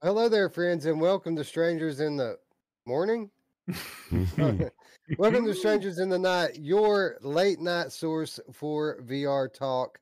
Hello 0.00 0.28
there, 0.28 0.48
friends, 0.48 0.86
and 0.86 1.00
welcome 1.00 1.34
to 1.34 1.42
Strangers 1.42 1.98
in 1.98 2.16
the 2.16 2.38
Morning. 2.86 3.30
welcome 5.18 5.44
to 5.44 5.52
Strangers 5.52 5.98
in 5.98 6.08
the 6.08 6.16
Night, 6.16 6.56
your 6.60 7.16
late 7.20 7.58
night 7.58 7.90
source 7.90 8.38
for 8.52 9.00
VR 9.02 9.52
talk. 9.52 9.98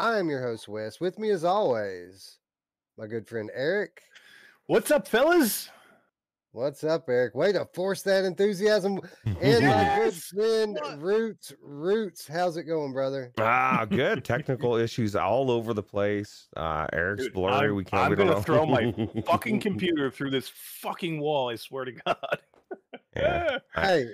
I 0.00 0.18
am 0.18 0.30
your 0.30 0.40
host, 0.40 0.66
Wes. 0.66 0.98
With 0.98 1.18
me, 1.18 1.28
as 1.28 1.44
always, 1.44 2.38
my 2.96 3.06
good 3.06 3.28
friend 3.28 3.50
Eric. 3.54 4.00
What's 4.64 4.90
up, 4.90 5.06
fellas? 5.06 5.68
What's 6.54 6.84
up, 6.84 7.08
Eric? 7.08 7.34
Way 7.34 7.50
to 7.50 7.66
force 7.74 8.02
that 8.02 8.24
enthusiasm. 8.24 9.00
And 9.40 9.66
my 9.66 9.98
good 10.04 10.14
friend 10.14 10.78
Roots. 10.98 11.52
Roots, 11.60 12.28
how's 12.28 12.56
it 12.56 12.62
going, 12.62 12.92
brother? 12.92 13.32
Ah, 13.38 13.84
good. 13.84 14.24
Technical 14.24 14.76
issues 14.76 15.16
all 15.16 15.50
over 15.50 15.74
the 15.74 15.82
place. 15.82 16.46
Uh, 16.56 16.86
Eric's 16.92 17.24
Dude, 17.24 17.32
blurry. 17.32 17.70
I'm, 17.70 17.74
we 17.74 17.82
can't. 17.82 18.04
I'm 18.04 18.14
gonna 18.14 18.40
throw 18.40 18.64
my 18.66 18.94
fucking 19.26 19.58
computer 19.62 20.12
through 20.12 20.30
this 20.30 20.48
fucking 20.48 21.18
wall. 21.18 21.50
I 21.50 21.56
swear 21.56 21.86
to 21.86 21.92
God. 21.92 22.16
Yeah. 23.16 23.58
Hey, 23.76 24.06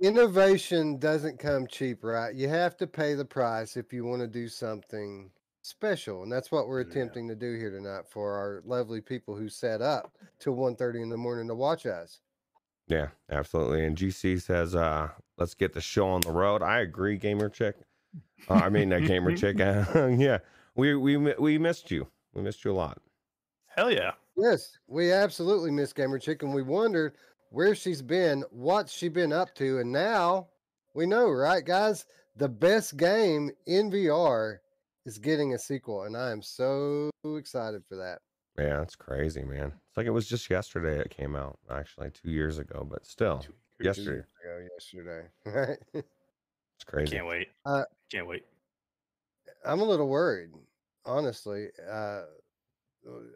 innovation 0.00 0.98
doesn't 0.98 1.40
come 1.40 1.66
cheap, 1.66 2.04
right? 2.04 2.32
You 2.32 2.48
have 2.48 2.76
to 2.76 2.86
pay 2.86 3.14
the 3.14 3.24
price 3.24 3.76
if 3.76 3.92
you 3.92 4.04
want 4.04 4.22
to 4.22 4.28
do 4.28 4.46
something 4.46 5.30
special, 5.68 6.22
and 6.22 6.32
that's 6.32 6.50
what 6.50 6.68
we're 6.68 6.80
Yeah. 6.80 6.88
attempting 6.88 7.28
to 7.28 7.34
do 7.36 7.54
here 7.56 7.70
tonight 7.70 8.06
for 8.08 8.34
our 8.34 8.62
lovely 8.64 9.00
people 9.00 9.36
who 9.36 9.48
set 9.48 9.80
up 9.82 10.16
till 10.38 10.54
1.30 10.54 11.02
in 11.02 11.08
the 11.08 11.16
morning 11.16 11.48
to 11.48 11.54
watch 11.54 11.86
us. 11.86 12.20
Yeah, 12.86 13.08
absolutely. 13.30 13.84
And 13.84 13.96
GC 13.96 14.38
says, 14.40 14.74
uh, 14.74 15.10
let's 15.36 15.54
get 15.54 15.74
the 15.74 15.80
show 15.80 16.08
on 16.08 16.22
the 16.22 16.32
road. 16.32 16.62
I 16.62 16.80
agree, 16.80 17.16
gamer 17.18 17.48
chick. 17.50 17.76
Uh, 18.48 18.54
I 18.54 18.68
mean, 18.70 18.92
uh, 18.92 19.00
gamer 19.00 19.36
chick. 19.36 19.58
yeah, 20.18 20.38
we 20.74 20.94
we 20.96 21.16
we 21.16 21.58
missed 21.58 21.90
you. 21.90 22.08
We 22.32 22.40
missed 22.42 22.64
you 22.64 22.72
a 22.72 22.74
lot. 22.74 23.00
Hell 23.66 23.90
yeah. 23.92 24.12
Yes, 24.36 24.78
we 24.86 25.12
absolutely 25.12 25.70
miss 25.72 25.92
Gamer 25.92 26.18
Chick, 26.20 26.42
and 26.44 26.54
we 26.54 26.62
wondered 26.62 27.16
where 27.50 27.74
she's 27.74 28.00
been, 28.02 28.44
what's 28.50 28.92
she 28.92 29.08
been 29.08 29.32
up 29.32 29.52
to, 29.56 29.80
and 29.80 29.90
now 29.90 30.48
we 30.94 31.06
know, 31.06 31.28
right, 31.28 31.64
guys? 31.64 32.06
The 32.36 32.48
best 32.48 32.96
game 32.96 33.50
in 33.66 33.90
VR 33.90 34.58
is 35.08 35.18
getting 35.18 35.54
a 35.54 35.58
sequel, 35.58 36.02
and 36.02 36.14
I 36.16 36.30
am 36.30 36.42
so 36.42 37.10
excited 37.24 37.82
for 37.88 37.96
that. 37.96 38.20
Yeah, 38.58 38.82
it's 38.82 38.94
crazy, 38.94 39.42
man. 39.42 39.72
It's 39.88 39.96
like 39.96 40.06
it 40.06 40.10
was 40.10 40.28
just 40.28 40.50
yesterday 40.50 40.98
it 41.00 41.10
came 41.10 41.34
out. 41.34 41.58
Actually, 41.70 42.10
two 42.10 42.30
years 42.30 42.58
ago, 42.58 42.86
but 42.88 43.06
still, 43.06 43.38
Two- 43.38 43.54
yesterday. 43.80 44.22
Ago 44.44 44.66
yesterday, 44.74 45.28
right? 45.46 45.78
It's 45.94 46.84
crazy. 46.86 47.16
Can't 47.16 47.26
wait. 47.26 47.48
Uh, 47.64 47.84
Can't 48.12 48.26
wait. 48.26 48.44
I'm 49.64 49.80
a 49.80 49.84
little 49.84 50.08
worried, 50.08 50.50
honestly. 51.06 51.68
Uh, 51.90 52.22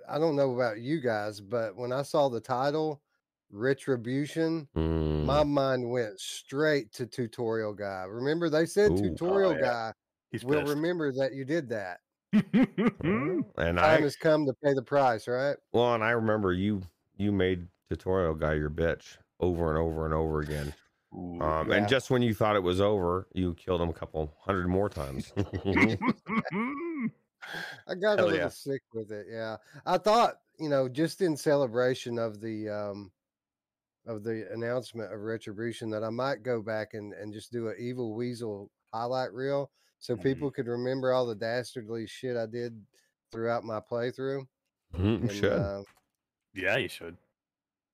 I 0.08 0.18
don't 0.18 0.36
know 0.36 0.54
about 0.54 0.80
you 0.80 1.00
guys, 1.00 1.40
but 1.40 1.74
when 1.74 1.90
I 1.92 2.02
saw 2.02 2.28
the 2.28 2.40
title, 2.40 3.00
Retribution, 3.50 4.68
Mm, 4.76 5.24
my 5.24 5.42
mind 5.44 5.88
went 5.90 6.18
straight 6.20 6.92
to 6.94 7.06
tutorial 7.06 7.72
guy. 7.72 8.04
Remember, 8.08 8.50
they 8.50 8.66
said 8.66 8.90
Ooh. 8.92 8.96
tutorial 8.96 9.52
Oh, 9.52 9.54
yeah. 9.54 9.60
guy 9.60 9.92
He's 10.32 10.44
will 10.44 10.60
pissed. 10.62 10.74
remember 10.74 11.12
that 11.12 11.34
you 11.34 11.44
did 11.44 11.68
that. 11.68 12.00
and 12.32 13.44
Time 13.56 13.78
I 13.78 14.00
has 14.00 14.16
come 14.16 14.46
to 14.46 14.54
pay 14.64 14.72
the 14.72 14.82
price, 14.82 15.28
right? 15.28 15.56
well, 15.72 15.94
and 15.94 16.02
I 16.02 16.10
remember 16.10 16.52
you 16.52 16.82
you 17.16 17.30
made 17.30 17.68
tutorial 17.90 18.34
guy 18.34 18.54
your 18.54 18.70
bitch 18.70 19.18
over 19.38 19.68
and 19.68 19.78
over 19.78 20.06
and 20.06 20.14
over 20.14 20.40
again. 20.40 20.72
Ooh. 21.14 21.40
Um, 21.42 21.68
Yeah. 21.70 21.76
And 21.76 21.88
just 21.88 22.10
when 22.10 22.22
you 22.22 22.32
thought 22.32 22.56
it 22.56 22.62
was 22.62 22.80
over, 22.80 23.28
you 23.34 23.54
killed 23.54 23.82
him 23.82 23.90
a 23.90 23.92
couple 23.92 24.34
hundred 24.40 24.68
more 24.68 24.88
times. 24.88 25.32
I 27.86 27.94
got 28.00 28.18
a 28.18 28.24
little 28.24 28.38
yeah. 28.38 28.48
sick 28.48 28.82
with 28.94 29.10
it. 29.10 29.26
Yeah, 29.30 29.56
I 29.84 29.98
thought 29.98 30.36
you 30.58 30.68
know, 30.68 30.88
just 30.88 31.20
in 31.20 31.36
celebration 31.36 32.18
of 32.18 32.40
the 32.40 32.68
um 32.68 33.10
of 34.06 34.24
the 34.24 34.48
announcement 34.52 35.12
of 35.12 35.20
Retribution, 35.20 35.90
that 35.90 36.02
I 36.04 36.10
might 36.10 36.42
go 36.42 36.62
back 36.62 36.94
and 36.94 37.12
and 37.12 37.32
just 37.32 37.52
do 37.52 37.68
an 37.68 37.76
Evil 37.78 38.14
Weasel 38.14 38.70
highlight 38.94 39.32
reel, 39.32 39.70
so 40.02 40.16
Mhm. 40.16 40.22
people 40.22 40.50
could 40.50 40.66
remember 40.66 41.12
all 41.12 41.24
the 41.26 41.34
dastardly 41.34 42.06
shit 42.06 42.36
I 42.36 42.46
did 42.46 42.84
throughout 43.30 43.64
my 43.64 43.80
playthrough. 43.80 44.46
And, 44.94 45.30
should. 45.30 45.52
uh, 45.52 45.82
yeah, 46.54 46.76
you 46.76 46.88
should. 46.88 47.16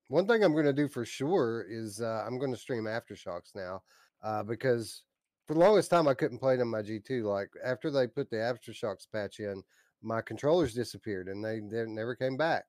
One 0.09 0.27
thing 0.27 0.43
I'm 0.43 0.53
going 0.53 0.65
to 0.65 0.73
do 0.73 0.87
for 0.87 1.05
sure 1.05 1.61
is 1.69 2.01
uh, 2.01 2.23
I'm 2.25 2.39
going 2.39 2.51
to 2.51 2.57
stream 2.57 2.85
Aftershocks 2.85 3.53
now 3.55 3.83
uh, 4.23 4.43
because 4.43 5.03
for 5.45 5.53
the 5.53 5.59
longest 5.59 5.91
time 5.91 6.07
I 6.07 6.15
couldn't 6.15 6.39
play 6.39 6.55
it 6.55 6.61
on 6.61 6.67
my 6.67 6.81
G2. 6.81 7.23
Like 7.23 7.51
after 7.63 7.91
they 7.91 8.07
put 8.07 8.29
the 8.29 8.37
Aftershocks 8.37 9.05
patch 9.11 9.39
in, 9.39 9.63
my 10.01 10.21
controllers 10.21 10.73
disappeared 10.73 11.27
and 11.27 11.45
they, 11.45 11.59
they 11.59 11.85
never 11.85 12.15
came 12.15 12.37
back. 12.37 12.65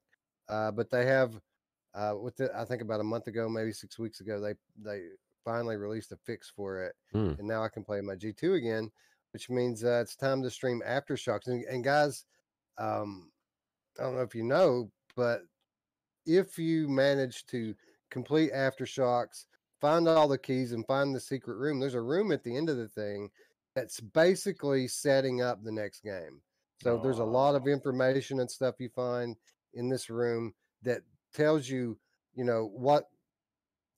Uh, 0.49 0.71
but 0.71 0.91
they 0.91 1.07
have, 1.07 1.41
uh, 1.95 2.15
with 2.21 2.37
the, 2.37 2.55
I 2.57 2.65
think 2.67 2.83
about 2.83 3.01
a 3.01 3.05
month 3.05 3.27
ago, 3.27 3.49
maybe 3.49 3.73
six 3.73 3.99
weeks 3.99 4.21
ago, 4.21 4.39
they 4.41 4.55
they 4.77 5.09
finally 5.45 5.77
released 5.77 6.13
a 6.13 6.17
fix 6.17 6.51
for 6.51 6.83
it, 6.83 6.95
Hmm. 7.13 7.33
and 7.39 7.49
now 7.49 7.65
I 7.65 7.69
can 7.69 7.83
play 7.85 8.01
my 8.01 8.15
G2 8.15 8.55
again, 8.55 8.91
which 9.33 9.51
means 9.51 9.85
uh, 9.85 10.01
it's 10.03 10.17
time 10.17 10.43
to 10.43 10.51
stream 10.51 10.83
Aftershocks. 10.87 11.47
And, 11.47 11.65
and 11.65 11.85
guys, 11.85 12.25
um, 12.79 13.31
I 13.99 14.03
don't 14.05 14.17
know 14.17 14.23
if 14.23 14.35
you 14.35 14.45
know, 14.45 14.91
but 15.17 15.43
if 16.27 16.59
you 16.59 16.89
manage 16.89 17.47
to 17.47 17.75
complete 18.11 18.53
aftershocks 18.53 19.47
find 19.81 20.07
all 20.09 20.29
the 20.29 20.39
keys 20.39 20.73
and 20.73 20.87
find 20.87 21.15
the 21.15 21.21
secret 21.21 21.57
room 21.57 21.79
there's 21.81 21.95
a 21.95 22.01
room 22.01 22.33
at 22.33 22.43
the 22.43 22.57
end 22.57 22.69
of 22.69 22.77
the 22.77 22.89
thing 22.89 23.31
that's 23.75 24.01
basically 24.01 24.87
setting 24.87 25.41
up 25.41 25.63
the 25.63 25.73
next 25.73 26.03
game 26.03 26.43
so 26.83 26.99
there's 26.99 27.19
a 27.19 27.25
lot 27.25 27.55
of 27.55 27.63
Oh. 27.65 27.69
information 27.69 28.41
and 28.41 28.51
stuff 28.51 28.81
you 28.81 28.89
find 28.91 29.37
in 29.75 29.89
this 29.89 30.11
room 30.11 30.55
that 30.83 31.03
tells 31.33 31.69
you 31.69 31.99
you 32.35 32.45
know 32.45 32.67
what 32.67 33.09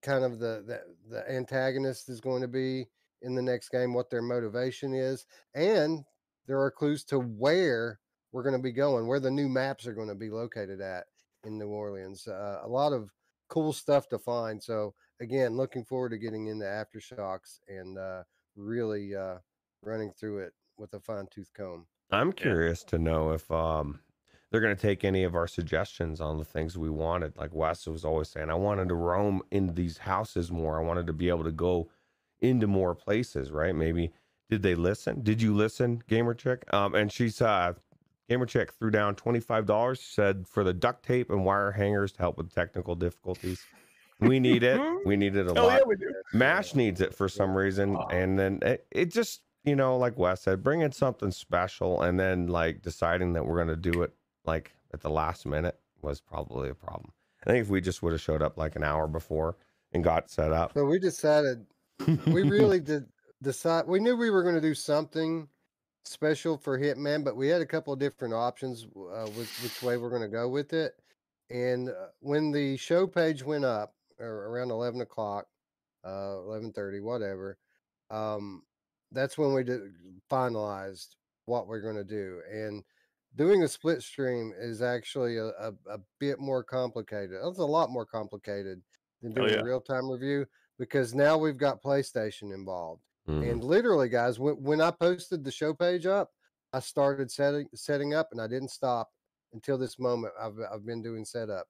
kind 0.02 0.24
of 0.24 0.38
the 0.38 0.62
the, 0.66 0.82
the 1.08 1.30
antagonist 1.30 2.08
is 2.08 2.20
going 2.20 2.42
to 2.42 2.48
be 2.48 2.86
in 3.22 3.34
the 3.34 3.42
next 3.42 3.70
game 3.70 3.94
what 3.94 4.10
their 4.10 4.22
motivation 4.22 4.94
is 4.94 5.26
and 5.54 6.04
there 6.46 6.60
are 6.60 6.70
clues 6.70 7.04
to 7.04 7.18
where 7.18 8.00
we're 8.32 8.42
going 8.42 8.56
to 8.56 8.62
be 8.62 8.72
going 8.72 9.06
where 9.06 9.20
the 9.20 9.30
new 9.30 9.48
maps 9.48 9.86
are 9.86 9.94
going 9.94 10.08
to 10.08 10.14
be 10.14 10.30
located 10.30 10.80
at 10.80 11.04
in 11.44 11.58
New 11.58 11.68
Orleans. 11.68 12.26
Uh, 12.26 12.60
a 12.62 12.68
lot 12.68 12.92
of 12.92 13.10
cool 13.48 13.72
stuff 13.72 14.08
to 14.08 14.18
find. 14.18 14.62
So 14.62 14.94
again, 15.20 15.56
looking 15.56 15.84
forward 15.84 16.10
to 16.10 16.18
getting 16.18 16.46
into 16.46 16.64
aftershocks 16.64 17.58
and 17.68 17.98
uh, 17.98 18.22
really 18.56 19.14
uh, 19.14 19.36
running 19.82 20.12
through 20.12 20.38
it 20.38 20.52
with 20.78 20.94
a 20.94 21.00
fine 21.00 21.26
tooth 21.30 21.50
comb. 21.56 21.86
I'm 22.10 22.32
curious 22.32 22.82
to 22.84 22.98
know 22.98 23.32
if 23.32 23.50
um, 23.50 24.00
they're 24.50 24.60
going 24.60 24.76
to 24.76 24.80
take 24.80 25.04
any 25.04 25.24
of 25.24 25.34
our 25.34 25.46
suggestions 25.46 26.20
on 26.20 26.38
the 26.38 26.44
things 26.44 26.76
we 26.76 26.90
wanted. 26.90 27.36
Like 27.36 27.54
Wes 27.54 27.86
was 27.86 28.04
always 28.04 28.28
saying, 28.28 28.50
I 28.50 28.54
wanted 28.54 28.88
to 28.88 28.94
roam 28.94 29.42
in 29.50 29.74
these 29.74 29.98
houses 29.98 30.50
more. 30.50 30.78
I 30.78 30.84
wanted 30.84 31.06
to 31.06 31.12
be 31.12 31.28
able 31.28 31.44
to 31.44 31.52
go 31.52 31.90
into 32.42 32.66
more 32.66 32.94
places, 32.94 33.50
right? 33.50 33.74
Maybe 33.74 34.12
did 34.50 34.62
they 34.62 34.74
listen? 34.74 35.22
Did 35.22 35.40
you 35.40 35.54
listen, 35.54 36.02
Gamer 36.08 36.34
Chick? 36.34 36.64
Um, 36.74 36.94
and 36.94 37.10
she's 37.10 37.40
uh, 37.40 37.72
Gamer 38.28 38.44
Chick 38.46 38.72
threw 38.74 38.90
down 38.90 39.14
twenty 39.14 39.40
five 39.40 39.64
dollars. 39.66 40.00
Said 40.00 40.46
for 40.46 40.62
the 40.64 40.74
duct 40.74 41.04
tape 41.04 41.30
and 41.30 41.44
wire 41.44 41.70
hangers 41.72 42.12
to 42.12 42.18
help 42.18 42.36
with 42.36 42.52
technical 42.54 42.94
difficulties. 42.94 43.64
We 44.20 44.38
need 44.38 44.62
it. 44.62 44.80
We 45.04 45.16
need 45.16 45.34
it 45.36 45.48
a 45.50 45.54
Hell 45.54 45.66
lot. 45.66 45.78
yeah, 45.80 45.84
we 45.86 45.96
do. 45.96 46.12
Mash 46.32 46.74
needs 46.76 47.00
it 47.00 47.12
for 47.14 47.28
some 47.28 47.56
reason, 47.56 47.96
Oh. 47.96 48.06
and 48.10 48.38
then 48.38 48.58
it, 48.62 48.86
it 48.90 49.06
just 49.12 49.42
you 49.64 49.74
know, 49.76 49.96
like 49.96 50.18
Wes 50.18 50.42
said, 50.42 50.62
bring 50.62 50.80
in 50.82 50.92
something 50.92 51.30
special, 51.30 52.02
and 52.02 52.18
then 52.20 52.46
like 52.48 52.82
deciding 52.82 53.32
that 53.32 53.46
we're 53.46 53.58
gonna 53.58 53.74
do 53.76 54.02
it 54.02 54.12
like 54.44 54.72
at 54.92 55.00
the 55.00 55.10
last 55.10 55.46
minute 55.46 55.78
was 56.02 56.20
probably 56.20 56.68
a 56.68 56.74
problem. 56.74 57.12
I 57.46 57.50
think 57.50 57.62
if 57.62 57.70
we 57.70 57.80
just 57.80 58.02
would 58.02 58.12
have 58.12 58.20
showed 58.20 58.42
up 58.42 58.56
like 58.58 58.76
an 58.76 58.84
hour 58.84 59.06
before 59.08 59.56
and 59.92 60.02
got 60.04 60.30
set 60.30 60.52
up, 60.52 60.72
So 60.74 60.84
we 60.84 60.98
decided 60.98 61.66
we 62.26 62.42
really 62.48 62.80
did 62.80 63.04
decide 63.42 63.86
we 63.86 64.00
knew 64.00 64.16
we 64.16 64.30
were 64.30 64.42
going 64.42 64.54
to 64.54 64.60
do 64.60 64.74
something 64.74 65.48
special 66.04 66.56
for 66.56 66.78
hitman 66.78 67.24
but 67.24 67.36
we 67.36 67.48
had 67.48 67.60
a 67.60 67.66
couple 67.66 67.92
of 67.92 67.98
different 67.98 68.34
options 68.34 68.84
uh, 68.96 69.28
with 69.36 69.50
which 69.62 69.82
way 69.82 69.96
we're 69.96 70.10
going 70.10 70.22
to 70.22 70.28
go 70.28 70.48
with 70.48 70.72
it 70.72 70.94
and 71.50 71.88
uh, 71.90 72.08
when 72.20 72.50
the 72.50 72.76
show 72.76 73.06
page 73.06 73.42
went 73.42 73.64
up 73.64 73.94
or 74.18 74.48
around 74.48 74.70
11 74.70 75.00
o'clock 75.00 75.46
uh 76.04 76.38
11.30 76.42 77.02
whatever 77.02 77.58
um 78.10 78.62
that's 79.12 79.36
when 79.36 79.52
we 79.52 79.62
did, 79.62 79.80
finalized 80.30 81.16
what 81.44 81.66
we're 81.66 81.80
going 81.80 81.96
to 81.96 82.04
do 82.04 82.40
and 82.50 82.82
doing 83.36 83.62
a 83.62 83.68
split 83.68 84.02
stream 84.02 84.52
is 84.58 84.82
actually 84.82 85.36
a, 85.36 85.46
a, 85.46 85.72
a 85.90 85.98
bit 86.18 86.38
more 86.40 86.62
complicated 86.64 87.36
it's 87.44 87.58
a 87.58 87.64
lot 87.64 87.90
more 87.90 88.06
complicated 88.06 88.82
than 89.20 89.32
Oh, 89.38 89.46
doing 89.46 89.54
yeah. 89.54 89.60
a 89.60 89.64
real-time 89.64 90.08
review 90.10 90.46
because 90.78 91.14
now 91.14 91.36
we've 91.36 91.56
got 91.56 91.82
PlayStation 91.82 92.54
involved. 92.54 93.02
Mm. 93.28 93.50
And 93.50 93.64
literally, 93.64 94.08
guys, 94.08 94.38
when, 94.38 94.54
when 94.54 94.80
I 94.80 94.90
posted 94.90 95.44
the 95.44 95.52
show 95.52 95.72
page 95.74 96.06
up, 96.06 96.30
I 96.72 96.80
started 96.80 97.30
setting 97.30 97.68
setting 97.74 98.14
up, 98.14 98.28
and 98.32 98.40
I 98.40 98.46
didn't 98.46 98.70
stop 98.70 99.10
until 99.52 99.78
this 99.78 99.98
moment. 99.98 100.32
I've 100.40 100.58
I've 100.72 100.86
been 100.86 101.02
doing 101.02 101.24
setup. 101.24 101.66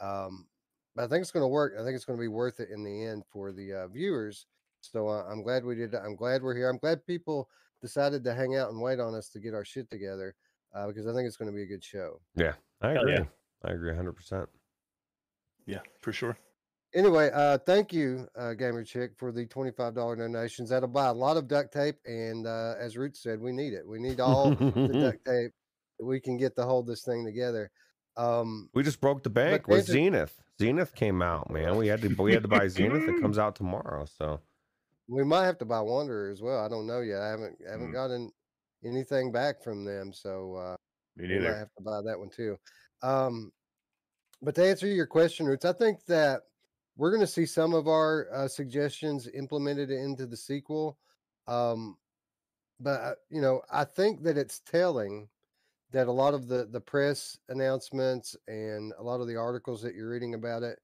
Um, 0.00 0.46
but 0.94 1.04
I 1.04 1.08
think 1.08 1.22
it's 1.22 1.30
going 1.30 1.42
to 1.42 1.48
work. 1.48 1.74
I 1.78 1.84
think 1.84 1.94
it's 1.94 2.04
going 2.04 2.18
to 2.18 2.22
be 2.22 2.28
worth 2.28 2.60
it 2.60 2.70
in 2.70 2.82
the 2.82 3.04
end 3.04 3.24
for 3.30 3.52
the 3.52 3.72
uh, 3.72 3.88
viewers. 3.88 4.46
So 4.80 5.08
uh, 5.08 5.24
I'm 5.30 5.42
glad 5.42 5.64
we 5.64 5.74
did. 5.74 5.94
I'm 5.94 6.16
glad 6.16 6.42
we're 6.42 6.54
here. 6.54 6.70
I'm 6.70 6.78
glad 6.78 7.04
people 7.06 7.48
decided 7.82 8.24
to 8.24 8.34
hang 8.34 8.56
out 8.56 8.70
and 8.70 8.80
wait 8.80 9.00
on 9.00 9.14
us 9.14 9.28
to 9.30 9.40
get 9.40 9.52
our 9.52 9.64
shit 9.64 9.90
together 9.90 10.34
uh, 10.74 10.86
because 10.86 11.06
I 11.06 11.12
think 11.12 11.26
it's 11.26 11.36
going 11.36 11.50
to 11.50 11.54
be 11.54 11.62
a 11.62 11.66
good 11.66 11.84
show. 11.84 12.20
Yeah, 12.34 12.54
I 12.80 12.92
agree. 12.92 13.12
yeah. 13.12 13.24
I 13.64 13.72
agree 13.72 13.92
100%. 13.92 14.46
Yeah, 15.66 15.80
for 16.00 16.12
sure. 16.12 16.36
Anyway, 16.96 17.30
uh, 17.34 17.58
thank 17.58 17.92
you, 17.92 18.26
uh, 18.38 18.54
Gamer 18.54 18.82
Chick, 18.82 19.12
for 19.18 19.30
the 19.30 19.44
twenty-five 19.44 19.94
dollar 19.94 20.16
donations. 20.16 20.70
That'll 20.70 20.88
buy 20.88 21.08
a 21.08 21.12
lot 21.12 21.36
of 21.36 21.46
duct 21.46 21.70
tape, 21.70 21.96
and 22.06 22.46
uh, 22.46 22.74
as 22.80 22.96
Root 22.96 23.14
said, 23.18 23.38
we 23.38 23.52
need 23.52 23.74
it. 23.74 23.86
We 23.86 23.98
need 23.98 24.18
all 24.18 24.50
the 24.54 24.98
duct 25.00 25.24
tape 25.26 25.52
that 25.98 26.06
we 26.06 26.20
can 26.20 26.38
get 26.38 26.56
to 26.56 26.62
hold 26.62 26.86
this 26.86 27.04
thing 27.04 27.22
together. 27.22 27.70
Um, 28.16 28.70
we 28.72 28.82
just 28.82 29.02
broke 29.02 29.22
the 29.22 29.28
bank 29.28 29.68
with 29.68 29.84
Zenith. 29.84 30.40
Zenith 30.58 30.94
came 30.94 31.20
out, 31.20 31.50
man. 31.50 31.76
We 31.76 31.86
had 31.86 32.00
to 32.00 32.08
we 32.14 32.32
had 32.32 32.42
to 32.42 32.48
buy 32.48 32.66
Zenith. 32.68 33.06
It 33.06 33.20
comes 33.20 33.36
out 33.36 33.56
tomorrow. 33.56 34.06
So 34.06 34.40
we 35.06 35.22
might 35.22 35.44
have 35.44 35.58
to 35.58 35.66
buy 35.66 35.82
Wanderer 35.82 36.30
as 36.30 36.40
well. 36.40 36.64
I 36.64 36.68
don't 36.68 36.86
know 36.86 37.00
yet. 37.02 37.20
I 37.20 37.28
haven't 37.28 37.58
haven't 37.68 37.90
Mm. 37.90 37.92
gotten 37.92 38.32
anything 38.86 39.32
back 39.32 39.62
from 39.62 39.84
them, 39.84 40.14
so 40.14 40.54
uh, 40.54 40.76
Me 41.16 41.28
we 41.28 41.40
might 41.40 41.58
have 41.58 41.74
to 41.76 41.82
buy 41.82 42.00
that 42.06 42.18
one 42.18 42.30
too. 42.30 42.56
Um, 43.02 43.52
but 44.40 44.54
to 44.54 44.64
answer 44.66 44.86
your 44.86 45.06
question, 45.06 45.44
Roots, 45.44 45.66
I 45.66 45.74
think 45.74 46.02
that 46.06 46.40
we're 46.96 47.10
going 47.10 47.20
to 47.20 47.26
see 47.26 47.46
some 47.46 47.74
of 47.74 47.88
our 47.88 48.28
uh, 48.32 48.48
suggestions 48.48 49.28
implemented 49.34 49.90
into 49.90 50.26
the 50.26 50.36
sequel. 50.36 50.98
Um, 51.46 51.96
but 52.80 53.00
uh, 53.00 53.14
you 53.30 53.40
know, 53.40 53.62
I 53.72 53.84
think 53.84 54.22
that 54.24 54.36
it's 54.36 54.60
telling 54.60 55.28
that 55.92 56.08
a 56.08 56.12
lot 56.12 56.34
of 56.34 56.48
the 56.48 56.66
the 56.70 56.80
press 56.80 57.38
announcements 57.48 58.36
and 58.48 58.92
a 58.98 59.02
lot 59.02 59.20
of 59.20 59.28
the 59.28 59.36
articles 59.36 59.80
that 59.82 59.94
you're 59.94 60.10
reading 60.10 60.34
about 60.34 60.62
it, 60.62 60.78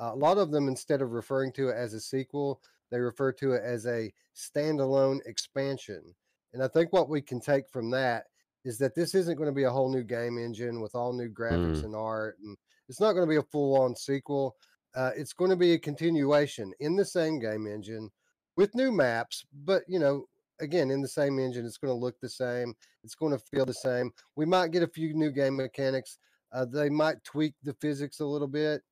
uh, 0.00 0.10
a 0.12 0.16
lot 0.16 0.38
of 0.38 0.50
them 0.50 0.68
instead 0.68 1.00
of 1.00 1.12
referring 1.12 1.52
to 1.52 1.68
it 1.68 1.76
as 1.76 1.94
a 1.94 2.00
sequel, 2.00 2.60
they 2.90 2.98
refer 2.98 3.32
to 3.32 3.52
it 3.52 3.62
as 3.64 3.86
a 3.86 4.12
standalone 4.36 5.20
expansion. 5.26 6.14
And 6.52 6.62
I 6.62 6.68
think 6.68 6.92
what 6.92 7.08
we 7.08 7.20
can 7.20 7.40
take 7.40 7.68
from 7.68 7.90
that 7.90 8.24
is 8.64 8.78
that 8.78 8.94
this 8.94 9.14
isn't 9.14 9.36
going 9.36 9.48
to 9.48 9.54
be 9.54 9.64
a 9.64 9.70
whole 9.70 9.90
new 9.92 10.02
game 10.02 10.38
engine 10.38 10.80
with 10.80 10.94
all 10.94 11.12
new 11.12 11.28
graphics 11.28 11.80
Mm. 11.80 11.84
and 11.84 11.96
art, 11.96 12.38
and 12.42 12.56
it's 12.88 13.00
not 13.00 13.12
going 13.12 13.24
to 13.26 13.30
be 13.30 13.36
a 13.36 13.42
full 13.42 13.80
on 13.80 13.94
sequel. 13.94 14.56
Uh, 14.94 15.10
it's 15.16 15.32
going 15.32 15.50
to 15.50 15.56
be 15.56 15.72
a 15.74 15.78
continuation 15.78 16.72
in 16.80 16.96
the 16.96 17.04
same 17.04 17.38
game 17.38 17.66
engine 17.66 18.10
with 18.56 18.74
new 18.74 18.90
maps, 18.90 19.44
but 19.64 19.82
you 19.86 19.98
know, 19.98 20.24
again, 20.60 20.90
in 20.90 21.00
the 21.00 21.08
same 21.08 21.38
engine, 21.38 21.64
it's 21.64 21.78
going 21.78 21.92
to 21.92 21.98
look 21.98 22.20
the 22.20 22.28
same. 22.28 22.74
It's 23.04 23.14
going 23.14 23.32
to 23.32 23.38
feel 23.38 23.64
the 23.64 23.74
same. 23.74 24.10
We 24.36 24.44
might 24.44 24.72
get 24.72 24.82
a 24.82 24.88
few 24.88 25.14
new 25.14 25.30
game 25.30 25.56
mechanics. 25.56 26.18
Uh, 26.52 26.64
they 26.64 26.88
might 26.88 27.22
tweak 27.24 27.54
the 27.62 27.74
physics 27.74 28.20
a 28.20 28.26
little 28.26 28.48
bit. 28.48 28.82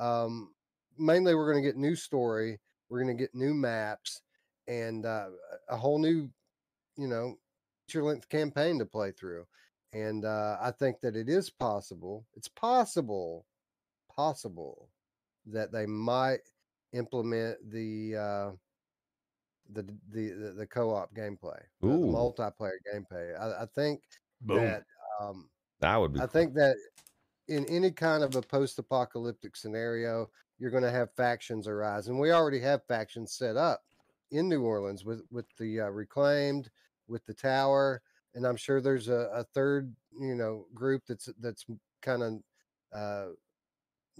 Um, 0.00 0.52
mainly, 0.98 1.34
we're 1.34 1.50
going 1.50 1.62
to 1.62 1.68
get 1.68 1.76
new 1.76 1.94
story. 1.94 2.58
We're 2.88 3.02
going 3.02 3.16
to 3.16 3.22
get 3.22 3.34
new 3.34 3.54
maps 3.54 4.22
and 4.68 5.06
uh, 5.06 5.28
a 5.68 5.76
whole 5.76 5.98
new, 5.98 6.28
you 6.96 7.08
know, 7.08 7.38
feature 7.86 8.02
length 8.02 8.28
campaign 8.28 8.78
to 8.78 8.86
play 8.86 9.12
through. 9.12 9.46
And 9.92 10.24
uh, 10.24 10.56
I 10.60 10.70
think 10.70 11.00
that 11.02 11.16
it 11.16 11.28
is 11.28 11.50
possible. 11.50 12.26
It's 12.34 12.48
possible, 12.48 13.46
possible 14.14 14.88
that 15.46 15.72
they 15.72 15.86
might 15.86 16.40
implement 16.92 17.58
the 17.70 18.16
uh, 18.16 18.50
the 19.72 19.82
the 20.10 20.30
the, 20.30 20.54
the 20.58 20.66
co-op 20.66 21.14
gameplay, 21.14 21.60
the, 21.80 21.88
the 21.88 21.92
multiplayer 21.92 22.78
gameplay. 22.92 23.38
I, 23.38 23.62
I 23.62 23.66
think 23.74 24.02
Boom. 24.42 24.58
that 24.58 24.84
um, 25.20 25.48
that 25.80 25.96
would 25.96 26.12
be. 26.12 26.20
I 26.20 26.22
cool. 26.22 26.28
think 26.28 26.54
that 26.54 26.76
in 27.48 27.64
any 27.66 27.90
kind 27.90 28.22
of 28.22 28.36
a 28.36 28.42
post-apocalyptic 28.42 29.56
scenario, 29.56 30.30
you're 30.58 30.70
going 30.70 30.84
to 30.84 30.90
have 30.90 31.12
factions 31.14 31.66
arise, 31.66 32.08
and 32.08 32.18
we 32.18 32.32
already 32.32 32.60
have 32.60 32.84
factions 32.86 33.34
set 33.34 33.56
up 33.56 33.82
in 34.30 34.48
New 34.48 34.62
Orleans 34.62 35.04
with 35.04 35.22
with 35.30 35.46
the 35.58 35.80
uh, 35.80 35.88
reclaimed, 35.88 36.70
with 37.08 37.24
the 37.26 37.34
tower, 37.34 38.02
and 38.34 38.46
I'm 38.46 38.56
sure 38.56 38.80
there's 38.80 39.08
a, 39.08 39.28
a 39.34 39.44
third, 39.44 39.94
you 40.18 40.34
know, 40.34 40.66
group 40.74 41.02
that's 41.06 41.28
that's 41.40 41.66
kind 42.00 42.22
of 42.22 42.42
uh, 42.94 43.32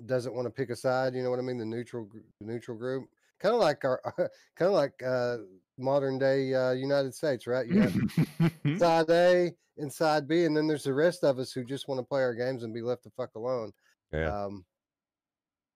doesn't 0.06 0.34
want 0.34 0.46
to 0.46 0.50
pick 0.50 0.70
a 0.70 0.76
side. 0.76 1.14
You 1.14 1.22
know 1.22 1.30
what 1.30 1.38
I 1.38 1.42
mean? 1.42 1.58
The 1.58 1.64
neutral 1.64 2.08
the 2.40 2.46
neutral 2.46 2.76
group, 2.76 3.08
kind 3.40 3.54
of 3.54 3.60
like 3.60 3.84
our 3.84 4.00
kind 4.56 4.68
of 4.68 4.72
like 4.72 5.02
uh, 5.04 5.38
modern 5.78 6.18
day 6.18 6.54
uh, 6.54 6.72
United 6.72 7.14
States, 7.14 7.46
right? 7.46 7.66
You 7.66 7.80
have 7.80 8.78
side 8.78 9.10
A 9.10 9.52
and 9.78 9.92
side 9.92 10.28
B, 10.28 10.44
and 10.44 10.56
then 10.56 10.66
there's 10.66 10.84
the 10.84 10.94
rest 10.94 11.24
of 11.24 11.38
us 11.38 11.52
who 11.52 11.64
just 11.64 11.88
want 11.88 11.98
to 11.98 12.04
play 12.04 12.22
our 12.22 12.34
games 12.34 12.62
and 12.62 12.74
be 12.74 12.82
left 12.82 13.04
the 13.04 13.10
fuck 13.10 13.34
alone. 13.34 13.72
yeah. 14.12 14.44
Um, 14.44 14.64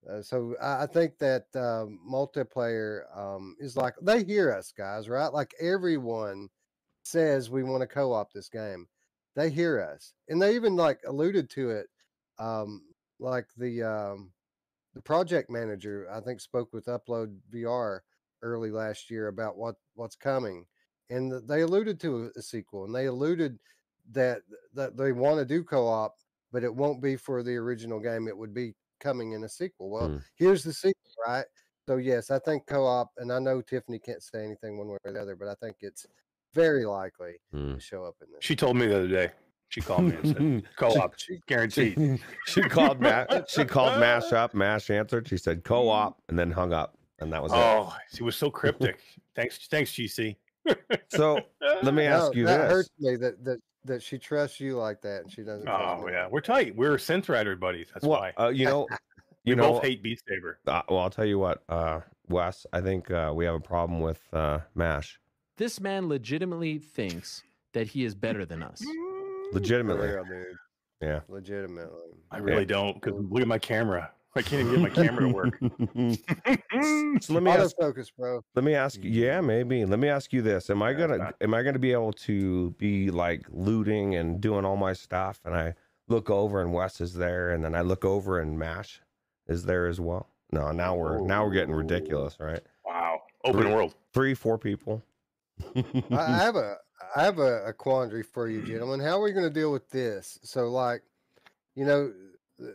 uh, 0.09 0.23
so 0.23 0.55
I, 0.63 0.85
I 0.85 0.87
think 0.87 1.19
that 1.19 1.47
um, 1.55 1.99
multiplayer 2.09 3.03
um, 3.17 3.57
is 3.59 3.77
like 3.77 3.95
they 4.03 4.23
hear 4.25 4.53
us, 4.53 4.73
guys, 4.77 5.09
right? 5.09 5.33
Like 5.33 5.55
everyone 5.61 6.49
says 7.03 7.51
we 7.51 7.63
want 7.63 7.81
to 7.81 7.87
co-op 7.87 8.33
this 8.33 8.49
game. 8.49 8.87
They 9.35 9.51
hear 9.51 9.81
us, 9.81 10.15
and 10.29 10.41
they 10.41 10.55
even 10.55 10.77
like 10.77 11.01
alluded 11.07 11.51
to 11.51 11.71
it. 11.71 11.87
Um, 12.39 12.83
like 13.19 13.49
the 13.57 13.83
um, 13.83 14.33
the 14.95 15.03
project 15.03 15.51
manager, 15.51 16.09
I 16.11 16.21
think, 16.21 16.41
spoke 16.41 16.73
with 16.73 16.87
Upload 16.87 17.39
VR 17.51 18.05
early 18.43 18.71
last 18.71 19.11
year 19.11 19.29
about 19.29 19.57
what 19.57 19.77
what's 19.95 20.17
coming, 20.17 20.67
and 21.11 21.33
they 21.49 21.63
alluded 21.63 22.01
to 22.01 22.31
a, 22.37 22.43
sequel, 22.43 22.85
and 22.85 22.95
they 22.95 23.07
alluded 23.07 23.59
that 24.11 24.43
that 24.75 24.97
they 24.97 25.13
want 25.13 25.39
to 25.39 25.45
do 25.45 25.65
co-op, 25.65 26.17
but 26.53 26.65
it 26.65 26.75
won't 26.75 27.03
be 27.03 27.17
for 27.17 27.43
the 27.43 27.57
original 27.57 28.01
game. 28.01 28.29
It 28.29 28.37
would 28.37 28.55
be 28.55 28.75
coming 29.01 29.33
in 29.33 29.45
a 29.45 29.49
sequel. 29.49 29.91
Well, 29.91 30.09
Hmm. 30.09 30.19
here's 30.37 30.63
the 30.65 30.73
sequel, 30.73 31.11
right? 31.27 31.47
So 31.89 31.97
yes, 31.97 32.31
I 32.31 32.39
think 32.41 32.67
co-op, 32.67 33.13
and 33.19 33.33
I 33.33 33.39
know 33.39 33.63
Tiffany 33.63 33.99
can't 33.99 34.23
say 34.23 34.45
anything 34.45 34.79
one 34.79 34.89
way 34.89 34.99
or 35.05 35.13
the 35.13 35.21
other, 35.21 35.37
but 35.37 35.49
I 35.49 35.55
think 35.55 35.77
it's 35.81 36.07
very 36.55 36.85
likely 36.85 37.37
Mm. 37.53 37.75
to 37.75 37.81
show 37.81 38.05
up 38.05 38.17
in 38.23 38.31
this. 38.33 38.39
She 38.41 38.57
told 38.57 38.77
me 38.77 38.87
the 38.87 38.97
other 38.97 39.09
day. 39.09 39.33
She 39.69 39.81
called 39.81 40.05
me 40.05 40.17
and 40.23 40.27
said, 40.29 40.63
"Co-op, 40.77 41.19
She- 41.19 41.41
guaranteed." 41.47 41.97
she, 41.97 42.21
she 42.63 42.63
called 42.63 43.01
Matt. 43.01 43.51
She 43.51 43.65
called 43.65 43.99
Mash 44.01 44.33
up. 44.33 44.55
Mash 44.55 44.91
answered. 44.91 45.29
She 45.29 45.37
said 45.37 45.65
co-op, 45.65 46.21
and 46.29 46.39
then 46.39 46.51
hung 46.51 46.73
up, 46.73 46.97
and 47.19 47.33
that 47.33 47.43
was 47.43 47.53
it. 47.53 47.57
Oh, 47.59 47.93
she 48.15 48.23
was 48.23 48.37
so 48.37 48.51
cryptic. 48.51 49.01
thanks, 49.35 49.67
thanks, 49.69 49.91
GC. 49.93 50.37
So 51.09 51.41
let 51.83 51.95
me 51.95 52.05
ask 52.05 52.27
No, 52.27 52.33
you 52.33 52.45
that 52.47 52.63
this: 52.63 52.73
hurts 52.73 52.91
me 52.99 53.17
that 53.17 53.45
that 53.45 53.59
that 53.85 54.03
she 54.03 54.19
trusts 54.19 54.59
you 54.61 54.77
like 54.77 55.01
that, 55.03 55.23
and 55.23 55.33
she 55.33 55.43
doesn't. 55.43 55.67
trust 55.67 56.03
Oh 56.03 56.07
me. 56.07 56.13
yeah, 56.13 56.29
we're 56.31 56.41
tight. 56.41 56.75
We're 56.77 56.97
Synth 56.97 57.29
Rider 57.29 57.55
buddies. 57.57 57.89
That's 57.93 58.05
Well, 58.07 58.21
why. 58.21 58.33
uh, 58.39 58.49
you 58.49 58.65
know, 58.67 58.87
we 59.45 59.51
you 59.53 59.57
know, 59.57 59.73
both 59.75 59.83
hate 59.83 60.03
Beat 60.03 60.21
Saber. 60.29 60.59
uh, 60.67 60.83
well, 60.89 60.99
I'll 61.01 61.11
tell 61.11 61.25
you 61.25 61.39
what, 61.39 61.63
uh, 61.69 62.01
Wes. 62.29 62.67
I 62.73 62.81
think 62.81 63.11
uh, 63.13 63.33
we 63.35 63.45
have 63.45 63.55
a 63.55 63.61
problem 63.61 64.01
with 64.01 64.21
uh, 64.33 64.59
Mash. 64.75 65.21
This 65.57 65.81
man 65.81 66.09
legitimately 66.09 66.79
thinks 66.79 67.43
that 67.73 67.87
he 67.89 68.05
is 68.05 68.15
better 68.17 68.45
than 68.45 68.63
us. 68.63 68.83
For 69.53 69.59
Legitimately, 69.59 70.09
real, 70.09 70.25
dude. 70.25 70.47
yeah. 71.01 71.21
Legitimately. 71.29 72.13
I 72.31 72.39
really 72.39 72.65
don't 72.65 72.95
because 73.01 73.15
look 73.31 73.43
at 73.43 73.49
my 73.49 73.59
camera. 73.59 74.11
I 74.35 74.43
can't 74.43 74.67
even 74.69 74.83
get 74.83 74.83
my 74.83 75.05
camera 75.05 75.29
to 75.29 75.33
work. 75.35 75.59
so 77.23 77.33
let 77.33 77.43
me 77.43 77.51
ask. 77.51 77.77
Autofocus, 77.79 78.09
bro. 78.17 78.43
Let 78.55 78.65
me 78.65 78.75
ask. 78.75 79.03
you- 79.03 79.11
Yeah, 79.11 79.39
mm. 79.41 79.47
maybe. 79.47 79.85
Let 79.87 79.99
me 79.99 80.09
ask 80.09 80.33
you 80.33 80.43
this: 80.43 80.69
Am 80.69 80.83
I 80.83 80.91
Yeah, 80.91 80.99
gonna 80.99 81.19
not- 81.19 81.35
am 81.41 81.55
I 81.55 81.63
gonna 81.63 81.79
be 81.79 81.93
able 81.93 82.13
to 82.13 82.71
be 82.73 83.11
like 83.11 83.47
looting 83.51 84.15
and 84.17 84.41
doing 84.41 84.65
all 84.65 84.77
my 84.77 84.93
stuff, 84.93 85.41
and 85.45 85.55
I 85.55 85.75
look 86.09 86.29
over 86.31 86.61
and 86.61 86.73
Wes 86.73 87.01
is 87.01 87.15
there, 87.15 87.51
and 87.51 87.65
then 87.65 87.75
I 87.75 87.81
look 87.81 88.05
over 88.05 88.41
and 88.41 88.59
Mash 88.59 89.01
is 89.49 89.65
there 89.65 89.87
as 89.87 90.01
well? 90.01 90.29
No, 90.53 90.71
now 90.71 90.95
we're 90.95 91.21
now 91.21 91.45
we're 91.45 91.53
getting 91.53 91.75
ridiculous, 91.75 92.37
right? 92.39 92.61
wow, 92.85 93.23
open 93.45 93.63
Three- 93.63 93.73
world. 93.73 93.95
Three, 94.13 94.35
four 94.35 94.59
people. 94.59 95.03
I, 95.77 95.85
I 96.11 96.37
have 96.37 96.57
a 96.57 96.77
I 97.17 97.25
have 97.25 97.39
a, 97.39 97.65
a 97.67 97.73
quandary 97.73 98.23
for 98.23 98.49
you, 98.49 98.63
gentlemen. 98.67 99.01
How 99.01 99.19
are 99.19 99.23
we 99.23 99.33
going 99.33 99.47
to 99.47 99.51
deal 99.61 99.73
with 99.73 99.89
this? 99.91 100.39
So, 100.43 100.69
like, 100.69 101.03
you 101.75 101.85
know, 101.85 102.13
the, 102.59 102.75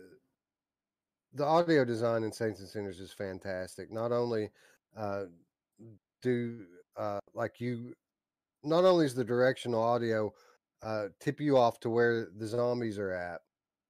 the 1.34 1.44
audio 1.44 1.84
design 1.84 2.22
in 2.24 2.32
Saints 2.32 2.60
and 2.60 2.68
Sinners 2.68 3.00
is 3.00 3.12
fantastic. 3.12 3.90
Not 3.90 4.12
only 4.12 4.50
uh, 4.96 5.24
do 6.22 6.66
uh, 6.96 7.18
like 7.34 7.60
you, 7.60 7.94
not 8.62 8.84
only 8.84 9.06
is 9.06 9.14
the 9.14 9.24
directional 9.24 9.82
audio 9.82 10.32
uh, 10.82 11.08
tip 11.20 11.40
you 11.40 11.56
off 11.56 11.80
to 11.80 11.90
where 11.90 12.28
the 12.36 12.46
zombies 12.46 12.98
are 12.98 13.12
at, 13.12 13.40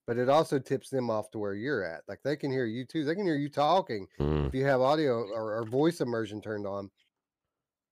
but 0.07 0.17
it 0.19 0.29
also 0.29 0.59
tips 0.59 0.89
them 0.89 1.11
off 1.11 1.31
to 1.33 1.39
where 1.39 1.55
you're 1.55 1.85
at. 1.85 2.03
Like 2.09 2.21
they 2.23 2.37
can 2.37 2.51
hear 2.51 2.65
you 2.67 2.85
too. 2.85 3.05
They 3.05 3.15
can 3.15 3.27
hear 3.27 3.37
you 3.37 3.49
talking 3.51 4.07
Mm. 4.19 4.49
if 4.49 4.55
you 4.55 4.65
have 4.65 4.81
audio 4.81 5.23
or, 5.29 5.57
or 5.59 5.65
voice 5.65 6.01
immersion 6.01 6.41
turned 6.41 6.67
on. 6.67 6.91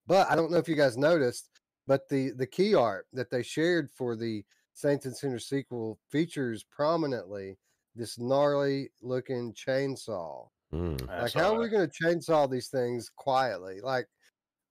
But 0.07 0.29
I 0.29 0.35
don't 0.35 0.51
know 0.51 0.57
if 0.57 0.67
you 0.67 0.75
guys 0.75 0.97
noticed, 0.97 1.49
but 1.87 2.07
the 2.09 2.31
the 2.31 2.47
key 2.47 2.75
art 2.75 3.07
that 3.13 3.29
they 3.29 3.43
shared 3.43 3.89
for 3.91 4.15
the 4.15 4.43
Saints 4.73 5.05
and 5.05 5.15
Sinners 5.15 5.47
sequel 5.47 5.99
features 6.09 6.63
prominently 6.63 7.57
this 7.95 8.17
gnarly 8.17 8.89
looking 9.01 9.53
chainsaw. 9.53 10.47
Mm. 10.73 11.05
Like, 11.07 11.31
saw 11.31 11.39
how 11.39 11.55
are 11.55 11.59
we 11.59 11.67
going 11.67 11.89
to 11.89 12.03
chainsaw 12.03 12.49
these 12.49 12.69
things 12.69 13.09
quietly? 13.13 13.81
Like, 13.81 14.07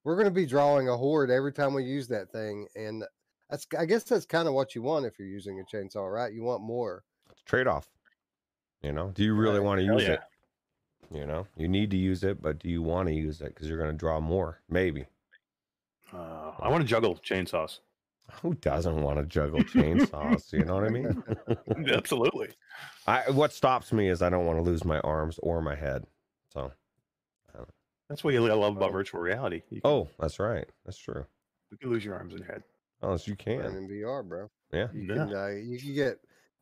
we're 0.05 0.15
going 0.15 0.25
to 0.27 0.31
be 0.31 0.47
drawing 0.47 0.89
a 0.89 0.97
horde 0.97 1.31
every 1.31 1.53
time 1.53 1.75
we 1.75 1.85
use 1.85 2.09
that 2.09 2.33
thing, 2.33 2.67
and 2.75 3.05
that's 3.51 3.67
I 3.79 3.85
guess 3.85 4.05
that's 4.05 4.25
kind 4.25 4.49
of 4.49 4.55
what 4.55 4.75
you 4.75 4.83
want 4.83 5.05
if 5.05 5.19
you're 5.19 5.29
using 5.29 5.61
a 5.61 5.77
chainsaw, 5.77 6.11
right? 6.11 6.33
You 6.33 6.43
want 6.43 6.63
more. 6.63 7.05
Trade 7.45 7.67
off. 7.67 7.89
You 8.83 8.93
know, 8.93 9.11
do 9.11 9.23
you 9.23 9.35
really 9.35 9.59
Right. 9.59 9.65
want 9.67 9.81
to 9.81 9.85
use 9.85 10.05
yeah. 10.05 10.13
it? 10.15 10.21
You 11.13 11.27
know, 11.27 11.47
you 11.57 11.69
need 11.69 11.91
to 11.91 11.97
use 11.97 12.23
it, 12.23 12.41
but 12.41 12.61
do 12.61 12.69
you 12.69 12.83
want 12.83 13.09
to 13.09 13.15
use 13.15 13.41
it? 13.41 13.49
Because 13.53 13.69
you're 13.69 13.79
going 13.79 13.91
to 13.91 13.97
draw 13.97 14.21
more. 14.21 14.63
Maybe. 14.69 15.07
Uh, 16.15 16.53
I 16.61 16.69
want 16.69 16.83
to 16.83 16.89
juggle 16.89 17.17
chainsaws. 17.25 17.79
Who 18.43 18.55
doesn't 18.55 19.03
want 19.03 19.19
to 19.19 19.27
juggle 19.27 19.61
chainsaws? 19.61 20.53
You 20.53 20.65
know 20.65 20.75
what 20.77 20.85
I 20.85 20.89
mean? 20.89 21.23
Absolutely. 21.93 22.51
I 23.07 23.29
what 23.31 23.53
stops 23.53 23.93
me 23.93 24.09
is 24.09 24.23
I 24.23 24.31
don't 24.31 24.47
want 24.47 24.59
to 24.59 24.63
lose 24.63 24.85
my 24.85 25.01
arms 25.01 25.39
or 25.43 25.61
my 25.61 25.75
head. 25.75 26.05
So, 26.53 26.73
That's 28.09 28.25
what 28.25 28.35
you 28.35 28.41
love 28.41 28.77
about 28.77 28.91
Oh. 28.91 28.93
virtual 28.93 29.21
reality. 29.21 29.63
Can, 29.69 29.81
oh, 29.85 30.09
that's 30.19 30.39
right. 30.39 30.67
That's 30.85 30.99
true. 30.99 31.25
you 31.71 31.77
can 31.79 31.91
lose 31.91 32.05
your 32.05 32.15
arms 32.17 32.35
and 32.35 32.45
head. 32.45 32.63
Oh, 33.03 33.13
yes, 33.13 33.27
you 33.29 33.37
Playing 33.37 33.63
can. 33.63 33.77
in 33.77 33.89
VR, 33.89 34.29
bro. 34.29 34.51
Yeah. 34.73 34.89
You 34.93 35.03
Yeah. 35.03 35.15
can 35.15 35.35
uh, 35.35 35.47
you 35.49 35.79
can 35.79 35.95
get 35.95 36.19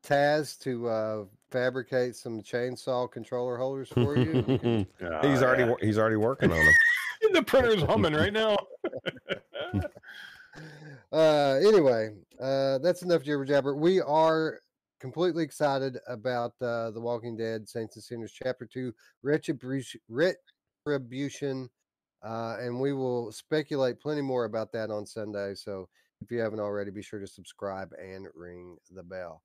Taz 0.06 0.58
to 0.60 0.88
uh, 0.88 1.24
fabricate 1.50 2.16
some 2.16 2.40
chainsaw 2.42 3.10
controller 3.10 3.56
holders 3.56 3.88
for 3.88 4.16
you. 4.16 4.32
You 4.46 4.58
can- 4.58 4.86
he's 5.22 5.42
Ah, 5.42 5.46
already 5.46 5.64
yeah. 5.64 5.74
he's 5.80 5.98
already 5.98 6.16
working 6.16 6.50
on 6.52 6.58
them. 6.64 6.74
the 7.32 7.42
printer's 7.42 7.82
humming 7.82 8.12
right 8.14 8.32
now. 8.32 8.56
Uh, 11.12 11.58
anyway, 11.66 12.10
uh, 12.40 12.78
that's 12.78 13.02
enough 13.02 13.22
jibber 13.22 13.44
jabber. 13.44 13.74
We 13.74 14.00
are 14.00 14.60
completely 15.00 15.44
excited 15.44 15.98
about 16.06 16.52
uh, 16.60 16.90
The 16.90 17.00
Walking 17.00 17.36
Dead 17.36 17.68
Saints 17.68 17.96
and 17.96 18.02
Sinners 18.02 18.32
Chapter 18.32 18.66
2 18.66 18.92
Retribution. 19.22 20.00
Retribution 20.08 21.70
uh, 22.22 22.56
and 22.60 22.80
we 22.80 22.92
will 22.92 23.30
speculate 23.30 24.00
plenty 24.00 24.22
more 24.22 24.44
about 24.44 24.72
that 24.72 24.90
on 24.90 25.06
Sunday. 25.06 25.54
So 25.54 25.88
if 26.20 26.30
you 26.30 26.40
haven't 26.40 26.60
already, 26.60 26.90
be 26.90 27.02
sure 27.02 27.20
to 27.20 27.26
subscribe 27.26 27.92
and 28.00 28.26
ring 28.34 28.76
the 28.90 29.02
bell. 29.02 29.42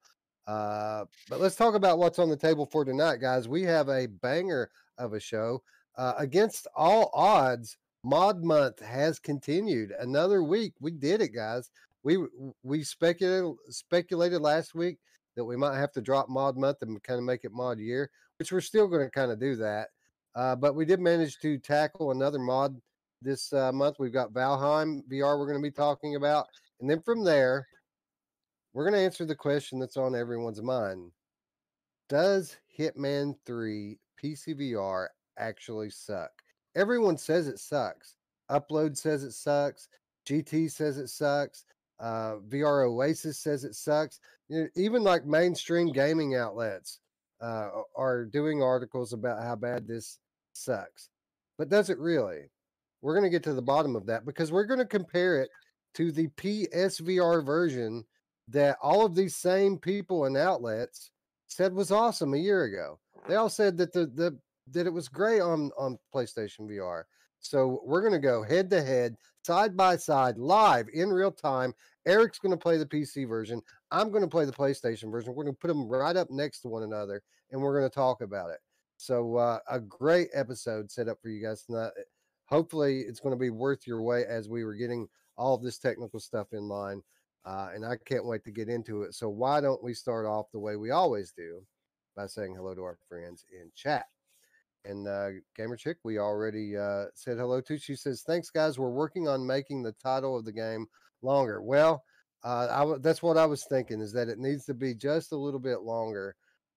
Uh, 0.47 1.05
but 1.29 1.39
let's 1.39 1.55
talk 1.55 1.75
about 1.75 1.99
what's 1.99 2.19
on 2.19 2.29
the 2.29 2.35
table 2.35 2.65
for 2.65 2.83
tonight, 2.83 3.17
guys. 3.17 3.47
We 3.47 3.61
have 3.63 3.89
a 3.89 4.07
banger 4.07 4.69
of 4.97 5.13
a 5.13 5.19
show. 5.19 5.61
Uh, 5.95 6.13
against 6.17 6.67
all 6.75 7.11
odds, 7.13 7.77
Mod 8.03 8.43
Month 8.43 8.81
has 8.81 9.17
continued 9.17 9.93
another 9.97 10.43
week. 10.43 10.73
We 10.81 10.91
did 10.91 11.21
it, 11.21 11.29
guys. 11.29 11.71
We 12.03 12.17
we 12.61 12.83
speculated 12.83 13.55
speculated 13.69 14.41
last 14.41 14.75
week 14.75 14.97
that 15.35 15.45
we 15.45 15.55
might 15.55 15.77
have 15.77 15.93
to 15.93 16.01
drop 16.01 16.27
Mod 16.27 16.57
Month 16.57 16.81
and 16.81 17.01
kind 17.03 17.17
of 17.17 17.23
make 17.23 17.45
it 17.45 17.53
Mod 17.53 17.79
Year, 17.79 18.09
which 18.37 18.51
we're 18.51 18.61
still 18.61 18.87
going 18.87 19.05
to 19.05 19.09
kind 19.09 19.31
of 19.31 19.39
do 19.39 19.55
that. 19.55 19.87
Uh, 20.35 20.55
but 20.55 20.75
we 20.75 20.83
did 20.83 20.99
manage 20.99 21.39
to 21.39 21.57
tackle 21.57 22.11
another 22.11 22.39
mod 22.39 22.79
this 23.21 23.53
uh, 23.53 23.71
month. 23.71 23.97
We've 23.99 24.11
got 24.11 24.33
Valheim 24.33 25.01
VR 25.09 25.39
we're 25.39 25.47
going 25.47 25.61
to 25.61 25.61
be 25.61 25.71
talking 25.71 26.15
about, 26.15 26.47
and 26.81 26.89
then 26.89 27.01
from 27.01 27.23
there, 27.23 27.67
we're 28.73 28.83
going 28.83 28.95
to 28.95 29.05
answer 29.05 29.25
the 29.25 29.35
question 29.35 29.79
that's 29.79 29.95
on 29.95 30.13
everyone's 30.13 30.61
mind: 30.61 31.11
Does 32.09 32.57
Hitman 32.77 33.35
Three 33.45 33.97
PC 34.21 34.59
VR 34.59 35.07
actually 35.37 35.89
suck? 35.89 36.42
Everyone 36.75 37.17
says 37.17 37.47
it 37.47 37.59
sucks. 37.59 38.15
Upload 38.49 38.97
says 38.97 39.23
it 39.23 39.33
sucks. 39.33 39.89
GT 40.27 40.71
says 40.71 40.97
it 40.97 41.09
sucks. 41.09 41.65
Uh, 41.99 42.37
VR 42.49 42.87
Oasis 42.87 43.39
says 43.39 43.63
it 43.63 43.75
sucks. 43.75 44.19
You 44.49 44.63
know, 44.63 44.67
even 44.75 45.03
like 45.03 45.25
mainstream 45.25 45.91
gaming 45.91 46.35
outlets 46.35 46.99
uh, 47.41 47.69
are 47.95 48.25
doing 48.25 48.61
articles 48.61 49.13
about 49.13 49.43
how 49.43 49.55
bad 49.55 49.87
this 49.87 50.19
sucks. 50.53 51.09
But 51.57 51.69
does 51.69 51.89
it 51.89 51.99
really? 51.99 52.49
We're 53.01 53.13
going 53.13 53.25
to 53.25 53.29
get 53.29 53.43
to 53.43 53.53
the 53.53 53.61
bottom 53.61 53.95
of 53.95 54.05
that 54.07 54.25
because 54.25 54.51
we're 54.51 54.65
going 54.65 54.79
to 54.79 54.85
compare 54.85 55.41
it 55.41 55.49
to 55.95 56.11
the 56.11 56.27
PSVR 56.29 57.45
version 57.45 58.05
that 58.47 58.77
all 58.81 59.05
of 59.05 59.15
these 59.15 59.35
same 59.35 59.77
people 59.77 60.25
and 60.25 60.37
outlets 60.37 61.11
said 61.47 61.73
was 61.73 61.91
awesome 61.91 62.33
a 62.33 62.37
year 62.37 62.63
ago. 62.63 62.99
They 63.27 63.35
all 63.35 63.49
said 63.49 63.77
that 63.77 63.93
the, 63.93 64.07
the 64.07 64.37
that 64.71 64.87
it 64.87 64.93
was 64.93 65.09
great 65.09 65.41
on 65.41 65.71
on 65.77 65.97
PlayStation 66.13 66.61
VR. 66.61 67.03
So 67.39 67.81
we're 67.83 68.01
going 68.01 68.13
to 68.13 68.19
go 68.19 68.41
head 68.41 68.69
to 68.69 68.81
head, 68.81 69.17
side 69.45 69.75
by 69.75 69.97
side, 69.97 70.37
live 70.37 70.87
in 70.93 71.09
real 71.09 71.31
time. 71.31 71.73
Eric's 72.05 72.39
going 72.39 72.51
to 72.51 72.57
play 72.57 72.77
the 72.77 72.85
PC 72.85 73.27
version. 73.27 73.61
I'm 73.91 74.11
going 74.11 74.23
to 74.23 74.29
play 74.29 74.45
the 74.45 74.51
PlayStation 74.51 75.11
version. 75.11 75.35
We're 75.35 75.43
going 75.43 75.55
to 75.55 75.59
put 75.59 75.67
them 75.67 75.87
right 75.87 76.15
up 76.15 76.29
next 76.31 76.61
to 76.61 76.69
one 76.69 76.83
another, 76.83 77.21
and 77.51 77.61
we're 77.61 77.77
going 77.77 77.89
to 77.89 77.93
talk 77.93 78.21
about 78.21 78.49
it. 78.49 78.59
So 78.97 79.35
uh, 79.35 79.59
a 79.69 79.79
great 79.79 80.29
episode 80.33 80.89
set 80.89 81.09
up 81.09 81.17
for 81.21 81.29
you 81.29 81.45
guys 81.45 81.63
tonight. 81.63 81.91
Hopefully, 82.45 83.01
it's 83.01 83.19
going 83.19 83.35
to 83.35 83.39
be 83.39 83.49
worth 83.49 83.85
your 83.85 84.01
wait 84.01 84.27
as 84.27 84.47
we 84.47 84.63
were 84.63 84.75
getting 84.75 85.07
all 85.37 85.57
this 85.57 85.77
technical 85.77 86.19
stuff 86.19 86.47
in 86.53 86.67
line, 86.69 87.01
uh, 87.45 87.69
and 87.73 87.85
I 87.85 87.97
can't 88.05 88.25
wait 88.25 88.45
to 88.45 88.51
get 88.51 88.69
into 88.69 89.03
it. 89.03 89.15
So 89.15 89.27
why 89.27 89.59
don't 89.59 89.83
we 89.83 89.93
start 89.93 90.25
off 90.25 90.51
the 90.51 90.59
way 90.59 90.77
we 90.77 90.91
always 90.91 91.33
do 91.35 91.61
by 92.15 92.27
saying 92.27 92.55
hello 92.55 92.73
to 92.73 92.83
our 92.83 92.97
friends 93.09 93.45
in 93.51 93.71
chat? 93.75 94.05
And 94.85 95.07
uh, 95.07 95.29
Gamer 95.55 95.77
Chick, 95.77 95.97
we 96.03 96.17
already 96.17 96.77
uh, 96.77 97.05
said 97.15 97.37
hello 97.37 97.61
to. 97.61 97.77
She 97.77 97.95
says, 97.95 98.23
"Thanks, 98.25 98.49
guys. 98.49 98.77
We're 98.77 98.89
working 98.89 99.27
on 99.27 99.45
making 99.45 99.83
the 99.83 99.93
title 99.93 100.37
of 100.37 100.45
the 100.45 100.51
game 100.51 100.87
longer." 101.21 101.61
Well, 101.61 102.03
uh, 102.43 102.67
I 102.69 102.79
w- 102.79 102.99
that's 102.99 103.23
what 103.23 103.37
I 103.37 103.45
was 103.45 103.65
thinking 103.65 104.01
is 104.01 104.11
that 104.13 104.27
it 104.27 104.39
needs 104.39 104.65
to 104.65 104.73
be 104.73 104.93
just 104.93 105.31
a 105.31 105.37
little 105.37 105.59
bit 105.59 105.81
longer 105.81 106.35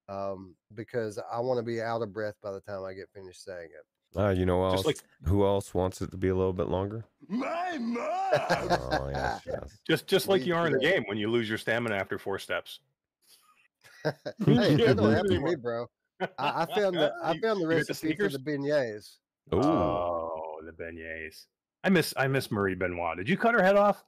um, 0.09 0.55
because 0.75 1.19
I 1.33 1.41
want 1.41 1.59
to 1.59 1.65
be 1.65 1.81
out 1.81 2.03
of 2.03 2.13
breath 2.13 2.37
by 2.43 2.53
the 2.53 2.61
time 2.61 2.85
I 2.85 2.95
get 2.95 3.11
finished 3.13 3.45
saying 3.45 3.71
it. 3.73 4.19
Uh, 4.19 4.31
you 4.31 4.47
know 4.47 4.61
who 4.61 4.77
else? 4.77 4.87
Like 4.87 4.99
who 5.25 5.45
else 5.45 5.75
wants 5.75 6.01
it 6.01 6.11
to 6.11 6.17
be 6.17 6.29
a 6.29 6.35
little 6.35 6.53
bit 6.53 6.69
longer? 6.69 7.05
My 7.29 7.77
mom! 7.81 7.99
Oh 8.03 9.09
yes, 9.13 9.43
yes. 9.47 9.79
just 9.87 10.07
just 10.07 10.29
like 10.29 10.47
you 10.47 10.55
are 10.55 10.67
in 10.67 10.73
the 10.73 10.79
game 10.79 11.05
when 11.07 11.19
you 11.19 11.31
lose 11.31 11.49
your 11.49 11.59
stamina 11.59 11.97
after 11.97 12.19
four 12.19 12.39
steps. 12.39 12.81
hey, 14.05 14.13
Yeah, 14.47 14.47
that 14.47 14.79
don't 14.79 14.97
believe 14.97 15.17
happen 15.17 15.31
to 15.33 15.41
me, 15.41 15.55
bro. 15.57 15.87
I, 16.21 16.27
I 16.39 16.67
found 16.75 16.97
the 16.97 17.13
I 17.23 17.39
found 17.39 17.43
the 17.43 17.49
you 17.49 17.55
get 17.55 17.87
the 17.87 17.93
recipe 17.95 18.15
for 18.17 18.29
the 18.29 18.39
beignets. 18.39 19.17
Ooh. 19.55 19.61
Oh, 19.63 20.61
the 20.65 20.73
beignets. 20.73 21.47
I 21.85 21.89
miss 21.91 22.15
I 22.17 22.27
miss 22.29 22.51
Marie 22.51 22.75
Benoit. 22.75 23.17
Did 23.17 23.29
you 23.29 23.37
cut 23.37 23.55
her 23.55 23.63
head 23.63 23.77
off? 23.77 24.05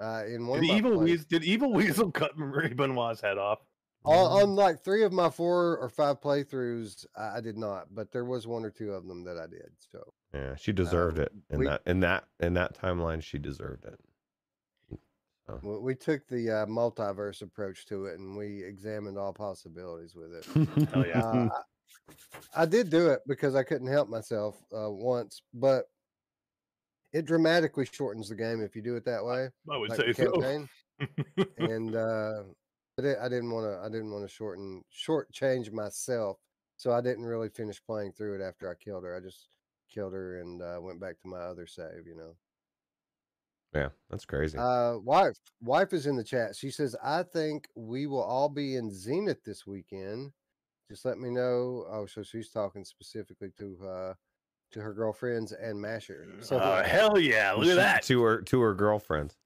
Uh, 0.00 0.24
in 0.26 0.46
one 0.46 0.60
Did 0.60 0.70
of 0.70 0.72
my 0.72 0.78
Evil. 0.78 0.98
Weasel, 1.00 1.26
did 1.28 1.44
Evil 1.44 1.72
Weasel 1.72 2.10
cut 2.12 2.36
Marie 2.36 2.74
Benoit's 2.74 3.20
head 3.20 3.38
off? 3.38 3.60
On, 4.04 4.42
on 4.42 4.56
like 4.56 4.82
three 4.82 5.04
of 5.04 5.12
my 5.12 5.30
four 5.30 5.78
or 5.78 5.88
five 5.88 6.20
playthroughs, 6.20 7.06
I, 7.16 7.36
I 7.36 7.40
did 7.40 7.56
not, 7.56 7.86
but 7.94 8.10
there 8.10 8.24
was 8.24 8.48
one 8.48 8.64
or 8.64 8.70
two 8.70 8.90
of 8.90 9.06
them 9.06 9.22
that 9.22 9.38
I 9.38 9.46
did. 9.46 9.70
So 9.92 10.12
Yeah, 10.34 10.56
she 10.56 10.72
deserved 10.72 11.18
Um, 11.18 11.24
it 11.26 11.32
in 11.50 11.58
we- 11.60 11.66
that 11.66 11.82
in 11.86 12.00
that 12.00 12.24
in 12.40 12.54
that 12.54 12.76
timeline. 12.76 13.22
She 13.22 13.38
deserved 13.38 13.84
it. 13.84 14.00
We, 15.62 15.78
we 15.78 15.94
took 15.94 16.26
the 16.28 16.50
uh, 16.50 16.66
multiverse 16.66 17.42
approach 17.42 17.86
to 17.86 18.06
it, 18.06 18.18
and 18.18 18.36
we 18.36 18.62
examined 18.62 19.18
all 19.18 19.32
possibilities 19.32 20.14
with 20.14 20.32
it. 20.34 20.88
Hell 20.92 21.06
yeah. 21.06 21.20
Uh, 21.20 21.48
I, 22.56 22.66
did 22.66 22.90
do 22.90 23.08
it 23.08 23.20
because 23.26 23.54
I 23.54 23.62
couldn't 23.62 23.88
help 23.88 24.08
myself 24.08 24.56
uh, 24.72 24.90
once, 24.90 25.42
but 25.54 25.86
it 27.12 27.24
dramatically 27.26 27.86
shortens 27.90 28.28
the 28.28 28.34
game 28.34 28.62
if 28.62 28.74
you 28.74 28.82
do 28.82 28.96
it 28.96 29.04
that 29.04 29.24
way, 29.24 29.48
I 29.70 29.76
would 29.76 29.90
like 29.90 30.00
say 30.00 30.12
so. 30.12 30.32
campaign. 30.32 30.68
and 31.58 31.96
uh, 31.96 32.42
I, 32.98 33.02
did, 33.02 33.18
I 33.18 33.28
didn't 33.28 33.50
want 33.50 33.66
to. 33.66 33.80
I 33.84 33.88
didn't 33.88 34.10
want 34.10 34.26
to 34.26 34.32
shorten 34.34 34.82
short 34.90 35.30
change 35.32 35.70
myself, 35.70 36.38
so 36.76 36.92
I 36.92 37.00
didn't 37.00 37.24
really 37.24 37.48
finish 37.48 37.82
playing 37.84 38.12
through 38.12 38.40
it 38.40 38.44
after 38.44 38.70
I 38.70 38.74
killed 38.74 39.04
her. 39.04 39.16
I 39.16 39.20
just 39.20 39.48
killed 39.92 40.12
her 40.14 40.40
and 40.40 40.62
uh, 40.62 40.78
went 40.80 41.00
back 41.00 41.20
to 41.20 41.28
my 41.28 41.38
other 41.38 41.66
save. 41.66 42.06
You 42.06 42.16
know. 42.16 42.34
Yeah, 43.74 43.88
that's 44.10 44.24
crazy. 44.24 44.58
Uh, 44.58 44.98
wife, 44.98 45.36
wife 45.62 45.92
is 45.92 46.06
in 46.06 46.16
the 46.16 46.24
chat. 46.24 46.54
She 46.56 46.70
says, 46.70 46.94
"I 47.02 47.22
think 47.22 47.68
we 47.74 48.06
will 48.06 48.22
all 48.22 48.48
be 48.48 48.76
in 48.76 48.90
Zenith 48.92 49.42
this 49.44 49.66
weekend. 49.66 50.32
Just 50.90 51.04
let 51.04 51.18
me 51.18 51.30
know." 51.30 51.86
Oh, 51.90 52.06
so 52.06 52.22
she's 52.22 52.50
talking 52.50 52.84
specifically 52.84 53.50
to 53.58 53.76
uh 53.86 54.14
to 54.72 54.80
her 54.80 54.92
girlfriends 54.94 55.52
and 55.52 55.80
Masher. 55.80 56.26
So 56.40 56.56
Uh, 56.58 56.82
hell 56.82 57.18
yeah! 57.18 57.52
Look 57.52 57.68
at 57.68 57.76
that. 57.76 58.02
to 58.04 58.22
her 58.22 58.42
to 58.42 58.60
her 58.60 58.74
girlfriends. 58.74 59.36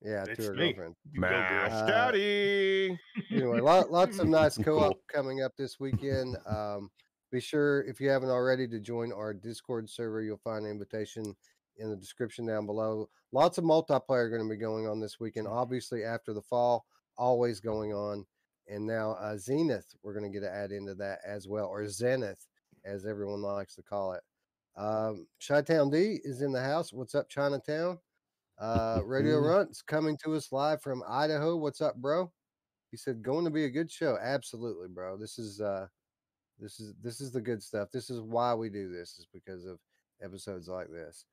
yeah, 0.00 0.24
to 0.24 0.42
her 0.42 0.54
me. 0.54 0.72
girlfriend. 0.72 0.94
Mash 1.12 1.72
Uh, 1.72 1.86
Daddy. 1.86 2.98
Anyway, 3.30 3.60
lot, 3.60 3.90
lots 3.90 4.18
of 4.20 4.28
nice 4.28 4.56
co-op 4.64 4.96
coming 5.08 5.42
up 5.42 5.56
this 5.56 5.78
weekend. 5.80 6.36
Um, 6.46 6.90
be 7.32 7.40
sure 7.40 7.82
if 7.82 8.00
you 8.00 8.08
haven't 8.08 8.30
already 8.30 8.66
to 8.68 8.78
join 8.80 9.12
our 9.12 9.34
Discord 9.34 9.90
server. 9.90 10.22
You'll 10.22 10.38
find 10.38 10.64
an 10.64 10.70
invitation 10.70 11.34
in 11.78 11.90
the 11.90 11.96
description 11.96 12.46
down 12.46 12.66
below. 12.66 13.08
Lots 13.32 13.58
of 13.58 13.64
multiplayer 13.64 14.30
going 14.30 14.42
to 14.42 14.48
be 14.48 14.56
going 14.56 14.86
on 14.86 15.00
this 15.00 15.20
weekend. 15.20 15.46
Obviously, 15.46 16.04
after 16.04 16.32
the 16.32 16.42
fall, 16.42 16.86
always 17.16 17.60
going 17.60 17.92
on. 17.92 18.24
And 18.68 18.86
now 18.86 19.12
uh, 19.20 19.36
Zenith, 19.36 19.94
we're 20.02 20.12
going 20.18 20.30
to 20.30 20.36
get 20.38 20.44
to 20.44 20.52
add 20.52 20.72
into 20.72 20.94
that 20.96 21.20
as 21.26 21.48
well, 21.48 21.66
or 21.66 21.88
Zenith, 21.88 22.46
as 22.84 23.06
everyone 23.06 23.42
likes 23.42 23.74
to 23.76 23.82
call 23.82 24.12
it. 24.12 24.22
Um, 24.76 25.26
Chi-Town 25.46 25.90
D 25.90 26.20
is 26.22 26.42
in 26.42 26.52
the 26.52 26.62
house. 26.62 26.92
What's 26.92 27.14
up, 27.14 27.28
Chinatown? 27.28 27.98
Uh, 28.58 29.00
Radio 29.04 29.38
Runt's 29.38 29.82
coming 29.82 30.16
to 30.24 30.34
us 30.34 30.52
live 30.52 30.82
from 30.82 31.02
Idaho. 31.08 31.56
What's 31.56 31.80
up, 31.80 31.96
bro? 31.96 32.30
He 32.90 32.96
said, 32.96 33.22
"Going 33.22 33.44
to 33.44 33.50
be 33.50 33.64
a 33.64 33.70
good 33.70 33.90
show." 33.90 34.18
Absolutely, 34.20 34.88
bro. 34.88 35.16
This 35.16 35.38
is 35.38 35.60
uh, 35.60 35.86
this 36.58 36.80
is 36.80 36.94
this 37.02 37.20
is 37.20 37.30
the 37.30 37.40
good 37.40 37.62
stuff. 37.62 37.90
This 37.92 38.10
is 38.10 38.20
why 38.20 38.54
we 38.54 38.68
do 38.68 38.90
this. 38.90 39.18
Is 39.18 39.26
because 39.32 39.64
of 39.64 39.78
episodes 40.22 40.68
like 40.68 40.90
this. 40.90 41.24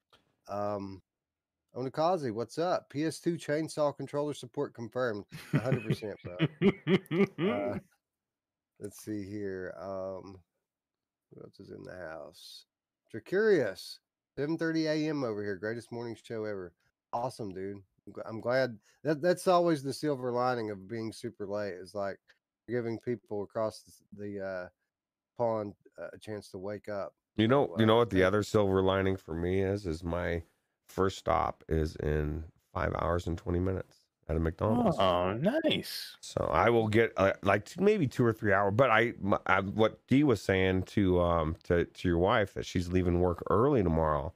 Um, 0.48 1.02
Onikazi, 1.76 2.32
what's 2.32 2.58
up? 2.58 2.90
PS2 2.94 3.38
chainsaw 3.38 3.96
controller 3.96 4.34
support 4.34 4.74
confirmed. 4.74 5.26
100%, 5.54 6.14
bro. 6.24 7.50
Uh, 7.50 7.78
let's 8.80 9.04
see 9.04 9.24
here. 9.24 9.74
Um, 9.80 10.38
who 11.34 11.42
else 11.42 11.60
is 11.60 11.72
in 11.72 11.84
the 11.84 11.96
house? 11.96 12.66
Curious. 13.26 14.00
7:30 14.38 14.88
a.m. 14.88 15.24
over 15.24 15.42
here. 15.42 15.56
Greatest 15.56 15.92
morning 15.92 16.18
show 16.22 16.44
ever. 16.44 16.74
Awesome, 17.14 17.54
dude. 17.54 17.82
I'm 18.26 18.42
glad 18.42 18.78
that 19.04 19.22
that's 19.22 19.48
always 19.48 19.82
the 19.82 19.94
silver 19.94 20.32
lining 20.32 20.70
of 20.70 20.88
being 20.88 21.14
super 21.14 21.48
late 21.48 21.76
is 21.76 21.96
like 21.96 22.20
giving 22.68 23.00
people 23.00 23.44
across 23.44 23.84
the, 24.18 24.26
the 24.26 24.46
uh, 24.46 24.68
pond 25.38 25.74
uh, 25.98 26.08
a 26.14 26.20
chance 26.20 26.50
to 26.50 26.58
wake 26.58 26.90
up. 26.90 27.14
You 27.38 27.48
know, 27.48 27.68
So, 27.74 27.80
you 27.80 27.86
know 27.86 27.98
what 27.98 28.10
the 28.10 28.24
other 28.24 28.44
silver 28.44 28.82
lining 28.82 29.18
for 29.18 29.34
me 29.34 29.62
is? 29.62 29.86
Is 29.86 30.04
my 30.04 30.44
first 30.88 31.18
stop 31.18 31.64
is 31.68 31.96
in 31.98 32.46
five 32.74 32.94
hours 32.96 33.28
and 33.28 33.38
twenty 33.38 33.60
minutes 33.60 34.06
at 34.28 34.36
a 34.36 34.40
McDonald's. 34.40 34.98
Oh, 35.00 35.34
nice. 35.34 36.16
So 36.22 36.50
I 36.52 36.70
will 36.70 36.88
get 36.88 37.14
uh, 37.18 37.34
like 37.44 37.66
t- 37.66 37.82
maybe 37.82 38.08
two 38.08 38.26
or 38.26 38.34
three 38.34 38.54
hours. 38.54 38.74
But 38.76 38.90
I, 38.90 39.14
what 39.74 40.06
Dee 40.08 40.24
was 40.24 40.42
saying 40.42 40.84
to 40.84 41.20
um 41.22 41.56
to 41.64 41.86
to 41.86 42.08
your 42.08 42.18
wife 42.18 42.54
that 42.54 42.66
she's 42.66 42.88
leaving 42.90 43.20
work 43.20 43.44
early 43.50 43.84
tomorrow 43.84 44.34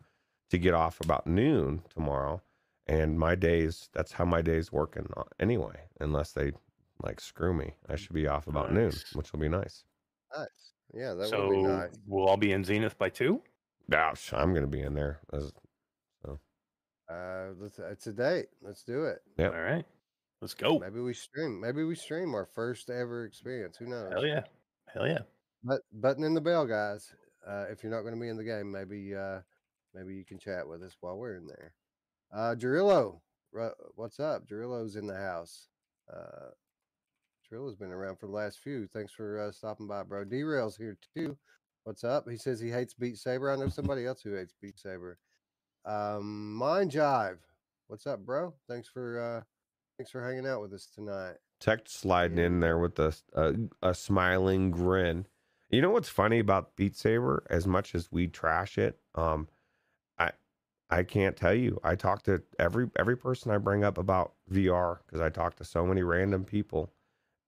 to 0.50 0.58
get 0.58 0.74
off 0.74 1.00
about 1.01 1.25
noon 1.25 1.82
tomorrow, 1.94 2.41
and 2.88 3.18
my 3.20 3.36
days 3.36 3.89
that's 3.94 4.12
how 4.12 4.25
my 4.25 4.41
days 4.41 4.72
working 4.72 5.08
uh, 5.15 5.24
anyway. 5.39 5.88
Unless 6.00 6.34
they 6.34 6.51
like 7.01 7.22
screw 7.22 7.53
me, 7.53 7.74
I 7.88 7.96
should 7.96 8.13
be 8.13 8.27
off 8.27 8.48
about 8.48 8.74
noon, 8.74 8.91
which 9.13 9.32
will 9.32 9.39
be 9.39 9.50
nice. 9.50 9.86
Nice. 10.36 10.74
Yeah, 10.93 11.13
that 11.13 11.29
so 11.29 11.48
would 11.48 11.55
be 11.55 11.63
nice. 11.63 11.89
we'll 12.08 12.27
all 12.27 12.38
be 12.38 12.51
in 12.51 12.63
Zenith 12.63 12.98
by 12.98 13.10
two. 13.10 13.41
Gosh, 13.89 14.34
I'm 14.34 14.53
gonna 14.53 14.67
be 14.67 14.81
in 14.81 14.93
there. 14.93 15.19
As, 15.34 15.51
Uh, 17.10 17.53
let's, 17.60 17.79
it's 17.79 18.05
a 18.05 18.13
date. 18.13 18.50
Let's 18.62 18.84
do 18.84 19.05
it. 19.05 19.24
Yep. 19.38 19.53
All 19.53 19.62
right, 19.62 19.86
let's 20.41 20.53
go. 20.53 20.77
Maybe 20.77 21.00
we 21.00 21.13
stream. 21.13 21.60
Maybe 21.60 21.84
we 21.84 21.96
stream 21.96 22.36
our 22.36 22.46
first 22.46 22.89
ever 22.91 23.25
experience. 23.25 23.77
Who 23.77 23.88
knows? 23.88 24.12
Hell 24.12 24.25
yeah, 24.25 24.43
hell 24.93 25.08
yeah. 25.08 25.19
But 25.63 25.81
button 25.91 26.24
in 26.24 26.34
the 26.36 26.41
bell, 26.41 26.65
guys. 26.65 27.12
Uh, 27.48 27.65
if 27.72 27.84
you're 27.84 27.91
not 27.91 28.01
going 28.01 28.13
to 28.13 28.19
be 28.19 28.29
in 28.29 28.38
the 28.38 28.43
game, 28.43 28.72
maybe 28.72 29.15
uh, 29.15 29.39
maybe 29.96 30.13
you 30.13 30.24
can 30.24 30.38
chat 30.38 30.67
with 30.67 30.84
us 30.84 30.96
while 31.01 31.17
we're 31.17 31.36
in 31.36 31.48
there. 31.48 31.74
Uh, 32.31 32.53
Jarillo, 32.55 33.19
what's 33.96 34.19
up? 34.19 34.48
Jarillo's 34.48 34.96
in 34.96 35.08
the 35.08 35.17
house. 35.17 35.67
Uh, 36.13 36.51
Jarillo's 37.51 37.75
been 37.75 37.91
around 37.91 38.18
for 38.18 38.27
the 38.27 38.32
last 38.32 38.60
few. 38.60 38.88
Thanks 38.88 39.13
for 39.13 39.39
uh, 39.39 39.51
stopping 39.51 39.88
by, 39.88 40.03
bro. 40.03 40.24
Derail's 40.24 40.77
here 40.77 40.98
too. 41.15 41.38
What's 41.84 42.03
up? 42.03 42.29
He 42.29 42.38
says 42.38 42.60
he 42.60 42.70
hates 42.70 42.94
Beat 42.94 43.18
Saber. 43.18 43.51
I 43.51 43.56
know 43.56 43.70
somebody 43.70 44.06
else 44.06 44.22
who 44.22 44.36
hates 44.36 44.53
Beat 44.62 44.77
Saber. 44.77 45.18
Um, 45.86 46.53
Mind 46.53 46.91
Jive, 46.91 47.39
what's 47.88 48.06
up, 48.06 48.24
bro? 48.24 48.53
Thanks 48.68 48.88
for 48.88 49.20
uh, 49.20 49.41
thanks 49.98 50.12
for 50.12 50.24
hanging 50.24 50.46
out 50.46 50.62
with 50.62 50.74
us 50.74 50.88
tonight. 50.94 51.36
Tech 51.60 51.82
sliding 51.86 52.38
in 52.38 52.60
there 52.60 52.77
with 52.77 53.00
a, 53.00 53.15
a 53.34 53.53
a 53.82 53.94
smiling 53.96 54.70
grin. 54.70 55.25
You 55.70 55.82
know 55.82 55.89
what's 55.91 56.10
funny 56.10 56.39
about 56.39 56.75
Beat 56.75 56.96
Saber? 56.96 57.44
As 57.50 57.65
much 57.65 57.96
as 57.96 58.12
we 58.12 58.27
trash 58.27 58.77
it, 58.77 59.00
um, 59.15 59.48
I 60.20 60.32
I 60.91 61.03
can't 61.03 61.36
tell 61.36 61.56
you. 61.56 61.79
I 61.84 61.96
talk 61.96 62.22
to 62.24 62.44
every 62.60 62.89
every 62.98 63.18
person 63.18 63.51
I 63.51 63.58
bring 63.58 63.84
up 63.84 63.98
about 63.98 64.34
VR 64.51 65.00
because 65.06 65.22
I 65.22 65.29
talk 65.29 65.56
to 65.56 65.63
so 65.63 65.86
many 65.86 66.03
random 66.03 66.44
people. 66.46 66.91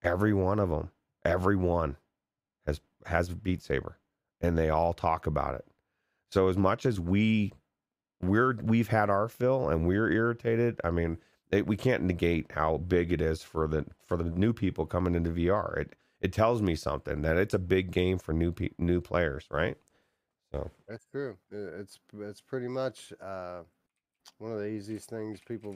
Every 0.04 0.34
one 0.34 0.60
of 0.60 0.70
them, 0.70 0.92
every 1.26 1.56
one, 1.56 1.98
has 2.66 2.82
has 3.06 3.30
Beat 3.30 3.62
Saber, 3.62 3.98
and 4.42 4.58
they 4.58 4.70
all 4.70 4.94
talk 4.94 5.28
about 5.28 5.56
it. 5.56 5.66
So 6.32 6.48
as 6.48 6.58
much 6.58 6.86
as 6.86 7.00
we 7.00 7.54
we're 8.22 8.56
we've 8.62 8.88
had 8.90 9.10
our 9.10 9.28
fill 9.28 9.70
and 9.70 9.88
we're 9.88 10.12
irritated, 10.12 10.80
I 10.84 10.92
mean, 10.92 11.18
it, 11.52 11.68
we 11.68 11.78
can't 11.78 12.04
negate 12.04 12.52
how 12.52 12.78
big 12.78 13.12
it 13.12 13.22
is 13.22 13.44
for 13.44 13.68
the 13.68 13.86
for 14.06 14.18
the 14.18 14.26
new 14.26 14.54
people 14.54 14.86
coming 14.86 15.16
into 15.16 15.32
VR. 15.32 15.78
It 15.78 15.96
it 16.22 16.34
tells 16.34 16.62
me 16.62 16.76
something 16.76 17.22
that 17.24 17.38
it's 17.38 17.54
a 17.54 17.60
big 17.60 17.92
game 17.92 18.18
for 18.20 18.34
new 18.34 18.52
pe- 18.52 18.72
new 18.78 19.02
players, 19.02 19.48
right? 19.52 19.78
So 20.52 20.72
That's 20.88 21.06
true. 21.06 21.38
It's 21.52 22.00
it's 22.20 22.42
pretty 22.42 22.68
much 22.68 23.14
uh, 23.22 23.62
one 24.38 24.52
of 24.52 24.60
the 24.60 24.68
easiest 24.68 25.10
things 25.10 25.40
people 25.42 25.76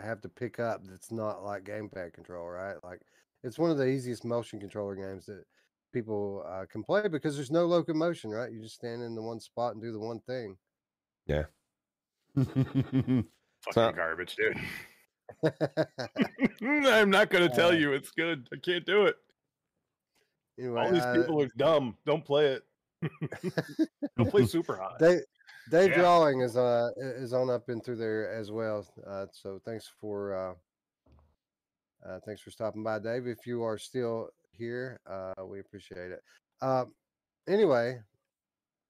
have 0.00 0.20
to 0.22 0.28
pick 0.28 0.58
up. 0.58 0.82
That's 0.86 1.12
not 1.12 1.44
like 1.44 1.64
gamepad 1.64 2.14
control, 2.14 2.48
right? 2.48 2.76
Like 2.82 3.02
it's 3.44 3.58
one 3.58 3.70
of 3.70 3.78
the 3.78 3.86
easiest 3.86 4.24
motion 4.24 4.58
controller 4.60 4.94
games 4.96 5.26
that 5.26 5.44
people 5.92 6.44
uh, 6.48 6.64
can 6.70 6.82
play 6.82 7.08
because 7.08 7.34
there's 7.36 7.50
no 7.50 7.66
locomotion, 7.66 8.30
right? 8.30 8.52
You 8.52 8.60
just 8.62 8.74
stand 8.74 9.02
in 9.02 9.14
the 9.14 9.22
one 9.22 9.40
spot 9.40 9.72
and 9.74 9.82
do 9.82 9.92
the 9.92 9.98
one 9.98 10.20
thing. 10.20 10.56
Yeah. 11.26 11.44
Fucking 12.36 13.24
So- 13.72 13.92
garbage, 13.92 14.36
dude. 14.36 14.56
I'm 16.62 17.10
not 17.10 17.28
gonna 17.30 17.48
tell 17.54 17.68
Uh, 17.68 17.72
you 17.72 17.92
it's 17.92 18.10
good. 18.10 18.48
I 18.52 18.56
can't 18.64 18.84
do 18.86 19.04
it. 19.06 19.16
anyway, 20.58 20.80
All 20.80 20.90
these 20.92 21.02
uh, 21.02 21.14
people 21.14 21.42
are 21.42 21.48
dumb. 21.56 21.96
Don't 22.06 22.24
play 22.24 22.46
it. 22.46 22.62
Don't 24.16 24.30
play 24.30 24.42
Superhot. 24.42 24.98
Dave, 24.98 25.20
Dave 25.70 25.90
Yeah. 25.90 25.98
Drawing 25.98 26.40
is 26.40 26.56
uh 26.56 26.88
is 26.98 27.32
on 27.34 27.50
up 27.50 27.68
and 27.68 27.84
through 27.84 27.96
there 27.96 28.32
as 28.34 28.50
well. 28.50 28.86
Uh, 29.06 29.26
so 29.32 29.60
thanks 29.64 29.90
for 30.00 30.32
uh, 32.06 32.18
thanks 32.24 32.40
for 32.40 32.50
stopping 32.50 32.82
by, 32.82 32.98
Dave. 32.98 33.26
If 33.26 33.46
you 33.46 33.62
are 33.62 33.78
still 33.78 34.30
here, 34.52 35.00
uh, 35.06 35.44
we 35.44 35.60
appreciate 35.60 36.10
it. 36.12 36.22
Uh, 36.60 36.84
anyway, 37.48 38.00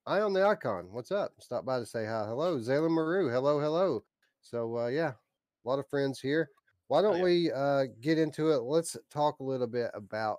I 0.07 0.21
on 0.21 0.33
the 0.33 0.47
icon. 0.47 0.89
What's 0.91 1.13
up? 1.13 1.33
Stop 1.39 1.65
by 1.65 1.79
to 1.79 1.87
say 1.87 2.05
hi. 2.05 2.25
Hello, 2.27 2.59
Zayla 2.59 2.91
Maru. 2.91 3.29
Hello, 3.29 3.61
hello. 3.61 4.05
So 4.41 4.79
uh, 4.79 4.87
yeah, 4.87 5.13
a 5.13 5.69
lot 5.69 5.79
of 5.79 5.89
friends 5.89 6.21
here. 6.21 6.51
Why 6.89 7.03
don't 7.03 7.19
yeah. 7.19 7.25
we 7.25 7.53
uh, 7.53 7.85
get 8.01 8.19
into 8.19 8.51
it? 8.53 8.63
Let's 8.63 8.97
talk 9.11 9.41
a 9.41 9.45
little 9.45 9.67
bit 9.67 9.91
about 9.95 10.39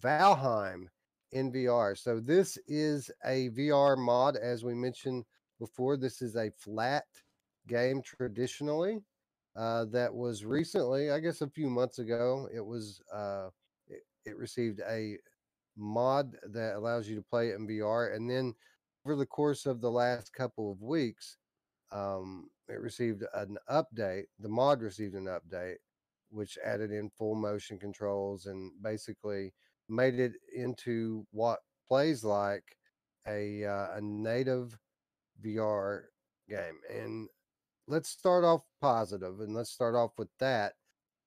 Valheim 0.00 0.84
in 1.32 1.52
VR. 1.52 1.96
So 1.96 2.20
this 2.20 2.58
is 2.66 3.10
a 3.24 3.50
VR 3.50 3.98
mod, 3.98 4.36
as 4.36 4.64
we 4.64 4.74
mentioned 4.74 5.24
before. 5.58 5.96
This 5.96 6.22
is 6.22 6.36
a 6.36 6.50
flat 6.56 7.04
game 7.68 8.02
traditionally 8.02 9.02
uh, 9.56 9.84
that 9.86 10.14
was 10.14 10.44
recently, 10.44 11.10
I 11.10 11.18
guess, 11.20 11.40
a 11.40 11.48
few 11.48 11.68
months 11.68 11.98
ago. 11.98 12.48
It 12.54 12.64
was 12.64 13.02
uh, 13.12 13.48
it, 13.88 14.02
it 14.24 14.36
received 14.36 14.80
a 14.88 15.16
mod 15.76 16.36
that 16.52 16.76
allows 16.76 17.08
you 17.08 17.16
to 17.16 17.22
play 17.22 17.48
it 17.48 17.56
in 17.56 17.66
VR, 17.66 18.14
and 18.14 18.30
then 18.30 18.54
over 19.04 19.16
the 19.16 19.26
course 19.26 19.66
of 19.66 19.80
the 19.80 19.90
last 19.90 20.32
couple 20.32 20.70
of 20.70 20.82
weeks, 20.82 21.36
um, 21.92 22.48
it 22.68 22.80
received 22.80 23.24
an 23.34 23.56
update. 23.70 24.24
The 24.38 24.48
mod 24.48 24.82
received 24.82 25.14
an 25.14 25.26
update, 25.26 25.76
which 26.30 26.58
added 26.64 26.92
in 26.92 27.10
full 27.10 27.34
motion 27.34 27.78
controls 27.78 28.46
and 28.46 28.70
basically 28.82 29.52
made 29.88 30.20
it 30.20 30.32
into 30.54 31.26
what 31.32 31.58
plays 31.88 32.22
like 32.22 32.76
a 33.26 33.64
uh, 33.64 33.96
a 33.96 34.00
native 34.00 34.78
VR 35.44 36.02
game. 36.48 36.78
And 36.88 37.28
let's 37.90 38.08
start 38.08 38.44
off 38.44 38.62
positive, 38.80 39.40
and 39.40 39.54
let's 39.54 39.70
start 39.70 39.94
off 39.94 40.12
with 40.16 40.28
that. 40.38 40.74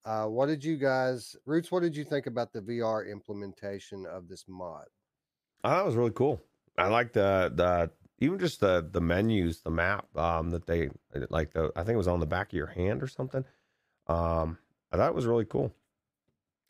Uh, 0.05 0.25
what 0.25 0.47
did 0.47 0.63
you 0.63 0.77
guys, 0.77 1.35
Roots? 1.45 1.71
What 1.71 1.81
did 1.81 1.95
you 1.95 2.03
think 2.03 2.25
about 2.25 2.51
the 2.51 2.61
VR 2.61 3.09
implementation 3.09 4.05
of 4.05 4.27
this 4.27 4.45
mod? 4.47 4.85
I 5.63 5.69
thought 5.69 5.83
it 5.83 5.85
was 5.85 5.95
really 5.95 6.11
cool. 6.11 6.41
I 6.77 6.87
like 6.87 7.13
the 7.13 7.51
the 7.55 7.91
even 8.19 8.39
just 8.39 8.59
the 8.59 8.87
the 8.91 9.01
menus, 9.01 9.61
the 9.61 9.69
map 9.69 10.05
um 10.17 10.49
that 10.49 10.65
they 10.65 10.89
like 11.29 11.53
the 11.53 11.71
I 11.75 11.83
think 11.83 11.93
it 11.93 11.97
was 11.97 12.07
on 12.07 12.19
the 12.19 12.25
back 12.25 12.47
of 12.47 12.57
your 12.57 12.67
hand 12.67 13.03
or 13.03 13.07
something. 13.07 13.45
Um 14.07 14.57
I 14.91 14.97
thought 14.97 15.09
it 15.09 15.15
was 15.15 15.25
really 15.25 15.45
cool. 15.45 15.73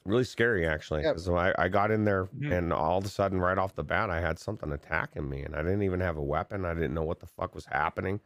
Really 0.05 0.25
scary 0.25 0.67
actually. 0.67 1.03
Yeah. 1.03 1.15
So 1.15 1.35
I, 1.35 1.53
I 1.57 1.69
got 1.69 1.89
in 1.89 2.03
there 2.03 2.27
and 2.43 2.73
all 2.73 2.97
of 2.97 3.05
a 3.05 3.09
sudden 3.09 3.39
right 3.39 3.57
off 3.57 3.73
the 3.73 3.83
bat 3.83 4.09
I 4.09 4.19
had 4.19 4.37
something 4.37 4.71
attacking 4.71 5.27
me 5.27 5.41
and 5.41 5.55
I 5.55 5.61
didn't 5.61 5.83
even 5.83 6.01
have 6.01 6.17
a 6.17 6.23
weapon. 6.23 6.65
I 6.65 6.73
didn't 6.73 6.93
know 6.93 7.03
what 7.03 7.19
the 7.19 7.27
fuck 7.27 7.55
was 7.55 7.65
happening. 7.65 8.19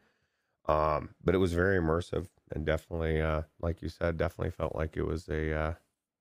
Um 0.68 1.10
but 1.24 1.34
it 1.36 1.40
was 1.40 1.54
very 1.54 1.80
immersive 1.80 2.28
and 2.52 2.66
definitely 2.66 3.22
uh 3.22 3.44
like 3.62 3.82
you 3.82 3.90
said, 3.90 4.18
definitely 4.18 4.52
felt 4.52 4.76
like 4.76 4.98
it 4.98 5.04
was 5.06 5.28
a 5.30 5.54
uh 5.54 5.74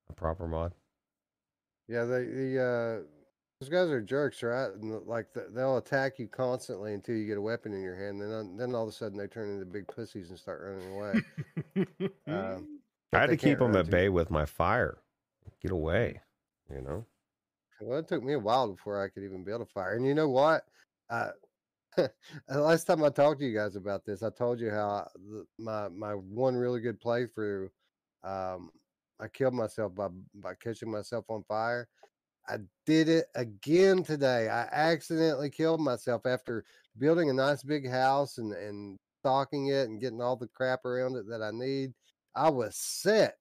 a 0.09 0.12
proper 0.12 0.46
mod. 0.46 0.72
Yeah, 1.88 2.04
they 2.04 2.24
the 2.24 2.61
uh, 2.62 3.06
those 3.61 3.68
guys 3.70 3.88
are 3.90 4.00
jerks, 4.00 4.42
right? 4.42 4.70
And 4.70 5.06
like 5.06 5.32
th- 5.32 5.46
they'll 5.54 5.78
attack 5.78 6.18
you 6.18 6.28
constantly 6.28 6.94
until 6.94 7.14
you 7.16 7.26
get 7.26 7.38
a 7.38 7.40
weapon 7.40 7.72
in 7.72 7.80
your 7.82 7.96
hand. 7.96 8.20
Then 8.20 8.56
then 8.56 8.74
all 8.74 8.82
of 8.82 8.88
a 8.88 8.92
sudden 8.92 9.16
they 9.16 9.26
turn 9.26 9.50
into 9.50 9.64
big 9.64 9.87
pussies 9.88 10.30
and 10.30 10.38
start 10.38 10.61
running 10.62 10.94
away. 10.94 11.22
Um, 12.28 12.80
I 13.12 13.20
had 13.20 13.30
to 13.30 13.37
keep 13.37 13.59
them 13.59 13.76
at 13.76 13.85
too- 13.87 13.90
bay 13.90 14.09
with 14.09 14.30
my 14.30 14.44
fire. 14.46 14.98
Get 15.62 15.70
away, 15.70 16.20
you 16.70 16.80
know. 16.80 17.06
Well, 17.80 17.98
it 17.98 18.09
took 18.09 18.22
me 18.22 18.32
a 18.35 18.38
while 18.38 18.68
before 18.68 19.02
I 19.02 19.09
could 19.09 19.22
even 19.22 19.44
build 19.44 19.61
a 19.61 19.66
fire. 19.66 19.94
And 19.96 20.06
you 20.06 20.14
know 20.14 20.28
what? 20.28 20.64
Uh, 21.09 21.30
the 21.42 21.45
last 22.48 22.85
time 22.85 23.04
I 23.04 23.11
talked 23.11 23.40
to 23.40 23.46
you 23.46 23.56
guys 23.56 23.76
about 23.76 24.04
this, 24.04 24.22
I 24.22 24.30
told 24.30 24.61
you 24.61 24.70
how 24.70 25.09
the, 25.14 25.44
my 25.59 25.88
my 25.88 26.12
one 26.12 26.54
really 26.54 26.80
good 26.80 27.00
playthrough, 27.00 27.68
um, 28.24 28.70
I 29.20 29.28
killed 29.28 29.54
myself 29.54 29.94
by 29.94 30.09
by 30.35 30.54
catching 30.54 30.90
myself 30.90 31.24
on 31.28 31.44
fire. 31.44 31.88
I 32.48 32.59
did 32.85 33.09
it 33.09 33.26
again 33.35 34.02
today. 34.04 34.48
I 34.48 34.62
accidentally 34.70 35.50
killed 35.50 35.80
myself 35.80 36.26
after 36.26 36.64
building 36.98 37.28
a 37.30 37.35
nice 37.35 37.62
big 37.62 37.88
house 37.88 38.38
and 38.38 38.52
and 38.52 38.98
stocking 39.20 39.68
it 39.68 39.88
and 39.88 40.00
getting 40.00 40.20
all 40.20 40.37
the 40.37 40.48
crap 40.48 40.85
around 40.85 41.16
it 41.16 41.28
that 41.28 41.42
I 41.42 41.50
need. 41.50 41.92
I 42.35 42.50
was 42.50 42.76
set, 42.76 43.37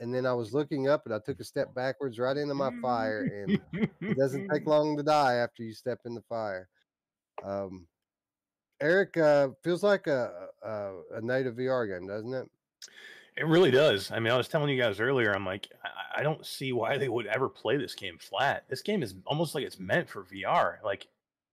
and 0.00 0.14
then 0.14 0.24
I 0.24 0.32
was 0.32 0.54
looking 0.54 0.88
up 0.88 1.02
and 1.04 1.14
I 1.14 1.18
took 1.18 1.40
a 1.40 1.44
step 1.44 1.74
backwards 1.74 2.18
right 2.18 2.36
into 2.36 2.54
my 2.54 2.70
fire 2.80 3.24
and 3.24 3.60
it 4.00 4.16
doesn't 4.16 4.48
take 4.48 4.66
long 4.66 4.96
to 4.96 5.02
die 5.02 5.34
after 5.34 5.62
you 5.62 5.74
step 5.74 5.98
in 6.04 6.14
the 6.14 6.22
fire. 6.28 6.68
Um, 7.44 7.86
Eric 8.80 9.16
uh, 9.16 9.48
feels 9.62 9.82
like 9.82 10.06
a, 10.06 10.48
a 10.62 10.92
a 11.16 11.20
native 11.20 11.56
VR 11.56 11.88
game, 11.88 12.06
doesn't 12.06 12.32
it? 12.32 12.48
It 13.36 13.46
really 13.46 13.70
does. 13.70 14.10
I 14.10 14.18
mean, 14.18 14.32
I 14.32 14.36
was 14.36 14.48
telling 14.48 14.68
you 14.68 14.80
guys 14.80 14.98
earlier, 14.98 15.32
I'm 15.32 15.46
like, 15.46 15.68
I, 15.84 16.20
I 16.20 16.22
don't 16.22 16.44
see 16.44 16.72
why 16.72 16.98
they 16.98 17.08
would 17.08 17.26
ever 17.26 17.48
play 17.48 17.76
this 17.76 17.94
game 17.94 18.18
flat. 18.18 18.64
This 18.68 18.82
game 18.82 19.02
is 19.02 19.14
almost 19.26 19.54
like 19.54 19.64
it's 19.64 19.78
meant 19.78 20.08
for 20.08 20.24
VR. 20.24 20.82
Like, 20.84 21.06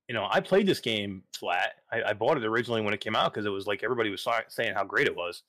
you 0.07 0.15
know, 0.15 0.27
I 0.29 0.39
played 0.39 0.65
this 0.65 0.79
game 0.79 1.23
flat. 1.37 1.75
I, 1.91 2.01
I 2.03 2.13
bought 2.13 2.37
it 2.37 2.43
originally 2.43 2.81
when 2.81 2.93
it 2.93 3.01
came 3.01 3.15
out 3.15 3.33
because 3.33 3.45
it 3.45 3.51
was 3.51 3.67
like 3.67 3.83
everybody 3.83 4.09
was 4.09 4.21
sa- 4.21 4.41
saying 4.47 4.73
how 4.73 4.83
great 4.83 5.07
it 5.07 5.15
was, 5.15 5.43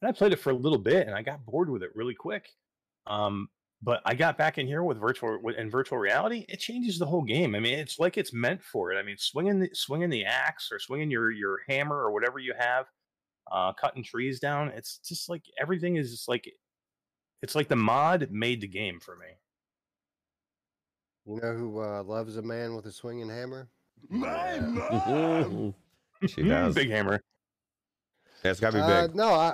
and 0.00 0.08
I 0.08 0.12
played 0.12 0.32
it 0.32 0.40
for 0.40 0.50
a 0.50 0.54
little 0.56 0.78
bit 0.78 1.06
and 1.06 1.16
I 1.16 1.22
got 1.22 1.44
bored 1.44 1.70
with 1.70 1.82
it 1.82 1.94
really 1.96 2.14
quick. 2.14 2.50
Um, 3.06 3.48
but 3.84 4.00
I 4.06 4.14
got 4.14 4.38
back 4.38 4.56
in 4.56 4.66
here 4.66 4.82
with 4.82 4.98
virtual 4.98 5.38
and 5.58 5.70
virtual 5.70 5.98
reality. 5.98 6.46
It 6.48 6.58
changes 6.58 6.98
the 6.98 7.04
whole 7.04 7.22
game. 7.22 7.54
I 7.54 7.60
mean, 7.60 7.78
it's 7.78 7.98
like 7.98 8.16
it's 8.16 8.32
meant 8.32 8.62
for 8.62 8.90
it. 8.90 8.96
I 8.96 9.02
mean, 9.02 9.18
swinging 9.18 9.60
the, 9.60 9.70
swinging 9.74 10.08
the 10.08 10.24
axe 10.24 10.72
or 10.72 10.78
swinging 10.78 11.10
your 11.10 11.30
your 11.30 11.60
hammer 11.68 11.96
or 11.96 12.10
whatever 12.10 12.38
you 12.38 12.54
have, 12.58 12.86
uh, 13.52 13.74
cutting 13.74 14.02
trees 14.02 14.40
down. 14.40 14.68
It's 14.68 14.98
just 14.98 15.28
like 15.28 15.44
everything 15.60 15.96
is 15.96 16.10
just 16.10 16.28
like 16.28 16.50
it's 17.42 17.54
like 17.54 17.68
the 17.68 17.76
mod 17.76 18.30
made 18.30 18.62
the 18.62 18.66
game 18.68 19.00
for 19.00 19.16
me. 19.16 19.26
You 21.26 21.40
know 21.40 21.54
who 21.54 21.80
uh, 21.80 22.02
loves 22.04 22.38
a 22.38 22.42
man 22.42 22.74
with 22.74 22.86
a 22.86 22.92
swinging 22.92 23.28
hammer? 23.28 23.68
My 24.08 24.26
Yeah. 24.26 24.68
mom. 25.06 25.74
she 26.26 26.42
Mm, 26.42 26.48
does. 26.48 26.74
Big 26.74 26.88
hammer. 26.90 27.20
Yeah, 28.42 28.50
it's 28.50 28.60
got 28.60 28.70
to 28.72 28.78
be 28.78 28.82
Uh, 28.82 29.06
big. 29.06 29.14
no, 29.14 29.28
I 29.28 29.52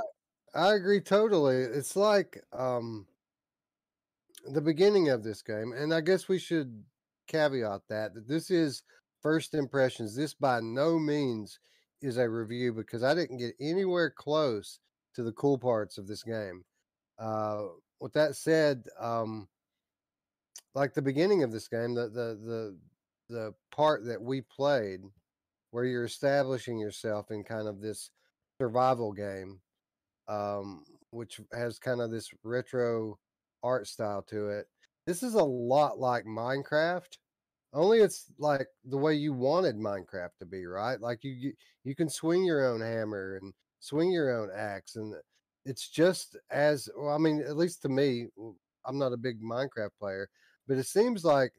I 0.54 0.74
agree 0.74 1.00
totally. 1.00 1.56
It's 1.56 1.96
like 1.96 2.44
um 2.52 3.06
the 4.46 4.60
beginning 4.60 5.08
of 5.08 5.22
this 5.22 5.42
game, 5.42 5.72
and 5.72 5.92
I 5.92 6.00
guess 6.00 6.28
we 6.28 6.38
should 6.38 6.82
caveat 7.26 7.82
that 7.88 8.14
that 8.14 8.28
this 8.28 8.50
is 8.50 8.82
first 9.22 9.54
impressions. 9.54 10.14
This 10.14 10.34
by 10.34 10.60
no 10.60 10.98
means 10.98 11.58
is 12.02 12.16
a 12.16 12.28
review 12.28 12.72
because 12.72 13.02
I 13.02 13.14
didn't 13.14 13.38
get 13.38 13.54
anywhere 13.60 14.10
close 14.10 14.78
to 15.14 15.22
the 15.22 15.32
cool 15.32 15.58
parts 15.58 15.98
of 15.98 16.06
this 16.06 16.22
game. 16.22 16.64
Uh, 17.18 17.64
with 18.00 18.12
that 18.14 18.36
said, 18.36 18.84
um, 18.98 19.48
like 20.74 20.94
the 20.94 21.02
beginning 21.02 21.42
of 21.42 21.52
this 21.52 21.68
game, 21.68 21.94
the 21.94 22.08
the 22.08 22.38
the 22.44 22.78
the 23.28 23.54
part 23.70 24.04
that 24.06 24.20
we 24.20 24.40
played, 24.40 25.00
where 25.70 25.84
you're 25.84 26.04
establishing 26.04 26.78
yourself 26.78 27.30
in 27.30 27.44
kind 27.44 27.68
of 27.68 27.80
this 27.80 28.10
survival 28.60 29.12
game, 29.12 29.60
um, 30.28 30.84
which 31.10 31.40
has 31.52 31.78
kind 31.78 32.00
of 32.00 32.10
this 32.10 32.30
retro 32.42 33.18
art 33.62 33.86
style 33.88 34.22
to 34.24 34.48
it. 34.48 34.68
This 35.06 35.22
is 35.22 35.34
a 35.34 35.42
lot 35.44 35.98
like 35.98 36.24
Minecraft, 36.24 37.18
only 37.72 38.00
it's 38.00 38.30
like 38.38 38.68
the 38.84 38.96
way 38.98 39.14
you 39.14 39.32
wanted 39.32 39.76
Minecraft 39.76 40.36
to 40.40 40.46
be, 40.46 40.66
right? 40.66 41.00
Like 41.00 41.24
you 41.24 41.54
you- 41.84 41.94
can 41.96 42.08
swing 42.08 42.44
your 42.44 42.66
own 42.66 42.80
hammer 42.80 43.36
and 43.36 43.52
swing 43.80 44.10
your 44.12 44.30
own 44.40 44.50
axe, 44.54 44.96
and 44.96 45.14
it's 45.64 45.88
just 45.88 46.36
as 46.50 46.88
well. 46.96 47.14
I 47.14 47.18
mean, 47.18 47.40
at 47.42 47.56
least 47.56 47.82
to 47.82 47.88
me, 47.88 48.28
I'm 48.84 48.98
not 48.98 49.12
a 49.12 49.16
big 49.16 49.40
Minecraft 49.42 49.90
player, 49.98 50.28
but 50.66 50.78
it 50.78 50.86
seems 50.86 51.24
like 51.24 51.52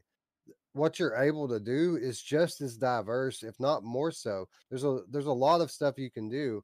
what 0.74 1.00
you're 1.00 1.16
able 1.18 1.48
to 1.50 1.60
do 1.60 1.98
is 1.98 2.22
just 2.22 2.62
as 2.62 2.78
diverse, 2.78 3.44
if 3.44 3.60
not 3.60 3.84
more 3.84 4.12
so. 4.12 4.48
There's 4.70 4.84
a 4.84 5.02
there's 5.10 5.26
a 5.26 5.32
lot 5.34 5.62
of 5.62 5.72
stuff 5.72 5.98
you 5.98 6.12
can 6.12 6.30
do 6.30 6.64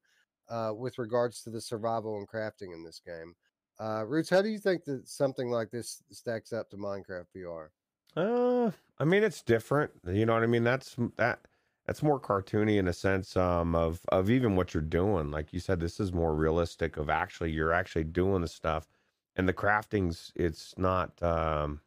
uh, 0.50 0.74
with 0.76 0.98
regards 0.98 1.42
to 1.44 1.50
the 1.50 1.62
survival 1.62 2.18
and 2.18 2.28
crafting 2.28 2.74
in 2.74 2.84
this 2.84 3.00
game. 3.06 3.36
Uh, 3.80 4.04
Roots, 4.06 4.30
how 4.30 4.42
do 4.42 4.50
you 4.50 4.58
think 4.58 4.86
that 4.86 5.08
something 5.08 5.52
like 5.52 5.70
this 5.70 6.02
stacks 6.12 6.52
up 6.52 6.70
to 6.72 6.78
Minecraft 6.78 7.26
VR? 7.36 7.68
Uh, 8.16 8.72
I 9.00 9.06
mean, 9.06 9.24
it's 9.24 9.44
different. 9.44 9.92
You 10.06 10.26
know 10.26 10.34
what 10.34 10.44
I 10.44 10.48
mean? 10.48 10.64
That's 10.64 10.96
that. 11.18 11.40
That's 11.86 12.04
more 12.04 12.20
cartoony 12.20 12.78
in 12.80 12.88
a 12.90 12.94
sense 12.94 13.38
um, 13.38 13.74
of 13.76 14.02
of 14.10 14.30
even 14.30 14.56
what 14.56 14.74
you're 14.74 14.82
doing. 14.82 15.32
Like 15.32 15.54
you 15.54 15.60
said, 15.60 15.80
this 15.80 16.00
is 16.00 16.12
more 16.12 16.36
realistic. 16.36 16.98
Of 16.98 17.10
actually, 17.10 17.52
you're 17.52 17.72
actually 17.72 18.06
doing 18.06 18.42
the 18.42 18.48
stuff, 18.48 18.88
and 19.36 19.48
the 19.48 19.54
crafting's 19.54 20.32
it's 20.36 20.74
not. 20.78 21.22
Um, 21.22 21.82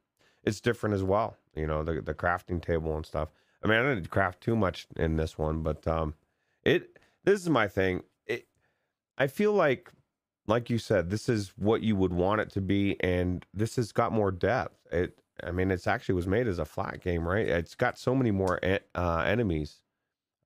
it's 0.44 0.60
different 0.60 0.94
as 0.94 1.02
well. 1.02 1.36
You 1.54 1.66
know, 1.66 1.82
the 1.82 2.00
the 2.00 2.14
crafting 2.14 2.62
table 2.62 2.96
and 2.96 3.04
stuff. 3.04 3.30
I 3.62 3.66
mean, 3.66 3.78
I 3.78 3.94
didn't 3.94 4.10
craft 4.10 4.40
too 4.40 4.56
much 4.56 4.86
in 4.96 5.16
this 5.16 5.36
one, 5.36 5.62
but 5.62 5.86
um, 5.86 6.14
it. 6.64 6.96
This 7.24 7.40
is 7.40 7.50
my 7.50 7.68
thing. 7.68 8.04
It. 8.26 8.46
I 9.18 9.26
feel 9.26 9.52
like 9.52 9.90
like 10.50 10.68
you 10.68 10.78
said, 10.78 11.08
this 11.08 11.28
is 11.28 11.52
what 11.56 11.82
you 11.82 11.96
would 11.96 12.12
want 12.12 12.40
it 12.40 12.50
to 12.50 12.60
be, 12.60 12.96
and 13.00 13.46
this 13.54 13.76
has 13.76 13.92
got 13.92 14.12
more 14.12 14.30
depth. 14.30 14.76
It, 14.92 15.18
I 15.42 15.52
mean, 15.52 15.70
it's 15.70 15.86
actually 15.86 16.16
was 16.16 16.26
made 16.26 16.46
as 16.46 16.58
a 16.58 16.64
flat 16.64 17.00
game, 17.00 17.26
right? 17.26 17.48
It's 17.48 17.74
got 17.74 17.98
so 17.98 18.14
many 18.14 18.30
more 18.30 18.60
uh, 18.94 19.22
enemies. 19.26 19.80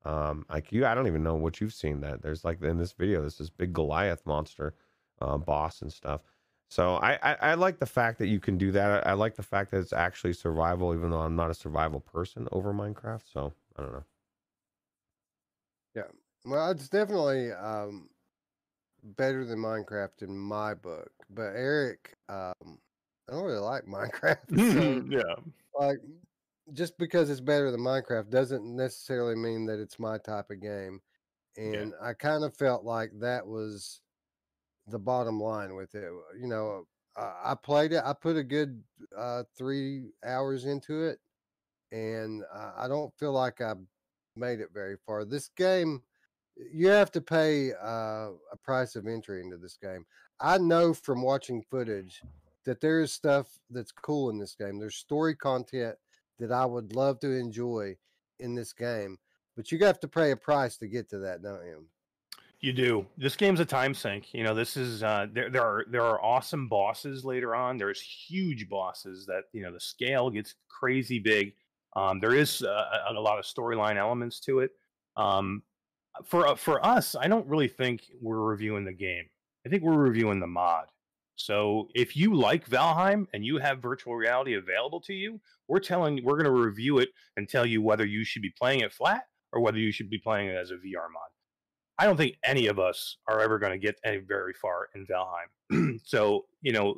Um, 0.05 0.45
like 0.51 0.71
you, 0.71 0.87
I 0.87 0.95
don't 0.95 1.07
even 1.07 1.25
know 1.25 1.35
what 1.35 1.61
you've 1.61 1.73
seen. 1.73 2.01
That 2.03 2.23
there's 2.23 2.45
like 2.45 2.63
in 2.63 2.79
this 2.79 2.93
video, 2.93 3.23
there's 3.23 3.39
this 3.39 3.51
big 3.51 3.73
Goliath 3.73 4.25
monster, 4.27 4.75
uh, 5.21 5.39
boss 5.39 5.83
and 5.83 5.93
stuff. 5.93 6.21
So 6.69 6.97
I, 6.97 7.19
I, 7.23 7.37
I 7.41 7.55
like 7.55 7.79
the 7.79 7.87
fact 7.87 8.19
that 8.19 8.27
you 8.27 8.41
can 8.41 8.59
do 8.59 8.71
that. 8.73 9.07
I, 9.07 9.11
I 9.11 9.13
like 9.15 9.35
the 9.37 9.43
fact 9.43 9.71
that 9.71 9.79
it's 9.79 9.93
actually 9.93 10.35
survival, 10.35 10.95
even 10.95 11.11
though 11.11 11.21
I'm 11.21 11.37
not 11.37 11.51
a 11.51 11.55
survival 11.55 12.01
person 12.01 12.47
over 12.53 12.73
Minecraft. 12.73 13.23
So 13.33 13.53
I 13.77 13.83
don't 13.83 13.93
know. 13.93 14.05
Yeah, 15.97 16.03
well, 16.45 16.71
it's 16.71 16.89
definitely 16.89 17.53
um, 17.53 18.09
better 19.05 19.45
than 19.45 19.59
Minecraft 19.59 20.23
in 20.23 20.37
my 20.37 20.75
book. 20.75 21.11
But 21.31 21.53
Eric, 21.55 22.15
um, 22.29 22.79
I 23.29 23.33
don't 23.33 23.45
really 23.45 23.59
like 23.59 23.85
Minecraft. 23.87 24.39
so, 24.57 25.05
yeah. 25.11 25.35
like, 25.79 25.99
just 26.73 26.97
because 26.99 27.31
it's 27.31 27.41
better 27.41 27.71
than 27.71 27.81
Minecraft 27.81 28.31
doesn't 28.31 28.65
necessarily 28.65 29.35
mean 29.35 29.67
that 29.67 29.79
it's 29.79 29.99
my 29.99 30.19
type 30.19 30.51
of 30.51 30.63
game. 30.63 31.01
And 31.57 31.93
I 32.03 32.15
kind 32.15 32.43
of 32.43 32.57
felt 32.57 32.85
like 32.85 33.13
that 33.21 33.47
was 33.47 34.01
the 34.89 34.99
bottom 34.99 35.41
line 35.41 35.77
with 35.77 35.95
it. 35.95 36.11
You 36.41 36.49
know, 36.49 36.87
uh, 37.17 37.33
I 37.45 37.55
played 37.55 37.93
it. 37.93 38.03
I 38.05 38.13
put 38.13 38.37
a 38.37 38.43
good 38.43 38.83
uh, 39.17 39.45
three 39.57 40.11
hours 40.25 40.65
into 40.65 41.05
it, 41.05 41.21
and 41.93 42.43
uh, 42.53 42.73
I 42.77 42.89
don't 42.89 43.15
feel 43.19 43.33
like 43.33 43.61
I 43.61 43.75
made 44.37 44.61
it 44.61 44.71
very 44.75 44.97
far. 45.07 45.25
This 45.25 45.49
game, 45.57 46.03
you 46.57 46.89
have 46.89 47.11
to 47.13 47.21
pay 47.21 47.73
uh, 47.73 48.31
a 48.53 48.57
price 48.63 48.97
of 48.97 49.07
entry 49.07 49.41
into 49.41 49.57
this 49.57 49.77
game. 49.81 50.05
I 50.41 50.59
know 50.59 50.95
from 50.95 51.23
watching 51.23 51.63
footage 51.63 52.23
that 52.65 52.81
there 52.81 53.01
is 53.01 53.13
stuff 53.13 53.47
that's 53.71 53.93
cool 53.93 54.31
in 54.31 54.39
this 54.39 54.55
game. 54.55 54.79
There's 54.79 54.97
story 54.97 55.35
content 55.35 55.97
that 56.39 56.51
I 56.51 56.65
would 56.65 56.95
love 56.95 57.21
to 57.21 57.31
enjoy 57.31 57.97
in 58.41 58.55
this 58.55 58.73
game, 58.73 59.19
but 59.57 59.71
you 59.71 59.79
have 59.85 60.01
to 60.01 60.09
pay 60.09 60.33
a 60.33 60.37
price 60.37 60.77
to 60.79 60.89
get 60.89 61.09
to 61.11 61.19
that, 61.19 61.43
don't 61.43 61.65
you? 61.65 61.85
You 62.61 62.73
do. 62.73 63.07
This 63.19 63.37
game's 63.37 63.61
a 63.61 63.65
time 63.65 63.93
sink. 63.93 64.33
You 64.33 64.43
know, 64.43 64.55
this 64.55 64.77
is 64.77 65.03
uh 65.03 65.27
there 65.33 65.51
there 65.51 65.63
are 65.63 65.85
there 65.91 66.03
are 66.03 66.23
awesome 66.25 66.67
bosses 66.67 67.23
later 67.23 67.55
on. 67.55 67.77
There's 67.77 68.01
huge 68.01 68.71
bosses 68.71 69.27
that, 69.27 69.45
you 69.53 69.63
know, 69.63 69.71
the 69.71 69.81
scale 69.81 70.31
gets 70.31 70.55
crazy 70.69 71.19
big. 71.19 71.53
Um 71.95 72.21
there 72.21 72.35
is 72.35 72.63
uh, 72.63 73.03
a, 73.11 73.13
a 73.13 73.21
lot 73.21 73.39
of 73.39 73.45
storyline 73.45 73.97
elements 73.97 74.41
to 74.41 74.61
it. 74.61 74.71
Um 75.15 75.63
for 76.25 76.47
uh, 76.47 76.55
for 76.55 76.85
us, 76.85 77.17
I 77.19 77.29
don't 77.29 77.47
really 77.47 77.69
think 77.69 78.03
we're 78.21 78.41
reviewing 78.41 78.85
the 78.85 78.93
game. 78.93 79.25
I 79.67 79.71
think 79.71 79.83
we're 79.83 79.97
reviewing 79.97 80.41
the 80.41 80.47
mod. 80.47 80.87
So 81.37 81.89
if 81.95 82.17
you 82.17 82.35
like 82.35 82.69
Valheim 82.69 83.27
and 83.33 83.45
you 83.45 83.59
have 83.59 83.83
virtual 83.83 84.15
reality 84.15 84.55
available 84.55 85.01
to 85.03 85.13
you, 85.13 85.41
we're 85.67 85.81
telling 85.81 86.21
we're 86.23 86.41
going 86.41 86.45
to 86.45 86.63
review 86.63 86.99
it 86.99 87.09
and 87.37 87.49
tell 87.49 87.67
you 87.67 87.83
whether 87.83 88.07
you 88.07 88.25
should 88.25 88.43
be 88.43 88.53
playing 88.57 88.81
it 88.81 88.93
flat 88.93 89.25
or 89.53 89.61
whether 89.61 89.79
you 89.79 89.91
should 89.91 90.11
be 90.11 90.19
playing 90.19 90.49
it 90.49 90.57
as 90.57 90.71
a 90.71 90.75
VR 90.75 91.11
mod. 91.13 91.31
I 91.99 92.07
don't 92.07 92.17
think 92.17 92.37
any 92.45 92.67
of 92.67 92.79
us 92.79 93.19
are 93.29 93.41
ever 93.41 93.59
going 93.59 93.73
to 93.73 93.79
get 93.79 93.97
any 94.05 94.19
very 94.19 94.53
far 94.53 94.89
in 94.95 95.07
Valheim. 95.07 96.01
so, 96.05 96.45
you 96.61 96.73
know, 96.73 96.97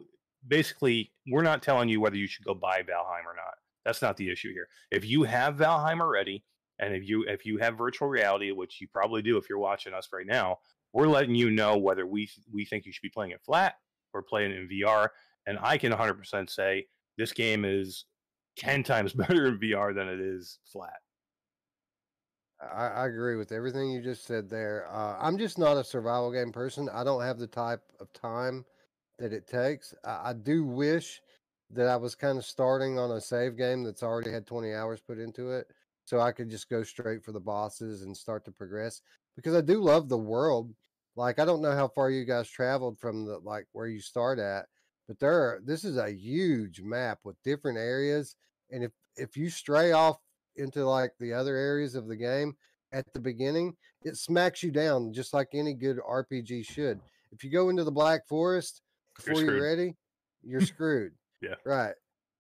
basically, 0.49 1.13
we're 1.31 1.43
not 1.43 1.63
telling 1.63 1.89
you 1.89 2.01
whether 2.01 2.17
you 2.17 2.27
should 2.27 2.45
go 2.45 2.55
buy 2.55 2.81
Valheim 2.81 3.27
or 3.27 3.37
not. 3.37 3.55
That's 3.85 4.03
not 4.03 4.17
the 4.17 4.31
issue 4.31 4.53
here. 4.53 4.69
If 4.91 5.05
you 5.05 5.23
have 5.25 5.57
Valheim 5.57 6.01
already, 6.01 6.45
and 6.79 6.95
if 6.95 7.09
you 7.09 7.25
if 7.25 7.47
you 7.47 7.59
have 7.59 7.79
virtual 7.79 8.09
reality, 8.09 8.51
which 8.51 8.81
you 8.81 8.89
probably 8.89 9.23
do 9.23 9.37
if 9.37 9.49
you're 9.49 9.59
watching 9.59 9.95
us 9.95 10.09
right 10.13 10.27
now, 10.27 10.59
we're 10.93 11.09
letting 11.09 11.35
you 11.35 11.51
know 11.51 11.77
whether 11.77 12.07
we 12.07 12.29
we 12.53 12.65
think 12.65 12.87
you 12.87 12.93
should 12.93 13.03
be 13.03 13.09
playing 13.09 13.33
it 13.33 13.43
flat 13.45 13.77
or 14.13 14.23
playing 14.23 14.53
it 14.53 14.59
in 14.59 14.69
VR. 14.69 15.09
And 15.47 15.59
I 15.61 15.79
can 15.79 15.93
100% 15.93 16.51
say 16.51 16.87
this 17.17 17.33
game 17.33 17.65
is 17.65 18.07
10 18.57 18.83
times 18.83 19.13
better 19.15 19.47
in 19.47 19.59
VR 19.59 19.95
than 19.95 20.09
it 20.09 20.21
is 20.21 20.59
flat. 20.65 20.99
I, 22.61 22.89
I 22.89 23.07
agree 23.07 23.37
with 23.37 23.53
everything 23.53 23.91
you 23.91 24.03
just 24.03 24.25
said 24.25 24.49
there. 24.49 24.89
Uh, 24.91 25.17
I'm 25.21 25.39
just 25.39 25.59
not 25.59 25.77
a 25.77 25.85
survival 25.85 26.33
game 26.33 26.53
person. 26.53 26.89
I 26.93 27.05
don't 27.05 27.23
have 27.23 27.39
the 27.39 27.47
type 27.47 27.83
of 28.01 28.13
time 28.13 28.65
that 29.19 29.33
it 29.33 29.47
takes. 29.47 29.95
I, 30.05 30.31
I 30.31 30.33
do 30.33 30.65
wish 30.65 31.21
that 31.71 31.89
I 31.89 31.97
was 31.97 32.15
kind 32.15 32.39
of 32.39 32.45
starting 32.45 32.99
on 32.99 33.11
a 33.11 33.21
save 33.21 33.57
game 33.57 33.83
that's 33.83 34.03
already 34.03 34.31
had 34.31 34.47
20 34.47 34.73
hours 34.73 35.01
put 35.01 35.19
into 35.19 35.51
it, 35.51 35.67
so 36.07 36.21
I 36.21 36.33
could 36.33 36.49
just 36.49 36.71
go 36.71 36.83
straight 36.83 37.23
for 37.23 37.33
the 37.33 37.41
bosses 37.41 38.03
and 38.03 38.17
start 38.17 38.45
to 38.47 38.53
progress. 38.53 39.03
Because 39.35 39.55
I 39.55 39.61
do 39.61 39.83
love 39.83 40.09
the 40.09 40.17
world. 40.17 40.73
Like 41.17 41.39
I 41.39 41.45
don't 41.45 41.61
know 41.61 41.73
how 41.73 41.89
far 41.89 42.11
you 42.11 42.25
guys 42.25 42.49
traveled 42.49 42.99
from 42.99 43.27
the 43.27 43.39
like 43.39 43.67
where 43.73 43.89
you 43.89 44.01
start 44.01 44.39
at, 44.39 44.67
but 45.09 45.19
there 45.19 45.33
are, 45.33 45.61
this 45.65 45.85
is 45.85 45.97
a 45.97 46.11
huge 46.11 46.81
map 46.81 47.19
with 47.25 47.43
different 47.43 47.79
areas, 47.79 48.37
and 48.71 48.85
if 48.85 48.93
if 49.17 49.37
you 49.37 49.51
stray 49.51 49.93
off 49.93 50.19
into 50.57 50.87
like 50.87 51.13
the 51.19 51.33
other 51.33 51.57
areas 51.57 51.95
of 51.95 52.07
the 52.07 52.17
game 52.17 52.55
at 52.93 53.05
the 53.13 53.21
beginning, 53.21 53.75
it 54.05 54.17
smacks 54.17 54.63
you 54.63 54.71
down 54.71 55.13
just 55.13 55.35
like 55.35 55.49
any 55.53 55.75
good 55.75 55.99
RPG 55.99 56.67
should. 56.67 57.01
If 57.33 57.43
you 57.43 57.51
go 57.51 57.69
into 57.71 57.85
the 57.85 57.91
Black 57.91 58.27
Forest 58.29 58.83
You're 59.25 59.35
before 59.35 59.53
you're, 59.53 59.63
ready, 59.63 59.97
you're 60.43 60.61
screwed. 60.61 61.13
Yeah. 61.41 61.55
Right. 61.65 61.95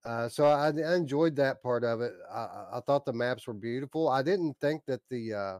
Uh, 0.06 0.28
so 0.28 0.46
I, 0.46 0.68
I 0.68 0.94
enjoyed 0.94 1.34
that 1.36 1.62
part 1.62 1.82
of 1.82 2.00
it. 2.00 2.12
I, 2.32 2.48
I- 2.74 2.80
thought 2.86 3.04
the 3.04 3.12
maps 3.12 3.46
were 3.46 3.54
beautiful. 3.54 4.08
I 4.08 4.22
didn't 4.22 4.56
think 4.60 4.82
that 4.86 5.00
the 5.10 5.34
uh, 5.34 5.58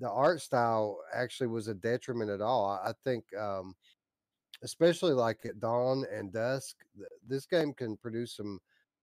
the 0.00 0.10
art 0.10 0.40
style 0.40 0.98
actually 1.14 1.48
was 1.48 1.68
a 1.68 1.74
detriment 1.74 2.30
at 2.30 2.40
all. 2.40 2.66
I, 2.66 2.90
I 2.90 2.92
think, 3.04 3.24
um, 3.36 3.76
especially 4.62 5.12
like 5.12 5.44
at 5.44 5.60
dawn 5.60 6.04
and 6.10 6.32
dusk, 6.32 6.76
th- 6.96 7.06
this 7.28 7.44
game 7.46 7.74
can 7.74 7.96
produce 7.98 8.36
some 8.36 8.58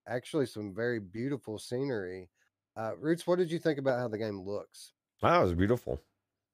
actually 0.07 0.47
some 0.47 0.73
very 0.73 0.99
beautiful 0.99 1.59
scenery. 1.59 2.27
Uh, 2.75 2.95
Roots, 2.97 3.27
what 3.27 3.37
did 3.37 3.51
you 3.51 3.59
think 3.59 3.77
about 3.77 3.99
how 3.99 4.07
the 4.07 4.17
game 4.17 4.41
looks? 4.41 4.93
That 5.21 5.37
was 5.39 5.53
beautiful. 5.53 6.01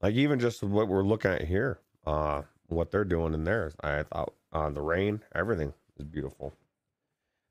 Like 0.01 0.15
even 0.15 0.39
just 0.39 0.61
what 0.61 0.89
we're 0.89 1.03
looking 1.03 1.31
at 1.31 1.45
here, 1.45 1.79
uh, 2.05 2.41
what 2.67 2.91
they're 2.91 3.05
doing 3.05 3.33
in 3.33 3.45
there, 3.45 3.71
I 3.81 4.03
thought 4.03 4.33
uh, 4.51 4.69
the 4.69 4.81
rain, 4.81 5.21
everything 5.33 5.73
is 5.97 6.05
beautiful. 6.05 6.53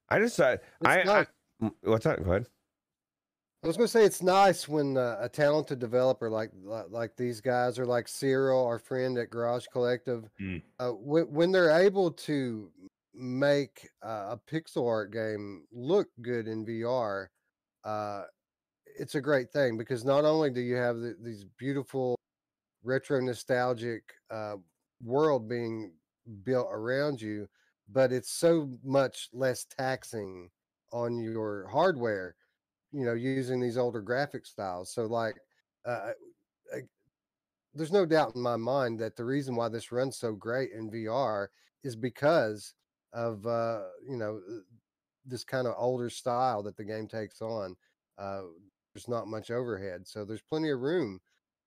I 0.08 0.18
just, 0.18 0.38
uh, 0.40 0.56
I, 0.84 1.00
I, 1.00 1.04
nice. 1.04 1.26
mm, 1.62 1.72
what's 1.82 2.04
that? 2.04 2.22
Go 2.24 2.30
ahead. 2.30 2.46
I 3.64 3.66
was 3.66 3.76
going 3.76 3.86
to 3.86 3.92
say 3.92 4.04
it's 4.04 4.22
nice 4.22 4.68
when 4.68 4.96
uh, 4.96 5.16
a 5.20 5.28
talented 5.28 5.80
developer 5.80 6.30
like 6.30 6.50
li- 6.62 6.84
like 6.88 7.16
these 7.16 7.40
guys 7.40 7.78
or 7.78 7.86
like 7.86 8.06
Cyril, 8.06 8.64
our 8.64 8.78
friend 8.78 9.18
at 9.18 9.30
Garage 9.30 9.66
Collective, 9.72 10.28
Mm. 10.40 10.62
uh, 10.78 10.90
when, 10.90 11.24
when 11.32 11.50
they're 11.52 11.70
able 11.80 12.12
to 12.12 12.70
make 13.12 13.88
uh, 14.04 14.36
a 14.36 14.40
pixel 14.48 14.86
art 14.86 15.10
game 15.12 15.64
look 15.72 16.08
good 16.22 16.46
in 16.46 16.64
VR, 16.64 17.26
uh, 17.84 18.24
it's 18.98 19.16
a 19.16 19.20
great 19.20 19.50
thing 19.50 19.76
because 19.76 20.04
not 20.04 20.24
only 20.24 20.50
do 20.50 20.60
you 20.60 20.76
have 20.76 20.98
the, 20.98 21.16
these 21.20 21.44
beautiful 21.58 22.14
retro 22.84 23.20
nostalgic 23.20 24.12
uh, 24.30 24.56
world 25.02 25.48
being 25.48 25.92
built 26.44 26.68
around 26.70 27.20
you, 27.20 27.48
but 27.88 28.12
it's 28.12 28.31
so 28.33 28.79
much 28.85 29.29
less 29.33 29.64
taxing 29.66 30.51
on 30.92 31.18
your 31.18 31.68
hardware 31.68 32.37
you 32.92 33.05
know 33.05 33.14
using 33.14 33.61
these 33.61 33.79
older 33.79 34.03
graphic 34.03 34.46
styles. 34.46 34.92
So 34.92 35.07
like 35.07 35.40
uh, 35.87 36.12
I, 36.75 36.83
there's 37.75 37.92
no 37.92 38.07
doubt 38.07 38.35
in 38.35 38.40
my 38.42 38.57
mind 38.57 38.99
that 39.01 39.16
the 39.16 39.25
reason 39.25 39.55
why 39.57 39.68
this 39.68 39.92
runs 39.92 40.16
so 40.18 40.35
great 40.35 40.72
in 40.72 40.90
vr 40.90 41.49
is 41.83 41.96
because 41.96 42.75
of 43.12 43.46
uh 43.46 43.85
you 44.09 44.16
know 44.16 44.40
uh, 44.51 44.61
this 45.25 45.44
kind 45.44 45.66
of 45.66 45.75
older 45.79 46.11
style 46.11 46.62
that 46.62 46.77
the 46.77 46.85
game 46.85 47.09
takes 47.09 47.42
on 47.42 47.77
uh 48.18 48.42
there's 48.94 49.09
not 49.09 49.29
much 49.29 49.51
overhead. 49.51 50.07
So 50.09 50.25
there's 50.25 50.42
plenty 50.42 50.70
of 50.70 50.81
room 50.81 51.20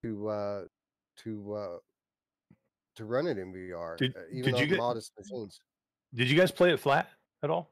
to 0.03 0.29
uh 0.29 0.65
to 1.17 1.53
uh 1.53 1.77
to 2.95 3.05
run 3.05 3.27
it 3.27 3.37
in 3.37 3.53
vr 3.53 3.99
Did- 3.99 4.15
uh, 4.15 4.27
even 4.31 4.53
did 4.53 4.59
you 4.59 4.65
on 4.65 4.67
get- 4.67 4.77
modest 4.77 5.13
machines 5.17 5.61
Did 6.13 6.29
you 6.29 6.37
guys 6.37 6.51
play 6.51 6.71
it 6.71 6.79
flat 6.79 7.09
at 7.43 7.49
all? 7.49 7.71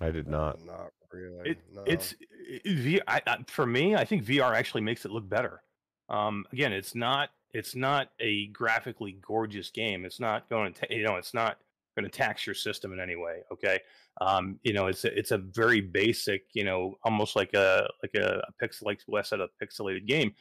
I 0.00 0.10
did 0.10 0.28
not. 0.28 0.64
not 0.64 0.90
really 1.12 1.50
It, 1.50 1.58
no. 1.72 1.82
It's 1.86 2.14
i- 2.20 2.60
V 2.66 3.00
I 3.06 3.22
I- 3.26 3.44
for 3.48 3.66
me. 3.66 3.94
I 3.94 4.04
think 4.04 4.24
VR 4.24 4.54
actually 4.54 4.82
makes 4.82 5.04
it 5.04 5.10
look 5.10 5.28
better. 5.28 5.62
Um, 6.08 6.46
again, 6.52 6.72
it's 6.72 6.94
not 6.94 7.30
it's 7.52 7.74
not 7.74 8.10
a 8.20 8.48
graphically 8.48 9.12
gorgeous 9.22 9.70
game. 9.70 10.04
It's 10.04 10.20
not 10.20 10.48
going 10.50 10.74
to 10.74 10.86
you 10.94 11.02
know 11.04 11.16
it's 11.16 11.32
not 11.34 11.58
going 11.96 12.04
to 12.08 12.10
tax 12.16 12.46
your 12.46 12.54
system 12.54 12.92
in 12.92 13.00
any 13.00 13.16
way. 13.16 13.40
Okay, 13.52 13.80
um, 14.20 14.60
you 14.62 14.72
know 14.74 14.86
it's 14.86 15.04
a, 15.04 15.18
it's 15.18 15.30
a 15.30 15.38
very 15.38 15.80
basic 15.80 16.44
you 16.52 16.64
know 16.64 16.94
almost 17.02 17.34
like 17.34 17.54
a 17.54 17.88
like 18.02 18.14
a, 18.14 18.42
a 18.46 18.64
pixel 18.64 18.82
like 18.84 19.00
Wes 19.08 19.30
said 19.30 19.40
a 19.40 19.48
pixelated 19.62 20.06
game, 20.06 20.34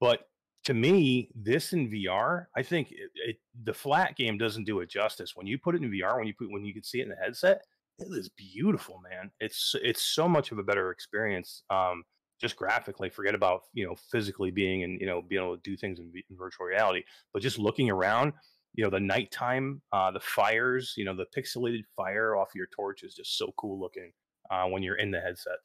but 0.00 0.28
to 0.68 0.74
me 0.74 1.30
this 1.34 1.72
in 1.72 1.90
VR 1.90 2.44
I 2.54 2.62
think 2.62 2.92
it, 2.92 3.10
it, 3.14 3.36
the 3.64 3.72
flat 3.72 4.16
game 4.16 4.36
doesn't 4.36 4.64
do 4.64 4.80
it 4.80 4.90
justice. 4.90 5.32
When 5.34 5.46
you 5.46 5.56
put 5.56 5.74
it 5.74 5.82
in 5.82 5.90
VR, 5.90 6.18
when 6.18 6.26
you 6.26 6.34
put 6.38 6.50
when 6.50 6.62
you 6.62 6.74
can 6.74 6.82
see 6.82 7.00
it 7.00 7.04
in 7.04 7.08
the 7.08 7.16
headset, 7.16 7.62
it 7.98 8.08
is 8.10 8.28
beautiful, 8.28 9.00
man. 9.10 9.30
It's 9.40 9.74
it's 9.82 10.02
so 10.02 10.28
much 10.28 10.52
of 10.52 10.58
a 10.58 10.62
better 10.62 10.90
experience. 10.90 11.62
Um, 11.70 12.04
just 12.38 12.54
graphically, 12.54 13.08
forget 13.08 13.34
about 13.34 13.62
you 13.72 13.86
know 13.86 13.96
physically 14.12 14.50
being 14.50 14.82
and 14.82 15.00
you 15.00 15.06
know 15.06 15.22
being 15.22 15.42
able 15.42 15.56
to 15.56 15.62
do 15.62 15.74
things 15.74 16.00
in, 16.00 16.12
in 16.14 16.36
virtual 16.36 16.66
reality, 16.66 17.02
but 17.32 17.40
just 17.40 17.58
looking 17.58 17.88
around, 17.88 18.34
you 18.74 18.84
know, 18.84 18.90
the 18.90 19.00
nighttime, 19.00 19.80
uh, 19.94 20.10
the 20.10 20.20
fires, 20.20 20.92
you 20.98 21.06
know, 21.06 21.16
the 21.16 21.26
pixelated 21.34 21.84
fire 21.96 22.36
off 22.36 22.50
your 22.54 22.68
torch 22.76 23.04
is 23.04 23.14
just 23.14 23.38
so 23.38 23.54
cool 23.56 23.80
looking 23.80 24.12
uh, 24.50 24.66
when 24.66 24.82
you're 24.82 24.96
in 24.96 25.10
the 25.10 25.20
headset. 25.20 25.56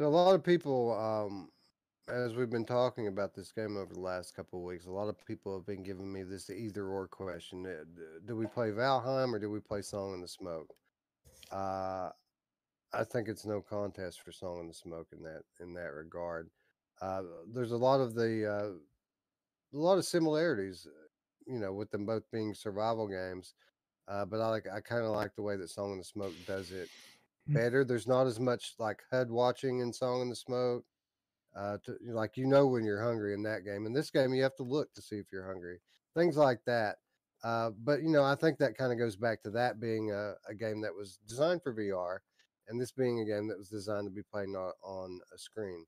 A 0.00 0.04
lot 0.08 0.34
of 0.34 0.42
people, 0.42 0.98
um, 0.98 1.50
as 2.08 2.34
we've 2.34 2.50
been 2.50 2.64
talking 2.64 3.08
about 3.08 3.34
this 3.34 3.52
game 3.52 3.76
over 3.76 3.92
the 3.92 4.00
last 4.00 4.34
couple 4.34 4.58
of 4.60 4.64
weeks, 4.64 4.86
a 4.86 4.90
lot 4.90 5.08
of 5.08 5.24
people 5.26 5.56
have 5.56 5.66
been 5.66 5.82
giving 5.82 6.12
me 6.12 6.22
this 6.22 6.50
either 6.50 6.86
or 6.86 7.08
question: 7.08 7.66
uh, 7.66 7.84
Do 8.26 8.36
we 8.36 8.46
play 8.46 8.70
Valheim 8.70 9.32
or 9.32 9.38
do 9.38 9.50
we 9.50 9.60
play 9.60 9.82
Song 9.82 10.14
in 10.14 10.20
the 10.20 10.28
Smoke? 10.28 10.72
Uh, 11.50 12.10
I 12.92 13.04
think 13.04 13.28
it's 13.28 13.44
no 13.46 13.60
contest 13.60 14.22
for 14.22 14.32
Song 14.32 14.60
in 14.60 14.68
the 14.68 14.74
Smoke 14.74 15.08
in 15.12 15.22
that 15.22 15.42
in 15.60 15.74
that 15.74 15.92
regard. 15.92 16.48
Uh, 17.02 17.22
there's 17.52 17.72
a 17.72 17.76
lot 17.76 18.00
of 18.00 18.14
the 18.14 18.50
uh, 18.50 19.76
a 19.76 19.80
lot 19.80 19.98
of 19.98 20.04
similarities, 20.04 20.86
uh, 20.86 21.52
you 21.52 21.58
know, 21.58 21.72
with 21.72 21.90
them 21.90 22.06
both 22.06 22.30
being 22.30 22.54
survival 22.54 23.08
games. 23.08 23.54
Uh, 24.08 24.24
but 24.24 24.40
I 24.40 24.48
like 24.48 24.66
I 24.72 24.80
kind 24.80 25.04
of 25.04 25.10
like 25.10 25.34
the 25.34 25.42
way 25.42 25.56
that 25.56 25.70
Song 25.70 25.92
in 25.92 25.98
the 25.98 26.04
Smoke 26.04 26.34
does 26.46 26.70
it 26.70 26.88
Mm. 27.48 27.54
better. 27.54 27.84
There's 27.84 28.08
not 28.08 28.26
as 28.26 28.40
much 28.40 28.74
like 28.80 29.04
HUD 29.12 29.30
watching 29.30 29.78
in 29.78 29.92
Song 29.92 30.20
in 30.20 30.28
the 30.28 30.34
Smoke. 30.34 30.84
Uh, 31.56 31.78
to, 31.84 31.96
like 32.10 32.36
you 32.36 32.46
know 32.46 32.66
when 32.66 32.84
you're 32.84 33.02
hungry 33.02 33.32
in 33.32 33.42
that 33.42 33.64
game. 33.64 33.86
In 33.86 33.92
this 33.92 34.10
game, 34.10 34.34
you 34.34 34.42
have 34.42 34.56
to 34.56 34.62
look 34.62 34.92
to 34.92 35.00
see 35.02 35.16
if 35.16 35.26
you're 35.32 35.46
hungry. 35.46 35.78
Things 36.14 36.36
like 36.36 36.60
that. 36.66 36.96
Uh, 37.42 37.70
but 37.82 38.02
you 38.02 38.10
know, 38.10 38.22
I 38.22 38.34
think 38.34 38.58
that 38.58 38.76
kind 38.76 38.92
of 38.92 38.98
goes 38.98 39.16
back 39.16 39.42
to 39.42 39.50
that 39.50 39.80
being 39.80 40.10
a, 40.10 40.34
a 40.48 40.54
game 40.54 40.80
that 40.82 40.94
was 40.94 41.18
designed 41.26 41.62
for 41.62 41.74
VR, 41.74 42.18
and 42.68 42.80
this 42.80 42.92
being 42.92 43.20
a 43.20 43.24
game 43.24 43.48
that 43.48 43.58
was 43.58 43.70
designed 43.70 44.06
to 44.06 44.10
be 44.10 44.22
played 44.22 44.48
on, 44.48 44.72
on 44.82 45.20
a 45.34 45.38
screen. 45.38 45.86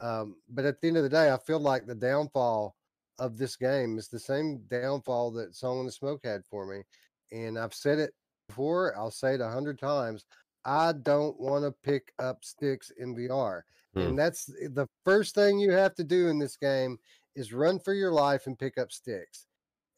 Um, 0.00 0.36
but 0.48 0.64
at 0.64 0.80
the 0.80 0.88
end 0.88 0.96
of 0.96 1.02
the 1.02 1.08
day, 1.08 1.30
I 1.30 1.38
feel 1.38 1.60
like 1.60 1.86
the 1.86 1.94
downfall 1.94 2.74
of 3.18 3.38
this 3.38 3.56
game 3.56 3.98
is 3.98 4.08
the 4.08 4.18
same 4.18 4.62
downfall 4.68 5.30
that 5.32 5.54
Song 5.54 5.80
in 5.80 5.86
the 5.86 5.92
Smoke 5.92 6.20
had 6.24 6.44
for 6.44 6.66
me. 6.66 6.82
And 7.30 7.58
I've 7.58 7.74
said 7.74 7.98
it 7.98 8.12
before, 8.48 8.96
I'll 8.96 9.10
say 9.10 9.34
it 9.34 9.40
a 9.40 9.48
hundred 9.48 9.78
times. 9.78 10.24
I 10.64 10.92
don't 10.92 11.38
want 11.38 11.64
to 11.64 11.74
pick 11.82 12.12
up 12.18 12.44
sticks 12.44 12.90
in 12.98 13.14
VR. 13.14 13.62
Hmm. 13.94 14.00
And 14.00 14.18
that's 14.18 14.46
the 14.46 14.88
first 15.04 15.34
thing 15.34 15.58
you 15.58 15.72
have 15.72 15.94
to 15.96 16.04
do 16.04 16.28
in 16.28 16.38
this 16.38 16.56
game 16.56 16.98
is 17.34 17.52
run 17.52 17.78
for 17.78 17.94
your 17.94 18.12
life 18.12 18.46
and 18.46 18.58
pick 18.58 18.78
up 18.78 18.90
sticks. 18.92 19.46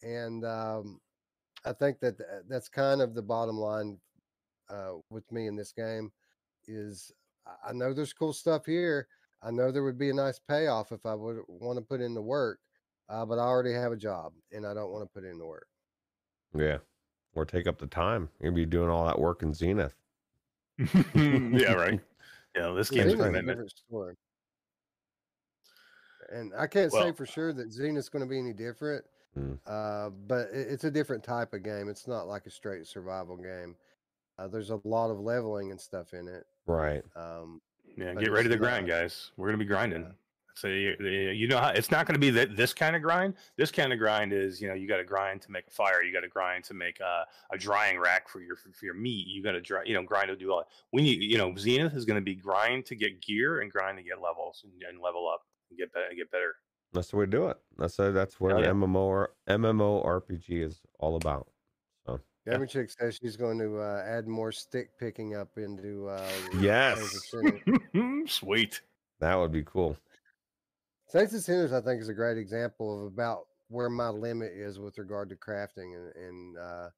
And 0.02 0.44
um, 0.44 1.00
I 1.64 1.72
think 1.72 2.00
that 2.00 2.16
that's 2.48 2.68
kind 2.68 3.00
of 3.00 3.14
the 3.14 3.22
bottom 3.22 3.56
line 3.56 3.98
uh, 4.68 4.94
with 5.10 5.30
me 5.30 5.46
in 5.46 5.56
this 5.56 5.72
game 5.72 6.10
is 6.66 7.12
I- 7.46 7.70
I 7.70 7.72
know 7.72 7.92
there's 7.92 8.12
cool 8.12 8.32
stuff 8.32 8.66
here. 8.66 9.06
I 9.42 9.50
know 9.50 9.70
there 9.70 9.84
would 9.84 9.98
be 9.98 10.10
a 10.10 10.14
nice 10.14 10.38
payoff 10.38 10.90
if 10.90 11.04
I 11.04 11.14
would 11.14 11.42
want 11.48 11.78
to 11.78 11.84
put 11.84 12.00
in 12.00 12.14
the 12.14 12.22
work, 12.22 12.60
uh, 13.10 13.26
but 13.26 13.38
I 13.38 13.42
already 13.42 13.74
have 13.74 13.92
a 13.92 13.96
job 13.96 14.32
and 14.52 14.66
I 14.66 14.72
don't 14.72 14.90
want 14.90 15.04
to 15.04 15.12
put 15.12 15.28
in 15.28 15.38
the 15.38 15.46
work. 15.46 15.66
Yeah. 16.54 16.78
Or 17.34 17.44
take 17.44 17.66
up 17.66 17.78
the 17.78 17.86
time. 17.86 18.30
You're 18.40 18.50
gonna 18.52 18.62
be 18.62 18.66
doing 18.66 18.88
all 18.88 19.04
that 19.06 19.18
work 19.18 19.42
in 19.42 19.52
Zenith. 19.52 19.94
yeah, 21.14 21.72
right. 21.74 22.00
Yeah, 22.56 22.70
this 22.70 22.90
Yeah, 22.90 23.04
game's 23.04 23.14
Zenith's 23.14 23.38
a 23.38 23.42
different 23.42 23.70
story. 23.70 24.14
And 26.30 26.52
I 26.56 26.66
can't 26.66 26.90
say 26.92 27.12
for 27.12 27.26
sure 27.26 27.52
that 27.52 27.70
Zenith's 27.70 28.08
going 28.08 28.24
to 28.24 28.28
be 28.28 28.38
any 28.38 28.52
different, 28.52 29.04
Mm. 29.36 29.58
uh, 29.66 30.10
but 30.10 30.48
it, 30.52 30.68
it's 30.70 30.84
a 30.84 30.90
different 30.90 31.24
type 31.24 31.52
of 31.54 31.64
game. 31.64 31.88
It's 31.88 32.06
not 32.06 32.28
like 32.28 32.46
a 32.46 32.50
straight 32.50 32.86
survival 32.86 33.36
game. 33.36 33.74
Uh, 34.38 34.46
there's 34.46 34.70
a 34.70 34.80
lot 34.84 35.10
of 35.10 35.18
leveling 35.18 35.72
and 35.72 35.80
stuff 35.80 36.14
in 36.14 36.28
it. 36.28 36.44
Right. 36.66 37.02
Um, 37.16 37.60
Yeah, 37.96 38.14
get 38.14 38.30
ready 38.30 38.48
to 38.48 38.56
grind, 38.56 38.86
guys. 38.86 39.32
We're 39.36 39.48
gonna 39.48 39.58
be 39.58 39.64
grinding. 39.64 40.14
Yeah. 40.54 40.60
So 40.60 40.68
you, 40.68 40.96
you 41.00 41.30
you 41.30 41.48
know 41.48 41.58
how 41.58 41.68
it's 41.68 41.90
not 41.90 42.06
going 42.06 42.14
to 42.14 42.20
be 42.20 42.30
that 42.30 42.56
this 42.56 42.72
kind 42.72 42.94
of 42.94 43.02
grind. 43.02 43.34
This 43.56 43.70
kind 43.70 43.92
of 43.92 43.98
grind 43.98 44.32
is 44.32 44.60
you 44.60 44.68
know 44.68 44.74
you 44.74 44.86
got 44.86 44.98
to 44.98 45.04
grind 45.04 45.42
to 45.42 45.50
make 45.50 45.66
a 45.66 45.70
fire. 45.70 46.02
You 46.02 46.12
got 46.12 46.20
to 46.20 46.28
grind 46.28 46.64
to 46.64 46.74
make 46.74 47.00
a, 47.00 47.24
a 47.52 47.58
drying 47.58 47.98
rack 47.98 48.28
for 48.28 48.40
your 48.40 48.56
for 48.56 48.84
your 48.84 48.94
meat. 48.94 49.26
You 49.26 49.42
got 49.42 49.52
to 49.52 49.60
dry 49.60 49.82
you 49.84 49.94
know 49.94 50.02
grind 50.02 50.28
to 50.28 50.36
do 50.36 50.52
all. 50.52 50.64
We 50.92 51.02
need 51.02 51.22
you 51.22 51.38
know 51.38 51.54
Zenith 51.56 51.94
is 51.94 52.04
going 52.04 52.18
to 52.18 52.24
be 52.24 52.34
grind 52.34 52.86
to 52.86 52.94
get 52.94 53.20
gear 53.20 53.60
and 53.60 53.70
grind 53.70 53.98
to 53.98 54.04
get 54.04 54.20
levels 54.22 54.64
and, 54.64 54.72
and 54.88 55.02
level 55.02 55.28
up 55.28 55.42
and 55.70 55.78
get 55.78 55.92
better 55.92 56.06
get 56.16 56.30
better. 56.30 56.54
That's 56.92 57.08
the 57.08 57.16
way 57.16 57.24
to 57.24 57.30
do 57.30 57.48
it. 57.48 57.56
That's 57.76 57.98
uh 57.98 58.12
that's 58.12 58.38
what 58.38 58.58
yeah. 58.60 58.66
MMO 58.66 58.96
or 58.96 59.30
MMO 59.48 60.06
RPG 60.06 60.64
is 60.64 60.80
all 61.00 61.16
about. 61.16 61.48
So 62.06 62.20
Gamer 62.48 62.66
Chick 62.66 62.90
says 62.90 63.18
she's 63.20 63.36
going 63.36 63.58
to 63.58 63.78
uh, 63.78 64.04
add 64.06 64.28
more 64.28 64.52
stick 64.52 64.90
picking 64.98 65.34
up 65.34 65.56
into. 65.56 66.08
Uh, 66.08 66.28
Yes. 66.60 66.98
Saints 66.98 67.34
and 67.34 67.80
Sinners. 67.92 68.32
Sweet. 68.32 68.80
That 69.20 69.34
would 69.36 69.50
be 69.52 69.64
cool. 69.64 69.96
Saints 71.14 71.32
and 71.32 71.42
Sinners, 71.44 71.72
I 71.72 71.80
think, 71.80 72.02
is 72.02 72.08
a 72.08 72.14
great 72.14 72.38
example 72.38 72.98
of 72.98 73.12
about 73.12 73.44
where 73.68 73.88
my 73.88 74.08
limit 74.08 74.50
is 74.52 74.80
with 74.80 74.98
regard 74.98 75.28
to 75.28 75.36
crafting 75.36 75.94
and 75.94 76.12
and, 76.16 76.58
uh, 76.58 76.88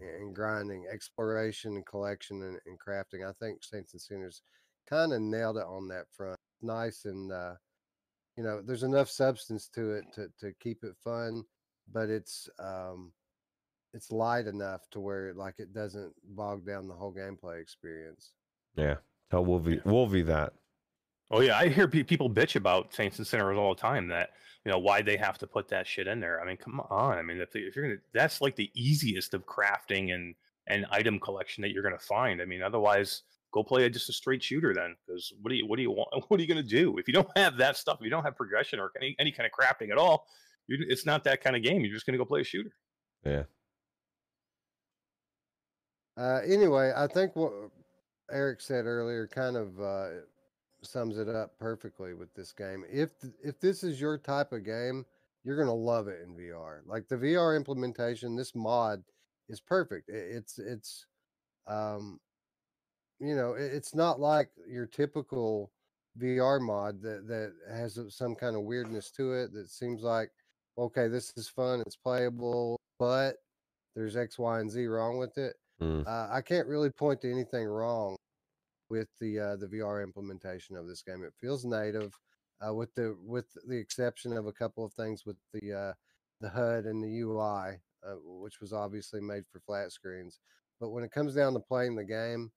and 0.00 0.32
grinding, 0.32 0.86
exploration 0.92 1.74
and 1.74 1.84
collection 1.84 2.42
and, 2.42 2.60
and 2.66 2.78
crafting. 2.78 3.28
I 3.28 3.32
think 3.40 3.64
Saints 3.64 3.92
and 3.92 4.00
Sinners 4.00 4.42
kind 4.88 5.12
of 5.12 5.20
nailed 5.20 5.56
it 5.56 5.64
on 5.64 5.88
that 5.88 6.04
front. 6.16 6.38
Nice 6.62 7.06
and 7.06 7.32
uh, 7.32 7.54
you 8.36 8.44
know, 8.44 8.62
there's 8.62 8.84
enough 8.84 9.10
substance 9.10 9.68
to 9.74 9.94
it 9.94 10.04
to 10.14 10.28
to 10.38 10.52
keep 10.60 10.84
it 10.84 10.94
fun. 11.02 11.42
but 11.92 12.08
it's 12.08 12.48
um, 12.60 13.10
it's 13.94 14.12
light 14.12 14.46
enough 14.46 14.88
to 14.90 15.00
where 15.00 15.34
like 15.34 15.58
it 15.58 15.72
doesn't 15.72 16.12
bog 16.22 16.64
down 16.64 16.86
the 16.86 16.94
whole 16.94 17.12
gameplay 17.12 17.60
experience. 17.60 18.32
Yeah. 18.76 18.96
Tell 19.28 19.44
Wolvie 19.44 19.80
Wolvie 19.84 20.22
that. 20.22 20.52
Oh 21.30 21.40
yeah, 21.40 21.58
I 21.58 21.68
hear 21.68 21.88
pe- 21.88 22.04
people 22.04 22.30
bitch 22.30 22.56
about 22.56 22.94
Saints 22.94 23.18
and 23.18 23.26
Sinners 23.26 23.58
all 23.58 23.74
the 23.74 23.80
time. 23.80 24.08
That 24.08 24.30
you 24.64 24.70
know 24.70 24.78
why 24.78 25.02
they 25.02 25.16
have 25.16 25.38
to 25.38 25.46
put 25.46 25.68
that 25.68 25.86
shit 25.86 26.06
in 26.06 26.20
there. 26.20 26.40
I 26.40 26.46
mean, 26.46 26.56
come 26.56 26.80
on. 26.88 27.18
I 27.18 27.22
mean, 27.22 27.38
if, 27.38 27.50
they, 27.50 27.60
if 27.60 27.74
you're 27.74 27.86
gonna, 27.86 28.00
that's 28.14 28.40
like 28.40 28.54
the 28.54 28.70
easiest 28.74 29.34
of 29.34 29.44
crafting 29.46 30.14
and 30.14 30.34
and 30.68 30.86
item 30.90 31.18
collection 31.18 31.62
that 31.62 31.72
you're 31.72 31.82
gonna 31.82 31.98
find. 31.98 32.40
I 32.40 32.44
mean, 32.44 32.62
otherwise, 32.62 33.22
go 33.52 33.64
play 33.64 33.84
a, 33.84 33.90
just 33.90 34.08
a 34.08 34.12
straight 34.12 34.42
shooter 34.42 34.72
then. 34.72 34.94
Because 35.04 35.32
what 35.42 35.50
do 35.50 35.56
you 35.56 35.66
what 35.66 35.76
do 35.76 35.82
you 35.82 35.90
want? 35.90 36.08
What 36.28 36.38
are 36.38 36.42
you 36.42 36.48
gonna 36.48 36.62
do 36.62 36.96
if 36.98 37.08
you 37.08 37.14
don't 37.14 37.28
have 37.36 37.56
that 37.56 37.76
stuff? 37.76 37.98
If 38.00 38.04
you 38.04 38.10
don't 38.10 38.24
have 38.24 38.36
progression 38.36 38.78
or 38.78 38.92
any 39.00 39.16
any 39.18 39.32
kind 39.32 39.48
of 39.48 39.52
crafting 39.52 39.90
at 39.90 39.98
all, 39.98 40.26
you 40.68 40.78
it's 40.88 41.04
not 41.04 41.24
that 41.24 41.42
kind 41.42 41.56
of 41.56 41.62
game. 41.62 41.80
You're 41.80 41.94
just 41.94 42.06
gonna 42.06 42.18
go 42.18 42.24
play 42.24 42.42
a 42.42 42.44
shooter. 42.44 42.70
Yeah. 43.24 43.42
Uh, 46.16 46.40
anyway, 46.46 46.92
I 46.96 47.08
think 47.08 47.36
what 47.36 47.52
Eric 48.30 48.60
said 48.60 48.86
earlier 48.86 49.26
kind 49.26 49.56
of 49.56 49.80
uh, 49.80 50.08
sums 50.86 51.18
it 51.18 51.28
up 51.28 51.58
perfectly 51.58 52.14
with 52.14 52.32
this 52.34 52.52
game. 52.52 52.84
If 52.90 53.18
th- 53.20 53.34
if 53.42 53.60
this 53.60 53.82
is 53.82 54.00
your 54.00 54.18
type 54.18 54.52
of 54.52 54.64
game, 54.64 55.04
you're 55.44 55.58
gonna 55.58 55.74
love 55.74 56.08
it 56.08 56.20
in 56.22 56.34
VR. 56.34 56.80
Like 56.86 57.08
the 57.08 57.16
VR 57.16 57.56
implementation, 57.56 58.36
this 58.36 58.54
mod 58.54 59.02
is 59.48 59.60
perfect. 59.60 60.08
It, 60.08 60.36
it's 60.36 60.58
it's 60.58 61.06
um, 61.66 62.20
you 63.20 63.34
know, 63.34 63.54
it, 63.54 63.72
it's 63.72 63.94
not 63.94 64.20
like 64.20 64.50
your 64.68 64.86
typical 64.86 65.70
VR 66.18 66.60
mod 66.60 67.02
that 67.02 67.26
that 67.28 67.52
has 67.70 67.98
some 68.10 68.34
kind 68.34 68.56
of 68.56 68.62
weirdness 68.62 69.10
to 69.12 69.32
it 69.32 69.52
that 69.52 69.68
seems 69.68 70.02
like 70.02 70.30
okay, 70.78 71.08
this 71.08 71.32
is 71.36 71.48
fun, 71.48 71.82
it's 71.86 71.96
playable, 71.96 72.78
but 72.98 73.36
there's 73.94 74.16
X, 74.16 74.38
Y, 74.38 74.60
and 74.60 74.70
Z 74.70 74.86
wrong 74.86 75.16
with 75.16 75.38
it. 75.38 75.54
Mm. 75.80 76.06
Uh, 76.06 76.28
I 76.30 76.40
can't 76.42 76.66
really 76.66 76.90
point 76.90 77.20
to 77.22 77.30
anything 77.30 77.66
wrong 77.66 78.15
with 78.88 79.08
the 79.20 79.38
uh, 79.38 79.56
the 79.56 79.66
VR 79.66 80.02
implementation 80.02 80.76
of 80.76 80.86
this 80.86 81.02
game. 81.02 81.24
It 81.24 81.34
feels 81.40 81.64
native, 81.64 82.12
uh, 82.66 82.74
with 82.74 82.94
the 82.94 83.16
with 83.24 83.46
the 83.66 83.76
exception 83.76 84.36
of 84.36 84.46
a 84.46 84.52
couple 84.52 84.84
of 84.84 84.92
things 84.92 85.24
with 85.26 85.36
the 85.52 85.72
uh, 85.72 85.92
the 86.40 86.48
HUD 86.48 86.84
and 86.84 87.02
the 87.02 87.20
UI, 87.20 87.78
uh, 88.06 88.16
which 88.24 88.60
was 88.60 88.72
obviously 88.72 89.20
made 89.20 89.44
for 89.50 89.60
flat 89.60 89.92
screens. 89.92 90.40
But 90.80 90.90
when 90.90 91.04
it 91.04 91.12
comes 91.12 91.34
down 91.34 91.54
to 91.54 91.60
playing 91.60 91.96
the 91.96 92.04
game, 92.04 92.52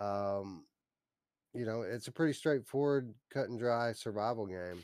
um, 0.00 0.64
you 1.54 1.66
know, 1.66 1.82
it's 1.82 2.08
a 2.08 2.12
pretty 2.12 2.32
straightforward, 2.32 3.12
cut 3.32 3.48
and 3.48 3.58
dry 3.58 3.92
survival 3.92 4.46
game. 4.46 4.82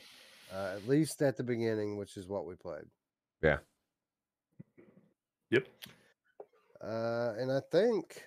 Uh, 0.55 0.75
at 0.77 0.87
least 0.87 1.23
at 1.23 1.37
the 1.37 1.43
beginning, 1.43 1.97
which 1.97 2.17
is 2.17 2.29
what 2.29 2.47
we 2.47 2.55
played. 2.55 2.85
Yeah. 3.43 3.59
Yep. 5.51 5.67
Uh, 6.83 7.33
and 7.39 7.51
I 7.51 7.61
think, 7.73 8.23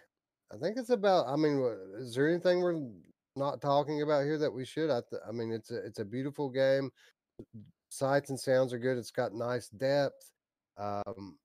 I 0.52 0.58
think 0.58 0.78
it's 0.78 0.90
about. 0.90 1.28
I 1.28 1.36
mean, 1.36 1.60
is 1.98 2.16
there 2.16 2.30
anything 2.30 2.62
we're 2.62 2.82
not 3.36 3.62
talking 3.62 4.02
about 4.02 4.24
here 4.24 4.38
that 4.38 4.52
we 4.52 4.66
should? 4.66 4.90
I, 4.90 5.02
th- 5.10 5.22
I 5.28 5.32
mean, 5.32 5.52
it's 5.52 5.72
a 5.72 5.86
it's 5.86 6.00
a 6.00 6.06
beautiful 6.06 6.50
game. 6.50 6.90
Sights 7.90 8.30
and 8.30 8.40
sounds 8.40 8.74
are 8.74 8.80
good. 8.80 8.98
It's 8.98 9.12
got 9.12 9.34
nice 9.34 9.70
depth. 9.70 10.32
Um, 10.78 11.38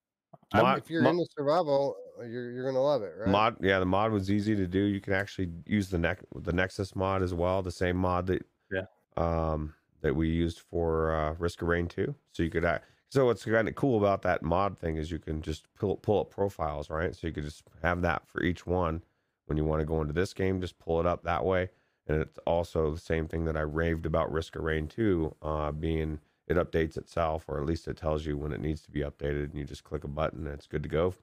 Mod- 0.55 0.79
if 0.79 0.91
you're 0.91 1.03
mo- 1.03 1.11
into 1.11 1.27
survival, 1.37 1.97
uh, 2.21 2.25
you're 2.25 2.51
you're 2.53 2.65
gonna 2.65 2.83
love 2.83 3.03
it, 3.03 3.13
right? 3.19 3.29
Mod, 3.31 3.57
yeah, 3.61 3.79
the 3.79 3.87
mod 3.87 4.13
was 4.13 4.31
easy 4.31 4.55
to 4.55 4.67
do. 4.67 4.81
You 4.81 5.01
can 5.01 5.15
actually 5.15 5.51
use 5.67 5.89
the 5.89 5.99
neck 5.99 6.21
the 6.35 6.53
Nexus 6.53 6.95
mod 6.95 7.23
as 7.23 7.33
well, 7.35 7.63
the 7.63 7.71
same 7.71 7.97
mod 7.97 8.27
that 8.27 8.47
Yeah. 8.71 8.85
um 9.17 9.75
that 10.03 10.15
we 10.15 10.29
used 10.29 10.61
for 10.61 11.15
uh, 11.15 11.33
Risk 11.39 11.63
of 11.63 11.69
Rain 11.69 11.87
2. 11.87 12.15
So 12.33 12.43
you 12.43 12.51
could 12.51 12.65
act, 12.65 12.87
so 13.13 13.27
what's 13.27 13.45
kind 13.45 13.69
of 13.69 13.75
cool 13.75 13.99
about 13.99 14.23
that 14.23 14.43
mod 14.43 14.79
thing 14.79 14.97
is 14.97 15.11
you 15.11 15.19
can 15.19 15.43
just 15.43 15.67
pull 15.75 15.97
pull 15.97 16.21
up 16.21 16.31
profiles, 16.31 16.89
right? 16.89 17.15
So 17.15 17.27
you 17.27 17.33
could 17.35 17.45
just 17.45 17.63
have 17.83 18.01
that 18.01 18.27
for 18.27 18.43
each 18.43 18.67
one 18.67 19.05
when 19.45 19.59
you 19.59 19.67
want 19.67 19.81
to 19.81 19.85
go 19.87 20.01
into 20.01 20.15
this 20.15 20.33
game, 20.33 20.63
just 20.63 20.79
pull 20.79 20.99
it 20.99 21.05
up 21.05 21.23
that 21.25 21.45
way. 21.45 21.69
And 22.07 22.23
it's 22.23 22.39
also 22.47 22.91
the 22.91 22.99
same 22.99 23.29
thing 23.29 23.45
that 23.45 23.57
I 23.57 23.61
raved 23.61 24.07
about 24.07 24.33
Risk 24.33 24.57
of 24.57 24.63
Rain 24.63 24.89
2, 24.89 25.37
uh, 25.43 25.73
being 25.73 26.21
it 26.47 26.57
updates 26.57 26.97
itself, 26.97 27.45
or 27.49 27.61
at 27.61 27.67
least 27.67 27.87
it 27.87 27.99
tells 27.99 28.25
you 28.25 28.39
when 28.39 28.51
it 28.51 28.61
needs 28.63 28.81
to 28.83 28.91
be 28.91 29.01
updated, 29.01 29.45
and 29.51 29.57
you 29.59 29.65
just 29.65 29.85
click 29.85 30.05
a 30.05 30.09
button 30.09 30.47
and 30.47 30.55
it's 30.55 30.67
good 30.67 30.83
to 30.83 30.89
go. 30.89 31.15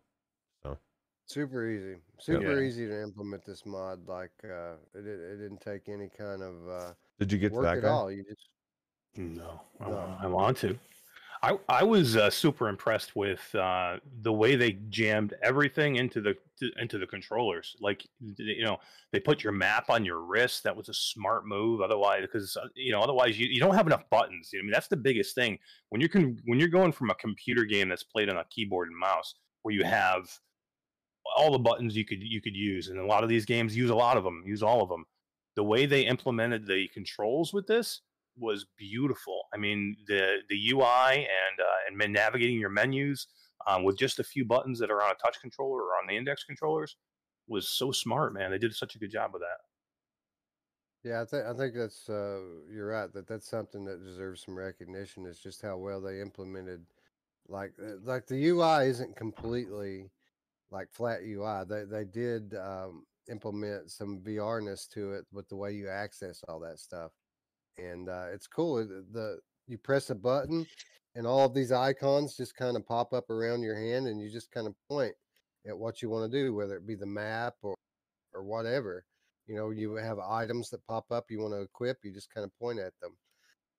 So 0.64 0.78
super 1.26 1.66
easy, 1.68 2.02
super 2.20 2.62
easy 2.62 2.86
to 2.88 3.02
implement 3.02 3.46
this 3.46 3.66
mod. 3.66 4.08
Like, 4.08 4.34
uh, 4.44 4.76
it 4.94 5.08
it 5.08 5.38
didn't 5.38 5.62
take 5.62 5.90
any 5.90 6.10
kind 6.10 6.44
of 6.44 6.70
uh, 6.70 6.94
Did 7.18 7.32
you 7.32 7.40
get 7.40 7.54
to 7.56 7.56
work 7.56 7.66
that 7.66 7.78
at 7.78 7.84
guy? 7.84 7.90
all. 7.90 8.12
You 8.12 8.24
just 8.24 8.50
No, 9.16 9.62
I, 9.80 9.90
No. 9.90 9.96
wa- 9.96 10.18
I 10.22 10.28
want 10.28 10.58
to. 10.60 10.80
I 11.42 11.58
I 11.70 11.84
was 11.84 12.18
uh, 12.18 12.30
super 12.30 12.68
impressed 12.68 13.16
with 13.16 13.54
uh, 13.56 13.98
the 14.22 14.34
way 14.34 14.56
they 14.56 14.74
jammed 14.90 15.34
everything 15.42 15.96
into 15.96 16.22
the 16.22 16.36
to, 16.60 16.70
into 16.80 16.98
the 16.98 17.08
controllers. 17.08 17.76
Like 17.80 18.06
you 18.20 18.64
know, 18.64 18.78
they 19.12 19.20
put 19.20 19.44
your 19.44 19.54
map 19.54 19.90
on 19.90 20.04
your 20.04 20.20
wrist. 20.20 20.64
That 20.64 20.76
was 20.76 20.90
a 20.90 20.94
smart 20.94 21.48
move. 21.48 21.82
Otherwise, 21.82 22.22
because 22.24 22.58
uh, 22.58 22.68
you 22.76 22.92
know, 22.92 23.02
otherwise 23.02 23.40
you, 23.40 23.48
you 23.48 23.60
don't 23.60 23.76
have 23.76 23.88
enough 23.88 24.10
buttons. 24.10 24.52
I 24.54 24.62
mean, 24.62 24.72
that's 24.72 24.90
the 24.90 24.98
biggest 24.98 25.34
thing 25.34 25.58
when 25.90 26.02
you're 26.02 26.10
con- 26.10 26.40
when 26.46 26.60
you're 26.60 26.68
going 26.68 26.92
from 26.92 27.10
a 27.10 27.16
computer 27.16 27.64
game 27.64 27.88
that's 27.90 28.04
played 28.04 28.30
on 28.30 28.38
a 28.38 28.46
keyboard 28.50 28.90
and 28.90 28.98
mouse, 28.98 29.36
where 29.62 29.74
you 29.74 29.86
have 29.86 30.30
all 31.38 31.52
the 31.52 31.60
buttons 31.60 31.96
you 31.96 32.06
could 32.06 32.22
you 32.22 32.42
could 32.42 32.56
use, 32.56 32.90
and 32.90 33.00
a 33.00 33.06
lot 33.06 33.24
of 33.24 33.30
these 33.30 33.46
games 33.46 33.78
use 33.78 33.90
a 33.90 33.96
lot 33.96 34.18
of 34.18 34.26
them, 34.26 34.44
use 34.46 34.62
all 34.64 34.82
of 34.82 34.90
them. 34.90 35.06
The 35.56 35.64
way 35.64 35.86
they 35.86 36.02
implemented 36.02 36.66
the 36.66 36.90
controls 36.94 37.54
with 37.54 37.66
this 37.66 38.02
was 38.40 38.66
beautiful. 38.78 39.44
I 39.54 39.58
mean, 39.58 39.96
the 40.08 40.38
the 40.50 40.72
UI 40.72 41.16
and 41.16 41.60
uh, 41.60 42.04
and 42.04 42.14
navigating 42.14 42.60
your 42.60 42.70
menus 42.70 43.28
um, 43.68 43.84
with 43.84 43.98
just 43.98 44.20
a 44.20 44.24
few 44.24 44.46
buttons 44.46 44.80
that 44.80 44.92
are 44.92 45.02
on 45.04 45.12
a 45.12 45.26
touch 45.26 45.40
controller 45.42 45.82
or 45.82 46.00
on 46.02 46.08
the 46.08 46.16
index 46.16 46.44
controllers 46.44 46.96
was 47.48 47.70
so 47.70 47.92
smart, 47.92 48.34
man. 48.34 48.52
They 48.52 48.58
did 48.58 48.74
such 48.74 48.96
a 48.96 49.00
good 49.00 49.12
job 49.12 49.32
with 49.34 49.42
that. 49.42 49.60
Yeah, 51.04 51.22
I 51.22 51.26
think 51.26 51.46
I 51.46 51.54
think 51.54 51.74
that's 51.76 52.10
uh, 52.10 52.40
you're 52.72 52.88
right 52.88 53.12
that 53.14 53.28
that's 53.28 53.50
something 53.50 53.86
that 53.86 54.04
deserves 54.04 54.44
some 54.44 54.58
recognition. 54.58 55.26
Is 55.26 55.40
just 55.40 55.62
how 55.62 55.78
well 55.78 56.02
they 56.02 56.22
implemented, 56.22 56.86
like 57.48 57.72
uh, 57.82 57.96
like 58.04 58.28
the 58.28 58.48
UI 58.50 58.88
isn't 58.88 59.16
completely 59.16 60.10
like 60.72 60.92
flat 60.92 61.22
UI. 61.24 61.64
They 61.68 61.86
they 61.86 62.04
did 62.04 62.54
um, 62.56 63.06
implement 63.30 63.90
some 63.92 64.20
VRness 64.20 64.90
to 64.90 65.14
it 65.14 65.26
with 65.32 65.48
the 65.48 65.56
way 65.56 65.72
you 65.72 65.90
access 65.90 66.44
all 66.48 66.60
that 66.60 66.80
stuff, 66.80 67.12
and 67.84 68.10
uh, 68.10 68.28
it's 68.34 68.48
cool. 68.48 68.80
It- 68.80 69.14
The 69.14 69.40
you 69.68 69.78
press 69.78 70.10
a 70.10 70.16
button, 70.16 70.66
and 71.16 71.28
all 71.28 71.46
of 71.46 71.54
these 71.54 71.72
icons 71.72 72.36
just 72.36 72.56
kind 72.56 72.76
of 72.76 72.86
pop 72.88 73.14
up 73.14 73.30
around 73.30 73.62
your 73.62 73.76
hand, 73.76 74.08
and 74.08 74.20
you 74.20 74.30
just 74.32 74.52
kind 74.52 74.66
of 74.68 74.74
point 74.90 75.14
at 75.68 75.78
what 75.78 76.02
you 76.02 76.10
want 76.10 76.32
to 76.32 76.38
do, 76.44 76.54
whether 76.56 76.76
it 76.78 76.88
be 76.88 76.96
the 76.96 77.06
map 77.06 77.56
or 77.62 77.76
or 78.34 78.44
whatever 78.44 79.04
you 79.48 79.56
know 79.56 79.72
you 79.72 79.96
have 79.96 80.20
items 80.20 80.70
that 80.70 80.86
pop 80.86 81.12
up 81.12 81.32
you 81.32 81.40
want 81.40 81.52
to 81.52 81.62
equip 81.62 81.98
you 82.04 82.14
just 82.14 82.32
kind 82.32 82.46
of 82.46 82.60
point 82.60 82.78
at 82.78 82.94
them 83.02 83.18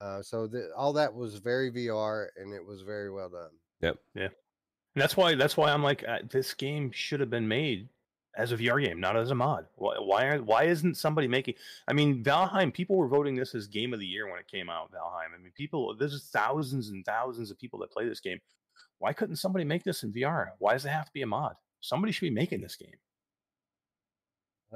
uh, 0.01 0.21
so 0.21 0.49
the, 0.49 0.69
all 0.77 0.93
that 0.93 1.15
was 1.15 1.37
very 1.37 1.71
vr 1.71 2.27
and 2.37 2.53
it 2.53 2.65
was 2.67 2.83
very 2.83 3.13
well 3.13 3.29
done 3.29 3.51
Yep. 3.81 3.97
Yeah. 4.17 4.25
And 4.25 4.33
that's 4.97 5.17
why 5.17 5.37
that's 5.37 5.57
why 5.57 5.71
I'm 5.71 5.85
like 5.85 6.03
uh, 6.07 6.19
this 6.29 6.53
game 6.53 6.91
should 6.91 7.21
have 7.21 7.31
been 7.31 7.47
made 7.47 7.89
as 8.37 8.53
a 8.53 8.57
VR 8.57 8.83
game, 8.85 9.01
not 9.01 9.17
as 9.17 9.31
a 9.31 9.35
mod. 9.35 9.67
Why 9.77 9.97
why, 9.99 10.39
why 10.39 10.65
isn't 10.65 10.97
somebody 10.97 11.29
making? 11.29 11.55
I 11.89 11.93
mean, 11.93 12.23
Valheim. 12.23 12.73
People 12.73 12.97
were 12.97 13.09
voting 13.09 13.35
this 13.35 13.55
as 13.55 13.67
game 13.67 13.93
of 13.93 14.01
the 14.01 14.07
year 14.07 14.31
when 14.31 14.39
it 14.39 14.49
came 14.49 14.71
out. 14.71 14.93
Valheim. 14.93 15.35
I 15.35 15.43
mean, 15.43 15.53
people. 15.55 15.95
There's 15.97 16.29
thousands 16.31 16.89
and 16.89 17.05
thousands 17.05 17.51
of 17.51 17.59
people 17.59 17.79
that 17.81 17.91
play 17.91 18.09
this 18.09 18.21
game. 18.21 18.39
Why 18.99 19.13
couldn't 19.13 19.37
somebody 19.37 19.65
make 19.65 19.83
this 19.83 20.03
in 20.03 20.13
VR? 20.13 20.49
Why 20.59 20.73
does 20.73 20.85
it 20.85 20.91
have 20.91 21.07
to 21.07 21.13
be 21.13 21.23
a 21.23 21.27
mod? 21.27 21.55
Somebody 21.81 22.13
should 22.13 22.27
be 22.27 22.31
making 22.31 22.61
this 22.61 22.77
game. 22.77 22.99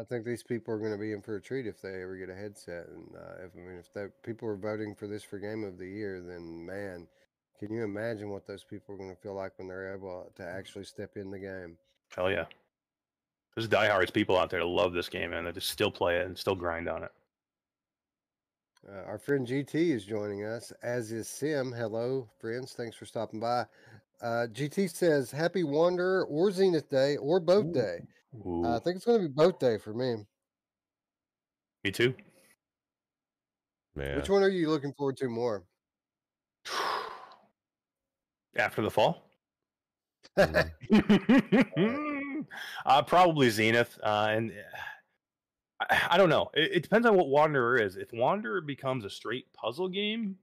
i 0.00 0.02
think 0.02 0.24
these 0.24 0.42
people 0.42 0.74
are 0.74 0.78
going 0.78 0.90
to 0.90 0.98
be 0.98 1.12
in 1.12 1.22
for 1.22 1.36
a 1.36 1.40
treat 1.40 1.66
if 1.66 1.80
they 1.80 2.02
ever 2.02 2.16
get 2.16 2.30
a 2.30 2.34
headset 2.34 2.88
and 2.88 3.14
uh, 3.14 3.44
if 3.44 3.52
i 3.55 3.61
mean 3.61 3.78
if 3.78 3.92
that 3.92 4.11
people 4.22 4.48
are 4.48 4.57
voting 4.57 4.94
for 4.94 5.07
this 5.07 5.22
for 5.22 5.38
game 5.38 5.62
of 5.62 5.78
the 5.78 5.86
year 5.86 6.20
then 6.26 6.64
man 6.66 7.07
can 7.61 7.72
you 7.72 7.84
imagine 7.84 8.30
what 8.30 8.46
those 8.46 8.64
people 8.64 8.94
are 8.94 8.98
going 8.98 9.14
to 9.14 9.22
feel 9.22 9.34
like 9.34 9.52
when 9.57 9.68
they're 9.68 9.94
able 9.94 10.32
to 10.34 10.42
actually 10.42 10.84
step 10.84 11.16
in 11.16 11.30
the 11.30 11.38
game 11.38 11.76
Hell 12.16 12.30
yeah. 12.30 12.46
There's 13.55 13.68
diehards 13.68 14.11
people 14.11 14.36
out 14.38 14.50
there 14.50 14.61
that 14.61 14.66
love 14.66 14.92
this 14.92 15.09
game 15.09 15.32
and 15.32 15.46
they 15.46 15.52
just 15.52 15.70
still 15.70 15.90
play 15.90 16.18
it 16.18 16.26
and 16.26 16.36
still 16.36 16.57
grind 16.57 16.88
on 16.88 17.05
it. 17.05 17.12
Uh, 18.88 19.02
our 19.07 19.18
friend 19.18 19.46
GT 19.46 19.90
is 19.90 20.05
joining 20.05 20.44
us, 20.44 20.72
as 20.82 21.11
is 21.12 21.28
Sim. 21.28 21.72
Hello, 21.72 22.28
friends. 22.38 22.72
Thanks 22.72 22.96
for 22.96 23.07
stopping 23.07 23.40
by. 23.40 23.64
Uh, 24.20 24.46
GT 24.52 24.90
says, 24.90 25.30
Happy 25.30 25.64
Wanderer 25.64 26.26
or 26.26 26.50
Zenith 26.50 26.90
Day 26.90 27.16
or 27.16 27.40
both 27.40 27.66
Ooh. 27.66 27.72
day. 27.72 27.98
Ooh, 28.44 28.64
Uh, 28.64 28.76
I 28.76 28.80
think 28.80 28.96
it's 28.96 29.05
going 29.07 29.22
to 29.22 29.28
be 29.28 29.32
both 29.32 29.59
day 29.59 29.78
for 29.78 29.94
me. 29.94 30.16
me 31.84 31.90
too. 31.92 32.14
Man. 33.94 34.16
Which 34.16 34.28
one 34.28 34.42
are 34.42 34.48
you 34.48 34.68
looking 34.68 34.92
forward 34.92 35.16
to 35.18 35.28
more? 35.28 35.64
After 38.57 38.82
the 38.82 38.90
fall. 38.90 39.30
Uh, 42.84 43.03
probably 43.03 43.51
Zenith, 43.51 43.99
uh, 44.03 44.28
and 44.30 44.53
I, 45.80 46.01
I 46.11 46.16
don't 46.16 46.28
know. 46.28 46.51
It, 46.55 46.72
it 46.74 46.82
depends 46.82 47.07
on 47.07 47.16
what 47.16 47.28
Wanderer 47.28 47.76
is. 47.76 47.97
If 47.97 48.12
Wanderer 48.12 48.61
becomes 48.61 49.05
a 49.05 49.11
straight 49.11 49.53
puzzle 49.53 49.88
game, 49.88 50.36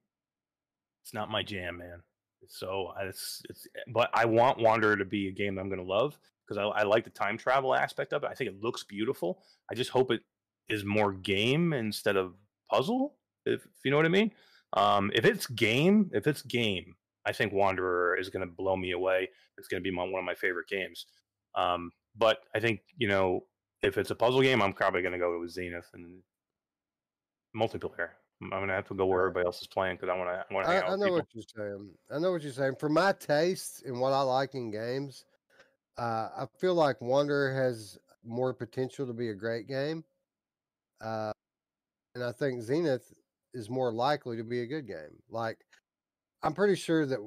it's 1.04 1.14
not 1.14 1.32
my 1.32 1.43
jam, 1.43 1.78
man. 1.78 2.02
So 2.47 2.93
it's 3.02 3.41
it's. 3.49 3.68
But 3.88 4.10
I 4.14 4.26
want 4.26 4.60
Wanderer 4.60 4.97
to 4.97 5.06
be 5.06 5.28
a 5.28 5.32
game 5.32 5.58
I'm 5.58 5.70
going 5.70 5.80
to 5.80 5.86
love 5.86 6.18
because 6.47 6.58
I, 6.58 6.82
I 6.82 6.84
like 6.84 7.04
the 7.04 7.10
time 7.10 7.38
travel 7.38 7.74
aspect 7.74 8.14
of 8.14 8.24
it. 8.24 8.30
I 8.30 8.34
think 8.34 8.49
it 8.49 8.62
looks 8.62 8.84
beautiful. 8.84 9.43
I 9.70 9.76
just 9.76 9.91
hope 9.91 10.12
it 10.12 10.22
is 10.70 10.84
more 10.84 11.14
game 11.14 11.74
instead 11.74 12.18
of 12.18 12.34
puzzle. 12.70 13.16
If, 13.45 13.62
if 13.62 13.86
you 13.86 13.91
know 13.91 13.97
what 13.97 14.06
I 14.06 14.10
mean. 14.10 14.32
Um, 14.74 15.12
if 15.14 15.26
it's 15.26 15.47
game, 15.47 16.10
if 16.14 16.28
it's 16.28 16.41
game, 16.41 16.95
I 17.26 17.34
think 17.34 17.54
Wanderer 17.54 18.18
is 18.18 18.30
going 18.30 18.47
to 18.47 18.52
blow 18.52 18.76
me 18.76 18.91
away. 18.91 19.30
It's 19.58 19.68
going 19.68 19.82
to 19.82 19.84
be 19.84 19.95
my, 19.95 20.04
one 20.04 20.20
of 20.20 20.26
my 20.26 20.36
favorite 20.36 20.68
games. 20.68 21.06
Um, 21.56 21.91
but 22.18 22.39
I 22.56 22.60
think 22.60 22.82
you 22.97 23.08
know 23.08 23.43
if 23.82 23.97
it's 23.97 24.12
a 24.12 24.16
puzzle 24.16 24.41
game, 24.41 24.62
I'm 24.62 24.74
probably 24.74 25.02
going 25.02 25.14
to 25.14 25.20
go 25.20 25.39
with 25.39 25.52
Zenith 25.52 25.89
and 25.93 26.22
multiplayer. 27.56 28.10
I'm 28.43 28.49
going 28.49 28.68
to 28.68 28.74
have 28.74 28.88
to 28.88 28.95
go 28.95 29.06
where 29.06 29.22
everybody 29.22 29.45
else 29.45 29.62
is 29.62 29.68
playing 29.68 29.97
because 29.97 30.10
I 30.10 30.18
want 30.18 30.30
to. 30.30 30.45
I, 30.49 30.54
wanna 30.54 30.68
I, 30.68 30.93
I 30.93 30.95
know 30.95 31.06
people. 31.06 31.16
what 31.18 31.28
you're 31.34 31.43
saying. 31.56 31.89
I 32.12 32.20
know 32.20 32.32
what 32.32 32.41
you're 32.41 32.52
saying. 32.52 32.76
For 32.80 32.89
my 32.89 33.14
taste 33.14 33.84
and 33.86 33.99
what 33.99 34.14
I 34.14 34.22
like 34.22 34.56
in 34.56 34.72
games, 34.72 35.26
uh, 35.97 36.30
I 36.36 36.45
feel 36.60 36.74
like 36.74 36.99
Wonder 37.02 37.54
has 37.54 37.99
more 38.24 38.54
potential 38.54 39.06
to 39.06 39.14
be 39.14 39.30
a 39.30 39.36
great 39.36 39.68
game. 39.68 40.04
Uh, 40.99 41.32
and 42.16 42.24
I 42.24 42.32
think 42.32 42.62
Zenith 42.62 43.14
is 43.54 43.70
more 43.70 43.91
likely 43.91 44.38
to 44.38 44.43
be 44.43 44.62
a 44.62 44.68
good 44.68 44.88
game. 44.88 45.22
Like, 45.30 45.60
I'm 46.41 46.54
pretty 46.54 46.76
sure 46.76 47.06
that 47.06 47.20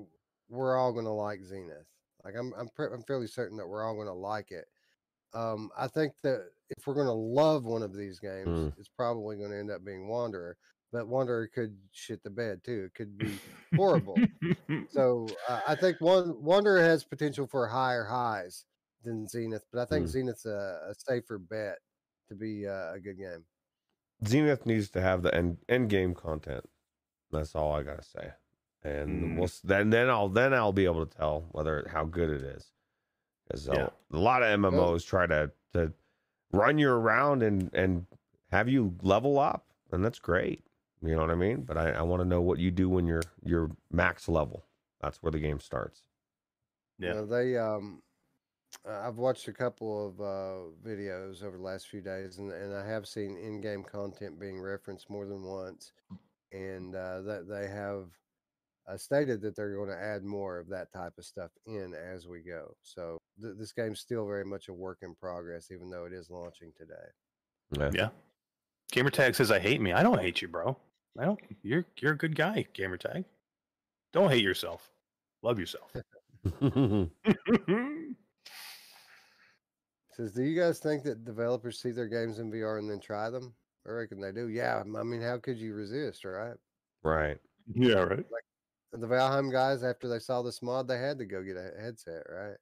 we're 0.48 0.76
all 0.76 0.92
going 0.92 1.04
to 1.04 1.10
like 1.10 1.42
Zenith. 1.42 1.86
Like, 2.24 2.34
I'm 2.38 2.52
I'm, 2.58 2.68
pre- 2.74 2.92
I'm 2.92 3.02
fairly 3.02 3.26
certain 3.26 3.56
that 3.58 3.66
we're 3.68 3.84
all 3.84 3.94
going 3.94 4.06
to 4.06 4.12
like 4.14 4.50
it. 4.50 4.66
Um, 5.34 5.70
I 5.76 5.88
think 5.88 6.12
that 6.22 6.48
if 6.70 6.86
we're 6.86 6.94
going 6.94 7.06
to 7.06 7.12
love 7.12 7.64
one 7.64 7.82
of 7.82 7.94
these 7.96 8.18
games, 8.20 8.48
Mm. 8.48 8.72
it's 8.78 8.88
probably 8.88 9.36
going 9.36 9.50
to 9.50 9.58
end 9.58 9.70
up 9.70 9.84
being 9.84 10.08
Wanderer. 10.08 10.56
But 10.92 11.08
Wanderer 11.08 11.48
could 11.48 11.76
shit 11.90 12.22
the 12.22 12.30
bed 12.30 12.62
too. 12.64 12.84
It 12.86 12.94
could 12.94 13.18
be 13.18 13.38
horrible. 13.76 14.18
So 14.90 15.26
uh, 15.48 15.60
I 15.66 15.74
think 15.74 16.00
one 16.00 16.42
Wanderer 16.42 16.80
has 16.80 17.02
potential 17.04 17.46
for 17.46 17.66
higher 17.66 18.04
highs 18.04 18.64
than 19.02 19.26
Zenith, 19.26 19.64
but 19.72 19.80
I 19.80 19.84
think 19.86 20.06
Mm. 20.06 20.10
Zenith's 20.10 20.46
a, 20.46 20.80
a 20.90 20.94
safer 20.96 21.38
bet 21.38 21.78
to 22.28 22.34
be 22.36 22.66
uh, 22.66 22.92
a 22.94 23.00
good 23.00 23.18
game. 23.18 23.44
Zenith 24.26 24.64
needs 24.66 24.90
to 24.90 25.00
have 25.00 25.22
the 25.22 25.34
end 25.34 25.58
end 25.68 25.90
game 25.90 26.14
content. 26.14 26.64
That's 27.32 27.54
all 27.56 27.72
I 27.72 27.82
gotta 27.82 28.02
say. 28.04 28.30
And 28.84 29.22
Mm. 29.22 29.38
we'll 29.38 29.50
then 29.64 29.90
then 29.90 30.10
I'll 30.10 30.28
then 30.28 30.52
I'll 30.52 30.72
be 30.72 30.84
able 30.84 31.06
to 31.06 31.16
tell 31.16 31.46
whether 31.52 31.88
how 31.90 32.04
good 32.04 32.30
it 32.30 32.42
is. 32.42 32.72
Because 33.46 33.68
Yeah. 33.68 33.88
a 34.12 34.16
lot 34.16 34.42
of 34.42 34.48
MMOs 34.60 35.06
try 35.06 35.26
to 35.26 35.50
to 35.72 35.92
run 36.52 36.78
you 36.78 36.90
around 36.90 37.42
and 37.42 37.70
and 37.74 38.06
have 38.50 38.68
you 38.68 38.94
level 39.02 39.38
up, 39.38 39.66
and 39.90 40.04
that's 40.04 40.18
great. 40.18 40.64
You 41.02 41.14
know 41.14 41.20
what 41.22 41.30
I 41.30 41.34
mean? 41.34 41.62
But 41.62 41.76
I, 41.76 41.90
I 41.90 42.02
want 42.02 42.22
to 42.22 42.28
know 42.28 42.40
what 42.40 42.58
you 42.58 42.70
do 42.70 42.88
when 42.88 43.06
you're 43.06 43.22
you're 43.42 43.70
max 43.90 44.28
level. 44.28 44.64
That's 45.00 45.22
where 45.22 45.32
the 45.32 45.38
game 45.40 45.60
starts. 45.60 46.02
You 46.98 47.08
Yeah. 47.08 47.14
know, 47.14 47.26
they 47.26 47.56
um 47.56 48.02
I've 48.86 49.16
watched 49.16 49.48
a 49.48 49.52
couple 49.52 50.08
of 50.08 50.20
uh, 50.20 50.70
videos 50.86 51.42
over 51.42 51.56
the 51.56 51.62
last 51.62 51.88
few 51.88 52.02
days, 52.02 52.38
and, 52.38 52.52
and 52.52 52.74
I 52.74 52.86
have 52.86 53.06
seen 53.06 53.36
in-game 53.38 53.82
content 53.82 54.38
being 54.38 54.60
referenced 54.60 55.08
more 55.08 55.26
than 55.26 55.42
once, 55.42 55.92
and 56.52 56.94
uh, 56.94 57.22
that 57.22 57.48
they 57.48 57.66
have 57.68 58.08
uh, 58.88 58.96
stated 58.96 59.40
that 59.42 59.56
they're 59.56 59.76
going 59.76 59.88
to 59.88 60.02
add 60.02 60.24
more 60.24 60.58
of 60.58 60.68
that 60.68 60.92
type 60.92 61.12
of 61.18 61.24
stuff 61.24 61.50
in 61.66 61.94
as 61.94 62.26
we 62.26 62.40
go. 62.40 62.74
So 62.82 63.18
th- 63.40 63.54
this 63.58 63.72
game's 63.72 64.00
still 64.00 64.26
very 64.26 64.44
much 64.44 64.68
a 64.68 64.72
work 64.72 64.98
in 65.02 65.14
progress, 65.14 65.70
even 65.70 65.90
though 65.90 66.04
it 66.04 66.12
is 66.12 66.30
launching 66.30 66.72
today. 66.76 66.94
Yeah. 67.78 67.90
Yeah. 67.92 68.08
Gamertag 68.92 69.34
says 69.34 69.50
I 69.50 69.58
hate 69.58 69.80
me. 69.80 69.92
I 69.92 70.02
don't 70.02 70.20
hate 70.20 70.42
you, 70.42 70.48
bro. 70.48 70.76
I 71.18 71.24
don't. 71.24 71.40
You're 71.62 71.86
you're 72.00 72.12
a 72.12 72.18
good 72.18 72.36
guy, 72.36 72.66
Gamertag. 72.74 73.24
Don't 74.12 74.30
hate 74.30 74.42
yourself. 74.42 74.90
Love 75.42 75.58
yourself. 75.58 75.92
Says, 80.16 80.32
do 80.32 80.44
you 80.44 80.58
guys 80.58 80.78
think 80.78 81.02
that 81.02 81.24
developers 81.24 81.80
see 81.80 81.90
their 81.90 82.06
games 82.06 82.38
in 82.38 82.52
VR 82.52 82.78
and 82.78 82.88
then 82.88 83.00
try 83.00 83.30
them? 83.30 83.52
I 83.86 83.90
reckon 83.90 84.20
they 84.20 84.30
do. 84.30 84.48
Yeah, 84.48 84.80
I 84.80 85.02
mean, 85.02 85.20
how 85.20 85.38
could 85.38 85.58
you 85.58 85.74
resist, 85.74 86.24
right? 86.24 86.54
right. 87.02 87.36
yeah, 87.74 87.94
right. 87.94 88.24
The 88.96 89.06
Valheim 89.08 89.50
guys, 89.50 89.82
after 89.82 90.08
they 90.08 90.20
saw 90.20 90.42
this 90.42 90.62
mod, 90.62 90.86
they 90.86 90.98
had 90.98 91.18
to 91.18 91.24
go 91.24 91.42
get 91.42 91.56
a 91.56 91.72
headset, 91.80 92.22
right? 92.30 92.56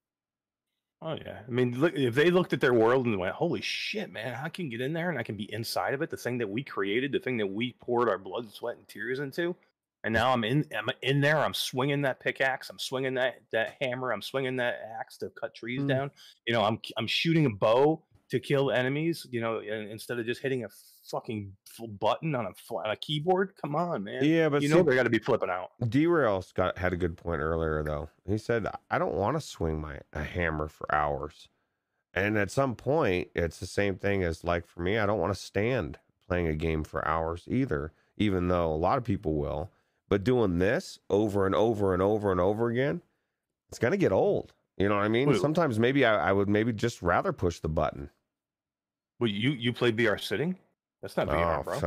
Oh 1.02 1.14
yeah. 1.14 1.40
I 1.46 1.50
mean, 1.50 1.78
look 1.78 1.94
if 1.94 2.14
they 2.14 2.30
looked 2.30 2.52
at 2.52 2.60
their 2.60 2.74
world 2.74 3.06
and 3.06 3.18
went, 3.18 3.34
"Holy 3.34 3.60
shit, 3.60 4.10
man! 4.12 4.38
I 4.42 4.48
can 4.48 4.68
get 4.68 4.80
in 4.80 4.92
there 4.92 5.10
and 5.10 5.18
I 5.18 5.24
can 5.24 5.36
be 5.36 5.52
inside 5.52 5.94
of 5.94 6.02
it. 6.02 6.10
The 6.10 6.16
thing 6.16 6.38
that 6.38 6.48
we 6.48 6.62
created, 6.62 7.12
the 7.12 7.18
thing 7.18 7.36
that 7.38 7.46
we 7.46 7.72
poured 7.80 8.08
our 8.08 8.18
blood, 8.18 8.52
sweat, 8.52 8.76
and 8.76 8.86
tears 8.88 9.18
into, 9.18 9.56
and 10.04 10.14
now 10.14 10.32
I'm 10.32 10.44
in. 10.44 10.64
I'm 10.76 10.88
in 11.02 11.20
there. 11.20 11.38
I'm 11.38 11.54
swinging 11.54 12.02
that 12.02 12.20
pickaxe. 12.20 12.70
I'm 12.70 12.78
swinging 12.78 13.14
that 13.14 13.42
that 13.50 13.74
hammer. 13.80 14.12
I'm 14.12 14.22
swinging 14.22 14.56
that 14.56 14.80
axe 14.98 15.16
to 15.18 15.30
cut 15.30 15.54
trees 15.54 15.80
Mm. 15.82 15.88
down. 15.88 16.10
You 16.46 16.54
know, 16.54 16.62
I'm 16.62 16.80
I'm 16.96 17.08
shooting 17.08 17.46
a 17.46 17.50
bow 17.50 18.00
to 18.32 18.40
kill 18.40 18.70
enemies. 18.70 19.26
You 19.30 19.40
know, 19.40 19.60
instead 19.60 20.18
of 20.18 20.26
just 20.26 20.40
hitting 20.40 20.64
a 20.64 20.68
fucking 21.10 21.52
full 21.66 21.88
button 21.88 22.34
on 22.34 22.46
a, 22.46 22.74
on 22.74 22.90
a 22.90 22.96
keyboard. 22.96 23.52
Come 23.60 23.76
on, 23.76 24.04
man. 24.04 24.24
Yeah, 24.24 24.48
but 24.48 24.62
you 24.62 24.68
see, 24.68 24.74
know 24.74 24.82
they 24.82 24.94
got 24.94 25.02
to 25.04 25.10
be 25.10 25.18
flipping 25.18 25.50
out. 25.50 25.70
Derail 25.88 26.44
got 26.54 26.78
had 26.78 26.92
a 26.92 26.96
good 26.96 27.16
point 27.16 27.40
earlier 27.40 27.82
though. 27.82 28.08
He 28.26 28.38
said, 28.38 28.66
"I 28.90 28.98
don't 28.98 29.14
want 29.14 29.36
to 29.36 29.40
swing 29.40 29.80
my 29.80 30.00
a 30.12 30.24
hammer 30.24 30.66
for 30.66 30.92
hours." 30.92 31.48
And 32.14 32.36
at 32.36 32.50
some 32.50 32.74
point, 32.74 33.28
it's 33.34 33.58
the 33.58 33.66
same 33.66 33.96
thing 33.96 34.22
as 34.22 34.44
like 34.44 34.66
for 34.66 34.80
me, 34.80 34.98
I 34.98 35.06
don't 35.06 35.20
want 35.20 35.34
to 35.34 35.40
stand 35.40 35.98
playing 36.26 36.46
a 36.46 36.54
game 36.54 36.84
for 36.84 37.06
hours 37.06 37.44
either, 37.46 37.92
even 38.16 38.48
though 38.48 38.72
a 38.72 38.76
lot 38.76 38.98
of 38.98 39.04
people 39.04 39.34
will. 39.34 39.70
But 40.08 40.24
doing 40.24 40.58
this 40.58 40.98
over 41.08 41.46
and 41.46 41.54
over 41.54 41.92
and 41.92 42.02
over 42.02 42.30
and 42.32 42.40
over 42.40 42.68
again, 42.68 43.02
it's 43.68 43.78
gonna 43.78 43.96
get 43.96 44.12
old. 44.12 44.52
You 44.76 44.88
know 44.88 44.96
what 44.96 45.04
I 45.04 45.08
mean? 45.08 45.28
Wait. 45.28 45.40
Sometimes 45.40 45.78
maybe 45.78 46.04
I, 46.04 46.30
I 46.30 46.32
would 46.32 46.48
maybe 46.48 46.72
just 46.72 47.02
rather 47.02 47.32
push 47.32 47.60
the 47.60 47.68
button. 47.68 48.10
Well, 49.22 49.30
you 49.30 49.50
you 49.52 49.72
play 49.72 49.92
VR 49.92 50.20
sitting? 50.20 50.56
That's 51.00 51.16
not 51.16 51.28
VR, 51.28 51.62
bro. 51.62 51.78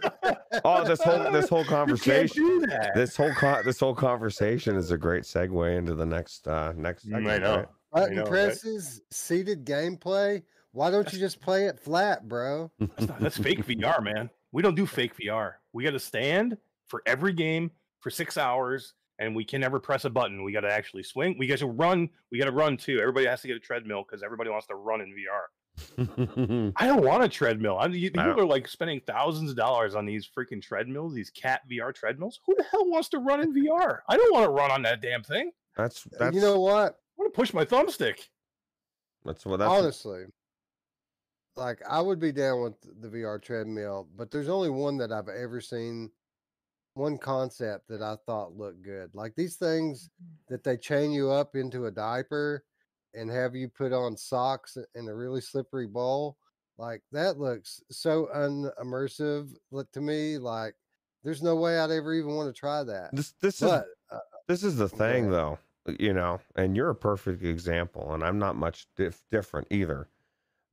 uh, 0.00 0.60
oh, 0.64 0.84
this 0.84 1.02
whole 1.02 1.32
this 1.32 1.48
whole 1.48 1.58
You 1.60 1.64
can't 1.64 1.88
conversation. 1.88 2.44
do 2.44 2.60
that. 2.68 2.92
this 2.94 3.16
whole 3.16 3.32
co- 3.32 3.64
this 3.64 3.80
whole 3.80 3.96
conversation 3.96 4.76
is 4.76 4.92
a 4.92 4.96
great 4.96 5.24
segue 5.24 5.76
into 5.76 5.96
the 5.96 6.06
next 6.06 6.46
uh 6.46 6.72
next 6.76 7.06
I 7.06 7.10
segment, 7.16 7.42
know. 7.42 7.56
right? 7.56 7.68
Button 7.92 8.14
know, 8.14 8.22
right? 8.22 8.30
presses, 8.30 9.00
seated 9.10 9.64
gameplay. 9.66 10.44
Why 10.70 10.92
don't 10.92 11.12
you 11.12 11.18
just 11.18 11.40
play 11.40 11.64
it 11.66 11.80
flat, 11.80 12.28
bro? 12.28 12.70
That's, 12.78 13.08
not, 13.08 13.18
that's 13.18 13.36
fake 13.38 13.66
VR, 13.66 14.00
man. 14.00 14.30
We 14.52 14.62
don't 14.62 14.76
do 14.76 14.86
fake 14.86 15.16
VR. 15.16 15.54
We 15.72 15.82
got 15.82 15.90
to 15.94 15.98
stand 15.98 16.56
for 16.86 17.02
every 17.06 17.32
game 17.32 17.72
for 17.98 18.10
six 18.10 18.38
hours, 18.38 18.94
and 19.18 19.34
we 19.34 19.44
can 19.44 19.60
never 19.60 19.80
press 19.80 20.04
a 20.04 20.10
button. 20.10 20.44
We 20.44 20.52
got 20.52 20.60
to 20.60 20.70
actually 20.72 21.02
swing. 21.02 21.34
We 21.40 21.48
got 21.48 21.58
to 21.58 21.66
run. 21.66 22.08
We 22.30 22.38
got 22.38 22.44
to 22.44 22.52
run 22.52 22.76
too. 22.76 23.00
Everybody 23.00 23.26
has 23.26 23.40
to 23.42 23.48
get 23.48 23.56
a 23.56 23.60
treadmill 23.60 24.04
because 24.08 24.22
everybody 24.22 24.50
wants 24.50 24.68
to 24.68 24.76
run 24.76 25.00
in 25.00 25.08
VR. 25.08 25.46
I 25.98 26.86
don't 26.86 27.04
want 27.04 27.24
a 27.24 27.28
treadmill. 27.28 27.78
I, 27.80 27.86
you, 27.86 28.10
people 28.10 28.24
don't- 28.24 28.40
are 28.40 28.46
like 28.46 28.68
spending 28.68 29.00
thousands 29.06 29.50
of 29.50 29.56
dollars 29.56 29.94
on 29.94 30.06
these 30.06 30.28
freaking 30.36 30.62
treadmills, 30.62 31.14
these 31.14 31.30
KAT 31.30 31.62
VR 31.70 31.94
treadmills. 31.94 32.40
Who 32.46 32.54
the 32.56 32.64
hell 32.70 32.88
wants 32.88 33.08
to 33.10 33.18
run 33.18 33.40
in 33.40 33.52
VR? 33.54 34.00
I 34.08 34.16
don't 34.16 34.32
want 34.32 34.44
to 34.44 34.50
run 34.50 34.70
on 34.70 34.82
that 34.82 35.00
damn 35.02 35.22
thing. 35.22 35.50
that's 35.76 36.06
Uh, 36.06 36.10
that's 36.18 36.34
you 36.34 36.40
know 36.40 36.60
what? 36.60 36.98
I 37.18 37.22
want 37.22 37.32
to 37.32 37.36
push 37.36 37.52
my 37.52 37.64
thumbstick. 37.64 38.28
that's 39.24 39.44
what 39.46 39.58
that's 39.58 39.70
Honestly, 39.70 40.24
like 41.56 41.80
I 41.88 42.00
would 42.00 42.18
be 42.20 42.32
down 42.32 42.62
with 42.62 42.74
the 43.00 43.08
VR 43.08 43.40
treadmill, 43.40 44.08
but 44.16 44.30
there's 44.30 44.48
only 44.48 44.70
one 44.70 44.96
that 44.98 45.12
I've 45.12 45.28
ever 45.28 45.60
seen, 45.60 46.10
one 46.94 47.16
concept 47.18 47.88
that 47.88 48.02
I 48.02 48.16
thought 48.26 48.56
looked 48.56 48.82
good. 48.82 49.10
Like 49.14 49.34
these 49.36 49.56
things 49.56 50.10
that 50.48 50.64
they 50.64 50.76
chain 50.76 51.12
you 51.12 51.30
up 51.30 51.54
into 51.54 51.86
a 51.86 51.90
diaper 51.90 52.64
and 53.14 53.30
have 53.30 53.54
you 53.54 53.68
put 53.68 53.92
on 53.92 54.16
socks 54.16 54.76
in 54.94 55.08
a 55.08 55.14
really 55.14 55.40
slippery 55.40 55.86
bowl. 55.86 56.36
Like 56.76 57.02
that 57.12 57.38
looks 57.38 57.82
so 57.90 58.28
unimmersive 58.34 59.50
look 59.70 59.90
to 59.92 60.00
me. 60.00 60.38
Like 60.38 60.74
there's 61.22 61.42
no 61.42 61.56
way 61.56 61.78
I'd 61.78 61.90
ever 61.90 62.12
even 62.14 62.34
want 62.34 62.54
to 62.54 62.58
try 62.58 62.82
that. 62.82 63.14
this 63.14 63.34
this 63.40 63.62
is 63.62 63.70
uh, 63.70 63.82
this 64.48 64.64
is 64.64 64.76
the 64.76 64.88
thing 64.88 65.30
though, 65.30 65.58
you 65.98 66.12
know, 66.12 66.40
and 66.56 66.76
you're 66.76 66.90
a 66.90 66.94
perfect 66.94 67.44
example, 67.44 68.12
and 68.12 68.24
I'm 68.24 68.38
not 68.38 68.56
much 68.56 68.86
dif- 68.96 69.22
different 69.30 69.68
either. 69.70 70.08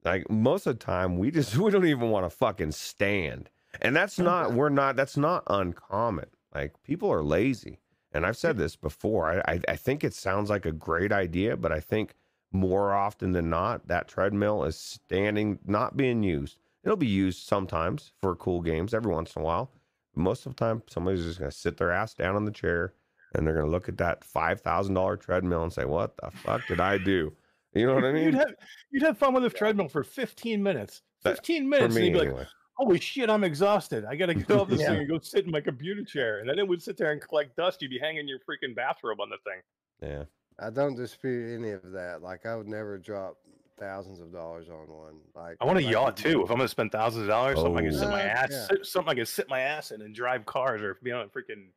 Like 0.03 0.29
most 0.29 0.65
of 0.65 0.79
the 0.79 0.83
time, 0.83 1.17
we 1.17 1.29
just 1.29 1.55
we 1.57 1.71
don't 1.71 1.85
even 1.85 2.09
want 2.09 2.25
to 2.25 2.35
fucking 2.35 2.71
stand, 2.71 3.49
and 3.81 3.95
that's 3.95 4.17
not 4.17 4.53
we're 4.53 4.69
not 4.69 4.95
that's 4.95 5.17
not 5.17 5.43
uncommon. 5.47 6.27
Like 6.53 6.81
people 6.83 7.11
are 7.11 7.23
lazy, 7.23 7.79
and 8.11 8.25
I've 8.25 8.37
said 8.37 8.57
this 8.57 8.75
before. 8.75 9.43
I 9.47 9.53
I, 9.53 9.59
I 9.69 9.75
think 9.75 10.03
it 10.03 10.15
sounds 10.15 10.49
like 10.49 10.65
a 10.65 10.71
great 10.71 11.11
idea, 11.11 11.55
but 11.57 11.71
I 11.71 11.79
think 11.79 12.15
more 12.51 12.93
often 12.93 13.31
than 13.31 13.49
not, 13.49 13.87
that 13.87 14.07
treadmill 14.07 14.63
is 14.65 14.77
standing, 14.77 15.59
not 15.65 15.95
being 15.97 16.23
used. 16.23 16.57
It'll 16.83 16.97
be 16.97 17.07
used 17.07 17.43
sometimes 17.47 18.11
for 18.21 18.35
cool 18.35 18.61
games 18.61 18.93
every 18.93 19.11
once 19.13 19.35
in 19.35 19.41
a 19.41 19.45
while. 19.45 19.71
Most 20.15 20.45
of 20.45 20.55
the 20.55 20.59
time, 20.59 20.81
somebody's 20.89 21.23
just 21.25 21.39
gonna 21.39 21.51
sit 21.51 21.77
their 21.77 21.91
ass 21.91 22.13
down 22.13 22.35
on 22.35 22.43
the 22.45 22.51
chair 22.51 22.93
and 23.33 23.45
they're 23.47 23.53
gonna 23.55 23.67
look 23.67 23.87
at 23.87 23.97
that 23.97 24.23
five 24.25 24.59
thousand 24.61 24.95
dollar 24.95 25.15
treadmill 25.15 25.63
and 25.63 25.71
say, 25.71 25.85
"What 25.85 26.17
the 26.17 26.31
fuck 26.31 26.67
did 26.67 26.79
I 26.81 26.97
do?" 26.97 27.33
You 27.73 27.87
know 27.87 27.95
what 27.95 28.03
I 28.03 28.07
You'd 28.11 28.25
mean? 28.25 28.33
have 28.33 28.53
you'd 28.91 29.03
have 29.03 29.17
fun 29.17 29.33
with 29.33 29.45
a 29.45 29.49
treadmill 29.49 29.87
for 29.87 30.03
15 30.03 30.61
minutes. 30.61 31.03
15 31.23 31.63
For 31.63 31.67
minutes, 31.69 31.95
and 31.95 32.05
you'd 32.05 32.13
be 32.13 32.19
like, 32.31 32.47
holy 32.77 32.99
shit, 32.99 33.29
I'm 33.29 33.43
exhausted. 33.45 34.03
I 34.05 34.15
got 34.15 34.25
to 34.25 34.33
get 34.33 34.51
off 34.51 34.67
this 34.67 34.79
Yeah. 34.81 34.87
thing 34.89 34.99
and 35.01 35.07
go 35.09 35.19
sit 35.19 35.45
in 35.45 35.51
my 35.51 35.61
computer 35.61 36.03
chair. 36.03 36.39
And 36.39 36.49
then 36.49 36.57
it 36.59 36.67
would 36.67 36.81
sit 36.81 36.97
there 36.97 37.11
and 37.11 37.21
collect 37.21 37.55
dust. 37.55 37.81
You'd 37.81 37.91
be 37.91 37.99
hanging 37.99 38.27
your 38.27 38.39
freaking 38.39 38.75
bathrobe 38.75 39.21
on 39.21 39.29
the 39.29 39.37
thing. 39.45 39.61
Yeah. 40.01 40.23
I 40.61 40.69
don't 40.69 40.95
dispute 40.95 41.55
any 41.57 41.71
of 41.71 41.91
that. 41.91 42.21
Like 42.21 42.45
I 42.45 42.55
would 42.55 42.67
never 42.67 42.97
drop 42.97 43.37
thousands 43.79 44.19
of 44.19 44.31
dollars 44.31 44.69
on 44.69 44.87
one. 44.87 45.15
Like 45.35 45.57
I 45.59 45.65
want 45.65 45.79
a 45.79 45.81
like 45.83 45.91
yacht 45.91 46.17
too. 46.17 46.43
If 46.43 46.49
I'm 46.51 46.57
going 46.57 46.59
to 46.61 46.67
spend 46.67 46.91
thousands 46.91 47.23
of 47.23 47.27
dollars, 47.29 47.57
something 47.57 47.77
I 47.77 47.81
can 47.89 47.93
sit 47.97 48.07
Oh. 48.07 48.11
my 48.11 48.21
Uh, 48.23 48.27
ass, 48.27 48.47
yeah. 48.51 48.65
sit, 48.67 48.85
something 48.85 49.11
I 49.11 49.15
can 49.15 49.25
sit 49.25 49.49
my 49.49 49.59
ass 49.61 49.91
in 49.91 50.01
and 50.01 50.13
drive 50.13 50.45
cars 50.45 50.81
or 50.81 50.97
be 51.01 51.11
on 51.11 51.21
a 51.21 51.27
freaking, 51.29 51.69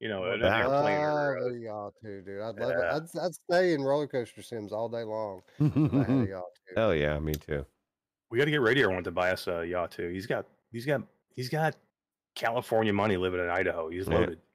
you 0.00 0.08
know, 0.08 0.24
an 0.24 0.40
that. 0.40 0.60
airplane. 0.60 0.98
Love 0.98 1.14
Or, 1.14 1.36
a 1.48 1.58
yacht 1.58 1.92
too, 2.02 2.22
dude. 2.22 2.40
I'd 2.40 2.56
love 2.56 2.70
it. 2.70 2.76
Yeah. 2.80 2.96
I'd, 2.96 3.18
I'd 3.26 3.34
stay 3.34 3.74
in 3.74 3.82
roller 3.82 4.06
coaster 4.06 4.40
sims 4.42 4.72
all 4.72 4.88
day 4.88 5.04
long. 5.04 5.42
if 5.58 5.76
I 5.94 5.98
had 6.10 6.26
a 6.26 6.30
yacht. 6.30 6.44
Hell 6.74 6.94
yeah, 6.94 7.18
me 7.18 7.34
too. 7.34 7.66
we 8.30 8.38
got 8.38 8.46
to 8.46 8.50
get 8.50 8.62
Radio 8.62 8.88
want 8.90 9.04
to 9.04 9.10
buy 9.10 9.30
us 9.30 9.46
a 9.46 9.66
yacht 9.66 9.90
too. 9.90 10.08
He's 10.08 10.26
got, 10.26 10.46
he's 10.70 10.86
got, 10.86 11.02
he's 11.34 11.50
got 11.50 11.76
California 12.34 12.94
money 12.94 13.18
living 13.18 13.40
in 13.40 13.50
Idaho. 13.50 13.90
He's 13.90 14.08
loaded. 14.08 14.38
Yeah. 14.38 14.51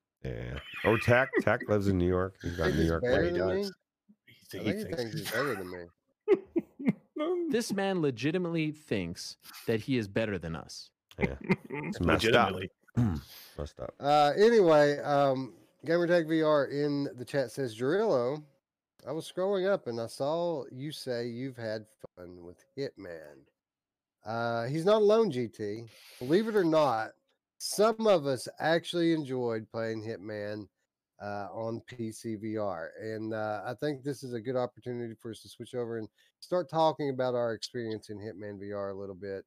Or 0.85 0.97
Tech. 0.97 1.29
Tech 1.41 1.61
lives 1.67 1.87
in 1.87 1.97
New 1.97 2.07
York. 2.07 2.35
He's 2.41 2.55
got 2.55 2.73
New 2.73 2.83
York 2.83 3.03
better 3.03 3.23
he 3.25 3.31
than 3.31 3.47
me? 3.47 3.61
does. 3.63 3.73
He, 4.51 4.59
I 4.59 4.63
he 4.63 4.71
thinks 4.71 4.95
thinks 4.95 5.13
he's 5.13 5.31
better 5.31 5.55
than 5.55 5.71
me. 5.71 5.85
This 7.49 7.73
man 7.73 8.01
legitimately 8.01 8.71
thinks 8.71 9.37
that 9.65 9.81
he 9.81 9.97
is 9.97 10.07
better 10.07 10.37
than 10.37 10.55
us. 10.55 10.91
messed 11.19 12.01
up. 12.01 12.05
legitimately. 12.05 12.69
Messed 13.57 13.79
up. 13.79 13.93
Uh, 13.99 14.33
anyway, 14.37 14.99
um, 14.99 15.53
Gamertag 15.85 16.27
VR 16.27 16.69
in 16.69 17.07
the 17.15 17.25
chat 17.25 17.51
says, 17.51 17.75
Jarillo, 17.75 18.43
I 19.07 19.11
was 19.11 19.31
scrolling 19.31 19.71
up 19.71 19.87
and 19.87 19.99
I 19.99 20.07
saw 20.07 20.65
you 20.71 20.91
say 20.91 21.27
you've 21.27 21.57
had 21.57 21.85
fun 22.15 22.43
with 22.43 22.63
Hitman. 22.77 23.45
Uh, 24.25 24.65
he's 24.65 24.85
not 24.85 25.01
alone, 25.01 25.31
GT. 25.31 25.87
Believe 26.19 26.47
it 26.47 26.55
or 26.55 26.65
not, 26.65 27.11
some 27.57 28.07
of 28.07 28.25
us 28.25 28.47
actually 28.59 29.13
enjoyed 29.13 29.67
playing 29.71 30.03
Hitman 30.03 30.67
uh, 31.21 31.47
on 31.51 31.81
PC 31.91 32.41
VR. 32.43 32.89
And 33.01 33.33
uh, 33.33 33.61
I 33.65 33.73
think 33.73 34.03
this 34.03 34.23
is 34.23 34.33
a 34.33 34.41
good 34.41 34.55
opportunity 34.55 35.13
for 35.19 35.31
us 35.31 35.41
to 35.41 35.49
switch 35.49 35.73
over 35.73 35.97
and 35.97 36.07
start 36.39 36.69
talking 36.69 37.09
about 37.09 37.35
our 37.35 37.53
experience 37.53 38.09
in 38.09 38.17
Hitman 38.17 38.59
VR 38.59 38.91
a 38.91 38.97
little 38.97 39.15
bit. 39.15 39.43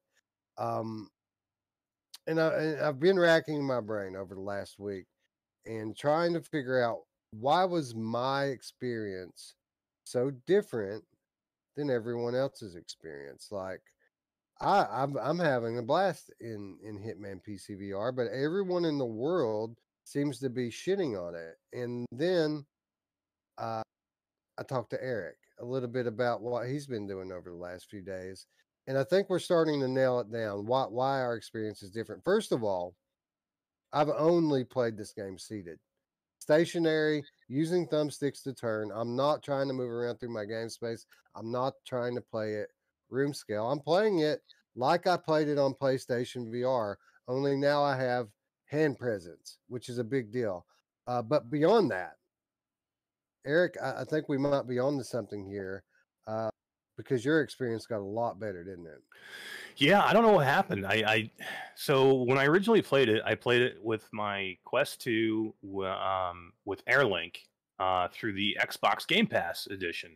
Um, 0.57 1.09
and, 2.27 2.39
I, 2.39 2.75
I've 2.83 2.99
been 2.99 3.17
racking 3.17 3.65
my 3.65 3.79
brain 3.79 4.15
over 4.15 4.35
the 4.35 4.41
last 4.41 4.79
week 4.79 5.05
and 5.65 5.95
trying 5.95 6.33
to 6.33 6.41
figure 6.41 6.83
out 6.83 6.99
why 7.31 7.63
was 7.63 7.95
my 7.95 8.45
experience 8.45 9.55
so 10.03 10.31
different 10.45 11.03
than 11.77 11.89
everyone 11.89 12.35
else's 12.35 12.75
experience. 12.75 13.47
Like 13.51 13.81
I, 14.61 14.85
I'm, 14.91 15.17
I'm 15.17 15.39
having 15.39 15.79
a 15.79 15.81
blast 15.81 16.31
in 16.39 16.77
in 16.83 16.99
Hitman 16.99 17.41
PCVR, 17.43 18.15
but 18.15 18.27
everyone 18.27 18.85
in 18.85 18.97
the 18.97 19.05
world 19.05 19.75
seems 20.03 20.39
to 20.39 20.49
be 20.49 20.69
shitting 20.69 21.19
on 21.19 21.33
it. 21.35 21.55
And 21.73 22.05
then 22.11 22.65
uh, 23.57 23.81
I 24.59 24.63
talked 24.63 24.91
to 24.91 25.03
Eric 25.03 25.37
a 25.59 25.65
little 25.65 25.89
bit 25.89 26.05
about 26.05 26.41
what 26.41 26.67
he's 26.67 26.85
been 26.85 27.07
doing 27.07 27.31
over 27.31 27.49
the 27.49 27.55
last 27.55 27.89
few 27.89 28.01
days, 28.01 28.45
and 28.87 28.97
I 28.97 29.03
think 29.03 29.29
we're 29.29 29.39
starting 29.39 29.79
to 29.81 29.87
nail 29.87 30.19
it 30.19 30.31
down. 30.31 30.67
Why 30.67 30.83
why 30.83 31.21
our 31.21 31.35
experience 31.35 31.81
is 31.81 31.89
different. 31.89 32.23
First 32.23 32.51
of 32.51 32.63
all, 32.63 32.95
I've 33.93 34.09
only 34.09 34.63
played 34.63 34.95
this 34.95 35.11
game 35.11 35.39
seated, 35.39 35.79
stationary, 36.37 37.23
using 37.47 37.87
thumbsticks 37.87 38.43
to 38.43 38.53
turn. 38.53 38.91
I'm 38.93 39.15
not 39.15 39.41
trying 39.41 39.67
to 39.69 39.73
move 39.73 39.89
around 39.89 40.19
through 40.19 40.33
my 40.33 40.45
game 40.45 40.69
space. 40.69 41.07
I'm 41.35 41.51
not 41.51 41.73
trying 41.83 42.13
to 42.13 42.21
play 42.21 42.53
it 42.53 42.69
room 43.11 43.33
scale. 43.33 43.69
I'm 43.69 43.79
playing 43.79 44.19
it 44.19 44.41
like 44.75 45.07
I 45.07 45.17
played 45.17 45.47
it 45.47 45.57
on 45.57 45.73
PlayStation 45.73 46.47
VR. 46.47 46.95
Only 47.27 47.55
now 47.55 47.83
I 47.83 47.95
have 47.97 48.27
hand 48.65 48.97
presence, 48.97 49.57
which 49.67 49.89
is 49.89 49.97
a 49.97 50.03
big 50.03 50.31
deal. 50.31 50.65
Uh, 51.07 51.21
but 51.21 51.51
beyond 51.51 51.91
that, 51.91 52.13
Eric, 53.45 53.75
I, 53.81 54.01
I 54.01 54.03
think 54.03 54.29
we 54.29 54.37
might 54.37 54.67
be 54.67 54.79
on 54.79 54.97
to 54.97 55.03
something 55.03 55.45
here 55.45 55.83
uh, 56.27 56.49
because 56.97 57.25
your 57.25 57.41
experience 57.41 57.85
got 57.85 57.99
a 57.99 58.03
lot 58.03 58.39
better, 58.39 58.63
didn't 58.63 58.85
it? 58.85 59.01
Yeah, 59.77 60.03
I 60.03 60.13
don't 60.13 60.23
know 60.23 60.33
what 60.33 60.45
happened. 60.45 60.85
I, 60.85 61.03
I 61.05 61.31
so 61.75 62.13
when 62.23 62.37
I 62.37 62.45
originally 62.45 62.81
played 62.81 63.09
it, 63.09 63.21
I 63.25 63.35
played 63.35 63.61
it 63.61 63.77
with 63.81 64.07
my 64.11 64.57
Quest 64.63 65.01
2 65.01 65.53
um, 65.85 66.53
with 66.65 66.85
AirLink 66.85 67.37
uh, 67.79 68.07
through 68.13 68.33
the 68.33 68.57
Xbox 68.61 69.07
Game 69.07 69.27
Pass 69.27 69.67
edition, 69.67 70.11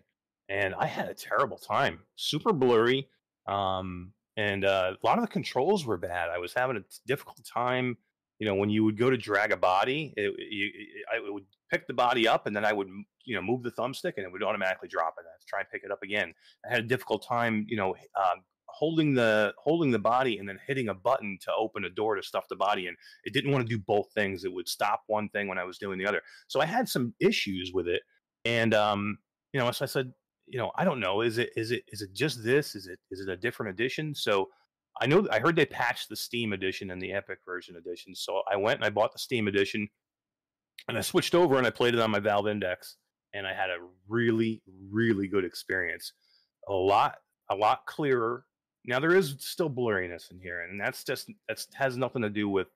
and 0.49 0.75
I 0.75 0.85
had 0.87 1.09
a 1.09 1.13
terrible 1.13 1.57
time. 1.57 1.99
Super 2.15 2.53
blurry, 2.53 3.09
um, 3.47 4.13
and 4.37 4.65
uh, 4.65 4.93
a 5.01 5.05
lot 5.05 5.17
of 5.17 5.23
the 5.25 5.31
controls 5.31 5.85
were 5.85 5.97
bad. 5.97 6.29
I 6.29 6.37
was 6.39 6.53
having 6.53 6.77
a 6.77 6.83
difficult 7.07 7.45
time. 7.45 7.97
You 8.39 8.45
know, 8.47 8.55
when 8.55 8.69
you 8.69 8.83
would 8.83 8.97
go 8.97 9.09
to 9.09 9.15
drag 9.17 9.53
a 9.53 9.57
body, 9.57 10.13
it, 10.17 10.33
you, 10.37 10.71
it- 10.73 11.05
I 11.13 11.29
would 11.29 11.45
pick 11.71 11.87
the 11.87 11.93
body 11.93 12.27
up, 12.27 12.47
and 12.47 12.55
then 12.55 12.65
I 12.65 12.73
would 12.73 12.89
you 13.23 13.35
know 13.35 13.41
move 13.41 13.63
the 13.63 13.71
thumbstick, 13.71 14.13
and 14.17 14.25
it 14.25 14.31
would 14.31 14.43
automatically 14.43 14.89
drop 14.89 15.15
it. 15.17 15.25
I'd 15.25 15.47
try 15.47 15.59
and 15.61 15.69
pick 15.69 15.83
it 15.83 15.91
up 15.91 16.03
again. 16.03 16.33
I 16.65 16.69
had 16.73 16.79
a 16.83 16.87
difficult 16.87 17.25
time, 17.25 17.65
you 17.69 17.77
know, 17.77 17.95
uh, 18.15 18.35
holding 18.67 19.13
the 19.13 19.53
holding 19.57 19.91
the 19.91 19.99
body 19.99 20.37
and 20.37 20.49
then 20.49 20.59
hitting 20.67 20.89
a 20.89 20.93
button 20.93 21.37
to 21.43 21.53
open 21.53 21.85
a 21.85 21.89
door 21.89 22.15
to 22.15 22.23
stuff 22.23 22.45
the 22.49 22.55
body 22.57 22.87
in. 22.87 22.95
It 23.23 23.33
didn't 23.33 23.51
want 23.51 23.65
to 23.67 23.69
do 23.73 23.81
both 23.81 24.11
things. 24.13 24.43
It 24.43 24.51
would 24.53 24.67
stop 24.67 25.03
one 25.07 25.29
thing 25.29 25.47
when 25.47 25.57
I 25.57 25.63
was 25.63 25.77
doing 25.77 25.97
the 25.97 26.05
other. 26.05 26.21
So 26.47 26.59
I 26.59 26.65
had 26.65 26.89
some 26.89 27.13
issues 27.21 27.71
with 27.73 27.87
it, 27.87 28.01
and 28.43 28.73
um, 28.73 29.17
you 29.53 29.59
know, 29.61 29.71
so 29.71 29.85
I 29.85 29.87
said, 29.87 30.11
you 30.47 30.59
know, 30.59 30.71
I 30.75 30.85
don't 30.85 30.99
know. 30.99 31.21
Is 31.21 31.37
it 31.37 31.51
is 31.55 31.71
it 31.71 31.83
is 31.87 32.01
it 32.01 32.13
just 32.13 32.43
this? 32.43 32.75
Is 32.75 32.87
it 32.87 32.99
is 33.11 33.19
it 33.19 33.29
a 33.29 33.37
different 33.37 33.71
edition? 33.71 34.13
So 34.13 34.49
I 35.01 35.07
know 35.07 35.27
I 35.31 35.39
heard 35.39 35.55
they 35.55 35.65
patched 35.65 36.09
the 36.09 36.15
Steam 36.15 36.53
edition 36.53 36.91
and 36.91 37.01
the 37.01 37.13
Epic 37.13 37.39
version 37.45 37.75
edition. 37.75 38.15
So 38.15 38.41
I 38.49 38.55
went 38.55 38.77
and 38.77 38.85
I 38.85 38.89
bought 38.89 39.11
the 39.11 39.19
Steam 39.19 39.47
edition, 39.47 39.87
and 40.87 40.97
I 40.97 41.01
switched 41.01 41.35
over 41.35 41.57
and 41.57 41.67
I 41.67 41.71
played 41.71 41.93
it 41.93 41.99
on 41.99 42.11
my 42.11 42.19
Valve 42.19 42.47
Index, 42.47 42.97
and 43.33 43.47
I 43.47 43.53
had 43.53 43.69
a 43.69 43.77
really 44.07 44.61
really 44.91 45.27
good 45.27 45.45
experience. 45.45 46.13
A 46.67 46.73
lot 46.73 47.17
a 47.49 47.55
lot 47.55 47.85
clearer. 47.85 48.45
Now 48.85 48.99
there 48.99 49.15
is 49.15 49.35
still 49.39 49.69
blurriness 49.69 50.31
in 50.31 50.39
here, 50.39 50.61
and 50.61 50.79
that's 50.79 51.03
just 51.03 51.31
that's 51.47 51.67
has 51.73 51.97
nothing 51.97 52.21
to 52.21 52.29
do 52.29 52.47
with 52.47 52.67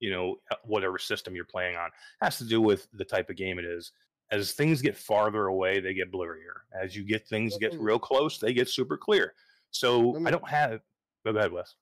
you 0.00 0.10
know 0.10 0.36
whatever 0.64 0.98
system 0.98 1.34
you're 1.36 1.44
playing 1.44 1.76
on. 1.76 1.86
It 1.86 2.24
has 2.24 2.38
to 2.38 2.44
do 2.44 2.60
with 2.60 2.88
the 2.92 3.04
type 3.04 3.30
of 3.30 3.36
game 3.36 3.58
it 3.58 3.64
is. 3.64 3.92
As 4.32 4.52
things 4.52 4.80
get 4.80 4.96
farther 4.96 5.46
away, 5.46 5.78
they 5.78 5.92
get 5.92 6.10
blurrier. 6.10 6.62
As 6.72 6.96
you 6.96 7.04
get 7.04 7.28
things 7.28 7.56
get 7.58 7.74
real 7.78 7.98
close, 7.98 8.38
they 8.38 8.54
get 8.54 8.68
super 8.68 8.96
clear. 8.96 9.34
So 9.70 10.14
me- 10.14 10.26
I 10.26 10.30
don't 10.30 10.48
have. 10.48 10.80
Go 11.24 11.30
ahead, 11.30 11.52
Wes. 11.52 11.74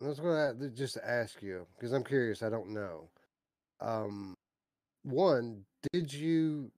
I 0.00 0.06
was 0.06 0.20
going 0.20 0.58
to 0.58 0.70
just 0.70 0.96
ask 1.04 1.42
you 1.42 1.66
because 1.76 1.92
I'm 1.92 2.04
curious. 2.04 2.42
I 2.42 2.48
don't 2.48 2.70
know. 2.70 3.10
Um, 3.80 4.34
one, 5.02 5.64
did 5.92 6.12
you 6.12 6.70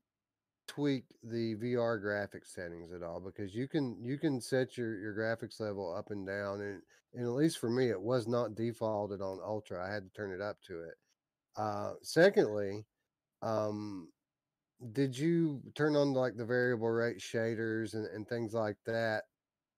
tweak 0.67 1.05
the 1.23 1.55
VR 1.57 2.03
graphics 2.03 2.55
settings 2.55 2.93
at 2.93 3.03
all? 3.03 3.21
Because 3.21 3.55
you 3.55 3.69
can 3.69 3.97
you 4.03 4.19
can 4.19 4.41
set 4.41 4.77
your 4.77 4.99
your 4.99 5.15
graphics 5.15 5.61
level 5.61 5.95
up 5.95 6.11
and 6.11 6.27
down, 6.27 6.63
and 6.63 6.81
and 7.15 7.27
at 7.27 7.33
least 7.33 7.59
for 7.59 7.69
me, 7.69 7.91
it 7.91 8.01
was 8.01 8.27
not 8.27 8.55
defaulted 8.55 9.21
on 9.21 9.39
ultra. 9.45 9.87
I 9.87 9.93
had 9.93 10.05
to 10.05 10.11
turn 10.11 10.33
it 10.33 10.41
up 10.41 10.57
to 10.69 10.81
it. 10.81 10.95
Uh, 11.57 11.93
secondly, 12.03 12.85
um, 13.43 14.09
did 14.93 15.17
you 15.17 15.63
turn 15.75 15.95
on 15.95 16.13
like 16.13 16.37
the 16.37 16.45
variable 16.45 16.91
rate 16.91 17.19
shaders 17.19 17.95
and, 17.95 18.07
and 18.07 18.29
things 18.29 18.53
like 18.53 18.77
that 18.87 19.23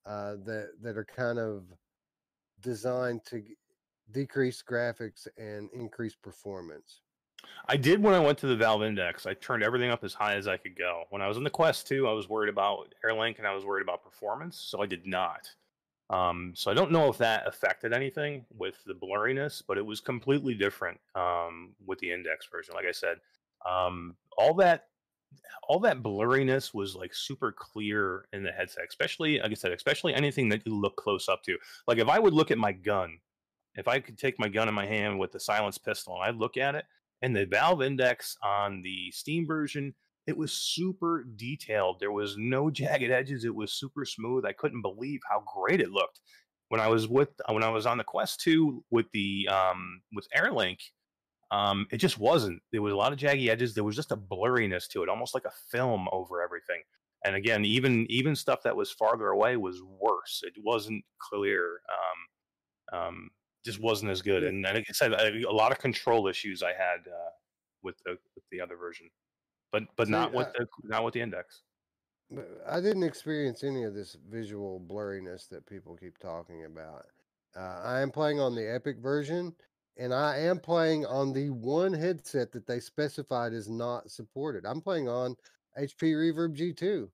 uh, 0.07 0.37
that 0.45 0.71
that 0.81 0.97
are 0.97 1.05
kind 1.05 1.39
of 1.39 1.65
designed 2.61 3.25
to 3.27 3.43
decrease 4.11 4.63
graphics 4.63 5.27
and 5.37 5.69
increase 5.73 6.15
performance? 6.15 7.01
I 7.69 7.77
did 7.77 8.03
when 8.03 8.15
I 8.15 8.21
went 8.21 8.39
to 8.39 8.47
the 8.47 8.57
Valve 8.57 8.83
Index. 8.83 9.27
I 9.27 9.35
turned 9.35 9.63
everything 9.63 9.91
up 9.91 10.03
as 10.03 10.15
high 10.15 10.35
as 10.35 10.49
I 10.49 10.57
could 10.57 10.77
go. 10.77 11.05
When 11.11 11.21
I 11.21 11.29
was 11.29 11.37
in 11.37 11.45
the 11.45 11.51
Quest 11.51 11.87
2, 11.89 12.09
I 12.09 12.13
was 12.13 12.29
worried 12.29 12.49
about 12.49 12.95
AirLink 13.05 13.39
and 13.39 13.47
I 13.47 13.55
was 13.55 13.67
worried 13.67 13.83
about 13.83 14.03
performance, 14.03 14.57
so 14.59 14.83
I 14.83 14.87
did 14.87 15.07
not. 15.07 15.49
Um, 16.11 16.53
so 16.55 16.71
I 16.71 16.75
don't 16.75 16.91
know 16.91 17.11
if 17.11 17.19
that 17.19 17.47
affected 17.47 17.93
anything 17.93 18.45
with 18.57 18.77
the 18.87 18.95
blurriness, 18.95 19.63
but 19.67 19.79
it 19.79 19.85
was 19.85 20.01
completely 20.01 20.55
different 20.55 21.01
um, 21.15 21.75
with 21.87 21.99
the 21.99 22.13
Index 22.13 22.47
version. 22.51 22.75
Like 22.75 22.87
I 22.87 22.93
said, 22.93 23.19
um, 23.67 24.15
all 24.37 24.55
that 24.55 24.87
all 25.69 25.81
that 25.81 26.03
blurriness 26.03 26.75
was 26.75 26.95
like 26.95 27.15
super 27.15 27.53
clear 27.53 28.27
in 28.33 28.43
the 28.43 28.53
headset, 28.53 28.85
especially 28.89 29.41
like 29.41 29.51
I 29.51 29.55
said, 29.55 29.73
especially 29.73 30.15
anything 30.15 30.49
that 30.51 30.63
you 30.67 30.75
look 30.75 30.97
close 30.97 31.29
up 31.29 31.43
to. 31.45 31.57
Like 31.87 31.99
if 31.99 32.09
I 32.09 32.19
would 32.19 32.35
look 32.35 32.51
at 32.51 32.59
my 32.59 32.73
gun, 32.73 33.19
if 33.75 33.89
I 33.89 34.01
could 34.01 34.19
take 34.19 34.39
my 34.39 34.49
gun 34.49 34.69
in 34.69 34.75
my 34.75 34.87
hand 34.87 35.19
with 35.19 35.33
the 35.33 35.41
silence 35.41 35.79
pistol 35.79 36.15
and 36.15 36.25
I 36.25 36.31
look 36.31 36.57
at 36.57 36.75
it, 36.75 36.85
and 37.23 37.35
the 37.35 37.47
Valve 37.47 37.83
Index 37.83 38.37
on 38.43 38.83
the 38.83 39.11
Steam 39.11 39.47
version, 39.47 39.95
it 40.27 40.37
was 40.37 40.53
super 40.53 41.25
detailed. 41.37 42.01
There 42.01 42.13
was 42.13 42.37
no 42.37 42.71
jagged 42.71 43.11
edges. 43.11 43.45
It 43.45 43.55
was 43.55 43.73
super 43.73 44.05
smooth. 44.05 44.45
I 44.45 44.53
couldn't 44.53 44.83
believe 44.83 45.21
how 45.29 45.43
great 45.55 45.81
it 45.81 45.91
looked. 45.91 46.21
When 46.69 46.81
I 46.81 46.89
was 46.89 47.07
with 47.09 47.29
when 47.51 47.63
I 47.63 47.69
was 47.69 47.87
on 47.87 47.99
the 47.99 48.05
Quest 48.05 48.41
2 48.41 48.85
with 48.91 49.07
the 49.13 49.49
um 49.49 50.01
with 50.13 50.27
AirLink, 50.37 50.79
um, 51.51 51.87
it 51.91 51.99
just 51.99 52.19
wasn't. 52.19 52.63
There 52.73 52.83
was 52.83 52.93
a 52.93 52.97
lot 52.97 53.13
of 53.13 53.19
jaggy 53.19 53.49
edges. 53.49 53.75
There 53.75 53.85
was 53.85 53.97
just 53.97 54.13
a 54.13 54.17
blurriness 54.17 54.89
to 54.89 55.03
it, 55.03 55.09
almost 55.09 55.35
like 55.35 55.45
a 55.45 55.53
film 55.71 56.09
over 56.13 56.43
everything. 56.43 56.83
And 57.25 57.37
again, 57.37 57.65
even 57.65 58.07
even 58.11 58.37
stuff 58.37 58.63
that 58.65 58.77
was 58.77 58.91
farther 58.91 59.29
away 59.29 59.57
was 59.57 59.83
worse. 59.83 60.43
It 60.45 60.55
wasn't 60.63 61.05
clear. 61.19 61.81
Um, 62.93 62.99
um, 62.99 63.31
just 63.65 63.81
wasn't 63.81 64.11
as 64.11 64.21
good. 64.21 64.45
And 64.45 64.63
like 64.63 64.85
I 64.89 64.93
said, 64.93 65.15
I, 65.15 65.29
a 65.49 65.51
lot 65.51 65.73
of 65.73 65.79
control 65.79 66.29
issues 66.29 66.63
I 66.63 66.73
had 66.75 67.01
uh, 67.09 67.31
with 67.83 67.97
the 68.05 68.13
with 68.35 68.45
the 68.51 68.61
other 68.61 68.77
version, 68.77 69.09
but 69.73 69.85
but 69.97 70.07
See, 70.09 70.13
not 70.13 70.33
with 70.35 70.49
I- 70.49 70.53
the 70.59 70.67
not 70.83 71.05
with 71.05 71.15
the 71.15 71.21
index. 71.23 71.63
I 72.67 72.81
didn't 72.81 73.03
experience 73.05 73.63
any 73.63 73.85
of 73.85 73.95
this 73.95 74.17
visual 74.29 74.81
blurriness 74.81 75.49
that 75.51 75.67
people 75.67 75.95
keep 75.95 76.19
talking 76.19 76.65
about. 76.65 77.07
Uh, 77.55 77.81
I 77.85 78.01
am 78.01 78.11
playing 78.11 78.41
on 78.41 78.55
the 78.55 78.75
Epic 78.75 78.97
version, 78.99 79.55
and 79.97 80.13
I 80.13 80.39
am 80.39 80.59
playing 80.59 81.07
on 81.07 81.33
the 81.33 81.51
one 81.51 81.93
headset 81.93 82.51
that 82.53 82.67
they 82.67 82.81
specified 82.81 83.53
is 83.53 83.69
not 83.69 84.11
supported. 84.11 84.67
I'm 84.67 84.81
playing 84.81 85.09
on 85.09 85.37
HP 85.79 86.15
Reverb 86.15 86.57
G2, 86.57 87.09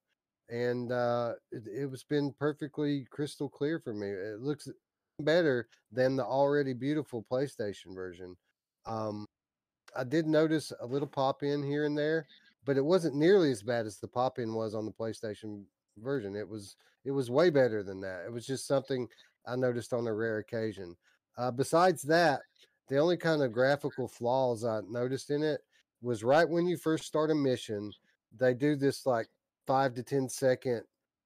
and 0.49 0.91
uh, 0.91 1.35
it, 1.53 1.91
was 1.91 2.03
been 2.05 2.33
perfectly 2.39 3.07
crystal 3.11 3.49
clear 3.49 3.79
for 3.79 3.93
me. 3.93 4.09
It 4.09 4.41
looks 4.41 4.69
better 5.21 5.69
than 5.93 6.17
the 6.17 6.25
already 6.25 6.73
beautiful 6.73 7.25
PlayStation 7.31 7.95
version. 7.95 8.37
Um, 8.87 9.27
I 9.97 10.05
did 10.05 10.27
notice 10.27 10.73
a 10.81 10.87
little 10.87 11.09
pop 11.09 11.43
in 11.43 11.63
here 11.63 11.85
and 11.85 11.97
there, 11.97 12.27
but 12.65 12.77
it 12.77 12.85
wasn't 12.85 13.17
nearly 13.17 13.51
as 13.51 13.63
bad 13.63 13.87
as 13.87 13.99
the 13.99 14.09
pop 14.09 14.39
in 14.39 14.55
was 14.55 14.75
on 14.75 14.87
the 14.87 14.93
PlayStation 14.93 15.65
version. 15.99 16.35
It 16.35 16.49
was 16.49 16.77
it 17.05 17.11
was 17.11 17.31
way 17.31 17.51
better 17.51 17.83
than 17.83 18.01
that. 18.03 18.25
It 18.27 18.33
was 18.33 18.47
just 18.47 18.67
something 18.67 19.09
I 19.47 19.57
noticed 19.57 19.93
on 19.93 20.07
a 20.07 20.15
rare 20.15 20.39
occasion. 20.39 20.97
Uh, 21.39 21.51
besides 21.51 22.03
that, 22.03 22.41
the 22.91 22.99
only 22.99 23.17
kind 23.17 23.41
of 23.41 23.53
graphical 23.53 24.09
flaws 24.09 24.65
I 24.65 24.81
noticed 24.91 25.31
in 25.31 25.43
it 25.45 25.63
was 26.03 26.25
right 26.25 26.49
when 26.49 26.67
you 26.67 26.77
first 26.77 27.05
start 27.05 27.31
a 27.31 27.35
mission, 27.35 27.93
they 28.37 28.53
do 28.53 28.75
this 28.75 29.07
like 29.07 29.29
five 29.67 29.95
to 29.95 30.03
ten 30.03 30.29
second 30.29 30.83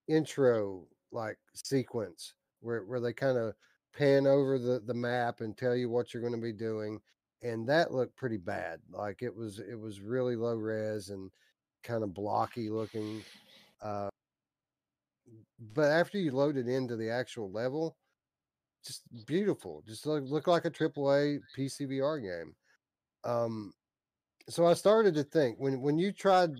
intro 0.07 0.87
like 1.11 1.39
sequence 1.55 2.35
where 2.61 2.83
where 2.85 3.01
they 3.01 3.13
kind 3.13 3.39
of 3.39 3.55
pan 3.97 4.27
over 4.27 4.59
the 4.59 4.83
the 4.87 4.95
map 4.95 5.41
and 5.41 5.57
tell 5.57 5.75
you 5.75 5.89
what 5.89 6.13
you're 6.13 6.23
going 6.23 6.35
to 6.35 6.39
be 6.39 6.53
doing 6.53 7.01
and 7.43 7.67
that 7.67 7.93
looked 7.93 8.17
pretty 8.17 8.37
bad 8.37 8.81
like 8.91 9.23
it 9.23 9.35
was 9.35 9.61
it 9.61 9.79
was 9.79 10.01
really 10.01 10.37
low 10.37 10.55
res 10.55 11.09
and 11.09 11.31
kind 11.83 12.03
of 12.03 12.13
blocky 12.13 12.69
looking 12.69 13.23
uh 13.81 14.09
but 15.73 15.91
after 15.91 16.19
you 16.19 16.33
load 16.33 16.57
it 16.57 16.69
into 16.69 16.97
the 16.97 17.09
actual 17.09 17.51
level 17.51 17.97
just 18.85 19.03
beautiful 19.27 19.83
just 19.87 20.07
look, 20.07 20.25
look 20.27 20.47
like 20.47 20.65
a 20.65 20.71
triple 20.71 21.11
a 21.13 21.39
pcvr 21.57 22.23
game. 22.23 22.55
Um 23.25 23.73
so 24.49 24.67
i 24.67 24.75
started 24.75 25.15
to 25.15 25.25
think 25.25 25.57
when 25.59 25.81
when 25.81 25.99
you 25.99 26.13
tried 26.13 26.51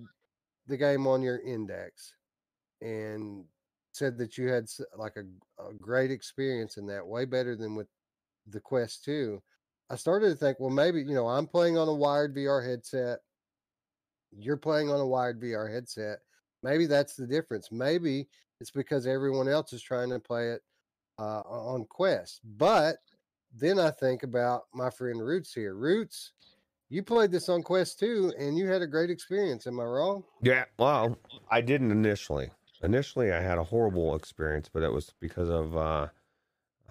the 0.67 0.77
game 0.77 1.05
on 1.05 1.21
your 1.21 1.39
index 1.41 2.13
and 2.81 3.45
said 3.91 4.17
that 4.17 4.37
you 4.37 4.49
had 4.49 4.65
like 4.97 5.15
a, 5.15 5.63
a 5.63 5.73
great 5.73 6.11
experience 6.11 6.77
in 6.77 6.87
that 6.87 7.05
way 7.05 7.25
better 7.25 7.55
than 7.55 7.75
with 7.75 7.87
the 8.47 8.59
quest 8.59 9.03
2 9.05 9.41
i 9.89 9.95
started 9.95 10.29
to 10.29 10.35
think 10.35 10.59
well 10.59 10.69
maybe 10.69 10.99
you 10.99 11.13
know 11.13 11.27
i'm 11.27 11.47
playing 11.47 11.77
on 11.77 11.87
a 11.87 11.93
wired 11.93 12.35
vr 12.35 12.65
headset. 12.65 13.19
You're 14.37 14.57
playing 14.57 14.89
on 14.89 14.99
a 14.99 15.07
wired 15.07 15.39
vr 15.39 15.71
headset. 15.71 16.19
Maybe 16.61 16.87
that's 16.87 17.15
the 17.15 17.27
difference. 17.27 17.71
Maybe 17.71 18.27
it's 18.59 18.71
because 18.71 19.07
everyone 19.07 19.47
else 19.47 19.71
is 19.71 19.81
trying 19.81 20.09
to 20.09 20.19
play 20.19 20.49
it 20.49 20.61
uh, 21.19 21.41
on 21.41 21.85
quest 21.85 22.41
but 22.57 22.97
then 23.53 23.79
i 23.79 23.89
think 23.89 24.23
about 24.23 24.63
my 24.73 24.89
friend 24.89 25.21
roots 25.21 25.53
here 25.53 25.75
roots 25.75 26.33
you 26.89 27.01
played 27.01 27.31
this 27.31 27.49
on 27.49 27.63
quest 27.63 27.99
2 27.99 28.33
and 28.37 28.57
you 28.57 28.67
had 28.67 28.81
a 28.81 28.87
great 28.87 29.09
experience 29.09 29.65
am 29.67 29.79
i 29.79 29.83
wrong 29.83 30.23
Yeah, 30.41 30.65
well, 30.77 31.17
I 31.49 31.61
didn't 31.61 31.91
initially. 31.91 32.51
Initially, 32.83 33.31
I 33.31 33.41
had 33.41 33.57
a 33.57 33.63
horrible 33.63 34.15
experience, 34.15 34.69
but 34.71 34.83
it 34.83 34.91
was 34.91 35.13
because 35.19 35.49
of 35.49 35.75
uh, 35.75 36.07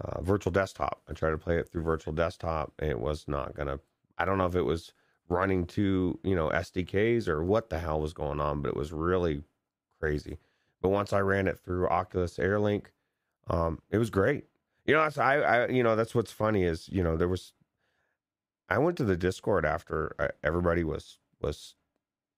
uh, 0.01 0.23
virtual 0.23 0.51
desktop. 0.51 1.03
I 1.09 1.13
tried 1.13 1.31
to 1.31 1.39
play 1.39 1.59
it 1.59 1.69
through 1.69 1.83
virtual 1.83 2.13
desktop, 2.13 2.73
and 2.79 2.91
it 2.91 2.99
was 2.99 3.29
not 3.29 3.55
gonna. 3.55 3.79
I 4.19 4.25
don't 4.25 4.39
know 4.39 4.47
if 4.47 4.57
it 4.57 4.63
was 4.63 4.93
running 5.29 5.67
to 5.67 6.19
you 6.25 6.35
know 6.35 6.49
SDKs 6.49 7.29
or 7.29 7.45
what 7.45 7.71
the 7.71 7.79
hell 7.79 8.01
was 8.01 8.13
going 8.13 8.41
on, 8.41 8.63
but 8.63 8.71
it 8.71 8.77
was 8.77 8.93
really 8.93 9.45
crazy. 10.01 10.39
But 10.83 10.89
once 10.89 11.13
I 11.13 11.21
ran 11.21 11.47
it 11.47 11.61
through 11.61 11.89
Oculus 11.89 12.39
AirLink, 12.39 12.87
um, 13.49 13.81
it 13.91 13.99
was 13.99 14.11
great. 14.11 14.45
You 14.87 14.95
know, 14.95 15.03
that's 15.03 15.19
I, 15.19 15.37
I 15.37 15.69
you 15.69 15.83
know 15.83 15.97
that's 15.97 16.15
what's 16.15 16.33
funny 16.33 16.65
is 16.65 16.89
you 16.89 17.03
know 17.03 17.17
there 17.17 17.29
was. 17.29 17.53
I 18.69 18.79
went 18.79 18.97
to 18.97 19.05
the 19.05 19.17
Discord 19.17 19.67
after 19.67 20.15
uh, 20.19 20.29
everybody 20.43 20.85
was 20.85 21.19
was 21.41 21.75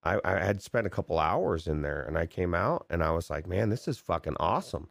I, 0.06 0.20
I 0.24 0.44
had 0.44 0.62
spent 0.62 0.86
a 0.86 0.90
couple 0.90 1.18
hours 1.18 1.66
in 1.66 1.82
there 1.82 2.02
and 2.02 2.16
I 2.16 2.26
came 2.26 2.54
out 2.54 2.86
and 2.88 3.02
I 3.02 3.10
was 3.10 3.28
like, 3.28 3.46
man, 3.46 3.70
this 3.70 3.88
is 3.88 3.98
fucking 3.98 4.36
awesome. 4.38 4.88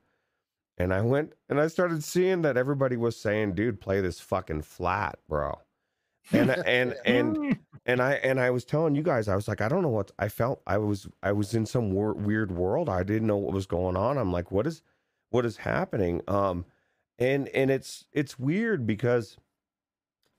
And 0.78 0.94
I 0.94 1.02
went 1.02 1.34
and 1.48 1.60
I 1.60 1.68
started 1.68 2.04
seeing 2.04 2.42
that 2.42 2.58
everybody 2.58 2.98
was 2.98 3.16
saying, 3.16 3.54
dude, 3.54 3.80
play 3.80 4.02
this 4.02 4.20
fucking 4.20 4.64
flat, 4.64 5.20
bro. 5.30 5.58
And 6.34 6.50
and 6.66 6.96
and 7.06 7.58
and 7.86 8.02
I 8.02 8.16
and 8.16 8.42
I 8.42 8.50
was 8.50 8.66
telling 8.66 8.96
you 8.96 9.04
guys, 9.04 9.30
I 9.30 9.36
was 9.36 9.48
like, 9.48 9.62
I 9.62 9.70
don't 9.70 9.84
know 9.84 9.90
what 9.90 10.12
I 10.20 10.28
felt. 10.28 10.62
I 10.68 10.78
was 10.78 11.08
I 11.24 11.32
was 11.32 11.54
in 11.54 11.66
some 11.66 11.92
wor- 11.92 12.14
weird 12.14 12.52
world. 12.52 12.90
I 12.90 13.04
didn't 13.04 13.28
know 13.28 13.38
what 13.38 13.54
was 13.54 13.68
going 13.68 13.96
on. 13.96 14.18
I'm 14.18 14.34
like, 14.34 14.52
what 14.52 14.68
is 14.68 14.82
what 15.36 15.46
is 15.46 15.58
happening? 15.58 16.22
Um, 16.30 16.64
and 17.20 17.50
and 17.50 17.70
it's 17.70 18.06
it's 18.14 18.40
weird 18.40 18.88
because 18.88 19.38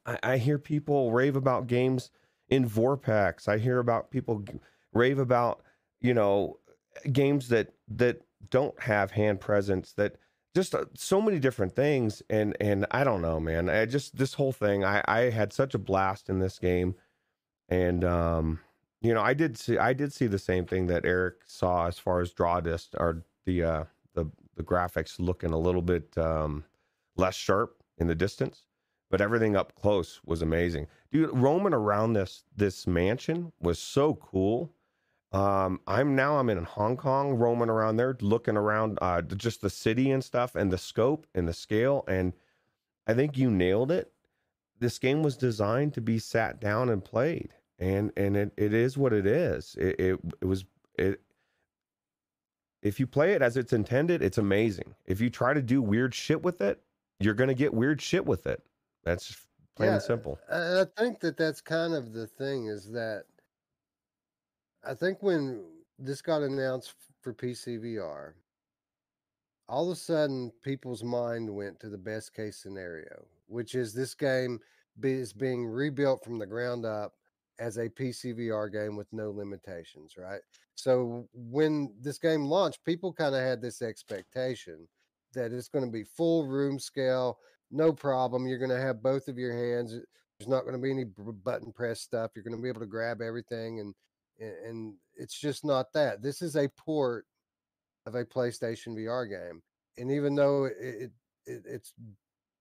I, 0.06 0.18
I 0.22 0.36
hear 0.38 0.58
people 0.58 1.12
rave 1.12 1.36
about 1.36 1.66
games 1.66 2.10
in 2.48 2.66
Vorpx. 2.66 3.46
I 3.46 3.58
hear 3.58 3.78
about 3.78 4.10
people 4.10 4.42
rave 4.94 5.18
about 5.18 5.62
you 6.00 6.14
know 6.14 6.58
games 7.12 7.48
that 7.50 7.74
that 7.88 8.22
don't 8.48 8.80
have 8.80 9.10
hand 9.10 9.38
presence 9.38 9.92
that 9.92 10.16
just 10.54 10.74
uh, 10.74 10.86
so 10.94 11.20
many 11.20 11.38
different 11.38 11.76
things 11.76 12.22
and 12.30 12.56
and 12.58 12.86
I 12.90 13.04
don't 13.04 13.20
know 13.20 13.38
man 13.38 13.68
I 13.68 13.84
just 13.84 14.16
this 14.16 14.32
whole 14.34 14.52
thing 14.52 14.82
I 14.82 15.02
I 15.06 15.20
had 15.30 15.52
such 15.52 15.74
a 15.74 15.78
blast 15.78 16.30
in 16.30 16.38
this 16.38 16.58
game 16.58 16.94
and 17.68 18.02
um 18.04 18.60
you 19.02 19.12
know 19.12 19.20
I 19.20 19.34
did 19.34 19.58
see 19.58 19.76
I 19.76 19.92
did 19.92 20.12
see 20.12 20.26
the 20.26 20.38
same 20.38 20.64
thing 20.64 20.86
that 20.86 21.04
Eric 21.04 21.34
saw 21.44 21.86
as 21.86 21.98
far 21.98 22.20
as 22.20 22.32
draw 22.32 22.60
dist 22.60 22.94
or 22.98 23.24
the 23.44 23.62
uh 23.62 23.84
the 24.56 24.62
graphics 24.62 25.18
looking 25.18 25.52
a 25.52 25.58
little 25.58 25.82
bit 25.82 26.16
um 26.18 26.64
less 27.16 27.34
sharp 27.34 27.82
in 27.98 28.06
the 28.06 28.14
distance 28.14 28.66
but 29.10 29.20
everything 29.20 29.56
up 29.56 29.74
close 29.74 30.20
was 30.24 30.42
amazing. 30.42 30.86
Dude 31.12 31.30
roaming 31.32 31.72
around 31.72 32.14
this 32.14 32.44
this 32.56 32.86
mansion 32.86 33.52
was 33.60 33.78
so 33.78 34.14
cool. 34.14 34.72
Um 35.32 35.80
i'm 35.86 36.14
now 36.14 36.38
i'm 36.38 36.50
in 36.50 36.62
hong 36.64 36.96
kong 36.96 37.34
roaming 37.34 37.68
around 37.68 37.96
there 37.96 38.16
looking 38.20 38.56
around 38.56 38.98
uh 39.02 39.22
just 39.22 39.60
the 39.60 39.70
city 39.70 40.10
and 40.10 40.22
stuff 40.22 40.54
and 40.54 40.72
the 40.72 40.78
scope 40.78 41.26
and 41.34 41.48
the 41.48 41.52
scale 41.52 42.04
and 42.06 42.32
i 43.06 43.14
think 43.14 43.36
you 43.36 43.50
nailed 43.50 43.90
it. 43.90 44.12
This 44.78 44.98
game 44.98 45.22
was 45.22 45.36
designed 45.36 45.94
to 45.94 46.00
be 46.00 46.18
sat 46.18 46.60
down 46.60 46.88
and 46.88 47.04
played 47.04 47.54
and 47.78 48.12
and 48.16 48.36
it, 48.36 48.52
it 48.56 48.72
is 48.72 48.96
what 48.96 49.12
it 49.12 49.26
is. 49.26 49.76
It, 49.78 50.00
it 50.00 50.20
it 50.40 50.44
was 50.46 50.64
it 50.98 51.20
if 52.86 53.00
you 53.00 53.06
play 53.06 53.32
it 53.32 53.42
as 53.42 53.56
it's 53.56 53.72
intended 53.72 54.22
it's 54.22 54.38
amazing. 54.38 54.94
If 55.06 55.20
you 55.20 55.30
try 55.30 55.54
to 55.54 55.62
do 55.62 55.82
weird 55.82 56.14
shit 56.14 56.42
with 56.42 56.60
it 56.60 56.80
you're 57.20 57.34
gonna 57.34 57.54
get 57.54 57.72
weird 57.72 58.00
shit 58.00 58.24
with 58.24 58.46
it. 58.46 58.62
That's 59.04 59.46
plain 59.76 59.88
Yeah, 59.88 59.94
and 59.94 60.02
simple. 60.02 60.38
I 60.50 60.84
think 60.96 61.20
that 61.20 61.36
that's 61.36 61.60
kind 61.60 61.94
of 61.94 62.12
the 62.12 62.26
thing 62.26 62.66
is 62.66 62.90
that 62.92 63.24
I 64.84 64.94
think 64.94 65.22
when 65.22 65.64
this 65.98 66.22
got 66.22 66.42
announced 66.42 66.94
for 67.20 67.32
PCVR, 67.32 68.34
all 69.68 69.90
of 69.90 69.96
a 69.96 70.00
sudden 70.00 70.52
people's 70.62 71.02
mind 71.02 71.50
went 71.50 71.80
to 71.80 71.88
the 71.88 71.98
best 71.98 72.34
case 72.34 72.56
scenario, 72.56 73.26
which 73.48 73.74
is 73.74 73.92
this 73.92 74.14
game 74.14 74.60
is 75.02 75.32
being 75.32 75.66
rebuilt 75.66 76.22
from 76.24 76.38
the 76.38 76.46
ground 76.46 76.84
up 76.84 77.14
as 77.58 77.78
a 77.78 77.88
PC 77.88 78.34
VR 78.36 78.70
game 78.70 78.96
with 78.96 79.12
no 79.12 79.30
limitations, 79.30 80.16
right? 80.18 80.40
So 80.74 81.28
when 81.32 81.94
this 82.00 82.18
game 82.18 82.44
launched, 82.44 82.84
people 82.84 83.12
kind 83.12 83.34
of 83.34 83.40
had 83.42 83.62
this 83.62 83.82
expectation 83.82 84.86
that 85.32 85.52
it's 85.52 85.68
going 85.68 85.84
to 85.84 85.90
be 85.90 86.04
full 86.04 86.46
room 86.46 86.78
scale, 86.78 87.38
no 87.70 87.92
problem. 87.92 88.46
You're 88.46 88.58
going 88.58 88.70
to 88.70 88.80
have 88.80 89.02
both 89.02 89.28
of 89.28 89.38
your 89.38 89.52
hands. 89.52 89.94
Eh, 89.94 90.00
there's 90.38 90.48
not 90.48 90.62
going 90.62 90.74
to 90.74 90.80
be 90.80 90.90
any 90.90 91.04
button 91.04 91.72
press 91.72 92.00
stuff. 92.00 92.32
You're 92.34 92.44
going 92.44 92.56
to 92.56 92.62
be 92.62 92.68
able 92.68 92.80
to 92.80 92.86
grab 92.86 93.20
everything, 93.22 93.80
and 93.80 93.94
and- 94.38 94.94
it's 95.18 95.40
just 95.40 95.64
not 95.64 95.94
that. 95.94 96.20
This 96.20 96.42
is 96.42 96.56
a 96.56 96.68
port 96.76 97.24
of 98.04 98.14
a 98.16 98.24
PlayStation 98.24 98.94
VR 98.94 99.26
game, 99.26 99.62
and 99.96 100.10
even 100.10 100.34
though 100.34 100.66
it 100.66 100.76
it, 100.78 101.10
it 101.46 101.62
it's 101.66 101.94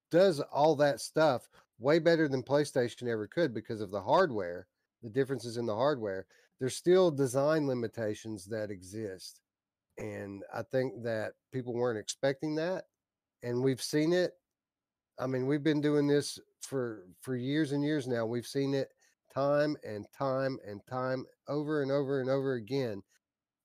does 0.09 0.39
all 0.39 0.75
that 0.77 1.01
stuff 1.01 1.49
way 1.79 1.99
better 1.99 2.29
than 2.29 2.41
PlayStation 2.41 3.09
ever 3.09 3.27
could 3.27 3.53
because 3.53 3.81
of 3.81 3.91
the 3.91 4.01
hardware, 4.01 4.67
the 5.03 5.09
differences 5.09 5.57
in 5.57 5.65
the 5.65 5.75
hardware. 5.75 6.25
There's 6.59 6.75
still 6.75 7.11
design 7.11 7.67
limitations 7.67 8.45
that 8.45 8.71
exist, 8.71 9.41
and 9.97 10.43
I 10.53 10.63
think 10.63 11.03
that 11.03 11.33
people 11.51 11.73
weren't 11.73 11.99
expecting 11.99 12.55
that, 12.55 12.85
and 13.43 13.61
we've 13.63 13.81
seen 13.81 14.13
it 14.13 14.33
I 15.19 15.27
mean, 15.27 15.47
we've 15.47 15.63
been 15.63 15.81
doing 15.81 16.07
this 16.07 16.39
for 16.61 17.05
for 17.21 17.35
years 17.35 17.71
and 17.71 17.83
years 17.83 18.07
now. 18.07 18.25
We've 18.25 18.47
seen 18.47 18.73
it 18.73 18.89
time 19.33 19.77
and 19.83 20.05
time 20.17 20.59
and 20.67 20.81
time 20.87 21.25
over 21.47 21.81
and 21.81 21.91
over 21.91 22.21
and 22.21 22.29
over 22.29 22.53
again. 22.53 23.03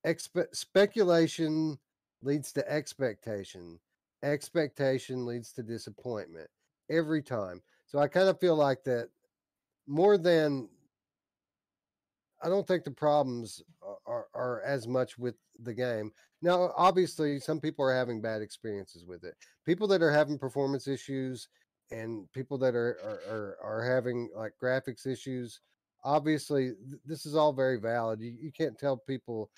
Expe- 0.06 0.54
speculation 0.54 1.78
leads 2.22 2.52
to 2.52 2.70
expectation. 2.70 3.78
Expectation 4.22 5.26
leads 5.26 5.52
to 5.52 5.62
disappointment. 5.62 6.48
every 6.90 7.22
time. 7.22 7.62
So 7.86 7.98
I 8.00 8.08
kind 8.08 8.28
of 8.28 8.40
feel 8.40 8.56
like 8.56 8.84
that 8.84 9.10
more 9.86 10.18
than 10.18 10.68
I 12.42 12.48
don't 12.48 12.66
think 12.66 12.84
the 12.84 12.90
problems 12.90 13.62
are, 14.06 14.26
are, 14.34 14.62
as 14.64 14.88
much 14.88 15.18
with 15.18 15.34
the 15.62 15.74
game. 15.74 16.10
Now, 16.40 16.72
obviously, 16.76 17.38
some 17.38 17.60
people 17.60 17.84
are 17.84 17.94
having 17.94 18.22
bad 18.22 18.40
experiences 18.40 19.04
with 19.04 19.24
it. 19.24 19.34
People 19.66 19.86
that 19.88 20.02
are 20.02 20.10
having 20.10 20.38
performance 20.38 20.88
issues 20.88 21.48
and 21.90 22.30
people 22.32 22.56
that 22.58 22.74
are 22.74 22.98
are, 23.04 23.20
are, 23.30 23.56
are 23.62 23.94
having 23.94 24.30
like 24.34 24.52
graphics 24.62 25.06
issues. 25.06 25.60
Obviously, 26.02 26.72
th- 26.88 27.02
this 27.04 27.26
is 27.26 27.34
all 27.34 27.52
very 27.52 27.78
valid. 27.78 28.20
You, 28.20 28.34
you 28.40 28.52
can't 28.52 28.78
tell 28.78 28.96
people 28.96 29.50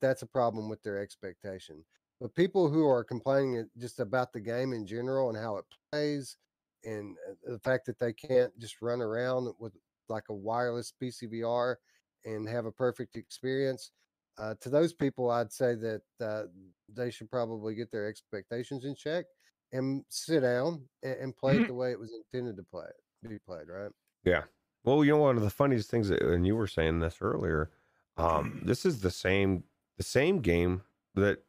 that's 0.00 0.22
a 0.22 0.26
problem 0.26 0.68
with 0.68 0.82
their 0.82 0.98
expectation. 0.98 1.84
But 2.20 2.34
people 2.34 2.68
who 2.68 2.86
are 2.86 3.04
complaining 3.04 3.68
just 3.78 4.00
about 4.00 4.32
the 4.32 4.40
game 4.40 4.72
in 4.72 4.86
general 4.86 5.28
and 5.28 5.38
how 5.38 5.56
it 5.56 5.64
plays 5.90 6.36
and 6.84 7.16
uh, 7.28 7.52
the 7.52 7.58
fact 7.58 7.86
that 7.86 7.98
they 7.98 8.12
can't 8.12 8.56
just 8.58 8.80
run 8.80 9.00
around 9.00 9.48
with 9.58 9.72
like 10.08 10.24
a 10.30 10.34
wireless 10.34 10.92
PCVR 11.02 11.76
and 12.24 12.48
have 12.48 12.66
a 12.66 12.72
perfect 12.72 13.16
experience. 13.16 13.90
Uh, 14.38 14.54
to 14.60 14.68
those 14.68 14.92
people, 14.92 15.30
I'd 15.30 15.52
say 15.52 15.74
that 15.74 16.02
uh, 16.20 16.42
they 16.88 17.10
should 17.10 17.30
probably 17.30 17.74
get 17.74 17.90
their 17.90 18.06
expectations 18.06 18.84
in 18.84 18.94
check 18.94 19.24
and 19.72 20.04
sit 20.08 20.40
down 20.40 20.82
and, 21.02 21.16
and 21.16 21.36
play 21.36 21.54
it 21.54 21.56
mm-hmm. 21.56 21.66
the 21.68 21.74
way 21.74 21.90
it 21.90 21.98
was 21.98 22.12
intended 22.12 22.56
to 22.56 22.62
play 22.62 22.84
it, 22.84 23.28
be 23.28 23.38
played, 23.38 23.68
right? 23.68 23.90
Yeah. 24.24 24.42
Well, 24.84 25.04
you 25.04 25.12
know, 25.12 25.18
one 25.18 25.36
of 25.36 25.42
the 25.42 25.50
funniest 25.50 25.90
things, 25.90 26.08
that, 26.08 26.22
and 26.22 26.46
you 26.46 26.56
were 26.56 26.66
saying 26.66 27.00
this 27.00 27.18
earlier, 27.20 27.70
um, 28.16 28.60
this 28.64 28.86
is 28.86 29.00
the 29.00 29.10
same 29.10 29.64
the 29.96 30.04
same 30.04 30.40
game 30.40 30.82
that 31.16 31.42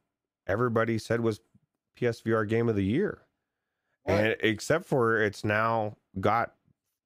everybody 0.48 0.98
said 0.98 1.22
was 1.22 1.40
PSVR 2.00 2.48
game 2.48 2.68
of 2.68 2.76
the 2.76 2.84
year, 2.84 3.22
and 4.06 4.36
except 4.40 4.86
for 4.86 5.22
it's 5.22 5.44
now 5.44 5.96
got 6.20 6.54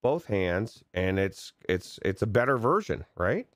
both 0.03 0.25
hands 0.25 0.83
and 0.93 1.17
it's 1.17 1.53
it's 1.67 1.97
it's 2.05 2.21
a 2.21 2.27
better 2.27 2.57
version, 2.57 3.05
right? 3.17 3.47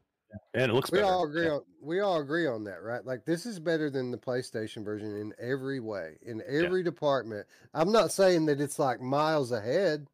And 0.56 0.72
it 0.72 0.74
looks. 0.74 0.92
We 0.92 1.00
better. 1.00 1.12
all 1.12 1.26
agree 1.26 1.46
yeah. 1.46 1.52
on 1.52 1.62
we 1.82 2.00
all 2.00 2.20
agree 2.20 2.48
on 2.48 2.64
that, 2.64 2.82
right? 2.82 3.06
Like 3.06 3.26
this 3.26 3.46
is 3.46 3.60
better 3.60 3.90
than 3.90 4.10
the 4.12 4.18
PlayStation 4.18 4.84
version 4.84 5.16
in 5.16 5.34
every 5.40 5.80
way, 5.80 6.18
in 6.26 6.42
every 6.48 6.80
yeah. 6.80 6.86
department. 6.86 7.46
I'm 7.74 7.92
not 7.92 8.12
saying 8.12 8.48
that 8.48 8.60
it's 8.60 8.80
like 8.80 9.00
miles 9.00 9.52
ahead, 9.52 10.08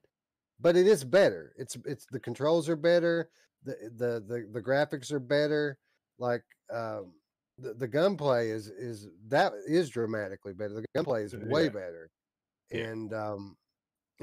but 0.59 0.75
it 0.75 0.87
is 0.87 1.03
better. 1.03 1.53
It's 1.57 1.77
it's 1.85 2.05
the 2.11 2.19
controls 2.19 2.67
are 2.67 2.75
better, 2.75 3.29
the 3.63 3.75
the 3.95 4.23
the, 4.27 4.47
the 4.51 4.61
graphics 4.61 5.11
are 5.11 5.19
better. 5.19 5.77
Like 6.19 6.43
um, 6.71 7.13
the 7.57 7.73
the 7.73 7.87
gunplay 7.87 8.49
is 8.49 8.67
is 8.67 9.07
that 9.27 9.53
is 9.67 9.89
dramatically 9.89 10.53
better. 10.53 10.73
The 10.75 10.85
gunplay 10.95 11.23
is 11.23 11.35
way 11.35 11.65
yeah. 11.65 11.69
better, 11.69 12.09
and 12.71 13.13
um, 13.13 13.57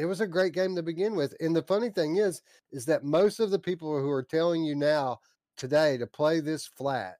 it 0.01 0.07
was 0.07 0.20
a 0.20 0.26
great 0.26 0.53
game 0.53 0.74
to 0.76 0.82
begin 0.82 1.14
with. 1.14 1.34
And 1.40 1.55
the 1.55 1.62
funny 1.62 1.90
thing 1.90 2.16
is, 2.16 2.42
is 2.72 2.84
that 2.86 3.05
most 3.05 3.40
of 3.40 3.51
the 3.51 3.59
people 3.59 4.01
who 4.01 4.11
are 4.11 4.22
telling 4.22 4.64
you 4.64 4.74
now 4.74 5.20
today 5.57 5.96
to 5.98 6.07
play 6.07 6.40
this 6.40 6.66
flat 6.66 7.16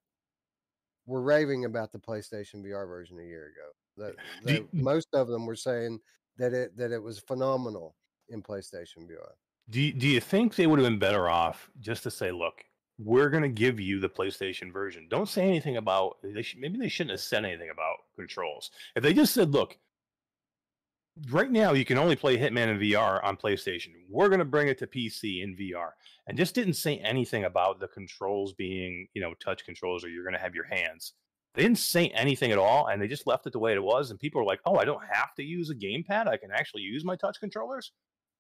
were 1.07 1.23
raving 1.23 1.65
about 1.65 1.93
the 1.93 1.99
PlayStation 1.99 2.65
VR 2.65 2.87
version 2.87 3.19
a 3.19 3.25
year 3.25 3.53
ago. 3.53 4.07
That, 4.07 4.17
that 4.45 4.73
most 4.73 5.09
of 5.13 5.29
them 5.29 5.47
were 5.47 5.57
saying 5.57 6.01
that 6.39 6.55
it 6.55 6.77
that 6.77 6.93
it 6.93 7.03
was 7.03 7.19
phenomenal 7.19 7.97
in 8.29 8.43
PlayStation 8.43 9.09
VR. 9.09 9.33
Do 9.69 9.81
you, 9.81 9.93
do 9.93 10.09
you 10.09 10.21
think 10.21 10.55
they 10.55 10.67
would 10.67 10.79
have 10.79 10.89
been 10.89 10.99
better 10.99 11.29
off 11.29 11.71
just 11.81 12.03
to 12.05 12.11
say, 12.11 12.33
look, 12.33 12.65
we're 12.99 13.31
going 13.31 13.43
to 13.43 13.49
give 13.49 13.81
you 13.81 13.99
the 13.99 14.09
PlayStation 14.09 14.73
version. 14.73 15.07
Don't 15.09 15.29
say 15.29 15.43
anything 15.43 15.77
about 15.77 16.19
they 16.23 16.43
should, 16.43 16.61
maybe 16.61 16.79
they 16.79 16.89
shouldn't 16.89 17.13
have 17.13 17.21
said 17.21 17.45
anything 17.45 17.71
about 17.71 17.97
controls. 18.17 18.71
If 18.95 19.03
they 19.03 19.15
just 19.15 19.33
said, 19.33 19.53
look, 19.53 19.79
right 21.29 21.51
now 21.51 21.73
you 21.73 21.85
can 21.85 21.99
only 21.99 22.17
play 22.17 22.37
Hitman 22.37 22.69
in 22.69 22.79
VR 22.79 23.23
on 23.25 23.37
PlayStation. 23.37 23.89
We're 24.09 24.29
going 24.29 24.39
to 24.39 24.45
bring 24.45 24.69
it 24.69 24.79
to 24.79 24.87
PC 24.87 25.43
in 25.43 25.57
VR, 25.57 25.91
and 26.27 26.37
just 26.37 26.55
didn't 26.55 26.75
say 26.75 26.99
anything 26.99 27.45
about 27.45 27.81
the 27.81 27.89
controls 27.89 28.53
being, 28.53 29.09
you 29.15 29.21
know, 29.21 29.35
touch 29.35 29.65
controls 29.65 30.05
or 30.05 30.09
you're 30.09 30.25
going 30.25 30.35
to 30.35 30.41
have 30.41 30.55
your 30.55 30.67
hands. 30.67 31.15
They 31.55 31.63
didn't 31.63 31.79
say 31.79 32.09
anything 32.09 32.53
at 32.53 32.59
all, 32.59 32.87
and 32.87 33.03
they 33.03 33.09
just 33.09 33.27
left 33.27 33.47
it 33.47 33.53
the 33.53 33.59
way 33.59 33.73
it 33.73 33.83
was. 33.83 34.11
And 34.11 34.21
people 34.21 34.41
are 34.41 34.45
like, 34.45 34.61
"Oh, 34.65 34.77
I 34.77 34.85
don't 34.85 35.03
have 35.11 35.35
to 35.35 35.43
use 35.43 35.69
a 35.71 35.75
gamepad. 35.75 36.29
I 36.29 36.37
can 36.37 36.53
actually 36.53 36.83
use 36.83 37.05
my 37.05 37.17
touch 37.17 37.41
controllers." 37.41 37.93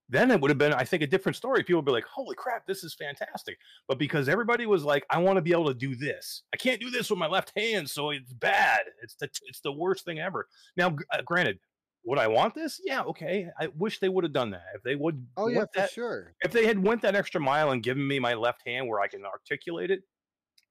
Then 0.09 0.33
it 0.33 0.41
would 0.41 0.51
have 0.51 0.59
been, 0.59 0.72
I 0.72 0.83
think, 0.83 1.05
a 1.05 1.07
different 1.07 1.37
story. 1.37 1.62
People 1.62 1.83
would 1.83 1.87
be 1.87 1.93
like, 1.93 2.05
"Holy 2.05 2.37
crap, 2.37 2.66
this 2.66 2.85
is 2.85 2.95
fantastic!" 2.95 3.59
But 3.89 3.99
because 3.99 4.28
everybody 4.28 4.66
was 4.66 4.85
like, 4.85 5.05
"I 5.11 5.18
want 5.18 5.37
to 5.37 5.43
be 5.43 5.53
able 5.53 5.66
to 5.66 5.74
do 5.74 5.97
this. 5.97 6.43
I 6.53 6.57
can't 6.57 6.81
do 6.81 6.91
this 6.91 7.11
with 7.11 7.18
my 7.18 7.26
left 7.26 7.53
hand, 7.57 7.91
so 7.91 8.11
it's 8.11 8.33
bad. 8.33 8.83
It's 9.03 9.16
the 9.16 9.28
it's 9.47 9.61
the 9.61 9.72
worst 9.72 10.05
thing 10.05 10.20
ever." 10.20 10.49
Now, 10.76 10.97
uh, 11.12 11.22
granted, 11.22 11.59
would 12.05 12.18
I 12.18 12.28
want 12.28 12.55
this? 12.55 12.80
Yeah, 12.82 13.03
okay. 13.03 13.48
I 13.59 13.68
wish 13.76 13.98
they 13.98 14.09
would 14.09 14.24
have 14.24 14.32
done 14.32 14.51
that. 14.51 14.64
If 14.74 14.82
they 14.82 14.96
would, 14.96 15.26
oh 15.36 15.48
yeah, 15.48 15.64
that, 15.74 15.88
for 15.88 15.94
sure. 15.94 16.34
If 16.42 16.53
they 16.53 16.66
had 16.66 16.82
went 16.82 17.03
that 17.03 17.14
extra 17.14 17.40
mile 17.40 17.72
and 17.72 17.82
given 17.82 18.07
me 18.07 18.18
my 18.18 18.34
left 18.34 18.62
hand 18.66 18.88
where 18.88 19.01
I 19.01 19.09
can 19.09 19.24
articulate 19.24 19.90
it, 19.90 20.01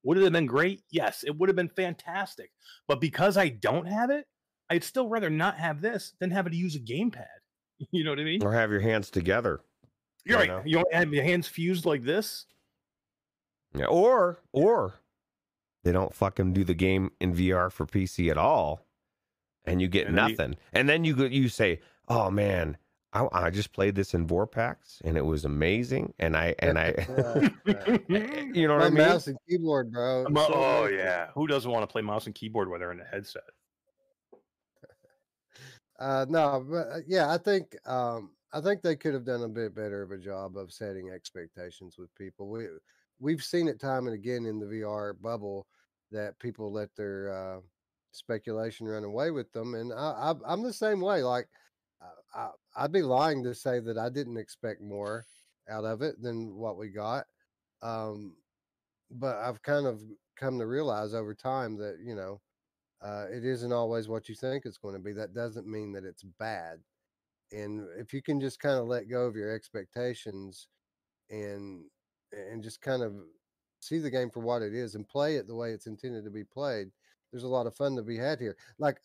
would 0.03 0.17
it 0.17 0.23
have 0.23 0.34
been 0.34 0.45
great? 0.45 0.82
Yes, 0.91 1.23
it 1.23 1.38
would 1.38 1.49
have 1.49 1.55
been 1.55 1.69
fantastic. 1.69 2.51
But 2.88 3.01
because 3.01 3.38
I 3.38 3.49
don't 3.49 3.86
have 3.86 4.09
it, 4.09 4.25
I'd 4.69 4.84
still 4.84 5.07
rather 5.07 5.30
not 5.30 5.57
have 5.57 5.82
this 5.82 6.13
than 6.19 6.32
have 6.32 6.49
to 6.49 6.55
use 6.55 6.75
a 6.75 6.80
gamepad. 6.80 7.25
You 7.91 8.03
know 8.03 8.09
what 8.09 8.19
I 8.19 8.25
mean? 8.25 8.43
Or 8.43 8.51
have 8.51 8.71
your 8.71 8.82
hands 8.82 9.09
together. 9.09 9.61
You're 10.25 10.34
you 10.34 10.39
right. 10.39 10.49
Know? 10.49 10.61
You 10.65 10.75
don't 10.75 10.93
have 10.93 11.13
your 11.13 11.23
hands 11.23 11.47
fused 11.47 11.86
like 11.86 12.03
this. 12.03 12.45
Yeah. 13.73 13.86
Or 13.86 14.41
or 14.51 14.95
they 15.86 15.93
don't 15.93 16.13
fucking 16.13 16.51
do 16.51 16.65
the 16.65 16.73
game 16.73 17.11
in 17.21 17.34
VR 17.34 17.71
for 17.71 17.86
PC 17.86 18.30
at 18.30 18.38
all 18.38 18.86
and 19.70 19.82
you 19.82 19.88
get 19.88 20.07
and 20.07 20.15
nothing. 20.15 20.51
You, 20.51 20.57
and 20.74 20.89
then 20.89 21.03
you 21.03 21.15
go, 21.15 21.26
you 21.26 21.49
say, 21.49 21.80
"Oh 22.07 22.30
man, 22.30 22.78
I, 23.13 23.28
I, 23.32 23.49
just 23.49 23.72
played 23.72 23.95
this 23.95 24.13
in 24.13 24.28
Vorpx 24.28 25.01
and 25.03 25.17
it 25.17 25.26
was 25.26 25.45
amazing." 25.45 26.13
And 26.20 26.36
I 26.36 26.55
and 26.59 26.78
I, 26.80 26.93
you 28.53 28.67
know 28.67 28.76
what 28.76 28.82
My 28.82 28.86
I 28.86 28.89
mean? 28.89 28.97
Mouse 28.97 29.28
and 29.28 29.38
keyboard, 29.47 29.91
bro. 29.91 30.26
So 30.26 30.53
oh 30.53 30.86
yeah, 30.88 31.28
who 31.36 31.47
doesn't 31.47 31.72
want 31.72 31.84
to 31.84 31.91
play 31.91 32.01
mouse 32.01 32.26
and 32.26 32.36
keyboard 32.36 32.70
when 32.70 32.80
they're 32.80 32.91
in 32.91 33.01
a 33.01 33.05
headset? 33.05 33.43
Uh, 35.99 36.26
no, 36.30 36.65
but 36.65 36.88
uh, 36.88 36.99
yeah, 37.07 37.30
I 37.30 37.38
think 37.38 37.76
um, 37.86 38.32
I 38.53 38.61
think 38.61 38.82
they 38.82 38.95
could 38.95 39.13
have 39.13 39.26
done 39.26 39.43
a 39.43 39.49
bit 39.49 39.76
better 39.76 40.01
of 40.01 40.11
a 40.11 40.17
job 40.17 40.55
of 40.55 40.72
setting 40.72 41.09
expectations 41.09 41.97
with 41.97 42.07
people. 42.15 42.47
We 42.47 42.67
we've 43.20 43.43
seen 43.43 43.67
it 43.67 43.82
time 43.82 44.07
and 44.07 44.15
again 44.15 44.45
in 44.45 44.59
the 44.59 44.65
VR 44.65 45.13
bubble 45.22 45.67
that 46.11 46.39
people 46.39 46.72
let 46.72 46.95
their 46.95 47.34
uh, 47.34 47.59
speculation 48.12 48.88
run 48.88 49.03
away 49.03 49.32
with 49.32 49.51
them. 49.51 49.76
And 49.76 49.93
I, 49.93 50.34
I, 50.47 50.53
am 50.53 50.64
the 50.64 50.74
same 50.74 51.01
way. 51.01 51.24
Like, 51.24 51.47
I, 52.36 52.49
I'd 52.76 52.91
be 52.91 53.01
lying 53.01 53.43
to 53.43 53.55
say 53.55 53.80
that 53.80 53.97
I 53.97 54.10
didn't 54.10 54.38
expect 54.38 54.82
more 54.82 55.26
out 55.70 55.86
of 55.86 56.01
it 56.01 56.22
than 56.22 56.55
what 56.55 56.78
we 56.78 56.89
got. 56.89 57.26
Um, 57.82 58.36
but 59.12 59.38
I've 59.38 59.62
kind 59.62 59.88
of 59.88 60.01
come 60.36 60.60
to 60.60 60.66
realize 60.66 61.14
over 61.14 61.34
time 61.34 61.78
that, 61.78 61.97
you 62.03 62.16
know, 62.16 62.41
uh, 63.01 63.26
it 63.32 63.45
isn't 63.45 63.72
always 63.72 64.07
what 64.07 64.28
you 64.28 64.36
think 64.36 64.66
it's 64.66 64.78
going 64.78 64.93
to 64.93 64.99
be. 64.99 65.14
That 65.14 65.34
doesn't 65.34 65.68
mean 65.68 65.93
that 65.93 66.03
it's 66.03 66.24
bad. 66.24 66.80
And 67.51 67.88
if 67.97 68.14
you 68.14 68.22
can 68.22 68.39
just 68.39 68.60
kind 68.60 68.78
of 68.78 68.86
let 68.86 69.10
go 69.10 69.26
of 69.26 69.36
your 69.36 69.53
expectations 69.53 70.68
and 71.30 71.86
and 72.32 72.62
just 72.62 72.82
kind 72.82 73.01
of 73.01 73.14
see 73.80 73.97
the 73.97 74.10
game 74.10 74.30
for 74.30 74.41
what 74.41 74.62
it 74.62 74.74
is 74.74 74.93
and 74.93 75.07
play 75.07 75.38
it 75.38 75.47
the 75.47 75.55
way 75.55 75.72
it's 75.72 75.88
intended 75.88 76.24
to 76.26 76.30
be 76.30 76.43
played, 76.43 76.91
there's 77.32 77.43
a 77.43 77.47
lot 77.47 77.67
of 77.67 77.75
fun 77.75 77.95
to 77.95 78.01
be 78.03 78.17
had 78.17 78.39
here. 78.39 78.55
Like 78.77 78.99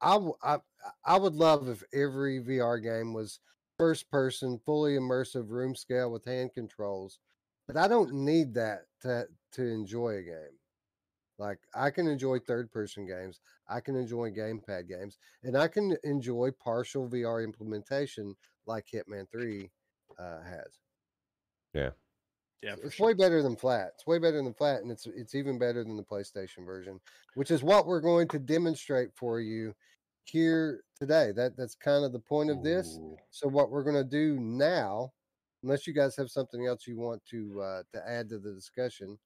I, 0.00 0.18
I, 0.42 0.58
I 1.04 1.18
would 1.18 1.34
love 1.34 1.68
if 1.68 1.82
every 1.92 2.38
VR 2.38 2.78
game 2.78 3.12
was 3.12 3.40
first 3.78 4.10
person, 4.10 4.60
fully 4.64 4.92
immersive 4.96 5.50
room 5.50 5.74
scale 5.74 6.10
with 6.10 6.24
hand 6.24 6.50
controls. 6.54 7.18
But 7.66 7.76
I 7.76 7.88
don't 7.88 8.12
need 8.12 8.54
that 8.54 8.86
to 9.02 9.26
to 9.52 9.66
enjoy 9.66 10.16
a 10.16 10.22
game. 10.22 10.58
Like 11.38 11.58
I 11.74 11.90
can 11.90 12.08
enjoy 12.08 12.38
third 12.40 12.72
person 12.72 13.06
games, 13.06 13.40
I 13.68 13.80
can 13.80 13.94
enjoy 13.94 14.30
gamepad 14.30 14.88
games, 14.88 15.18
and 15.44 15.56
I 15.56 15.68
can 15.68 15.96
enjoy 16.02 16.50
partial 16.62 17.08
VR 17.08 17.42
implementation 17.44 18.34
like 18.66 18.86
Hitman 18.92 19.30
3 19.30 19.70
uh, 20.18 20.42
has. 20.42 20.78
Yeah. 21.74 21.90
Yeah, 22.62 22.74
it's 22.82 22.96
sure. 22.96 23.06
way 23.06 23.14
better 23.14 23.42
than 23.42 23.56
flat. 23.56 23.92
It's 23.94 24.06
way 24.06 24.18
better 24.18 24.42
than 24.42 24.52
flat, 24.52 24.82
and 24.82 24.90
it's 24.90 25.06
it's 25.06 25.34
even 25.34 25.58
better 25.58 25.84
than 25.84 25.96
the 25.96 26.02
PlayStation 26.02 26.66
version, 26.66 26.98
which 27.34 27.50
is 27.50 27.62
what 27.62 27.86
we're 27.86 28.00
going 28.00 28.26
to 28.28 28.38
demonstrate 28.38 29.10
for 29.14 29.40
you 29.40 29.74
here 30.24 30.82
today. 30.98 31.32
That 31.34 31.56
that's 31.56 31.76
kind 31.76 32.04
of 32.04 32.12
the 32.12 32.18
point 32.18 32.50
of 32.50 32.62
this. 32.62 32.98
Ooh. 33.00 33.16
So 33.30 33.48
what 33.48 33.70
we're 33.70 33.84
going 33.84 33.96
to 33.96 34.04
do 34.04 34.40
now, 34.40 35.12
unless 35.62 35.86
you 35.86 35.92
guys 35.92 36.16
have 36.16 36.30
something 36.30 36.66
else 36.66 36.86
you 36.86 36.98
want 36.98 37.22
to 37.30 37.60
uh, 37.60 37.82
to 37.92 38.08
add 38.08 38.28
to 38.30 38.38
the 38.38 38.52
discussion 38.52 39.18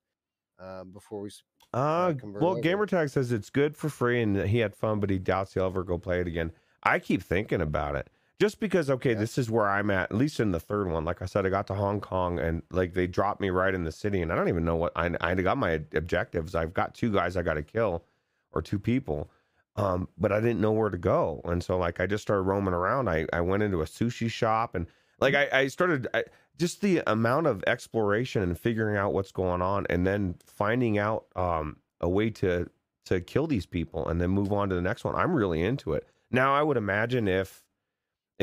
uh, 0.63 0.85
before 0.85 1.23
we. 1.23 1.31
Uh, 1.73 1.77
uh 1.77 2.15
well, 2.23 2.57
Gamertag 2.57 3.11
says 3.11 3.33
it's 3.33 3.49
good 3.49 3.75
for 3.75 3.89
free 3.89 4.21
and 4.21 4.37
he 4.37 4.59
had 4.59 4.75
fun, 4.75 5.01
but 5.01 5.09
he 5.09 5.19
doubts 5.19 5.55
he'll 5.55 5.65
ever 5.65 5.85
go 5.85 5.97
play 5.97 6.21
it 6.21 6.27
again. 6.27 6.53
I 6.83 6.99
keep 6.99 7.23
thinking 7.23 7.63
about 7.63 7.97
it 7.97 8.11
just 8.43 8.59
because 8.59 8.91
okay 8.91 9.13
yeah. 9.13 9.19
this 9.19 9.39
is 9.39 9.51
where 9.51 9.69
i'm 9.69 9.89
at 9.89 10.11
at 10.11 10.17
least 10.17 10.41
in 10.41 10.51
the 10.51 10.59
third 10.59 10.91
one 10.91 11.05
like 11.05 11.23
i 11.23 11.27
said 11.27 11.47
i 11.47 11.49
got 11.49 11.67
to 11.69 11.75
hong 11.75 12.01
kong 12.01 12.41
and 12.41 12.61
like 12.73 12.93
they 12.93 13.07
dropped 13.07 13.41
me 13.41 13.51
right 13.51 13.73
in 13.73 13.85
the 13.85 13.93
city 13.93 14.21
and 14.21 14.33
i 14.33 14.35
don't 14.35 14.49
even 14.49 14.65
know 14.65 14.75
what 14.75 14.91
i, 14.97 15.09
I 15.21 15.35
got 15.35 15.57
my 15.57 15.81
objectives 15.95 16.57
i've 16.57 16.75
got 16.75 16.93
two 16.93 17.13
guys 17.13 17.37
i 17.37 17.43
got 17.43 17.55
to 17.55 17.63
kill 17.63 18.05
or 18.53 18.61
two 18.61 18.81
people 18.81 19.31
um, 19.77 20.09
but 20.19 20.33
I 20.33 20.41
didn't 20.41 20.61
know 20.61 20.73
where 20.73 20.91
to 20.91 20.99
go, 20.99 21.41
and 21.45 21.65
so 21.65 21.79
like 21.79 21.99
I 21.99 22.07
just 22.07 22.21
started 22.21 22.43
roaming 22.43 22.75
around. 22.75 23.09
I 23.09 23.27
I 23.33 23.41
went 23.41 23.63
into 23.63 23.81
a 23.81 23.87
sushi 23.87 24.31
shop 24.31 24.75
and 24.75 24.87
like 25.19 25.35
I 25.35 25.49
I 25.51 25.67
started 25.69 26.09
I, 26.13 26.25
just 26.59 26.83
the 26.83 27.03
amount 27.07 27.47
of 27.47 27.65
exploration 27.67 28.43
and 28.43 28.59
figuring 28.59 28.99
out 28.99 29.15
what's 29.15 29.33
going 29.33 29.63
on, 29.63 29.87
and 29.89 30.07
then 30.07 30.35
finding 30.45 30.99
out 30.99 31.25
um 31.37 31.77
a 32.03 32.09
way 32.09 32.29
to 32.31 32.69
to 33.07 33.21
kill 33.21 33.47
these 33.47 33.65
people 33.65 34.07
and 34.09 34.21
then 34.21 34.29
move 34.31 34.53
on 34.53 34.69
to 34.69 34.75
the 34.75 34.83
next 34.83 35.05
one. 35.05 35.15
I'm 35.15 35.33
really 35.35 35.63
into 35.63 35.95
it. 35.95 36.07
Now 36.31 36.55
I 36.55 36.63
would 36.63 36.77
imagine 36.77 37.27
if 37.27 37.62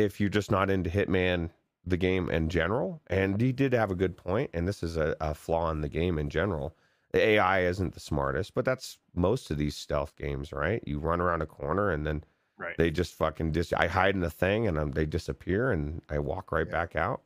if 0.05 0.19
you're 0.19 0.29
just 0.29 0.51
not 0.51 0.69
into 0.69 0.89
Hitman 0.89 1.51
the 1.85 1.97
game 1.97 2.29
in 2.29 2.49
general, 2.49 3.01
and 3.07 3.39
he 3.41 3.51
did 3.51 3.73
have 3.73 3.91
a 3.91 3.95
good 3.95 4.17
point, 4.17 4.49
and 4.53 4.67
this 4.67 4.83
is 4.83 4.97
a, 4.97 5.15
a 5.21 5.33
flaw 5.33 5.71
in 5.71 5.81
the 5.81 5.89
game 5.89 6.17
in 6.19 6.29
general. 6.29 6.75
The 7.11 7.19
AI 7.21 7.61
isn't 7.61 7.93
the 7.93 7.99
smartest, 7.99 8.53
but 8.53 8.65
that's 8.65 8.99
most 9.15 9.49
of 9.51 9.57
these 9.57 9.75
stealth 9.75 10.15
games, 10.15 10.51
right? 10.53 10.83
You 10.85 10.99
run 10.99 11.21
around 11.21 11.41
a 11.41 11.47
corner 11.47 11.89
and 11.89 12.05
then 12.05 12.23
Right. 12.57 12.77
they 12.77 12.91
just 12.91 13.13
fucking 13.15 13.51
dis. 13.51 13.73
I 13.73 13.87
hide 13.87 14.15
in 14.15 14.23
a 14.23 14.29
thing 14.29 14.67
and 14.67 14.77
um, 14.77 14.91
they 14.91 15.05
disappear, 15.05 15.71
and 15.71 16.01
I 16.09 16.19
walk 16.19 16.51
right 16.51 16.67
Yeah. 16.67 16.71
back 16.71 16.95
out. 16.95 17.23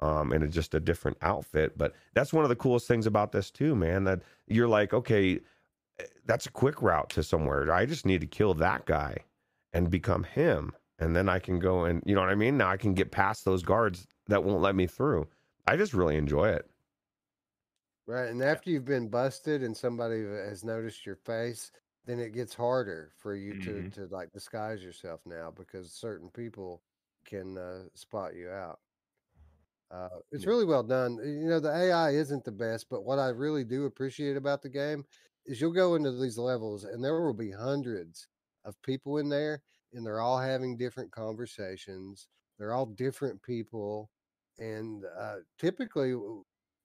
Um, 0.00 0.32
in 0.32 0.42
a, 0.42 0.48
just 0.48 0.74
a 0.74 0.80
different 0.80 1.16
outfit, 1.22 1.78
but 1.78 1.94
that's 2.14 2.32
one 2.32 2.44
of 2.44 2.48
the 2.50 2.56
coolest 2.56 2.86
things 2.88 3.06
about 3.06 3.32
this 3.32 3.50
too, 3.50 3.74
man. 3.76 4.04
That 4.04 4.22
you're 4.48 4.68
like, 4.68 4.92
okay, 4.92 5.40
eh, 5.98 6.06
that's 6.26 6.46
a 6.46 6.50
quick 6.50 6.82
route 6.82 7.10
to 7.10 7.22
somewhere. 7.22 7.72
I 7.72 7.86
just 7.86 8.06
need 8.06 8.20
to 8.22 8.26
kill 8.26 8.54
that 8.54 8.86
guy 8.86 9.18
and 9.72 9.90
become 9.90 10.24
him, 10.24 10.74
and 11.04 11.14
then 11.16 11.28
I 11.28 11.38
can 11.38 11.58
go 11.60 11.84
and 11.84 12.02
you 12.06 12.14
know 12.14 12.20
what 12.22 12.30
I 12.30 12.34
mean. 12.34 12.56
Now 12.58 12.70
I 12.70 12.76
can 12.76 12.94
get 12.94 13.12
past 13.12 13.44
those 13.44 13.62
guards 13.62 14.06
that 14.28 14.44
won't 14.44 14.62
let 14.62 14.74
me 14.76 14.86
through. 14.86 15.28
I 15.66 15.76
just 15.76 15.94
really 15.94 16.16
enjoy 16.16 16.48
it. 16.50 16.70
Right. 18.06 18.28
And 18.30 18.42
after 18.42 18.70
you've 18.70 18.84
been 18.84 19.08
busted 19.08 19.62
and 19.62 19.76
somebody 19.76 20.22
has 20.22 20.62
noticed 20.64 21.06
your 21.06 21.16
face, 21.16 21.70
then 22.04 22.18
it 22.20 22.32
gets 22.32 22.54
harder 22.54 23.12
for 23.16 23.34
you 23.34 23.54
Mhm. 23.54 23.88
to, 23.88 23.88
to 23.92 24.06
like 24.08 24.32
disguise 24.32 24.82
yourself 24.84 25.24
now 25.24 25.50
because 25.50 25.92
certain 25.92 26.30
people 26.30 26.82
can 27.24 27.56
uh, 27.56 27.84
spot 27.94 28.34
you 28.34 28.50
out. 28.50 28.80
Uh, 29.90 30.08
it's 30.32 30.46
Yeah. 30.46 30.48
really 30.48 30.64
well 30.64 30.82
done. 30.82 31.16
You 31.18 31.48
know, 31.48 31.60
the 31.60 31.70
AI 31.72 32.10
isn't 32.10 32.44
the 32.44 32.52
best, 32.52 32.88
but 32.88 33.02
what 33.04 33.18
I 33.18 33.28
really 33.28 33.64
do 33.64 33.84
appreciate 33.84 34.36
about 34.36 34.62
the 34.62 34.68
game 34.68 35.04
is 35.46 35.60
you'll 35.60 35.72
go 35.72 35.94
into 35.94 36.12
these 36.12 36.38
levels 36.38 36.84
and 36.84 37.04
there 37.04 37.20
will 37.20 37.34
be 37.34 37.50
hundreds 37.52 38.28
of 38.64 38.80
people 38.82 39.18
in 39.18 39.28
there 39.28 39.62
and 39.94 40.04
they're 40.04 40.20
all 40.20 40.38
having 40.38 40.76
different 40.76 41.10
conversations. 41.10 42.28
They're 42.58 42.72
all 42.72 42.86
different 42.86 43.42
people. 43.42 44.10
And 44.58 45.04
uh, 45.18 45.36
typically, 45.58 46.14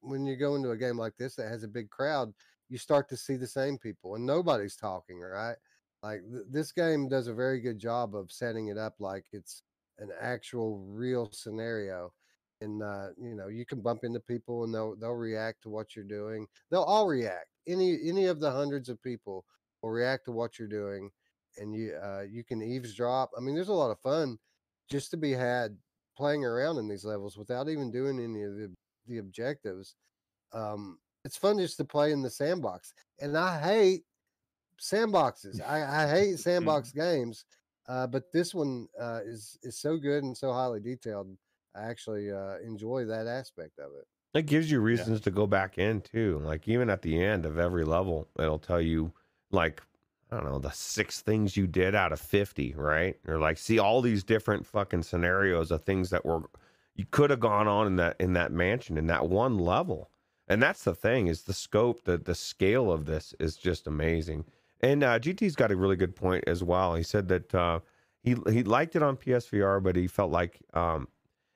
when 0.01 0.25
you 0.25 0.35
go 0.35 0.55
into 0.55 0.71
a 0.71 0.77
game 0.77 0.97
like 0.97 1.17
this 1.17 1.35
that 1.35 1.49
has 1.49 1.63
a 1.63 1.67
big 1.67 1.89
crowd, 1.89 2.33
you 2.69 2.77
start 2.77 3.09
to 3.09 3.17
see 3.17 3.35
the 3.35 3.47
same 3.47 3.77
people 3.77 4.15
and 4.15 4.25
nobody's 4.25 4.75
talking, 4.75 5.19
right? 5.19 5.55
Like 6.01 6.21
th- 6.31 6.45
this 6.49 6.71
game 6.71 7.09
does 7.09 7.27
a 7.27 7.33
very 7.33 7.59
good 7.59 7.79
job 7.79 8.15
of 8.15 8.31
setting 8.31 8.67
it 8.67 8.77
up 8.77 8.95
like 8.99 9.25
it's 9.33 9.63
an 9.97 10.09
actual 10.21 10.79
real 10.87 11.29
scenario 11.31 12.13
and 12.61 12.83
uh, 12.83 13.07
you 13.17 13.35
know 13.35 13.47
you 13.47 13.65
can 13.65 13.81
bump 13.81 14.03
into 14.03 14.19
people 14.19 14.63
and 14.63 14.73
they'll 14.73 14.95
they'll 14.95 15.11
react 15.11 15.63
to 15.63 15.69
what 15.69 15.95
you're 15.95 16.05
doing. 16.05 16.45
They'll 16.69 16.83
all 16.83 17.07
react. 17.07 17.47
Any 17.67 17.97
any 18.07 18.25
of 18.25 18.39
the 18.39 18.51
hundreds 18.51 18.89
of 18.89 19.01
people 19.01 19.45
will 19.81 19.91
react 19.91 20.25
to 20.25 20.31
what 20.31 20.59
you're 20.59 20.67
doing, 20.67 21.09
and 21.59 21.73
you 21.73 21.95
uh, 22.01 22.23
you 22.29 22.43
can 22.43 22.61
eavesdrop. 22.61 23.31
I 23.37 23.41
mean, 23.41 23.55
there's 23.55 23.69
a 23.69 23.73
lot 23.73 23.91
of 23.91 23.99
fun 23.99 24.37
just 24.89 25.11
to 25.11 25.17
be 25.17 25.31
had 25.31 25.77
playing 26.17 26.43
around 26.43 26.77
in 26.77 26.87
these 26.87 27.05
levels 27.05 27.37
without 27.37 27.69
even 27.69 27.91
doing 27.91 28.19
any 28.19 28.43
of 28.43 28.55
the 28.55 28.73
the 29.07 29.17
objectives. 29.17 29.95
Um, 30.53 30.99
it's 31.25 31.37
fun 31.37 31.57
just 31.57 31.77
to 31.77 31.85
play 31.85 32.11
in 32.11 32.21
the 32.21 32.29
sandbox, 32.29 32.93
and 33.19 33.37
I 33.37 33.59
hate 33.59 34.03
sandboxes. 34.81 35.61
I, 35.67 36.03
I 36.03 36.09
hate 36.09 36.39
sandbox 36.39 36.91
games, 36.91 37.45
uh, 37.87 38.07
but 38.07 38.31
this 38.31 38.53
one 38.53 38.87
uh, 38.99 39.21
is 39.25 39.57
is 39.63 39.79
so 39.79 39.97
good 39.97 40.23
and 40.23 40.37
so 40.37 40.51
highly 40.51 40.79
detailed. 40.79 41.35
I 41.75 41.83
actually 41.83 42.31
uh, 42.31 42.57
enjoy 42.65 43.05
that 43.05 43.27
aspect 43.27 43.79
of 43.79 43.91
it. 43.97 44.07
It 44.33 44.45
gives 44.45 44.69
you 44.69 44.79
reasons 44.79 45.21
to 45.21 45.31
go 45.31 45.47
back 45.47 45.77
in 45.77 46.01
too. 46.01 46.39
Like 46.43 46.67
even 46.67 46.89
at 46.89 47.01
the 47.01 47.21
end 47.21 47.45
of 47.45 47.57
every 47.57 47.83
level, 47.83 48.27
it'll 48.37 48.59
tell 48.59 48.81
you 48.81 49.11
like 49.51 49.81
I 50.31 50.35
don't 50.35 50.45
know 50.45 50.59
the 50.59 50.71
six 50.71 51.21
things 51.21 51.57
you 51.57 51.65
did 51.67 51.95
out 51.95 52.11
of 52.11 52.19
fifty, 52.19 52.73
right? 52.75 53.15
Or 53.27 53.39
like 53.39 53.57
see 53.57 53.79
all 53.79 54.01
these 54.01 54.23
different 54.23 54.65
fucking 54.65 55.03
scenarios 55.03 55.71
of 55.71 55.83
things 55.83 56.09
that 56.11 56.25
were 56.25 56.43
you 56.95 57.05
could 57.09 57.29
have 57.29 57.39
gone 57.39 57.67
on 57.67 57.87
in 57.87 57.95
that 57.95 58.15
in 58.19 58.33
that 58.33 58.51
mansion 58.51 58.97
in 58.97 59.07
that 59.07 59.27
one 59.27 59.57
level. 59.57 60.09
And 60.47 60.61
that's 60.61 60.83
the 60.83 60.95
thing 60.95 61.27
is 61.27 61.43
the 61.43 61.53
scope, 61.53 62.03
the 62.03 62.17
the 62.17 62.35
scale 62.35 62.91
of 62.91 63.05
this 63.05 63.33
is 63.39 63.55
just 63.55 63.87
amazing. 63.87 64.45
And 64.81 65.03
uh, 65.03 65.19
GT's 65.19 65.55
got 65.55 65.71
a 65.71 65.75
really 65.75 65.95
good 65.95 66.15
point 66.15 66.43
as 66.47 66.63
well. 66.63 66.95
He 66.95 67.03
said 67.03 67.27
that 67.29 67.53
uh, 67.55 67.79
he 68.21 68.35
he 68.49 68.63
liked 68.63 68.95
it 68.95 69.03
on 69.03 69.17
PSVR, 69.17 69.81
but 69.81 69.95
he 69.95 70.07
felt 70.07 70.31
like 70.31 70.59
um, 70.73 71.07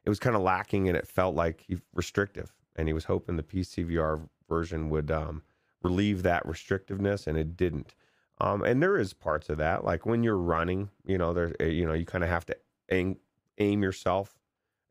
it 0.06 0.10
was 0.10 0.20
kind 0.20 0.36
of 0.36 0.42
lacking 0.42 0.88
and 0.88 0.98
it 0.98 1.08
felt 1.08 1.36
like 1.36 1.64
he, 1.68 1.78
restrictive. 1.94 2.54
And 2.76 2.88
he 2.88 2.94
was 2.94 3.06
hoping 3.06 3.36
the 3.36 3.44
PCVR 3.44 4.28
version 4.50 4.90
would 4.90 5.12
um, 5.12 5.44
relieve 5.84 6.24
that 6.24 6.46
restrictiveness, 6.46 7.28
and 7.28 7.38
it 7.38 7.56
didn't. 7.56 7.96
Um, 8.40 8.64
and 8.64 8.82
there 8.82 8.98
is 8.98 9.14
parts 9.14 9.50
of 9.50 9.58
that, 9.60 9.86
like 9.86 10.06
when 10.06 10.24
you're 10.24 10.38
running, 10.38 10.90
you 11.06 11.18
know, 11.18 11.34
there, 11.34 11.54
uh, 11.62 11.66
you 11.66 11.86
know, 11.86 11.94
you 11.94 12.06
kind 12.06 12.24
of 12.24 12.30
have 12.30 12.46
to 12.48 12.58
aim, 12.92 13.18
aim 13.60 13.84
yourself 13.84 14.36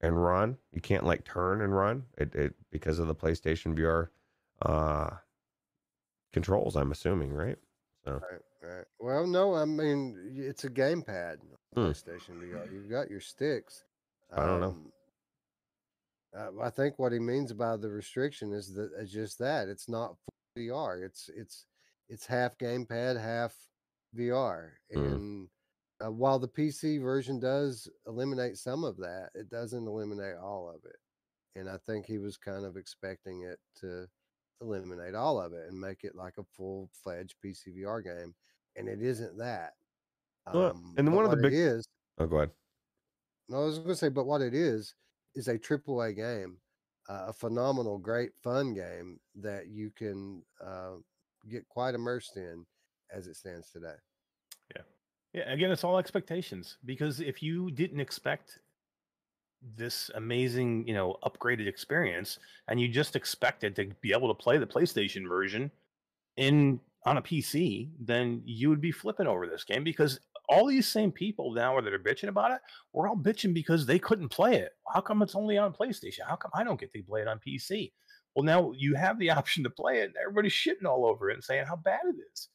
and 0.01 0.23
run. 0.23 0.59
You 0.73 0.81
can't 0.81 1.05
like 1.05 1.25
turn 1.25 1.61
and 1.61 1.75
run 1.75 2.05
it, 2.17 2.35
it 2.35 2.55
because 2.71 2.99
of 2.99 3.09
the 3.09 3.15
PlayStation 3.15 3.77
VR 3.77 4.09
uh, 4.63 5.17
controls. 6.33 6.77
I'm 6.77 6.93
assuming, 6.93 7.33
right? 7.33 7.59
So 8.05 8.13
Right, 8.13 8.41
right. 8.63 8.85
Well, 8.99 9.27
no, 9.27 9.55
I 9.55 9.65
mean 9.65 10.35
it's 10.37 10.65
a 10.65 10.71
gamepad, 10.71 11.39
Hmm. 11.75 11.81
PlayStation 11.81 12.41
VR. 12.41 12.73
You've 12.73 12.91
got 12.91 13.11
your 13.11 13.21
sticks. 13.21 13.85
I 14.35 14.47
don't 14.47 14.61
know. 14.61 14.67
Um, 14.69 14.93
uh, 16.35 16.63
I 16.63 16.71
think 16.71 16.99
what 16.99 17.13
he 17.13 17.19
means 17.19 17.53
by 17.53 17.77
the 17.77 17.91
restriction 17.91 18.53
is 18.53 18.73
that 18.75 18.91
it's 18.99 19.13
just 19.13 19.39
that 19.39 19.69
it's 19.69 19.89
not 19.89 20.17
VR. 20.57 21.05
It's 21.05 21.29
it's 21.35 21.67
it's 22.13 22.27
half 22.27 22.59
gamepad, 22.59 23.21
half 23.21 23.55
VR. 24.17 24.69
Mm. 24.95 25.13
And 25.13 25.49
uh, 26.05 26.11
while 26.11 26.39
the 26.39 26.47
PC 26.47 27.01
version 27.01 27.41
does 27.41 27.89
eliminate 28.07 28.59
some 28.59 28.85
of 28.85 28.99
that, 28.99 29.31
it 29.35 29.49
doesn't 29.49 29.87
eliminate 29.87 30.37
all 30.37 30.69
of 30.69 30.85
it. 30.85 30.97
And 31.59 31.71
I 31.71 31.79
think 31.87 32.05
he 32.05 32.19
was 32.19 32.37
kind 32.37 32.67
of 32.67 32.77
expecting 32.77 33.43
it 33.43 33.59
to 33.81 34.07
eliminate 34.61 35.15
all 35.15 35.41
of 35.41 35.55
it 35.55 35.69
and 35.69 35.81
make 35.81 36.05
it 36.05 36.15
like 36.15 36.35
a 36.39 36.45
full 36.55 36.91
fledged 37.03 37.37
PC 37.45 37.79
VR 37.79 38.05
game. 38.05 38.35
And 38.77 38.89
it 38.89 39.01
isn't 39.01 39.39
that. 39.39 39.73
Um, 40.47 40.95
and 40.99 41.15
one 41.15 41.25
of 41.25 41.31
the 41.31 41.37
big- 41.39 41.55
is 41.55 41.89
oh, 42.19 42.27
go 42.27 42.37
ahead. 42.37 42.51
no, 43.49 43.63
I 43.63 43.65
was 43.65 43.79
going 43.79 43.89
to 43.91 43.97
say, 43.97 44.09
but 44.11 44.27
what 44.27 44.43
it 44.43 44.55
is 44.55 44.95
is 45.35 45.49
a 45.49 45.57
triple 45.57 46.03
A 46.03 46.13
game, 46.13 46.59
uh, 47.09 47.27
a 47.29 47.33
phenomenal, 47.33 47.97
great, 47.99 48.33
fun 48.43 48.75
game 48.75 49.19
that 49.37 49.69
you 49.69 49.91
can 49.97 50.43
uh, 50.63 50.97
get 51.51 51.69
quite 51.69 51.95
immersed 51.95 52.37
in 52.37 52.65
as 53.15 53.27
it 53.27 53.37
stands 53.37 53.71
today. 53.71 53.95
Yeah, 54.75 54.83
Yeah. 55.35 55.53
again, 55.53 55.71
it's 55.71 55.85
all 55.85 55.99
expectations 55.99 56.79
because 56.85 57.21
if 57.21 57.43
you 57.43 57.71
didn't 57.71 58.01
expect 58.01 58.59
this 59.77 60.11
amazing, 60.15 60.87
you 60.89 60.95
know, 60.95 61.19
upgraded 61.25 61.69
experience 61.69 62.39
and 62.69 62.81
you 62.81 62.89
just 62.89 63.15
expected 63.15 63.77
to 63.77 63.87
be 64.01 64.13
able 64.13 64.29
to 64.29 64.43
play 64.43 64.59
the 64.59 64.67
PlayStation 64.67 65.29
version 65.29 65.71
in 66.37 66.81
on 67.05 67.17
a 67.17 67.23
PC, 67.23 67.91
then 67.99 68.43
you 68.45 68.69
would 68.69 68.81
be 68.81 68.93
flipping 68.93 69.27
over 69.27 69.47
this 69.47 69.65
game 69.65 69.83
because 69.85 70.21
all 70.49 70.67
these 70.67 70.87
same 70.89 71.11
people 71.11 71.53
now 71.53 71.81
that 71.81 71.93
are 71.93 71.99
bitching 71.99 72.29
about 72.29 72.51
it, 72.53 72.61
we're 72.93 73.09
all 73.09 73.17
bitching 73.17 73.55
because 73.55 73.87
they 73.87 73.99
couldn't 73.99 74.29
play 74.29 74.57
it. 74.57 74.73
How 74.93 75.01
come 75.01 75.23
it's 75.23 75.35
only 75.35 75.59
on 75.59 75.73
PlayStation? 75.73 76.21
How 76.27 76.37
come 76.37 76.51
I 76.55 76.63
don't 76.65 76.79
get 76.79 76.93
to 76.93 77.03
play 77.03 77.23
it 77.23 77.29
on 77.29 77.41
PC? 77.41 77.93
Well, 78.35 78.45
now 78.45 78.73
you 78.77 78.95
have 78.95 79.19
the 79.19 79.31
option 79.39 79.65
to 79.65 79.71
play 79.71 80.01
it, 80.01 80.07
and 80.07 80.15
everybody's 80.21 80.53
shitting 80.53 80.87
all 80.87 81.07
over 81.07 81.31
it 81.31 81.35
and 81.35 81.45
saying 81.45 81.67
how 81.67 81.77
bad 81.77 82.01
it 82.05 82.17
is. 82.33 82.49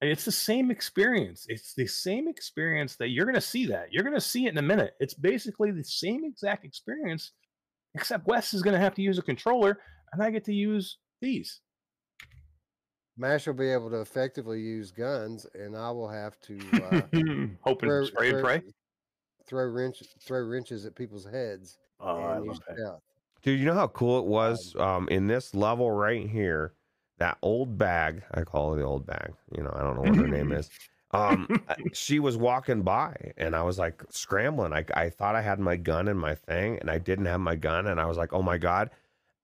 And 0.00 0.10
it's 0.10 0.24
the 0.24 0.32
same 0.32 0.70
experience. 0.70 1.44
It's 1.48 1.74
the 1.74 1.86
same 1.86 2.26
experience 2.26 2.96
that 2.96 3.08
you're 3.08 3.26
going 3.26 3.34
to 3.34 3.40
see 3.40 3.66
that. 3.66 3.92
You're 3.92 4.02
going 4.02 4.14
to 4.14 4.20
see 4.20 4.46
it 4.46 4.50
in 4.50 4.58
a 4.58 4.62
minute. 4.62 4.94
It's 4.98 5.12
basically 5.12 5.72
the 5.72 5.84
same 5.84 6.24
exact 6.24 6.64
experience, 6.64 7.32
except 7.94 8.26
Wes 8.26 8.54
is 8.54 8.62
going 8.62 8.72
to 8.74 8.80
have 8.80 8.94
to 8.94 9.02
use 9.02 9.18
a 9.18 9.22
controller, 9.22 9.78
and 10.12 10.22
I 10.22 10.30
get 10.30 10.44
to 10.46 10.54
use 10.54 10.96
these. 11.20 11.60
Mash 13.18 13.46
will 13.46 13.52
be 13.54 13.70
able 13.70 13.90
to 13.90 14.00
effectively 14.00 14.60
use 14.60 14.90
guns, 14.90 15.46
and 15.54 15.76
I 15.76 15.90
will 15.90 16.08
have 16.08 16.40
to 16.42 16.58
uh, 16.72 17.00
Hoping 17.60 17.88
throw, 17.90 18.04
spray 18.04 18.30
and 18.30 18.42
pray. 18.42 18.62
throw 19.46 19.66
wrench, 19.66 20.02
throw 20.26 20.40
wrenches 20.40 20.86
at 20.86 20.94
people's 20.96 21.26
heads 21.26 21.76
Oh, 22.00 22.16
I 22.16 22.36
and 22.36 22.46
love 22.46 22.60
that. 22.68 23.00
Dude, 23.42 23.58
you 23.58 23.66
know 23.66 23.74
how 23.74 23.88
cool 23.88 24.18
it 24.18 24.26
was 24.26 24.74
um, 24.76 25.08
in 25.08 25.26
this 25.26 25.54
level 25.54 25.90
right 25.90 26.28
here? 26.28 26.74
That 27.18 27.38
old 27.42 27.76
bag, 27.76 28.22
I 28.32 28.42
call 28.42 28.72
her 28.72 28.78
the 28.78 28.84
old 28.86 29.06
bag. 29.06 29.32
You 29.56 29.62
know, 29.62 29.72
I 29.74 29.80
don't 29.82 29.96
know 29.96 30.02
what 30.02 30.16
her 30.16 30.28
name 30.28 30.52
is. 30.58 30.70
Um, 31.12 31.48
uh, 31.68 31.74
she 31.92 32.18
was 32.18 32.36
walking 32.36 32.82
by, 32.82 33.32
and 33.36 33.56
I 33.56 33.62
was 33.62 33.78
like 33.78 34.02
scrambling. 34.10 34.72
I, 34.72 34.84
I 34.94 35.10
thought 35.10 35.34
I 35.34 35.42
had 35.42 35.58
my 35.58 35.76
gun 35.76 36.08
in 36.08 36.16
my 36.16 36.34
thing, 36.34 36.78
and 36.78 36.90
I 36.90 36.98
didn't 36.98 37.26
have 37.26 37.40
my 37.40 37.56
gun, 37.56 37.86
and 37.88 38.00
I 38.00 38.06
was 38.06 38.16
like, 38.16 38.32
"Oh 38.32 38.42
my 38.42 38.58
god!" 38.58 38.90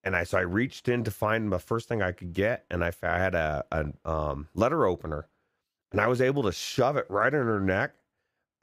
And 0.05 0.15
I 0.15 0.25
so 0.25 0.39
I 0.39 0.43
reached 0.43 0.89
in 0.89 1.03
to 1.05 1.11
find 1.11 1.51
the 1.53 1.59
first 1.59 1.89
thing 1.89 2.03
I 2.03 2.13
could 2.13 2.33
get, 2.33 2.65
and 2.71 2.85
I, 2.85 2.93
I 3.03 3.19
had 3.19 3.35
a, 3.35 3.65
a 3.73 4.11
um, 4.11 4.49
letter 4.55 4.87
opener, 4.87 5.27
and 5.91 6.01
I 6.01 6.07
was 6.07 6.21
able 6.21 6.45
to 6.45 6.53
shove 6.53 6.97
it 6.97 7.07
right 7.11 7.33
in 7.35 7.45
her 7.45 7.61
neck. 7.61 7.95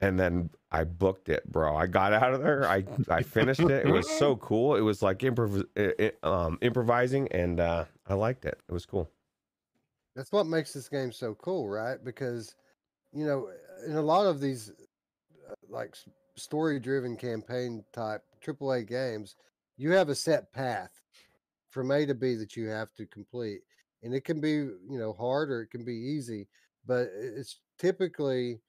And 0.04 0.20
then 0.20 0.50
I 0.70 0.84
booked 0.84 1.30
it, 1.30 1.50
bro. 1.50 1.74
I 1.74 1.86
got 1.86 2.12
out 2.12 2.34
of 2.34 2.42
there. 2.42 2.68
I 2.68 2.84
I 3.08 3.22
finished 3.22 3.60
it. 3.60 3.86
It 3.86 3.90
was 3.90 4.08
so 4.18 4.36
cool. 4.48 4.76
It 4.76 4.82
was 4.82 5.00
like 5.00 5.20
improv, 5.20 5.64
it, 5.74 5.94
it, 5.98 6.18
um, 6.22 6.58
improvising, 6.60 7.26
and 7.32 7.58
uh, 7.58 7.86
I 8.06 8.12
liked 8.12 8.44
it. 8.44 8.60
It 8.68 8.72
was 8.72 8.84
cool. 8.84 9.10
That's 10.14 10.30
what 10.30 10.46
makes 10.46 10.74
this 10.74 10.90
game 10.90 11.10
so 11.10 11.34
cool, 11.36 11.70
right? 11.70 11.96
Because 12.04 12.54
you 13.14 13.24
know, 13.24 13.48
in 13.86 13.96
a 13.96 14.02
lot 14.02 14.26
of 14.26 14.42
these 14.42 14.72
uh, 15.50 15.54
like 15.70 15.96
story 16.36 16.78
driven 16.78 17.16
campaign 17.16 17.82
type 17.94 18.22
AAA 18.44 18.86
games, 18.86 19.36
you 19.78 19.92
have 19.92 20.10
a 20.10 20.14
set 20.14 20.52
path 20.52 21.00
from 21.70 21.90
A 21.90 22.04
to 22.04 22.14
B 22.14 22.34
that 22.34 22.56
you 22.56 22.68
have 22.68 22.92
to 22.96 23.06
complete. 23.06 23.60
And 24.02 24.14
it 24.14 24.24
can 24.24 24.38
be, 24.38 24.50
you 24.50 24.98
know, 24.98 25.14
hard 25.14 25.50
or 25.50 25.62
it 25.62 25.70
can 25.70 25.82
be 25.82 25.94
easy, 25.94 26.46
but 26.86 27.08
it's 27.14 27.60
typically 27.78 28.60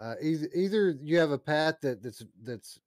uh, 0.00 0.14
either, 0.20 0.48
either 0.54 0.96
you 1.00 1.18
have 1.18 1.30
a 1.30 1.38
path 1.38 1.76
that, 1.82 2.02
that's 2.02 2.24
that's 2.42 2.78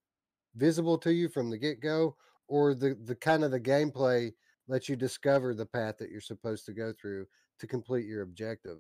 visible 0.56 0.98
to 0.98 1.14
you 1.14 1.30
from 1.30 1.50
the 1.50 1.58
get 1.58 1.82
go, 1.82 2.16
or 2.48 2.74
the 2.74 2.98
the 3.06 3.16
kind 3.16 3.44
of 3.44 3.52
the 3.52 3.60
gameplay 3.60 4.32
lets 4.68 4.90
you 4.90 4.96
discover 4.96 5.54
the 5.54 5.66
path 5.66 5.98
that 6.00 6.10
you're 6.10 6.22
supposed 6.22 6.66
to 6.66 6.74
go 6.74 6.94
through 7.00 7.26
to 7.60 7.68
complete 7.68 8.06
your 8.06 8.24
objective. 8.24 8.80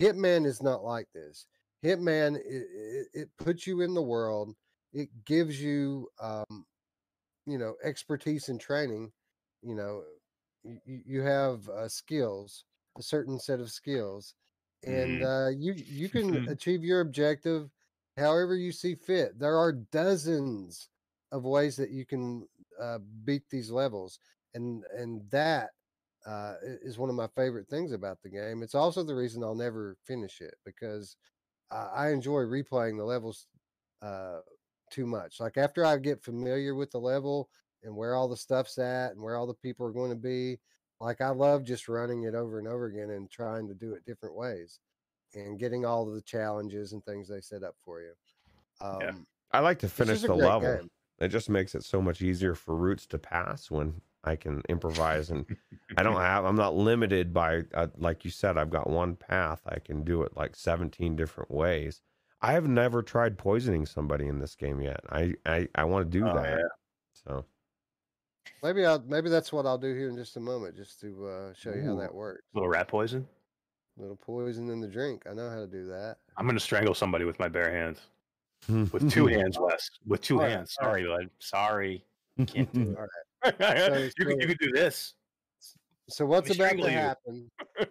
Hitman 0.00 0.46
is 0.46 0.62
not 0.62 0.84
like 0.84 1.08
this. 1.14 1.46
Hitman 1.84 2.36
it, 2.36 2.66
it, 2.74 3.06
it 3.14 3.28
puts 3.38 3.66
you 3.66 3.80
in 3.80 3.94
the 3.94 4.02
world. 4.02 4.54
It 4.92 5.08
gives 5.24 5.60
you 5.60 6.08
um, 6.20 6.66
you 7.46 7.58
know 7.58 7.74
expertise 7.82 8.48
and 8.48 8.60
training. 8.60 9.10
You 9.62 9.74
know, 9.74 10.02
you, 10.64 11.00
you 11.06 11.20
have 11.22 11.68
uh, 11.68 11.88
skills, 11.88 12.64
a 12.98 13.02
certain 13.02 13.38
set 13.38 13.60
of 13.60 13.70
skills, 13.70 14.34
and 14.84 15.22
Mhm. 15.22 15.22
uh, 15.22 15.48
you 15.56 15.74
you 15.74 16.08
can 16.08 16.40
achieve 16.46 16.84
your 16.84 17.00
objective 17.00 17.70
however 18.16 18.56
you 18.56 18.72
see 18.72 18.94
fit. 18.94 19.38
There 19.38 19.56
are 19.56 19.72
dozens 19.72 20.90
of 21.32 21.44
ways 21.44 21.76
that 21.76 21.90
you 21.90 22.04
can 22.06 22.48
uh, 22.80 22.98
beat 23.24 23.48
these 23.50 23.70
levels, 23.70 24.18
and 24.54 24.84
and 24.96 25.28
that 25.30 25.70
uh, 26.26 26.56
is 26.62 26.98
one 26.98 27.10
of 27.10 27.16
my 27.16 27.28
favorite 27.28 27.68
things 27.68 27.92
about 27.92 28.22
the 28.22 28.30
game. 28.30 28.62
It's 28.62 28.74
also 28.74 29.02
the 29.02 29.14
reason 29.14 29.42
I'll 29.42 29.54
never 29.54 29.96
finish 30.06 30.40
it 30.40 30.54
because 30.64 31.16
uh, 31.70 31.90
I 31.94 32.10
enjoy 32.10 32.40
replaying 32.42 32.98
the 32.98 33.04
levels 33.04 33.48
uh, 34.02 34.40
too 34.90 35.06
much. 35.06 35.40
Like 35.40 35.56
after 35.56 35.84
I 35.84 35.96
get 35.98 36.22
familiar 36.22 36.74
with 36.74 36.90
the 36.90 37.00
level 37.00 37.50
and 37.82 37.96
where 37.96 38.14
all 38.14 38.28
the 38.28 38.36
stuff's 38.36 38.78
at 38.78 39.12
and 39.12 39.22
where 39.22 39.36
all 39.36 39.46
the 39.46 39.54
people 39.54 39.86
are 39.86 39.92
going 39.92 40.10
to 40.10 40.16
be, 40.16 40.60
like 41.02 41.20
I 41.20 41.30
love 41.30 41.64
just 41.64 41.88
running 41.88 42.22
it 42.22 42.34
over 42.34 42.58
and 42.58 42.68
over 42.68 42.86
again 42.86 43.10
and 43.10 43.30
trying 43.30 43.66
to 43.68 43.74
do 43.74 43.92
it 43.94 44.06
different 44.06 44.36
ways 44.36 44.78
and 45.34 45.58
getting 45.58 45.84
all 45.84 46.06
of 46.08 46.14
the 46.14 46.22
challenges 46.22 46.92
and 46.92 47.04
things 47.04 47.28
they 47.28 47.40
set 47.40 47.62
up 47.62 47.74
for 47.84 48.00
you. 48.00 48.12
Um, 48.80 49.26
I 49.52 49.60
like 49.60 49.78
to 49.80 49.88
finish 49.88 50.22
the 50.22 50.34
level. 50.34 50.76
game. 50.76 50.88
It 51.18 51.28
just 51.28 51.50
makes 51.50 51.74
it 51.74 51.84
so 51.84 52.00
much 52.00 52.22
easier 52.22 52.54
for 52.54 52.74
roots 52.74 53.06
to 53.06 53.18
pass 53.18 53.70
when 53.70 54.00
I 54.24 54.36
can 54.36 54.62
improvise 54.68 55.30
and 55.30 55.44
I 55.96 56.02
don't 56.02 56.16
have 56.20 56.44
I'm 56.44 56.56
not 56.56 56.74
limited 56.74 57.32
by 57.32 57.62
uh, 57.74 57.88
like 57.98 58.24
you 58.24 58.30
said 58.30 58.56
I've 58.56 58.70
got 58.70 58.88
one 58.88 59.16
path 59.16 59.62
I 59.66 59.78
can 59.78 60.04
do 60.04 60.22
it 60.22 60.36
like 60.36 60.54
17 60.56 61.16
different 61.16 61.50
ways. 61.50 62.00
I 62.40 62.52
have 62.52 62.66
never 62.68 63.02
tried 63.02 63.38
poisoning 63.38 63.86
somebody 63.86 64.26
in 64.26 64.38
this 64.40 64.54
game 64.54 64.80
yet. 64.80 65.00
I 65.10 65.34
I, 65.46 65.68
I 65.74 65.84
want 65.84 66.10
to 66.10 66.18
do 66.18 66.24
Oh, 66.26 66.34
that. 66.34 66.58
yeah. 66.58 66.68
So 67.12 67.44
Maybe 68.62 68.84
I'll 68.84 69.02
maybe 69.06 69.28
that's 69.28 69.52
what 69.52 69.66
I'll 69.66 69.78
do 69.78 69.94
here 69.94 70.08
in 70.08 70.16
just 70.16 70.36
a 70.36 70.40
moment, 70.40 70.76
just 70.76 71.00
to 71.00 71.26
uh, 71.26 71.52
show 71.54 71.72
you 71.74 71.82
how 71.84 71.96
that 71.96 72.14
works. 72.14 72.42
little 72.54 72.68
rat 72.68 72.88
poison. 72.88 73.26
little 73.96 74.16
poison 74.16 74.70
in 74.70 74.80
the 74.80 74.88
drink. 74.88 75.22
I 75.28 75.34
know 75.34 75.48
how 75.50 75.60
to 75.60 75.66
do 75.66 75.86
that. 75.88 76.16
I'm 76.36 76.46
gonna 76.46 76.60
strangle 76.60 76.94
somebody 76.94 77.24
with 77.24 77.38
my 77.38 77.48
bare 77.48 77.70
hands. 77.72 78.00
With 78.68 79.10
two 79.10 79.26
hands, 79.38 79.58
Wes. 79.60 79.90
With 80.06 80.20
two 80.20 80.36
All 80.36 80.42
right, 80.42 80.52
hands. 80.52 80.76
all 80.80 80.88
right. 80.92 81.02
Sorry, 81.04 81.06
bud. 81.24 81.30
Sorry. 81.38 82.04
Can't 82.46 82.72
do 82.72 82.96
All 82.98 83.04
it. 83.04 83.10
So- 83.58 84.08
you, 84.18 84.26
can, 84.26 84.40
you 84.40 84.46
can 84.46 84.56
do 84.60 84.70
this. 84.72 85.14
So 86.08 86.24
what's 86.26 86.48
me 86.50 86.54
about 86.56 86.76
to 86.84 86.90
happen? 86.90 87.50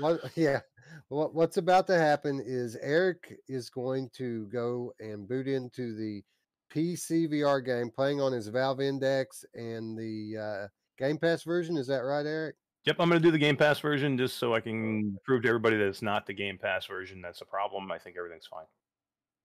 What? 0.00 0.20
Yeah. 0.36 0.60
What, 1.08 1.34
what's 1.34 1.56
about 1.56 1.86
to 1.88 1.96
happen 1.96 2.40
is 2.44 2.76
Eric 2.80 3.36
is 3.48 3.70
going 3.70 4.10
to 4.16 4.46
go 4.46 4.92
and 5.00 5.26
boot 5.28 5.48
into 5.48 5.94
the 5.96 6.22
PC 6.70 7.28
VR 7.30 7.64
game, 7.64 7.90
playing 7.90 8.20
on 8.20 8.32
his 8.32 8.48
Valve 8.48 8.80
Index 8.80 9.44
and 9.54 9.96
the 9.98 10.38
uh, 10.38 10.68
Game 10.98 11.18
Pass 11.18 11.42
version. 11.42 11.76
Is 11.76 11.86
that 11.88 12.00
right, 12.00 12.24
Eric? 12.26 12.56
Yep, 12.86 12.96
I'm 12.98 13.08
gonna 13.08 13.20
do 13.20 13.30
the 13.30 13.38
Game 13.38 13.56
Pass 13.56 13.78
version 13.80 14.16
just 14.16 14.38
so 14.38 14.54
I 14.54 14.60
can 14.60 15.18
prove 15.24 15.42
to 15.42 15.48
everybody 15.48 15.76
that 15.76 15.86
it's 15.86 16.00
not 16.02 16.26
the 16.26 16.32
Game 16.32 16.56
Pass 16.56 16.86
version 16.86 17.20
that's 17.20 17.40
a 17.42 17.44
problem. 17.44 17.90
I 17.92 17.98
think 17.98 18.16
everything's 18.16 18.46
fine. 18.46 18.64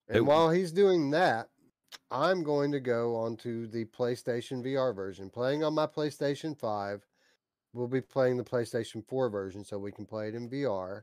And 0.08 0.18
It- 0.18 0.20
while 0.22 0.50
he's 0.50 0.72
doing 0.72 1.10
that, 1.10 1.48
I'm 2.10 2.42
going 2.42 2.72
to 2.72 2.80
go 2.80 3.14
onto 3.16 3.66
the 3.66 3.84
PlayStation 3.86 4.62
VR 4.64 4.94
version. 4.94 5.28
Playing 5.30 5.64
on 5.64 5.74
my 5.74 5.86
PlayStation 5.86 6.56
5, 6.58 7.04
we'll 7.72 7.88
be 7.88 8.00
playing 8.00 8.36
the 8.36 8.44
PlayStation 8.44 9.06
4 9.06 9.28
version 9.28 9.64
so 9.64 9.78
we 9.78 9.92
can 9.92 10.06
play 10.06 10.28
it 10.28 10.34
in 10.34 10.48
VR. 10.48 11.02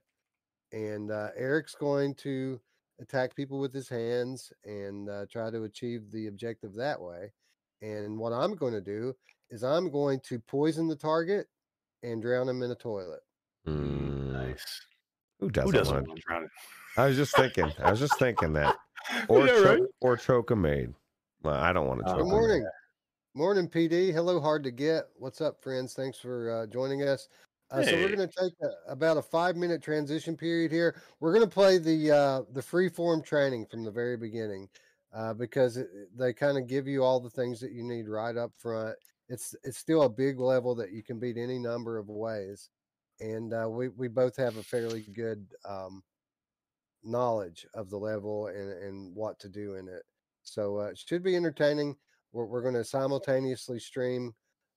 And 0.72 1.12
uh, 1.12 1.30
Eric's 1.36 1.76
going 1.76 2.16
to 2.16 2.60
attack 3.00 3.36
people 3.36 3.60
with 3.60 3.74
his 3.74 3.90
hands 3.90 4.52
and 4.66 5.10
uh, 5.10 5.26
try 5.32 5.50
to 5.50 5.64
achieve 5.64 6.12
the 6.12 6.28
objective 6.28 6.74
that 6.76 7.00
way. 7.00 7.32
And 7.82 8.18
what 8.18 8.32
I'm 8.34 8.56
going 8.56 8.74
to 8.74 8.82
do 8.82 9.14
is 9.50 9.64
I'm 9.64 9.90
going 9.92 10.20
to 10.22 10.40
poison 10.40 10.88
the 10.88 10.96
target 10.96 11.48
and 12.04 12.22
drown 12.22 12.48
him 12.50 12.62
in 12.64 12.72
a 12.72 12.76
toilet. 12.76 13.22
Mm, 13.68 14.32
Nice. 14.32 14.82
Who 15.40 15.48
Who 15.48 15.52
doesn't, 15.52 15.74
doesn't 15.74 15.94
want? 15.96 16.08
want 16.08 16.20
to 16.20 16.24
drown 16.26 16.44
it? 16.44 16.50
I 16.98 17.08
was 17.08 17.16
just 17.18 17.36
thinking. 17.36 17.72
I 17.84 17.92
was 17.92 18.00
just 18.00 18.18
thinking 18.20 18.54
that. 18.54 18.76
Or 19.28 19.40
yeah, 19.46 19.54
choke, 19.56 19.66
right. 19.66 19.82
or 20.00 20.16
choke 20.16 20.52
a 20.52 20.56
maid. 20.56 20.94
Well, 21.42 21.56
I 21.56 21.74
don't 21.74 21.88
want 21.88 22.00
to 22.00 22.06
Oh, 22.06 22.12
choke. 22.12 22.20
Good 22.20 22.30
morning. 22.30 22.66
Morning, 23.36 23.68
PD. 23.68 24.14
Hello, 24.14 24.40
hard 24.40 24.64
to 24.64 24.72
get. 24.72 25.10
What's 25.18 25.42
up, 25.42 25.62
friends? 25.62 25.94
Thanks 25.94 26.18
for 26.20 26.50
uh, 26.64 26.68
joining 26.68 27.02
us. 27.04 27.28
Uh, 27.72 27.84
So 27.84 27.94
we're 27.96 28.16
going 28.16 28.28
to 28.30 28.42
take 28.42 28.54
a, 28.62 28.92
about 28.92 29.18
a 29.18 29.22
five 29.22 29.56
minute 29.56 29.82
transition 29.82 30.38
period 30.38 30.72
here. 30.72 31.02
We're 31.20 31.34
going 31.34 31.48
to 31.48 31.54
play 31.54 31.78
the 31.78 32.12
uh, 32.12 32.42
the 32.52 32.62
free 32.62 32.90
form 32.90 33.22
training 33.24 33.66
from 33.66 33.84
the 33.84 33.92
very 33.92 34.18
beginning 34.18 34.70
uh, 35.14 35.34
because 35.34 35.78
it, 35.78 35.88
they 36.16 36.34
kind 36.34 36.58
of 36.58 36.68
give 36.68 36.88
you 36.88 37.04
all 37.04 37.20
the 37.20 37.30
things 37.30 37.60
that 37.62 37.72
you 37.72 37.84
need 37.84 38.08
right 38.08 38.38
up 38.38 38.52
front. 38.58 38.96
It's 39.30 39.56
it's 39.64 39.78
still 39.78 40.04
a 40.04 40.10
big 40.10 40.40
level 40.40 40.76
that 40.76 40.92
you 40.92 41.04
can 41.04 41.20
beat 41.20 41.38
any 41.38 41.58
number 41.58 41.98
of 41.98 42.10
ways, 42.10 42.70
and 43.20 43.54
uh, 43.54 43.68
we 43.70 43.90
we 43.90 44.08
both 44.08 44.36
have 44.38 44.58
a 44.58 44.64
fairly 44.64 45.02
good 45.14 45.46
um, 45.68 46.04
knowledge 47.04 47.66
of 47.74 47.90
the 47.90 47.98
level 47.98 48.48
and 48.48 48.72
and 48.72 49.16
what 49.16 49.40
to 49.40 49.50
do 49.50 49.76
in 49.76 49.88
it. 49.88 50.04
So 50.44 50.80
uh, 50.82 50.86
it 50.88 50.98
should 50.98 51.24
be 51.24 51.36
entertaining. 51.36 51.96
We're, 52.34 52.46
we're 52.46 52.62
going 52.62 52.74
to 52.74 52.84
simultaneously 52.84 53.80
stream 53.80 54.34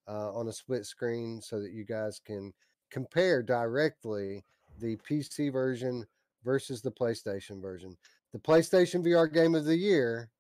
uh, 0.08 0.32
on 0.32 0.48
a 0.48 0.52
split 0.52 0.86
screen 0.86 1.40
so 1.40 1.60
that 1.60 1.72
you 1.72 1.84
guys 1.84 2.20
can 2.24 2.52
compare 2.90 3.42
directly 3.42 4.44
the 4.80 4.96
PC 5.08 5.52
version 5.52 6.06
versus 6.44 6.82
the 6.82 6.90
PlayStation 6.90 7.60
version. 7.60 7.96
The 8.32 8.38
PlayStation 8.38 9.04
VR 9.04 9.32
game 9.32 9.54
of 9.54 9.64
the 9.64 9.76
year 9.76 10.30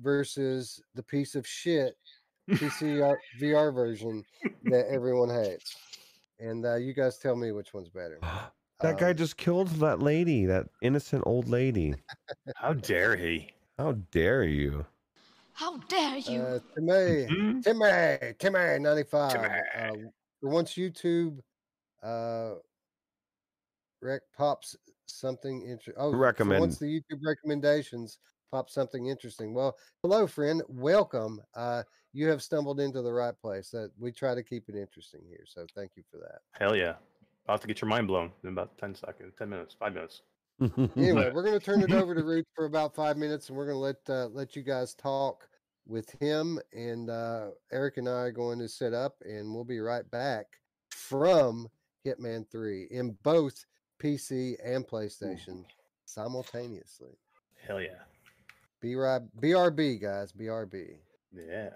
versus 0.00 0.80
the 0.94 1.02
piece 1.02 1.34
of 1.34 1.46
shit 1.46 1.96
PC 2.50 2.98
VR 2.98 3.16
VR 3.40 3.74
version 3.74 4.24
that 4.64 4.86
everyone 4.90 5.28
hates. 5.30 5.76
And 6.38 6.64
uh, 6.64 6.76
you 6.76 6.92
guys 6.94 7.18
tell 7.18 7.34
me 7.34 7.52
which 7.52 7.74
one's 7.74 7.88
better. 7.90 8.18
That 8.80 8.98
guy 8.98 9.12
Um, 9.12 9.16
just 9.16 9.38
killed 9.38 9.68
that 9.80 10.00
lady, 10.00 10.44
that 10.44 10.66
innocent 10.82 11.22
old 11.24 11.48
lady. 11.48 11.94
How 12.56 12.74
dare 12.74 13.16
he? 13.16 13.50
How 13.78 13.92
dare 14.10 14.44
you? 14.44 14.84
How 15.54 15.78
dare 15.88 16.18
you? 16.18 16.42
Uh, 16.42 16.58
Timmy, 16.74 17.26
Mhm. 17.26 17.62
Timmy, 17.64 18.34
Timmy, 18.38 18.78
ninety 18.78 19.04
five. 19.04 19.32
Timmy. 19.32 19.48
Uh, 20.04 20.08
once 20.42 20.74
YouTube, 20.74 21.38
uh, 22.02 22.54
rec 24.02 24.22
pops 24.36 24.76
something 25.06 25.62
interesting. 25.62 25.94
Oh, 25.96 26.10
for 26.10 26.18
Recommend. 26.18 26.60
once 26.60 26.78
the 26.78 26.86
YouTube 26.86 27.20
recommendations 27.24 28.18
pop 28.50 28.70
something 28.70 29.06
interesting. 29.06 29.54
Well, 29.54 29.76
hello, 30.02 30.26
friend. 30.26 30.62
Welcome. 30.68 31.40
Uh, 31.54 31.82
you 32.12 32.28
have 32.28 32.42
stumbled 32.42 32.80
into 32.80 33.02
the 33.02 33.12
right 33.12 33.38
place. 33.38 33.70
That 33.70 33.90
we 33.98 34.12
try 34.12 34.34
to 34.34 34.42
keep 34.42 34.68
it 34.68 34.74
interesting 34.74 35.22
here. 35.28 35.44
So 35.46 35.66
thank 35.74 35.92
you 35.96 36.02
for 36.10 36.18
that. 36.18 36.40
Hell 36.52 36.76
yeah. 36.76 36.94
About 37.44 37.60
to 37.60 37.68
get 37.68 37.80
your 37.80 37.88
mind 37.88 38.08
blown 38.08 38.32
in 38.42 38.50
about 38.50 38.76
10 38.78 38.94
seconds, 38.94 39.34
10 39.38 39.48
minutes, 39.48 39.76
five 39.78 39.94
minutes. 39.94 40.22
anyway, 40.96 41.30
we're 41.34 41.44
going 41.44 41.58
to 41.58 41.64
turn 41.64 41.82
it 41.82 41.92
over 41.92 42.14
to 42.14 42.24
Ruth 42.24 42.46
for 42.54 42.64
about 42.64 42.94
five 42.94 43.16
minutes, 43.16 43.48
and 43.48 43.58
we're 43.58 43.66
going 43.66 43.76
to 43.76 43.78
let 43.78 43.96
uh, 44.08 44.28
let 44.28 44.56
you 44.56 44.62
guys 44.62 44.94
talk 44.94 45.48
with 45.86 46.10
him. 46.20 46.58
And 46.72 47.10
uh, 47.10 47.48
Eric 47.72 47.98
and 47.98 48.08
I 48.08 48.22
are 48.22 48.32
going 48.32 48.58
to 48.58 48.68
set 48.68 48.92
up, 48.92 49.16
and 49.24 49.54
we'll 49.54 49.64
be 49.64 49.80
right 49.80 50.08
back 50.10 50.46
from 50.90 51.68
Hitman 52.06 52.48
Three 52.50 52.86
in 52.90 53.16
both 53.22 53.66
PC 54.00 54.56
and 54.64 54.86
PlayStation 54.86 55.64
simultaneously. 56.04 57.18
Hell 57.66 57.80
yeah. 57.80 58.02
Be 58.80 58.94
right, 58.94 59.22
BRB 59.40 60.00
guys, 60.00 60.32
BRB. 60.32 60.96
Yeah. 61.32 61.70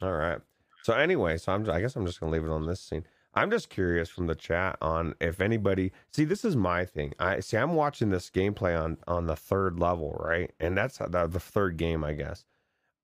All 0.00 0.12
right. 0.12 0.40
So 0.82 0.94
anyway, 0.94 1.36
so 1.38 1.52
I'm 1.52 1.68
I 1.68 1.80
guess 1.80 1.96
I'm 1.96 2.06
just 2.06 2.20
gonna 2.20 2.32
leave 2.32 2.44
it 2.44 2.50
on 2.50 2.66
this 2.66 2.80
scene. 2.80 3.04
I'm 3.34 3.50
just 3.50 3.68
curious 3.68 4.08
from 4.08 4.26
the 4.26 4.34
chat 4.34 4.78
on 4.80 5.14
if 5.20 5.40
anybody 5.40 5.92
see 6.12 6.24
this 6.24 6.44
is 6.44 6.56
my 6.56 6.84
thing. 6.84 7.12
I 7.18 7.40
see 7.40 7.56
I'm 7.56 7.74
watching 7.74 8.10
this 8.10 8.30
gameplay 8.30 8.80
on 8.80 8.98
on 9.06 9.26
the 9.26 9.36
third 9.36 9.78
level, 9.78 10.16
right? 10.18 10.50
And 10.60 10.76
that's 10.76 10.98
the, 10.98 11.28
the 11.30 11.40
third 11.40 11.76
game, 11.76 12.04
I 12.04 12.14
guess. 12.14 12.44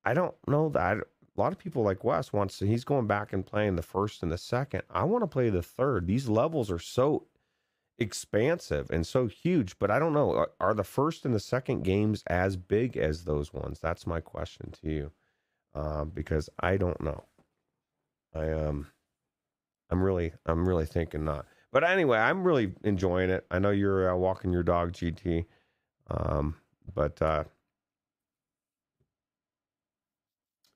I 0.05 0.15
don't 0.15 0.35
know 0.47 0.69
that 0.71 0.99
a 1.37 1.41
lot 1.41 1.53
of 1.53 1.59
people 1.59 1.83
like 1.83 2.05
Wes 2.05 2.33
wants 2.33 2.59
to 2.59 2.67
he's 2.67 2.85
going 2.85 3.07
back 3.07 3.33
and 3.33 3.45
playing 3.45 3.77
the 3.77 3.83
first 3.83 4.23
and 4.23 4.31
the 4.31 4.39
second. 4.39 4.83
I 4.91 5.05
want 5.05 5.23
to 5.23 5.27
play 5.27 5.51
the 5.51 5.63
third. 5.63 6.07
These 6.07 6.29
levels 6.29 6.71
are 6.71 6.79
so 6.79 7.27
expansive 7.99 8.91
and 8.91 9.07
so 9.07 9.27
huge, 9.27 9.79
but 9.79 9.91
I 9.91 9.99
don't 9.99 10.13
know. 10.13 10.47
Are, 10.61 10.75
the 10.75 10.85
first 10.85 11.25
and 11.25 11.35
the 11.35 11.41
second 11.41 11.83
games 11.83 12.23
as 12.29 12.57
big 12.57 12.97
as 12.97 13.25
those 13.25 13.53
ones? 13.53 13.81
That's 13.81 14.07
my 14.07 14.21
question 14.21 14.73
to 14.83 14.91
you, 14.91 15.13
uh, 15.75 16.05
because 16.05 16.49
I 16.61 16.77
don't 16.77 17.01
know. 17.01 17.25
I 18.35 18.51
um, 18.51 18.89
I'm 19.91 20.03
really, 20.03 20.33
I'm 20.47 20.69
really 20.69 20.87
thinking 20.87 21.25
not. 21.25 21.47
But 21.73 21.85
anyway, 21.85 22.19
I'm 22.19 22.45
really 22.45 22.75
enjoying 22.85 23.31
it. 23.31 23.45
I 23.51 23.59
know 23.59 23.71
you're 23.71 24.11
uh, 24.13 24.17
walking 24.17 24.53
your 24.53 24.63
dog, 24.63 24.93
GT, 24.93 25.47
um, 26.09 26.57
but 26.95 27.21
uh, 27.21 27.45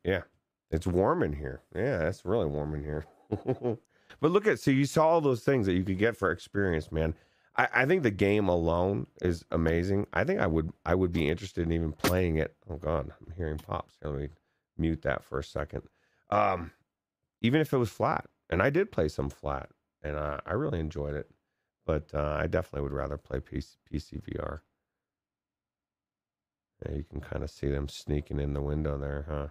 yeah, 0.05 0.23
it's 0.71 0.87
warm 0.87 1.23
in 1.23 1.33
here. 1.33 1.63
Yeah, 1.75 2.09
it's 2.09 2.25
really 2.25 2.47
warm 2.47 2.75
in 2.75 2.85
here. 2.85 3.07
but 4.21 4.31
look 4.31 4.47
at 4.47 4.61
so 4.61 4.71
you 4.71 4.85
saw 4.85 5.09
all 5.09 5.21
those 5.21 5.43
things 5.43 5.67
that 5.67 5.75
you 5.75 5.85
could 5.85 5.99
get 5.99 6.17
for 6.17 6.31
experience, 6.31 6.93
man. 6.93 7.15
I, 7.57 7.69
I 7.75 7.87
think 7.87 8.03
the 8.03 8.11
game 8.11 8.49
alone 8.49 9.07
is 9.23 9.45
amazing. 9.51 10.07
I 10.13 10.25
think 10.25 10.41
I 10.41 10.47
would 10.47 10.73
I 10.85 10.95
would 10.95 11.13
be 11.13 11.29
interested 11.29 11.67
in 11.67 11.73
even 11.73 11.93
playing 11.93 12.37
it. 12.37 12.55
Oh 12.71 12.77
god, 12.77 13.11
I'm 13.21 13.33
hearing 13.37 13.59
pops. 13.59 13.97
Let 14.03 14.15
me 14.15 14.29
mute 14.77 15.03
that 15.03 15.25
for 15.25 15.39
a 15.39 15.45
second. 15.45 15.83
Um, 16.31 16.73
even 17.41 17.61
if 17.61 17.73
it 17.73 17.79
was 17.79 17.91
flat, 17.91 18.27
and 18.51 18.63
I 18.63 18.71
did 18.71 18.93
play 18.93 19.09
some 19.09 19.31
flat, 19.31 19.71
and 20.03 20.17
uh, 20.17 20.39
I 20.47 20.53
really 20.53 20.81
enjoyed 20.81 21.15
it. 21.15 21.29
But 21.87 22.11
uh, 22.13 22.37
I 22.39 22.47
definitely 22.47 22.83
would 22.83 22.93
rather 22.93 23.17
play 23.17 23.41
PC, 23.41 23.77
PC 23.91 24.21
VR. 24.23 24.61
Yeah, 26.85 26.97
you 26.97 27.05
can 27.05 27.21
kind 27.21 27.43
of 27.43 27.51
see 27.51 27.69
them 27.69 27.89
sneaking 27.89 28.39
in 28.39 28.53
the 28.53 28.61
window 28.61 28.99
there, 28.99 29.25
huh? 29.29 29.49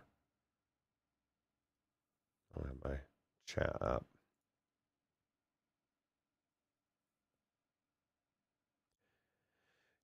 I'll 2.58 2.68
have 2.68 2.78
my 2.84 2.97
chat 3.45 3.76
up. 3.82 4.05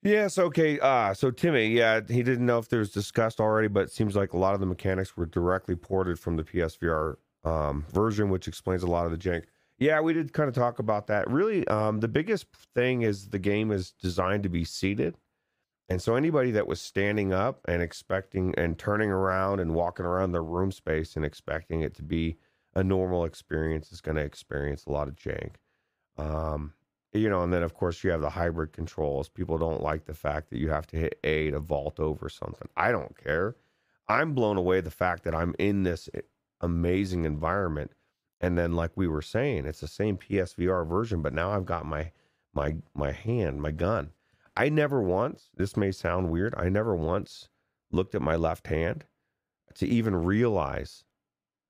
Yes, 0.04 0.38
okay. 0.38 0.80
Uh, 0.80 1.14
so 1.14 1.32
Timmy, 1.32 1.68
yeah, 1.68 2.02
he 2.08 2.24
didn't 2.24 2.46
know 2.46 2.58
if 2.58 2.68
there 2.68 2.80
was 2.80 2.92
discussed 2.92 3.40
already, 3.40 3.70
but 3.70 3.84
it 3.84 3.92
seems 3.92 4.16
like 4.16 4.34
a 4.34 4.38
lot 4.38 4.54
of 4.54 4.60
the 4.60 4.66
mechanics 4.66 5.16
were 5.16 5.26
directly 5.26 5.76
ported 5.76 6.20
from 6.20 6.36
the 6.36 6.44
PSVR 6.44 7.16
um, 7.46 7.86
version, 7.90 8.30
which 8.30 8.48
explains 8.48 8.84
a 8.84 8.88
lot 8.88 9.06
of 9.06 9.12
the 9.12 9.18
jank. 9.18 9.44
Yeah, 9.80 10.02
we 10.02 10.14
did 10.14 10.34
kind 10.34 10.50
of 10.50 10.56
talk 10.56 10.80
about 10.80 11.08
that. 11.08 11.30
Really, 11.30 11.66
um, 11.70 12.02
the 12.02 12.08
biggest 12.10 12.48
thing 12.76 13.04
is 13.04 13.30
the 13.30 13.40
game 13.40 13.72
is 13.72 13.92
designed 13.92 14.44
to 14.44 14.50
be 14.50 14.66
seated. 14.66 15.16
And 15.94 16.02
so 16.02 16.16
anybody 16.16 16.50
that 16.50 16.66
was 16.66 16.82
standing 16.82 17.34
up 17.34 17.62
and 17.68 17.80
expecting 17.80 18.56
and 18.58 18.80
turning 18.80 19.12
around 19.12 19.60
and 19.60 19.76
walking 19.76 20.08
around 20.08 20.32
the 20.32 20.42
room 20.42 20.72
space 20.72 21.16
and 21.16 21.24
expecting 21.24 21.82
it 21.82 21.94
to 21.98 22.02
be 22.02 22.38
a 22.74 22.84
normal 22.84 23.26
experience 23.26 23.92
is 23.92 24.02
going 24.02 24.18
to 24.18 24.24
experience 24.24 24.86
a 24.86 24.92
lot 24.92 25.08
of 25.08 25.16
jank. 25.16 25.52
Um, 26.18 26.74
you 27.12 27.30
know, 27.30 27.44
and 27.44 27.54
then 27.54 27.62
of 27.62 27.76
course 27.76 28.04
you 28.04 28.10
have 28.10 28.22
the 28.22 28.32
hybrid 28.32 28.74
controls. 28.74 29.30
People 29.30 29.60
don't 29.60 29.84
like 29.84 30.06
the 30.06 30.16
fact 30.16 30.50
that 30.50 30.58
you 30.58 30.72
have 30.72 30.88
to 30.88 30.98
hit 30.98 31.20
A 31.24 31.52
to 31.52 31.60
vault 31.60 32.00
over 32.00 32.28
something. 32.28 32.68
I 32.76 32.92
don't 32.92 33.16
care. 33.16 33.56
I'm 34.08 34.34
blown 34.34 34.58
away 34.58 34.82
the 34.82 34.90
fact 34.90 35.24
that 35.26 35.36
I'm 35.36 35.54
in 35.60 35.84
this 35.84 36.10
amazing 36.60 37.26
environment. 37.26 37.92
And 38.42 38.58
then, 38.58 38.74
like 38.74 38.94
we 38.96 39.08
were 39.08 39.22
saying, 39.22 39.68
it's 39.68 39.82
the 39.82 39.88
same 39.88 40.18
PSVR 40.18 40.88
version, 40.90 41.22
but 41.22 41.36
now 41.36 41.52
I've 41.52 41.68
got 41.68 41.86
my 41.86 42.12
my 42.52 42.78
my 42.96 43.12
hand, 43.12 43.62
my 43.62 43.70
gun. 43.70 44.10
I 44.56 44.70
never 44.70 45.02
once. 45.02 45.50
This 45.56 45.76
may 45.78 45.92
sound 45.92 46.30
weird. 46.30 46.54
I 46.58 46.70
never 46.70 46.96
once 46.96 47.50
looked 47.92 48.16
at 48.16 48.22
my 48.22 48.36
left 48.36 48.68
hand 48.68 49.06
to 49.76 49.88
even 49.88 50.16
realize 50.16 51.04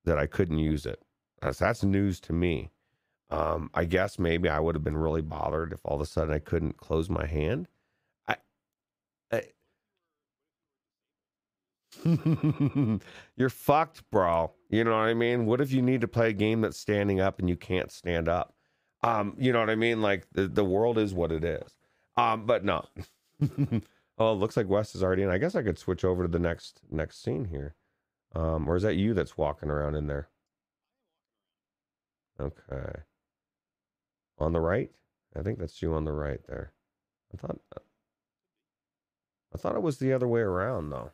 that 0.04 0.18
I 0.18 0.26
couldn't 0.26 0.58
use 0.58 0.86
it. 0.86 1.02
That's, 1.40 1.58
that's 1.58 1.82
news 1.82 2.20
to 2.20 2.32
me. 2.32 2.70
Um, 3.30 3.70
I 3.74 3.84
guess 3.84 4.18
maybe 4.18 4.48
I 4.48 4.60
would 4.60 4.74
have 4.74 4.84
been 4.84 4.96
really 4.96 5.22
bothered 5.22 5.72
if 5.72 5.80
all 5.84 5.96
of 5.96 6.00
a 6.00 6.06
sudden 6.06 6.32
I 6.34 6.38
couldn't 6.38 6.76
close 6.76 7.08
my 7.08 7.26
hand. 7.26 7.68
I, 8.28 8.36
You're 13.36 13.48
fucked, 13.48 14.08
bro. 14.10 14.52
You 14.68 14.84
know 14.84 14.92
what 14.92 14.98
I 14.98 15.14
mean? 15.14 15.46
What 15.46 15.60
if 15.60 15.72
you 15.72 15.82
need 15.82 16.00
to 16.02 16.08
play 16.08 16.30
a 16.30 16.32
game 16.32 16.60
that's 16.60 16.78
standing 16.78 17.20
up 17.20 17.38
and 17.38 17.48
you 17.48 17.56
can't 17.56 17.90
stand 17.90 18.28
up? 18.28 18.54
Um, 19.02 19.34
you 19.38 19.52
know 19.52 19.60
what 19.60 19.70
I 19.70 19.74
mean? 19.76 20.02
Like 20.02 20.26
the, 20.32 20.48
the 20.48 20.64
world 20.64 20.98
is 20.98 21.14
what 21.14 21.32
it 21.32 21.44
is. 21.44 21.62
Um, 22.16 22.46
but 22.46 22.64
no. 22.64 22.84
oh, 24.18 24.32
it 24.32 24.36
looks 24.36 24.56
like 24.56 24.68
Wes 24.68 24.94
is 24.94 25.02
already 25.02 25.22
in. 25.22 25.30
I 25.30 25.38
guess 25.38 25.54
I 25.54 25.62
could 25.62 25.78
switch 25.78 26.04
over 26.04 26.22
to 26.22 26.28
the 26.28 26.38
next 26.38 26.80
next 26.90 27.22
scene 27.22 27.46
here. 27.46 27.74
Um, 28.34 28.68
or 28.68 28.76
is 28.76 28.82
that 28.82 28.96
you 28.96 29.14
that's 29.14 29.38
walking 29.38 29.70
around 29.70 29.94
in 29.94 30.06
there? 30.06 30.28
Okay. 32.40 33.02
On 34.38 34.52
the 34.52 34.60
right? 34.60 34.90
I 35.36 35.42
think 35.42 35.58
that's 35.58 35.80
you 35.82 35.94
on 35.94 36.04
the 36.04 36.12
right 36.12 36.40
there. 36.46 36.72
I 37.32 37.36
thought 37.36 37.58
I 39.54 39.58
thought 39.58 39.76
it 39.76 39.82
was 39.82 39.98
the 39.98 40.12
other 40.12 40.28
way 40.28 40.40
around 40.40 40.90
though. 40.90 41.12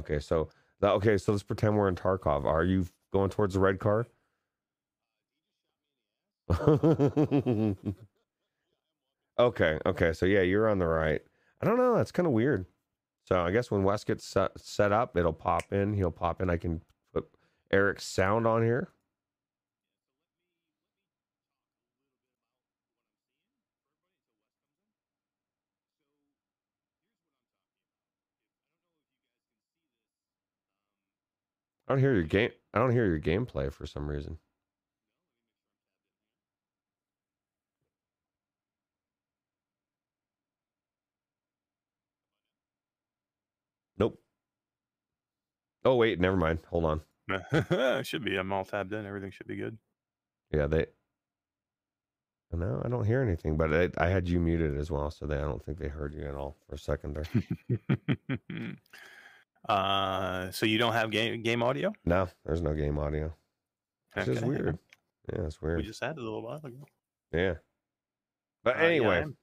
Okay, 0.00 0.18
so 0.18 0.48
that, 0.80 0.92
okay, 0.92 1.18
so 1.18 1.32
let's 1.32 1.42
pretend 1.42 1.76
we're 1.76 1.88
in 1.88 1.96
Tarkov. 1.96 2.44
Are 2.44 2.64
you 2.64 2.86
going 3.12 3.30
towards 3.30 3.54
the 3.54 3.60
red 3.60 3.78
car? 3.80 4.06
okay, 9.38 9.78
okay. 9.86 10.12
So 10.12 10.26
yeah, 10.26 10.42
you're 10.42 10.68
on 10.68 10.78
the 10.78 10.86
right. 10.86 11.20
I 11.60 11.66
don't 11.66 11.78
know. 11.78 11.96
That's 11.96 12.12
kind 12.12 12.26
of 12.26 12.32
weird. 12.32 12.66
So 13.24 13.40
I 13.42 13.50
guess 13.52 13.70
when 13.70 13.84
Wes 13.84 14.04
gets 14.04 14.24
set, 14.26 14.52
set 14.58 14.92
up, 14.92 15.16
it'll 15.16 15.32
pop 15.32 15.72
in. 15.72 15.94
He'll 15.94 16.10
pop 16.10 16.40
in. 16.42 16.50
I 16.50 16.56
can 16.56 16.82
put 17.12 17.28
Eric's 17.72 18.06
sound 18.06 18.46
on 18.46 18.62
here. 18.64 18.90
I 31.88 31.92
don't 31.92 32.00
hear 32.00 32.14
your 32.14 32.22
game. 32.22 32.52
I 32.72 32.78
don't 32.78 32.92
hear 32.92 33.06
your 33.06 33.20
gameplay 33.20 33.72
for 33.72 33.86
some 33.86 34.08
reason. 34.08 34.38
Nope. 43.98 44.18
Oh 45.88 45.94
wait, 45.94 46.20
never 46.20 46.36
mind. 46.36 46.58
Hold 46.68 46.84
on. 46.84 48.04
should 48.04 48.22
be. 48.22 48.36
I'm 48.36 48.52
all 48.52 48.66
tabbed 48.66 48.92
in. 48.92 49.06
Everything 49.06 49.30
should 49.30 49.46
be 49.46 49.56
good. 49.56 49.78
Yeah, 50.52 50.66
they. 50.66 50.84
No, 52.52 52.82
I 52.84 52.90
don't 52.90 53.06
hear 53.06 53.22
anything, 53.22 53.56
but 53.56 53.72
I, 53.72 53.88
I 53.96 54.08
had 54.08 54.28
you 54.28 54.38
muted 54.38 54.76
as 54.76 54.90
well, 54.90 55.10
so 55.10 55.24
they 55.24 55.36
I 55.36 55.40
don't 55.40 55.64
think 55.64 55.78
they 55.78 55.88
heard 55.88 56.12
you 56.12 56.26
at 56.26 56.34
all 56.34 56.58
for 56.68 56.74
a 56.74 56.78
second 56.78 57.16
there. 57.16 58.76
Uh, 59.68 60.50
so 60.50 60.64
you 60.64 60.78
don't 60.78 60.94
have 60.94 61.10
game 61.10 61.42
game 61.42 61.62
audio? 61.62 61.92
No, 62.06 62.28
there's 62.46 62.62
no 62.62 62.72
game 62.74 62.96
audio. 62.96 63.34
It's 64.16 64.26
okay. 64.28 64.34
just 64.34 64.46
weird. 64.46 64.78
Yeah, 65.30 65.42
it's 65.42 65.60
weird. 65.60 65.78
We 65.78 65.82
just 65.82 66.00
had 66.02 66.12
it 66.12 66.18
a 66.18 66.22
little 66.22 66.42
while 66.42 66.60
ago. 66.64 66.86
Yeah. 67.32 67.54
But 68.64 68.76
uh, 68.76 68.80
anyway, 68.80 69.16
yeah, 69.16 69.24
I'm, 69.24 69.36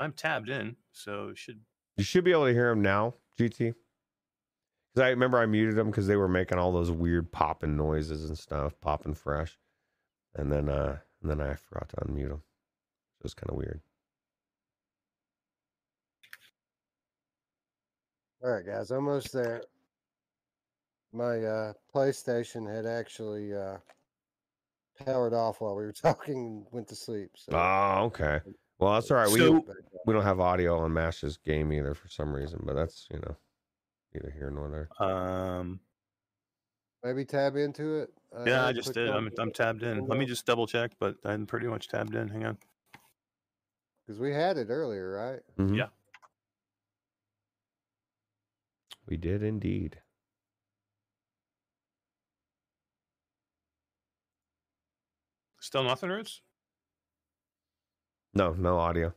I'm, 0.00 0.12
tabbed 0.12 0.50
in, 0.50 0.76
so 0.90 1.32
should 1.34 1.60
you 1.96 2.04
should 2.04 2.24
be 2.24 2.32
able 2.32 2.46
to 2.46 2.52
hear 2.52 2.68
them 2.68 2.82
now, 2.82 3.14
GT. 3.38 3.72
Because 4.92 5.06
I 5.06 5.10
remember 5.10 5.38
I 5.38 5.46
muted 5.46 5.76
them 5.76 5.88
because 5.88 6.06
they 6.06 6.16
were 6.16 6.28
making 6.28 6.58
all 6.58 6.72
those 6.72 6.90
weird 6.90 7.32
popping 7.32 7.76
noises 7.76 8.28
and 8.28 8.38
stuff, 8.38 8.74
popping 8.80 9.14
fresh, 9.14 9.58
and 10.34 10.52
then 10.52 10.68
uh, 10.68 10.98
and 11.22 11.30
then 11.30 11.40
I 11.40 11.54
forgot 11.54 11.88
to 11.90 11.96
unmute 11.96 12.28
them. 12.28 12.42
It 13.20 13.24
was 13.24 13.34
kind 13.34 13.50
of 13.50 13.56
weird. 13.56 13.80
All 18.44 18.50
right, 18.50 18.66
guys, 18.66 18.90
almost 18.90 19.32
there. 19.32 19.62
My 21.12 21.38
uh, 21.42 21.72
PlayStation 21.94 22.68
had 22.74 22.86
actually 22.86 23.54
uh, 23.54 23.76
powered 25.04 25.32
off 25.32 25.60
while 25.60 25.76
we 25.76 25.84
were 25.84 25.92
talking 26.02 26.34
and 26.34 26.66
went 26.70 26.88
to 26.88 26.96
sleep. 26.96 27.30
So. 27.36 27.52
Oh, 27.56 28.04
okay. 28.06 28.40
Well, 28.78 28.94
that's 28.94 29.10
all 29.10 29.18
right. 29.18 29.28
So, 29.28 29.52
we 29.52 29.62
we 30.06 30.12
don't 30.12 30.24
have 30.24 30.40
audio 30.40 30.80
on 30.80 30.92
Mash's 30.92 31.38
game 31.38 31.72
either 31.72 31.94
for 31.94 32.08
some 32.08 32.34
reason, 32.34 32.60
but 32.64 32.74
that's 32.74 33.06
you 33.10 33.20
know 33.20 33.36
neither 34.14 34.30
here 34.30 34.50
nor 34.50 34.68
there. 34.68 35.08
Um, 35.08 35.80
maybe 37.04 37.24
tab 37.24 37.56
into 37.56 37.98
it. 37.98 38.10
Uh, 38.36 38.44
yeah, 38.46 38.66
I 38.66 38.72
just 38.72 38.94
did. 38.94 39.08
I'm 39.08 39.30
I'm 39.38 39.50
tabbed 39.50 39.82
in. 39.82 40.06
Let 40.06 40.18
me 40.18 40.26
just 40.26 40.46
double 40.46 40.66
check, 40.66 40.92
but 40.98 41.16
I'm 41.24 41.46
pretty 41.46 41.66
much 41.66 41.88
tabbed 41.88 42.14
in. 42.14 42.28
Hang 42.28 42.44
on. 42.44 42.58
Because 44.06 44.20
we 44.20 44.32
had 44.32 44.56
it 44.56 44.68
earlier, 44.70 45.12
right? 45.12 45.40
Mm-hmm. 45.58 45.74
Yeah. 45.74 45.86
We 49.06 49.16
did 49.16 49.42
indeed. 49.42 49.98
Still 55.60 55.84
nothing, 55.84 56.10
Roots? 56.10 56.40
No, 58.34 58.52
no 58.52 58.78
audio. 58.78 59.14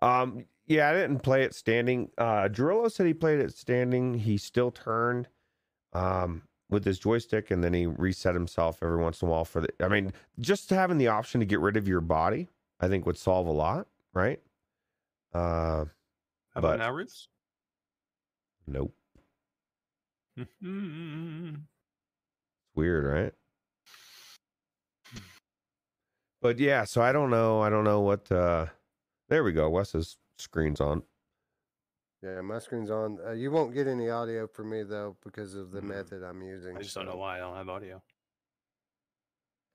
Um, 0.00 0.44
yeah, 0.70 0.88
I 0.88 0.92
didn't 0.92 1.18
play 1.24 1.42
it 1.42 1.52
standing. 1.52 2.10
Uh, 2.16 2.48
Drillo 2.48 2.88
said 2.90 3.04
he 3.06 3.12
played 3.12 3.40
it 3.40 3.52
standing. 3.52 4.14
He 4.14 4.38
still 4.38 4.70
turned 4.70 5.26
um, 5.92 6.42
with 6.70 6.84
his 6.84 7.00
joystick, 7.00 7.50
and 7.50 7.62
then 7.64 7.74
he 7.74 7.86
reset 7.86 8.34
himself 8.34 8.78
every 8.80 8.98
once 9.02 9.20
in 9.20 9.26
a 9.26 9.30
while 9.32 9.44
for 9.44 9.60
the. 9.62 9.68
I 9.84 9.88
mean, 9.88 10.12
just 10.38 10.70
having 10.70 10.96
the 10.98 11.08
option 11.08 11.40
to 11.40 11.46
get 11.46 11.58
rid 11.58 11.76
of 11.76 11.88
your 11.88 12.00
body, 12.00 12.48
I 12.78 12.86
think 12.86 13.04
would 13.04 13.18
solve 13.18 13.48
a 13.48 13.52
lot, 13.52 13.88
right? 14.14 14.40
Uh, 15.34 15.86
How 16.54 16.60
But- 16.60 16.76
about 16.76 17.10
nope. 18.68 18.94
Weird, 22.76 23.04
right? 23.04 23.34
But 26.40 26.58
yeah, 26.60 26.84
so 26.84 27.02
I 27.02 27.10
don't 27.12 27.30
know. 27.30 27.60
I 27.60 27.68
don't 27.70 27.82
know 27.84 28.00
what. 28.00 28.30
uh 28.30 28.66
There 29.28 29.42
we 29.44 29.52
go. 29.52 29.68
Wes's 29.68 30.16
screen's 30.40 30.80
on. 30.80 31.02
Yeah, 32.22 32.40
my 32.42 32.58
screen's 32.58 32.90
on. 32.90 33.18
Uh, 33.26 33.32
you 33.32 33.50
won't 33.50 33.72
get 33.74 33.86
any 33.86 34.10
audio 34.10 34.46
from 34.46 34.70
me 34.70 34.82
though 34.82 35.16
because 35.24 35.54
of 35.54 35.70
the 35.70 35.80
Mm. 35.80 35.88
method 35.88 36.22
I'm 36.22 36.42
using. 36.42 36.76
I 36.76 36.82
just 36.82 36.94
don't 36.94 37.06
know 37.06 37.16
why 37.16 37.36
I 37.36 37.38
don't 37.38 37.56
have 37.56 37.68
audio. 37.68 38.02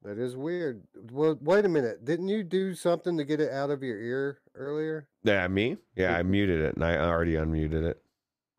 That 0.04 0.20
is 0.20 0.36
weird. 0.36 0.84
Well, 1.12 1.38
wait 1.42 1.66
a 1.66 1.70
minute. 1.70 2.06
Didn't 2.06 2.28
you 2.28 2.44
do 2.44 2.76
something 2.76 3.18
to 3.18 3.24
get 3.24 3.40
it 3.40 3.52
out 3.52 3.72
of 3.72 3.82
your 3.82 3.98
ear 4.00 4.40
earlier? 4.54 5.08
Yeah, 5.24 5.48
me. 5.48 5.78
Yeah, 5.96 6.16
I 6.16 6.22
muted 6.22 6.60
it, 6.62 6.76
and 6.76 6.86
I 6.86 6.98
already 6.98 7.34
unmuted 7.34 7.84
it. 7.84 8.02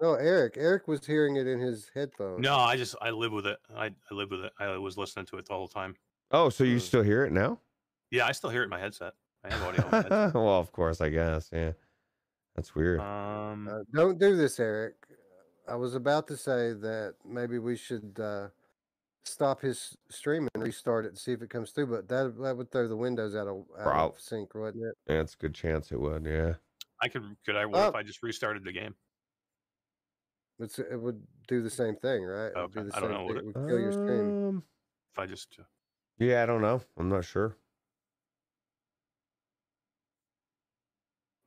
No, 0.02 0.14
Eric. 0.14 0.54
Eric 0.56 0.88
was 0.88 1.06
hearing 1.06 1.36
it 1.36 1.46
in 1.46 1.60
his 1.60 1.90
headphones. 1.94 2.42
No, 2.42 2.56
I 2.56 2.76
just 2.76 2.96
I 3.00 3.10
live 3.10 3.30
with 3.32 3.46
it. 3.46 3.58
I, 3.74 3.86
I 4.10 4.14
live 4.14 4.30
with 4.32 4.40
it. 4.40 4.52
I 4.58 4.76
was 4.78 4.98
listening 4.98 5.26
to 5.26 5.36
it 5.38 5.46
the 5.46 5.54
whole 5.54 5.68
time. 5.68 5.94
Oh, 6.32 6.48
so 6.48 6.64
you 6.64 6.78
Mm. 6.78 6.80
still 6.82 7.02
hear 7.02 7.24
it 7.24 7.32
now? 7.32 7.60
Yeah, 8.10 8.26
I 8.26 8.32
still 8.32 8.50
hear 8.50 8.62
it 8.62 8.64
in 8.64 8.70
my 8.70 8.80
headset. 8.80 9.14
I 9.44 9.50
have 9.54 9.62
audio. 9.62 9.84
In 9.84 9.90
my 9.90 9.96
headset. 9.98 10.34
well, 10.34 10.58
of 10.58 10.72
course, 10.72 11.00
I 11.00 11.08
guess. 11.10 11.48
Yeah, 11.52 11.72
that's 12.56 12.74
weird. 12.74 13.00
Um, 13.00 13.68
Uh, 13.68 13.84
don't 13.94 14.18
do 14.18 14.34
this, 14.36 14.58
Eric. 14.58 14.94
I 15.68 15.74
was 15.76 15.94
about 15.94 16.26
to 16.28 16.36
say 16.36 16.72
that 16.72 17.14
maybe 17.24 17.58
we 17.58 17.76
should 17.76 18.18
uh, 18.20 18.48
stop 19.24 19.60
his 19.60 19.96
stream 20.08 20.48
and 20.54 20.62
restart 20.62 21.04
it 21.04 21.08
and 21.08 21.18
see 21.18 21.32
if 21.32 21.42
it 21.42 21.50
comes 21.50 21.70
through, 21.72 21.86
but 21.88 22.08
that 22.08 22.36
that 22.40 22.56
would 22.56 22.70
throw 22.70 22.86
the 22.88 22.96
windows 22.96 23.34
out 23.34 23.48
of, 23.48 23.64
out 23.78 24.14
of 24.14 24.20
sync, 24.20 24.54
wouldn't 24.54 24.84
it? 24.84 24.94
yeah, 25.12 25.20
it's 25.20 25.34
a 25.34 25.38
good 25.38 25.54
chance 25.54 25.90
it 25.92 26.00
would. 26.00 26.24
Yeah. 26.24 26.54
I 27.02 27.08
could 27.08 27.36
could 27.44 27.56
I 27.56 27.66
what 27.66 27.88
if 27.88 27.94
Oh. 27.94 27.98
I 27.98 28.02
just 28.02 28.22
restarted 28.22 28.64
the 28.64 28.72
game? 28.72 28.94
It's, 30.58 30.78
it 30.78 30.96
would 30.98 31.22
do 31.48 31.60
the 31.62 31.68
same 31.68 31.96
thing, 31.96 32.22
right? 32.24 32.46
It 32.46 32.56
would 32.56 32.72
do 32.72 32.80
Okay, 32.80 32.88
the 32.88 32.96
I 32.96 33.00
don't 33.00 33.10
know, 33.12 33.24
would 33.26 33.36
thing. 33.36 33.46
it? 33.48 33.50
It 33.50 33.58
would 33.58 33.68
kill 33.68 33.78
your 33.80 33.92
stream. 33.92 34.48
Um, 34.48 34.62
If 35.12 35.18
I 35.18 35.26
just 35.26 35.56
uh, 35.58 35.64
yeah, 36.18 36.42
I 36.42 36.46
don't 36.46 36.62
know. 36.62 36.80
I'm 36.96 37.08
not 37.10 37.24
sure. 37.24 37.56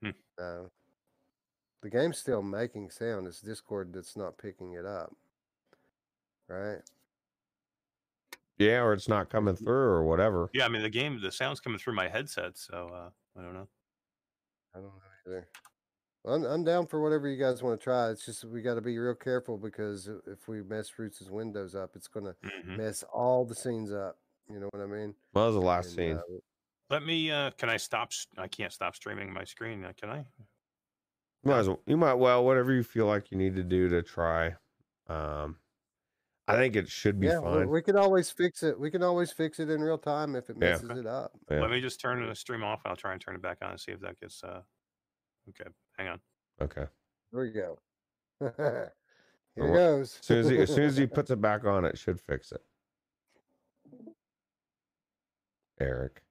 No. 0.02 0.70
The 1.82 1.90
game's 1.90 2.18
still 2.18 2.42
making 2.42 2.90
sound. 2.90 3.26
It's 3.28 3.42
Discord 3.42 3.94
that's 3.94 4.18
not 4.18 4.38
picking 4.38 4.74
it 4.74 4.86
up. 4.86 5.14
Right? 6.48 6.80
Yeah, 8.58 8.82
or 8.82 8.92
it's 8.94 9.08
not 9.08 9.30
coming 9.30 9.56
through, 9.56 9.88
or 9.90 10.04
whatever. 10.04 10.50
yeah, 10.54 10.66
I 10.66 10.68
mean 10.68 10.82
the 10.82 10.90
game 10.90 11.22
the 11.22 11.32
sound's 11.32 11.62
coming 11.62 11.80
through 11.80 11.94
my 11.96 12.10
headset, 12.10 12.58
so 12.58 12.92
uh, 12.94 13.10
I 13.40 13.44
don't 13.44 13.54
know. 13.54 13.68
I 14.76 14.80
don't 14.80 14.88
know 14.88 15.02
either. 15.28 15.48
I'm, 16.28 16.44
I'm 16.44 16.64
down 16.66 16.86
for 16.86 17.02
whatever 17.02 17.30
you 17.30 17.42
guys 17.42 17.64
want 17.64 17.80
to 17.80 17.84
try. 17.84 18.10
It's 18.10 18.26
just 18.26 18.44
we 18.44 18.62
got 18.62 18.74
to 18.76 18.82
be 18.82 18.98
real 18.98 19.16
careful 19.16 19.58
because 19.58 20.10
if 20.28 20.50
we 20.50 20.62
mess 20.62 20.92
Roots' 20.98 21.22
windows 21.30 21.76
up, 21.76 21.92
it's 21.96 22.10
going 22.10 22.26
to 22.26 22.36
Mhm. 22.46 22.76
mess 22.78 23.04
all 23.14 23.46
the 23.46 23.56
scenes 23.56 23.94
up. 23.94 24.18
You 24.52 24.60
know 24.60 24.68
what 24.72 24.82
I 24.84 24.88
mean? 24.88 25.16
Well, 25.34 25.46
that 25.46 25.54
was 25.54 25.56
the 25.56 25.62
last 25.68 25.86
And, 25.88 25.96
scene. 25.96 26.18
uh, 26.18 26.40
Let 26.90 27.04
me. 27.06 27.32
Uh, 27.32 27.52
can 27.52 27.70
I 27.70 27.78
stop? 27.78 28.12
I 28.38 28.48
can't 28.50 28.74
stop 28.74 28.96
streaming 28.96 29.32
my 29.32 29.46
screen. 29.46 29.86
Uh, 29.86 29.94
can 29.96 30.10
I? 30.10 30.26
Might 31.44 31.60
as 31.60 31.68
well, 31.70 31.82
you 31.86 31.96
might 31.98 32.16
well 32.16 32.44
whatever 32.44 32.74
you 32.74 32.84
feel 32.84 33.06
like 33.06 33.32
you 33.32 33.38
need 33.38 33.56
to 33.56 33.64
do 33.64 33.88
to 33.90 34.02
try. 34.02 34.56
Um, 35.08 35.58
I 36.48 36.56
think 36.56 36.76
it 36.76 36.90
should 36.90 37.20
be 37.20 37.28
yeah, 37.28 37.40
fine. 37.42 37.70
we 37.70 37.82
can 37.82 37.96
always 37.96 38.30
fix 38.30 38.64
it. 38.64 38.78
We 38.80 38.90
can 38.92 39.04
always 39.04 39.32
fix 39.32 39.60
it 39.60 39.70
in 39.70 39.82
real 39.82 39.98
time 39.98 40.36
if 40.36 40.50
it 40.50 40.58
Yeah. 40.60 40.72
messes 40.72 40.98
it 40.98 41.06
up. 41.06 41.32
Yeah. 41.50 41.62
Let 41.62 41.70
me 41.70 41.80
just 41.80 42.02
turn 42.02 42.28
the 42.28 42.36
stream 42.36 42.64
off. 42.64 42.82
I'll 42.86 42.96
try 42.96 43.14
and 43.14 43.22
turn 43.22 43.36
it 43.36 43.42
back 43.42 43.60
on 43.62 43.72
and 43.72 43.80
see 43.80 43.92
if 43.92 44.00
that 44.02 44.20
gets. 44.20 44.44
Uh, 44.44 44.62
okay, 45.50 45.70
hang 45.98 46.08
on. 46.10 46.20
Okay. 46.62 46.86
There 47.32 47.42
we 47.42 47.52
go. 47.52 47.78
Here 48.40 48.92
Well, 49.56 49.74
goes. 49.74 50.18
As 50.20 50.26
soon 50.26 50.40
as 50.40 50.50
he, 50.50 50.58
as 50.60 50.74
soon 50.74 50.84
as 50.86 50.98
he 50.98 51.06
puts 51.08 51.32
it 51.32 51.40
back 51.40 51.66
on, 51.66 51.86
it 51.86 51.98
should 51.98 52.20
fix 52.20 52.52
it. 52.52 52.62
Eric, 55.80 56.22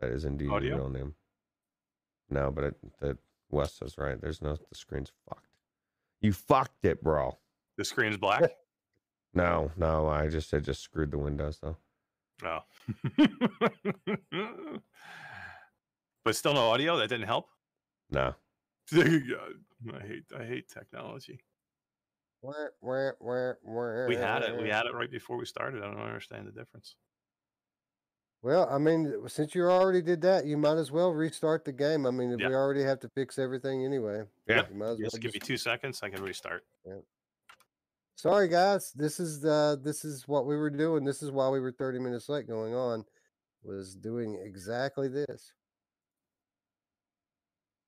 that 0.00 0.10
is 0.10 0.24
indeed 0.24 0.50
Audio? 0.50 0.68
your 0.68 0.78
real 0.78 0.88
name. 0.90 1.14
No, 2.30 2.50
but 2.50 2.64
it, 2.64 2.74
the 3.00 3.18
Wes 3.50 3.80
is 3.82 3.98
right. 3.98 4.20
There's 4.20 4.42
no 4.42 4.56
the 4.56 4.74
screen's 4.74 5.12
fucked. 5.28 5.48
You 6.20 6.32
fucked 6.32 6.84
it, 6.84 7.02
bro. 7.02 7.38
The 7.76 7.84
screen's 7.84 8.16
black. 8.16 8.52
No, 9.34 9.72
no, 9.76 10.08
I 10.08 10.28
just 10.28 10.48
said 10.48 10.64
just 10.64 10.82
screwed 10.82 11.10
the 11.10 11.18
windows 11.18 11.58
though. 11.60 11.76
Oh. 12.44 12.60
but 16.24 16.36
still 16.36 16.54
no 16.54 16.70
audio. 16.70 16.96
That 16.96 17.08
didn't 17.08 17.26
help. 17.26 17.48
No. 18.10 18.34
God, 18.94 19.04
I 19.92 20.06
hate. 20.06 20.24
I 20.38 20.44
hate 20.44 20.68
technology. 20.68 21.40
We 24.08 24.16
had 24.16 24.42
it. 24.42 24.60
We 24.60 24.68
had 24.68 24.86
it 24.86 24.94
right 24.94 25.10
before 25.10 25.36
we 25.38 25.46
started. 25.46 25.82
I 25.82 25.86
don't 25.86 25.98
understand 25.98 26.46
the 26.46 26.52
difference. 26.52 26.96
Well, 28.44 28.68
I 28.70 28.76
mean, 28.76 29.26
since 29.26 29.54
you 29.54 29.64
already 29.64 30.02
did 30.02 30.20
that, 30.20 30.44
you 30.44 30.58
might 30.58 30.76
as 30.76 30.92
well 30.92 31.14
restart 31.14 31.64
the 31.64 31.72
game. 31.72 32.04
I 32.04 32.10
mean, 32.10 32.38
Yeah. 32.38 32.48
we 32.48 32.54
already 32.54 32.82
have 32.82 33.00
to 33.00 33.08
fix 33.08 33.38
everything 33.38 33.86
anyway, 33.86 34.28
Yeah. 34.46 34.68
you 34.68 34.74
might 34.74 34.84
as 34.84 34.98
well 34.98 35.10
Just 35.10 35.20
give 35.22 35.32
me 35.32 35.40
two 35.40 35.56
seconds. 35.56 36.02
I 36.02 36.10
can 36.10 36.22
restart. 36.22 36.62
Yeah. 36.84 37.00
Sorry, 38.16 38.48
guys. 38.48 38.92
This 38.92 39.18
is 39.18 39.40
the 39.40 39.80
this 39.82 40.04
is 40.04 40.28
what 40.28 40.44
we 40.44 40.56
were 40.56 40.68
doing. 40.68 41.04
This 41.04 41.22
is 41.22 41.30
why 41.30 41.48
we 41.48 41.58
were 41.58 41.72
thirty 41.72 41.98
minutes 41.98 42.28
late. 42.28 42.46
Going 42.46 42.74
on 42.74 43.06
was 43.62 43.96
doing 43.96 44.34
exactly 44.34 45.08
this. 45.08 45.54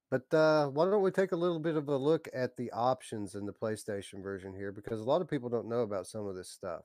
But 0.08 0.32
uh, 0.32 0.68
why 0.68 0.86
don't 0.86 1.02
we 1.02 1.10
take 1.10 1.32
a 1.32 1.36
little 1.36 1.60
bit 1.60 1.76
of 1.76 1.88
a 1.88 1.96
look 1.98 2.28
at 2.32 2.56
the 2.56 2.72
options 2.72 3.34
in 3.34 3.44
the 3.44 3.52
PlayStation 3.52 4.22
version 4.22 4.54
here, 4.54 4.72
because 4.72 5.00
a 5.02 5.04
lot 5.04 5.20
of 5.20 5.28
people 5.28 5.50
don't 5.50 5.68
know 5.68 5.82
about 5.82 6.06
some 6.06 6.26
of 6.26 6.34
this 6.34 6.48
stuff. 6.48 6.84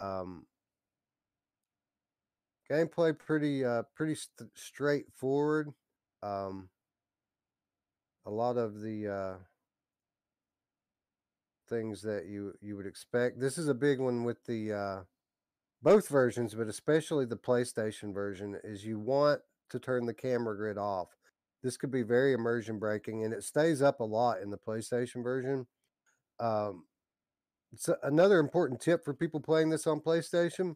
Um, 0.00 0.46
gameplay 2.72 3.16
pretty 3.16 3.64
uh, 3.64 3.82
pretty 3.94 4.14
st- 4.14 4.50
straightforward. 4.54 5.72
Um, 6.22 6.68
a 8.24 8.30
lot 8.30 8.56
of 8.56 8.80
the 8.80 9.08
uh, 9.08 9.34
things 11.68 12.02
that 12.02 12.26
you 12.26 12.54
you 12.60 12.76
would 12.76 12.86
expect. 12.86 13.40
This 13.40 13.58
is 13.58 13.68
a 13.68 13.74
big 13.74 14.00
one 14.00 14.24
with 14.24 14.44
the 14.44 14.72
uh, 14.72 15.00
both 15.82 16.08
versions, 16.08 16.54
but 16.54 16.68
especially 16.68 17.26
the 17.26 17.36
PlayStation 17.36 18.14
version. 18.14 18.58
Is 18.64 18.84
you 18.84 18.98
want 18.98 19.40
to 19.70 19.78
turn 19.78 20.06
the 20.06 20.14
camera 20.14 20.56
grid 20.56 20.78
off. 20.78 21.08
This 21.62 21.76
could 21.76 21.90
be 21.92 22.02
very 22.02 22.32
immersion 22.32 22.78
breaking, 22.78 23.24
and 23.24 23.32
it 23.32 23.44
stays 23.44 23.82
up 23.82 24.00
a 24.00 24.04
lot 24.04 24.40
in 24.40 24.50
the 24.50 24.58
PlayStation 24.58 25.22
version. 25.22 25.66
Um, 26.40 26.84
so 27.76 27.96
another 28.02 28.38
important 28.38 28.80
tip 28.80 29.04
for 29.04 29.14
people 29.14 29.40
playing 29.40 29.70
this 29.70 29.86
on 29.86 30.00
PlayStation 30.00 30.74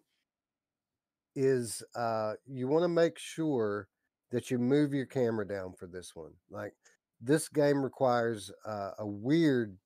is 1.37 1.83
uh, 1.95 2.33
you 2.47 2.67
want 2.67 2.83
to 2.83 2.89
make 2.89 3.19
sure 3.19 3.89
that 4.33 4.51
you 4.51 4.59
move 4.59 4.93
your 4.93 5.07
camera 5.07 5.47
down 5.47 5.75
for 5.79 5.87
this 5.87 6.17
one. 6.17 6.33
Like 6.51 6.73
this 7.21 7.49
game 7.49 7.83
requires 7.83 8.51
uh, 8.67 8.93
a 8.99 9.07
weird 9.07 9.77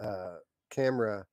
uh, 0.00 0.36
camera 0.70 1.26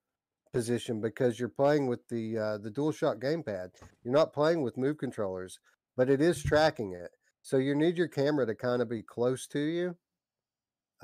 position 0.54 1.02
because 1.02 1.38
you're 1.38 1.50
playing 1.50 1.88
with 1.88 2.08
the 2.08 2.38
uh, 2.38 2.58
the 2.58 2.72
DualShock 2.72 3.22
gamepad. 3.22 3.70
You're 4.04 4.14
not 4.14 4.34
playing 4.34 4.64
with 4.64 4.78
move 4.78 4.98
controllers, 4.98 5.60
but 5.96 6.10
it 6.10 6.22
is 6.22 6.42
tracking 6.42 6.94
it. 6.94 7.12
So 7.42 7.58
you 7.58 7.76
need 7.76 7.98
your 7.98 8.08
camera 8.08 8.48
to 8.48 8.56
kind 8.56 8.82
of 8.82 8.90
be 8.90 9.04
close 9.04 9.46
to 9.48 9.60
you, 9.60 9.98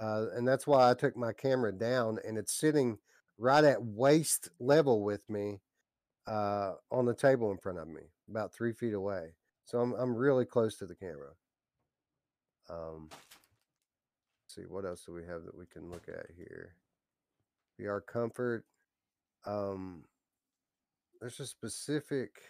uh, 0.01 0.27
and 0.33 0.47
that's 0.47 0.65
why 0.65 0.89
I 0.89 0.93
took 0.95 1.15
my 1.15 1.33
camera 1.33 1.71
down, 1.71 2.17
and 2.25 2.37
it's 2.37 2.57
sitting 2.57 2.97
right 3.37 3.63
at 3.63 3.83
waist 3.83 4.49
level 4.59 5.03
with 5.03 5.29
me 5.29 5.59
uh, 6.27 6.73
on 6.91 7.05
the 7.05 7.13
table 7.13 7.51
in 7.51 7.57
front 7.57 7.79
of 7.79 7.87
me, 7.87 8.01
about 8.29 8.53
three 8.53 8.73
feet 8.73 8.93
away. 8.93 9.33
So 9.65 9.79
I'm 9.79 9.93
I'm 9.93 10.15
really 10.15 10.45
close 10.45 10.77
to 10.77 10.85
the 10.85 10.95
camera. 10.95 11.31
Um, 12.69 13.09
let's 13.11 14.55
see 14.55 14.61
what 14.61 14.85
else 14.85 15.03
do 15.05 15.13
we 15.13 15.25
have 15.25 15.43
that 15.45 15.57
we 15.57 15.65
can 15.65 15.89
look 15.89 16.07
at 16.07 16.27
here. 16.35 16.75
VR 17.79 18.05
comfort. 18.05 18.65
Um, 19.45 20.03
there's 21.19 21.39
a 21.39 21.45
specific 21.45 22.41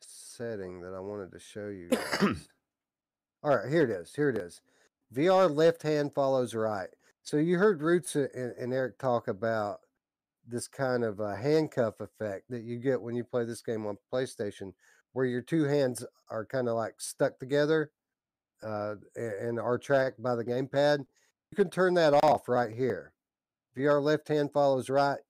setting 0.00 0.80
that 0.80 0.94
I 0.94 1.00
wanted 1.00 1.32
to 1.32 1.38
show 1.38 1.68
you 1.68 1.88
guys. 1.88 2.48
All 3.42 3.56
right, 3.56 3.70
here 3.70 3.84
it 3.84 3.90
is. 3.90 4.14
Here 4.14 4.28
it 4.28 4.36
is. 4.36 4.60
VR 5.14 5.54
left 5.54 5.82
hand 5.82 6.14
follows 6.14 6.54
right. 6.54 6.88
So 7.22 7.36
you 7.36 7.58
heard 7.58 7.82
Roots 7.82 8.16
and, 8.16 8.30
and 8.34 8.72
Eric 8.72 8.98
talk 8.98 9.28
about 9.28 9.80
this 10.46 10.68
kind 10.68 11.04
of 11.04 11.20
uh, 11.20 11.34
handcuff 11.34 12.00
effect 12.00 12.50
that 12.50 12.62
you 12.62 12.78
get 12.78 13.00
when 13.00 13.14
you 13.14 13.24
play 13.24 13.44
this 13.44 13.62
game 13.62 13.86
on 13.86 13.98
PlayStation, 14.12 14.72
where 15.12 15.26
your 15.26 15.42
two 15.42 15.64
hands 15.64 16.04
are 16.30 16.44
kind 16.44 16.68
of 16.68 16.76
like 16.76 17.00
stuck 17.00 17.38
together 17.38 17.90
uh, 18.62 18.94
and 19.16 19.58
are 19.58 19.78
tracked 19.78 20.22
by 20.22 20.34
the 20.34 20.44
gamepad. 20.44 21.00
You 21.50 21.56
can 21.56 21.70
turn 21.70 21.94
that 21.94 22.14
off 22.24 22.48
right 22.48 22.74
here. 22.74 23.12
If 23.72 23.80
your 23.80 24.00
left 24.00 24.28
hand 24.28 24.52
follows 24.52 24.90
right, 24.90 25.20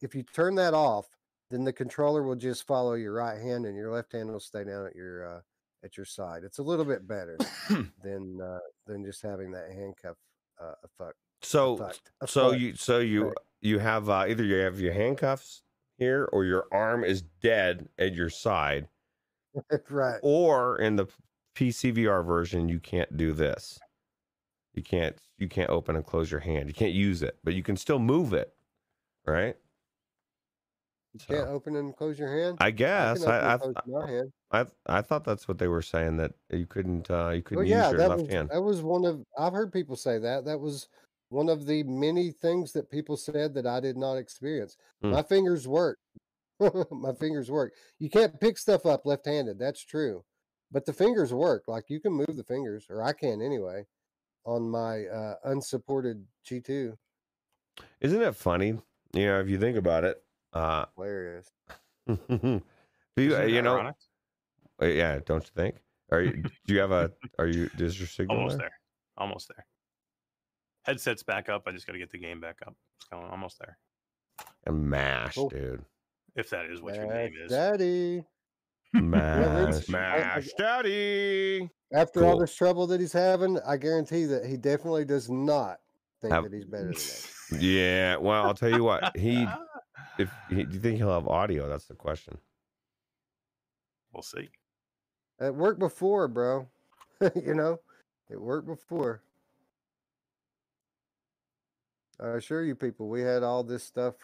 if 0.00 0.14
you 0.14 0.22
turn 0.22 0.54
that 0.56 0.74
off, 0.74 1.06
then 1.50 1.64
the 1.64 1.72
controller 1.72 2.22
will 2.22 2.36
just 2.36 2.66
follow 2.66 2.94
your 2.94 3.14
right 3.14 3.40
hand, 3.40 3.64
and 3.66 3.76
your 3.76 3.92
left 3.92 4.12
hand 4.12 4.30
will 4.30 4.40
stay 4.40 4.64
down 4.64 4.86
at 4.86 4.94
your 4.94 5.36
uh, 5.36 5.40
at 5.84 5.96
your 5.96 6.06
side. 6.06 6.42
It's 6.44 6.58
a 6.58 6.62
little 6.62 6.84
bit 6.84 7.06
better 7.06 7.38
than 8.02 8.40
uh, 8.40 8.58
than 8.86 9.04
just 9.04 9.22
having 9.22 9.50
that 9.52 9.70
handcuff 9.72 10.16
uh, 10.60 10.74
effect. 10.84 11.16
So 11.42 11.90
so 12.26 12.52
you 12.52 12.74
so 12.74 12.98
you 12.98 13.34
you 13.60 13.78
have 13.78 14.08
uh, 14.08 14.26
either 14.28 14.44
you 14.44 14.56
have 14.56 14.80
your 14.80 14.92
handcuffs 14.92 15.62
here 15.96 16.28
or 16.32 16.44
your 16.44 16.66
arm 16.72 17.04
is 17.04 17.22
dead 17.22 17.88
at 17.98 18.14
your 18.14 18.30
side 18.30 18.88
right. 19.90 20.20
or 20.22 20.78
in 20.78 20.96
the 20.96 21.06
PCVR 21.54 22.24
version 22.24 22.68
you 22.68 22.80
can't 22.80 23.16
do 23.16 23.32
this. 23.32 23.78
You 24.74 24.82
can't 24.82 25.16
you 25.38 25.48
can't 25.48 25.70
open 25.70 25.96
and 25.96 26.04
close 26.04 26.30
your 26.30 26.40
hand. 26.40 26.68
You 26.68 26.74
can't 26.74 26.92
use 26.92 27.22
it, 27.22 27.38
but 27.44 27.54
you 27.54 27.62
can 27.62 27.76
still 27.76 27.98
move 27.98 28.32
it, 28.32 28.54
right? 29.26 29.56
You 31.14 31.20
can't 31.20 31.48
open 31.48 31.74
and 31.76 31.96
close 31.96 32.18
your 32.18 32.28
hand. 32.28 32.58
I 32.60 32.66
I 32.66 32.70
guess 32.70 33.24
I 33.24 33.58
hand. 34.06 34.32
I, 34.50 34.60
I 34.60 34.66
I 34.86 35.02
thought 35.02 35.24
that's 35.24 35.48
what 35.48 35.58
they 35.58 35.68
were 35.68 35.82
saying 35.82 36.16
that 36.18 36.34
you 36.50 36.66
couldn't 36.66 37.10
uh 37.10 37.30
you 37.30 37.42
couldn't 37.42 37.64
Well, 37.64 37.66
use 37.66 37.70
yeah, 37.70 37.90
your 37.90 37.98
left 38.08 38.22
was 38.22 38.30
hand. 38.30 38.50
that 38.50 38.62
was 38.62 38.82
one 38.82 39.04
of 39.04 39.24
I've 39.36 39.52
heard 39.52 39.72
people 39.72 39.96
say 39.96 40.18
that. 40.18 40.44
That 40.44 40.60
was 40.60 40.88
one 41.30 41.48
of 41.48 41.66
the 41.66 41.82
many 41.84 42.30
things 42.30 42.72
that 42.72 42.90
people 42.90 43.16
said 43.16 43.54
that 43.54 43.66
I 43.66 43.80
did 43.80 43.96
not 43.96 44.14
experience. 44.14 44.76
Hmm. 45.02 45.10
My 45.10 45.22
fingers 45.22 45.68
work. 45.68 45.98
my 46.90 47.12
fingers 47.12 47.50
work. 47.50 47.72
You 47.98 48.10
can't 48.10 48.40
pick 48.40 48.58
stuff 48.58 48.86
up 48.86 49.04
left-handed. 49.04 49.58
That's 49.58 49.84
true. 49.84 50.24
But 50.70 50.86
the 50.86 50.92
fingers 50.92 51.32
work. 51.32 51.64
Like 51.66 51.84
you 51.88 52.00
can 52.00 52.12
move 52.12 52.36
the 52.36 52.44
fingers, 52.44 52.86
or 52.90 53.02
I 53.02 53.12
can 53.12 53.40
anyway, 53.40 53.86
on 54.44 54.68
my 54.68 55.06
uh, 55.06 55.34
unsupported 55.44 56.24
G2. 56.48 56.96
Isn't 58.00 58.22
it 58.22 58.34
funny? 58.34 58.78
You 59.14 59.26
know, 59.26 59.40
if 59.40 59.48
you 59.48 59.58
think 59.58 59.76
about 59.76 60.04
it, 60.04 60.22
uh 60.52 60.86
Hilarious. 60.96 61.50
do 62.06 62.62
you, 63.16 63.34
Isn't 63.34 63.50
you 63.50 63.62
know 63.62 63.74
ironic? 63.74 63.94
Uh, 64.80 64.86
Yeah, 64.86 65.20
don't 65.24 65.44
you 65.44 65.50
think? 65.54 65.76
Are 66.10 66.22
you? 66.22 66.42
Do 66.66 66.74
you 66.74 66.80
have 66.80 66.90
a? 66.90 67.12
Are 67.38 67.46
you? 67.46 67.70
Is 67.78 67.98
your 67.98 68.08
signal 68.08 68.38
almost 68.38 68.58
there? 68.58 68.68
there. 68.68 68.78
Almost 69.18 69.48
there. 69.48 69.66
Headset's 70.88 71.22
back 71.22 71.48
up. 71.48 71.64
I 71.66 71.72
just 71.72 71.86
got 71.86 71.92
to 71.92 71.98
get 71.98 72.10
the 72.10 72.18
game 72.18 72.40
back 72.40 72.56
up. 72.66 72.74
It's 72.96 73.04
going 73.08 73.26
almost 73.26 73.58
there. 73.58 73.76
And 74.66 74.88
mash, 74.88 75.34
Cool. 75.34 75.50
dude. 75.50 75.84
If 76.34 76.50
that 76.50 76.66
is 76.66 76.80
what 76.80 76.94
your 76.94 77.06
That's 77.06 77.14
name 77.34 77.34
is. 77.44 77.50
Daddy. 77.50 78.24
Mash, 78.94 79.74
I- 79.90 79.98
I- 79.98 80.36
mash, 80.36 80.48
daddy. 80.56 81.70
After 81.92 82.24
all 82.24 82.38
this 82.38 82.54
trouble 82.54 82.86
that 82.86 83.00
he's 83.00 83.12
having, 83.12 83.58
I 83.66 83.76
guarantee 83.76 84.24
that 84.26 84.46
he 84.46 84.56
definitely 84.56 85.04
does 85.04 85.28
not 85.28 85.80
think 86.22 86.32
Have- 86.32 86.44
that 86.44 86.52
he's 86.54 86.64
better 86.64 86.84
than 86.84 86.92
that. 86.94 87.32
Yeah. 87.60 88.16
Well, 88.16 88.44
I'll 88.44 88.54
tell 88.54 88.70
you 88.70 88.84
what. 88.84 89.16
He, 89.16 89.46
if 90.18 90.30
he, 90.50 90.64
do 90.64 90.74
you 90.74 90.80
think 90.80 90.96
he'll 90.98 91.12
have 91.12 91.28
audio? 91.28 91.68
That's 91.68 91.86
the 91.86 91.94
question. 91.94 92.36
we'll 94.12 94.22
see. 94.22 94.48
It 95.40 95.54
worked 95.54 95.78
before, 95.80 96.28
bro. 96.28 96.66
you 97.34 97.54
know, 97.54 97.78
it 98.30 98.40
worked 98.40 98.66
before. 98.66 99.22
I 102.20 102.28
assure 102.30 102.64
you, 102.64 102.74
people, 102.74 103.08
we 103.08 103.20
had 103.20 103.42
all 103.42 103.62
this 103.62 103.84
stuff 103.84 104.14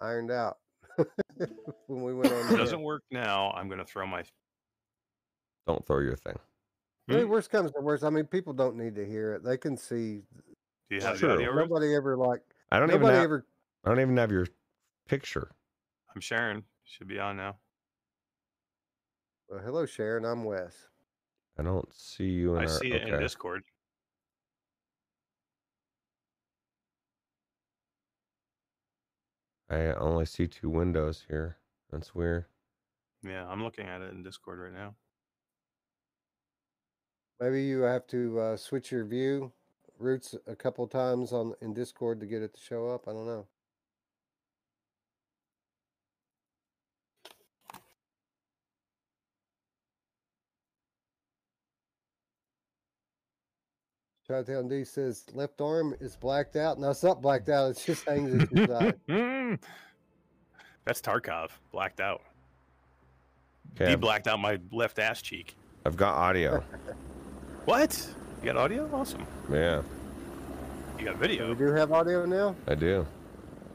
ironed 0.00 0.30
out 0.30 0.58
when 1.86 2.02
we 2.02 2.14
went 2.14 2.32
on. 2.32 2.52
It 2.52 2.56
doesn't 2.56 2.82
work 2.82 3.02
now, 3.10 3.50
I'm 3.52 3.68
going 3.68 3.78
to 3.78 3.84
throw 3.84 4.06
my. 4.06 4.24
Don't 5.66 5.84
throw 5.86 6.00
your 6.00 6.16
thing. 6.16 6.38
I 7.08 7.12
mean, 7.14 7.22
Hmm? 7.24 7.30
worst 7.30 7.50
comes 7.50 7.70
to 7.72 7.80
worst. 7.80 8.04
I 8.04 8.10
mean, 8.10 8.26
people 8.26 8.52
don't 8.52 8.76
need 8.76 8.94
to 8.96 9.06
hear 9.06 9.34
it. 9.34 9.42
They 9.44 9.56
can 9.56 9.76
see. 9.76 10.22
Do 10.90 10.96
you 10.96 11.00
have 11.00 11.16
True. 11.18 11.36
the? 11.36 11.42
Nobody 11.44 11.94
ever 11.94 12.16
like. 12.16 12.40
I 12.70 12.78
don't 12.78 12.90
even. 12.90 13.00
Nobody 13.00 13.16
Have, 13.16 13.24
ever. 13.24 13.46
I 13.84 13.88
don't 13.88 14.00
even 14.00 14.16
have 14.18 14.30
your 14.30 14.46
picture. 15.06 15.50
I'm 16.14 16.20
Sharon. 16.20 16.64
Should 16.84 17.08
be 17.08 17.18
on 17.18 17.36
now. 17.36 17.56
Well, 19.48 19.60
hello, 19.64 19.86
Sharon. 19.86 20.24
I'm 20.24 20.44
Wes. 20.44 20.74
I 21.58 21.62
don't 21.62 21.92
see 21.94 22.24
you 22.24 22.56
in 22.56 22.58
I 22.62 22.62
our. 22.64 22.68
see 22.68 22.92
it 22.92 23.08
in. 23.08 23.18
Discord. 23.20 23.62
I 29.70 29.92
only 29.92 30.24
see 30.24 30.46
two 30.46 30.70
windows 30.70 31.24
here. 31.28 31.58
That's 31.90 32.14
weird. 32.14 32.46
Yeah, 33.22 33.46
I'm 33.48 33.62
looking 33.62 33.86
at 33.86 34.00
it 34.00 34.12
in 34.12 34.22
Discord 34.22 34.58
right 34.58 34.72
now. 34.72 34.94
Maybe 37.40 37.64
you 37.64 37.80
have 37.82 38.06
to 38.08 38.40
uh, 38.40 38.56
switch 38.56 38.90
your 38.90 39.04
view 39.04 39.52
routes 39.98 40.34
a 40.46 40.56
couple 40.56 40.86
times 40.86 41.32
on 41.32 41.54
in 41.60 41.74
Discord 41.74 42.20
to 42.20 42.26
get 42.26 42.42
it 42.42 42.54
to 42.54 42.60
show 42.60 42.88
up. 42.88 43.08
I 43.08 43.12
don't 43.12 43.26
know. 43.26 43.46
Chi-Town 54.28 54.68
D 54.68 54.84
says 54.84 55.24
left 55.32 55.58
arm 55.60 55.94
is 56.00 56.14
blacked 56.16 56.54
out. 56.56 56.78
No, 56.78 56.90
it's 56.90 57.02
not 57.02 57.22
blacked 57.22 57.48
out. 57.48 57.70
It 57.70 57.82
just 57.86 58.04
hangs 58.04 58.42
at 58.42 58.52
your 58.52 58.66
side. 58.66 58.94
That's 60.84 61.00
Tarkov, 61.00 61.48
blacked 61.72 62.00
out. 62.00 62.20
Okay, 63.74 63.86
He 63.86 63.92
I've, 63.92 64.00
blacked 64.00 64.26
out 64.26 64.38
my 64.38 64.58
left 64.70 64.98
ass 64.98 65.22
cheek. 65.22 65.56
I've 65.86 65.96
got 65.96 66.14
audio. 66.14 66.62
What? 67.64 68.08
You 68.40 68.46
got 68.46 68.56
audio? 68.56 68.88
Awesome. 68.94 69.26
yeah, 69.52 69.82
You 70.98 71.04
got 71.04 71.16
video. 71.16 71.50
we 71.50 71.54
do 71.54 71.66
have 71.72 71.92
audio 71.92 72.24
now. 72.24 72.56
I 72.66 72.74
do. 72.74 73.06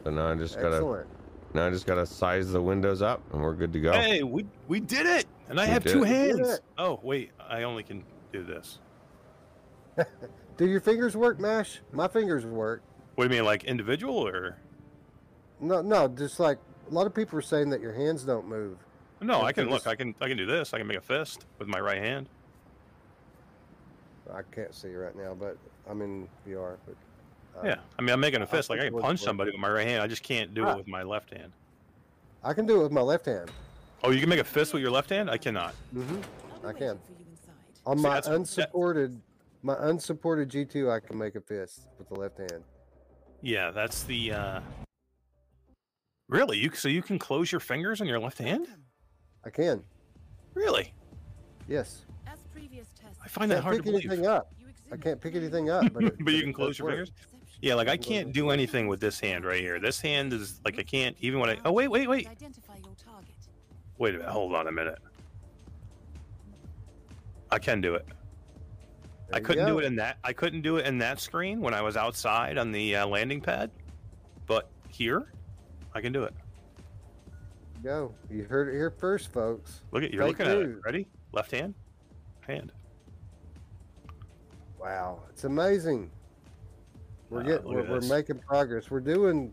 So 0.04 0.10
now 0.10 0.32
I 0.32 0.36
just 0.36 0.56
gotta. 0.56 0.78
Excellent. 0.78 1.08
Now 1.54 1.68
I 1.68 1.70
just 1.70 1.86
gotta 1.86 2.04
size 2.08 2.52
the 2.52 2.60
windows 2.60 3.04
up, 3.04 3.22
and 3.32 3.40
we're 3.40 3.54
good 3.54 3.72
to 3.74 3.80
go. 3.80 3.92
Hey, 3.92 4.24
we 4.24 4.48
we 4.68 4.80
did 4.80 5.06
it, 5.06 5.28
and 5.48 5.60
I 5.60 5.66
We 5.66 5.72
have 5.74 5.84
two 5.84 6.04
it. 6.04 6.08
Hands. 6.08 6.60
Oh 6.80 7.00
wait, 7.04 7.30
I 7.40 7.62
only 7.64 7.84
can 7.84 8.04
do 8.32 8.44
this. 8.44 8.80
Do 10.64 10.70
your 10.70 10.80
fingers 10.80 11.18
work, 11.18 11.42
Mash? 11.42 11.82
My 11.92 12.08
fingers 12.08 12.46
work. 12.46 12.82
What 13.16 13.28
do 13.28 13.36
you 13.36 13.42
mean, 13.42 13.46
like 13.46 13.66
individual 13.66 14.26
or? 14.26 14.56
No, 15.60 15.82
no, 15.82 16.08
just 16.08 16.40
like 16.40 16.58
a 16.90 16.94
lot 16.94 17.06
of 17.06 17.14
people 17.14 17.38
are 17.38 17.42
saying 17.42 17.70
that 17.72 17.82
your 17.82 17.92
hands 17.92 18.24
don't 18.24 18.48
move. 18.48 18.78
No, 19.20 19.40
Yeah, 19.40 19.44
I 19.48 19.52
can 19.52 19.66
for 19.66 19.72
look. 19.72 19.88
I 19.88 19.96
can 19.96 20.16
I 20.22 20.30
can 20.30 20.38
do 20.38 20.46
this. 20.46 20.74
I 20.74 20.78
can 20.78 20.88
make 20.88 20.96
a 20.96 21.02
fist 21.02 21.46
with 21.60 21.68
my 21.68 21.82
right 21.82 21.98
hand. 21.98 22.30
I 24.34 24.40
can't 24.56 24.74
see 24.74 24.96
right 24.96 25.14
now, 25.18 25.34
but 25.38 25.58
I'm 25.90 26.02
in 26.02 26.30
VR. 26.48 26.78
But 26.86 26.96
uh, 27.60 27.66
Yeah, 27.68 27.76
I 28.00 28.02
mean 28.02 28.12
I'm 28.14 28.22
making 28.22 28.40
a 28.40 28.46
I'll 28.46 28.50
fist. 28.50 28.70
Like 28.70 28.80
I 28.80 28.86
can 28.90 28.98
punch 29.02 29.20
somebody 29.20 29.52
with 29.52 29.60
my 29.60 29.70
right 29.70 29.86
hand. 29.86 30.02
I 30.02 30.08
just 30.08 30.24
can't 30.24 30.54
do 30.54 30.64
Ah. 30.66 30.72
it 30.72 30.78
with 30.78 30.88
my 30.88 31.04
left 31.04 31.34
hand. 31.34 31.52
I 32.42 32.54
can 32.54 32.66
do 32.66 32.80
it 32.80 32.84
with 32.84 32.94
my 32.94 33.02
left 33.02 33.26
hand. 33.26 33.52
Oh, 34.02 34.12
you 34.12 34.22
can 34.22 34.30
make 34.30 34.40
a 34.40 34.46
fist 34.46 34.72
with 34.74 34.82
your 34.82 34.92
left 34.92 35.10
hand? 35.10 35.30
I 35.30 35.38
cannot. 35.38 35.76
Mm-hmm. 35.94 36.66
I 36.66 36.72
can. 36.72 36.98
On 37.86 37.98
See, 37.98 38.04
my 38.04 38.10
that's- 38.12 38.28
that- 38.28 38.36
unsupported, 38.36 39.20
my 39.64 39.76
unsupported 39.80 40.50
G2, 40.50 40.92
I 40.92 41.00
can 41.00 41.18
make 41.18 41.36
a 41.36 41.42
fist 41.42 41.88
with 41.98 42.10
the 42.10 42.16
left 42.16 42.38
hand. 42.38 42.64
Yeah, 43.42 43.72
that's 43.72 44.04
the. 44.04 44.32
uh 44.34 44.60
Really? 46.30 46.58
You 46.58 46.72
so 46.74 46.88
you 46.88 47.02
can 47.02 47.20
close 47.20 47.52
your 47.52 47.60
fingers 47.60 48.02
on 48.02 48.08
your 48.08 48.20
left 48.20 48.38
hand? 48.38 48.68
I 49.46 49.50
can. 49.50 49.84
Really? 50.54 50.94
Yes. 51.68 52.06
As 52.28 52.40
previous 52.54 52.88
tests, 53.00 53.20
I 53.24 53.28
find 53.28 53.52
that 53.52 53.56
Can't 53.56 53.64
hard 53.64 53.78
to 53.78 53.84
pick 53.84 53.92
believe. 53.92 54.06
anything 54.10 54.26
up. 54.28 54.54
I 54.92 54.98
can't 54.98 55.20
pick 55.20 55.36
anything 55.36 55.70
up, 55.70 55.92
but 55.94 56.04
it, 56.06 56.16
But 56.24 56.34
you 56.34 56.42
can 56.42 56.54
close 56.54 56.78
your 56.80 56.88
work. 56.88 56.96
fingers. 56.96 57.12
Yeah, 57.62 57.76
like 57.76 57.88
I 57.88 57.98
can't 57.98 58.34
do 58.34 58.50
anything 58.50 58.88
with 58.88 59.00
this 59.00 59.20
hand 59.20 59.46
right 59.46 59.60
here. 59.62 59.80
This 59.80 60.00
hand 60.02 60.34
is 60.34 60.60
like 60.66 60.80
I 60.80 60.84
can't 60.84 61.16
even 61.20 61.40
when 61.40 61.50
I. 61.50 61.58
Oh 61.66 61.72
wait, 61.72 61.88
wait, 61.90 62.10
wait, 62.10 62.28
Identify 62.28 62.76
your 62.84 62.94
target. 62.96 63.30
wait 63.98 64.16
a 64.16 64.18
minute. 64.20 64.32
Hold 64.32 64.56
on 64.56 64.68
a 64.68 64.72
minute. 64.72 65.00
I 67.52 67.60
can 67.60 67.82
do 67.82 67.96
it. 67.96 68.06
I 69.34 69.40
couldn't 69.40 69.66
do 69.66 69.80
it 69.80 69.86
in 69.86 69.96
that. 69.96 70.18
I 70.24 70.32
couldn't 70.34 70.62
do 70.62 70.78
it 70.78 70.86
in 70.86 70.98
that 71.00 71.20
screen 71.20 71.60
when 71.60 71.74
I 71.74 71.82
was 71.82 71.98
outside 71.98 72.58
on 72.58 72.72
the 72.72 72.98
uh, 72.98 73.08
landing 73.08 73.42
pad, 73.42 73.72
but 74.46 74.70
here, 74.90 75.32
I 75.94 76.02
can 76.02 76.14
do 76.14 76.24
it. 76.24 76.34
Go. 77.84 78.14
You 78.30 78.44
heard 78.44 78.70
it 78.70 78.74
here 78.74 78.92
first, 78.92 79.34
folks. 79.34 79.82
Look 79.92 80.04
at 80.04 80.14
you're 80.14 80.24
Fake 80.24 80.40
looking 80.40 80.52
at 80.52 80.58
it. 80.58 80.76
Ready? 80.86 81.08
Left 81.34 81.52
hand, 81.52 81.74
hand. 82.42 82.72
Wow, 84.80 85.24
it's 85.30 85.46
amazing. 85.46 86.12
We're 87.30 87.40
Wow, 87.40 87.48
getting, 87.48 87.74
we're, 87.74 87.90
we're 87.90 88.02
making 88.02 88.40
progress. 88.40 88.92
We're 88.92 89.00
doing 89.00 89.52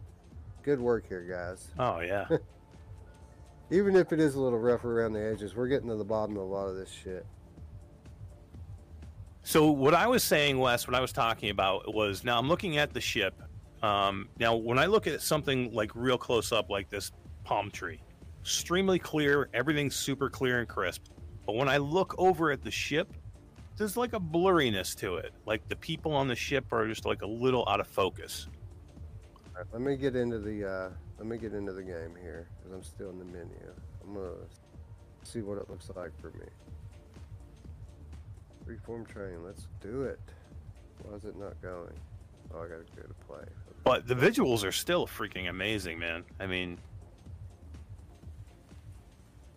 good 0.63 0.81
work 0.81 1.09
here, 1.09 1.23
guys. 1.23 1.69
Oh 1.79 2.01
yeah. 2.01 2.27
Even 3.71 3.95
if 3.97 4.13
it 4.13 4.21
is 4.21 4.35
a 4.35 4.41
little 4.41 4.59
rough 4.59 4.85
around 4.85 5.13
the 5.13 5.23
edges, 5.23 5.55
we're 5.55 5.69
getting 5.69 5.89
to 5.89 5.95
the 5.95 6.05
bottom 6.05 6.37
of 6.37 6.43
a 6.43 6.47
lot 6.47 6.67
of 6.67 6.77
this 6.77 6.91
shit. 6.91 7.25
So 9.43 9.71
what 9.71 9.95
I 9.95 10.07
was 10.07 10.23
saying, 10.23 10.59
Wes, 10.59 10.87
what 10.87 10.95
I 10.95 11.01
was 11.01 11.13
talking 11.13 11.51
about 11.51 11.95
was 11.95 12.25
now 12.25 12.39
I'm 12.39 12.49
looking 12.49 12.77
at 12.77 12.93
the 12.93 13.01
ship. 13.01 13.35
Um, 13.83 14.29
now, 14.39 14.55
when 14.55 14.79
I 14.79 14.87
look 14.87 15.07
at 15.07 15.23
something 15.23 15.73
like 15.73 15.91
real 15.95 16.19
close 16.19 16.53
up, 16.53 16.69
like 16.69 16.91
this 16.91 17.13
palm 17.45 17.71
tree, 17.71 18.03
extremely 18.43 18.99
clear, 18.99 19.49
everything's 19.55 19.97
super 19.97 20.29
clear 20.29 20.61
and 20.61 20.69
crisp. 20.69 21.05
But 21.47 21.57
when 21.57 21.69
I 21.69 21.79
look 21.79 22.15
over 22.19 22.51
at 22.51 22.63
the 22.63 22.71
ship, 22.71 23.13
there's 23.77 23.97
like 23.97 24.13
a 24.13 24.21
blurriness 24.21 24.95
to 24.97 25.17
it. 25.17 25.33
Like 25.47 25.67
the 25.69 25.77
people 25.77 26.13
on 26.13 26.29
the 26.29 26.37
ship 26.37 26.71
are 26.73 26.87
just 26.87 27.07
like 27.07 27.23
a 27.23 27.27
little 27.27 27.67
out 27.67 27.81
of 27.81 27.87
focus. 27.87 28.47
Let 29.73 29.83
me 29.83 29.97
get 29.97 30.17
into 30.17 30.39
the 30.39 30.69
uh, 30.69 30.91
let 31.19 31.27
me 31.27 31.39
get 31.39 31.55
into 31.55 31.73
the 31.73 31.83
game 31.83 32.15
here 32.21 32.49
because 32.59 32.73
I'm 32.73 32.83
still 32.83 33.11
in 33.11 33.19
the 33.19 33.25
menu. 33.25 33.73
I'm 34.03 34.15
gonna 34.15 34.33
see 35.23 35.41
what 35.41 35.59
it 35.59 35.69
looks 35.69 35.91
like 35.97 36.19
for 36.21 36.29
me. 36.39 36.47
Reform 38.67 39.05
train. 39.07 39.45
Let's 39.45 39.67
do 39.81 40.03
it. 40.03 40.21
Why 41.03 41.17
is 41.17 41.25
it 41.25 41.37
not 41.37 41.61
going? 41.63 41.93
Oh, 42.55 42.59
I 42.59 42.63
gotta 42.63 42.85
go 42.97 43.03
to 43.03 43.15
play. 43.27 43.45
But 43.85 44.07
the 44.07 44.15
visuals 44.15 44.65
are 44.65 44.73
still 44.73 45.07
freaking 45.07 45.49
amazing, 45.49 45.99
man. 45.99 46.25
I 46.39 46.47
mean, 46.47 46.79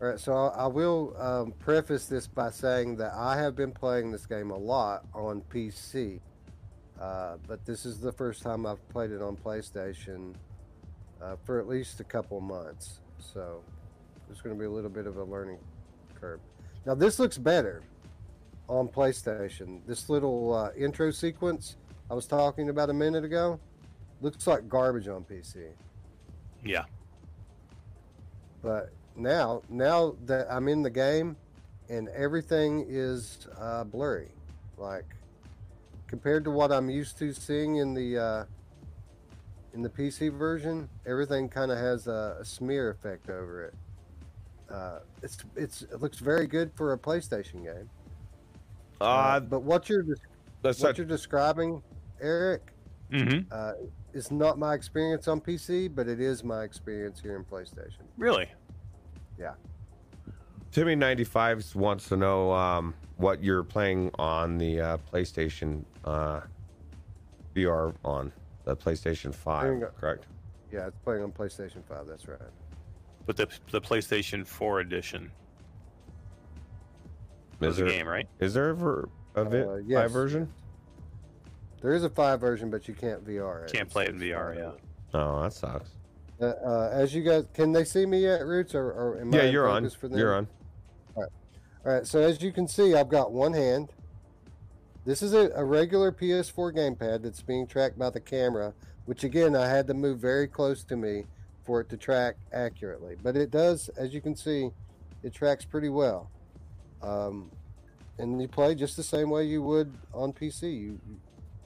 All 0.01 0.07
right, 0.09 0.19
so 0.19 0.33
I, 0.33 0.63
I 0.63 0.67
will 0.67 1.15
um, 1.17 1.53
preface 1.59 2.05
this 2.05 2.27
by 2.27 2.49
saying 2.49 2.97
that 2.97 3.13
I 3.15 3.37
have 3.37 3.55
been 3.55 3.71
playing 3.71 4.11
this 4.11 4.25
game 4.25 4.51
a 4.51 4.57
lot 4.57 5.05
on 5.13 5.41
PC, 5.53 6.19
uh, 6.99 7.37
but 7.47 7.65
this 7.65 7.85
is 7.85 7.99
the 7.99 8.11
first 8.11 8.43
time 8.43 8.65
I've 8.65 8.85
played 8.89 9.11
it 9.11 9.21
on 9.21 9.37
PlayStation 9.37 10.33
uh, 11.21 11.35
for 11.45 11.59
at 11.59 11.67
least 11.67 11.99
a 11.99 12.03
couple 12.03 12.41
months. 12.41 12.99
So 13.17 13.63
there's 14.27 14.41
going 14.41 14.55
to 14.55 14.59
be 14.59 14.65
a 14.65 14.69
little 14.71 14.89
bit 14.89 15.07
of 15.07 15.17
a 15.17 15.23
learning 15.23 15.59
curve. 16.19 16.39
Now 16.85 16.95
this 16.95 17.17
looks 17.17 17.37
better 17.37 17.81
on 18.67 18.87
PlayStation. 18.87 19.79
This 19.85 20.09
little 20.09 20.53
uh, 20.53 20.69
intro 20.77 21.11
sequence 21.11 21.75
I 22.09 22.13
was 22.13 22.27
talking 22.27 22.69
about 22.69 22.89
a 22.89 22.93
minute 22.93 23.23
ago 23.23 23.59
looks 24.21 24.47
like 24.47 24.69
garbage 24.69 25.07
on 25.07 25.23
PC. 25.23 25.67
yeah. 26.63 26.83
but 28.61 28.91
now 29.15 29.61
now 29.69 30.15
that 30.25 30.47
i'm 30.51 30.67
in 30.67 30.81
the 30.81 30.89
game 30.89 31.35
and 31.89 32.07
everything 32.09 32.85
is 32.89 33.47
uh, 33.59 33.83
blurry 33.83 34.29
like 34.77 35.05
compared 36.07 36.43
to 36.43 36.49
what 36.49 36.71
i'm 36.71 36.89
used 36.89 37.17
to 37.17 37.31
seeing 37.33 37.75
in 37.75 37.93
the 37.93 38.17
uh, 38.17 38.45
in 39.73 39.81
the 39.81 39.89
pc 39.89 40.31
version 40.31 40.89
everything 41.05 41.47
kind 41.47 41.71
of 41.71 41.77
has 41.77 42.07
a, 42.07 42.37
a 42.39 42.45
smear 42.45 42.89
effect 42.89 43.29
over 43.29 43.65
it 43.65 43.73
uh, 44.73 44.99
it's 45.21 45.37
it's 45.55 45.81
it 45.83 46.01
looks 46.01 46.17
very 46.19 46.47
good 46.47 46.71
for 46.73 46.93
a 46.93 46.97
playstation 46.97 47.63
game 47.63 47.89
Uh, 49.03 49.39
but 49.39 49.61
what 49.63 49.89
you're 49.89 50.03
des- 50.03 50.13
what 50.61 50.81
not, 50.81 50.97
you're 50.97 51.05
describing 51.07 51.81
eric 52.21 52.71
hmm 53.11 53.39
uh, 53.51 53.73
is 54.13 54.31
not 54.31 54.57
my 54.57 54.73
experience 54.73 55.27
on 55.27 55.39
pc 55.41 55.93
but 55.93 56.07
it 56.07 56.19
is 56.21 56.43
my 56.43 56.63
experience 56.63 57.19
here 57.19 57.35
in 57.35 57.43
playstation 57.43 57.99
Really? 58.17 58.47
Yeah. 59.37 59.53
Timmy 60.71 60.95
ninety 60.95 61.23
five 61.23 61.63
wants 61.75 62.07
to 62.09 62.15
know 62.17 62.51
um, 62.51 62.93
what 63.17 63.43
you're 63.43 63.63
playing 63.63 64.09
on 64.17 64.57
the 64.57 64.79
uh, 64.81 64.97
PlayStation 65.11 65.83
uh, 66.05 66.41
VR 67.55 67.93
on 68.03 68.31
the 68.65 68.75
PlayStation 68.75 69.33
Five, 69.35 69.67
Hang 69.67 69.83
correct? 69.99 70.25
yeah 70.71 70.87
it's 70.87 70.97
playing 71.03 71.21
on 71.23 71.31
playstation 71.31 71.83
5 71.87 72.07
that's 72.07 72.27
right 72.27 72.39
But 73.27 73.37
the 73.37 73.47
the 73.71 73.81
PlayStation 73.81 74.45
4 74.47 74.79
edition 74.79 75.31
Is 77.63 77.77
was 77.79 77.91
the 77.91 77.97
game, 77.97 78.07
right? 78.07 78.27
is 78.39 78.53
there 78.53 78.69
a, 78.69 78.75
ver- 78.75 79.09
a 79.35 79.43
vi- 79.45 79.61
Uh, 79.61 79.75
yes. 79.85 80.01
five 80.01 80.11
version? 80.11 80.51
There 81.81 81.93
is 81.93 82.03
a 82.03 82.09
five 82.09 82.39
version, 82.39 82.69
but 82.69 82.87
you 82.87 82.93
can't 82.93 83.25
VR 83.25 83.65
it. 83.65 83.73
Can't 83.73 83.89
play 83.89 84.05
it 84.05 84.11
in 84.11 84.19
VR, 84.19 84.55
yeah. 84.55 84.71
Oh, 85.13 85.41
that 85.43 85.53
sucks. 85.53 85.89
Uh, 86.41 86.45
uh, 86.45 86.89
as 86.91 87.13
you 87.13 87.23
guys, 87.23 87.45
can 87.53 87.71
they 87.71 87.83
see 87.83 88.05
me 88.05 88.21
yet, 88.21 88.45
Roots? 88.45 88.73
Or, 88.73 88.91
or 88.91 89.19
am 89.21 89.33
yeah, 89.33 89.43
in 89.43 89.53
you're 89.53 89.67
on. 89.69 89.89
For 89.89 90.07
them? 90.07 90.17
You're 90.17 90.35
on. 90.35 90.47
All 91.85 91.91
right. 91.91 92.07
So 92.07 92.21
as 92.21 92.41
you 92.41 92.53
can 92.53 92.65
see, 92.67 92.95
I've 92.95 93.09
got 93.09 93.33
one 93.33 93.51
hand. 93.53 93.89
This 95.05 95.21
is 95.21 95.33
a, 95.33 95.49
a 95.53 95.65
regular 95.65 96.13
PS4 96.13 96.73
gamepad 96.73 97.23
that's 97.23 97.41
being 97.41 97.67
tracked 97.67 97.99
by 97.99 98.09
the 98.09 98.21
camera, 98.21 98.73
which 99.05 99.25
again 99.25 99.53
I 99.53 99.67
had 99.67 99.85
to 99.87 99.93
move 99.93 100.19
very 100.19 100.47
close 100.47 100.85
to 100.85 100.95
me 100.95 101.25
for 101.65 101.81
it 101.81 101.89
to 101.89 101.97
track 101.97 102.35
accurately. 102.53 103.17
But 103.21 103.35
it 103.35 103.51
does, 103.51 103.89
as 103.97 104.13
you 104.13 104.21
can 104.21 104.33
see, 104.35 104.69
it 105.23 105.33
tracks 105.33 105.65
pretty 105.65 105.89
well. 105.89 106.31
Um, 107.03 107.51
and 108.17 108.41
you 108.41 108.47
play 108.47 108.75
just 108.75 108.95
the 108.95 109.03
same 109.03 109.29
way 109.29 109.43
you 109.43 109.61
would 109.61 109.93
on 110.13 110.33
PC. 110.33 110.63
You, 110.63 110.99
you 111.07 111.19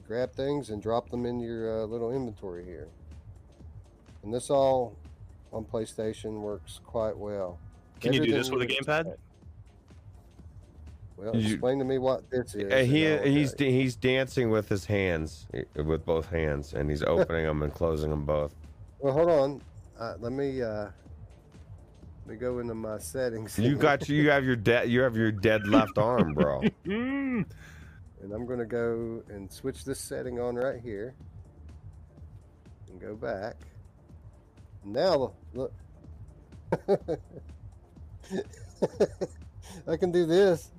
grab 0.06 0.32
things 0.32 0.70
and 0.70 0.82
drop 0.82 1.10
them 1.10 1.26
in 1.26 1.38
your 1.40 1.82
uh, 1.82 1.84
little 1.84 2.12
inventory 2.12 2.64
here. 2.64 2.88
And 4.22 4.32
this 4.34 4.50
all 4.50 4.96
on 5.52 5.64
PlayStation 5.64 6.40
works 6.40 6.80
quite 6.84 7.16
well. 7.16 7.58
Can 8.00 8.12
you 8.12 8.24
do 8.24 8.32
this 8.32 8.50
with 8.50 8.62
a 8.62 8.66
gamepad? 8.66 9.16
Well, 11.16 11.34
You- 11.34 11.54
explain 11.54 11.78
to 11.80 11.84
me 11.84 11.98
what 11.98 12.28
this 12.30 12.54
is. 12.54 12.72
Uh, 12.72 12.76
he 12.78 13.04
he's 13.30 13.52
tell 13.52 13.66
he's 13.66 13.96
dancing 13.96 14.50
with 14.50 14.68
his 14.68 14.84
hands, 14.84 15.46
eh, 15.52 15.64
with 15.82 16.04
both 16.04 16.28
hands, 16.30 16.74
and 16.74 16.88
he's 16.88 17.02
opening 17.02 17.44
them 17.44 17.62
and 17.62 17.72
closing 17.74 18.10
them 18.10 18.24
both. 18.24 18.54
Well, 19.00 19.12
hold 19.12 19.28
on. 19.28 19.62
Uh, 19.98 20.14
let 20.20 20.32
me 20.32 20.62
uh, 20.62 20.88
let 22.28 22.34
me 22.34 22.40
go 22.40 22.58
into 22.58 22.74
my 22.74 22.98
settings. 22.98 23.58
You 23.58 23.74
got 23.74 24.06
you 24.06 24.28
have 24.28 24.44
your 24.44 24.54
dead 24.54 24.90
you 24.90 25.00
have 25.00 25.16
your 25.16 25.32
dead 25.32 25.66
left 25.66 25.96
arm, 25.96 26.34
bro. 26.34 26.60
Mm. 26.84 27.46
and 28.22 28.32
I'm 28.32 28.44
gonna 28.44 28.66
go 28.66 29.22
and 29.30 29.50
switch 29.50 29.82
this 29.82 29.98
setting 29.98 30.38
on 30.38 30.56
right 30.56 30.78
here, 30.78 31.14
and 32.90 33.00
go 33.00 33.14
back. 33.14 33.56
Now 34.84 35.32
look. 35.54 35.72
I 39.88 39.96
can 39.96 40.12
do 40.12 40.26
this. 40.26 40.70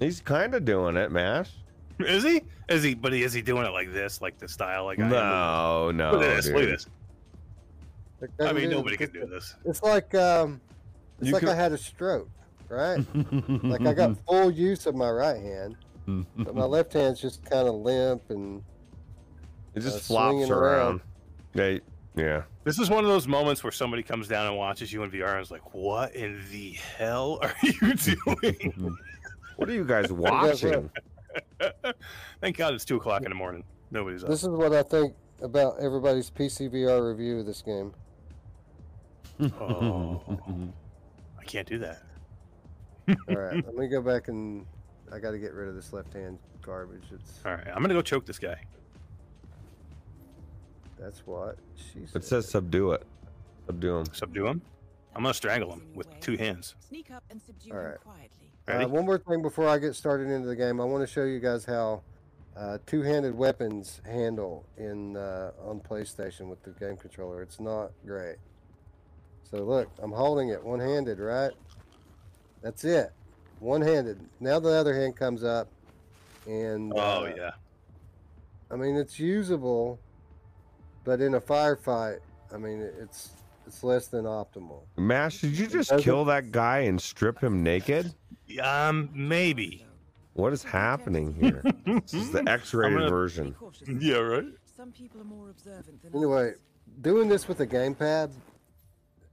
He's 0.00 0.20
kind 0.20 0.56
of 0.56 0.64
doing 0.64 0.96
it, 0.96 1.12
Mash. 1.12 1.52
Is 2.00 2.24
he? 2.24 2.42
Is 2.68 2.82
he? 2.82 2.94
But 2.94 3.14
is 3.14 3.32
he 3.32 3.42
doing 3.42 3.64
it 3.64 3.70
like 3.70 3.92
this, 3.92 4.20
like 4.20 4.38
the 4.38 4.48
style? 4.48 4.86
Like 4.86 4.98
I? 4.98 5.08
No, 5.08 5.92
no. 5.92 6.10
Look 6.14 6.22
at 6.22 6.36
this. 6.36 6.48
Look 6.48 6.64
at 6.64 6.68
this. 6.68 6.86
I 8.40 8.48
I 8.48 8.52
mean, 8.52 8.70
nobody 8.70 8.96
can 8.96 9.12
do 9.12 9.24
this. 9.26 9.54
It's 9.64 9.84
like 9.84 10.14
um, 10.16 10.60
it's 11.20 11.26
You 11.28 11.32
like 11.32 11.40
could- 11.40 11.48
I 11.50 11.54
had 11.54 11.72
a 11.72 11.78
stroke, 11.78 12.28
right? 12.68 13.04
like 13.62 13.86
I 13.86 13.92
got 13.94 14.16
full 14.26 14.50
use 14.50 14.86
of 14.86 14.94
my 14.94 15.10
right 15.10 15.40
hand, 15.40 15.76
but 16.36 16.54
my 16.54 16.64
left 16.64 16.92
hand's 16.92 17.20
just 17.20 17.44
kind 17.44 17.68
of 17.68 17.74
limp 17.76 18.30
and 18.30 18.62
it 19.74 19.80
just 19.80 19.96
uh, 19.96 20.00
flops 20.00 20.50
around. 20.50 20.50
around. 20.50 21.00
They, 21.54 21.80
yeah. 22.16 22.42
This 22.64 22.78
is 22.78 22.90
one 22.90 23.04
of 23.04 23.10
those 23.10 23.28
moments 23.28 23.62
where 23.62 23.70
somebody 23.70 24.02
comes 24.02 24.26
down 24.28 24.46
and 24.46 24.56
watches 24.56 24.92
you 24.92 25.02
in 25.04 25.10
VR 25.10 25.32
and 25.34 25.40
is 25.42 25.50
like, 25.50 25.74
"What 25.74 26.14
in 26.14 26.42
the 26.50 26.72
hell 26.72 27.38
are 27.42 27.54
you 27.62 27.94
doing?" 27.94 28.96
What 29.56 29.68
are 29.68 29.72
you 29.72 29.84
guys 29.84 30.10
watching? 30.12 30.90
Thank 32.40 32.56
God 32.56 32.74
it's 32.74 32.84
two 32.84 32.96
o'clock 32.96 33.22
in 33.22 33.28
the 33.28 33.34
morning. 33.34 33.62
Nobody's 33.90 34.24
up. 34.24 34.30
This 34.30 34.42
is 34.42 34.48
what 34.48 34.72
I 34.72 34.82
think 34.82 35.14
about 35.42 35.78
everybody's 35.80 36.30
PCVR 36.30 37.06
review 37.08 37.40
of 37.40 37.46
this 37.46 37.62
game. 37.62 37.92
Oh, 39.60 40.22
I 40.28 40.42
can't 41.50 41.66
do 41.68 41.78
that. 41.78 42.02
All 43.28 43.36
right, 43.36 43.54
let 43.66 43.74
me 43.74 43.88
go 43.88 44.00
back 44.00 44.28
and 44.28 44.64
I 45.12 45.18
got 45.18 45.32
to 45.32 45.38
get 45.38 45.52
rid 45.52 45.68
of 45.68 45.74
this 45.74 45.92
left 45.92 46.12
hand 46.14 46.38
garbage. 46.62 47.02
It's 47.12 47.40
All 47.44 47.52
right, 47.52 47.66
I'm 47.68 47.82
gonna 47.82 47.94
go 47.94 48.02
choke 48.02 48.24
this 48.24 48.38
guy. 48.38 48.60
that's 50.98 51.26
what 51.26 51.56
she 51.76 52.06
said. 52.06 52.22
It 52.22 52.24
says 52.24 52.48
subdue 52.48 52.92
it. 52.92 53.04
Subdue 53.66 53.96
him. 53.98 54.06
Subdue 54.12 54.46
him. 54.46 54.62
I'm 55.14 55.22
gonna 55.22 55.34
strangle 55.34 55.72
him 55.72 55.82
with 55.94 56.06
two 56.20 56.36
hands. 56.36 56.76
Sneak 56.88 57.10
up 57.10 57.24
and 57.30 57.40
subdue 57.42 57.72
All 57.72 57.78
him 57.78 57.84
right. 57.86 58.00
quietly. 58.00 58.52
Ready? 58.68 58.84
Uh, 58.84 58.88
one 58.88 59.06
more 59.06 59.18
thing 59.18 59.42
before 59.42 59.66
I 59.68 59.78
get 59.78 59.96
started 59.96 60.28
into 60.28 60.46
the 60.46 60.54
game, 60.56 60.80
I 60.80 60.84
want 60.84 61.02
to 61.02 61.12
show 61.12 61.24
you 61.24 61.40
guys 61.40 61.64
how 61.64 62.02
uh, 62.56 62.78
two-handed 62.86 63.34
weapons 63.34 64.00
handle 64.04 64.66
in 64.76 65.16
uh, 65.16 65.50
on 65.64 65.80
PlayStation 65.80 66.48
with 66.48 66.62
the 66.62 66.70
game 66.72 66.96
controller. 66.96 67.42
It's 67.42 67.58
not 67.58 67.90
great. 68.06 68.36
So 69.50 69.64
look, 69.64 69.88
I'm 70.00 70.12
holding 70.12 70.50
it 70.50 70.62
one-handed, 70.62 71.18
right? 71.18 71.52
That's 72.62 72.84
it, 72.84 73.12
one-handed. 73.58 74.20
Now 74.38 74.60
the 74.60 74.70
other 74.70 74.94
hand 74.94 75.16
comes 75.16 75.42
up, 75.42 75.68
and 76.46 76.92
oh 76.94 77.24
uh, 77.24 77.32
yeah. 77.36 77.50
I 78.70 78.76
mean 78.76 78.96
it's 78.96 79.18
usable, 79.18 79.98
but 81.04 81.20
in 81.20 81.34
a 81.34 81.40
firefight, 81.40 82.18
I 82.54 82.58
mean 82.58 82.80
it's 83.00 83.30
it's 83.66 83.82
less 83.82 84.06
than 84.08 84.24
optimal. 84.24 84.82
Mash, 84.96 85.40
did 85.40 85.58
you 85.58 85.66
just 85.66 85.96
kill 85.98 86.24
that 86.26 86.52
guy 86.52 86.80
and 86.80 87.00
strip 87.00 87.40
him 87.40 87.62
naked? 87.62 88.14
Um, 88.62 89.10
maybe. 89.14 89.86
What 90.34 90.52
is 90.52 90.62
happening 90.62 91.34
here? 91.34 91.62
This 91.84 92.14
is 92.14 92.30
the 92.30 92.42
X-rated 92.48 92.98
gonna- 92.98 93.10
version. 93.10 93.54
Yeah, 94.00 94.16
right. 94.18 94.44
Some 94.76 94.92
people 94.92 95.20
are 95.20 95.24
more 95.24 95.50
observant 95.50 96.02
than 96.02 96.14
Anyway, 96.16 96.52
doing 97.02 97.28
this 97.28 97.46
with 97.46 97.60
a 97.60 97.66
gamepad 97.66 98.30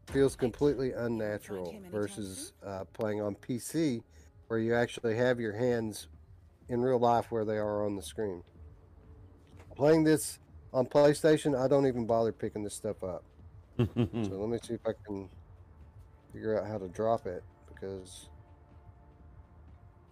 feels 0.08 0.36
completely 0.36 0.94
unnatural 0.94 1.76
versus 1.92 2.54
uh, 2.66 2.86
playing 2.94 3.22
on 3.22 3.36
PC, 3.36 4.02
where 4.48 4.60
you 4.60 4.74
actually 4.74 5.16
have 5.16 5.40
your 5.40 5.54
hands 5.54 6.08
in 6.70 6.82
real 6.82 7.00
life 7.00 7.32
where 7.32 7.46
they 7.46 7.58
are 7.58 7.86
on 7.86 7.96
the 7.96 8.02
screen. 8.02 8.44
Playing 9.76 10.04
this 10.04 10.40
on 10.74 10.86
PlayStation, 10.86 11.60
I 11.60 11.68
don't 11.68 11.86
even 11.88 12.06
bother 12.06 12.32
picking 12.32 12.64
this 12.64 12.74
stuff 12.74 13.04
up. 13.04 13.24
So 13.78 13.86
let 13.96 14.50
me 14.50 14.58
see 14.64 14.74
if 14.74 14.86
I 14.88 14.92
can 15.06 15.30
figure 16.34 16.60
out 16.60 16.68
how 16.68 16.78
to 16.78 16.88
drop 16.88 17.28
it 17.28 17.44
because 17.74 18.30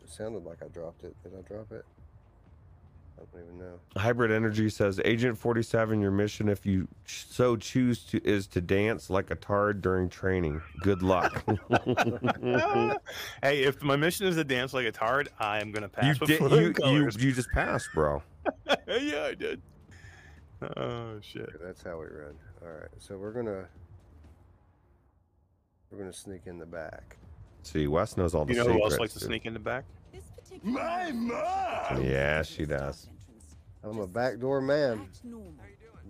it 0.03 0.09
sounded 0.09 0.43
like 0.43 0.61
I 0.63 0.67
dropped 0.67 1.03
it. 1.03 1.15
Did 1.23 1.33
I 1.37 1.41
drop 1.41 1.71
it? 1.71 1.85
I 3.17 3.23
don't 3.31 3.43
even 3.43 3.57
know. 3.59 3.79
Hybrid 3.97 4.31
Energy 4.31 4.69
says, 4.69 4.99
Agent 5.05 5.37
47, 5.37 6.01
your 6.01 6.11
mission, 6.11 6.49
if 6.49 6.65
you 6.65 6.87
ch- 7.05 7.25
so 7.29 7.55
choose 7.55 8.03
to, 8.05 8.23
is 8.27 8.45
to 8.47 8.61
dance 8.61 9.09
like 9.09 9.31
a 9.31 9.35
tard 9.35 9.81
during 9.81 10.09
training. 10.09 10.61
Good 10.81 11.01
luck. 11.01 11.43
hey, 13.41 13.63
if 13.63 13.81
my 13.81 13.95
mission 13.95 14.27
is 14.27 14.35
to 14.35 14.43
dance 14.43 14.73
like 14.73 14.85
a 14.85 14.91
tard, 14.91 15.29
I 15.39 15.61
am 15.61 15.71
gonna 15.71 15.89
pass 15.89 16.19
you, 16.19 16.27
did, 16.27 16.39
you, 16.39 16.73
you, 16.85 17.09
you 17.17 17.31
just 17.31 17.49
passed, 17.51 17.89
bro. 17.93 18.21
yeah, 18.87 19.23
I 19.23 19.33
did. 19.33 19.61
Oh 20.77 21.19
shit! 21.21 21.41
Okay, 21.43 21.57
that's 21.61 21.83
how 21.83 21.97
we 21.99 22.05
run. 22.05 22.35
All 22.61 22.69
right, 22.69 22.89
so 22.97 23.17
we're 23.17 23.33
gonna 23.33 23.65
we're 25.91 25.97
gonna 25.99 26.13
sneak 26.13 26.41
in 26.47 26.57
the 26.57 26.65
back. 26.65 27.17
See, 27.63 27.87
Wes 27.87 28.15
knows 28.17 28.33
all 28.33 28.45
the 28.45 28.53
You 28.53 28.59
know 28.59 28.65
who 28.65 28.73
secrets. 28.73 28.93
else 28.93 28.99
likes 28.99 29.13
to 29.13 29.19
dude. 29.19 29.27
sneak 29.27 29.45
in 29.45 29.53
the 29.53 29.59
back? 29.59 29.83
This 30.49 30.59
My 30.63 31.11
mom! 31.11 32.03
Yeah, 32.03 32.41
she 32.43 32.65
does. 32.65 33.07
I'm 33.83 33.99
a 33.99 34.07
backdoor 34.07 34.61
man. 34.61 35.07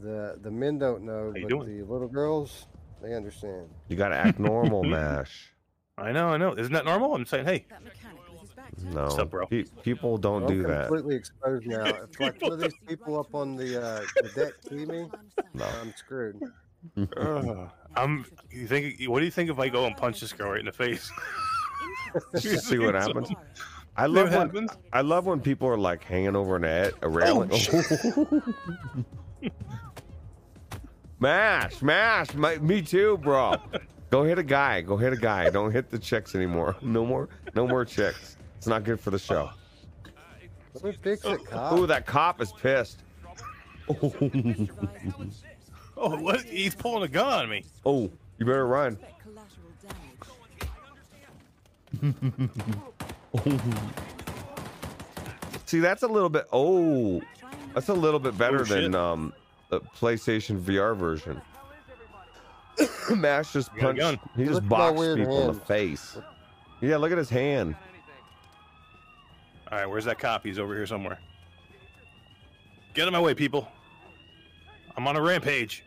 The 0.02 0.38
the 0.42 0.52
men 0.52 0.78
don't 0.78 1.04
know, 1.04 1.32
but 1.34 1.50
doing? 1.50 1.68
the 1.78 1.84
little 1.86 2.08
girls 2.08 2.68
they 3.02 3.14
understand. 3.14 3.68
You 3.88 3.96
got 3.96 4.10
to 4.10 4.16
act 4.16 4.40
normal, 4.40 4.84
Mash. 4.86 5.52
I 5.98 6.12
know, 6.12 6.28
I 6.30 6.38
know. 6.38 6.54
Isn't 6.58 6.74
that 6.74 6.84
normal? 6.86 7.16
I'm 7.16 7.26
saying, 7.26 7.46
hey, 7.46 7.66
That 7.70 7.84
mechanic 7.84 8.20
with 8.32 8.42
his 8.42 8.50
back 8.52 8.76
turned. 8.76 8.94
No, 8.94 9.04
What's 9.04 9.18
up, 9.18 9.30
bro? 9.30 9.46
pe- 9.48 9.64
people 9.84 10.18
don't 10.18 10.44
I'm 10.44 10.50
do 10.50 10.64
that. 10.64 10.88
completely 10.88 11.16
exposed 11.16 11.66
now. 11.66 11.86
If 11.86 12.20
like 12.20 12.42
one 12.42 12.54
of 12.54 12.60
these 12.60 12.76
people 12.88 13.18
up 13.20 13.34
on 13.34 13.56
the 13.56 13.82
uh, 13.82 14.02
the 14.22 14.30
deck 14.30 14.54
see 14.68 14.86
me, 14.86 15.08
No. 15.54 15.66
I'm 15.82 15.94
screwed. 15.96 16.42
uh, 17.18 17.68
I'm. 17.96 18.26
You 18.52 18.68
think? 18.68 19.02
What 19.08 19.20
do 19.20 19.26
you 19.26 19.32
think 19.32 19.50
if 19.50 19.60
I 19.60 19.70
go 19.70 19.86
and 19.86 19.96
punch 19.96 20.20
this 20.20 20.34
girl 20.34 20.52
right 20.52 20.60
in 20.60 20.66
the 20.66 20.72
face? 20.74 21.10
Just 22.40 22.68
see 22.68 22.78
what 22.80 22.96
happens. 22.96 23.30
I 23.98 24.08
love 24.08 24.30
when 24.30 24.34
happens? 24.34 24.72
I 24.92 25.02
love 25.02 25.26
when 25.26 25.40
people 25.40 25.68
are 25.70 25.78
like 25.78 26.04
hanging 26.04 26.36
over 26.36 26.58
an 26.58 26.66
ed- 26.66 26.94
a 27.02 27.08
railing. 27.10 27.50
Oh, 27.54 28.54
mash, 31.20 31.82
mash, 31.82 32.34
my, 32.34 32.58
me 32.58 32.82
too, 32.82 33.18
bro. 33.20 33.56
Go 34.10 34.24
hit 34.24 34.38
a 34.38 34.44
guy. 34.44 34.82
Go 34.82 34.98
hit 34.98 35.14
a 35.14 35.18
guy. 35.18 35.50
Don't 35.50 35.72
hit 35.72 35.90
the 35.90 36.00
chicks 36.00 36.36
anymore. 36.36 36.76
No 36.82 37.06
more, 37.06 37.30
no 37.56 37.68
more 37.68 37.86
chicks. 37.86 38.38
It's 38.58 38.68
not 38.68 38.84
good 38.84 39.00
for 39.00 39.12
the 39.12 39.20
show. 39.20 39.50
Let 40.74 40.84
me 40.84 40.92
fix 41.02 41.24
it, 41.26 41.46
cop. 41.46 41.74
Ooh, 41.74 41.88
that 41.88 42.06
cop 42.06 42.42
is 42.42 42.52
pissed. 42.52 43.02
Oh, 45.98 46.18
what? 46.20 46.42
He's 46.42 46.76
pulling 46.76 47.04
a 47.04 47.08
gun 47.08 47.32
on 47.32 47.50
me. 47.50 47.64
Oh, 47.86 48.12
you 48.38 48.46
better 48.46 48.68
run. 48.68 48.98
Expect 53.38 53.60
collateral 53.64 53.70
damage. 53.70 55.66
See, 55.66 55.80
that's 55.80 56.04
a 56.04 56.08
little 56.08 56.30
bit. 56.30 56.48
Oh, 56.54 57.22
that's 57.74 57.90
a 57.90 57.94
little 57.94 58.20
bit 58.20 58.38
better 58.38 58.62
Oh, 58.62 58.64
than 58.64 58.96
um 58.96 59.34
the 59.70 59.82
PlayStation 59.82 60.60
VR 60.62 60.96
version. 60.96 61.42
Mash 63.16 63.54
just 63.54 63.72
You 63.76 63.82
got 63.82 63.90
a 63.92 63.94
gun. 63.94 64.18
punched. 64.18 64.38
He 64.38 64.44
just 64.46 64.54
Look 64.56 64.64
at 64.64 64.70
my 64.70 64.78
boxed 64.78 65.00
weird 65.00 65.18
people 65.20 65.42
in 65.42 65.48
the 65.48 65.62
face. 65.62 66.18
Yeah, 66.82 66.98
look 66.98 67.12
at 67.12 67.18
his 67.18 67.30
hand. 67.30 67.76
All 69.72 69.80
right, 69.80 69.86
where's 69.88 70.06
that 70.06 70.20
cop? 70.20 70.44
He's 70.44 70.60
over 70.60 70.76
here 70.76 70.86
somewhere. 70.86 71.18
Get 72.94 73.04
out 73.04 73.08
of 73.08 73.14
my 73.14 73.20
way, 73.20 73.34
people. 73.34 73.68
I'm 74.96 75.08
on 75.08 75.16
a 75.16 75.22
rampage. 75.22 75.84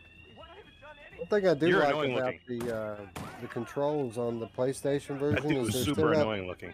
One 1.17 1.27
thing 1.27 1.47
I 1.47 1.53
do 1.53 1.67
You're 1.67 1.79
like 1.79 1.89
annoying 1.89 2.17
about 2.17 2.33
the 2.47 2.75
uh, 2.75 2.95
the 3.41 3.47
controls 3.47 4.17
on 4.17 4.39
the 4.39 4.47
PlayStation 4.47 5.19
That 5.19 5.41
version 5.41 5.47
dude 5.49 5.57
is 5.57 5.65
was 5.67 5.73
they're 5.75 5.83
super 5.83 6.01
set 6.13 6.21
up, 6.21 6.27
annoying 6.27 6.47
looking. 6.47 6.73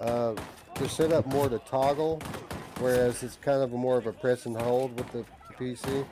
Uh, 0.00 0.34
they're 0.76 0.88
set 0.88 1.12
up 1.12 1.26
more 1.26 1.48
to 1.48 1.58
toggle, 1.60 2.20
whereas 2.78 3.22
it's 3.22 3.36
kind 3.36 3.62
of 3.62 3.72
more 3.72 3.98
of 3.98 4.06
a 4.06 4.12
press 4.12 4.46
and 4.46 4.56
hold 4.56 4.96
with 4.96 5.10
the 5.12 5.24
PC. 5.58 6.04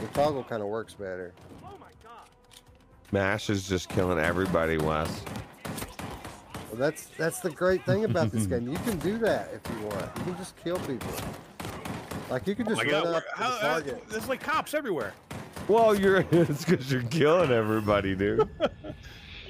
The 0.00 0.06
toggle 0.12 0.44
kind 0.44 0.62
of 0.62 0.68
works 0.68 0.94
better. 0.94 1.32
Mash 3.12 3.50
is 3.50 3.68
just 3.68 3.88
killing 3.88 4.18
everybody, 4.18 4.76
Wes. 4.78 5.22
Well, 6.70 6.80
that's 6.80 7.06
that's 7.18 7.40
the 7.40 7.50
great 7.50 7.84
thing 7.84 8.04
about 8.04 8.32
this 8.32 8.46
game. 8.48 8.68
You 8.68 8.78
can 8.78 8.98
do 8.98 9.18
that 9.18 9.50
if 9.54 9.70
you 9.76 9.86
want. 9.86 10.10
You 10.18 10.24
can 10.24 10.36
just 10.36 10.56
kill 10.56 10.78
people. 10.80 11.12
Like 12.30 12.46
you 12.46 12.54
can 12.56 12.66
Oh 12.66 12.70
just 12.70 12.82
my 12.84 12.90
god, 12.90 13.04
run 13.04 13.12
where- 13.12 13.16
up 13.18 13.24
to 13.36 13.42
how, 13.42 13.50
the 13.50 13.56
how, 13.58 13.68
target. 13.74 14.04
there's 14.08 14.28
like 14.28 14.40
cops 14.42 14.74
everywhere. 14.74 15.12
Well, 15.68 15.94
you're 15.94 16.24
it's 16.30 16.64
because 16.64 16.90
you're 16.90 17.02
killing 17.02 17.50
everybody, 17.52 18.14
dude. 18.14 18.48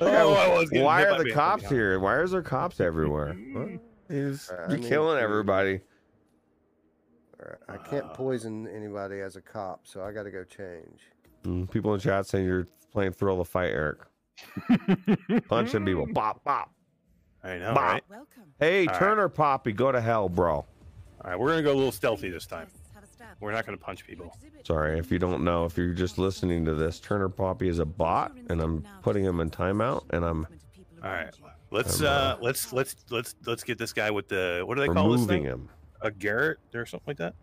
Oh, 0.07 0.35
I 0.35 0.59
was 0.59 0.71
getting 0.71 0.85
Why 0.85 1.05
are 1.05 1.23
the 1.23 1.31
cops 1.31 1.69
here? 1.69 1.99
Why 2.01 2.21
is 2.21 2.31
there 2.33 2.43
cops 2.43 2.81
everywhere? 2.81 3.37
He's 4.09 4.51
Uh, 4.51 4.55
I 4.55 4.71
you're 4.71 4.79
mean, 4.79 4.89
killing 4.89 5.19
everybody. 5.19 5.81
I 7.69 7.77
can't 7.77 8.13
poison 8.15 8.67
anybody 8.69 9.21
as 9.21 9.37
a 9.37 9.41
cop, 9.41 9.81
so 9.85 10.03
I 10.03 10.13
got 10.13 10.23
to 10.23 10.31
go 10.31 10.45
change. 10.45 11.03
Mm, 11.45 11.71
People 11.71 11.93
in 11.93 12.01
chat 12.01 12.27
saying 12.27 12.47
you're 12.47 12.67
playing 12.93 13.13
Thrill 13.13 13.37
the 13.39 13.45
Fight, 13.45 13.71
Eric. 13.71 13.99
Punching 15.49 15.85
people. 15.85 16.07
Bop, 16.07 16.43
bop. 16.45 16.71
I 17.43 17.59
know, 17.59 17.75
Bop. 17.75 17.83
right? 17.93 18.03
Welcome. 18.09 18.45
Hey, 18.59 18.87
All 18.87 18.93
right. 18.93 18.99
Turner 18.99 19.29
Poppy, 19.29 19.73
go 19.73 19.93
to 19.93 20.01
hell, 20.01 20.29
bro. 20.31 20.53
All 20.55 20.67
right, 21.25 21.39
we're 21.39 21.51
gonna 21.51 21.63
go 21.63 21.73
a 21.73 21.77
little 21.77 21.93
stealthy 21.93 22.31
this 22.31 22.47
time. 22.47 22.69
Have 23.35 23.43
a 23.43 23.43
stab. 23.43 23.43
We're 23.43 23.53
not 23.53 23.67
gonna 23.67 23.79
punch 23.79 24.07
people. 24.07 24.37
Sorry, 24.65 24.99
if 24.99 25.11
you 25.11 25.19
don't 25.19 25.45
know, 25.45 25.65
if 25.65 25.77
you're 25.77 25.93
just 25.93 26.19
listening 26.19 26.65
to 26.65 26.75
this, 26.75 27.01
Turner 27.01 27.29
Poppy 27.29 27.69
is 27.69 27.79
a 27.79 27.85
bot, 27.85 28.33
and 28.49 28.61
I'm 28.61 28.85
putting 29.03 29.25
him 29.25 29.41
in 29.41 29.51
timeout, 29.51 30.05
and 30.11 30.25
I'm 30.25 30.39
movement 30.39 30.63
of 30.63 30.75
people 30.75 30.99
All 31.05 31.11
right, 31.11 31.35
let's 31.71 32.01
I'm, 32.01 32.07
uh, 32.07 32.11
uh, 32.11 32.37
let's 32.41 32.73
let's 32.73 32.97
let's 33.11 33.35
let's 33.47 33.65
get 33.65 33.79
this 33.79 33.93
guy 33.93 34.11
with 34.11 34.29
the 34.29 34.63
what 34.65 34.77
do 34.77 34.81
they 34.81 34.89
call 34.89 35.11
this 35.11 35.27
thing? 35.27 35.45
him. 35.45 35.69
A 36.01 36.11
Garrett 36.11 36.59
or 36.75 36.87
something 36.87 37.05
like 37.07 37.17
that. 37.19 37.35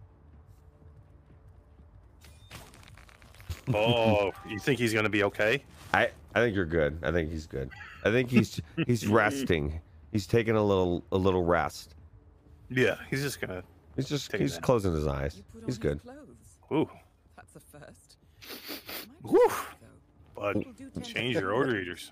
Oh, 3.73 4.31
you 4.49 4.59
think 4.59 4.80
he's 4.80 4.93
gonna 4.93 5.09
be 5.09 5.23
okay? 5.23 5.63
I 5.93 6.09
I 6.35 6.39
think 6.39 6.55
you're 6.55 6.65
good. 6.65 6.99
I 7.03 7.11
think 7.11 7.31
he's 7.31 7.47
good. 7.47 7.69
I 8.03 8.11
think 8.11 8.30
he's 8.30 8.61
he's 8.88 9.07
resting. 9.07 9.81
He's 10.11 10.27
taking 10.27 10.55
a 10.55 10.63
little 10.63 11.03
a 11.11 11.18
little 11.18 11.43
rest. 11.43 11.95
Yeah, 12.69 12.97
he's 13.09 13.22
just 13.22 13.41
gonna. 13.41 13.63
He's 13.95 14.07
just 14.09 14.31
Take 14.31 14.41
he's 14.41 14.53
nap. 14.53 14.63
closing 14.63 14.93
his 14.93 15.07
eyes. 15.07 15.35
You 15.38 15.43
put 15.51 15.61
on 15.61 15.65
He's 15.68 15.77
good. 15.77 16.01
Clothes. 16.01 16.18
Ooh, 16.72 16.89
That's 17.35 17.55
a 17.55 17.59
first. 17.59 18.18
Whew. 19.23 19.39
Though. 19.49 20.41
bud, 20.41 20.53
People 20.55 20.73
do 20.73 20.89
tend 20.89 21.05
to 21.05 21.13
change 21.13 21.35
your 21.35 21.51
order 21.53 21.77
eaters. 21.80 22.11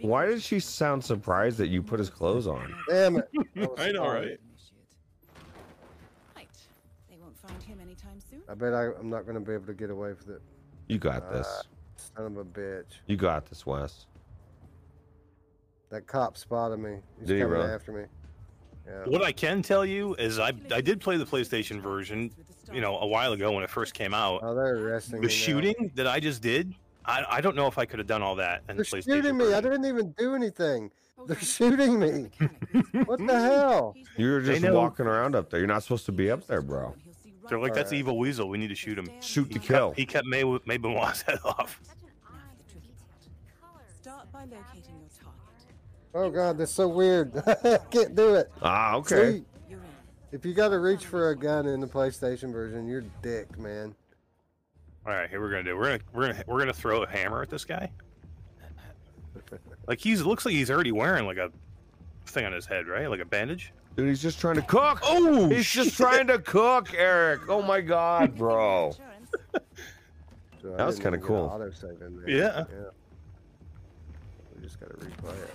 Why 0.00 0.26
Because 0.26 0.40
did 0.42 0.46
she 0.46 0.60
sound 0.60 1.02
surprised 1.04 1.56
that 1.58 1.68
you 1.68 1.82
put 1.82 1.98
his 1.98 2.10
clothes 2.10 2.46
on? 2.46 2.74
Damn 2.88 3.16
it! 3.16 3.28
I 3.78 3.92
know, 3.92 4.02
fun. 4.04 4.14
right? 4.14 4.38
They 7.08 7.16
won't 7.20 7.36
find 7.38 7.62
him 7.62 7.78
anytime 7.80 8.20
soon. 8.30 8.42
I 8.48 8.54
bet 8.54 8.74
I, 8.74 8.88
I'm 8.98 9.08
not 9.08 9.22
going 9.24 9.34
to 9.36 9.40
be 9.40 9.52
able 9.54 9.66
to 9.66 9.74
get 9.74 9.90
away 9.90 10.10
with 10.10 10.28
it. 10.28 10.42
You 10.88 10.98
got 10.98 11.30
this. 11.32 11.46
Uh, 11.46 11.62
Son 11.96 12.26
of 12.26 12.36
a 12.36 12.44
bitch. 12.44 12.98
You 13.06 13.16
got 13.16 13.46
this, 13.46 13.64
Wes. 13.64 14.06
That 15.90 16.06
cop 16.06 16.36
spotted 16.36 16.78
me. 16.78 16.96
He's 17.18 17.28
Did 17.28 17.40
coming 17.42 17.58
really? 17.58 17.70
after 17.70 17.92
me. 17.92 18.02
Yeah. 18.86 19.04
What 19.06 19.22
I 19.22 19.32
can 19.32 19.62
tell 19.62 19.84
you 19.84 20.14
is 20.16 20.38
I 20.38 20.52
I 20.70 20.80
did 20.80 21.00
play 21.00 21.16
the 21.16 21.24
PlayStation 21.24 21.80
version, 21.80 22.30
you 22.72 22.80
know, 22.80 22.98
a 22.98 23.06
while 23.06 23.32
ago 23.32 23.50
when 23.52 23.64
it 23.64 23.70
first 23.70 23.94
came 23.94 24.12
out. 24.12 24.40
Oh, 24.42 24.54
they're 24.54 24.76
arresting 24.76 25.20
me. 25.20 25.26
The 25.26 25.32
now. 25.32 25.38
shooting 25.38 25.90
that 25.94 26.06
I 26.06 26.20
just 26.20 26.42
did, 26.42 26.74
I, 27.06 27.24
I 27.30 27.40
don't 27.40 27.56
know 27.56 27.66
if 27.66 27.78
I 27.78 27.86
could 27.86 27.98
have 27.98 28.08
done 28.08 28.22
all 28.22 28.36
that 28.36 28.62
in 28.68 28.76
They're 28.76 28.84
the 28.84 29.02
shooting 29.02 29.36
me. 29.36 29.54
I 29.54 29.60
didn't 29.60 29.84
even 29.86 30.12
do 30.18 30.34
anything. 30.34 30.90
They're 31.26 31.38
shooting 31.38 31.98
me. 31.98 32.30
What 33.06 33.24
the 33.26 33.40
hell? 33.40 33.94
You're 34.16 34.40
just 34.40 34.62
know- 34.62 34.74
walking 34.74 35.06
around 35.06 35.34
up 35.34 35.50
there. 35.50 35.60
You're 35.60 35.66
not 35.68 35.82
supposed 35.82 36.06
to 36.06 36.12
be 36.12 36.30
up 36.30 36.46
there, 36.46 36.60
bro. 36.62 36.94
He'll 37.04 37.14
see 37.14 37.30
right 37.30 37.48
They're 37.48 37.58
like, 37.58 37.74
that's 37.74 37.88
Alright. 37.88 37.98
Evil 38.00 38.18
Weasel. 38.18 38.48
We 38.48 38.58
need 38.58 38.68
to 38.68 38.74
shoot 38.74 38.98
him. 38.98 39.08
Shoot 39.20 39.50
to 39.52 39.58
He 39.58 39.66
kill. 39.66 39.92
He 39.92 40.06
kept 40.06 40.26
May 40.26 40.44
May 40.66 40.76
Benoit's 40.76 41.22
head 41.28 41.38
off. 41.44 41.80
Oh 46.14 46.30
god, 46.30 46.58
that's 46.58 46.72
so 46.72 46.86
weird. 46.86 47.32
I 47.46 47.78
can't 47.90 48.14
do 48.14 48.36
it. 48.36 48.50
Ah, 48.62 48.94
okay. 48.96 49.38
See, 49.38 49.44
if 50.30 50.44
you 50.44 50.54
got 50.54 50.68
to 50.68 50.78
reach 50.78 51.06
for 51.06 51.30
a 51.30 51.36
gun 51.36 51.66
in 51.66 51.80
the 51.80 51.86
PlayStation 51.86 52.52
version, 52.52 52.86
you're 52.86 53.04
dick, 53.22 53.58
man. 53.58 53.94
All 55.06 55.12
right, 55.12 55.28
here 55.28 55.40
we're 55.40 55.50
gonna 55.50 55.64
do. 55.64 55.76
We're 55.76 55.84
gonna 55.98 56.00
we're 56.12 56.26
gonna 56.28 56.44
we're 56.46 56.58
gonna 56.60 56.72
throw 56.72 57.02
a 57.02 57.08
hammer 57.08 57.42
at 57.42 57.50
this 57.50 57.64
guy. 57.64 57.90
Like 59.86 60.00
he's 60.00 60.22
looks 60.22 60.46
like 60.46 60.54
he's 60.54 60.70
already 60.70 60.92
wearing 60.92 61.26
like 61.26 61.36
a 61.36 61.50
thing 62.24 62.46
on 62.46 62.52
his 62.54 62.64
head, 62.64 62.86
right? 62.86 63.10
Like 63.10 63.20
a 63.20 63.26
bandage. 63.26 63.70
Dude, 63.96 64.08
he's 64.08 64.22
just 64.22 64.40
trying 64.40 64.54
to 64.54 64.62
cook. 64.62 65.00
Oh, 65.02 65.50
He's 65.50 65.68
just 65.70 65.94
trying 65.96 66.26
to 66.28 66.38
cook, 66.38 66.94
Eric. 66.94 67.42
Oh 67.50 67.60
my 67.60 67.82
God, 67.82 68.34
bro. 68.38 68.92
So 70.62 70.70
That 70.76 70.86
was 70.86 70.98
kinda 70.98 71.18
cool. 71.18 71.50
Autosave 71.54 72.00
in 72.00 72.16
there. 72.18 72.30
Yeah. 72.30 72.64
yeah. 72.70 72.90
just 74.62 74.80
gotta 74.80 74.94
replay 74.94 75.34
it. 75.34 75.54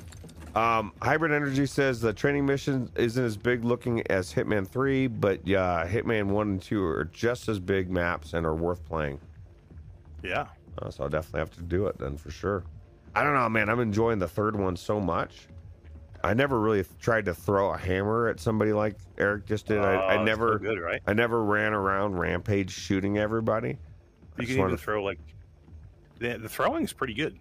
Um, 0.56 0.94
Hybrid 1.02 1.32
Energy 1.32 1.66
says 1.66 2.02
the 2.02 2.12
training 2.12 2.46
mission 2.46 2.90
isn't 2.96 3.24
as 3.24 3.38
big 3.38 3.64
looking 3.64 4.02
as 4.10 4.34
Hitman 4.34 4.68
3, 4.68 5.08
but 5.08 5.46
yeah, 5.48 5.86
Hitman 5.88 6.26
1 6.28 6.48
and 6.50 6.62
2 6.62 6.84
are 6.84 7.06
just 7.06 7.48
as 7.48 7.60
big 7.60 7.90
maps 7.90 8.34
and 8.34 8.46
are 8.46 8.56
worth 8.56 8.84
playing. 8.86 9.20
Yeah. 10.24 10.48
Uh, 10.82 10.90
so 10.90 11.04
I'll 11.04 11.10
definitely 11.10 11.40
have 11.40 11.52
to 11.52 11.62
do 11.62 11.88
it 11.88 11.98
then 12.00 12.18
for 12.18 12.32
sure. 12.32 12.64
I 13.16 13.24
don't 13.24 13.34
know, 13.34 13.48
man. 13.50 13.70
I'm 13.70 13.80
enjoying 13.80 14.20
the 14.20 14.28
third 14.28 14.56
one 14.56 14.76
so 14.76 15.00
much. 15.00 15.48
I 16.24 16.34
never 16.34 16.60
really 16.60 16.84
tried 17.00 17.26
to 17.26 17.34
throw 17.34 17.72
a 17.74 17.78
hammer 17.78 18.28
at 18.28 18.40
somebody 18.40 18.74
like 18.74 18.96
Eric 19.18 19.46
just 19.46 19.68
did. 19.68 19.80
I, 19.80 19.96
Oh, 19.96 20.08
I 20.08 20.24
never, 20.24 20.60
good, 20.60 20.80
right? 20.80 21.02
I 21.08 21.14
never 21.14 21.44
ran 21.44 21.74
around 21.74 22.18
rampage 22.20 22.72
shooting 22.72 23.18
everybody. 23.18 23.78
You 24.38 24.46
can 24.46 24.50
even 24.50 24.62
wanted- 24.62 24.80
throw 24.80 25.04
like 25.04 25.20
the, 26.20 26.38
the 26.38 26.80
is 26.82 26.92
pretty 26.92 27.14
good. 27.14 27.40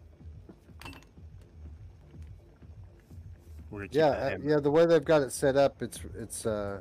Yeah, 3.90 4.06
uh, 4.08 4.38
yeah. 4.42 4.60
The 4.60 4.70
way 4.70 4.86
they've 4.86 5.04
got 5.04 5.22
it 5.22 5.32
set 5.32 5.56
up, 5.56 5.82
it's 5.82 6.00
it's. 6.18 6.46
uh 6.46 6.80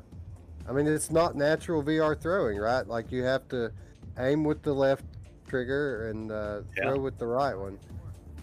I 0.68 0.72
mean, 0.72 0.86
it's 0.86 1.10
not 1.10 1.34
natural 1.34 1.82
VR 1.82 2.14
throwing, 2.20 2.58
right? 2.58 2.86
Like 2.86 3.10
you 3.10 3.22
have 3.22 3.48
to 3.48 3.72
aim 4.18 4.44
with 4.44 4.62
the 4.62 4.72
left 4.74 5.04
trigger 5.48 6.10
and 6.10 6.30
uh, 6.30 6.60
Yeah. 6.76 6.84
throw 6.84 6.98
with 7.00 7.18
the 7.18 7.26
right 7.26 7.54
one, 7.56 7.78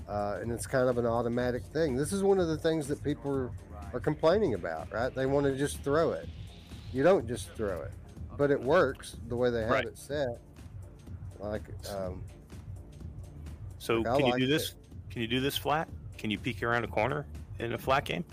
uh, 0.10 0.40
and 0.42 0.52
it's 0.52 0.66
kind 0.66 0.90
of 0.90 0.98
an 0.98 1.06
automatic 1.06 1.64
thing. 1.66 1.96
This 1.96 2.12
is 2.12 2.24
one 2.24 2.40
of 2.40 2.48
the 2.48 2.58
things 2.58 2.88
that 2.88 3.04
people 3.04 3.52
are, 3.94 4.00
complaining 4.00 4.56
about, 4.56 4.92
right? 4.92 5.14
They 5.14 5.26
want 5.26 5.46
to 5.46 5.56
just 5.56 5.82
throw 5.84 6.12
it. 6.12 6.28
You 6.92 7.04
don't 7.04 7.28
just 7.28 7.54
throw 7.56 7.82
it, 7.84 7.92
but 8.38 8.50
it 8.52 8.60
works 8.60 9.16
the 9.30 9.36
way 9.38 9.50
they 9.52 9.62
have 9.62 9.70
Right. 9.70 9.86
it 9.86 9.98
set. 9.98 10.40
Like, 11.40 11.62
um, 11.96 12.24
So 13.78 14.02
like, 14.02 14.18
can 14.18 14.26
you 14.26 14.38
do 14.38 14.44
it. 14.46 14.48
this? 14.48 14.74
Can 15.12 15.22
you 15.22 15.28
do 15.28 15.40
this 15.40 15.56
flat? 15.58 15.88
Can 16.18 16.32
you 16.32 16.38
peek 16.40 16.64
around 16.64 16.84
a 16.84 16.88
corner 16.88 17.26
in 17.60 17.74
a 17.74 17.78
flat 17.78 18.06
game? 18.06 18.24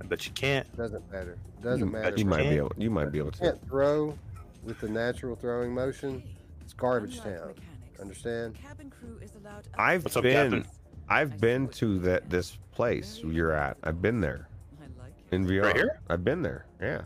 I 0.00 0.04
bet 0.04 0.26
you 0.26 0.32
can't. 0.32 0.74
doesn't 0.76 1.10
matter. 1.10 1.38
Doesn't 1.62 1.86
you, 1.86 1.92
matter. 1.92 2.16
you 2.16 2.24
might 2.24 2.36
be 2.38 2.42
can't. 2.44 2.56
able, 2.56 2.72
you 2.76 2.90
might 2.90 3.10
be 3.12 3.18
able 3.18 3.28
You 3.28 3.32
to. 3.32 3.38
can't 3.38 3.68
throw 3.68 4.16
with 4.62 4.78
the 4.80 4.88
natural 4.88 5.34
throwing 5.36 5.72
motion. 5.74 6.22
It's 6.60 6.72
garbage 6.74 7.18
town. 7.18 7.32
mechanics, 7.48 7.60
Understand? 8.00 8.54
cabin 8.62 8.90
crew 8.90 9.18
is 9.22 9.32
allowed 9.36 9.66
I've 9.78 10.04
What's 10.04 10.16
up, 10.16 10.22
been, 10.22 10.50
Captain? 10.52 10.72
I've 11.08 11.40
been 11.40 11.68
to 11.68 11.98
that 12.00 12.28
this 12.28 12.58
place 12.72 13.20
you're 13.24 13.52
at. 13.52 13.76
I've 13.84 14.02
been 14.02 14.20
there 14.20 14.48
I 14.80 14.84
like 15.02 15.12
it. 15.30 15.34
in 15.34 15.46
VR. 15.46 15.62
Right 15.64 15.76
here? 15.76 16.00
I've 16.10 16.24
been 16.24 16.42
there. 16.42 16.66
Yeah. 16.80 17.02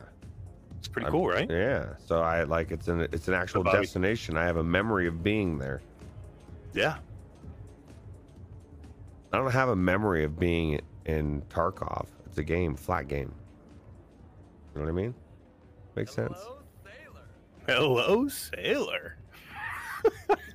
It's 0.78 0.89
pretty 0.89 1.05
I'm- 1.06 1.12
cool, 1.12 1.28
right? 1.28 1.48
Yeah. 1.48 1.94
So 2.06 2.22
I 2.22 2.43
like 2.44 2.70
it's 2.72 2.89
an 2.89 3.02
it's 3.12 3.28
an 3.28 3.35
actual 3.35 3.62
destination. 3.62 4.36
I 4.36 4.44
have 4.47 4.56
a 4.56 4.64
memory 4.64 5.06
of 5.06 5.22
being 5.22 5.59
there. 5.59 5.81
Yeah. 6.72 6.97
I 9.32 9.36
don't 9.36 9.52
have 9.52 9.69
a 9.69 9.77
memory 9.77 10.24
of 10.24 10.39
being 10.39 10.81
in 11.07 11.43
Tarkov. 11.43 12.07
It's 12.27 12.39
a 12.39 12.43
game, 12.44 12.74
flat 12.77 13.09
game. 13.09 13.32
You 14.74 14.81
know 14.81 14.86
what 14.86 14.90
I 14.90 14.94
mean? 14.94 15.15
Makes 15.97 16.15
sense. 16.15 16.39
Hello, 17.66 18.28
sailor. 18.28 19.16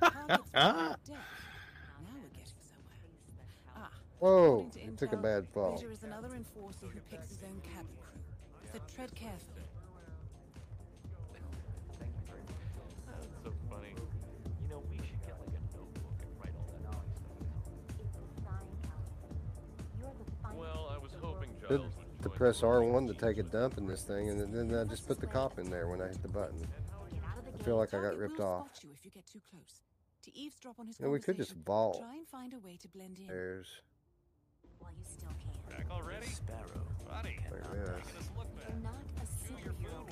without 0.02 0.44
death. 0.52 1.08
Now 1.08 2.12
we're 2.14 2.28
getting 2.30 2.60
somewhere. 2.60 3.76
Ah, 3.76 3.90
Whoa! 4.18 4.44
according 4.44 4.70
to 4.70 4.80
You 4.80 4.96
took 4.96 5.12
a 5.12 5.16
bad 5.16 5.46
fall. 5.48 5.76
Vader 5.76 5.92
is 5.92 6.02
another 6.02 6.34
enforcer 6.34 6.86
who 6.86 7.00
picks 7.10 7.28
his 7.28 7.38
own 7.44 7.60
cabin 7.62 7.86
crew. 8.00 8.20
So 8.72 8.78
tread 8.94 9.14
carefully. 9.14 9.65
Hoping 21.68 21.78
Good 21.78 22.22
to 22.22 22.28
press 22.30 22.60
R1 22.62 23.06
to 23.08 23.14
take 23.14 23.38
a 23.38 23.42
dump 23.42 23.78
in 23.78 23.86
this 23.86 24.02
thing, 24.02 24.30
and 24.30 24.54
then 24.54 24.78
I 24.78 24.84
just 24.84 25.06
put 25.06 25.20
the 25.20 25.26
cop 25.26 25.58
in 25.58 25.70
there 25.70 25.88
when 25.88 26.00
I 26.00 26.08
hit 26.08 26.22
the 26.22 26.28
button. 26.28 26.66
I 27.58 27.62
feel 27.62 27.76
like 27.76 27.94
I 27.94 28.00
got 28.00 28.16
ripped 28.16 28.40
off. 28.40 28.66
spot 28.66 28.84
you 28.84 28.90
if 28.92 29.04
you 29.04 29.10
get 29.10 29.26
too 29.26 29.40
close. 29.50 29.82
To 30.24 30.36
eavesdrop 30.36 30.80
on 30.80 30.86
his 30.86 30.98
Yeah, 31.00 31.08
we 31.08 31.20
could 31.20 31.36
just 31.36 31.54
vault. 31.64 32.00
Try 32.00 32.16
and 32.16 32.26
find 32.26 32.52
a 32.54 32.58
way 32.58 32.76
to 32.80 32.88
blend 32.88 33.18
in. 33.18 33.26
There's 33.26 33.68
While 34.78 34.92
you 34.98 35.04
still 35.04 35.28
can. 35.28 35.76
Back 35.76 35.86
already? 35.90 36.26
Sparrow. 36.26 36.82
Buddy. 37.08 37.38
like 37.50 37.72
this. 37.72 38.12
Just 38.16 38.36
look 38.36 38.56
back. 38.56 38.68
They're 38.68 38.82
not 38.82 38.94
a 39.18 39.26
superhero. 39.46 40.06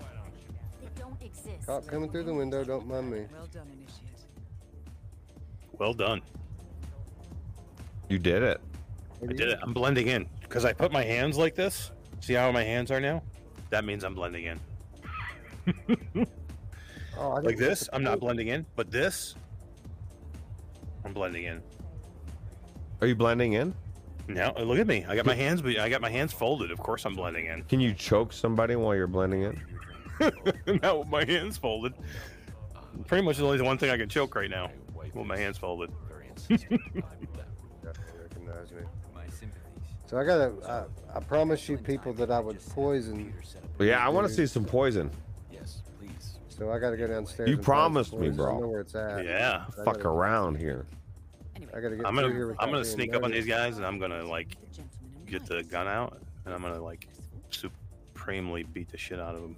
They 0.81 0.89
don't 0.97 1.23
exist. 1.23 1.67
Cop 1.67 1.87
coming 1.87 2.11
through 2.11 2.25
the 2.25 2.35
window. 2.35 2.65
Don't 2.65 2.87
mind 2.87 3.11
me. 3.11 3.27
Well 3.33 3.49
done, 3.53 3.69
initiate. 3.73 4.21
Well 5.79 5.95
done. 5.95 6.23
You 8.09 8.19
did 8.19 8.43
it. 8.43 8.61
I 9.23 9.27
did 9.27 9.41
it. 9.41 9.59
I'm 9.63 9.73
blending 9.73 10.09
in 10.09 10.29
because 10.45 10.65
I 10.65 10.73
put 10.73 10.93
my 10.93 11.03
hands 11.03 11.37
like 11.37 11.55
this. 11.55 11.91
See 12.21 12.35
how 12.35 12.51
my 12.53 12.63
hands 12.63 12.91
are 12.91 13.01
now? 13.01 13.23
That 13.71 13.85
means 13.85 14.05
I'm 14.05 14.15
blending 14.15 14.45
in. 14.45 16.27
Oh, 17.17 17.33
I 17.33 17.41
Like 17.41 17.59
this, 17.59 17.89
I'm 17.93 18.03
not 18.03 18.19
blending 18.21 18.49
in, 18.49 18.67
but 18.75 18.91
this, 18.91 19.37
I'm 21.05 21.13
blending 21.13 21.45
in. 21.45 21.63
Are 23.01 23.07
you 23.07 23.15
blending 23.15 23.53
in? 23.53 23.75
Now 24.27 24.53
uh, 24.57 24.63
look 24.63 24.79
at 24.79 24.87
me. 24.87 25.05
I 25.07 25.15
got 25.15 25.27
my 25.27 25.35
hands. 25.35 25.63
I 25.63 25.89
got 25.89 26.01
my 26.01 26.11
hands 26.11 26.33
folded. 26.33 26.71
Of 26.71 26.79
course, 26.79 27.05
I'm 27.05 27.15
blending 27.15 27.47
in. 27.47 27.63
Can 27.65 27.79
you 27.79 27.93
choke 27.93 28.33
somebody 28.33 28.75
while 28.75 28.95
you're 28.95 29.07
blending 29.07 29.43
in? 29.43 29.61
now 30.83 30.99
with 30.99 31.09
my 31.09 31.25
hands 31.25 31.59
folded. 31.59 31.95
Pretty 33.07 33.25
much 33.25 33.37
the 33.37 33.45
only 33.45 33.61
one 33.61 33.77
thing 33.77 33.91
I 33.91 33.97
can 33.97 34.09
choke 34.09 34.35
right 34.35 34.51
now. 34.51 34.71
With 34.95 35.27
my 35.27 35.37
hands 35.37 35.59
folded. 35.59 35.93
Definitely 40.07 40.27
recognize 40.27 40.53
me. 40.53 40.59
So 40.61 40.65
I 40.67 40.69
gotta. 40.69 40.89
I, 41.15 41.17
I 41.17 41.21
promise 41.21 41.69
you, 41.69 41.79
people, 41.79 42.13
that 42.15 42.31
I 42.31 42.41
would 42.41 42.61
poison. 42.71 43.33
But 43.79 43.85
yeah, 43.85 44.05
I 44.05 44.09
want 44.09 44.27
to 44.29 44.33
see 44.33 44.47
some 44.47 44.65
poison. 44.65 45.11
Yes, 45.51 45.83
please. 45.99 46.39
So 46.49 46.71
I 46.71 46.79
gotta 46.79 46.97
go 46.97 47.07
downstairs. 47.07 47.49
You 47.49 47.57
and 47.57 47.65
find 47.65 47.77
some 47.95 48.05
promised 48.05 48.15
me, 48.15 48.31
bro. 48.31 48.57
I 48.57 48.61
know 48.61 48.69
where 48.69 48.81
it's 48.81 48.95
at. 48.95 49.25
Yeah. 49.25 49.65
I 49.69 49.85
Fuck 49.85 49.97
gotta- 49.97 50.09
around 50.09 50.57
here. 50.57 50.87
Anyway, 51.57 51.73
I 51.75 51.81
gotta 51.81 51.97
get 51.97 52.07
I'm 52.07 52.15
gonna 52.15 52.29
here 52.29 52.55
I'm 52.59 52.71
gonna 52.71 52.85
sneak 52.85 53.15
up 53.15 53.23
on 53.25 53.31
these 53.31 53.47
guys 53.47 53.77
and 53.77 53.87
I'm 53.87 53.99
gonna 53.99 54.25
like 54.25 54.51
the 54.61 54.67
gentleman 54.77 55.11
in 55.21 55.25
get 55.27 55.47
the 55.47 55.63
gun 55.63 55.87
out 55.87 56.21
and 56.45 56.55
I'm 56.55 56.63
gonna 56.63 56.83
like 56.83 57.09
supremely 57.51 58.65
beat 58.65 58.91
the 58.91 58.99
shit 58.99 59.21
out 59.21 59.35
of 59.35 59.43
them. 59.43 59.57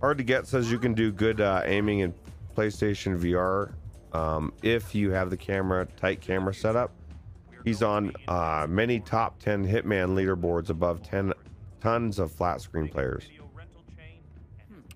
Hard 0.00 0.18
to 0.18 0.24
get 0.24 0.46
says 0.46 0.70
you 0.70 0.78
can 0.78 0.92
do 0.92 1.10
good 1.10 1.40
uh, 1.40 1.62
aiming 1.64 2.00
in 2.00 2.14
PlayStation 2.54 3.18
VR 3.18 3.72
um, 4.14 4.52
if 4.62 4.94
you 4.94 5.10
have 5.10 5.30
the 5.30 5.36
camera 5.36 5.86
tight 5.96 6.20
camera 6.20 6.52
setup. 6.54 6.92
He's 7.66 7.82
on 7.82 8.12
uh, 8.28 8.68
many 8.70 9.00
top 9.00 9.40
10 9.40 9.66
Hitman 9.66 10.14
leaderboards 10.14 10.70
above 10.70 11.02
10 11.02 11.32
tons 11.80 12.20
of 12.20 12.30
flat 12.30 12.60
screen 12.60 12.88
players. 12.88 13.28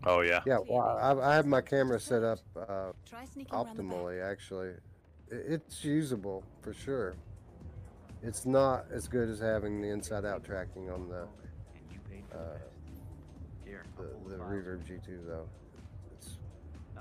Oh 0.04 0.20
yeah. 0.20 0.40
Yeah, 0.46 0.58
well, 0.68 0.96
I, 1.02 1.32
I 1.32 1.34
have 1.34 1.46
my 1.46 1.60
camera 1.62 1.98
set 1.98 2.22
up 2.22 2.38
uh, 2.56 2.92
Try 3.04 3.24
sneaking 3.24 3.52
around 3.52 3.76
the 3.76 3.82
back. 3.82 3.92
optimally. 3.92 4.24
Actually, 4.24 4.74
it's 5.30 5.84
usable 5.84 6.44
for 6.62 6.72
sure. 6.72 7.16
It's 8.22 8.46
not 8.46 8.86
as 8.92 9.08
good 9.08 9.28
as 9.28 9.40
having 9.40 9.82
the 9.82 9.88
inside-out 9.88 10.44
tracking 10.44 10.90
on 10.90 11.08
the 11.08 11.22
uh, 12.32 12.36
the, 13.98 14.30
the 14.30 14.36
Reverb 14.36 14.84
G2 14.84 15.26
though. 15.26 15.48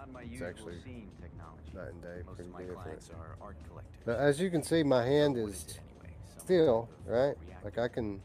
It's 0.09 0.13
Not 0.13 0.13
my 0.13 0.21
It's 0.21 0.31
usual 0.31 0.47
actually 0.47 0.79
scene 0.83 1.11
technology. 1.21 1.71
night 1.75 1.87
and 1.93 2.01
day, 2.01 2.21
Most 2.25 2.35
pretty 2.35 2.49
of 2.49 2.53
my 2.53 2.59
different. 2.61 3.09
are 3.19 3.37
art 3.41 3.57
collectors. 3.67 4.01
But 4.05 4.19
as 4.19 4.39
you 4.41 4.49
can 4.49 4.63
see, 4.63 4.83
my 4.83 5.05
hand 5.05 5.37
Or 5.37 5.47
is 5.49 5.65
anyway. 5.77 6.15
Still 6.37 6.89
right. 7.05 7.35
Like 7.63 7.77
I 7.77 7.87
can 7.87 8.21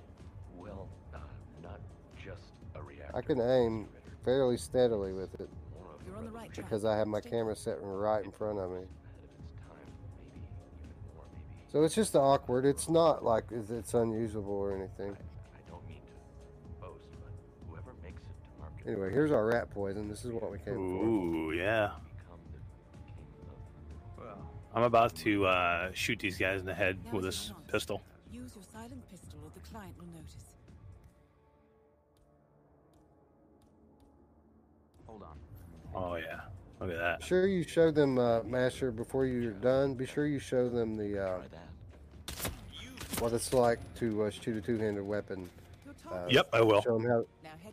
Well, 0.56 0.88
uh, 1.12 1.18
not 1.62 1.80
just 2.16 2.52
a 2.74 2.82
reactor. 2.82 3.16
I 3.16 3.20
can 3.22 3.40
aim 3.40 3.88
fairly 4.24 4.56
steadily 4.56 5.12
with 5.12 5.34
it 5.40 5.48
One 5.76 5.94
of 6.00 6.06
You're 6.06 6.16
on 6.16 6.24
the 6.24 6.30
right 6.30 6.52
track. 6.52 6.66
because 6.66 6.84
I 6.84 6.96
have 6.96 7.06
my 7.06 7.20
Stay 7.20 7.30
camera 7.30 7.54
set 7.56 7.76
right 7.82 8.24
in 8.24 8.30
front 8.30 8.58
of 8.58 8.70
me. 8.70 8.76
ahead 8.76 8.86
of 8.86 9.40
its 9.44 9.52
time, 9.60 9.92
maybe 10.16 10.36
even 10.36 11.14
more, 11.14 11.24
maybe. 11.32 11.70
So 11.70 11.82
it's 11.82 11.94
just 11.94 12.14
awkward. 12.16 12.64
It's 12.64 12.88
not 12.88 13.24
like 13.24 13.44
it's 13.50 13.70
it's 13.70 13.92
unusable 13.94 14.52
or 14.54 14.74
anything. 14.74 15.16
Anyway, 18.86 19.10
here's 19.10 19.32
our 19.32 19.46
rat 19.46 19.70
poison. 19.70 20.08
This 20.08 20.24
is 20.24 20.32
what 20.32 20.50
we 20.52 20.58
came 20.58 20.74
for. 20.74 20.80
Ooh 20.80 21.52
yeah. 21.52 21.90
become 22.18 22.38
the 22.52 22.58
king 23.06 23.16
of 24.18 24.24
Well, 24.24 24.50
I'm 24.74 24.82
about 24.82 25.14
to 25.16 25.46
uh, 25.46 25.90
shoot 25.94 26.18
these 26.18 26.36
guys 26.36 26.60
in 26.60 26.66
the 26.66 26.74
head 26.74 26.98
Now 27.06 27.12
with 27.12 27.24
this 27.24 27.52
pistol. 27.70 28.02
Use 28.30 28.54
your 28.54 28.64
silent 28.64 29.08
pistol 29.10 29.38
or 29.42 29.50
the 29.54 29.60
client 29.68 29.96
will 29.98 30.06
notice. 30.08 30.54
hold 35.06 35.22
on. 35.22 35.38
Oh 35.94 36.16
yeah. 36.16 36.40
Look 36.80 36.90
at 36.90 36.98
that. 36.98 37.20
Be 37.20 37.26
sure 37.26 37.46
you 37.46 37.62
show 37.62 37.90
them, 37.90 38.18
uh, 38.18 38.42
Master, 38.42 38.90
before 38.90 39.26
you're 39.26 39.52
done. 39.52 39.94
Be 39.94 40.06
sure 40.06 40.26
you 40.26 40.38
show 40.38 40.68
them 40.68 40.96
the 40.96 41.24
uh, 41.24 41.40
what 43.20 43.32
it's 43.32 43.52
like 43.52 43.78
to 43.96 44.24
uh, 44.24 44.30
shoot 44.30 44.56
a 44.56 44.60
two-handed 44.60 45.02
weapon. 45.02 45.48
Your 46.04 46.14
Uh. 46.14 46.26
Yep, 46.28 46.48
I 46.52 46.60
will. 46.60 46.82
Show 46.82 46.98
them 46.98 47.06
how 47.08 47.24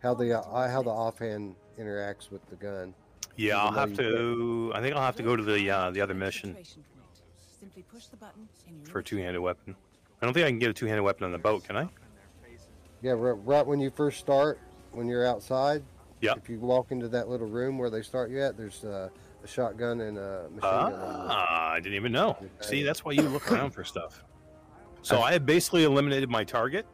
how 0.02 0.14
the 0.14 0.40
uh, 0.40 0.70
how 0.70 0.82
the 0.82 0.90
offhand 0.90 1.56
interacts 1.80 2.32
with 2.32 2.48
the 2.49 2.56
gun. 2.56 2.94
Yeah, 3.36 3.58
I'll 3.58 3.72
have 3.72 3.91
you 3.91 3.98
to. 3.98 4.72
I 4.76 4.82
think 4.82 4.95
I'll 4.95 5.02
have 5.02 5.16
to 5.18 5.24
go 5.24 5.36
to 5.36 5.44
the 5.44 5.70
uh, 5.70 5.91
the 5.91 6.02
other 6.02 6.14
mission. 6.14 6.53
Concentration 6.53 6.84
point. 6.84 7.24
Simply 7.60 7.84
push 7.84 8.06
the 8.08 8.18
button 8.18 8.48
and 8.68 8.82
you're 8.82 8.91
for 8.91 8.99
a 8.99 9.03
two-handed 9.03 9.40
weapon. 9.40 9.76
I 10.22 10.26
don't 10.26 10.34
think 10.34 10.45
I 10.45 10.49
can 10.49 10.60
get 10.60 10.70
a 10.70 10.74
two-handed 10.74 11.03
weapon 11.03 11.26
on 11.26 11.32
the 11.32 11.38
boat, 11.38 11.64
can 11.64 11.78
I? 11.78 11.88
Yeah, 13.02 13.14
right, 13.14 13.32
right 13.44 13.66
when 13.66 13.80
you 13.80 13.90
first 13.90 14.20
start, 14.20 14.60
when 14.91 15.08
you're 15.08 15.26
outside. 15.26 15.84
Yep. 16.22 16.38
If 16.38 16.49
you 16.49 16.60
walk 16.60 16.91
into 16.91 17.08
that 17.10 17.30
little 17.30 17.48
room 17.48 17.80
where 17.80 17.90
they 17.90 18.03
start 18.03 18.30
you 18.30 18.40
at, 18.41 18.56
there's 18.56 18.84
uh, 18.84 19.10
a 19.44 19.48
shotgun 19.48 20.02
and 20.02 20.20
a 20.20 20.44
machine 20.49 20.62
gun. 20.62 20.94
Ah, 20.95 21.72
I 21.72 21.80
didn't 21.80 21.95
even 21.95 22.12
know. 22.12 22.38
See, 22.60 22.84
that's 22.84 23.03
why 23.03 23.14
you 23.14 23.24
look 23.24 23.52
around 23.52 23.72
for 23.72 23.84
stuff. 23.84 24.24
So 25.02 25.22
I 25.24 25.34
have 25.34 25.48
basically 25.48 25.84
eliminated 25.84 26.30
my 26.30 26.44
target 26.44 26.86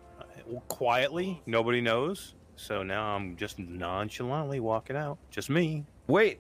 quietly. 0.68 1.42
Nobody 1.46 1.82
knows. 1.82 2.34
So 2.56 2.82
now 2.84 3.16
I'm 3.16 3.36
just 3.36 3.60
nonchalantly 3.60 4.60
walking 4.60 4.96
out. 4.96 5.18
Just 5.30 5.50
me. 5.50 5.86
Wait, 6.08 6.40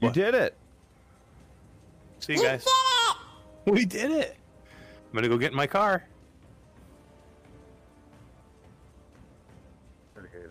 you 0.00 0.06
What? 0.08 0.14
did 0.14 0.34
it. 0.34 0.56
See 2.20 2.34
you 2.34 2.42
guys. 2.42 2.64
We 3.66 3.84
did 3.84 4.12
it. 4.12 4.36
I'm 5.10 5.12
gonna 5.16 5.28
go 5.28 5.36
get 5.36 5.50
in 5.50 5.56
my 5.56 5.66
car. 5.66 6.04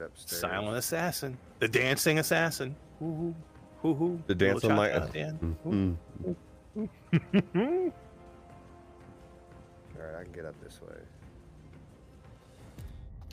Upstairs. 0.01 0.41
Silent 0.41 0.77
assassin. 0.77 1.37
The 1.59 1.67
dancing 1.69 2.19
assassin. 2.19 2.75
The 2.99 3.33
Little 3.83 4.19
dancing 4.35 4.75
like. 4.75 4.91
cha-cha, 4.93 5.05
Dan. 5.07 5.57
Mm. 5.65 5.95
All 6.75 6.85
right, 9.97 10.15
I 10.19 10.23
can 10.23 10.33
get 10.33 10.45
up 10.45 10.55
this 10.61 10.79
way. 10.81 10.95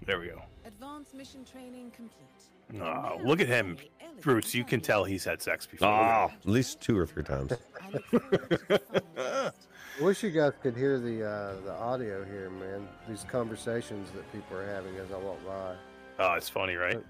There 0.06 0.18
we 0.18 0.28
go. 0.28 0.42
Advanced 0.64 1.14
mission 1.14 1.44
training 1.44 1.92
complete. 1.94 2.82
Oh, 2.82 3.20
look 3.24 3.40
at 3.40 3.48
him. 3.48 3.76
Fruits, 4.20 4.54
you 4.54 4.64
can 4.64 4.80
tell 4.80 5.04
he's 5.04 5.24
had 5.24 5.42
sex 5.42 5.66
before. 5.66 5.88
Oh, 5.88 6.30
at 6.32 6.48
least 6.48 6.80
two 6.80 6.98
or 6.98 7.06
three 7.06 7.22
times. 7.22 7.52
I 7.82 7.90
look 7.90 8.04
forward 8.06 8.30
to 8.30 8.38
the 8.58 8.58
final 8.68 9.00
test. 9.16 9.56
I 10.00 10.04
wish 10.04 10.22
you 10.22 10.30
guys 10.30 10.52
could 10.62 10.76
hear 10.76 10.98
the 10.98 11.24
uh, 11.24 11.60
the 11.64 11.72
audio 11.72 12.24
here, 12.24 12.50
man. 12.50 12.88
These 13.08 13.24
conversations 13.28 14.10
that 14.12 14.30
people 14.32 14.56
are 14.56 14.66
having 14.66 14.96
as 14.96 15.12
I 15.12 15.16
walk 15.18 15.44
by. 15.46 15.74
Oh, 16.18 16.32
it's 16.34 16.48
funny, 16.48 16.76
right? 16.76 17.02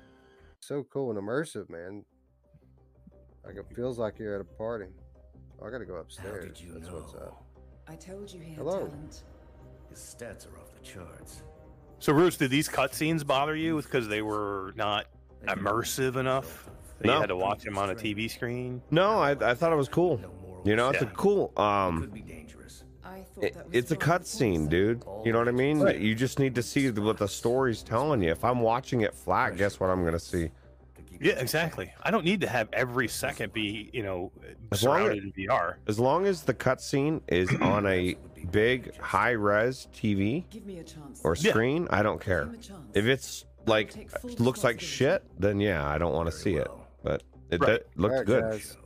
So 0.61 0.85
cool 0.93 1.11
and 1.11 1.19
immersive, 1.19 1.71
man. 1.71 2.05
Like 3.45 3.57
it 3.57 3.67
feels 3.75 3.99
like 3.99 4.19
you're 4.19 4.35
at 4.35 4.41
a 4.41 4.57
party. 4.57 4.87
Oh, 5.61 5.67
I 5.67 5.71
gotta 5.71 5.85
go 5.85 5.97
upstairs. 5.97 6.45
did 6.45 6.61
you 6.61 6.75
That's 6.75 6.91
what's 6.91 7.15
up. 7.15 7.45
I 7.89 7.95
told 7.95 8.33
you 8.33 8.41
he 8.41 8.51
had 8.51 8.59
Hello. 8.59 8.79
talent. 8.87 9.23
His 9.91 9.99
stats 9.99 10.47
are 10.47 10.59
off 10.59 10.73
the 10.75 10.85
charts. 10.85 11.43
So, 12.03 12.13
Roots, 12.13 12.37
did 12.37 12.51
these 12.51 12.69
cutscenes 12.69 13.25
bother 13.25 13.55
you 13.55 13.81
because 13.81 14.09
they 14.09 14.23
were 14.23 14.73
not 14.75 15.07
immersive 15.47 16.17
enough? 16.17 16.69
That 16.99 17.07
No. 17.07 17.15
You 17.15 17.21
had 17.21 17.29
to 17.29 17.37
watch 17.37 17.63
them 17.63 17.79
on 17.79 17.91
a 17.91 17.95
TV 17.95 18.29
screen. 18.29 18.83
No, 18.91 19.21
I, 19.21 19.31
I 19.31 19.55
thought 19.55 19.73
it 19.73 19.77
was 19.77 19.89
cool. 19.89 20.21
You 20.65 20.75
know, 20.75 20.91
it's 20.91 21.01
a 21.01 21.07
cool. 21.07 21.53
Um, 21.57 22.01
Could 22.01 22.15
be 22.15 22.23
dangerous. 22.23 22.83
I 23.05 23.21
thought 23.21 23.45
it, 23.45 23.57
it's 23.71 23.93
a 23.93 23.95
the 23.95 24.05
whole 24.05 24.15
point, 24.15 24.25
cutscene, 24.25 24.69
dude. 24.69 25.05
You 25.25 25.33
know 25.33 25.39
what 25.39 25.47
I 25.47 25.53
mean? 25.53 25.79
Right. 25.79 25.97
You 25.97 26.17
just 26.17 26.41
need 26.41 26.57
to 26.57 26.63
see 26.65 26.91
what 26.91 27.19
the 27.19 27.29
story's 27.29 27.85
telling 27.85 28.21
you. 28.21 28.33
If 28.33 28.45
I'm 28.45 28.59
watching 28.59 29.03
it 29.03 29.15
flat, 29.15 29.57
guess 29.57 29.79
what 29.79 29.89
I'm 29.89 30.05
gonna 30.05 30.19
see? 30.19 30.51
Could 31.23 31.29
keep 31.31 31.37
Yeah, 31.37 31.43
exactly. 31.43 31.93
I 32.03 32.11
don't 32.11 32.25
need 32.25 32.41
to 32.43 32.49
have 32.49 32.69
every 32.73 33.09
second 33.09 33.53
be, 33.53 33.91
you 33.93 34.03
know, 34.03 34.33
As 34.71 34.83
long 34.83 34.97
as- 35.01 35.07
surrounded 35.07 35.25
in 35.25 35.33
VR. 35.33 35.77
As 35.87 35.99
long 36.01 36.27
as 36.27 36.43
the 36.43 36.55
cutscene 36.55 37.21
is 37.29 37.49
on 37.61 37.87
a 37.87 38.17
big 38.51 38.97
high 38.99 39.31
res 39.31 39.89
TV 39.95 40.49
Give 40.51 40.67
me 40.67 40.79
a 40.79 40.85
chance. 40.85 41.21
or 41.25 41.37
sir. 41.37 41.51
screen, 41.51 41.87
I 41.91 42.03
don't 42.03 42.21
care. 42.21 42.45
Give 42.47 42.55
him 42.55 42.61
a 42.61 42.63
chance. 42.63 42.91
If 42.95 43.05
it's 43.07 43.45
like 43.67 43.95
looks 44.41 44.65
like 44.65 44.81
shit, 44.81 45.23
then 45.39 45.61
yeah, 45.61 45.87
I 45.87 45.99
don't 45.99 46.13
want 46.15 46.31
to 46.31 46.37
see 46.37 46.55
it. 46.57 46.69
But 47.05 47.23
it 47.51 47.61
Right. 47.61 47.67
did- 47.79 47.85
looked 47.97 48.13
Alright, 48.13 48.27
good. 48.27 48.43
guys. 48.43 48.77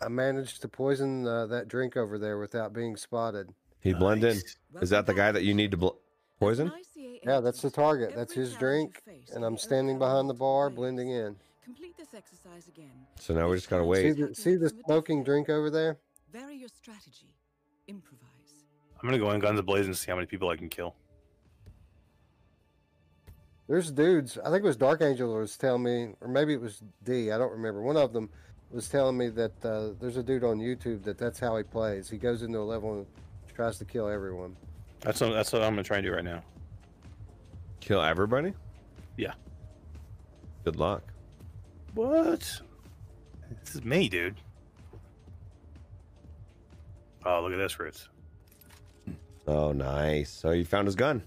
I 0.00 0.08
managed 0.08 0.60
to 0.62 0.68
poison 0.68 1.26
uh, 1.26 1.46
that 1.46 1.68
drink 1.68 1.96
over 1.96 2.18
there 2.18 2.38
without 2.38 2.72
being 2.74 2.96
spotted. 2.96 3.48
He 3.80 3.94
blended 3.94 4.36
in. 4.74 4.82
Is 4.82 4.90
that 4.90 5.06
the 5.06 5.14
guy 5.14 5.32
that 5.32 5.42
you 5.42 5.54
need 5.54 5.70
to 5.70 5.76
bl- 5.76 5.88
poison? 6.38 6.70
Yeah, 7.26 7.40
that's 7.40 7.60
the 7.60 7.70
target. 7.70 8.12
That's 8.14 8.32
his 8.32 8.54
drink, 8.54 9.02
and 9.34 9.44
I'm 9.44 9.58
standing 9.58 9.98
behind 9.98 10.30
the 10.30 10.34
bar, 10.34 10.70
blending 10.70 11.10
in. 11.10 11.34
Complete 11.64 11.96
this 11.96 12.14
exercise 12.14 12.68
again. 12.68 12.92
So 13.18 13.34
now 13.34 13.48
we 13.48 13.56
just 13.56 13.68
gotta 13.68 13.82
See 13.82 13.88
wait. 13.88 14.12
the 14.16 14.34
see 14.34 14.54
the 14.54 14.70
smoking 14.84 15.24
drink 15.24 15.48
over 15.48 15.68
there? 15.68 15.98
Vary 16.32 16.54
your 16.54 16.68
strategy. 16.68 17.34
Improvise. 17.88 18.22
I'm 19.02 19.08
gonna 19.08 19.18
go 19.18 19.32
in 19.32 19.40
guns 19.40 19.60
blazing 19.62 19.92
to 19.92 19.98
see 19.98 20.08
how 20.08 20.14
many 20.14 20.26
people 20.28 20.48
I 20.48 20.56
can 20.56 20.68
kill. 20.68 20.94
There's 23.68 23.90
dudes. 23.90 24.38
I 24.38 24.50
think 24.50 24.62
it 24.62 24.66
was 24.68 24.76
Dark 24.76 25.02
Angel 25.02 25.34
was 25.34 25.56
telling 25.56 25.82
me, 25.82 26.10
or 26.20 26.28
maybe 26.28 26.54
it 26.54 26.60
was 26.60 26.80
D. 27.02 27.32
I 27.32 27.38
don't 27.38 27.50
remember. 27.50 27.82
One 27.82 27.96
of 27.96 28.12
them 28.12 28.30
was 28.70 28.88
telling 28.88 29.18
me 29.18 29.30
that 29.30 29.64
uh, 29.64 29.94
there's 30.00 30.16
a 30.16 30.22
dude 30.22 30.44
on 30.44 30.58
YouTube 30.58 31.02
that 31.02 31.18
that's 31.18 31.40
how 31.40 31.56
he 31.56 31.64
plays. 31.64 32.08
He 32.08 32.18
goes 32.18 32.42
into 32.42 32.58
a 32.58 32.60
level 32.60 32.92
and 32.98 33.06
tries 33.52 33.78
to 33.78 33.84
kill 33.84 34.08
everyone. 34.08 34.56
That's 35.00 35.20
what, 35.20 35.32
that's 35.32 35.52
what 35.52 35.62
I'm 35.62 35.72
gonna 35.72 35.82
try 35.82 35.96
and 35.96 36.06
do 36.06 36.12
right 36.12 36.22
now. 36.24 36.44
Kill 37.86 38.02
everybody? 38.02 38.52
Yeah. 39.16 39.34
Good 40.64 40.74
luck. 40.74 41.04
What? 41.94 42.40
This 43.60 43.76
is 43.76 43.84
me, 43.84 44.08
dude. 44.08 44.34
Oh, 47.24 47.42
look 47.42 47.52
at 47.52 47.58
this, 47.58 47.78
Roots. 47.78 48.08
Oh, 49.46 49.70
nice. 49.70 50.30
So 50.32 50.50
you 50.50 50.64
found 50.64 50.88
his 50.88 50.96
gun. 50.96 51.22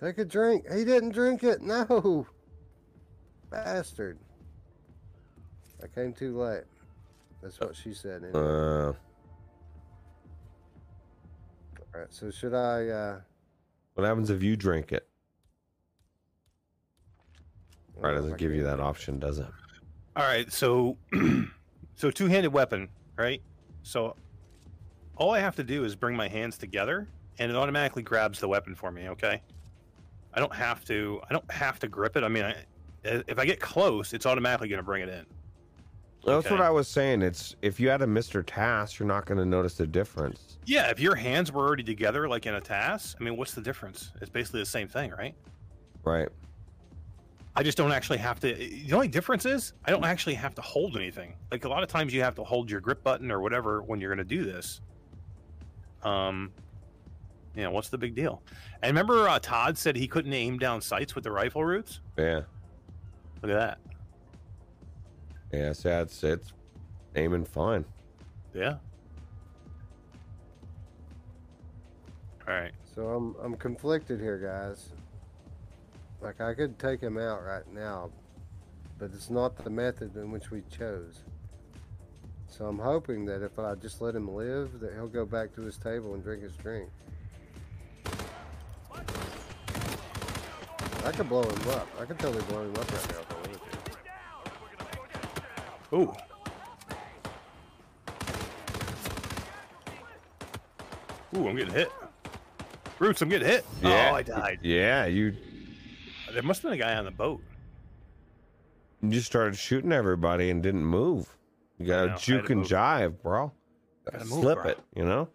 Take 0.00 0.16
a 0.16 0.24
drink. 0.24 0.64
He 0.72 0.86
didn't 0.86 1.10
drink 1.10 1.44
it. 1.44 1.60
No, 1.60 2.26
bastard. 3.50 4.18
I 5.82 5.86
came 5.88 6.14
too 6.14 6.38
late. 6.38 6.64
That's 7.42 7.60
what 7.60 7.76
she 7.76 7.92
said. 7.92 8.24
Anyway. 8.24 8.40
Uh, 8.40 8.92
All 11.96 12.02
right. 12.02 12.12
So 12.12 12.30
should 12.30 12.52
I? 12.52 12.88
uh 12.88 13.20
what 13.94 14.04
happens 14.04 14.28
if 14.28 14.42
you 14.42 14.54
drink 14.54 14.92
it? 14.92 15.08
Right, 17.96 18.14
doesn't 18.14 18.36
give 18.36 18.52
you 18.52 18.62
that 18.64 18.78
option, 18.80 19.18
does 19.18 19.38
it? 19.38 19.46
All 20.14 20.24
right, 20.24 20.52
so 20.52 20.98
so 21.94 22.10
two-handed 22.10 22.52
weapon, 22.52 22.90
right? 23.16 23.40
So 23.82 24.14
all 25.16 25.30
I 25.32 25.40
have 25.40 25.56
to 25.56 25.64
do 25.64 25.84
is 25.84 25.96
bring 25.96 26.14
my 26.14 26.28
hands 26.28 26.58
together, 26.58 27.08
and 27.38 27.50
it 27.50 27.56
automatically 27.56 28.02
grabs 28.02 28.40
the 28.40 28.48
weapon 28.48 28.74
for 28.74 28.90
me. 28.90 29.08
Okay, 29.08 29.40
I 30.34 30.38
don't 30.38 30.54
have 30.54 30.84
to. 30.86 31.22
I 31.30 31.32
don't 31.32 31.50
have 31.50 31.78
to 31.78 31.88
grip 31.88 32.18
it. 32.18 32.24
I 32.24 32.28
mean, 32.28 32.44
I, 32.44 32.56
if 33.04 33.38
I 33.38 33.46
get 33.46 33.58
close, 33.58 34.12
it's 34.12 34.26
automatically 34.26 34.68
going 34.68 34.80
to 34.80 34.84
bring 34.84 35.02
it 35.02 35.08
in. 35.08 35.24
That's 36.26 36.50
what 36.50 36.60
I 36.60 36.70
was 36.70 36.88
saying. 36.88 37.22
It's 37.22 37.54
if 37.62 37.78
you 37.78 37.88
had 37.88 38.02
a 38.02 38.06
Mr. 38.06 38.42
Task, 38.44 38.98
you're 38.98 39.06
not 39.06 39.26
going 39.26 39.38
to 39.38 39.44
notice 39.44 39.74
the 39.74 39.86
difference. 39.86 40.58
Yeah, 40.64 40.90
if 40.90 40.98
your 40.98 41.14
hands 41.14 41.52
were 41.52 41.64
already 41.64 41.84
together, 41.84 42.28
like 42.28 42.46
in 42.46 42.54
a 42.54 42.60
task, 42.60 43.16
I 43.20 43.24
mean, 43.24 43.36
what's 43.36 43.54
the 43.54 43.60
difference? 43.60 44.12
It's 44.20 44.30
basically 44.30 44.60
the 44.60 44.66
same 44.66 44.88
thing, 44.88 45.12
right? 45.12 45.34
Right. 46.04 46.28
I 47.54 47.62
just 47.62 47.78
don't 47.78 47.92
actually 47.92 48.18
have 48.18 48.38
to. 48.40 48.54
The 48.54 48.92
only 48.92 49.08
difference 49.08 49.46
is 49.46 49.72
I 49.84 49.90
don't 49.90 50.04
actually 50.04 50.34
have 50.34 50.54
to 50.56 50.62
hold 50.62 50.96
anything. 50.96 51.34
Like 51.50 51.64
a 51.64 51.68
lot 51.68 51.82
of 51.82 51.88
times, 51.88 52.12
you 52.12 52.22
have 52.22 52.34
to 52.34 52.44
hold 52.44 52.70
your 52.70 52.80
grip 52.80 53.02
button 53.02 53.30
or 53.30 53.40
whatever 53.40 53.82
when 53.82 54.00
you're 54.00 54.14
going 54.14 54.26
to 54.26 54.36
do 54.36 54.44
this. 54.44 54.80
Um, 56.02 56.52
you 57.54 57.62
know, 57.62 57.70
what's 57.70 57.88
the 57.88 57.96
big 57.96 58.14
deal? 58.14 58.42
And 58.82 58.90
remember, 58.90 59.28
uh, 59.28 59.38
Todd 59.38 59.78
said 59.78 59.96
he 59.96 60.06
couldn't 60.06 60.32
aim 60.34 60.58
down 60.58 60.82
sights 60.82 61.14
with 61.14 61.24
the 61.24 61.32
rifle 61.32 61.64
roots. 61.64 62.00
Yeah. 62.18 62.42
Look 63.42 63.50
at 63.50 63.58
that. 63.58 63.78
Yeah. 65.52 65.72
So 65.72 66.02
it's 66.02 66.22
it's 66.24 66.52
aiming 67.14 67.44
fine. 67.44 67.84
Yeah. 68.54 68.76
All 72.46 72.54
right. 72.54 72.72
So 72.94 73.08
I'm 73.08 73.34
I'm 73.42 73.56
conflicted 73.56 74.20
here, 74.20 74.38
guys. 74.38 74.90
Like 76.20 76.40
I 76.40 76.54
could 76.54 76.78
take 76.78 77.00
him 77.00 77.18
out 77.18 77.44
right 77.44 77.70
now, 77.72 78.10
but 78.98 79.10
it's 79.12 79.30
not 79.30 79.56
the 79.62 79.70
method 79.70 80.16
in 80.16 80.30
which 80.30 80.50
we 80.50 80.62
chose. 80.70 81.20
So 82.48 82.66
I'm 82.66 82.78
hoping 82.78 83.26
that 83.26 83.42
if 83.42 83.58
I 83.58 83.74
just 83.74 84.00
let 84.00 84.14
him 84.14 84.32
live, 84.32 84.80
that 84.80 84.94
he'll 84.94 85.08
go 85.08 85.26
back 85.26 85.54
to 85.56 85.62
his 85.62 85.76
table 85.76 86.14
and 86.14 86.22
drink 86.22 86.42
his 86.42 86.56
drink. 86.56 86.88
I 91.04 91.12
could 91.12 91.28
blow 91.28 91.42
him 91.42 91.68
up. 91.70 91.86
I 92.00 92.04
could 92.06 92.18
totally 92.18 92.42
blow 92.44 92.62
him 92.62 92.74
up 92.74 92.90
right 92.90 93.10
now 93.10 93.35
Ooh. 95.92 96.12
Ooh, 101.36 101.48
I'm 101.48 101.56
getting 101.56 101.72
hit. 101.74 101.90
Roots, 102.98 103.20
I'm 103.20 103.28
getting 103.28 103.48
hit. 103.48 103.64
Yeah. 103.82 104.08
Oh, 104.10 104.14
I 104.14 104.22
died. 104.22 104.58
Yeah. 104.62 105.06
You 105.06 105.34
There 106.32 106.42
must 106.42 106.62
have 106.62 106.70
been 106.70 106.80
a 106.80 106.82
guy 106.82 106.94
on 106.96 107.04
the 107.04 107.10
boat. 107.10 107.42
you 109.02 109.10
just 109.10 109.26
started 109.26 109.56
shooting 109.56 109.92
everybody 109.92 110.50
and 110.50 110.62
didn't 110.62 110.84
move. 110.84 111.28
You 111.78 111.86
got 111.86 112.18
to 112.18 112.24
juke 112.24 112.48
and 112.50 112.60
move. 112.60 112.68
jive, 112.68 113.20
bro. 113.22 113.52
Gotta 114.10 114.24
move, 114.24 114.40
Slip 114.42 114.62
bro. 114.62 114.70
it. 114.70 114.78
You 114.94 115.04
know. 115.04 115.28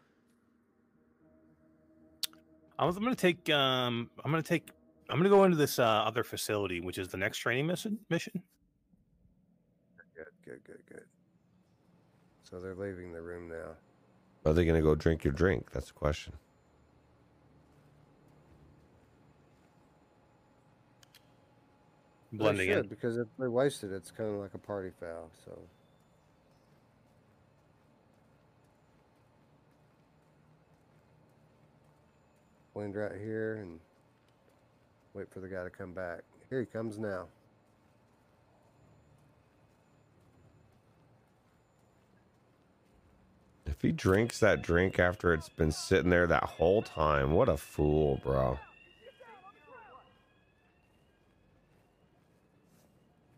I 2.79 2.85
was, 2.85 2.97
I'm 2.97 3.03
gonna 3.03 3.15
take. 3.15 3.47
Um, 3.51 4.09
I'm 4.25 4.31
gonna 4.31 4.41
take. 4.41 4.69
I'm 5.07 5.17
gonna 5.19 5.29
go 5.29 5.43
into 5.43 5.55
this 5.57 5.77
uh, 5.77 5.83
other 5.83 6.23
facility, 6.23 6.81
which 6.81 6.97
is 6.97 7.09
the 7.09 7.17
next 7.17 7.37
training 7.37 7.67
mission. 7.67 7.99
Mission. 8.09 8.41
Good, 10.51 10.65
good, 10.65 10.85
good, 10.85 10.97
good. 10.97 11.05
So 12.43 12.59
they're 12.59 12.75
leaving 12.75 13.13
the 13.13 13.21
room 13.21 13.47
now. 13.47 13.77
Are 14.45 14.51
they 14.51 14.65
gonna 14.65 14.81
go 14.81 14.95
drink 14.95 15.23
your 15.23 15.31
drink? 15.31 15.71
That's 15.71 15.87
the 15.87 15.93
question. 15.93 16.33
They 22.33 22.37
Blending 22.39 22.69
in. 22.69 22.87
because 22.87 23.17
if 23.17 23.27
they 23.39 23.47
wasted, 23.47 23.93
it's 23.93 24.11
kind 24.11 24.29
of 24.29 24.41
like 24.41 24.53
a 24.53 24.57
party 24.57 24.89
foul. 24.99 25.29
So 25.45 25.57
blend 32.73 32.97
right 32.97 33.13
here 33.17 33.59
and 33.61 33.79
wait 35.13 35.31
for 35.31 35.39
the 35.39 35.47
guy 35.47 35.63
to 35.63 35.69
come 35.69 35.93
back. 35.93 36.23
Here 36.49 36.59
he 36.59 36.65
comes 36.65 36.97
now. 36.99 37.27
If 43.81 43.85
he 43.85 43.91
drinks 43.93 44.37
that 44.41 44.61
drink 44.61 44.99
after 44.99 45.33
it's 45.33 45.49
been 45.49 45.71
sitting 45.71 46.11
there 46.11 46.27
that 46.27 46.43
whole 46.43 46.83
time, 46.83 47.31
what 47.31 47.49
a 47.49 47.57
fool, 47.57 48.21
bro. 48.23 48.59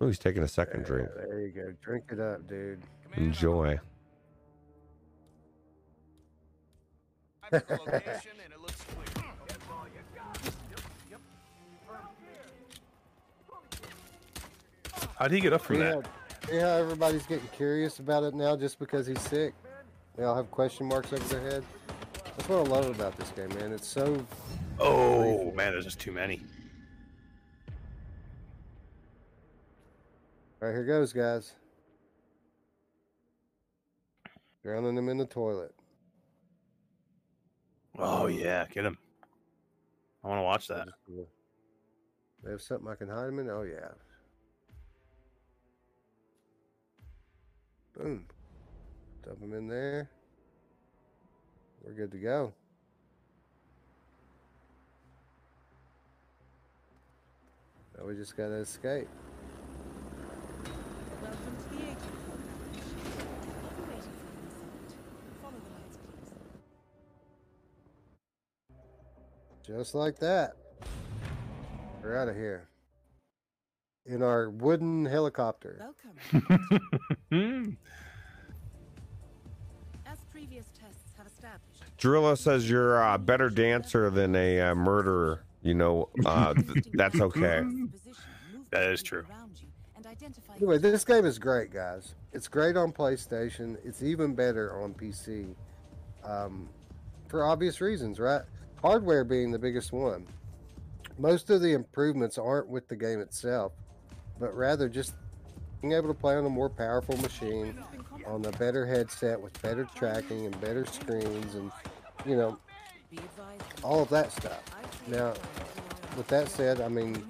Oh, 0.01 0.07
he's 0.07 0.19
taking 0.19 0.43
a 0.43 0.47
second 0.49 0.83
drink. 0.83 1.07
Yeah, 1.15 1.25
there 1.27 1.39
you 1.39 1.47
go. 1.47 1.73
Drink 1.81 2.03
it 2.11 2.19
up, 2.19 2.45
dude. 2.49 2.81
Enjoy. 3.15 3.79
How'd 15.15 15.31
he 15.31 15.39
get 15.39 15.53
up 15.53 15.61
from 15.61 15.77
See 15.77 15.81
that? 15.83 16.05
Yeah, 16.51 16.59
how 16.63 16.67
everybody's 16.79 17.25
getting 17.27 17.47
curious 17.55 17.99
about 17.99 18.23
it 18.23 18.33
now 18.33 18.57
just 18.57 18.77
because 18.77 19.07
he's 19.07 19.21
sick? 19.21 19.53
They 20.15 20.23
all 20.23 20.35
have 20.35 20.51
question 20.51 20.87
marks 20.87 21.11
over 21.11 21.23
their 21.25 21.41
head. 21.41 21.63
That's 22.23 22.49
what 22.49 22.67
I 22.67 22.69
love 22.69 22.87
about 22.87 23.17
this 23.17 23.29
game, 23.31 23.49
man. 23.59 23.71
It's 23.71 23.87
so 23.87 24.25
Oh 24.79 25.51
man, 25.51 25.71
there's 25.71 25.85
just 25.85 25.99
too 25.99 26.11
many. 26.11 26.41
All 30.61 30.69
right, 30.69 30.73
here 30.73 30.85
goes, 30.85 31.13
guys. 31.13 31.53
Drowning 34.63 34.95
them 34.95 35.09
in 35.09 35.17
the 35.17 35.25
toilet. 35.25 35.73
Oh 37.97 38.27
yeah, 38.27 38.65
get 38.71 38.85
him. 38.85 38.97
I 40.23 40.27
want 40.29 40.39
to 40.39 40.43
watch 40.43 40.67
that. 40.69 40.87
They 42.43 42.51
have 42.51 42.61
something 42.61 42.87
I 42.87 42.95
can 42.95 43.09
hide 43.09 43.27
them 43.27 43.39
in? 43.39 43.49
Oh, 43.49 43.63
yeah. 43.63 43.89
Boom. 47.95 48.25
Dump 49.25 49.39
them 49.39 49.53
in 49.53 49.67
there. 49.67 50.09
We're 51.81 51.93
good 51.93 52.11
to 52.11 52.17
go. 52.17 52.53
Now 57.97 58.05
we 58.05 58.15
just 58.15 58.35
gotta 58.35 58.55
escape. 58.55 59.07
Welcome 61.21 61.57
to 61.57 61.69
the 61.69 61.83
agent 61.83 61.99
program. 62.25 62.57
We're 63.77 63.87
waiting 63.87 64.01
for 64.01 64.27
you 64.27 64.39
inside. 64.43 64.91
Follow 65.41 65.53
the 65.53 65.71
lights, 65.79 65.97
please. 69.61 69.75
Just 69.77 69.95
like 69.95 70.19
that. 70.19 70.57
We're 72.01 72.17
out 72.17 72.27
of 72.27 72.35
here. 72.35 72.67
In 74.05 74.21
our 74.21 74.49
wooden 74.49 75.05
helicopter. 75.05 75.79
Welcome. 75.79 77.77
tests 81.43 81.67
have 81.79 81.89
established, 81.91 81.97
Drillo 81.97 82.37
says 82.37 82.69
you're 82.69 83.01
a 83.01 83.17
better 83.17 83.49
dancer 83.49 84.09
than 84.09 84.35
a 84.35 84.61
uh, 84.61 84.75
murderer. 84.75 85.43
You 85.61 85.73
know, 85.75 86.09
uh, 86.25 86.53
th- 86.53 86.85
that's 86.93 87.19
okay. 87.19 87.63
That 88.71 88.83
is 88.91 89.03
true. 89.03 89.25
Anyway, 90.57 90.77
this 90.77 91.05
game 91.05 91.25
is 91.25 91.39
great, 91.39 91.71
guys. 91.71 92.15
It's 92.33 92.47
great 92.47 92.75
on 92.75 92.91
PlayStation. 92.91 93.77
It's 93.85 94.03
even 94.03 94.35
better 94.35 94.81
on 94.81 94.93
PC. 94.93 95.55
Um, 96.23 96.69
for 97.27 97.45
obvious 97.45 97.81
reasons, 97.81 98.19
right? 98.19 98.41
Hardware 98.81 99.23
being 99.23 99.51
the 99.51 99.59
biggest 99.59 99.91
one. 99.91 100.27
Most 101.17 101.49
of 101.49 101.61
the 101.61 101.73
improvements 101.73 102.37
aren't 102.37 102.67
with 102.67 102.87
the 102.87 102.95
game 102.95 103.21
itself, 103.21 103.71
but 104.39 104.55
rather 104.55 104.89
just 104.89 105.13
being 105.81 105.93
able 105.93 106.07
to 106.07 106.13
play 106.13 106.35
on 106.35 106.45
a 106.45 106.49
more 106.49 106.69
powerful 106.69 107.15
machine, 107.17 107.77
on 108.25 108.45
a 108.45 108.51
better 108.53 108.85
headset 108.85 109.39
with 109.39 109.59
better 109.61 109.87
tracking 109.95 110.45
and 110.45 110.61
better 110.61 110.85
screens, 110.85 111.55
and 111.55 111.71
you 112.25 112.35
know, 112.35 112.57
all 113.83 114.01
of 114.01 114.09
that 114.09 114.31
stuff. 114.31 114.61
Now, 115.07 115.33
with 116.17 116.27
that 116.27 116.49
said, 116.49 116.81
I 116.81 116.87
mean, 116.87 117.23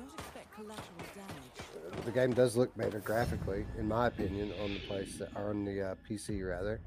the 2.05 2.11
game 2.11 2.33
does 2.33 2.55
look 2.55 2.75
better 2.75 2.99
graphically, 2.99 3.65
in 3.77 3.87
my 3.87 4.07
opinion, 4.07 4.51
on 4.61 4.73
the 4.73 4.79
place 4.81 5.21
or 5.35 5.49
on 5.49 5.65
the 5.65 5.81
uh, 5.81 5.95
PC 6.09 6.47
rather. 6.47 6.79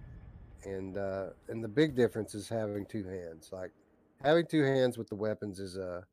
And 0.65 0.99
uh, 0.99 1.29
and 1.49 1.63
the 1.63 1.69
big 1.69 1.95
difference 1.95 2.35
is 2.35 2.49
having 2.49 2.87
two 2.87 3.05
hands. 3.05 3.51
Like 3.53 3.71
having 4.23 4.47
two 4.47 4.65
hands 4.65 4.99
with 4.99 5.09
the 5.09 5.15
weapons 5.15 5.61
is 5.61 5.77
a 5.77 6.05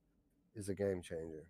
is 0.55 0.69
a 0.69 0.75
game 0.75 1.01
changer. 1.01 1.43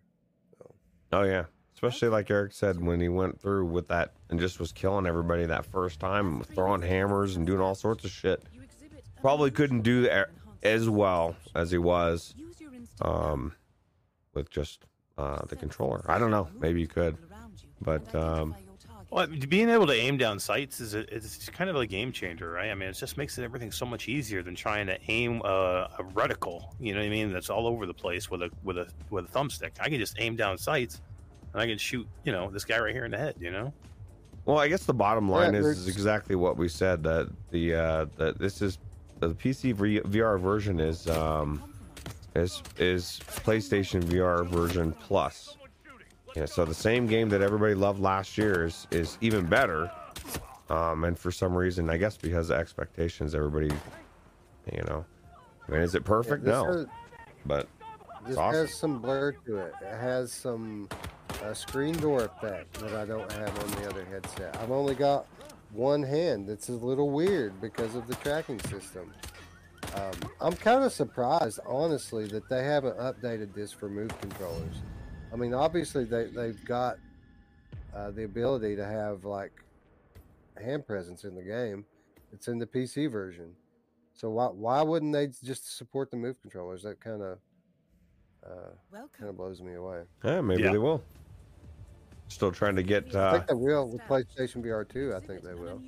Oh 1.12 1.22
yeah, 1.22 1.44
especially 1.74 2.08
like 2.08 2.30
Eric 2.30 2.52
said 2.52 2.80
when 2.80 3.00
he 3.00 3.08
went 3.08 3.40
through 3.40 3.66
with 3.66 3.88
that 3.88 4.12
and 4.30 4.38
just 4.40 4.58
was 4.60 4.72
killing 4.72 5.06
everybody 5.06 5.44
that 5.46 5.66
first 5.66 6.00
time, 6.00 6.42
throwing 6.42 6.82
hammers 6.82 7.36
and 7.36 7.46
doing 7.46 7.60
all 7.60 7.74
sorts 7.74 8.04
of 8.04 8.10
shit. 8.10 8.42
Probably 9.20 9.50
couldn't 9.50 9.82
do 9.82 10.08
as 10.62 10.88
well 10.88 11.36
as 11.54 11.70
he 11.70 11.78
was 11.78 12.34
um, 13.02 13.54
with 14.34 14.50
just 14.50 14.84
uh, 15.18 15.44
the 15.46 15.56
controller. 15.56 16.04
I 16.08 16.18
don't 16.18 16.30
know. 16.30 16.48
Maybe 16.58 16.80
you 16.80 16.86
could, 16.86 17.16
but 17.80 18.14
um, 18.14 18.54
Well, 19.10 19.26
being 19.48 19.70
able 19.70 19.86
to 19.86 19.94
aim 19.94 20.16
down 20.18 20.38
sights 20.38 20.80
is 20.80 20.94
a, 20.94 21.00
it's 21.14 21.48
kind 21.50 21.70
of 21.70 21.76
a 21.76 21.86
game 21.86 22.12
changer, 22.12 22.50
right? 22.50 22.70
I 22.70 22.74
mean, 22.74 22.88
it 22.88 22.94
just 22.94 23.16
makes 23.16 23.38
everything 23.38 23.70
so 23.72 23.86
much 23.86 24.08
easier 24.08 24.42
than 24.42 24.54
trying 24.54 24.86
to 24.88 24.98
aim 25.08 25.40
a, 25.44 25.88
a 25.98 26.04
reticle. 26.14 26.64
You 26.80 26.92
know 26.94 27.00
what 27.00 27.06
I 27.06 27.10
mean? 27.10 27.32
That's 27.32 27.48
all 27.48 27.66
over 27.66 27.86
the 27.86 27.94
place 27.94 28.30
with 28.30 28.42
a 28.42 28.50
with 28.62 28.76
a 28.76 28.88
with 29.10 29.24
a 29.24 29.28
thumbstick. 29.28 29.72
I 29.80 29.88
can 29.88 29.98
just 29.98 30.16
aim 30.18 30.36
down 30.36 30.58
sights, 30.58 31.00
and 31.54 31.62
I 31.62 31.66
can 31.66 31.78
shoot. 31.78 32.06
You 32.24 32.32
know, 32.32 32.50
this 32.50 32.64
guy 32.64 32.78
right 32.78 32.94
here 32.94 33.04
in 33.06 33.10
the 33.12 33.18
head. 33.18 33.36
You 33.40 33.50
know. 33.50 33.72
Well, 34.44 34.58
I 34.58 34.68
guess 34.68 34.84
the 34.84 34.92
bottom 34.92 35.30
line 35.30 35.54
Yeah, 35.54 35.60
is, 35.60 35.78
is 35.78 35.88
exactly 35.88 36.36
what 36.36 36.58
we 36.58 36.68
said 36.68 37.02
that 37.04 37.30
the 37.50 37.74
uh, 37.74 38.06
that 38.18 38.38
this 38.38 38.60
is 38.60 38.78
the 39.20 39.30
PC 39.30 39.74
VR 39.74 40.38
version 40.38 40.80
is 40.80 41.08
um, 41.08 41.62
is 42.34 42.62
is 42.78 43.20
PlayStation 43.26 44.02
VR 44.02 44.46
version 44.46 44.92
plus. 45.00 45.56
Yeah, 46.36 46.46
so 46.46 46.64
the 46.64 46.74
same 46.74 47.06
game 47.06 47.28
that 47.28 47.40
everybody 47.40 47.74
loved 47.74 48.00
last 48.00 48.36
year 48.36 48.66
is 48.66 48.86
is 48.90 49.16
even 49.22 49.46
better. 49.46 49.90
Um, 50.68 51.04
and 51.04 51.18
for 51.18 51.30
some 51.30 51.54
reason, 51.54 51.88
I 51.90 51.96
guess 51.98 52.16
because 52.16 52.50
of 52.50 52.58
expectations, 52.58 53.34
everybody, 53.34 53.70
you 54.72 54.82
know, 54.88 55.04
I 55.68 55.72
mean, 55.72 55.80
is 55.82 55.94
it 55.94 56.04
perfect? 56.04 56.42
this 56.42 56.52
no, 56.52 56.64
has- 56.64 56.86
but 57.46 57.68
This 58.26 58.36
awesome. 58.38 58.60
has 58.66 58.74
some 58.74 58.98
blur 59.00 59.32
to 59.46 59.58
it. 59.58 59.74
It 59.82 59.94
has 60.00 60.32
some 60.32 60.88
uh, 61.44 61.54
screen 61.54 61.94
door 61.98 62.24
effect 62.24 62.72
that 62.80 62.94
I 62.94 63.04
don't 63.04 63.30
have 63.32 63.58
on 63.62 63.70
the 63.82 63.88
other 63.88 64.04
headset. 64.04 64.56
I've 64.56 64.70
only 64.70 64.94
got 64.94 65.26
one 65.72 66.02
hand. 66.02 66.48
It's 66.48 66.68
a 66.68 66.72
little 66.72 67.10
weird 67.10 67.60
because 67.60 67.94
of 67.94 68.06
the 68.06 68.14
tracking 68.16 68.60
system. 68.60 69.12
Um, 69.94 70.12
I'm 70.40 70.54
kind 70.54 70.82
of 70.82 70.92
surprised, 70.92 71.60
honestly, 71.66 72.26
that 72.28 72.48
they 72.48 72.64
haven't 72.64 72.96
updated 72.98 73.54
this 73.54 73.72
for 73.72 73.88
move 73.88 74.18
controllers. 74.20 74.76
I 75.32 75.36
mean, 75.36 75.52
obviously 75.52 76.04
they 76.04 76.26
they've 76.26 76.64
got 76.64 76.96
uh, 77.94 78.10
the 78.10 78.24
ability 78.24 78.76
to 78.76 78.84
have 78.84 79.24
like 79.24 79.52
hand 80.62 80.86
presence 80.86 81.24
in 81.24 81.34
the 81.34 81.42
game. 81.42 81.84
It's 82.32 82.48
in 82.48 82.58
the 82.58 82.66
PC 82.66 83.10
version. 83.10 83.52
So 84.14 84.30
why 84.30 84.46
why 84.46 84.82
wouldn't 84.82 85.12
they 85.12 85.26
just 85.44 85.76
support 85.76 86.10
the 86.10 86.16
move 86.16 86.40
controllers? 86.40 86.82
That 86.84 87.00
kind 87.00 87.20
of 87.22 87.38
uh, 88.46 88.96
kind 89.16 89.28
of 89.28 89.36
blows 89.36 89.60
me 89.60 89.74
away. 89.74 90.02
yeah, 90.24 90.40
maybe 90.40 90.62
Yeah. 90.62 90.72
they 90.72 90.78
will. 90.78 91.02
Still 92.28 92.50
trying 92.52 92.76
to 92.76 92.82
get. 92.82 93.14
I 93.14 93.18
Uh, 93.18 93.32
think 93.34 93.46
they 93.48 93.54
will 93.54 93.88
with 93.88 94.00
PlayStation 94.02 94.62
VR 94.64 94.88
2. 94.88 95.14
I 95.14 95.20
think 95.20 95.42
they 95.42 95.54
will. 95.54 95.80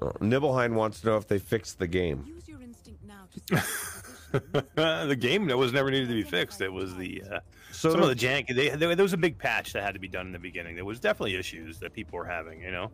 uh, 0.00 0.12
Nibelheim 0.20 0.74
wants 0.74 1.00
to 1.00 1.06
know 1.08 1.16
if 1.16 1.26
they 1.26 1.38
fixed 1.38 1.78
the 1.78 1.86
game. 1.86 2.24
use 2.26 2.46
your 2.48 2.60
instinct 2.62 3.02
now 3.04 3.24
to 3.46 4.64
the 5.06 5.16
game 5.18 5.46
that 5.46 5.56
was 5.56 5.72
never 5.72 5.90
needed 5.90 6.08
to 6.08 6.14
be 6.14 6.22
fixed. 6.22 6.60
It 6.60 6.72
was 6.72 6.94
the 6.96 7.22
uh, 7.30 7.40
So 7.72 7.90
some 7.90 8.02
of 8.02 8.08
the 8.08 8.14
the- 8.14 8.26
jank. 8.26 8.54
They, 8.54 8.68
there, 8.70 8.94
there 8.94 9.02
was 9.02 9.12
a 9.14 9.16
big 9.18 9.38
patch 9.38 9.72
that 9.72 9.82
had 9.82 9.94
to 9.94 10.00
be 10.00 10.08
done 10.08 10.26
in 10.26 10.32
the 10.32 10.38
beginning. 10.38 10.74
There 10.76 10.84
was 10.84 11.00
definitely 11.00 11.36
issues 11.36 11.78
that 11.80 11.92
people 11.92 12.18
were 12.18 12.26
having. 12.26 12.60
You 12.62 12.70
know. 12.70 12.90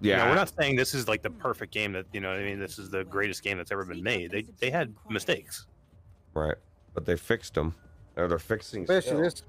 You 0.00 0.12
know, 0.12 0.16
Yeah. 0.18 0.28
we're 0.28 0.34
not 0.36 0.50
saying 0.58 0.76
this 0.76 0.94
is 0.94 1.08
like 1.08 1.22
the 1.22 1.30
perfect 1.30 1.72
game 1.74 1.92
that 1.92 2.06
you 2.12 2.20
know. 2.20 2.30
what 2.30 2.38
I 2.38 2.44
mean, 2.44 2.58
this 2.60 2.78
is 2.78 2.88
the 2.88 3.04
greatest 3.04 3.42
game 3.42 3.58
that's 3.58 3.72
ever 3.72 3.84
been 3.84 4.02
made. 4.02 4.30
They 4.30 4.42
they 4.60 4.70
had 4.70 4.94
mistakes. 5.10 5.66
Right. 6.34 6.56
But 6.94 7.04
they 7.04 7.16
fixed 7.16 7.54
them. 7.54 7.74
Or 8.16 8.28
they're 8.28 8.38
fixing 8.38 8.82
Let 8.86 8.88
me 8.88 8.96
ask 8.96 9.06
you 9.10 9.22
this. 9.22 9.42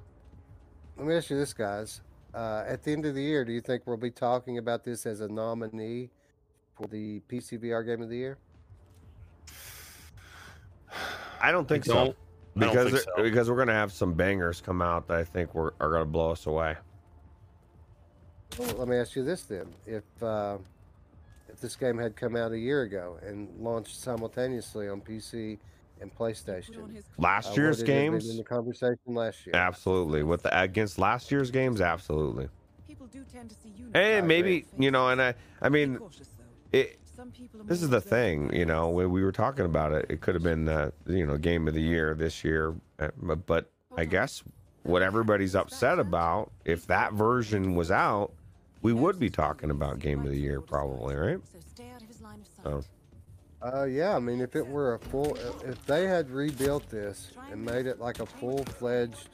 Let 0.98 1.08
me 1.08 1.16
ask 1.16 1.30
you 1.30 1.38
this, 1.38 1.54
guys. 1.54 2.02
Uh, 2.34 2.64
at 2.68 2.84
the 2.84 2.92
end 2.92 3.06
of 3.06 3.14
the 3.16 3.22
year, 3.22 3.46
do 3.46 3.52
you 3.52 3.62
think 3.62 3.84
we'll 3.86 3.98
be 3.98 4.10
talking 4.12 4.58
about 4.58 4.84
this 4.84 5.06
as 5.06 5.22
a 5.22 5.28
nominee 5.28 6.10
for 6.76 6.88
the 6.88 7.20
PCVR 7.30 7.86
Game 7.86 8.02
of 8.02 8.10
the 8.10 8.18
Year? 8.18 8.38
I 11.42 11.52
don't 11.52 11.68
think 11.68 11.86
so. 11.86 11.94
don't- 11.94 12.18
I 12.56 12.60
don't 12.60 12.70
Because 12.74 12.92
think 12.92 13.16
so. 13.18 13.24
because 13.24 13.50
we're 13.50 13.58
gonna 13.58 13.74
have 13.74 13.92
some 13.92 14.14
bangers 14.14 14.62
come 14.62 14.80
out 14.82 15.08
that 15.08 15.18
I 15.18 15.24
think 15.24 15.56
were, 15.56 15.74
are 15.80 15.90
gonna 15.92 16.06
blow 16.06 16.32
us 16.32 16.46
away. 16.46 16.76
Well, 18.60 18.76
let 18.78 18.88
me 18.88 18.96
ask 18.96 19.16
you 19.16 19.24
this 19.24 19.42
then: 19.46 19.74
if 19.88 20.04
uh, 20.22 20.60
if 21.50 21.60
this 21.60 21.76
game 21.76 21.98
had 21.98 22.16
come 22.16 22.36
out 22.36 22.52
a 22.52 22.60
year 22.60 22.84
ago 22.84 23.18
and 23.26 23.50
launched 23.60 24.00
simultaneously 24.00 24.88
on 24.88 25.02
PC 25.02 25.58
and 26.04 26.16
PlayStation, 26.16 27.04
Last 27.18 27.52
uh, 27.52 27.62
year's 27.62 27.80
would 27.80 27.90
it 27.90 27.94
have 27.94 28.02
been 28.04 28.12
games, 28.12 28.30
in 28.30 28.38
the 28.38 28.44
conversation 28.44 28.98
last 29.08 29.48
year. 29.48 29.56
absolutely. 29.56 30.22
With 30.22 30.44
the 30.44 30.62
against 30.62 31.00
last 31.00 31.32
year's 31.32 31.50
games, 31.50 31.82
absolutely. 31.82 32.50
People 32.88 33.08
do 33.08 33.24
tend 33.24 33.50
to 33.50 33.56
see 33.56 33.70
And 33.70 33.96
uniforms 33.96 34.28
maybe 34.28 34.66
you 34.78 34.92
know, 34.92 35.10
and 35.10 35.22
I 35.22 35.34
I 35.62 35.70
mean, 35.70 36.00
it. 36.72 37.00
Some 37.16 37.32
people 37.32 37.62
are 37.62 37.64
This 37.64 37.82
is 37.82 37.90
the 37.90 38.02
thing, 38.02 38.54
you 38.54 38.66
know, 38.66 38.90
when 38.90 39.12
we 39.12 39.24
were 39.24 39.32
talking 39.32 39.66
about 39.66 39.92
it, 39.94 40.08
it 40.10 40.22
could 40.22 40.34
have 40.34 40.44
been 40.44 40.66
the 40.66 40.92
you 41.08 41.26
know 41.26 41.38
game 41.38 41.68
of 41.68 41.74
the 41.74 41.82
year 41.82 42.14
this 42.14 42.44
year, 42.44 42.76
uh, 43.00 43.10
but, 43.22 43.46
but 43.46 43.72
I 43.96 44.06
guess 44.06 44.44
what 44.82 45.02
everybody's 45.02 45.56
upset 45.56 46.00
about, 46.00 46.52
if 46.66 46.88
that 46.88 47.14
version 47.14 47.76
was 47.76 47.92
out, 47.92 48.34
we 48.82 48.92
would 48.94 49.20
be 49.20 49.30
talking 49.30 49.70
about 49.70 50.00
game 50.00 50.22
of 50.22 50.30
the 50.30 50.40
year 50.40 50.60
probably, 50.60 51.16
right? 51.16 51.40
So 52.64 52.84
Uh, 53.64 53.86
yeah, 53.86 54.16
I 54.16 54.20
mean, 54.20 54.42
if 54.42 54.56
it 54.58 54.66
were 54.68 54.96
a 54.96 55.00
full, 55.00 55.38
if 55.66 55.86
they 55.86 56.06
had 56.06 56.30
rebuilt 56.30 56.90
this 56.90 57.32
and 57.52 57.64
made 57.64 57.86
it 57.86 58.00
like 58.00 58.20
a 58.20 58.26
full-fledged 58.26 59.30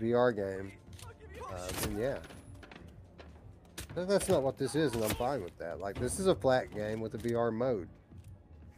VR 0.00 0.34
game, 0.34 0.72
uh, 1.52 1.68
then 1.82 1.98
yeah. 1.98 2.18
But 3.94 4.08
that's 4.08 4.28
not 4.28 4.42
what 4.42 4.56
this 4.56 4.74
is, 4.74 4.94
and 4.94 5.04
I'm 5.04 5.10
fine 5.10 5.42
with 5.42 5.56
that. 5.58 5.78
Like, 5.80 5.98
this 5.98 6.18
is 6.18 6.26
a 6.26 6.34
flat 6.34 6.72
game 6.74 7.00
with 7.00 7.14
a 7.14 7.18
VR 7.18 7.52
mode, 7.52 7.88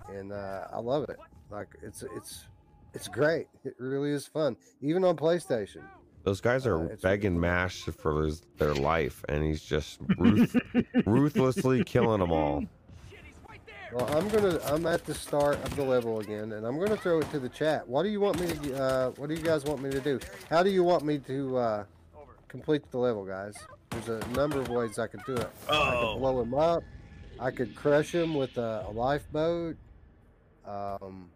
and 0.09 0.32
uh, 0.32 0.66
I 0.72 0.78
love 0.80 1.04
it. 1.09 1.18
Like, 1.50 1.68
it's 1.82 2.02
it's 2.16 2.46
it's 2.94 3.06
great. 3.09 3.46
It 3.64 3.74
really 3.78 4.10
is 4.10 4.26
fun, 4.26 4.56
even 4.80 5.04
on 5.04 5.16
PlayStation. 5.16 5.82
those 6.24 6.40
guys 6.40 6.66
are 6.66 6.80
Uh, 6.80 6.84
it's- 6.86 7.00
begging 7.02 7.38
Mash 7.38 7.82
for 7.84 8.24
his, 8.24 8.42
their 8.59 8.74
life, 8.74 9.24
and 9.28 9.44
he's 9.44 9.62
just 9.62 10.00
ruth, 10.18 10.56
ruthlessly 11.06 11.84
killing 11.84 12.18
them 12.20 12.32
all. 12.32 12.64
Well, 13.93 14.06
I'm 14.16 14.28
gonna. 14.28 14.59
I'm 14.64 14.86
at 14.86 15.05
the 15.05 15.14
start 15.14 15.56
of 15.64 15.77
the 15.77 15.85
level 15.85 16.20
again, 16.20 16.52
and 16.52 16.66
I'm 16.66 16.78
gonna 16.78 16.97
throw 16.97 17.19
it 17.20 17.31
to 17.32 17.39
the 17.39 17.48
chat. 17.48 17.86
What 17.86 18.05
do 18.05 18.09
you 18.09 18.20
want 18.20 18.40
me 18.40 18.47
to? 18.47 18.82
Uh, 18.82 19.10
what 19.12 19.28
do 19.28 19.35
you 19.35 19.43
guys 19.43 19.64
want 19.64 19.82
me 19.82 19.90
to 19.90 20.01
do? 20.01 20.19
How 20.48 20.62
do 20.62 20.70
you 20.70 20.82
want 20.82 21.05
me 21.05 21.19
to 21.19 21.56
uh, 21.59 21.85
complete 22.48 22.90
the 22.90 22.97
level, 22.98 23.24
guys? 23.27 23.55
There's 23.90 24.09
a 24.09 24.27
number 24.28 24.59
of 24.60 24.69
ways 24.70 24.98
I 24.98 25.06
could 25.09 25.23
do 25.27 25.35
it. 25.35 25.51
Oh. 25.69 25.74
I 25.82 25.94
Oh. 25.94 26.12
could 26.14 26.20
blow 26.20 26.40
him 26.40 26.55
up. 26.55 26.82
I 27.39 27.51
could 27.51 27.74
crush 27.74 28.14
him 28.14 28.35
with 28.35 28.56
a, 28.56 28.86
a 28.89 28.93
lifeboat. 28.93 29.77
Um, 30.64 31.28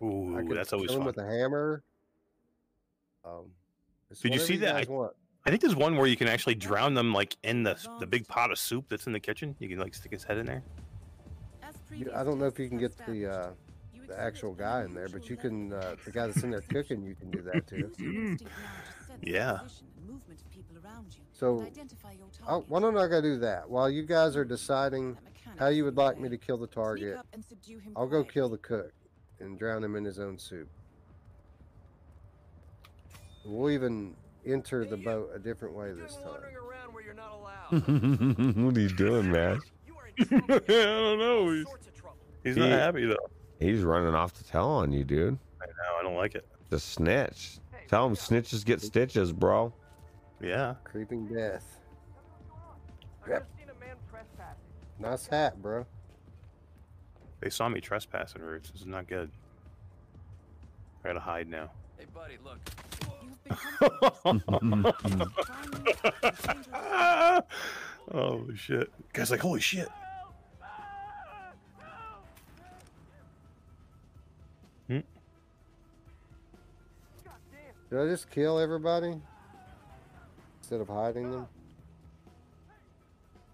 I 0.00 0.04
Ooh, 0.04 0.44
could 0.46 0.56
that's 0.56 0.72
always 0.72 0.88
kill 0.90 0.98
him 0.98 1.02
fun. 1.04 1.06
with 1.06 1.18
a 1.18 1.26
hammer. 1.26 1.82
Um, 3.24 3.46
Did 4.22 4.34
you 4.34 4.40
see 4.40 4.56
that? 4.58 4.76
I-. 4.76 5.08
I 5.46 5.50
think 5.50 5.60
there's 5.62 5.74
one 5.76 5.96
where 5.96 6.06
you 6.06 6.16
can 6.16 6.28
actually 6.28 6.54
drown 6.56 6.94
them 6.94 7.12
like 7.12 7.36
in 7.42 7.62
the 7.64 7.76
the 7.98 8.06
big 8.06 8.28
pot 8.28 8.50
of 8.52 8.58
soup 8.58 8.84
that's 8.88 9.06
in 9.06 9.12
the 9.12 9.20
kitchen. 9.20 9.56
You 9.58 9.68
can 9.68 9.78
like 9.78 9.94
stick 9.94 10.12
his 10.12 10.22
head 10.24 10.38
in 10.38 10.46
there. 10.46 10.62
As 11.96 12.00
You- 12.00 12.12
I 12.14 12.24
don't 12.24 12.38
know 12.38 12.46
if 12.46 12.58
you 12.58 12.68
can 12.68 12.78
get 12.78 12.96
the 13.06 13.26
uh, 13.26 13.50
the 14.06 14.20
actual 14.20 14.52
guy 14.54 14.84
in 14.84 14.94
there, 14.94 15.08
but 15.08 15.28
you 15.28 15.36
can. 15.36 15.72
Uh, 15.72 15.96
the 16.04 16.10
guy 16.12 16.26
that's 16.26 16.42
in 16.44 16.50
there 16.50 16.60
cooking, 16.60 17.02
you 17.02 17.14
can 17.14 17.30
do 17.30 17.42
that 17.42 17.66
too. 17.66 18.36
Yeah. 19.22 19.58
So, 21.32 21.66
oh, 22.48 22.64
why 22.68 22.80
don't 22.80 22.96
I 22.96 23.08
go 23.08 23.20
do 23.20 23.38
that 23.38 23.68
while 23.68 23.90
you 23.90 24.02
guys 24.04 24.36
are 24.36 24.44
deciding 24.44 25.16
how 25.58 25.68
you 25.68 25.84
would 25.84 25.96
like 25.96 26.18
me 26.20 26.28
to 26.28 26.36
kill 26.36 26.56
the 26.58 26.66
target? 26.66 27.18
I'll 27.96 28.06
go 28.06 28.22
kill 28.24 28.48
the 28.48 28.58
cook 28.58 28.92
and 29.40 29.58
drown 29.58 29.82
him 29.82 29.96
in 29.96 30.04
his 30.04 30.18
own 30.18 30.38
soup. 30.38 30.68
We'll 33.44 33.70
even 33.70 34.14
enter 34.44 34.84
the 34.84 34.96
boat 34.96 35.30
a 35.34 35.38
different 35.38 35.74
way 35.74 35.92
this 35.92 36.16
time. 36.16 36.42
what 38.64 38.76
are 38.76 38.80
you 38.80 38.88
doing, 38.88 39.30
Mash? 39.30 39.60
I 40.18 40.24
don't 40.66 41.18
know. 41.18 41.50
He's, 41.50 41.66
he's 42.44 42.56
not 42.56 42.66
He- 42.66 42.72
happy 42.72 43.06
though. 43.06 43.16
He's 43.58 43.82
running 43.82 44.14
off 44.14 44.34
to 44.34 44.44
tell 44.44 44.68
on 44.68 44.92
you, 44.92 45.04
dude. 45.04 45.38
I 45.62 45.66
know. 45.66 45.98
I 45.98 46.02
don't 46.02 46.16
like 46.16 46.34
it. 46.34 46.46
The 46.68 46.78
snitch. 46.78 47.58
Tell 47.88 48.06
him 48.06 48.14
snitches 48.14 48.64
get 48.64 48.82
stitches, 48.82 49.32
bro. 49.32 49.72
Yeah. 50.42 50.74
Creeping 50.84 51.26
death. 51.28 51.64
Yep. 53.28 53.48
Nice 54.98 55.26
hat, 55.26 55.60
bro. 55.60 55.84
They 57.40 57.50
saw 57.50 57.68
me 57.68 57.80
trespassing, 57.80 58.42
Roots. 58.42 58.70
This 58.70 58.80
is 58.82 58.86
not 58.86 59.06
good. 59.06 59.30
I 61.04 61.08
gotta 61.08 61.20
hide 61.20 61.48
now. 61.48 61.70
Hey, 61.98 62.06
buddy, 62.14 62.38
look. 62.44 62.58
oh 68.12 68.46
shit! 68.54 68.90
Guy's 69.12 69.30
like, 69.30 69.40
holy 69.40 69.60
shit! 69.60 69.88
Did 77.90 78.00
I 78.00 78.06
just 78.06 78.30
kill 78.30 78.58
everybody 78.58 79.14
instead 80.60 80.80
of 80.80 80.88
hiding 80.88 81.30
them? 81.30 81.46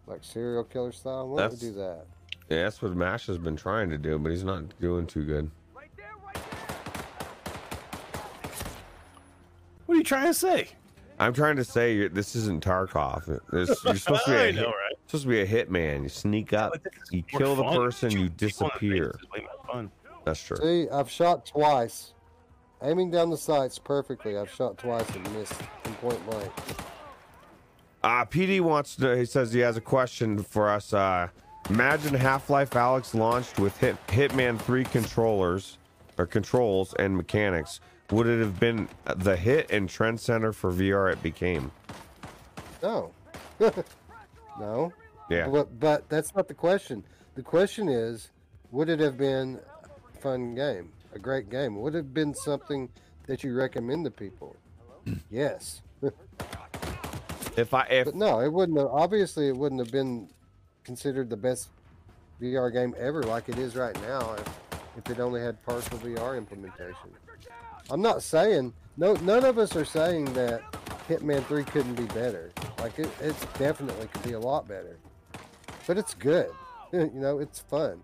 Like 0.06 0.24
serial 0.24 0.64
killer 0.64 0.92
style? 0.92 1.28
Why 1.28 1.42
don't 1.42 1.52
we 1.52 1.58
do 1.58 1.72
that? 1.74 2.06
Yeah, 2.48 2.64
that's 2.64 2.82
what 2.82 2.94
Mash 2.96 3.26
has 3.26 3.38
been 3.38 3.56
trying 3.56 3.90
to 3.90 3.98
do, 3.98 4.18
but 4.18 4.30
he's 4.30 4.44
not 4.44 4.78
doing 4.80 5.06
too 5.06 5.24
good. 5.24 5.50
What 9.86 9.94
are 9.96 9.98
you 9.98 10.04
trying 10.04 10.26
to 10.26 10.34
say? 10.34 10.68
I'm 11.18 11.34
trying 11.34 11.56
to 11.56 11.64
say 11.64 11.94
you're, 11.94 12.08
this 12.08 12.34
isn't 12.34 12.64
Tarkov. 12.64 13.26
This, 13.52 13.68
you're 13.84 13.96
supposed 13.96 14.24
to 14.24 14.30
be 14.30 14.36
a 14.36 14.40
I 14.40 14.46
hit- 14.46 14.54
know, 14.56 14.66
right? 14.68 14.96
supposed 15.06 15.24
to 15.24 15.28
be 15.28 15.40
a 15.40 15.46
hitman. 15.46 16.02
You 16.04 16.08
sneak 16.08 16.52
up, 16.52 16.72
you 17.10 17.22
more 17.32 17.38
kill 17.40 17.56
the 17.56 17.64
person, 17.64 18.10
you 18.10 18.18
Shoot 18.26 18.36
people 18.38 18.46
in 18.46 18.48
the 18.48 18.48
face 18.48 18.58
disappear. 18.58 19.14
is 19.22 19.30
way 19.30 19.40
more 19.42 19.66
fun. 19.74 19.90
That's 20.24 20.42
true. 20.42 20.56
See, 20.56 20.88
I've 20.90 21.10
shot 21.10 21.46
twice. 21.46 22.14
Aiming 22.82 23.10
down 23.10 23.30
the 23.30 23.36
sights 23.36 23.78
perfectly. 23.78 24.36
I've 24.36 24.50
shot 24.50 24.76
twice 24.76 25.08
and 25.14 25.32
missed 25.34 25.54
in 25.84 25.94
point 25.94 26.24
blank. 26.28 26.50
Uh, 28.02 28.24
PD 28.24 28.60
wants 28.60 28.96
to. 28.96 29.16
He 29.16 29.24
says 29.24 29.52
he 29.52 29.60
has 29.60 29.76
a 29.76 29.80
question 29.80 30.42
for 30.42 30.68
us. 30.68 30.92
Uh, 30.92 31.28
imagine 31.70 32.14
Half-Life 32.14 32.70
Alyx 32.70 33.14
launched 33.14 33.60
with 33.60 33.76
Hit, 33.78 33.96
Hitman 34.08 34.60
3 34.60 34.82
controllers 34.84 35.78
or 36.18 36.26
controls 36.26 36.94
and 36.94 37.16
mechanics. 37.16 37.80
Would 38.10 38.26
it 38.26 38.40
have 38.40 38.58
been 38.58 38.88
the 39.16 39.36
hit 39.36 39.70
and 39.70 39.88
trend 39.88 40.20
center 40.20 40.52
for 40.52 40.72
VR 40.72 41.12
it 41.12 41.22
became? 41.22 41.70
No. 42.82 43.12
no. 44.58 44.92
Yeah. 45.30 45.48
But, 45.48 45.78
but 45.78 46.08
that's 46.08 46.34
not 46.34 46.48
the 46.48 46.54
question. 46.54 47.04
The 47.36 47.42
question 47.42 47.88
is, 47.88 48.30
would 48.72 48.88
it 48.88 48.98
have 49.00 49.16
been 49.16 49.60
a 49.84 50.18
fun 50.18 50.54
game? 50.54 50.92
A 51.14 51.18
great 51.18 51.50
game? 51.50 51.80
Would 51.80 51.94
it 51.94 51.98
have 51.98 52.14
been 52.14 52.34
something 52.34 52.88
that 53.26 53.44
you 53.44 53.54
recommend 53.54 54.04
to 54.04 54.10
people? 54.10 54.56
yes. 55.30 55.82
If 57.56 57.74
I 57.74 57.82
if 57.84 58.06
But 58.06 58.14
no, 58.14 58.40
it 58.40 58.52
wouldn't 58.52 58.78
have. 58.78 58.88
Obviously, 58.88 59.48
it 59.48 59.56
wouldn't 59.56 59.80
have 59.80 59.92
been 59.92 60.28
considered 60.84 61.28
the 61.28 61.36
best 61.36 61.68
VR 62.40 62.72
game 62.72 62.94
ever, 62.98 63.22
like 63.22 63.48
it 63.48 63.58
is 63.58 63.76
right 63.76 63.94
now, 64.02 64.34
if, 64.34 64.48
if 64.98 65.10
it 65.10 65.20
only 65.20 65.40
had 65.40 65.62
partial 65.64 65.98
VR 65.98 66.36
implementation. 66.36 67.10
I'm 67.90 68.00
not 68.00 68.22
saying 68.22 68.72
no. 68.96 69.14
None 69.16 69.44
of 69.44 69.58
us 69.58 69.76
are 69.76 69.84
saying 69.84 70.32
that 70.32 70.62
Hitman 71.08 71.44
Three 71.44 71.64
couldn't 71.64 71.94
be 71.94 72.06
better. 72.06 72.52
Like 72.78 72.98
it, 72.98 73.10
it 73.20 73.36
definitely 73.58 74.08
could 74.08 74.22
be 74.22 74.32
a 74.32 74.40
lot 74.40 74.66
better. 74.66 74.96
But 75.86 75.98
it's 75.98 76.14
good. 76.14 76.50
you 76.92 77.10
know, 77.14 77.38
it's 77.38 77.60
fun. 77.60 78.02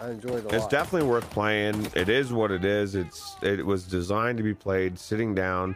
I 0.00 0.10
enjoy 0.10 0.36
it 0.36 0.44
a 0.44 0.48
It's 0.48 0.62
lot. 0.64 0.70
definitely 0.70 1.08
worth 1.08 1.28
playing. 1.30 1.86
It 1.94 2.08
is 2.08 2.32
what 2.32 2.50
it 2.50 2.64
is. 2.64 2.94
It's 2.94 3.36
it 3.42 3.64
was 3.64 3.84
designed 3.84 4.36
to 4.38 4.44
be 4.44 4.54
played 4.54 4.98
sitting 4.98 5.34
down 5.34 5.74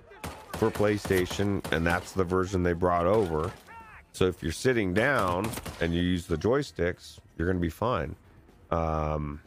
for 0.55 0.71
PlayStation, 0.71 1.65
and 1.73 1.87
that's 1.87 2.13
the 2.13 2.25
version 2.25 2.63
they 2.63 2.73
brought 2.75 3.07
over. 3.07 3.51
So 4.13 4.27
if 4.27 4.43
you're 4.43 4.53
sitting 4.53 4.93
down 4.93 5.49
and 5.81 5.95
you 5.95 6.03
use 6.03 6.27
the 6.27 6.37
joysticks, 6.37 7.19
you're 7.39 7.47
gonna 7.47 7.61
be 7.61 7.71
fine. 7.71 8.15
Um, 8.71 9.41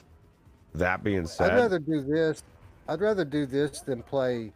that 0.74 1.04
being 1.04 1.28
said, 1.28 1.52
I'd 1.52 1.56
rather 1.58 1.80
do 1.80 2.02
this. 2.02 2.42
I'd 2.88 3.02
rather 3.02 3.24
do 3.26 3.46
this 3.46 3.82
than 3.82 4.02
play 4.02 4.52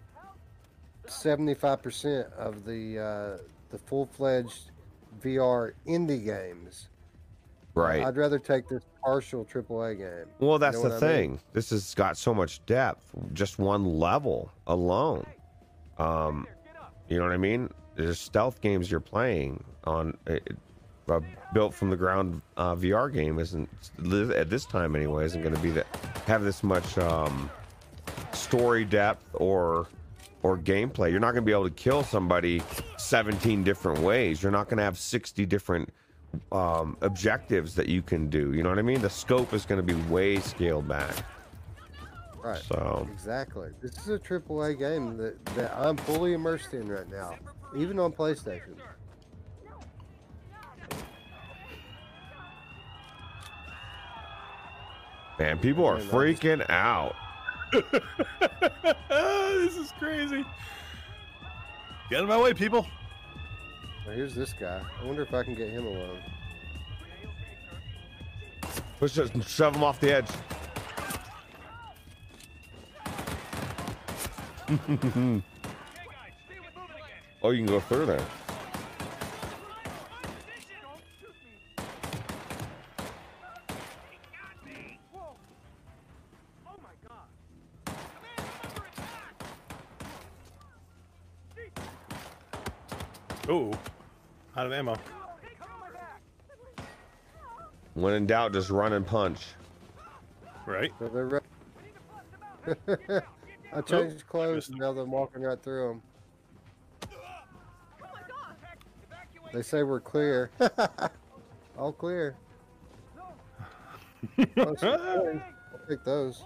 seventy-five 1.05 1.81
percent 1.84 2.27
of 2.38 2.65
the 2.65 2.99
uh, 2.99 3.38
the 3.69 3.77
full-fledged 3.77 4.71
VR 5.21 5.73
indie 5.88 6.23
games. 6.25 6.88
right? 7.75 8.03
I'd 8.03 8.17
rather 8.17 8.39
take 8.39 8.67
this 8.67 8.84
partial 9.07 9.45
AAA 9.45 9.97
game. 9.99 10.25
Well, 10.39 10.53
You 10.53 10.59
that's 10.59 10.84
know 10.84 10.89
the 10.89 10.95
I 10.97 10.99
mean? 10.99 10.99
thing. 11.29 11.39
This 11.53 11.69
has 11.69 11.95
got 11.95 12.17
so 12.17 12.34
much 12.34 12.65
depth. 12.65 13.05
Just 13.34 13.57
one 13.57 13.85
level 13.85 14.51
alone. 14.67 15.25
Um, 15.97 16.45
you 17.07 17.17
know 17.17 17.23
what 17.23 17.31
I 17.31 17.38
mean? 17.38 17.69
There's 17.95 18.19
stealth 18.19 18.59
games 18.61 18.91
you're 18.91 18.99
playing 18.99 19.63
on. 19.85 20.17
It, 20.27 20.57
a 21.09 21.21
built 21.53 21.73
from 21.73 21.89
the 21.89 21.95
ground 21.95 22.41
uh, 22.57 22.75
VR 22.75 23.11
game 23.13 23.39
isn't 23.39 23.69
at 24.35 24.49
this 24.49 24.65
time 24.65 24.93
anyway 24.93 25.23
isn't 25.23 25.41
going 25.41 25.55
to 25.55 25.61
be 25.61 25.71
that 25.71 25.88
have 26.25 26.43
this 26.43 26.63
much 26.63 26.97
um, 26.97 27.49
story 28.34 28.84
depth 28.84 29.23
or 29.34 29.88
or 30.43 30.57
gameplay. 30.57 31.09
You're 31.09 31.21
not 31.21 31.31
going 31.31 31.43
to 31.43 31.45
be 31.45 31.53
able 31.53 31.63
to 31.63 31.73
kill 31.75 32.03
somebody 32.03 32.61
17 32.97 33.63
different 33.63 33.99
ways. 33.99 34.43
You're 34.43 34.51
not 34.51 34.67
going 34.67 34.79
to 34.79 34.84
have 34.84 34.97
60 34.97 35.45
different 35.45 35.93
um, 36.51 36.97
objectives 37.01 37.76
that 37.76 37.88
you 37.88 38.01
can 38.01 38.30
do. 38.30 38.53
You 38.53 38.64
know 38.64 38.69
what 38.69 38.80
I 38.80 38.84
mean? 38.84 39.01
The 39.01 39.09
scope 39.09 39.53
is 39.53 39.65
going 39.65 39.85
to 39.85 39.93
be 39.93 39.99
way 40.09 40.39
scaled 40.39 40.88
back. 40.88 41.15
Right. 42.43 42.61
So 42.61 43.07
Exactly. 43.11 43.69
This 43.81 43.97
is 43.97 44.09
a 44.09 44.19
triple 44.19 44.64
A 44.64 44.73
game 44.73 45.18
that, 45.18 45.43
that 45.55 45.76
I'm 45.77 45.97
fully 45.97 46.34
immersed 46.34 46.73
in 46.73 46.88
right 46.88 47.09
now, 47.09 47.35
even 47.76 47.99
on 47.99 48.14
PlayStation. 48.14 48.76
man, 55.39 55.57
people 55.59 55.85
are 55.85 55.99
freaking 55.99 56.68
out. 56.69 57.15
this 57.72 59.77
is 59.77 59.91
crazy. 59.99 60.43
Get 62.09 62.18
out 62.18 62.23
of 62.23 62.30
my 62.30 62.39
way, 62.39 62.53
people. 62.53 62.88
Now, 64.07 64.13
here's 64.13 64.34
this 64.34 64.53
guy. 64.53 64.81
I 65.01 65.05
wonder 65.05 65.21
if 65.21 65.34
I 65.34 65.43
can 65.43 65.53
get 65.53 65.69
him 65.69 65.85
alone. 65.85 66.21
Push 68.99 69.17
it, 69.17 69.29
shove 69.43 69.75
him 69.75 69.84
off 69.84 69.99
the 69.99 70.15
edge. 70.15 70.29
oh, 77.43 77.51
you 77.51 77.65
can 77.65 77.65
go 77.65 77.81
there. 78.05 78.25
Out 94.57 94.65
of 94.65 94.73
ammo. 94.73 94.95
When 97.93 98.13
in 98.13 98.25
doubt, 98.25 98.53
just 98.53 98.69
run 98.69 98.93
and 98.93 99.05
punch. 99.05 99.39
Right. 100.65 100.91
So 100.99 101.07
they're 101.07 101.25
re- 101.25 101.39
I 103.73 103.81
changed 103.81 104.27
clothes 104.27 104.69
and 104.69 104.79
now 104.79 104.93
they're 104.93 105.05
walking 105.05 105.43
right 105.43 105.61
through 105.61 106.01
them. 107.07 107.09
They 109.53 109.61
say 109.61 109.84
we're 109.84 110.01
clear. 110.01 110.51
All 111.77 111.93
clear. 111.93 112.35
Oh, 114.57 114.75
some. 114.75 114.99
I'll 114.99 115.88
take 115.88 116.03
those. 116.03 116.43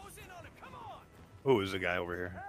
Ooh, 1.47 1.57
there's 1.57 1.73
a 1.73 1.79
guy 1.79 1.97
over 1.97 2.15
here. 2.15 2.43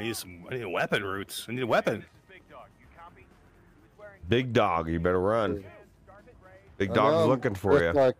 I 0.00 0.02
need 0.04 0.16
some. 0.16 0.46
I 0.50 0.54
need 0.54 0.64
weapon 0.64 1.04
roots. 1.04 1.44
I 1.46 1.52
need 1.52 1.62
a 1.62 1.66
weapon. 1.66 2.04
Big 4.30 4.52
dog, 4.54 4.88
you 4.88 4.98
better 4.98 5.20
run. 5.20 5.62
Big 6.78 6.94
dog's 6.94 7.16
know, 7.16 7.26
looking 7.26 7.54
for 7.54 7.82
you. 7.82 7.92
Like, 7.92 8.14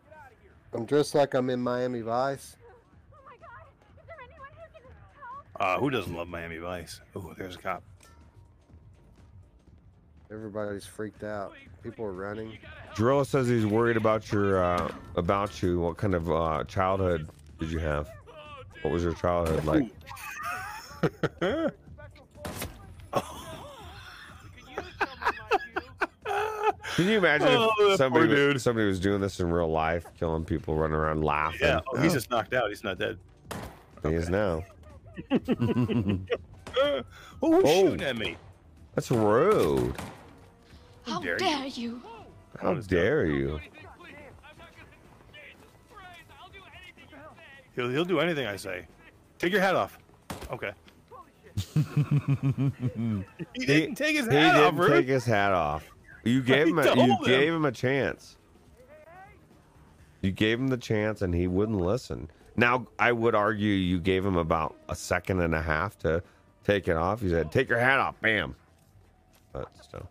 I'm 0.74 0.84
dressed 0.84 1.14
like 1.14 1.32
I'm 1.32 1.48
in 1.48 1.60
Miami 1.60 2.02
Vice. 2.02 2.56
Uh, 5.58 5.78
who 5.78 5.88
doesn't 5.88 6.14
love 6.14 6.28
Miami 6.28 6.58
Vice? 6.58 7.00
Oh, 7.16 7.32
there's 7.38 7.54
a 7.54 7.58
cop. 7.58 7.82
Everybody's 10.30 10.84
freaked 10.84 11.24
out. 11.24 11.54
People 11.82 12.04
are 12.04 12.12
running. 12.12 12.58
Drilla 12.94 13.24
says 13.24 13.48
he's 13.48 13.64
worried 13.64 13.96
about 13.96 14.30
your 14.30 14.62
uh, 14.62 14.92
about 15.16 15.62
you. 15.62 15.80
What 15.80 15.96
kind 15.96 16.14
of 16.14 16.30
uh, 16.30 16.64
childhood 16.64 17.30
did 17.58 17.70
you 17.70 17.78
have? 17.78 18.10
What 18.82 18.92
was 18.92 19.02
your 19.02 19.14
childhood 19.14 19.64
like? 19.64 19.84
Can 26.96 27.08
you 27.08 27.18
imagine 27.18 27.48
Oh, 27.48 27.70
if 27.92 27.96
somebody 27.98 28.26
was, 28.28 28.36
dude. 28.36 28.60
somebody 28.60 28.86
was 28.86 29.00
doing 29.00 29.20
this 29.20 29.40
in 29.40 29.50
real 29.50 29.70
life, 29.70 30.04
killing 30.18 30.44
people, 30.44 30.74
running 30.76 30.96
around 30.96 31.24
laughing? 31.24 31.60
Yeah. 31.62 31.80
Oh, 31.92 31.98
he's 32.00 32.12
just 32.12 32.30
knocked 32.30 32.52
out. 32.52 32.68
He's 32.68 32.84
not 32.84 32.98
dead. 32.98 33.18
He 34.02 34.10
is 34.14 34.28
now. 34.28 34.64
Uh, 36.80 37.02
oh, 37.42 37.50
who's 37.50 37.64
Oh. 37.66 37.82
shooting 37.90 38.02
at 38.06 38.16
me? 38.16 38.36
That's 38.94 39.10
rude. 39.10 39.92
How 41.04 41.20
dare 41.20 41.36
dare 41.36 41.66
you? 41.66 42.00
How 42.60 42.74
dare 42.74 43.26
you? 43.26 43.58
He'll, 47.74 47.88
he'll 47.90 48.04
do 48.04 48.20
anything 48.20 48.46
I 48.46 48.54
say. 48.54 48.86
Take 49.40 49.50
your 49.52 49.60
hat 49.60 49.74
off. 49.74 49.98
Okay. 50.52 50.70
he 53.54 53.66
didn't 53.66 53.94
take 53.96 54.16
his 54.16 54.26
he 54.26 54.34
hat 54.34 54.56
off, 54.56 54.72
didn't 54.72 54.78
Ruth. 54.80 54.90
take 54.90 55.08
his 55.08 55.24
hat 55.24 55.52
off. 55.52 55.84
You 56.24 56.42
gave 56.44 56.68
him. 56.68 56.78
A, 56.78 56.94
you 56.94 57.02
him. 57.16 57.18
gave 57.24 57.52
him 57.52 57.64
a 57.64 57.72
chance. 57.72 58.36
You 60.22 60.30
gave 60.32 60.58
him 60.60 60.68
the 60.68 60.76
chance, 60.76 61.22
and 61.22 61.34
he 61.34 61.46
wouldn't 61.46 61.78
listen. 61.80 62.30
Now, 62.56 62.86
I 62.98 63.12
would 63.12 63.34
argue 63.34 63.72
you 63.72 63.98
gave 63.98 64.24
him 64.24 64.36
about 64.36 64.74
a 64.88 64.94
second 64.94 65.40
and 65.40 65.54
a 65.54 65.62
half 65.62 65.98
to 66.00 66.22
take 66.64 66.88
it 66.88 66.96
off. 66.96 67.20
He 67.22 67.30
said, 67.30 67.50
"Take 67.50 67.68
your 67.68 67.78
hat 67.78 67.98
off." 67.98 68.20
Bam. 68.20 68.54
But 69.52 69.68
still, 69.82 70.08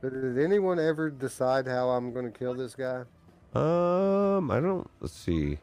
But 0.00 0.10
Did 0.12 0.38
anyone 0.38 0.78
ever 0.80 1.10
decide 1.10 1.66
how 1.68 1.90
I'm 1.90 2.12
going 2.12 2.24
to 2.24 2.36
kill 2.36 2.54
this 2.54 2.74
guy? 2.74 3.02
um, 3.54 4.50
I 4.50 4.58
don't. 4.60 4.88
Let's 5.00 5.12
see. 5.12 5.58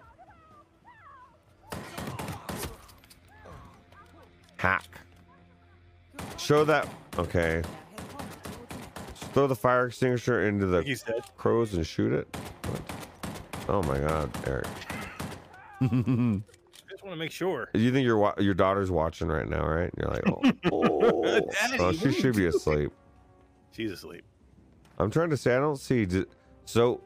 Hack. 4.60 4.84
Show 6.38 6.66
that. 6.66 6.86
Okay. 7.18 7.62
Throw 9.34 9.48
the 9.48 9.56
fire 9.56 9.86
extinguisher 9.88 10.48
into 10.50 10.66
the 10.66 10.84
crows 11.38 11.74
and 11.76 11.88
shoot 11.88 12.12
it. 12.12 12.28
What? 12.66 13.70
Oh 13.70 13.84
my 13.84 13.98
God, 14.00 14.30
Eric. 14.46 14.68
I 15.80 15.86
just 16.90 17.04
want 17.04 17.14
to 17.14 17.16
make 17.16 17.32
sure. 17.32 17.70
You 17.74 17.94
think 17.94 18.06
your 18.06 18.34
your 18.38 18.54
daughter's 18.54 18.92
watching 18.92 19.30
right 19.30 19.48
now, 19.48 19.66
right? 19.66 19.90
You're 19.98 20.10
like, 20.10 20.28
oh, 20.28 20.42
oh. 20.74 21.40
Daddy, 21.62 21.78
Oh, 21.80 21.94
she 21.94 22.12
should 22.12 22.36
be 22.36 22.48
asleep. 22.48 22.92
She's 23.72 23.92
asleep. 23.92 24.24
I'm 24.98 25.10
trying 25.10 25.30
to 25.30 25.38
say 25.38 25.56
I 25.56 25.60
don't 25.60 25.78
see. 25.80 26.06
d- 26.06 26.26
So 26.66 27.00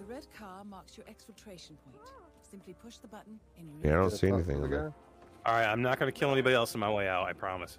The 0.00 0.12
red 0.12 0.26
car 0.36 0.64
marks 0.64 0.96
your 0.96 1.06
exfiltration 1.06 1.76
point. 1.84 1.96
Simply 2.42 2.74
push 2.82 2.96
the 2.96 3.06
button 3.06 3.38
and 3.58 3.68
you 3.68 3.74
yeah, 3.84 3.92
I 3.92 4.00
don't 4.00 4.10
see 4.10 4.26
anything 4.26 4.60
to 4.62 4.92
in 5.44 5.52
the 5.52 5.52
there 5.52 5.52
guy? 5.52 5.52
All 5.52 5.54
right, 5.56 5.72
I'm 5.72 5.82
not 5.82 5.98
going 5.98 6.12
to 6.12 6.18
kill 6.18 6.32
anybody 6.32 6.54
else 6.54 6.74
on 6.74 6.80
my 6.80 6.90
way 6.90 7.08
out. 7.08 7.24
I 7.24 7.32
promise. 7.32 7.78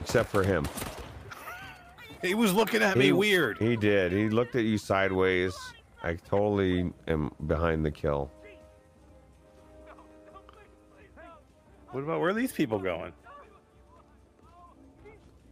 except 0.00 0.30
for 0.30 0.42
him. 0.42 0.66
He 2.22 2.34
was 2.34 2.52
looking 2.52 2.82
at 2.82 2.98
me 2.98 3.12
weird. 3.12 3.56
He 3.56 3.76
did. 3.76 4.12
He 4.12 4.28
looked 4.28 4.54
at 4.54 4.64
you 4.64 4.76
sideways. 4.76 5.56
I 6.02 6.16
totally 6.16 6.92
am 7.08 7.30
behind 7.46 7.82
the 7.82 7.90
kill. 7.90 8.30
What 11.92 12.02
about 12.02 12.20
where 12.20 12.28
are 12.28 12.34
these 12.34 12.52
people 12.52 12.78
going? 12.78 13.14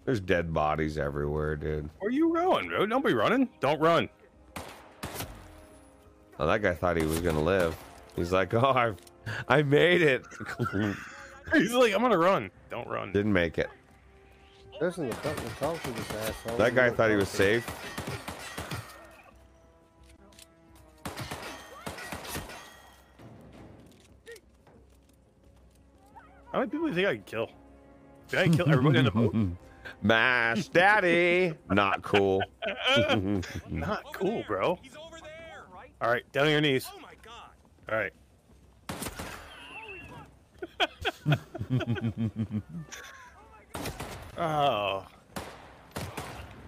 There's 0.04 0.20
dead 0.20 0.52
bodies 0.52 0.98
everywhere, 0.98 1.56
dude. 1.56 1.88
Where 2.00 2.08
are 2.08 2.12
you 2.12 2.34
going, 2.34 2.68
bro? 2.68 2.84
Don't 2.84 3.04
be 3.04 3.14
running. 3.14 3.48
Don't 3.60 3.80
run. 3.80 4.08
Oh, 6.38 6.46
that 6.46 6.60
guy 6.60 6.74
thought 6.74 6.98
he 6.98 7.04
was 7.04 7.20
gonna 7.20 7.42
live. 7.42 7.76
He's 8.14 8.30
like, 8.30 8.52
oh, 8.52 8.60
I, 8.60 8.92
I 9.48 9.62
made 9.62 10.02
it. 10.02 10.24
He's 11.52 11.72
like, 11.72 11.94
I'm 11.94 12.02
gonna 12.02 12.18
run. 12.18 12.50
Don't 12.70 12.88
run. 12.88 13.12
Didn't 13.12 13.32
make 13.32 13.58
it. 13.58 13.70
Listen 14.80 15.08
to 15.08 15.16
fucking 15.16 15.50
talk 15.58 15.82
to 15.82 15.90
this 15.90 16.10
asshole. 16.10 16.56
That 16.56 16.74
guy 16.74 16.90
thought 16.90 17.10
he 17.10 17.16
was 17.16 17.28
safe. 17.28 17.66
How 26.52 26.60
many 26.60 26.70
people 26.70 26.86
do 26.86 26.90
you 26.90 26.94
think 26.94 27.08
I 27.08 27.14
can 27.14 27.24
kill? 27.24 27.50
Did 28.28 28.38
I 28.40 28.48
kill 28.48 28.68
everybody 28.68 28.98
in 28.98 29.04
the 29.06 29.10
boat? 29.10 29.34
Mash 30.02 30.68
Daddy. 30.68 31.54
Not 31.70 32.02
cool. 32.02 32.42
Not 33.68 34.12
cool, 34.12 34.44
bro. 34.46 34.78
All 36.00 36.10
right, 36.10 36.30
down 36.32 36.46
on 36.46 36.52
your 36.52 36.60
knees. 36.60 36.86
All 37.90 37.98
right. 37.98 38.12
oh, 44.38 45.06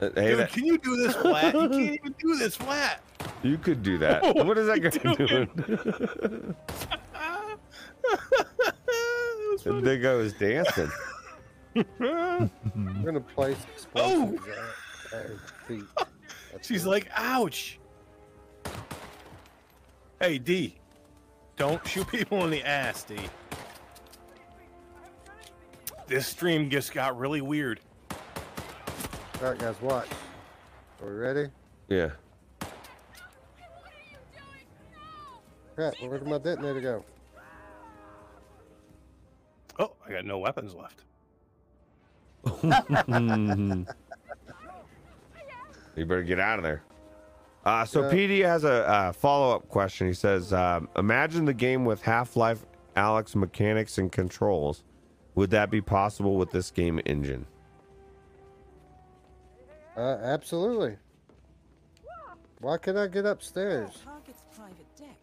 uh, 0.02 0.08
hey, 0.14 0.28
dude, 0.28 0.38
that, 0.38 0.52
can 0.52 0.64
you 0.64 0.78
do 0.78 0.96
this 0.96 1.14
flat? 1.16 1.54
You 1.54 1.68
can't 1.68 1.74
even 1.74 2.14
do 2.18 2.36
this 2.36 2.56
flat. 2.56 3.02
you 3.42 3.58
could 3.58 3.82
do 3.82 3.98
that. 3.98 4.22
Oh, 4.24 4.32
what 4.44 4.56
is 4.58 4.66
that 4.66 4.82
what 4.82 5.02
guy 5.02 5.10
are 5.10 5.18
you 5.20 5.26
doing? 5.26 5.50
that 5.54 6.56
was 9.50 9.50
was 9.50 9.62
funny. 9.62 9.82
Dingo 9.82 10.20
is 10.20 10.32
dancing. 10.34 10.90
We're 11.74 12.50
gonna 13.04 13.20
place 13.20 13.56
Oh! 13.96 14.34
explosives 14.34 14.48
at, 15.12 15.18
at 15.20 15.26
her 15.26 15.40
feet. 15.66 15.84
That's 16.52 16.66
She's 16.66 16.84
it. 16.86 16.88
like, 16.88 17.08
ouch. 17.14 17.78
Hey, 20.20 20.38
D. 20.38 20.76
Don't 21.56 21.86
shoot 21.86 22.08
people 22.08 22.42
in 22.44 22.50
the 22.50 22.62
ass, 22.62 23.04
D. 23.04 23.16
This 26.10 26.26
stream 26.26 26.68
just 26.68 26.92
got 26.92 27.16
really 27.16 27.40
weird. 27.40 27.78
All 29.40 29.50
right, 29.50 29.56
guys, 29.56 29.80
watch. 29.80 30.08
Are 31.00 31.08
we 31.08 31.14
ready? 31.14 31.46
Yeah. 31.88 32.10
Crap, 35.76 35.94
where'd 36.00 36.26
my 36.26 36.38
detonator 36.38 36.80
go? 36.80 37.04
Oh, 39.78 39.92
I 40.04 40.10
got 40.10 40.24
no 40.24 40.38
weapons 40.38 40.74
left. 40.74 41.04
you 45.94 46.04
better 46.04 46.24
get 46.24 46.40
out 46.40 46.58
of 46.58 46.64
there. 46.64 46.82
Uh, 47.64 47.84
so 47.84 48.00
Yeah. 48.02 48.12
PD 48.12 48.44
has 48.44 48.64
a 48.64 48.88
uh, 48.88 49.12
follow-up 49.12 49.68
question. 49.68 50.08
He 50.08 50.14
says, 50.14 50.52
um, 50.52 50.88
"Imagine 50.96 51.44
the 51.44 51.54
game 51.54 51.84
with 51.84 52.02
Half-Life 52.02 52.66
Alyx 52.96 53.36
mechanics 53.36 53.96
and 53.98 54.10
controls. 54.10 54.82
Would 55.34 55.50
that 55.50 55.70
be 55.70 55.80
possible 55.80 56.36
with 56.36 56.50
this 56.50 56.70
game 56.70 57.00
engine?" 57.06 57.46
Uh, 59.96 60.18
absolutely. 60.22 60.96
Why 62.60 62.76
can't 62.76 62.98
I 62.98 63.06
get 63.06 63.24
upstairs? 63.24 63.90
Target's 64.04 64.42
private 64.54 64.96
deck. 64.96 65.18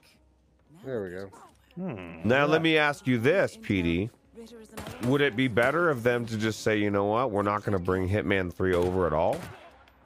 Now 0.74 0.80
There 0.86 1.04
we 1.04 1.10
go. 1.12 1.30
Hmm. 1.76 2.28
Now 2.28 2.46
let 2.48 2.64
me 2.64 2.78
ask 2.78 3.06
you 3.06 3.20
this, 3.20 3.56
PD: 3.58 4.10
Ritter 4.36 4.60
is 4.60 4.70
another 4.72 5.08
Would 5.08 5.22
it 5.22 5.36
be 5.36 5.48
better 5.48 5.90
of 5.90 6.02
them 6.02 6.26
to 6.26 6.38
just 6.38 6.62
say, 6.62 6.78
"You 6.78 6.90
know 6.90 7.06
what? 7.06 7.30
We're 7.32 7.44
not 7.44 7.64
going 7.64 7.78
to 7.78 7.84
bring 7.84 8.10
Hitman 8.10 8.52
3 8.52 8.74
over 8.74 9.06
at 9.06 9.14
all," 9.14 9.40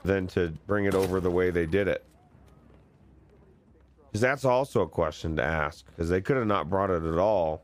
than 0.03 0.27
to 0.27 0.49
bring 0.67 0.85
it 0.85 0.93
over 0.93 1.21
the 1.21 1.31
way 1.31 1.49
they 1.49 1.65
did 1.65 1.87
it? 1.87 2.03
Because 4.11 4.21
that's 4.21 4.43
also 4.43 4.81
a 4.81 4.89
question 4.89 5.37
to 5.37 5.43
ask. 5.43 5.85
Because 5.85 6.09
they 6.09 6.19
could 6.19 6.35
have 6.35 6.47
not 6.47 6.69
brought 6.69 6.89
it 6.89 7.03
at 7.03 7.17
all. 7.17 7.63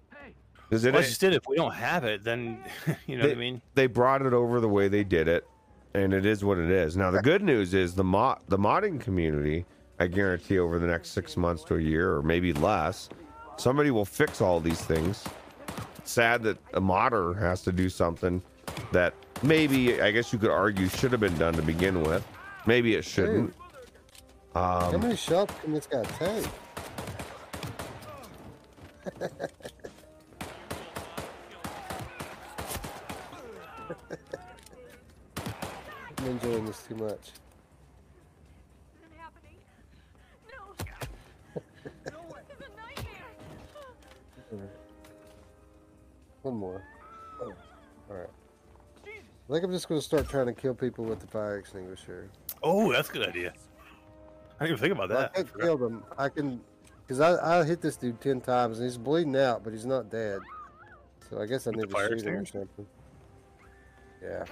Because 0.70 0.84
it 0.86 0.94
Well, 0.94 1.02
I 1.02 1.06
just 1.06 1.22
did. 1.22 1.34
If 1.34 1.48
we 1.48 1.56
don't 1.56 1.74
have 1.74 2.04
it, 2.04 2.24
then 2.24 2.60
you 3.08 3.18
know 3.18 3.24
they, 3.24 3.30
what 3.30 3.38
I 3.38 3.40
mean. 3.40 3.62
They 3.76 3.88
brought 3.88 4.22
it 4.22 4.34
over 4.34 4.60
the 4.60 4.68
way 4.70 4.88
they 4.88 5.04
did 5.04 5.28
it, 5.28 5.48
and 5.94 6.14
it 6.14 6.26
is 6.26 6.44
what 6.44 6.58
it 6.58 6.70
is. 6.70 6.98
Now 6.98 7.12
the 7.12 7.22
good 7.22 7.42
news 7.42 7.74
is 7.74 7.96
the 7.96 8.04
mod 8.04 8.40
the 8.48 8.58
modding 8.58 9.00
community. 9.00 9.66
I 10.00 10.06
guarantee 10.08 10.60
over 10.60 10.78
the 10.78 10.86
next 10.86 11.10
six 11.10 11.36
months 11.36 11.64
to 11.66 11.76
a 11.76 11.82
year, 11.82 12.14
or 12.16 12.22
maybe 12.22 12.54
less, 12.54 13.10
somebody 13.58 13.90
will 13.90 14.06
fix 14.06 14.42
all 14.42 14.60
these 14.60 14.82
things. 14.82 15.24
It's 15.98 16.12
sad 16.12 16.44
that 16.44 16.58
a 16.76 16.82
modder 16.82 17.34
has 17.34 17.64
to 17.64 17.72
do 17.72 17.90
something 17.90 18.42
that 18.92 19.16
maybe 19.42 20.00
I 20.02 20.12
guess 20.12 20.32
you 20.32 20.38
could 20.38 20.52
argue 20.52 20.88
should 20.88 21.12
have 21.12 21.20
been 21.22 21.38
done 21.40 21.54
to 21.56 21.64
begin 21.64 22.04
with. 22.04 22.26
Maybe 22.68 22.94
it 22.96 23.06
shouldn't. 23.06 23.56
How 24.54 24.92
Um, 24.94 25.02
many 25.02 25.16
shots 25.16 25.54
can 25.64 25.74
this 25.74 25.88
guy 25.88 26.04
take? 26.04 26.48
I'm 36.28 36.34
enjoying 36.34 36.66
this 36.66 36.84
too 36.84 36.96
much. 36.96 37.32
One 46.42 46.56
more. 46.56 46.84
Oh, 47.42 47.54
all 48.10 48.16
right. 48.18 48.28
I 49.06 49.54
think 49.54 49.64
I'm 49.64 49.72
just 49.72 49.88
going 49.88 50.02
to 50.02 50.06
start 50.06 50.28
trying 50.28 50.48
to 50.48 50.54
kill 50.54 50.74
people 50.74 51.06
with 51.06 51.22
the 51.22 51.28
fire 51.28 51.58
extinguisher. 51.58 52.30
Oh, 52.62 52.92
that's 52.92 53.10
a 53.10 53.14
good 53.14 53.30
idea. 53.30 53.54
I 54.60 54.66
didn't 54.66 54.80
even 54.80 54.82
think 54.82 54.92
about 55.02 55.12
If 55.12 55.18
I 55.18 55.22
that. 55.22 55.34
can't 55.34 55.62
kill 55.62 55.78
them. 55.78 56.04
I 56.18 56.28
can, 56.28 56.60
because 57.06 57.22
I, 57.22 57.62
I 57.62 57.64
hit 57.64 57.80
this 57.80 57.96
dude 57.96 58.20
ten 58.20 58.42
times 58.42 58.80
and 58.80 58.86
he's 58.90 58.98
bleeding 58.98 59.38
out, 59.38 59.64
but 59.64 59.72
he's 59.72 59.86
not 59.86 60.10
dead. 60.12 60.42
So 61.30 61.40
I 61.40 61.46
guess 61.46 61.68
I 61.68 61.70
With 61.70 61.80
the 61.80 61.86
need 61.86 61.94
fire 61.94 62.10
to 62.10 62.18
shoot 62.20 62.28
him 62.28 62.36
or 62.36 62.46
something. 62.46 62.86
Yeah. 64.22 64.44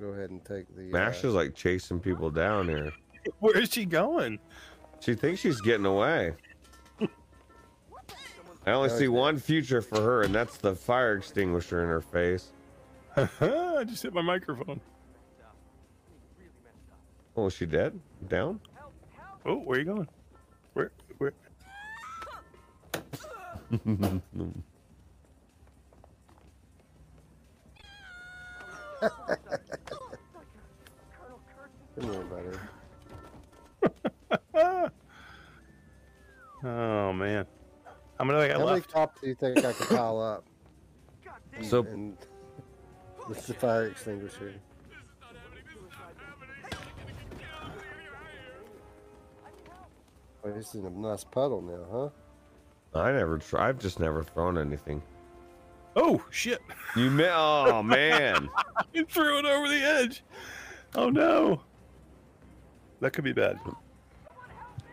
Go 0.00 0.08
ahead 0.08 0.30
and 0.30 0.44
take 0.44 0.74
the. 0.74 0.82
Mash 0.90 1.24
uh, 1.24 1.28
is 1.28 1.34
like 1.34 1.54
chasing 1.54 2.00
people 2.00 2.30
down 2.30 2.68
here. 2.68 2.92
Where 3.40 3.56
is 3.58 3.72
she 3.72 3.84
going? 3.84 4.38
She 5.00 5.14
thinks 5.14 5.40
she's 5.40 5.60
getting 5.60 5.86
away. 5.86 6.34
I 8.66 8.72
only 8.72 8.88
see 8.88 9.08
one 9.08 9.38
future 9.38 9.82
for 9.82 10.00
her, 10.00 10.22
and 10.22 10.34
that's 10.34 10.56
the 10.56 10.74
fire 10.74 11.16
extinguisher 11.16 11.82
in 11.82 11.88
her 11.88 12.00
face. 12.00 12.50
I 13.16 13.84
just 13.86 14.02
hit 14.02 14.14
my 14.14 14.22
microphone. 14.22 14.80
Oh, 17.36 17.46
is 17.46 17.52
she 17.52 17.66
dead? 17.66 17.98
Down? 18.28 18.60
Oh, 19.44 19.56
where 19.56 19.76
are 19.76 19.80
you 19.80 19.84
going? 19.84 20.08
Where? 20.72 20.92
Where? 21.18 21.34
Don't 32.00 32.30
worry. 32.30 32.56
Oh 36.66 37.12
man, 37.12 37.44
how 38.18 38.24
many 38.24 38.38
do 38.38 38.42
I 38.44 38.48
got 38.48 38.56
How 38.56 38.64
many 38.64 38.76
left? 38.76 38.90
cops 38.90 39.20
do 39.20 39.26
you 39.28 39.34
think 39.34 39.58
I 39.58 39.72
can 39.74 39.86
pile 39.98 40.18
up? 40.18 40.46
So- 41.60 41.82
and 41.84 42.16
with 43.28 43.46
the 43.46 43.52
fire 43.52 43.86
extinguisher. 43.88 44.54
Oh, 50.44 50.50
this 50.52 50.74
is 50.74 50.84
a 50.84 50.90
nice 50.90 51.24
puddle 51.24 51.62
now, 51.62 51.86
huh? 52.94 52.98
I 53.00 53.12
never. 53.12 53.38
Tr- 53.38 53.58
I've 53.58 53.78
just 53.78 53.98
never 53.98 54.22
thrown 54.22 54.58
anything. 54.58 55.02
Oh 55.96 56.22
shit! 56.30 56.60
You 56.96 57.10
mi- 57.10 57.24
Oh 57.28 57.82
man. 57.82 58.48
You 58.92 59.04
threw 59.06 59.38
it 59.38 59.44
over 59.44 59.68
the 59.68 59.82
edge. 59.82 60.22
Oh 60.94 61.10
no. 61.10 61.62
That 63.00 63.12
could 63.12 63.24
be 63.24 63.32
bad. 63.32 63.58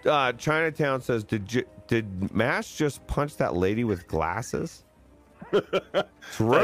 Uh, 0.06 0.34
Chinatown 0.34 1.02
says, 1.02 1.24
"Did 1.24 1.54
you, 1.54 1.64
did 1.88 2.34
Mash 2.34 2.76
just 2.76 3.06
punch 3.06 3.38
that 3.38 3.56
lady 3.56 3.84
with 3.84 4.08
glasses?" 4.08 4.84
It's 5.54 5.70
Did 5.72 5.84
I 5.94 6.04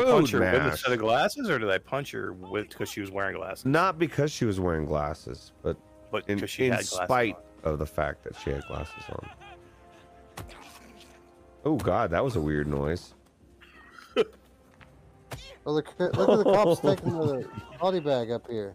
punch 0.03 0.33
rude, 0.33 0.43
her 0.43 0.63
with 0.63 0.73
a 0.73 0.77
set 0.77 0.93
of 0.93 0.99
glasses, 0.99 1.49
or 1.49 1.59
did 1.59 1.69
I 1.69 1.77
punch 1.77 2.11
her 2.11 2.33
with 2.33 2.69
because 2.69 2.89
she 2.89 3.01
was 3.01 3.11
wearing 3.11 3.35
glasses? 3.35 3.65
Not 3.65 3.99
because 3.99 4.31
she 4.31 4.45
was 4.45 4.59
wearing 4.59 4.85
glasses, 4.85 5.51
but 5.61 5.77
But 6.11 6.27
in, 6.27 6.45
she 6.47 6.65
in 6.65 6.81
spite 6.83 7.37
of 7.63 7.79
the 7.79 7.85
fact 7.85 8.23
that 8.23 8.35
she 8.39 8.51
had 8.51 8.63
glasses 8.67 9.03
on. 9.09 9.29
Oh 11.65 11.75
God, 11.75 12.09
that 12.11 12.23
was 12.23 12.35
a 12.35 12.41
weird 12.41 12.67
noise. 12.67 13.13
Oh, 15.67 15.73
look, 15.73 15.93
look 15.99 16.29
at 16.29 16.37
the 16.37 16.43
cops 16.45 16.79
taking 16.79 17.11
the 17.11 17.45
body 17.77 17.99
bag 17.99 18.31
up 18.31 18.49
here. 18.49 18.73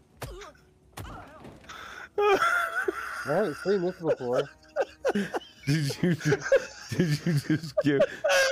I 2.18 2.38
haven't 3.24 3.56
seen 3.64 3.80
this 3.80 3.96
before. 3.98 4.42
Did 5.14 5.96
you 6.02 6.14
just, 6.14 6.90
did 6.90 7.26
you 7.26 7.32
just 7.32 7.74
give? 7.82 8.02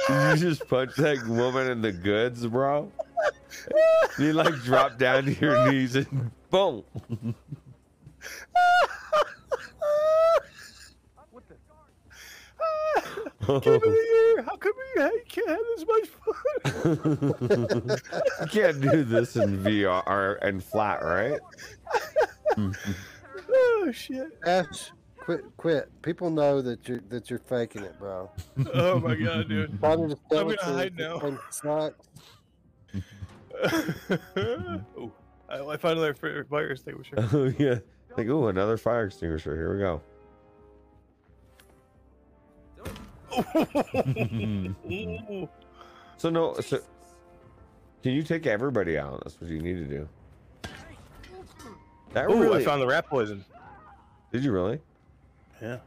Did 0.08 0.40
you 0.40 0.48
just 0.48 0.66
punch 0.68 0.94
that 0.96 1.22
woman 1.26 1.70
in 1.70 1.82
the 1.82 1.92
goods, 1.92 2.46
bro? 2.46 2.90
You 4.18 4.32
like 4.32 4.54
drop 4.62 4.96
down 4.96 5.26
to 5.26 5.34
your 5.34 5.70
knees 5.70 5.96
and 5.96 6.30
boom. 6.48 6.84
Get 13.59 13.82
in 13.82 13.93
here! 13.93 14.43
How 14.43 14.56
come 14.56 14.72
you, 14.97 15.02
you 15.02 15.22
can't 15.28 15.48
have 15.48 15.59
this 15.77 15.85
much 15.89 16.09
fun? 16.24 17.98
you 18.40 18.47
can't 18.47 18.81
do 18.81 19.02
this 19.02 19.36
in 19.36 19.59
VR 19.59 20.39
and 20.43 20.62
flat, 20.62 21.02
right? 21.02 21.40
oh 23.52 23.90
shit! 23.93 24.39
Ash, 24.47 24.93
quit, 25.18 25.44
quit. 25.56 25.90
People 26.02 26.31
know 26.31 26.62
that 26.62 26.89
you're 26.89 27.01
that 27.09 27.28
you're 27.28 27.40
faking 27.40 27.82
it, 27.82 27.98
bro. 27.98 28.31
Oh 28.72 29.01
my 29.01 29.16
god, 29.16 29.48
dude! 29.48 29.70
I'm 29.82 30.09
gonna 30.31 30.56
hide 30.62 30.97
now. 30.97 31.18
play 31.18 31.36
socks. 31.51 32.09
oh, 34.36 35.12
I, 35.48 35.60
I 35.60 35.77
found 35.77 35.98
another 35.98 36.14
fire 36.14 36.44
fire 36.44 36.70
extinguisher. 36.70 37.16
Oh 37.32 37.52
yeah. 37.59 37.81
Like, 38.16 38.28
oh, 38.28 38.48
another 38.48 38.77
fire 38.77 39.06
extinguisher. 39.06 39.55
Here 39.56 39.74
we 39.74 39.81
go. 39.81 40.02
So 46.16 46.28
no, 46.31 46.55
so 46.61 46.81
can 48.02 48.12
you 48.12 48.23
take 48.23 48.47
everybody 48.47 48.98
out? 48.98 49.23
That's 49.24 49.40
what 49.40 49.51
you 49.51 49.61
need 49.61 49.74
to 49.77 49.85
do. 49.85 50.09
That 52.12 52.28
Ooh, 52.31 52.40
really? 52.43 52.62
I 52.62 52.65
found 52.65 52.82
the 52.82 52.86
rat 52.86 53.07
poison. 53.07 53.44
Did 54.32 54.44
you 54.44 54.52
really? 54.52 54.81
Yeah. 55.62 55.78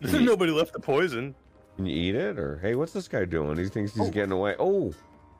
There's 0.00 0.14
Nobody 0.24 0.52
left 0.52 0.72
the 0.72 0.80
poison. 0.80 1.34
Can 1.76 1.86
you 1.86 1.96
eat 1.96 2.14
it? 2.14 2.38
Or 2.38 2.58
hey, 2.58 2.74
what's 2.74 2.92
this 2.92 3.08
guy 3.08 3.24
doing? 3.24 3.58
He 3.58 3.68
thinks 3.68 3.92
he's 3.94 4.08
Oh. 4.08 4.10
getting 4.10 4.32
away. 4.32 4.54
Oh, 4.58 4.92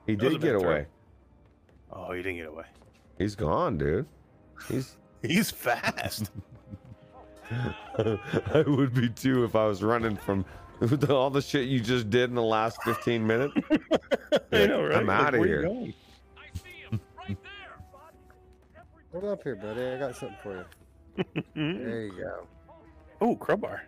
he 0.06 0.14
That 0.14 0.22
did 0.30 0.32
get 0.32 0.52
bad 0.52 0.60
throw. 0.60 0.70
away. 0.70 0.86
Oh, 1.92 2.12
he 2.12 2.22
didn't 2.22 2.36
get 2.38 2.46
away. 2.46 2.64
He's 3.18 3.34
gone, 3.34 3.78
dude. 3.78 4.06
He's 4.68 4.96
He's 5.22 5.50
fast. 5.50 6.30
I 8.54 8.64
would 8.66 8.94
be 8.94 9.08
too 9.08 9.44
if 9.44 9.56
I 9.56 9.66
was 9.66 9.82
running 9.82 10.16
from 10.16 10.44
all 11.10 11.30
the 11.30 11.42
shit 11.42 11.68
you 11.68 11.80
just 11.80 12.08
did 12.10 12.30
in 12.30 12.36
the 12.36 12.42
last 12.42 12.82
15 12.84 13.26
minutes. 13.26 13.54
I 14.52 14.66
know, 14.66 14.84
right? 14.84 14.96
I'm 14.96 15.06
Like, 15.06 15.20
out 15.20 15.34
of 15.34 15.40
where 15.40 15.48
you 15.48 15.54
here. 15.54 15.62
going? 15.62 15.94
Hold 19.12 19.24
up 19.24 19.42
here, 19.42 19.56
buddy. 19.56 19.82
I 19.84 19.98
got 19.98 20.14
something 20.16 20.36
for 20.42 20.64
you. 21.16 21.24
There 21.56 22.02
you 22.02 22.12
go. 22.12 22.46
Oh, 23.20 23.34
crowbar. 23.36 23.82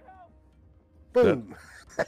Boom. 1.12 1.54
Yeah. 1.96 2.04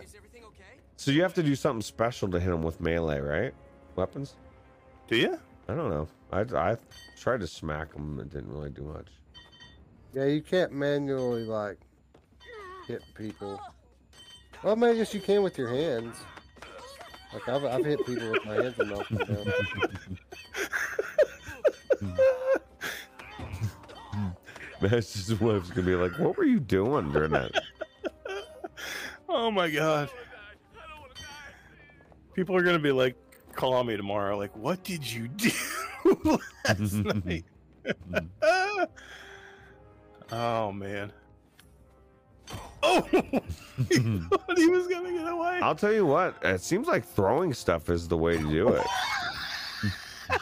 Is 0.00 0.14
everything 0.16 0.42
okay? 0.44 0.80
So 0.96 1.10
you 1.12 1.22
have 1.22 1.34
to 1.34 1.42
do 1.42 1.54
something 1.54 1.82
special 1.82 2.28
to 2.30 2.40
hit 2.40 2.52
him 2.52 2.62
with 2.62 2.80
melee, 2.80 3.20
right? 3.20 3.54
Weapons? 3.94 4.34
Do 5.08 5.16
you? 5.16 5.38
I 5.68 5.74
don't 5.74 5.90
know. 5.90 6.08
I, 6.32 6.40
I 6.40 6.76
tried 7.16 7.40
to 7.40 7.46
smack 7.46 7.94
him. 7.94 8.18
It 8.18 8.30
didn't 8.30 8.50
really 8.52 8.70
do 8.70 8.82
much. 8.82 9.06
Yeah, 10.16 10.24
you 10.24 10.40
can't 10.40 10.72
manually 10.72 11.44
like 11.44 11.76
hit 12.88 13.04
people. 13.14 13.60
Well, 14.62 14.72
I 14.72 14.74
mean, 14.74 14.90
I 14.92 14.94
guess 14.94 15.12
you 15.12 15.20
can 15.20 15.42
with 15.42 15.58
your 15.58 15.68
hands. 15.68 16.16
Like 17.34 17.46
I've, 17.46 17.66
I've 17.66 17.84
hit 17.84 17.98
people 18.06 18.30
with 18.30 18.42
my 18.46 18.54
hands 18.54 18.78
and 18.78 18.88
knocked 18.88 19.14
them 19.14 19.26
down. 19.26 19.52
That's 24.80 25.12
just 25.12 25.38
wife's 25.38 25.68
gonna 25.68 25.86
be 25.86 25.94
like, 25.94 26.18
"What 26.18 26.38
were 26.38 26.44
you 26.44 26.60
doing 26.60 27.12
during 27.12 27.32
that?" 27.32 27.52
Oh 29.28 29.50
my 29.50 29.68
god. 29.68 30.08
People 32.32 32.56
are 32.56 32.62
gonna 32.62 32.78
be 32.78 32.92
like 32.92 33.16
calling 33.52 33.86
me 33.86 33.98
tomorrow, 33.98 34.38
like, 34.38 34.56
what 34.56 34.82
did 34.82 35.12
you 35.12 35.28
do 35.28 35.50
last 36.66 36.92
night? 37.26 37.44
Oh 40.32 40.72
man. 40.72 41.12
Oh 42.82 43.00
he 43.10 43.18
thought 43.18 44.56
he 44.58 44.68
was 44.68 44.86
gonna 44.86 45.12
get 45.12 45.28
away. 45.28 45.60
I'll 45.62 45.74
tell 45.74 45.92
you 45.92 46.06
what. 46.06 46.36
It 46.42 46.60
seems 46.60 46.86
like 46.86 47.04
throwing 47.04 47.52
stuff 47.52 47.90
is 47.90 48.06
the 48.08 48.16
way 48.16 48.36
to 48.36 48.50
do 48.50 48.68
it. 48.68 48.86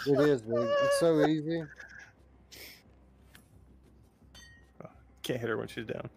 It 0.07 0.19
is, 0.21 0.43
dude. 0.43 0.69
It's 0.83 1.01
so 1.01 1.27
easy. 1.27 1.63
Can't 5.23 5.41
hit 5.41 5.49
her 5.49 5.57
when 5.57 5.69
she's 5.69 5.87
down. 5.87 6.09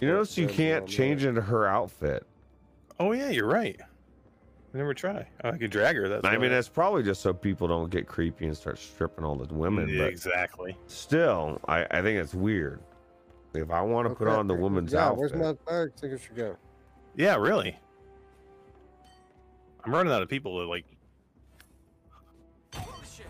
You 0.00 0.08
notice 0.08 0.36
you 0.38 0.46
uh, 0.46 0.50
can't 0.50 0.86
change 0.86 1.24
into 1.24 1.40
her 1.40 1.66
outfit. 1.66 2.24
Oh 3.00 3.12
yeah, 3.12 3.30
you're 3.30 3.46
right. 3.46 3.80
I 4.78 4.80
never 4.80 4.94
try. 4.94 5.26
I 5.42 5.56
could 5.56 5.72
drag 5.72 5.96
her. 5.96 6.08
That's 6.08 6.24
I 6.24 6.34
why. 6.34 6.38
mean, 6.38 6.52
that's 6.52 6.68
probably 6.68 7.02
just 7.02 7.20
so 7.20 7.32
people 7.32 7.66
don't 7.66 7.90
get 7.90 8.06
creepy 8.06 8.46
and 8.46 8.56
start 8.56 8.78
stripping 8.78 9.24
all 9.24 9.34
the 9.34 9.52
women. 9.52 9.88
Yeah, 9.88 10.02
But 10.04 10.10
exactly. 10.10 10.76
still, 10.86 11.60
I, 11.66 11.84
I 11.90 12.00
think 12.00 12.20
it's 12.20 12.32
weird. 12.32 12.78
If 13.54 13.72
I 13.72 13.80
want 13.82 14.08
to 14.08 14.14
put 14.14 14.28
on 14.28 14.46
the 14.46 14.54
woman's 14.54 14.92
yeah, 14.92 15.06
outfit, 15.06 15.18
Where's 15.18 15.34
my 15.34 15.54
fire 15.68 15.86
extinguisher 15.86 16.32
go? 16.32 16.56
Yeah, 17.16 17.34
really. 17.34 17.76
I'm 19.84 19.92
running 19.92 20.12
out 20.12 20.22
of 20.22 20.28
people 20.28 20.60
to 20.60 20.68
like. 20.68 20.84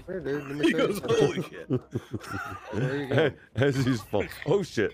Here, 0.07 0.21
dude. 0.21 0.61
He 0.67 0.73
goes, 0.73 0.99
holy 0.99 1.43
shit. 1.45 1.71
There 2.75 2.97
you 2.97 3.07
go. 3.07 3.31
as 3.57 3.77
he's 3.87 4.03
full. 4.03 4.27
Oh 4.45 4.63
shit! 4.63 4.93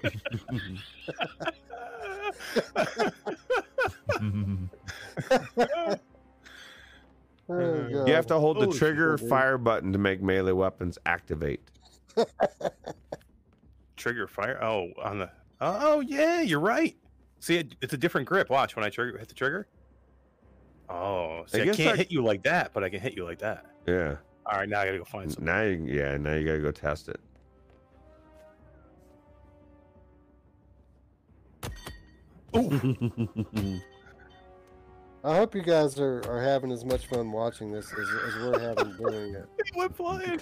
Oh, 7.48 7.52
mm-hmm. 7.52 8.06
you 8.06 8.14
have 8.14 8.26
to 8.28 8.38
hold 8.38 8.56
the 8.58 8.66
Holy 8.66 8.78
trigger 8.78 9.18
shit, 9.18 9.28
fire 9.28 9.58
button 9.58 9.92
to 9.92 9.98
make 9.98 10.22
melee 10.22 10.52
weapons 10.52 10.98
activate. 11.04 11.60
Trigger 13.96 14.26
fire. 14.26 14.62
Oh, 14.62 14.90
on 15.02 15.18
the. 15.18 15.30
Oh 15.60 16.00
yeah, 16.00 16.40
you're 16.40 16.60
right. 16.60 16.96
See, 17.40 17.56
it, 17.56 17.74
it's 17.82 17.92
a 17.92 17.98
different 17.98 18.26
grip. 18.26 18.48
Watch 18.48 18.76
when 18.76 18.84
I 18.84 18.88
trigger 18.88 19.18
hit 19.18 19.28
the 19.28 19.34
trigger. 19.34 19.66
Oh, 20.88 21.44
see, 21.46 21.62
I, 21.62 21.64
guess 21.66 21.76
can't 21.76 21.98
hit 21.98 22.10
you 22.10 22.22
like 22.22 22.42
that, 22.44 22.72
but 22.72 22.82
I 22.82 22.88
can 22.88 23.00
hit 23.00 23.14
you 23.14 23.24
like 23.24 23.38
that. 23.40 23.66
Yeah. 23.86 24.16
All 24.46 24.58
right, 24.58 24.68
now 24.68 24.80
I 24.80 24.86
gotta 24.86 24.98
go 24.98 25.04
find 25.04 25.32
some. 25.32 25.44
Now 25.44 25.62
you, 25.62 25.84
yeah. 25.86 26.16
Now 26.16 26.34
you 26.34 26.46
gotta 26.46 26.60
go 26.60 26.70
test 26.70 27.08
it. 27.08 27.20
I 35.24 35.36
hope 35.36 35.54
you 35.54 35.62
guys 35.62 35.98
are, 35.98 36.22
are 36.28 36.40
having 36.42 36.70
as 36.70 36.84
much 36.84 37.06
fun 37.06 37.32
watching 37.32 37.72
this 37.72 37.90
as, 37.92 38.08
as 38.28 38.34
we're 38.42 38.58
having 38.60 38.92
doing 38.96 39.34
it. 39.34 39.46
He 39.72 39.78
went 39.78 39.96
flying. 39.96 40.38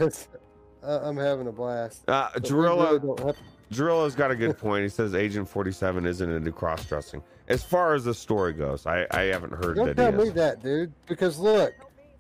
Uh, 0.83 0.99
I'm 1.03 1.17
having 1.17 1.47
a 1.47 1.53
blast. 1.53 2.03
Uh, 2.09 2.29
But 2.35 2.43
Jarilla, 2.43 2.85
really 2.87 2.99
don't 2.99 3.21
have- 3.21 3.37
Jarilla's 3.73 4.17
got 4.17 4.31
a 4.33 4.37
good 4.37 4.59
point. 4.67 4.83
He 4.83 4.89
says 4.89 5.15
Agent 5.15 5.49
47 5.49 6.05
isn't 6.07 6.29
into 6.31 6.51
cross 6.51 6.85
dressing. 6.85 7.23
As 7.49 7.63
far 7.63 7.95
as 7.95 8.05
the 8.05 8.13
story 8.15 8.53
goes, 8.53 8.85
I, 8.87 9.07
I 9.13 9.23
haven't 9.23 9.53
heard 9.53 9.77
Don't 9.77 9.87
that 9.87 9.97
tell 9.97 10.13
he 10.13 10.19
me 10.19 10.31
that, 10.31 10.63
dude. 10.63 10.93
Because 11.07 11.39
look, 11.39 11.73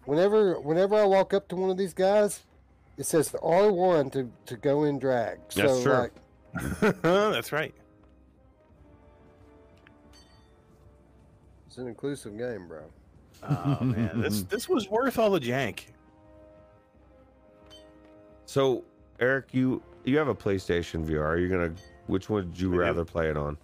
whenever 0.05 0.60
whenever 0.60 0.94
I 0.94 1.05
walk 1.05 1.34
up 1.34 1.48
to 1.48 1.56
one 1.56 1.70
of 1.70 1.76
these 1.76 1.94
guys, 1.94 2.43
it 2.97 3.06
says 3.06 3.30
the 3.30 3.40
R 3.40 3.72
one 3.72 4.10
to 4.10 4.30
to 4.47 4.56
go 4.56 4.84
in 4.84 4.98
drag. 5.01 5.39
So 5.48 5.62
That's 5.62 5.82
true. 5.82 5.93
like, 5.93 7.01
That's 7.02 7.51
right. 7.52 7.74
It's 11.72 11.78
an 11.78 11.88
inclusive 11.88 12.36
game, 12.36 12.68
bro. 12.68 12.82
Oh 13.48 13.78
man, 13.82 14.20
this 14.20 14.42
this 14.50 14.68
was 14.68 14.90
worth 14.90 15.18
all 15.18 15.30
the 15.30 15.40
jank. 15.40 15.84
So, 18.44 18.84
Eric, 19.20 19.46
you 19.52 19.82
you 20.04 20.18
have 20.18 20.28
a 20.28 20.34
PlayStation 20.34 21.02
VR. 21.02 21.38
You're 21.38 21.38
you 21.38 21.48
gonna? 21.48 21.72
Which 22.08 22.28
one 22.28 22.44
would 22.44 22.60
you 22.60 22.68
I 22.68 22.72
do. 22.72 22.78
rather 22.78 23.04
play 23.06 23.30
it 23.30 23.38
on? 23.38 23.56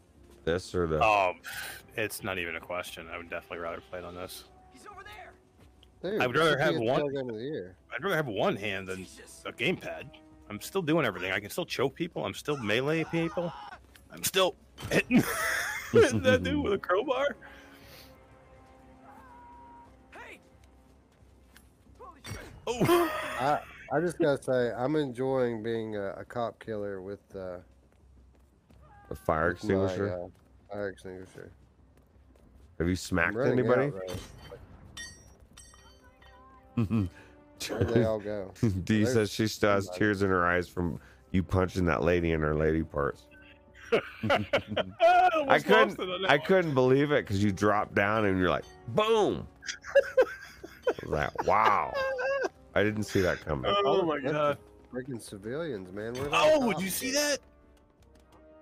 This 0.44 0.74
or 0.74 0.86
the? 0.86 1.04
Oh, 1.04 1.32
um, 1.32 1.40
it's 1.98 2.24
not 2.24 2.38
even 2.38 2.56
a 2.56 2.60
question. 2.60 3.06
I 3.12 3.18
would 3.18 3.28
definitely 3.28 3.58
rather 3.58 3.82
play 3.90 3.98
it 3.98 4.06
on 4.06 4.14
this. 4.14 4.44
He's 4.72 4.86
over 4.86 5.02
there. 5.04 6.10
Dude, 6.10 6.22
I 6.22 6.26
would 6.26 6.36
rather 6.36 6.56
have 6.56 6.76
one- 6.76 7.00
tail 7.00 7.20
of 7.20 7.26
the 7.28 7.34
ear. 7.34 7.76
I'd 7.94 8.02
rather 8.02 8.16
have 8.16 8.26
one 8.26 8.56
hand 8.56 8.88
than 8.88 9.06
a 9.44 9.52
gamepad. 9.52 10.04
I'm 10.48 10.62
still 10.62 10.80
doing 10.80 11.04
everything. 11.04 11.30
I 11.32 11.40
can 11.40 11.50
still 11.50 11.66
choke 11.66 11.94
people. 11.94 12.24
I'm 12.24 12.32
still 12.32 12.56
melee 12.56 13.04
people. 13.04 13.52
I'm 14.10 14.24
still 14.24 14.54
hitting, 14.90 15.22
hitting 15.92 16.22
that 16.22 16.42
dude 16.42 16.64
with 16.64 16.72
a 16.72 16.78
crowbar. 16.78 17.36
Oh, 22.70 23.10
I 23.40 23.60
I 23.90 24.00
just 24.00 24.18
gotta 24.18 24.42
say, 24.42 24.72
I'm 24.76 24.96
enjoying 24.96 25.62
being 25.62 25.96
a, 25.96 26.10
a 26.18 26.24
cop 26.24 26.58
killer 26.58 27.00
with 27.00 27.20
uh, 27.34 27.58
a 29.10 29.14
fire 29.14 29.48
with 29.48 29.64
my, 29.64 29.84
extinguisher. 29.84 30.14
uh, 30.14 30.28
fire 30.70 30.88
extinguisher. 30.90 31.50
have 32.78 32.88
you 32.88 32.96
smacked 32.96 33.38
anybody? 33.38 33.86
out. 33.86 34.10
Where'd 37.68 37.88
they 37.88 38.04
all 38.04 38.20
go? 38.20 38.52
Dee 38.84 39.02
There's 39.04 39.14
says 39.14 39.32
she 39.32 39.46
still 39.48 39.70
has 39.70 39.86
somebody. 39.86 39.98
tears 39.98 40.22
in 40.22 40.28
her 40.28 40.46
eyes 40.46 40.68
from 40.68 41.00
you 41.32 41.42
punching 41.42 41.86
that 41.86 42.02
lady 42.02 42.32
in 42.32 42.40
her 42.40 42.54
lady 42.54 42.82
parts. 42.82 43.22
I 43.92 45.58
couldn't. 45.58 45.70
lost 45.70 45.98
it 45.98 46.00
on 46.00 46.22
that 46.22 46.30
I 46.30 46.36
couldn't 46.36 46.74
believe 46.74 47.10
it 47.12 47.24
because 47.24 47.42
you 47.42 47.50
dropped 47.50 47.94
down 47.94 48.26
and 48.26 48.38
you're 48.38 48.50
like, 48.50 48.66
boom. 48.88 49.46
I 50.18 50.92
was 51.02 51.10
like, 51.10 51.46
wow. 51.46 51.94
I 52.78 52.84
didn't 52.84 53.04
see 53.04 53.20
that 53.22 53.44
coming. 53.44 53.68
Oh, 53.74 53.82
oh 53.84 54.02
my 54.02 54.20
god! 54.20 54.56
Freaking 54.94 55.20
civilians, 55.20 55.92
man. 55.92 56.14
Where 56.14 56.28
Oh, 56.32 56.72
did 56.72 56.80
you 56.80 56.90
see 56.90 57.10
that? 57.10 57.38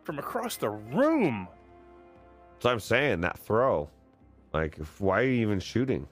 From 0.04 0.18
across 0.18 0.56
the 0.56 0.70
room. 0.70 1.46
So 2.60 2.70
I'm 2.70 2.80
saying 2.80 3.20
that 3.20 3.38
throw. 3.38 3.90
Like, 4.54 4.78
if, 4.78 5.00
why 5.02 5.20
are 5.20 5.24
you 5.24 5.42
even 5.42 5.60
shooting? 5.60 6.08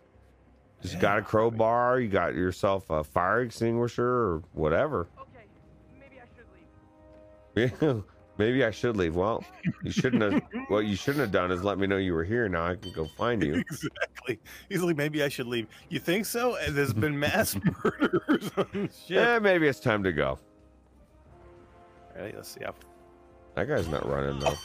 Just 0.82 0.94
Yeah, 0.94 1.00
got 1.00 1.18
a 1.18 1.22
crowbar. 1.22 1.98
You 2.00 2.08
got 2.08 2.34
yourself 2.34 2.90
a 2.90 3.02
fire 3.02 3.40
extinguisher 3.40 4.06
or 4.06 4.42
whatever. 4.52 5.08
Okay, 5.18 5.46
maybe 5.98 6.20
I 6.20 6.26
should 6.36 7.72
leave. 7.72 7.72
Yeah, 7.80 8.00
maybe 8.36 8.64
I 8.64 8.70
should 8.70 8.98
leave. 8.98 9.16
Well, 9.16 9.42
you 9.82 9.90
shouldn't 9.90 10.22
have. 10.22 10.42
what 10.68 10.84
you 10.84 10.94
shouldn't 10.94 11.22
have 11.22 11.32
done 11.32 11.50
is 11.50 11.64
let 11.64 11.78
me 11.78 11.86
know 11.86 11.96
you 11.96 12.12
were 12.12 12.24
here. 12.24 12.50
Now 12.50 12.66
I 12.66 12.76
can 12.76 12.92
go 12.92 13.06
find 13.16 13.42
you. 13.42 13.54
Exactly. 13.54 13.90
He's 14.68 14.80
like, 14.80 14.96
maybe 14.96 15.22
I 15.22 15.28
should 15.28 15.46
leave. 15.46 15.66
You 15.88 15.98
think 15.98 16.26
so? 16.26 16.56
And 16.56 16.74
there's 16.74 16.92
been 17.04 17.18
mass 17.18 17.56
murders 17.84 18.50
on 18.56 18.66
shit. 18.72 19.16
Yeah, 19.16 19.38
maybe 19.38 19.66
it's 19.66 19.80
time 19.80 20.02
to 20.04 20.12
go. 20.12 20.38
Ready? 22.16 22.34
Let's 22.36 22.50
see. 22.50 22.64
How... 22.64 22.74
That 23.54 23.68
guy's 23.68 23.88
not 23.88 24.08
running 24.08 24.38
though. 24.40 24.54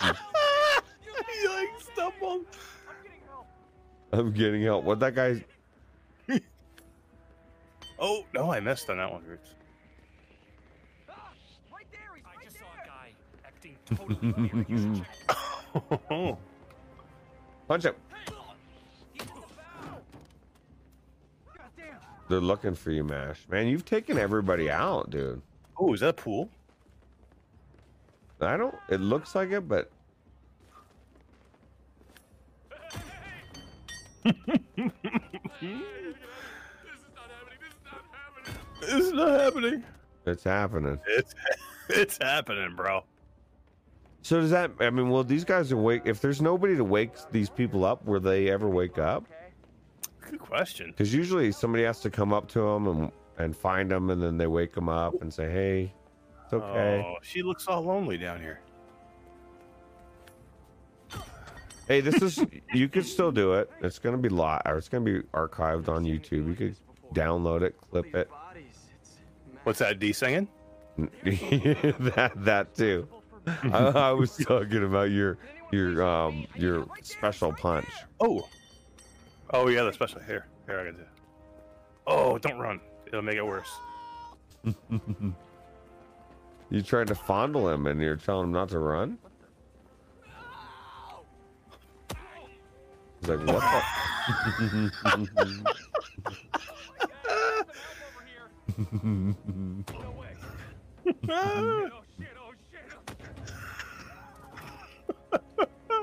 he 0.00 1.48
like 1.48 1.68
stumbled. 1.80 2.46
I'm 2.92 3.02
getting 3.02 3.20
help. 3.28 3.46
I'm 4.12 4.32
getting 4.32 4.62
help. 4.62 4.84
What 4.84 5.00
that 5.00 5.14
guy? 5.14 5.44
Oh 7.98 8.24
no, 8.34 8.50
I 8.52 8.58
missed 8.60 8.90
on 8.90 8.96
that 8.96 9.12
one, 9.12 9.22
Roots. 9.24 9.54
Punch 17.72 17.84
him. 17.84 17.94
They're 22.28 22.38
looking 22.38 22.74
for 22.74 22.90
you, 22.90 23.02
Mash. 23.02 23.48
Man, 23.48 23.66
you've 23.66 23.86
taken 23.86 24.18
everybody 24.18 24.70
out, 24.70 25.08
dude. 25.08 25.40
Oh, 25.78 25.94
is 25.94 26.00
that 26.00 26.10
a 26.10 26.12
pool? 26.12 26.50
I 28.42 28.58
don't. 28.58 28.74
It 28.90 29.00
looks 29.00 29.34
like 29.34 29.52
it, 29.52 29.66
but 29.66 29.90
This 34.26 34.34
is 37.00 37.14
not 37.14 37.30
happening. 37.30 37.62
This 38.82 38.98
is 39.00 39.12
not 39.14 39.30
happening. 39.30 39.82
It's 40.26 40.44
not 40.44 40.54
happening. 40.60 40.98
it's 40.98 40.98
happening. 40.98 41.00
It's 41.06 41.34
it's 41.88 42.18
happening, 42.20 42.76
bro. 42.76 43.02
So 44.22 44.40
does 44.40 44.50
that? 44.50 44.70
I 44.80 44.90
mean, 44.90 45.10
will 45.10 45.24
these 45.24 45.44
guys 45.44 45.72
awake? 45.72 46.02
If 46.04 46.20
there's 46.20 46.40
nobody 46.40 46.76
to 46.76 46.84
wake 46.84 47.12
these 47.32 47.50
people 47.50 47.84
up, 47.84 48.04
will 48.04 48.20
they 48.20 48.50
ever 48.50 48.68
wake 48.68 48.98
up? 48.98 49.26
Good 50.20 50.38
question. 50.38 50.90
Because 50.90 51.12
usually 51.12 51.50
somebody 51.50 51.82
has 51.84 52.00
to 52.00 52.10
come 52.10 52.32
up 52.32 52.48
to 52.50 52.60
them 52.60 52.86
and 52.86 53.12
and 53.38 53.56
find 53.56 53.90
them, 53.90 54.10
and 54.10 54.22
then 54.22 54.38
they 54.38 54.46
wake 54.46 54.72
them 54.74 54.88
up 54.88 55.20
and 55.22 55.32
say, 55.32 55.50
"Hey, 55.50 55.92
it's 56.44 56.52
okay." 56.52 57.04
Oh, 57.04 57.16
she 57.22 57.42
looks 57.42 57.66
all 57.66 57.82
lonely 57.82 58.16
down 58.16 58.40
here. 58.40 58.60
Hey, 61.88 62.00
this 62.00 62.22
is 62.22 62.44
you 62.72 62.88
could 62.88 63.04
still 63.04 63.32
do 63.32 63.54
it. 63.54 63.68
It's 63.80 63.98
gonna 63.98 64.18
be 64.18 64.28
live, 64.28 64.62
or 64.64 64.78
it's 64.78 64.88
gonna 64.88 65.04
be 65.04 65.20
archived 65.34 65.88
on 65.88 66.04
YouTube. 66.04 66.46
You 66.46 66.54
could 66.54 66.76
download 67.12 67.62
it, 67.62 67.76
clip 67.90 68.14
it. 68.14 68.30
What's 69.64 69.80
that? 69.80 69.98
D 69.98 70.12
singing? 70.12 70.46
that 70.96 72.32
that 72.36 72.74
too. 72.76 73.08
I, 73.46 73.68
I 73.94 74.12
was 74.12 74.36
talking 74.36 74.84
about 74.84 75.10
your 75.10 75.38
your 75.70 76.02
um 76.02 76.46
your 76.54 76.86
special 77.02 77.52
punch. 77.52 77.88
Oh. 78.20 78.48
Oh 79.50 79.68
yeah, 79.68 79.82
the 79.82 79.92
special 79.92 80.20
here. 80.20 80.46
Here 80.66 80.80
I 80.80 80.84
got 80.86 80.98
to. 80.98 81.04
Oh, 82.06 82.38
don't 82.38 82.58
run. 82.58 82.80
It'll 83.06 83.22
make 83.22 83.36
it 83.36 83.46
worse. 83.46 83.70
You 86.70 86.80
tried 86.80 87.08
to 87.08 87.14
fondle 87.14 87.68
him, 87.68 87.86
and 87.86 88.00
you're 88.00 88.16
telling 88.16 88.44
him 88.44 88.52
not 88.52 88.70
to 88.70 88.78
run. 88.78 89.18
He's 93.20 93.28
like, 93.28 93.46
what 93.46 93.60
the? 95.04 95.74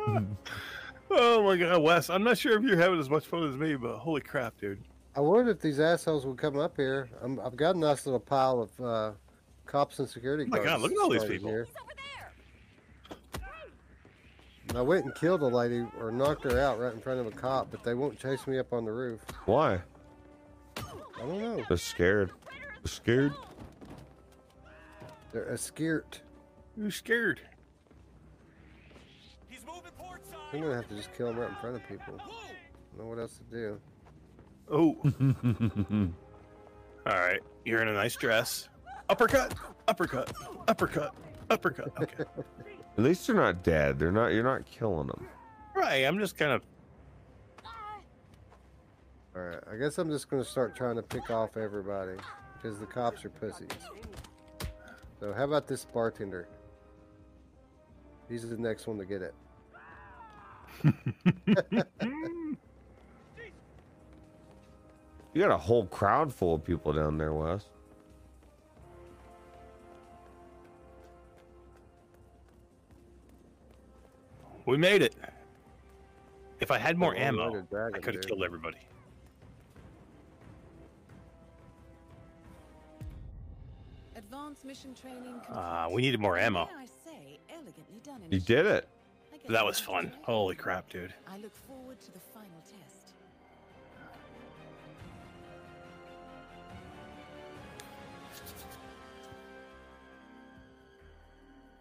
oh 1.11 1.43
my 1.43 1.57
god, 1.57 1.81
Wes! 1.81 2.09
I'm 2.09 2.23
not 2.23 2.37
sure 2.37 2.57
if 2.57 2.63
you're 2.63 2.77
having 2.77 2.99
as 2.99 3.09
much 3.09 3.25
fun 3.25 3.47
as 3.47 3.55
me, 3.55 3.75
but 3.75 3.97
holy 3.97 4.21
crap, 4.21 4.59
dude! 4.59 4.83
I 5.15 5.21
wondered 5.21 5.51
if 5.51 5.61
these 5.61 5.79
assholes 5.79 6.25
would 6.25 6.37
come 6.37 6.57
up 6.57 6.77
here. 6.77 7.09
I'm, 7.21 7.39
I've 7.39 7.55
got 7.55 7.75
a 7.75 7.79
nice 7.79 8.05
little 8.05 8.19
pile 8.19 8.61
of 8.61 8.85
uh, 8.85 9.11
cops 9.65 9.99
and 9.99 10.07
security 10.07 10.45
Oh 10.45 10.47
my 10.47 10.57
guards. 10.57 10.69
God, 10.69 10.81
look 10.81 10.91
at 10.91 10.97
all 10.97 11.09
these 11.09 11.25
people. 11.25 11.49
Here. 11.49 11.67
And 14.69 14.77
I 14.77 14.81
went 14.81 15.05
and 15.05 15.15
killed 15.15 15.41
a 15.41 15.47
lady 15.47 15.83
or 15.99 16.11
knocked 16.11 16.43
her 16.43 16.59
out 16.59 16.79
right 16.79 16.93
in 16.93 17.01
front 17.01 17.19
of 17.19 17.25
a 17.25 17.31
cop, 17.31 17.71
but 17.71 17.83
they 17.83 17.95
won't 17.95 18.19
chase 18.19 18.45
me 18.45 18.59
up 18.59 18.71
on 18.71 18.85
the 18.85 18.91
roof. 18.91 19.19
Why? 19.45 19.81
I 20.77 21.21
don't 21.21 21.41
know. 21.41 21.65
They're 21.67 21.77
scared. 21.77 22.31
They're 22.83 22.85
scared. 22.85 23.33
They're 25.33 25.57
scared. 25.57 26.19
Who's 26.75 26.95
scared? 26.95 27.41
I'm 30.51 30.61
gonna 30.61 30.75
have 30.75 30.87
to 30.89 30.95
just 30.95 31.13
kill 31.13 31.27
them 31.27 31.37
right 31.37 31.49
in 31.49 31.55
front 31.55 31.75
of 31.75 31.87
people. 31.87 32.19
I 32.19 32.97
don't 32.97 32.99
know 32.99 33.05
what 33.05 33.19
else 33.19 33.37
to 33.37 33.43
do. 33.55 33.79
Oh. 34.71 34.95
All 37.09 37.19
right, 37.19 37.39
you're 37.65 37.81
in 37.81 37.87
a 37.87 37.93
nice 37.93 38.15
dress. 38.15 38.69
Uppercut, 39.09 39.53
uppercut, 39.87 40.31
uppercut, 40.67 41.13
uppercut. 41.49 41.91
Okay. 42.01 42.23
At 42.97 43.03
least 43.03 43.27
they're 43.27 43.35
not 43.35 43.63
dead. 43.63 43.97
They're 43.97 44.11
not. 44.11 44.27
You're 44.33 44.43
not 44.43 44.65
killing 44.65 45.07
them. 45.07 45.27
right, 45.75 46.03
I'm 46.03 46.19
just 46.19 46.37
kind 46.37 46.51
of. 46.51 46.63
All 49.35 49.41
right, 49.43 49.59
I 49.71 49.75
guess 49.77 49.97
I'm 49.97 50.09
just 50.09 50.29
gonna 50.29 50.43
start 50.43 50.75
trying 50.75 50.95
to 50.95 51.03
pick 51.03 51.29
off 51.29 51.57
everybody 51.57 52.17
because 52.55 52.79
the 52.79 52.85
cops 52.85 53.23
are 53.23 53.29
pussies. 53.29 53.69
So 55.19 55.33
how 55.33 55.43
about 55.43 55.67
this 55.67 55.85
bartender? 55.85 56.47
He's 58.27 58.47
the 58.47 58.57
next 58.57 58.87
one 58.87 58.97
to 58.97 59.05
get 59.05 59.21
it. 59.21 59.33
You 65.33 65.41
got 65.41 65.51
a 65.51 65.57
whole 65.57 65.85
crowd 65.85 66.33
full 66.33 66.55
of 66.55 66.63
people 66.65 66.91
down 66.91 67.17
there, 67.17 67.33
Wes. 67.33 67.65
We 74.65 74.77
made 74.77 75.01
it. 75.01 75.15
If 76.59 76.71
I 76.71 76.77
had 76.77 76.97
more 76.97 77.15
Oh, 77.15 77.19
ammo, 77.19 77.61
dragon, 77.69 77.95
I 77.95 77.99
could 77.99 78.15
have 78.15 78.25
killed 78.25 78.43
everybody. 78.43 78.77
Advanced 84.15 84.65
mission 84.65 84.93
training. 84.93 85.39
complete. 85.45 85.57
Uh, 85.57 85.89
we 85.91 86.01
needed 86.01 86.19
more 86.19 86.37
ammo. 86.37 86.67
I 86.77 86.85
say, 86.85 87.39
elegantly 87.49 87.99
done 88.03 88.21
You 88.29 88.39
did 88.39 88.65
it. 88.65 88.87
I 89.49 89.53
That 89.53 89.65
was 89.65 89.79
fun. 89.79 90.13
Holy 90.21 90.53
crap, 90.53 90.89
dude. 90.89 91.11
I 91.27 91.39
look 91.39 91.55
forward 91.55 91.99
to 92.01 92.11
the 92.11 92.19
final 92.19 92.61
test. 92.61 93.13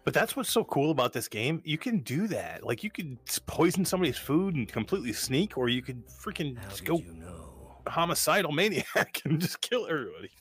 But 0.03 0.15
that's 0.15 0.35
what's 0.35 0.49
so 0.49 0.63
cool 0.63 0.89
about 0.89 1.13
this 1.13 1.27
game. 1.27 1.61
You 1.63 1.77
can 1.77 1.99
do 1.99 2.25
that. 2.29 2.65
Like 2.65 2.83
you 2.83 2.89
could 2.89 3.19
poison 3.45 3.85
somebody's 3.85 4.17
food 4.17 4.55
and 4.55 4.67
completely 4.67 5.13
sneak, 5.13 5.55
or 5.55 5.69
you 5.69 5.83
could 5.83 6.07
freaking 6.07 6.57
How 6.57 6.69
just 6.69 6.85
go 6.85 6.97
you 6.97 7.13
know? 7.13 7.77
homicidal 7.87 8.51
maniac 8.51 9.21
and 9.25 9.39
just 9.39 9.61
kill 9.61 9.85
everybody. 9.85 10.31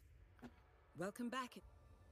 Welcome 0.97 1.29
back. 1.29 1.59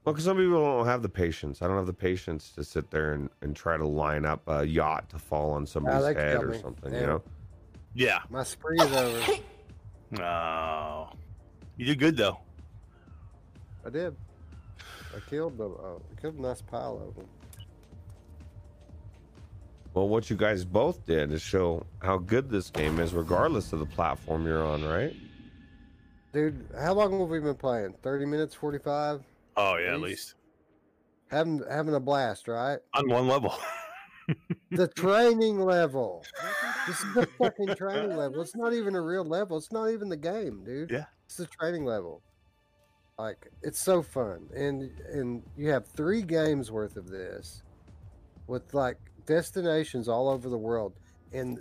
Well, 0.07 0.13
because 0.13 0.25
some 0.25 0.37
people 0.37 0.63
don't 0.63 0.87
have 0.87 1.03
the 1.03 1.09
patience. 1.09 1.63
I 1.63 1.67
don't 1.67 1.77
have 1.77 1.87
the 1.87 1.93
patience 1.93 2.53
to 2.53 2.63
sit 2.63 2.93
there 2.93 3.15
and, 3.15 3.29
and 3.43 3.57
try 3.57 3.77
to 3.77 3.85
line 3.85 4.25
up 4.25 4.41
a 4.47 4.65
yacht 4.65 5.09
to 5.09 5.19
fall 5.19 5.51
on 5.51 5.67
somebody's 5.67 6.15
they 6.15 6.15
head 6.15 6.45
or 6.45 6.51
me. 6.51 6.61
something. 6.61 6.93
Damn. 6.93 7.01
You 7.01 7.07
know. 7.09 7.23
Yeah. 7.93 8.21
My 8.31 8.45
spree 8.45 8.79
is 8.81 8.93
over. 8.93 9.33
Oh, 10.21 11.09
you 11.77 11.85
did 11.85 11.99
good 11.99 12.17
though. 12.17 12.39
I 13.85 13.91
did. 13.91 14.15
I 14.79 15.19
killed 15.29 15.59
them. 15.59 15.75
Uh, 15.83 15.97
I 15.97 16.21
killed 16.21 16.37
a 16.37 16.43
nice 16.43 16.63
pile 16.63 17.03
of 17.09 17.17
them. 17.17 17.27
Well, 19.93 20.09
what 20.09 20.31
you 20.31 20.37
guys 20.37 20.65
both 20.65 21.05
did 21.07 21.33
is 21.33 21.43
show 21.43 21.85
how 22.03 22.19
good 22.19 22.49
this 22.51 22.71
game 22.71 23.01
is, 23.01 23.15
regardless 23.15 23.73
of 23.73 23.81
the 23.81 23.87
platform 23.87 24.47
you're 24.47 24.65
on, 24.65 24.85
right? 24.85 25.13
Dude, 26.33 26.69
how 26.79 26.95
long 26.95 27.19
have 27.19 27.29
we 27.29 27.41
been 27.41 27.57
playing? 27.57 27.95
30 28.05 28.27
minutes, 28.27 28.55
45? 28.55 29.25
Oh 29.57 29.77
yeah, 29.77 29.95
at 29.95 29.99
Please. 29.99 30.03
least 30.03 30.35
Having 31.31 31.63
having 31.71 31.95
a 31.95 32.01
blast, 32.01 32.47
right? 32.49 32.79
on 32.95 33.09
one 33.09 33.27
level. 33.27 33.55
The 34.71 34.87
training 34.97 35.61
level. 35.61 36.25
This 36.87 37.01
is 37.01 37.15
the 37.15 37.27
fucking 37.39 37.75
training 37.75 38.17
level. 38.17 38.41
It's 38.43 38.55
not 38.55 38.73
even 38.73 38.95
a 38.95 39.01
real 39.01 39.25
level. 39.25 39.57
It's 39.57 39.73
not 39.73 39.91
even 39.91 40.09
the 40.09 40.17
game, 40.17 40.63
dude. 40.65 40.91
Yeah. 40.91 41.07
It's 41.27 41.37
the 41.37 41.47
training 41.47 41.85
level. 41.85 42.23
Like 43.19 43.51
it's 43.63 43.79
so 43.81 44.03
fun, 44.03 44.49
and 44.55 44.91
and 45.11 45.43
you 45.57 45.71
have 45.71 45.87
three 45.87 46.23
games 46.23 46.71
worth 46.71 46.97
of 46.97 47.09
this, 47.09 47.63
with 48.47 48.75
like 48.75 48.99
destinations 49.25 50.07
all 50.07 50.29
over 50.29 50.49
the 50.49 50.59
world, 50.59 50.93
and 51.33 51.61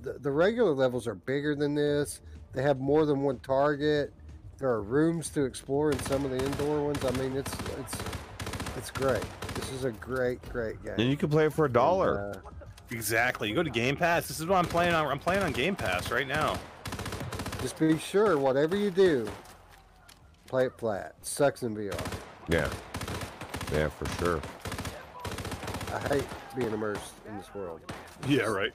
the 0.00 0.14
the 0.20 0.30
regular 0.30 0.72
levels 0.72 1.06
are 1.08 1.16
bigger 1.16 1.54
than 1.56 1.74
this. 1.74 2.22
They 2.52 2.62
have 2.62 2.78
more 2.78 3.04
than 3.04 3.20
one 3.22 3.40
target. 3.40 4.12
There 4.58 4.70
are 4.70 4.82
rooms 4.82 5.28
to 5.30 5.44
explore 5.44 5.92
in 5.92 5.98
some 6.00 6.24
of 6.24 6.30
the 6.30 6.42
indoor 6.42 6.84
ones. 6.84 7.04
I 7.04 7.10
mean, 7.12 7.36
it's 7.36 7.52
it's 7.78 7.94
it's 8.76 8.90
great. 8.90 9.24
This 9.54 9.70
is 9.72 9.84
a 9.84 9.90
great 9.92 10.40
great 10.50 10.82
game. 10.82 10.94
And 10.98 11.10
you 11.10 11.16
can 11.16 11.28
play 11.28 11.46
it 11.46 11.52
for 11.52 11.66
a 11.66 11.72
dollar. 11.72 12.32
And, 12.32 12.36
uh, 12.36 12.40
exactly. 12.90 13.48
You 13.48 13.54
go 13.54 13.62
to 13.62 13.70
Game 13.70 13.96
Pass. 13.96 14.28
This 14.28 14.40
is 14.40 14.46
what 14.46 14.56
I'm 14.56 14.64
playing 14.64 14.94
on. 14.94 15.06
I'm 15.06 15.18
playing 15.18 15.42
on 15.42 15.52
Game 15.52 15.76
Pass 15.76 16.10
right 16.10 16.26
now. 16.26 16.58
Just 17.60 17.78
be 17.78 17.98
sure, 17.98 18.38
whatever 18.38 18.76
you 18.76 18.90
do, 18.90 19.28
play 20.46 20.66
it 20.66 20.72
flat. 20.78 21.14
Sucks 21.22 21.62
in 21.62 21.74
VR. 21.74 21.98
yeah. 22.48 22.68
Yeah, 23.72 23.88
for 23.88 24.06
sure. 24.22 24.40
I 25.92 25.98
hate 26.08 26.24
being 26.56 26.72
immersed 26.72 27.14
in 27.28 27.36
this 27.36 27.52
world. 27.52 27.80
Yeah, 28.28 28.42
right. 28.44 28.72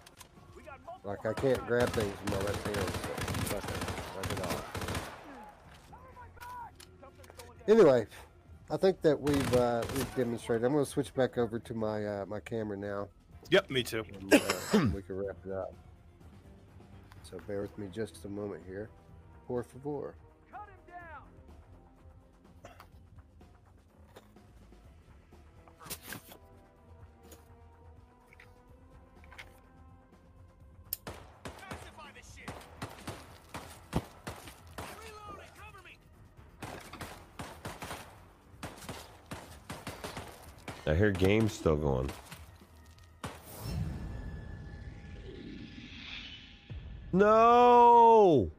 Like 1.05 1.25
I 1.25 1.33
can't 1.33 1.65
grab 1.65 1.89
things 1.89 2.13
with 2.25 2.31
my 2.31 2.45
left 2.45 2.67
hand. 2.67 2.77
So 2.77 3.55
fuck 3.55 3.63
it, 3.63 3.69
fuck 3.71 4.31
it 4.37 4.45
off. 4.47 4.67
Anyway, 7.71 8.05
I 8.69 8.75
think 8.75 9.01
that 9.01 9.17
we've 9.17 9.55
uh, 9.55 9.81
we've 9.95 10.15
demonstrated. 10.17 10.65
I'm 10.65 10.73
going 10.73 10.83
to 10.83 10.91
switch 10.91 11.13
back 11.13 11.37
over 11.37 11.57
to 11.57 11.73
my 11.73 12.05
uh, 12.05 12.25
my 12.25 12.41
camera 12.41 12.75
now. 12.75 13.07
Yep, 13.49 13.69
me 13.69 13.81
too. 13.81 14.03
And, 14.19 14.33
uh, 14.33 14.39
we 14.93 15.01
can 15.01 15.15
wrap 15.15 15.37
it 15.45 15.53
up. 15.53 15.73
So 17.23 17.37
bear 17.47 17.61
with 17.61 17.77
me 17.77 17.87
just 17.89 18.25
a 18.25 18.27
moment 18.27 18.61
here. 18.67 18.89
Por 19.47 19.63
favor. 19.63 20.15
I 40.91 40.95
hear 40.95 41.11
games 41.11 41.53
still 41.53 41.77
going. 41.77 42.09
No. 47.13 48.51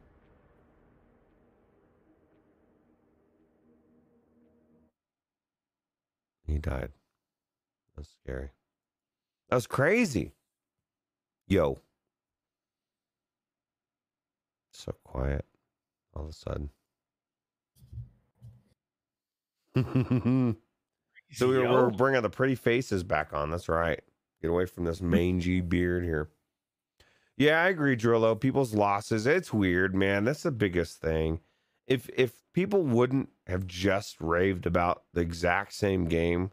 He 6.47 6.57
died. 6.57 6.89
That's 7.95 8.09
scary. 8.23 8.49
That 9.49 9.57
was 9.57 9.67
crazy. 9.67 10.31
Yo. 11.47 11.77
So 14.71 14.91
quiet 15.03 15.45
all 16.15 16.23
of 16.23 16.29
a 16.29 16.33
sudden. 16.33 16.71
so 21.33 21.47
we 21.47 21.59
we're, 21.59 21.69
we're 21.69 21.89
bringing 21.89 22.21
the 22.21 22.29
pretty 22.29 22.55
faces 22.55 23.03
back 23.03 23.33
on. 23.33 23.49
That's 23.49 23.69
right. 23.69 23.99
Get 24.41 24.51
away 24.51 24.65
from 24.65 24.85
this 24.85 25.01
mangy 25.01 25.61
beard 25.61 26.03
here. 26.03 26.29
Yeah, 27.37 27.63
I 27.63 27.69
agree, 27.69 27.97
Drillo. 27.97 28.39
People's 28.39 28.73
losses, 28.73 29.25
it's 29.25 29.51
weird, 29.51 29.95
man. 29.95 30.25
That's 30.25 30.43
the 30.43 30.51
biggest 30.51 31.01
thing. 31.01 31.39
If 31.87 32.09
if 32.15 32.33
people 32.53 32.83
wouldn't 32.83 33.29
have 33.47 33.65
just 33.67 34.21
raved 34.21 34.65
about 34.65 35.03
the 35.13 35.21
exact 35.21 35.73
same 35.73 36.05
game 36.05 36.51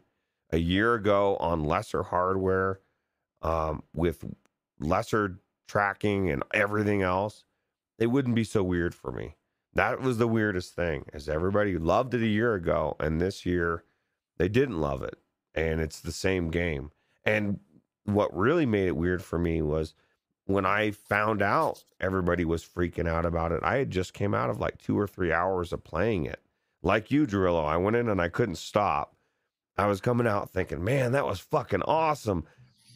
a 0.51 0.57
year 0.57 0.95
ago 0.95 1.37
on 1.37 1.63
lesser 1.63 2.03
hardware, 2.03 2.79
um, 3.41 3.83
with 3.93 4.25
lesser 4.79 5.39
tracking 5.67 6.29
and 6.29 6.43
everything 6.53 7.01
else, 7.01 7.45
it 7.97 8.07
wouldn't 8.07 8.35
be 8.35 8.43
so 8.43 8.63
weird 8.63 8.95
for 8.95 9.11
me. 9.11 9.35
That 9.73 10.01
was 10.01 10.17
the 10.17 10.27
weirdest 10.27 10.75
thing, 10.75 11.05
is 11.13 11.29
everybody 11.29 11.77
loved 11.77 12.13
it 12.13 12.21
a 12.21 12.27
year 12.27 12.55
ago, 12.55 12.97
and 12.99 13.21
this 13.21 13.45
year 13.45 13.83
they 14.41 14.49
didn't 14.49 14.81
love 14.81 15.03
it, 15.03 15.19
and 15.53 15.79
it's 15.79 15.99
the 15.99 16.11
same 16.11 16.49
game. 16.49 16.89
And 17.23 17.59
what 18.05 18.35
really 18.35 18.65
made 18.65 18.87
it 18.87 18.97
weird 18.97 19.23
for 19.23 19.37
me 19.37 19.61
was 19.61 19.93
when 20.45 20.65
I 20.65 20.89
found 20.89 21.43
out 21.43 21.83
everybody 21.99 22.43
was 22.43 22.65
freaking 22.65 23.07
out 23.07 23.23
about 23.23 23.51
it, 23.51 23.59
I 23.61 23.77
had 23.77 23.91
just 23.91 24.15
came 24.15 24.33
out 24.33 24.49
of 24.49 24.59
like 24.59 24.79
two 24.79 24.97
or 24.97 25.05
three 25.05 25.31
hours 25.31 25.71
of 25.71 25.83
playing 25.83 26.25
it. 26.25 26.39
Like 26.81 27.11
you, 27.11 27.27
Drillo, 27.27 27.63
I 27.63 27.77
went 27.77 27.97
in 27.97 28.09
and 28.09 28.19
I 28.19 28.29
couldn't 28.29 28.55
stop. 28.55 29.15
I 29.77 29.85
was 29.85 30.01
coming 30.01 30.25
out 30.25 30.49
thinking, 30.49 30.83
man, 30.83 31.11
that 31.11 31.27
was 31.27 31.39
fucking 31.39 31.83
awesome. 31.83 32.45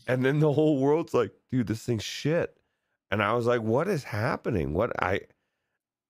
And 0.08 0.26
then 0.26 0.40
the 0.40 0.54
whole 0.54 0.80
world's 0.80 1.14
like, 1.14 1.32
dude, 1.52 1.68
this 1.68 1.84
thing's 1.84 2.04
shit. 2.04 2.58
And 3.12 3.22
I 3.22 3.34
was 3.34 3.46
like, 3.46 3.62
what 3.62 3.88
is 3.88 4.04
happening? 4.04 4.74
What 4.74 4.92
I 5.00 5.22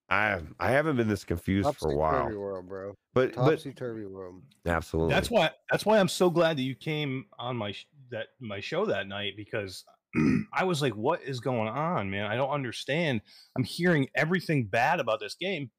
I 0.10 0.40
I 0.60 0.72
haven't 0.72 0.98
been 0.98 1.08
this 1.08 1.24
confused 1.24 1.76
for 1.78 1.92
a 1.92 1.96
while. 1.96 2.12
Topsy-turvy 2.12 2.38
world, 2.38 2.70
bro. 2.70 2.94
But 3.14 3.36
but 3.36 3.52
Topsy 3.52 3.74
turvy 3.74 4.06
world. 4.06 4.42
absolutely. 4.66 5.14
That's 5.14 5.32
why. 5.32 5.52
That's 5.72 5.86
why 5.86 6.00
I'm 6.00 6.08
so 6.08 6.30
glad 6.30 6.58
that 6.58 6.64
you 6.64 6.76
came 6.76 7.26
on 7.40 7.58
my 7.58 7.72
sh- 7.72 7.88
that 8.12 8.28
my 8.40 8.60
show 8.60 8.86
that 8.86 9.08
night 9.08 9.34
because 9.36 9.84
I 10.54 10.64
was 10.64 10.82
like, 10.82 10.96
"What 10.96 11.24
is 11.24 11.40
going 11.40 11.70
on, 11.70 12.12
man? 12.12 12.26
I 12.28 12.36
don't 12.36 12.52
understand. 12.52 13.22
I'm 13.58 13.64
hearing 13.64 14.08
everything 14.16 14.66
bad 14.66 15.00
about 15.00 15.20
this 15.20 15.36
game." 15.36 15.72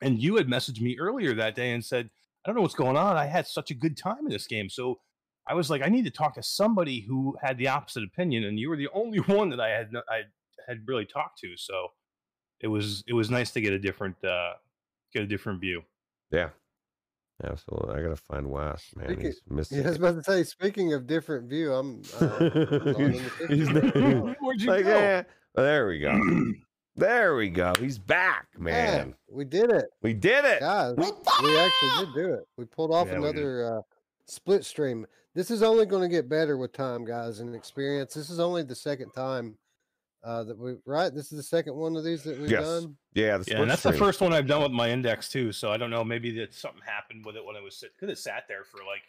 And 0.00 0.22
you 0.22 0.36
had 0.36 0.46
messaged 0.46 0.80
me 0.80 0.96
earlier 0.98 1.34
that 1.34 1.54
day 1.54 1.72
and 1.72 1.84
said, 1.84 2.08
"I 2.44 2.48
don't 2.48 2.56
know 2.56 2.62
what's 2.62 2.74
going 2.74 2.96
on. 2.96 3.16
I 3.16 3.26
had 3.26 3.46
such 3.46 3.70
a 3.70 3.74
good 3.74 3.96
time 3.96 4.24
in 4.24 4.30
this 4.30 4.46
game." 4.46 4.70
So 4.70 5.00
I 5.46 5.52
was 5.52 5.68
like, 5.68 5.82
"I 5.82 5.90
need 5.90 6.04
to 6.04 6.10
talk 6.10 6.34
to 6.36 6.42
somebody 6.42 7.00
who 7.00 7.36
had 7.42 7.58
the 7.58 7.68
opposite 7.68 8.04
opinion." 8.04 8.44
And 8.44 8.58
you 8.58 8.70
were 8.70 8.76
the 8.78 8.88
only 8.94 9.18
one 9.26 9.50
that 9.50 9.60
I 9.60 9.68
had 9.68 9.90
I 10.08 10.22
had 10.66 10.78
really 10.86 11.04
talked 11.04 11.40
to. 11.40 11.58
So 11.58 11.88
it 12.60 12.68
was 12.68 13.02
it 13.06 13.12
was 13.14 13.30
nice 13.30 13.50
to 13.52 13.60
get 13.60 13.72
a 13.72 13.78
different 13.78 14.22
uh 14.24 14.52
get 15.12 15.22
a 15.22 15.26
different 15.26 15.60
view. 15.60 15.82
yeah. 16.30 16.50
Absolutely. 17.42 17.94
I 17.94 18.02
gotta 18.02 18.16
find 18.16 18.50
Wes, 18.50 18.84
man. 18.94 19.06
Speaking- 19.06 19.24
He's 19.24 19.40
missing. 19.48 19.78
Yeah, 19.78 19.84
I 19.84 19.88
was 19.88 19.96
about 19.96 20.14
to 20.16 20.22
say. 20.22 20.44
Speaking 20.44 20.92
of 20.92 21.06
different 21.06 21.48
view, 21.48 21.72
I'm. 21.72 22.02
Uh, 22.20 22.24
not 22.26 22.38
the 22.38 23.30
He's 23.48 23.72
right. 23.72 24.36
Where'd 24.42 24.60
you 24.60 24.68
like, 24.70 24.84
go? 24.84 24.90
yeah. 24.90 25.22
Well, 25.54 25.64
there 25.64 25.86
we 25.88 26.00
go. 26.00 26.20
there 26.96 27.34
we 27.36 27.48
go. 27.48 27.72
He's 27.78 27.98
back, 27.98 28.48
man. 28.58 29.08
Yeah, 29.08 29.34
we 29.34 29.46
did 29.46 29.70
it, 29.70 29.86
We 30.02 30.12
did 30.12 30.44
it. 30.44 30.60
guys. 30.60 30.96
We 30.98 31.58
actually 31.58 32.04
did 32.04 32.14
do 32.14 32.34
it. 32.34 32.44
We 32.58 32.66
pulled 32.66 32.92
off 32.92 33.08
Yeah, 33.08 33.14
another 33.16 33.78
uh, 33.78 33.82
split 34.26 34.66
stream. 34.66 35.06
This 35.34 35.50
is 35.50 35.62
only 35.62 35.86
going 35.86 36.02
to 36.02 36.14
get 36.14 36.28
better 36.28 36.58
with 36.58 36.74
time, 36.74 37.06
guys, 37.06 37.40
and 37.40 37.54
experience. 37.54 38.12
This 38.12 38.28
is 38.28 38.38
only 38.38 38.64
the 38.64 38.74
second 38.74 39.12
time 39.12 39.56
uh, 40.22 40.44
that 40.44 40.58
we 40.58 40.74
right. 40.86 41.14
This 41.14 41.32
is 41.32 41.36
the 41.38 41.42
second 41.42 41.74
one 41.74 41.96
of 41.96 42.04
these 42.04 42.22
that 42.24 42.38
we've 42.38 42.50
Yes. 42.50 42.62
done. 42.64 42.96
Yeah, 43.14 43.38
the 43.38 43.50
Yeah, 43.50 43.60
and 43.62 43.70
that's 43.70 43.82
the 43.82 43.92
first 43.92 44.20
one 44.20 44.32
I've 44.32 44.46
done 44.46 44.62
with 44.62 44.72
my 44.72 44.90
index 44.90 45.28
too. 45.28 45.52
So 45.52 45.70
I 45.72 45.76
don't 45.76 45.90
know. 45.90 46.04
Maybe 46.04 46.30
that 46.38 46.54
something 46.54 46.82
happened 46.84 47.24
with 47.24 47.36
it 47.36 47.44
when 47.44 47.56
it 47.56 47.62
was 47.62 47.78
sit 47.78 47.92
because 47.98 48.12
it 48.12 48.20
sat 48.20 48.44
there 48.48 48.64
for 48.64 48.78
like 48.78 49.02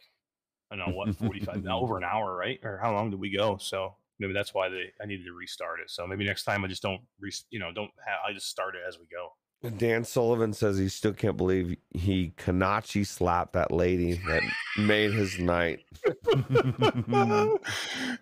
I 0.71 0.75
don't 0.77 0.89
know 0.89 0.95
what 0.95 1.15
forty 1.15 1.39
five 1.39 1.65
over 1.69 1.97
an 1.97 2.03
hour, 2.03 2.35
right? 2.35 2.59
Or 2.63 2.79
how 2.81 2.93
long 2.93 3.09
did 3.09 3.19
we 3.19 3.29
go? 3.29 3.57
So 3.57 3.95
maybe 4.19 4.33
that's 4.33 4.53
why 4.53 4.69
they 4.69 4.91
I 5.01 5.05
needed 5.05 5.25
to 5.25 5.33
restart 5.33 5.79
it. 5.81 5.89
So 5.89 6.07
maybe 6.07 6.25
next 6.25 6.43
time 6.45 6.63
I 6.63 6.67
just 6.67 6.81
don't 6.81 7.01
re, 7.19 7.31
you 7.49 7.59
know 7.59 7.71
don't 7.73 7.91
have 8.05 8.19
I 8.27 8.33
just 8.33 8.47
start 8.49 8.75
it 8.75 8.81
as 8.87 8.97
we 8.99 9.05
go. 9.11 9.33
Dan 9.69 10.03
Sullivan 10.03 10.53
says 10.53 10.79
he 10.79 10.89
still 10.89 11.13
can't 11.13 11.37
believe 11.37 11.77
he 11.91 12.33
Kanachi 12.35 13.05
slapped 13.05 13.53
that 13.53 13.71
lady 13.71 14.13
that 14.27 14.41
made 14.77 15.13
his 15.13 15.37
night. 15.37 15.81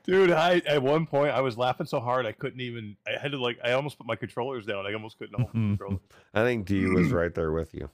Dude, 0.03 0.31
I 0.31 0.61
at 0.65 0.83
one 0.83 1.05
point 1.05 1.31
I 1.31 1.39
was 1.39 1.57
laughing 1.57 1.85
so 1.85 2.01
hard 2.01 2.25
I 2.25 2.33
couldn't 2.33 2.59
even. 2.59 2.97
I 3.07 3.17
had 3.21 3.31
to 3.31 3.41
like 3.41 3.57
I 3.63 3.71
almost 3.71 3.97
put 3.97 4.05
my 4.05 4.17
controllers 4.17 4.65
down. 4.65 4.85
I 4.85 4.93
almost 4.93 5.17
couldn't 5.17 5.35
hold 5.39 5.47
the 5.53 5.59
controller. 5.59 5.99
I 6.33 6.43
think 6.43 6.65
D 6.65 6.85
was 6.87 7.11
right 7.11 7.33
there 7.33 7.53
with 7.53 7.73
you. 7.73 7.89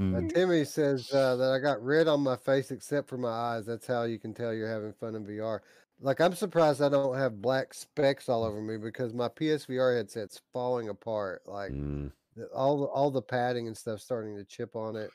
Uh, 0.00 0.22
Timmy 0.28 0.64
says 0.64 1.12
uh, 1.12 1.36
that 1.36 1.50
I 1.52 1.58
got 1.58 1.84
red 1.84 2.08
on 2.08 2.20
my 2.20 2.36
face 2.36 2.70
except 2.70 3.08
for 3.08 3.18
my 3.18 3.28
eyes. 3.28 3.66
That's 3.66 3.86
how 3.86 4.04
you 4.04 4.18
can 4.18 4.32
tell 4.32 4.54
you're 4.54 4.72
having 4.72 4.94
fun 4.94 5.14
in 5.14 5.26
VR. 5.26 5.60
Like 6.00 6.20
I'm 6.20 6.34
surprised 6.34 6.80
I 6.80 6.88
don't 6.88 7.16
have 7.16 7.42
black 7.42 7.74
specks 7.74 8.28
all 8.28 8.44
over 8.44 8.60
me 8.60 8.78
because 8.78 9.12
my 9.12 9.28
PSVR 9.28 9.96
headset's 9.96 10.40
falling 10.52 10.88
apart. 10.88 11.42
Like 11.46 11.72
Mm. 11.72 12.12
the, 12.36 12.46
all 12.54 12.78
the, 12.80 12.86
all 12.86 13.10
the 13.10 13.22
padding 13.22 13.66
and 13.66 13.76
stuff 13.76 14.00
starting 14.00 14.36
to 14.36 14.44
chip 14.44 14.74
on 14.76 14.96
it. 14.96 15.10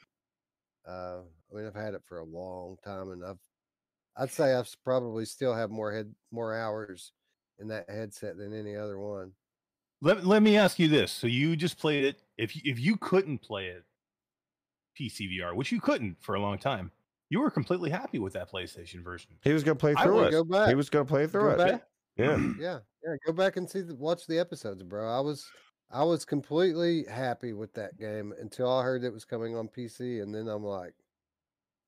Uh, 0.88 1.22
I 1.52 1.56
mean, 1.56 1.66
I've 1.66 1.74
had 1.76 1.96
it 1.96 2.04
for 2.06 2.20
a 2.20 2.24
long 2.24 2.78
time, 2.84 3.10
and 3.10 3.26
I've 3.26 3.40
I'd 4.16 4.30
say 4.32 4.54
I've 4.54 4.74
probably 4.84 5.26
still 5.26 5.54
have 5.54 5.72
more 5.72 5.92
head 5.92 6.14
more 6.32 6.56
hours 6.56 7.12
in 7.58 7.68
that 7.70 7.90
headset 7.90 8.38
than 8.38 8.54
any 8.54 8.76
other 8.76 9.00
one. 9.00 9.34
Let, 10.02 10.26
let 10.26 10.44
me 10.44 10.58
ask 10.58 10.78
you 10.78 10.88
this: 10.88 11.12
So 11.12 11.26
you 11.26 11.56
just 11.56 11.80
played 11.80 12.06
it. 12.06 12.22
If 12.38 12.56
you, 12.56 12.62
if 12.66 12.80
you 12.80 12.98
couldn't 12.98 13.40
play 13.40 13.68
it 13.68 13.84
PCVR, 15.00 15.56
which 15.56 15.72
you 15.72 15.82
couldn't 15.82 16.22
for 16.22 16.36
a 16.36 16.40
long 16.40 16.58
time, 16.58 16.92
you 17.30 17.40
were 17.40 17.50
completely 17.50 17.90
happy 17.90 18.20
with 18.20 18.34
that 18.34 18.52
PlayStation 18.52 19.04
version. 19.04 19.32
He 19.44 19.54
was 19.54 19.64
gonna 19.64 19.76
play 19.76 19.94
through 19.96 20.26
it. 20.26 20.32
go 20.32 20.44
back. 20.44 20.70
He 20.70 20.76
was 20.76 20.90
gonna 20.90 21.06
play 21.06 21.28
through 21.28 21.56
Go 21.56 21.64
it. 21.64 21.72
back. 21.72 21.84
Yeah. 22.18 22.38
yeah, 22.60 22.80
yeah. 23.04 23.16
Go 23.26 23.34
back 23.34 23.58
and 23.58 23.70
see 23.70 23.82
the 23.82 23.96
watch 23.96 24.28
the 24.28 24.40
episodes, 24.40 24.84
bro. 24.84 25.10
I 25.10 25.20
was 25.20 25.46
I 25.92 26.04
was 26.04 26.26
completely 26.26 27.06
happy 27.06 27.54
with 27.54 27.74
that 27.74 27.98
game 27.98 28.34
until 28.40 28.72
I 28.72 28.84
heard 28.84 29.04
it 29.04 29.14
was 29.14 29.26
coming 29.26 29.56
on 29.56 29.68
PC, 29.68 30.22
and 30.22 30.34
then 30.34 30.48
I'm 30.48 30.64
like, 30.64 30.94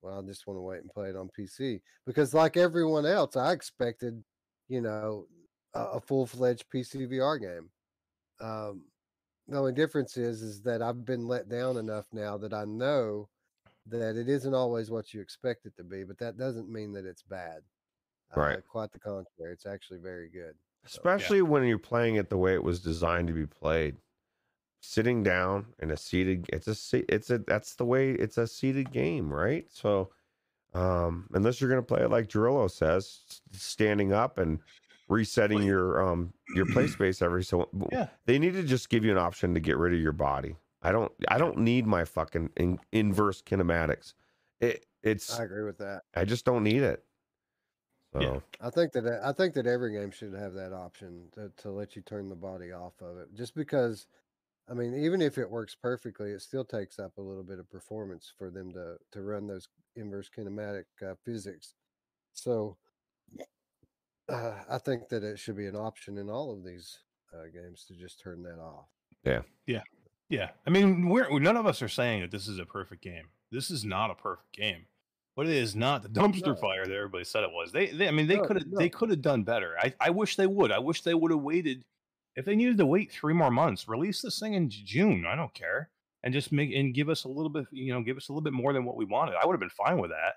well, 0.01 0.19
I 0.19 0.22
just 0.27 0.47
want 0.47 0.57
to 0.57 0.61
wait 0.61 0.81
and 0.81 0.89
play 0.89 1.09
it 1.09 1.15
on 1.15 1.30
PC 1.38 1.81
because, 2.05 2.34
like 2.34 2.57
everyone 2.57 3.05
else, 3.05 3.35
I 3.35 3.51
expected, 3.51 4.23
you 4.68 4.81
know, 4.81 5.26
a, 5.73 5.84
a 5.84 6.01
full 6.01 6.26
fledged 6.26 6.65
PC 6.73 7.11
VR 7.11 7.39
game. 7.39 7.69
Um, 8.39 8.85
the 9.47 9.57
only 9.57 9.73
difference 9.73 10.18
is 10.18 10.41
is 10.41 10.61
that 10.64 10.81
I've 10.81 11.05
been 11.05 11.27
let 11.27 11.49
down 11.49 11.77
enough 11.77 12.05
now 12.11 12.38
that 12.38 12.53
I 12.53 12.65
know 12.65 13.30
that 13.89 14.15
it 14.15 14.30
isn't 14.30 14.53
always 14.53 14.91
what 14.91 15.14
you 15.14 15.22
expect 15.22 15.65
it 15.65 15.76
to 15.77 15.84
be, 15.84 16.03
but 16.03 16.18
that 16.19 16.38
doesn't 16.38 16.69
mean 16.69 16.93
that 16.93 17.05
it's 17.05 17.23
bad. 17.23 17.61
Right. 18.35 18.57
Uh, 18.57 18.61
quite 18.69 18.91
the 18.91 18.99
contrary. 18.99 19.53
It's 19.53 19.65
actually 19.65 19.99
very 19.99 20.30
good. 20.30 20.53
Especially 20.85 21.41
when 21.41 21.64
you're 21.65 21.77
playing 21.77 22.15
it 22.15 22.30
the 22.30 22.38
way 22.38 22.53
it 22.53 22.64
was 22.64 22.80
designed 22.80 23.27
to 23.27 23.34
be 23.34 23.45
played. 23.45 23.97
Sitting 24.80 25.23
down 25.23 25.68
in 25.80 25.91
a 25.91 25.97
seated 25.97 26.45
it's 26.53 26.93
a 26.93 27.14
it's 27.14 27.30
a 27.30 27.39
that's 27.39 27.76
the 27.76 27.84
way 27.84 28.11
it's 28.11 28.38
a 28.38 28.47
seated 28.47 28.91
game, 28.91 29.34
right? 29.34 29.65
So 29.69 30.11
um 30.73 31.27
unless 31.34 31.59
you're 31.59 31.69
going 31.69 31.81
to 31.81 31.85
play 31.85 32.03
it 32.03 32.11
like 32.11 32.27
Gerillo 32.27 32.69
says, 32.69 33.41
standing 33.51 34.14
up 34.14 34.38
and 34.38 34.59
resetting 35.09 35.64
your 35.64 36.05
um 36.05 36.31
your 36.55 36.65
play 36.68 36.88
space 36.88 37.22
every 37.22 37.43
so 37.43 37.69
Yeah. 37.91 38.07
they 38.26 38.39
need 38.39 38.53
to 38.53 38.64
just 38.64 38.89
give 38.89 39.03
you 39.03 39.11
an 39.11 39.18
option 39.18 39.53
to 39.55 39.59
get 39.59 39.77
rid 39.77 39.93
of 39.93 39.99
your 39.99 40.11
body. 40.14 40.55
I 40.88 40.93
don't 40.93 41.11
I 41.27 41.38
don't 41.38 41.57
need 41.57 41.85
my 41.85 42.05
fucking 42.05 42.51
in, 42.55 42.80
inverse 42.93 43.41
kinematics. 43.41 44.14
It 44.61 44.85
it's 45.03 45.38
I 45.38 45.43
agree 45.43 45.65
with 45.65 45.77
that. 45.80 46.03
I 46.15 46.23
just 46.23 46.45
don't 46.45 46.64
need 46.64 46.81
it. 46.81 47.03
So 48.14 48.22
Yeah. 48.22 48.39
I 48.61 48.69
think 48.69 48.93
that 48.93 49.05
I 49.22 49.34
think 49.34 49.53
that 49.55 49.68
every 49.68 49.91
game 49.91 50.11
should 50.11 50.34
have 50.34 50.53
that 50.53 50.72
option 50.72 51.27
to, 51.34 51.51
to 51.57 51.72
let 51.72 51.97
you 51.97 52.01
turn 52.03 52.30
the 52.30 52.35
body 52.38 52.72
off 52.72 52.93
of 53.01 53.18
it. 53.18 53.34
Just 53.34 53.53
because, 53.53 54.07
I 54.69 54.73
mean, 54.76 54.93
even 54.93 55.22
if 55.22 55.38
it 55.38 55.49
works 55.49 55.76
perfectly, 55.76 56.31
it 56.31 56.41
still 56.41 56.64
takes 56.64 56.99
up 56.99 57.18
a 57.18 57.22
little 57.22 57.43
bit 57.43 57.59
of 57.59 57.69
performance 57.69 58.31
for 58.38 58.49
them 58.49 58.72
to 58.72 58.95
to 59.11 59.22
run 59.22 59.45
those 59.45 59.68
inverse 59.97 60.30
kinematic 60.30 60.85
uh, 61.05 61.15
physics. 61.26 61.73
So, 62.31 62.77
uh, 64.30 64.53
I 64.69 64.77
think 64.77 65.09
that 65.09 65.26
it 65.26 65.38
should 65.38 65.57
be 65.57 65.68
an 65.68 65.76
option 65.76 66.18
in 66.18 66.30
all 66.30 66.53
of 66.53 66.64
these 66.64 66.99
uh, 67.34 67.47
games 67.53 67.84
to 67.89 67.93
just 67.93 68.22
turn 68.22 68.41
that 68.43 68.59
off. 68.59 68.85
Yeah. 69.26 69.41
Yeah, 69.65 69.81
I 70.32 70.70
mean, 70.70 71.08
we're 71.10 71.40
none 71.40 71.58
of 71.58 71.66
us 71.66 71.82
are 71.82 71.88
saying 71.90 72.22
that 72.22 72.32
this 72.32 72.48
is 72.48 72.60
a 72.60 72.66
perfect 72.66 73.02
game. 73.02 73.30
This 73.52 73.72
is 73.72 73.86
not 73.86 74.12
a 74.12 74.16
perfect 74.16 74.52
game, 74.54 74.86
but 75.36 75.45
it 75.48 75.54
is 75.56 75.76
not 75.76 76.04
the 76.04 76.10
dumpster 76.10 76.48
No. 76.48 76.56
fire 76.56 76.86
that 76.86 76.94
everybody 76.94 77.24
said 77.24 77.44
it 77.44 77.52
was. 77.52 77.72
They, 77.72 77.88
they 77.88 78.08
I 78.08 78.12
mean, 78.12 78.28
they 78.28 78.36
No, 78.38 78.44
could 78.45 78.58
have, 78.58 78.68
no. 78.68 78.78
they 78.78 78.90
could 78.90 79.10
have 79.10 79.22
done 79.22 79.44
better. 79.44 79.76
I, 79.80 79.94
I 80.02 80.10
wish 80.10 80.36
they 80.36 80.48
would. 80.48 80.72
I 80.72 80.80
wish 80.80 81.02
they 81.02 81.14
would 81.14 81.32
have 81.32 81.41
waited. 81.41 81.86
If 82.36 82.45
they 82.45 82.56
needed 82.56 82.78
to 82.78 82.86
wait 82.86 83.12
three 83.12 83.34
more 83.34 83.49
months, 83.49 83.88
release 83.88 84.22
this 84.22 84.40
thing 84.40 84.54
in 84.54 84.70
June. 84.70 85.26
I 85.26 85.36
don't 85.36 85.54
care, 85.54 85.90
and 86.24 86.34
just 86.34 86.52
make 86.52 86.74
and 86.76 86.94
give 86.94 87.10
us 87.10 87.24
a 87.24 87.30
little 87.30 87.49
bit, 87.49 87.66
you 87.72 87.94
know, 87.94 88.02
give 88.02 88.18
us 88.18 88.28
a 88.30 88.32
little 88.34 88.44
bit 88.44 88.54
more 88.54 88.74
than 88.74 88.86
what 88.86 88.98
we 88.98 89.06
wanted. 89.06 89.36
I 89.41 89.45
would 89.45 89.54
have 89.54 89.60
been 89.62 89.70
fine 89.70 89.98
with 89.99 90.12
that. 90.12 90.34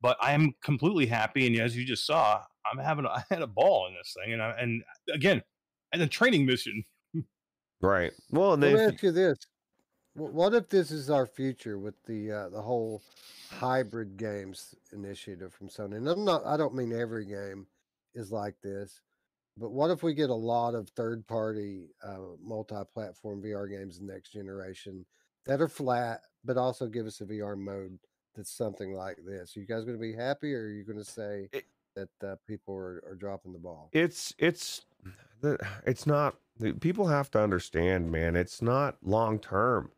But 0.00 0.16
I 0.20 0.32
am 0.32 0.54
completely 0.62 1.06
happy, 1.06 1.46
and 1.46 1.56
as 1.60 1.76
you 1.76 1.84
just 1.84 2.06
saw, 2.06 2.42
I'm 2.70 2.78
having, 2.78 3.04
a, 3.04 3.08
I 3.10 3.22
had 3.28 3.42
a 3.42 3.46
ball 3.46 3.86
in 3.88 3.94
this 3.94 4.14
thing, 4.18 4.32
and 4.32 4.42
I, 4.42 4.50
and 4.52 4.82
again, 5.12 5.42
and 5.92 6.00
a 6.02 6.06
training 6.06 6.46
mission. 6.46 6.84
Right. 7.82 8.12
Well, 8.30 8.54
and 8.54 8.62
Let 8.62 8.72
me 8.74 8.80
ask 8.94 9.02
you 9.02 9.12
this: 9.12 9.36
What 10.14 10.54
if 10.54 10.68
this 10.68 10.90
is 10.90 11.10
our 11.10 11.26
future 11.26 11.78
with 11.78 11.94
the 12.04 12.30
uh, 12.32 12.48
the 12.50 12.62
whole 12.62 13.02
hybrid 13.50 14.16
games 14.16 14.74
initiative 14.92 15.52
from 15.52 15.68
Sony? 15.68 15.96
And 15.96 16.08
I'm 16.08 16.24
not. 16.24 16.44
I 16.46 16.56
don't 16.56 16.74
mean 16.74 16.92
every 16.92 17.24
game 17.26 17.66
is 18.14 18.30
like 18.32 18.56
this, 18.62 19.00
but 19.56 19.70
what 19.70 19.90
if 19.90 20.02
we 20.02 20.14
get 20.14 20.30
a 20.30 20.34
lot 20.34 20.74
of 20.74 20.88
third 20.90 21.26
party 21.26 21.90
uh, 22.04 22.18
multi 22.42 22.76
platform 22.92 23.42
VR 23.42 23.68
games 23.68 23.98
in 23.98 24.06
next 24.06 24.30
generation 24.32 25.04
that 25.46 25.60
are 25.60 25.68
flat, 25.68 26.20
but 26.44 26.56
also 26.56 26.86
give 26.86 27.06
us 27.06 27.20
a 27.20 27.24
VR 27.24 27.56
mode 27.56 27.98
that's 28.34 28.52
something 28.52 28.92
like 28.94 29.18
this? 29.26 29.56
Are 29.56 29.60
you 29.60 29.66
guys 29.66 29.84
going 29.84 29.96
to 29.96 30.00
be 30.00 30.14
happy, 30.14 30.54
or 30.54 30.64
are 30.64 30.70
you 30.70 30.84
going 30.84 30.98
to 30.98 31.04
say 31.04 31.48
It- 31.52 31.64
that 31.94 32.08
uh, 32.26 32.36
people 32.46 32.74
are, 32.74 33.02
are 33.06 33.14
dropping 33.14 33.52
the 33.52 33.58
ball? 33.58 33.88
it's 33.92 34.34
it's 34.38 34.82
it's 35.86 36.06
not 36.06 36.36
people 36.80 37.08
have 37.08 37.30
to 37.32 37.40
understand 37.40 38.10
man 38.10 38.36
it's 38.36 38.62
not 38.62 38.96
long 39.02 39.38
term. 39.38 39.90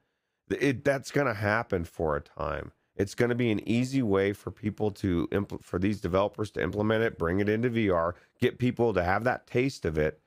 It 0.50 0.84
that's 0.84 1.10
going 1.10 1.26
to 1.26 1.34
happen 1.34 1.84
for 1.84 2.16
a 2.16 2.20
time. 2.20 2.72
It's 2.96 3.14
going 3.14 3.30
to 3.30 3.34
be 3.34 3.50
an 3.50 3.66
easy 3.68 4.02
way 4.02 4.32
for 4.32 4.50
people 4.50 4.90
to 4.92 5.28
impl- 5.32 5.62
for 5.64 5.78
these 5.78 6.00
developers 6.00 6.50
to 6.52 6.62
implement 6.62 7.02
it 7.02 7.18
bring 7.18 7.40
it 7.40 7.48
into 7.48 7.70
vr 7.70 8.14
get 8.40 8.58
people 8.58 8.92
to 8.94 9.02
have 9.02 9.24
that 9.24 9.46
taste 9.46 9.84
of 9.84 9.98
it. 9.98 10.20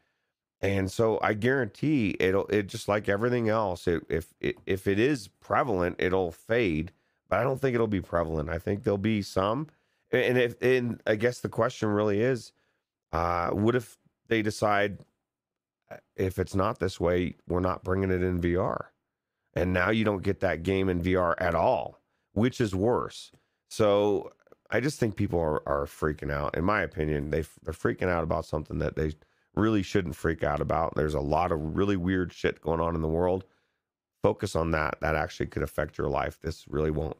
And 0.61 0.91
so 0.91 1.19
i 1.21 1.33
guarantee 1.33 2.15
it'll 2.19 2.47
it 2.47 2.67
just 2.67 2.87
like 2.87 3.09
everything 3.09 3.49
else 3.49 3.87
it, 3.87 4.03
if 4.09 4.33
it, 4.41 4.57
if 4.65 4.87
it 4.87 4.99
is 4.99 5.27
prevalent 5.27 5.97
it'll 5.99 6.31
fade 6.31 6.91
but 7.29 7.39
i 7.39 7.43
don't 7.43 7.61
think 7.61 7.75
it'll 7.75 7.87
be 7.87 8.01
prevalent. 8.01 8.49
I 8.49 8.59
think 8.59 8.83
there'll 8.83 8.97
be 8.97 9.21
some. 9.21 9.67
And 10.11 10.37
if 10.37 10.55
and 10.61 11.01
i 11.07 11.15
guess 11.15 11.39
the 11.41 11.49
question 11.49 11.89
really 11.89 12.21
is 12.21 12.53
uh 13.13 13.49
what 13.51 13.75
if 13.75 13.97
they 14.29 14.41
decide 14.41 14.99
if 16.15 16.39
it's 16.39 16.55
not 16.55 16.79
this 16.79 16.99
way 16.99 17.35
we're 17.47 17.59
not 17.59 17.83
bringing 17.83 18.11
it 18.11 18.21
in 18.21 18.41
vr 18.41 18.87
and 19.53 19.73
now 19.73 19.89
you 19.89 20.03
don't 20.03 20.23
get 20.23 20.39
that 20.39 20.63
game 20.63 20.89
in 20.89 21.01
vr 21.01 21.33
at 21.39 21.55
all 21.55 21.99
which 22.37 22.61
is 22.61 22.75
worse. 22.75 23.31
So 23.69 24.31
i 24.69 24.79
just 24.79 24.99
think 24.99 25.15
people 25.15 25.39
are, 25.39 25.67
are 25.67 25.85
freaking 25.85 26.31
out. 26.31 26.55
In 26.55 26.63
my 26.63 26.81
opinion 26.81 27.31
they, 27.31 27.43
they're 27.63 27.73
freaking 27.73 28.09
out 28.09 28.23
about 28.23 28.45
something 28.45 28.77
that 28.79 28.95
they 28.95 29.13
really 29.55 29.81
shouldn't 29.81 30.15
freak 30.15 30.43
out 30.43 30.61
about. 30.61 30.93
There's 30.95 31.15
a 31.15 31.19
lot 31.19 31.51
of 31.51 31.75
really 31.75 31.97
weird 31.97 32.31
shit 32.31 32.61
going 32.61 32.79
on 32.79 32.95
in 32.95 33.01
the 33.01 33.07
world. 33.07 33.43
Focus 34.21 34.55
on 34.55 34.71
that. 34.71 34.97
That 35.01 35.15
actually 35.15 35.47
could 35.47 35.63
affect 35.63 35.97
your 35.97 36.09
life. 36.09 36.39
This 36.41 36.65
really 36.67 36.91
won't. 36.91 37.17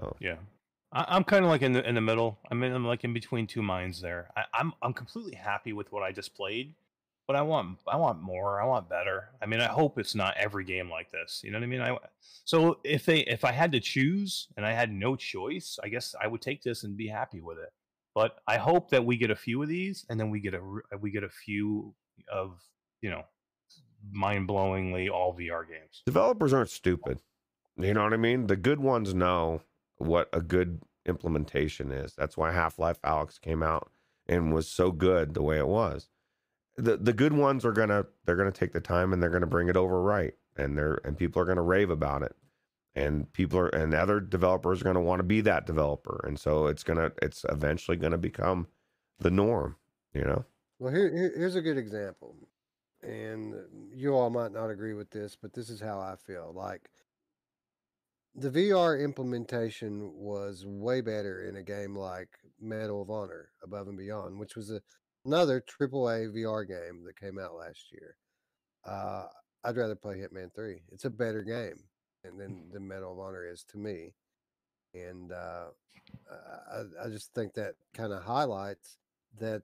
So. 0.00 0.16
Yeah, 0.18 0.38
I, 0.92 1.04
I'm 1.08 1.24
kind 1.24 1.44
of 1.44 1.50
like 1.50 1.62
in 1.62 1.72
the 1.72 1.88
in 1.88 1.94
the 1.94 2.00
middle. 2.00 2.38
I 2.50 2.54
mean, 2.54 2.72
I'm 2.72 2.84
like 2.84 3.04
in 3.04 3.12
between 3.12 3.46
two 3.46 3.62
minds 3.62 4.00
there. 4.00 4.28
I, 4.36 4.44
I'm 4.54 4.72
I'm 4.82 4.92
completely 4.92 5.34
happy 5.34 5.72
with 5.72 5.92
what 5.92 6.02
I 6.02 6.10
just 6.10 6.34
played, 6.34 6.74
but 7.26 7.36
I 7.36 7.42
want 7.42 7.78
I 7.88 7.96
want 7.96 8.22
more. 8.22 8.60
I 8.60 8.64
want 8.64 8.88
better. 8.88 9.30
I 9.42 9.46
mean, 9.46 9.60
I 9.60 9.66
hope 9.66 9.98
it's 9.98 10.14
not 10.14 10.36
every 10.36 10.64
game 10.64 10.88
like 10.90 11.10
this. 11.10 11.40
You 11.44 11.50
know 11.50 11.58
what 11.58 11.64
I 11.64 11.68
mean? 11.68 11.80
I 11.80 11.96
so 12.44 12.78
if 12.84 13.04
they 13.04 13.20
if 13.20 13.44
I 13.44 13.52
had 13.52 13.72
to 13.72 13.80
choose 13.80 14.48
and 14.56 14.64
I 14.64 14.72
had 14.72 14.92
no 14.92 15.16
choice, 15.16 15.78
I 15.82 15.88
guess 15.88 16.14
I 16.20 16.26
would 16.26 16.40
take 16.40 16.62
this 16.62 16.84
and 16.84 16.96
be 16.96 17.08
happy 17.08 17.40
with 17.40 17.58
it. 17.58 17.72
But 18.14 18.38
I 18.46 18.56
hope 18.56 18.90
that 18.90 19.04
we 19.04 19.16
get 19.16 19.30
a 19.30 19.36
few 19.36 19.62
of 19.62 19.68
these, 19.68 20.06
and 20.08 20.18
then 20.18 20.30
we 20.30 20.40
get 20.40 20.54
a 20.54 20.60
uh, 20.60 20.98
we 21.00 21.10
get 21.10 21.24
a 21.24 21.28
few 21.28 21.94
of 22.32 22.60
you 23.02 23.10
know 23.10 23.24
mind 24.12 24.48
blowingly 24.48 25.10
all 25.10 25.34
VR 25.34 25.68
games. 25.68 26.02
developers 26.06 26.52
aren't 26.52 26.70
stupid. 26.70 27.20
You 27.76 27.92
know 27.92 28.04
what 28.04 28.14
I 28.14 28.18
mean? 28.18 28.46
The 28.46 28.56
good 28.56 28.80
ones 28.80 29.12
know 29.12 29.62
what 29.98 30.28
a 30.32 30.40
good 30.40 30.80
implementation 31.04 31.90
is. 31.90 32.14
That's 32.16 32.36
why 32.36 32.52
Half 32.52 32.78
Life 32.78 33.00
Alyx 33.02 33.40
came 33.40 33.62
out 33.62 33.90
and 34.26 34.54
was 34.54 34.68
so 34.68 34.90
good 34.90 35.34
the 35.34 35.42
way 35.42 35.58
it 35.58 35.68
was. 35.68 36.08
The 36.76 36.96
the 36.96 37.12
good 37.12 37.32
ones 37.32 37.64
are 37.64 37.72
gonna 37.72 38.06
they're 38.24 38.36
gonna 38.36 38.52
take 38.52 38.72
the 38.72 38.80
time 38.80 39.12
and 39.12 39.22
they're 39.22 39.30
gonna 39.30 39.46
bring 39.46 39.68
it 39.68 39.76
over 39.76 40.02
right, 40.02 40.34
and 40.56 40.76
they're 40.76 41.00
and 41.04 41.16
people 41.16 41.40
are 41.40 41.46
gonna 41.46 41.62
rave 41.62 41.90
about 41.90 42.22
it, 42.22 42.36
and 42.94 43.32
people 43.32 43.58
are 43.58 43.68
and 43.68 43.94
other 43.94 44.20
developers 44.20 44.80
are 44.80 44.84
gonna 44.84 45.00
want 45.00 45.20
to 45.20 45.24
be 45.24 45.40
that 45.42 45.66
developer, 45.66 46.22
and 46.26 46.38
so 46.38 46.66
it's 46.66 46.82
gonna 46.82 47.12
it's 47.22 47.44
eventually 47.48 47.96
gonna 47.96 48.18
become 48.18 48.66
the 49.18 49.30
norm. 49.30 49.76
You 50.12 50.24
know? 50.24 50.44
Well, 50.78 50.92
here, 50.92 51.10
here 51.10 51.32
here's 51.36 51.56
a 51.56 51.62
good 51.62 51.78
example, 51.78 52.36
and 53.02 53.54
you 53.92 54.14
all 54.14 54.30
might 54.30 54.52
not 54.52 54.68
agree 54.68 54.94
with 54.94 55.10
this, 55.10 55.36
but 55.40 55.54
this 55.54 55.70
is 55.70 55.80
how 55.80 55.98
I 55.98 56.16
feel. 56.16 56.52
Like 56.54 56.90
the 58.34 58.50
VR 58.50 59.02
implementation 59.02 60.12
was 60.14 60.66
way 60.66 61.00
better 61.00 61.42
in 61.48 61.56
a 61.56 61.62
game 61.62 61.96
like 61.96 62.28
Medal 62.60 63.00
of 63.00 63.10
Honor 63.10 63.48
Above 63.62 63.88
and 63.88 63.96
Beyond, 63.96 64.38
which 64.38 64.56
was 64.56 64.70
a, 64.70 64.82
another 65.26 65.60
AAA 65.60 66.34
VR 66.34 66.66
game 66.66 67.04
that 67.04 67.18
came 67.18 67.38
out 67.38 67.54
last 67.54 67.92
year. 67.92 68.16
Uh, 68.84 69.26
I'd 69.64 69.76
rather 69.76 69.96
play 69.96 70.16
Hitman 70.16 70.54
Three. 70.54 70.82
It's 70.92 71.04
a 71.04 71.10
better 71.10 71.42
game, 71.42 71.82
and 72.24 72.40
than 72.40 72.70
the 72.72 72.80
Medal 72.80 73.12
of 73.12 73.18
Honor 73.18 73.46
is 73.46 73.64
to 73.70 73.78
me. 73.78 74.14
And 74.94 75.32
uh, 75.32 75.66
I, 76.72 77.06
I 77.06 77.08
just 77.08 77.34
think 77.34 77.52
that 77.54 77.74
kind 77.92 78.12
of 78.12 78.22
highlights 78.22 78.98
that 79.38 79.62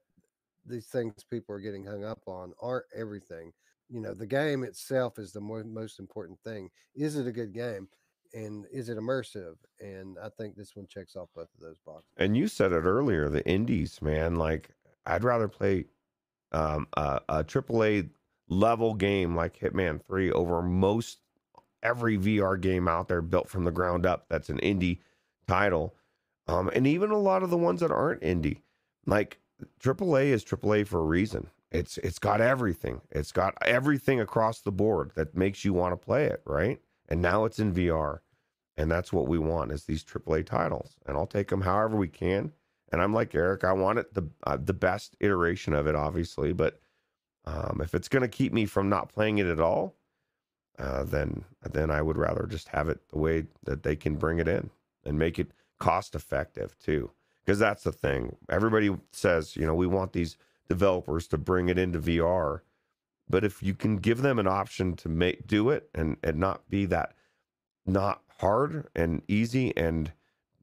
these 0.65 0.87
things 0.87 1.23
people 1.29 1.55
are 1.55 1.59
getting 1.59 1.85
hung 1.85 2.03
up 2.03 2.21
on 2.27 2.53
aren't 2.61 2.85
everything. 2.95 3.51
You 3.89 4.01
know, 4.01 4.13
the 4.13 4.27
game 4.27 4.63
itself 4.63 5.19
is 5.19 5.31
the 5.31 5.41
mo- 5.41 5.63
most 5.63 5.99
important 5.99 6.39
thing. 6.43 6.69
Is 6.95 7.15
it 7.15 7.27
a 7.27 7.31
good 7.31 7.53
game? 7.53 7.87
And 8.33 8.65
is 8.71 8.89
it 8.89 8.97
immersive? 8.97 9.55
And 9.79 10.17
I 10.21 10.29
think 10.29 10.55
this 10.55 10.75
one 10.75 10.87
checks 10.87 11.15
off 11.15 11.29
both 11.35 11.49
of 11.53 11.59
those 11.61 11.77
boxes. 11.85 12.09
And 12.17 12.35
you 12.35 12.47
said 12.47 12.71
it 12.71 12.81
earlier, 12.81 13.29
the 13.29 13.47
indies, 13.47 14.01
man. 14.01 14.35
Like 14.35 14.71
I'd 15.05 15.23
rather 15.23 15.47
play 15.47 15.85
um, 16.51 16.87
a, 16.93 17.21
a 17.29 17.43
AAA 17.43 18.09
level 18.47 18.93
game 18.93 19.35
like 19.35 19.59
Hitman 19.59 20.01
Three 20.03 20.31
over 20.31 20.61
most 20.61 21.19
every 21.81 22.17
VR 22.17 22.59
game 22.59 22.87
out 22.87 23.07
there 23.07 23.21
built 23.21 23.49
from 23.49 23.63
the 23.63 23.71
ground 23.71 24.05
up. 24.05 24.25
That's 24.29 24.49
an 24.49 24.59
indie 24.59 24.99
title, 25.47 25.95
um, 26.47 26.69
and 26.73 26.87
even 26.87 27.11
a 27.11 27.17
lot 27.17 27.43
of 27.43 27.49
the 27.49 27.57
ones 27.57 27.81
that 27.81 27.91
aren't 27.91 28.21
indie, 28.21 28.61
like 29.05 29.39
AAA 29.79 30.27
is 30.27 30.43
AAA 30.43 30.87
for 30.87 30.99
a 30.99 31.05
reason. 31.05 31.49
It's 31.71 31.97
it's 31.99 32.19
got 32.19 32.39
everything. 32.39 33.01
It's 33.11 33.31
got 33.31 33.55
everything 33.65 34.21
across 34.21 34.61
the 34.61 34.71
board 34.71 35.11
that 35.15 35.35
makes 35.35 35.65
you 35.65 35.73
want 35.73 35.93
to 35.93 36.05
play 36.05 36.25
it, 36.25 36.41
right? 36.45 36.79
And 37.09 37.21
now 37.21 37.45
it's 37.45 37.59
in 37.59 37.73
VR, 37.73 38.19
and 38.77 38.91
that's 38.91 39.11
what 39.11 39.27
we 39.27 39.39
want 39.39 39.71
is 39.71 39.85
these 39.85 40.03
AAA 40.03 40.45
titles. 40.45 40.97
And 41.05 41.17
I'll 41.17 41.27
take 41.27 41.49
them 41.49 41.61
however 41.61 41.97
we 41.97 42.07
can. 42.07 42.53
And 42.93 43.01
I'm 43.01 43.11
like 43.13 43.33
Eric, 43.33 43.63
I 43.63 43.73
want 43.73 43.97
it 43.97 44.13
the 44.13 44.29
uh, 44.43 44.57
the 44.63 44.73
best 44.73 45.17
iteration 45.19 45.73
of 45.73 45.87
it, 45.87 45.95
obviously. 45.95 46.53
But 46.53 46.79
um, 47.43 47.81
if 47.83 47.95
it's 47.95 48.07
going 48.07 48.21
to 48.21 48.27
keep 48.27 48.53
me 48.53 48.67
from 48.67 48.87
not 48.87 49.11
playing 49.11 49.39
it 49.39 49.47
at 49.47 49.59
all, 49.59 49.95
uh, 50.77 51.03
then 51.03 51.43
then 51.71 51.89
I 51.89 52.03
would 52.03 52.17
rather 52.17 52.45
just 52.47 52.67
have 52.69 52.89
it 52.89 53.01
the 53.09 53.17
way 53.17 53.45
that 53.63 53.81
they 53.81 53.95
can 53.95 54.15
bring 54.15 54.37
it 54.37 54.47
in 54.47 54.69
and 55.05 55.17
make 55.17 55.39
it 55.39 55.51
cost 55.79 56.13
effective 56.13 56.77
too. 56.77 57.09
Because 57.43 57.57
that's 57.57 57.83
the 57.83 57.91
thing. 57.91 58.35
Everybody 58.47 58.95
says, 59.11 59.55
you 59.55 59.65
know, 59.65 59.73
we 59.75 59.87
want 59.87 60.13
these 60.13 60.37
developers 60.69 61.27
to 61.29 61.37
bring 61.39 61.69
it 61.69 61.79
into 61.79 61.99
VR, 61.99 62.61
but 63.27 63.43
if 63.43 63.63
you 63.63 63.73
can 63.73 63.97
give 63.97 64.21
them 64.21 64.37
an 64.37 64.47
option 64.47 64.95
to 64.97 65.09
make 65.09 65.47
do 65.47 65.71
it 65.71 65.89
and 65.95 66.17
and 66.23 66.37
not 66.37 66.69
be 66.69 66.85
that 66.85 67.15
not 67.87 68.21
hard 68.37 68.87
and 68.95 69.23
easy 69.27 69.75
and 69.75 70.11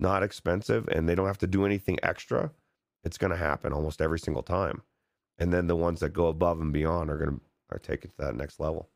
not 0.00 0.22
expensive 0.22 0.88
and 0.88 1.08
they 1.08 1.14
don't 1.14 1.26
have 1.26 1.38
to 1.38 1.46
do 1.46 1.64
anything 1.64 1.98
extra, 2.02 2.50
it's 3.04 3.18
going 3.18 3.30
to 3.30 3.36
happen 3.36 3.72
almost 3.72 4.00
every 4.00 4.18
single 4.18 4.42
time. 4.42 4.82
And 5.38 5.52
then 5.52 5.66
the 5.66 5.76
ones 5.76 6.00
that 6.00 6.12
go 6.12 6.26
above 6.28 6.60
and 6.60 6.72
beyond 6.72 7.10
are 7.10 7.16
going 7.16 7.36
to 7.36 7.40
are 7.72 7.78
take 7.78 8.04
it 8.04 8.08
to 8.08 8.16
that 8.18 8.34
next 8.34 8.60
level. 8.60 8.88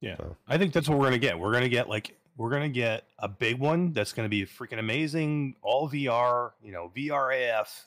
Yeah. 0.00 0.16
So, 0.16 0.36
I 0.48 0.58
think 0.58 0.72
that's 0.72 0.88
what 0.88 0.98
we're 0.98 1.06
gonna 1.06 1.18
get. 1.18 1.38
We're 1.38 1.52
gonna 1.52 1.68
get 1.68 1.88
like 1.88 2.16
we're 2.36 2.50
gonna 2.50 2.68
get 2.68 3.04
a 3.18 3.28
big 3.28 3.58
one 3.58 3.92
that's 3.92 4.12
gonna 4.12 4.28
be 4.28 4.44
freaking 4.44 4.78
amazing, 4.78 5.54
all 5.62 5.88
VR, 5.88 6.52
you 6.62 6.72
know, 6.72 6.90
VRAF 6.94 7.84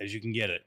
as 0.00 0.14
you 0.14 0.20
can 0.20 0.32
get 0.32 0.50
it, 0.50 0.62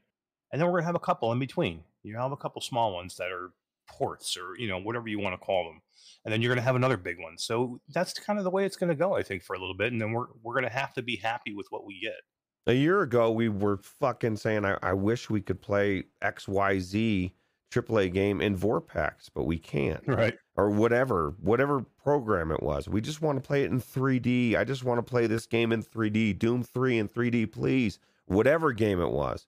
and 0.52 0.60
then 0.60 0.68
we're 0.68 0.78
gonna 0.78 0.86
have 0.86 0.94
a 0.94 1.00
couple 1.00 1.32
in 1.32 1.38
between. 1.38 1.82
You 2.02 2.16
have 2.16 2.32
a 2.32 2.36
couple 2.36 2.60
small 2.60 2.92
ones 2.92 3.16
that 3.16 3.32
are 3.32 3.50
ports 3.90 4.36
or 4.36 4.56
you 4.58 4.68
know 4.68 4.78
whatever 4.78 5.08
you 5.08 5.18
want 5.18 5.34
to 5.34 5.44
call 5.44 5.64
them, 5.64 5.80
and 6.24 6.32
then 6.32 6.40
you're 6.40 6.52
gonna 6.54 6.62
have 6.62 6.76
another 6.76 6.96
big 6.96 7.18
one. 7.20 7.36
So 7.38 7.80
that's 7.88 8.12
kind 8.14 8.38
of 8.38 8.44
the 8.44 8.50
way 8.50 8.64
it's 8.64 8.76
gonna 8.76 8.94
go, 8.94 9.14
I 9.16 9.22
think, 9.22 9.42
for 9.42 9.54
a 9.54 9.58
little 9.58 9.76
bit, 9.76 9.92
and 9.92 10.00
then 10.00 10.12
we're 10.12 10.26
we're 10.42 10.54
gonna 10.54 10.70
have 10.70 10.94
to 10.94 11.02
be 11.02 11.16
happy 11.16 11.54
with 11.54 11.66
what 11.70 11.84
we 11.84 12.00
get. 12.00 12.20
a 12.66 12.72
year 12.74 13.02
ago, 13.02 13.30
we 13.30 13.48
were 13.48 13.78
fucking 13.78 14.36
saying, 14.36 14.64
I, 14.64 14.76
I 14.82 14.92
wish 14.92 15.28
we 15.30 15.40
could 15.40 15.60
play 15.60 16.04
XYZ 16.22 17.32
AAA 17.70 18.12
game 18.12 18.40
in 18.40 18.56
Vorpx, 18.56 19.30
but 19.34 19.44
we 19.44 19.58
can't. 19.58 20.02
Right. 20.06 20.34
Or 20.56 20.70
whatever, 20.70 21.34
whatever 21.40 21.80
program 22.02 22.50
it 22.50 22.62
was. 22.62 22.88
We 22.88 23.00
just 23.00 23.22
want 23.22 23.42
to 23.42 23.46
play 23.46 23.62
it 23.64 23.70
in 23.70 23.80
3D. 23.80 24.56
I 24.56 24.64
just 24.64 24.84
want 24.84 24.98
to 24.98 25.02
play 25.02 25.26
this 25.26 25.46
game 25.46 25.72
in 25.72 25.82
3D. 25.82 26.38
Doom 26.38 26.62
3 26.62 26.98
in 26.98 27.08
3D, 27.08 27.50
please. 27.50 27.98
Whatever 28.26 28.72
game 28.72 29.00
it 29.00 29.10
was. 29.10 29.46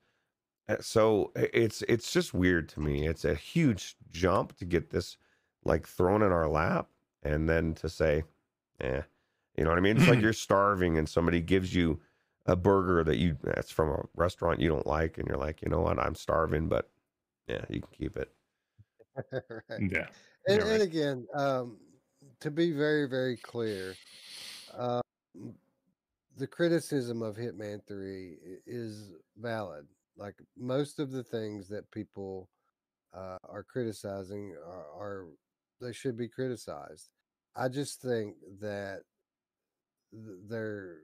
Uh, 0.68 0.76
So 0.80 1.32
it's 1.36 1.82
it's 1.82 2.12
just 2.12 2.34
weird 2.34 2.68
to 2.70 2.80
me. 2.80 3.06
It's 3.06 3.24
a 3.24 3.34
huge 3.34 3.96
jump 4.10 4.56
to 4.58 4.64
get 4.64 4.90
this 4.90 5.16
like 5.64 5.86
thrown 5.86 6.22
in 6.22 6.32
our 6.32 6.48
lap 6.48 6.88
and 7.22 7.48
then 7.48 7.74
to 7.74 7.88
say, 7.88 8.24
eh. 8.80 9.02
You 9.56 9.64
know 9.64 9.70
what 9.70 9.78
I 9.78 9.82
mean? 9.82 9.96
It's 9.98 10.08
like 10.08 10.20
you're 10.20 10.32
starving 10.32 10.96
and 10.98 11.08
somebody 11.08 11.40
gives 11.40 11.74
you 11.74 12.00
a 12.46 12.56
burger 12.56 13.04
that 13.04 13.18
you 13.18 13.36
that's 13.42 13.70
from 13.70 13.90
a 13.90 14.04
restaurant 14.16 14.60
you 14.60 14.68
don't 14.68 14.86
like 14.86 15.18
and 15.18 15.28
you're 15.28 15.36
like, 15.36 15.62
you 15.62 15.68
know 15.68 15.80
what, 15.80 15.98
I'm 15.98 16.14
starving, 16.14 16.68
but 16.68 16.90
yeah, 17.48 17.64
you 17.68 17.80
can 17.80 17.90
keep 17.92 18.16
it. 18.16 18.32
right. 19.32 19.80
Yeah. 19.80 20.08
And, 20.46 20.56
Yeah, 20.58 20.62
right. 20.62 20.72
and 20.72 20.82
again, 20.82 21.26
um, 21.34 21.78
to 22.40 22.50
be 22.50 22.72
very, 22.72 23.08
very 23.08 23.36
clear, 23.36 23.94
um, 24.74 25.02
the 26.36 26.46
criticism 26.46 27.22
of 27.22 27.36
Hitman 27.36 27.86
3 27.86 28.38
is 28.66 29.12
valid. 29.36 29.86
Like 30.16 30.34
most 30.56 30.98
of 30.98 31.10
the 31.10 31.22
things 31.22 31.68
that 31.68 31.90
people 31.90 32.48
uh, 33.14 33.38
are 33.48 33.62
criticizing 33.62 34.54
are, 34.66 34.86
are, 35.00 35.26
they 35.80 35.92
should 35.92 36.16
be 36.16 36.28
criticized. 36.28 37.08
I 37.56 37.68
just 37.68 38.00
think 38.00 38.36
that 38.60 39.00
they're, 40.48 40.98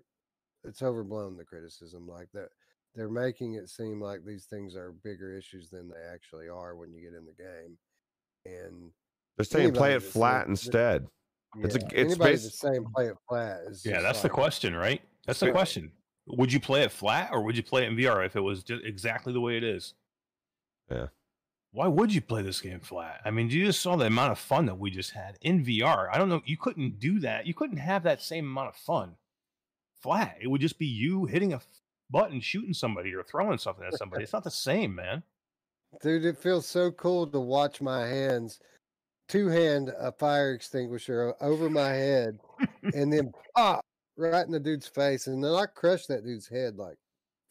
it's 0.64 0.82
overblown 0.82 1.36
the 1.36 1.44
criticism. 1.44 2.06
Like 2.08 2.28
that, 2.34 2.48
they're 2.94 3.08
making 3.08 3.54
it 3.54 3.68
seem 3.68 4.00
like 4.00 4.24
these 4.24 4.46
things 4.46 4.76
are 4.76 4.92
bigger 5.04 5.36
issues 5.36 5.70
than 5.70 5.88
they 5.88 6.02
actually 6.12 6.48
are 6.48 6.74
when 6.76 6.92
you 6.92 7.00
get 7.02 7.16
in 7.16 7.24
the 7.24 7.32
game. 7.32 7.78
And 8.44 8.90
They're 9.36 9.44
saying 9.44 9.72
play 9.72 9.94
it 9.94 10.02
flat 10.02 10.40
like- 10.40 10.48
instead. 10.48 11.06
It's 11.60 11.76
a- 11.76 11.78
it's 11.78 11.92
anybody 12.12 12.32
bas- 12.32 12.42
that's 12.44 12.58
saying 12.60 12.84
play 12.94 13.06
it 13.06 13.16
flat 13.26 13.60
Yeah, 13.64 13.92
just 13.94 14.02
that's 14.02 14.22
the 14.22 14.28
question, 14.28 14.76
right? 14.76 15.00
That's 15.26 15.40
the 15.40 15.50
question. 15.50 15.90
Would 16.28 16.52
you 16.52 16.60
play 16.60 16.82
it 16.82 16.92
flat 16.92 17.30
or 17.32 17.42
would 17.42 17.56
you 17.56 17.62
play 17.62 17.84
it 17.84 17.88
in 17.88 17.96
VR 17.96 18.24
if 18.24 18.36
it 18.36 18.40
was 18.40 18.62
just 18.62 18.84
exactly 18.84 19.32
the 19.32 19.40
way 19.40 19.56
it 19.56 19.64
is? 19.64 19.94
Yeah. 20.90 21.06
Why 21.72 21.86
would 21.86 22.14
you 22.14 22.20
play 22.20 22.42
this 22.42 22.60
game 22.60 22.80
flat? 22.80 23.20
I 23.24 23.30
mean, 23.30 23.50
you 23.50 23.66
just 23.66 23.80
saw 23.80 23.96
the 23.96 24.06
amount 24.06 24.32
of 24.32 24.38
fun 24.38 24.66
that 24.66 24.78
we 24.78 24.90
just 24.90 25.10
had 25.10 25.36
in 25.42 25.64
VR. 25.64 26.08
I 26.12 26.18
don't 26.18 26.28
know. 26.28 26.42
You 26.44 26.56
couldn't 26.56 26.98
do 26.98 27.20
that. 27.20 27.46
You 27.46 27.54
couldn't 27.54 27.76
have 27.78 28.04
that 28.04 28.22
same 28.22 28.46
amount 28.46 28.68
of 28.68 28.76
fun 28.76 29.16
flat. 30.00 30.38
It 30.40 30.48
would 30.48 30.60
just 30.60 30.78
be 30.78 30.86
you 30.86 31.26
hitting 31.26 31.52
a 31.52 31.56
f- 31.56 31.66
button, 32.10 32.40
shooting 32.40 32.72
somebody, 32.72 33.14
or 33.14 33.22
throwing 33.22 33.58
something 33.58 33.84
at 33.84 33.98
somebody. 33.98 34.22
It's 34.22 34.32
not 34.32 34.44
the 34.44 34.50
same, 34.50 34.94
man. 34.94 35.22
Dude, 36.02 36.24
it 36.24 36.38
feels 36.38 36.66
so 36.66 36.90
cool 36.90 37.26
to 37.26 37.40
watch 37.40 37.80
my 37.80 38.06
hands 38.06 38.60
two 39.28 39.48
hand 39.48 39.92
a 39.98 40.10
fire 40.10 40.52
extinguisher 40.52 41.34
over 41.40 41.68
my 41.68 41.90
head 41.90 42.38
and 42.94 43.12
then 43.12 43.32
pop 43.54 43.84
right 44.18 44.44
in 44.44 44.52
the 44.52 44.60
dude's 44.60 44.88
face. 44.88 45.26
And 45.26 45.42
then 45.42 45.54
I 45.54 45.66
crushed 45.66 46.08
that 46.08 46.24
dude's 46.24 46.48
head 46.48 46.76
like 46.76 46.98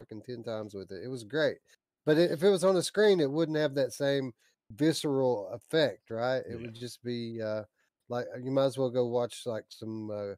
freaking 0.02 0.24
10 0.24 0.44
times 0.44 0.74
with 0.74 0.92
it. 0.92 1.04
It 1.04 1.08
was 1.08 1.24
great. 1.24 1.58
But 2.06 2.18
if 2.18 2.44
it 2.44 2.50
was 2.50 2.64
on 2.64 2.76
a 2.78 2.84
screen, 2.84 3.20
it 3.20 3.32
wouldn't 3.32 3.58
have 3.58 3.74
that 3.76 3.94
same 3.94 4.34
visceral 4.72 5.50
effect, 5.50 6.10
right? 6.10 6.38
It 6.40 6.52
Yeah. 6.52 6.56
would 6.58 6.76
just 6.76 7.04
be 7.04 7.42
uh, 7.42 7.64
like 8.10 8.26
you 8.42 8.52
might 8.52 8.66
as 8.66 8.78
well 8.78 8.90
go 8.90 9.06
watch 9.08 9.46
like 9.46 9.66
some 9.70 10.12
uh, 10.12 10.36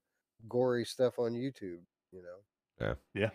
gory 0.48 0.86
stuff 0.86 1.20
on 1.20 1.34
YouTube, 1.34 1.82
you 2.12 2.22
know? 2.24 2.38
Yeah. 2.80 2.94
Yeah. 3.14 3.30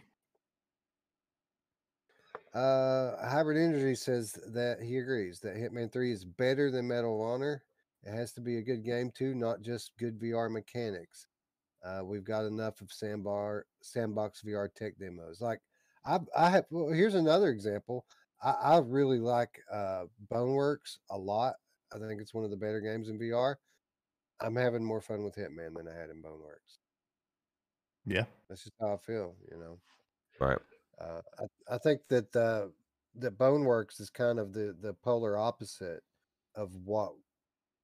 Uh, 2.58 3.16
Hybrid 3.28 3.56
Energy 3.56 3.96
says 3.96 4.32
that 4.52 4.80
he 4.80 4.98
agrees 4.98 5.40
that 5.40 5.56
Hitman 5.56 5.92
3 5.92 6.12
is 6.12 6.24
better 6.24 6.70
than 6.70 6.86
Medal 6.86 7.20
of 7.20 7.28
Honor. 7.28 7.64
It 8.04 8.12
has 8.12 8.32
to 8.34 8.40
be 8.40 8.58
a 8.58 8.62
good 8.62 8.84
game 8.84 9.10
too, 9.10 9.34
not 9.34 9.60
just 9.60 9.96
good 9.98 10.20
VR 10.20 10.50
mechanics. 10.50 11.26
Uh, 11.84 12.02
we've 12.04 12.24
got 12.24 12.44
enough 12.44 12.80
of 12.80 12.90
sandbar 12.90 13.66
sandbox 13.82 14.42
VR 14.42 14.72
tech 14.74 14.98
demos. 14.98 15.40
Like 15.40 15.60
I, 16.06 16.18
I 16.36 16.50
have. 16.50 16.64
Well, 16.70 16.92
here's 16.92 17.14
another 17.14 17.48
example. 17.48 18.06
I, 18.42 18.50
I 18.50 18.78
really 18.78 19.18
like 19.18 19.60
uh, 19.72 20.04
Boneworks 20.32 20.98
a 21.10 21.18
lot. 21.18 21.54
I 21.94 21.98
think 21.98 22.20
it's 22.20 22.34
one 22.34 22.44
of 22.44 22.50
the 22.50 22.56
better 22.56 22.80
games 22.80 23.08
in 23.08 23.18
VR. 23.18 23.56
I'm 24.40 24.56
having 24.56 24.84
more 24.84 25.00
fun 25.00 25.22
with 25.22 25.36
Hitman 25.36 25.74
than 25.76 25.88
I 25.88 25.98
had 25.98 26.10
in 26.10 26.22
Boneworks. 26.22 26.78
Yeah. 28.04 28.24
That's 28.48 28.64
just 28.64 28.74
how 28.80 28.94
I 28.94 28.96
feel, 28.96 29.34
you 29.50 29.58
know. 29.58 29.78
Right. 30.40 30.58
Uh, 31.00 31.20
I, 31.38 31.74
I 31.74 31.78
think 31.78 32.00
that 32.08 32.32
the 32.32 32.72
that 33.16 33.38
Boneworks 33.38 34.00
is 34.00 34.10
kind 34.10 34.38
of 34.38 34.52
the 34.52 34.76
the 34.80 34.92
polar 34.92 35.36
opposite 35.36 36.02
of 36.56 36.70
what 36.84 37.12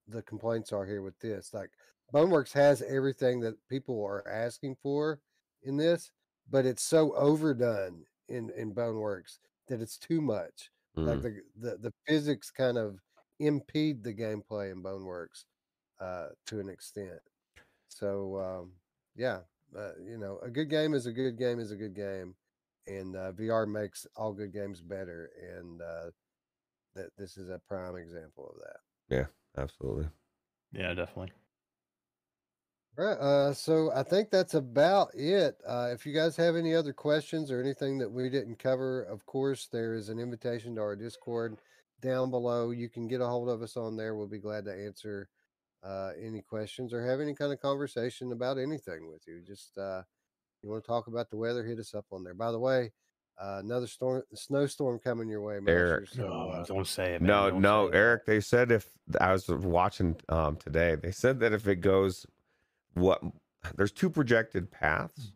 the 0.08 0.22
complaints 0.22 0.72
are 0.72 0.84
here 0.84 1.02
with 1.02 1.18
this. 1.20 1.54
Like 1.54 1.70
Boneworks 2.12 2.52
has 2.52 2.82
everything 2.82 3.40
that 3.40 3.56
people 3.68 4.04
are 4.04 4.26
asking 4.28 4.76
for 4.82 5.20
in 5.62 5.76
this, 5.76 6.12
but 6.48 6.66
it's 6.66 6.82
so 6.82 7.14
overdone 7.14 8.06
in 8.28 8.50
in 8.50 8.74
Boneworks 8.74 9.38
that 9.68 9.80
it's 9.80 9.98
too 9.98 10.20
much. 10.20 10.70
Like 11.04 11.20
Mm. 11.20 11.22
the, 11.22 11.42
the 11.56 11.78
the 11.78 11.92
physics 12.06 12.50
kind 12.50 12.78
of 12.78 13.00
impede 13.38 14.02
the 14.02 14.14
gameplay 14.14 14.70
in 14.72 14.82
Boneworks 14.82 15.44
uh, 16.00 16.30
to 16.46 16.60
an 16.60 16.68
extent. 16.68 17.20
So 17.88 18.38
um, 18.38 18.74
yeah, 19.16 19.42
uh, 19.76 19.96
you 19.98 20.18
know, 20.18 20.38
a 20.40 20.50
good 20.50 20.70
game 20.70 20.94
is 20.94 21.06
a 21.06 21.12
good 21.12 21.36
game 21.38 21.58
is 21.60 21.70
a 21.72 21.76
good 21.76 21.94
game, 21.94 22.36
and 22.86 23.16
uh, 23.16 23.32
VR 23.32 23.66
makes 23.66 24.06
all 24.16 24.32
good 24.32 24.52
games 24.52 24.80
better, 24.82 25.26
and 25.40 25.82
uh, 25.82 26.10
that 26.94 27.10
this 27.16 27.36
is 27.38 27.50
a 27.50 27.60
prime 27.60 27.96
example 27.96 28.50
of 28.50 28.56
that. 28.62 28.80
Yeah, 29.08 29.26
absolutely. 29.56 30.08
Yeah, 30.72 30.94
definitely. 30.94 31.32
Right. 32.96 33.16
Uh, 33.18 33.54
so 33.54 33.90
I 33.94 34.02
think 34.02 34.30
that's 34.30 34.54
about 34.54 35.14
it. 35.14 35.56
Uh, 35.66 35.90
if 35.92 36.04
you 36.04 36.12
guys 36.12 36.36
have 36.36 36.56
any 36.56 36.74
other 36.74 36.92
questions 36.92 37.50
or 37.50 37.60
anything 37.60 37.96
that 37.98 38.10
we 38.10 38.28
didn't 38.28 38.58
cover, 38.58 39.04
of 39.04 39.24
course, 39.26 39.68
there 39.72 39.94
is 39.94 40.08
an 40.08 40.18
invitation 40.18 40.74
to 40.74 40.82
our 40.82 40.96
Discord 40.96 41.56
down 42.02 42.30
below. 42.30 42.72
You 42.72 42.88
can 42.88 43.08
get 43.08 43.20
a 43.20 43.26
hold 43.26 43.48
of 43.48 43.62
us 43.62 43.76
on 43.76 43.96
there. 43.96 44.14
We'll 44.14 44.26
be 44.26 44.38
glad 44.38 44.64
to 44.66 44.72
answer 44.74 45.28
uh, 45.82 46.10
any 46.22 46.42
questions 46.42 46.92
or 46.92 47.06
have 47.06 47.20
any 47.20 47.34
kind 47.34 47.52
of 47.52 47.60
conversation 47.62 48.32
about 48.32 48.58
anything 48.58 49.08
with 49.10 49.22
you. 49.26 49.40
Just 49.46 49.78
uh, 49.78 50.02
you 50.62 50.68
want 50.68 50.82
to 50.84 50.88
talk 50.88 51.06
about 51.06 51.30
the 51.30 51.36
weather, 51.36 51.64
hit 51.64 51.78
us 51.78 51.94
up 51.94 52.04
on 52.10 52.22
there. 52.22 52.34
By 52.34 52.50
the 52.52 52.58
way, 52.58 52.92
uh, 53.40 53.60
another 53.64 53.86
storm, 53.86 54.22
snowstorm 54.34 54.98
coming 54.98 55.28
your 55.28 55.40
way, 55.40 55.58
Eric. 55.66 56.02
Master. 56.02 56.16
So 56.16 56.28
Oh, 56.30 56.50
uh, 56.50 56.64
don't 56.64 56.86
say 56.86 57.14
it. 57.14 57.22
Man. 57.22 57.28
No, 57.28 57.50
Don't 57.50 57.62
no, 57.62 57.86
say 57.90 57.96
it. 57.96 57.98
Eric. 57.98 58.26
They 58.26 58.40
said 58.40 58.70
if 58.72 58.90
I 59.20 59.32
was 59.32 59.48
watching 59.48 60.16
um, 60.28 60.56
today, 60.56 60.96
they 60.96 61.12
said 61.12 61.40
that 61.40 61.54
if 61.54 61.66
it 61.66 61.76
goes, 61.76 62.26
what 62.94 63.22
there's 63.76 63.92
two 63.92 64.10
projected 64.10 64.70
paths, 64.70 65.32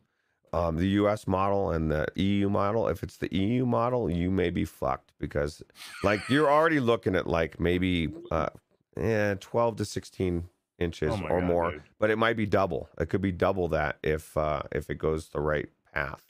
um, 0.52 0.76
the 0.76 0.88
U.S. 0.90 1.26
model 1.26 1.70
and 1.70 1.90
the 1.90 2.06
EU 2.16 2.48
model. 2.48 2.88
If 2.88 3.02
it's 3.02 3.16
the 3.16 3.34
EU 3.34 3.66
model, 3.66 4.08
you 4.10 4.30
may 4.30 4.50
be 4.50 4.64
fucked 4.64 5.12
because, 5.18 5.62
like, 6.02 6.20
you're 6.28 6.50
already 6.50 6.80
looking 6.80 7.14
at 7.16 7.26
like 7.26 7.58
maybe, 7.60 8.08
uh, 8.30 8.48
eh, 8.96 9.34
12 9.40 9.76
to 9.76 9.84
16 9.84 10.44
inches 10.78 11.12
Oh 11.12 11.26
or 11.28 11.40
God, 11.40 11.46
more, 11.46 11.70
dude. 11.72 11.82
but 11.98 12.10
it 12.10 12.16
might 12.18 12.36
be 12.36 12.46
double. 12.46 12.88
It 12.98 13.08
could 13.08 13.20
be 13.22 13.32
double 13.32 13.68
that 13.68 13.98
if 14.02 14.36
uh, 14.36 14.62
if 14.72 14.90
it 14.90 14.96
goes 14.98 15.28
the 15.28 15.40
right 15.40 15.68
path. 15.92 16.22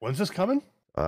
When's 0.00 0.18
this 0.18 0.30
coming? 0.30 0.62
Uh, 0.96 1.00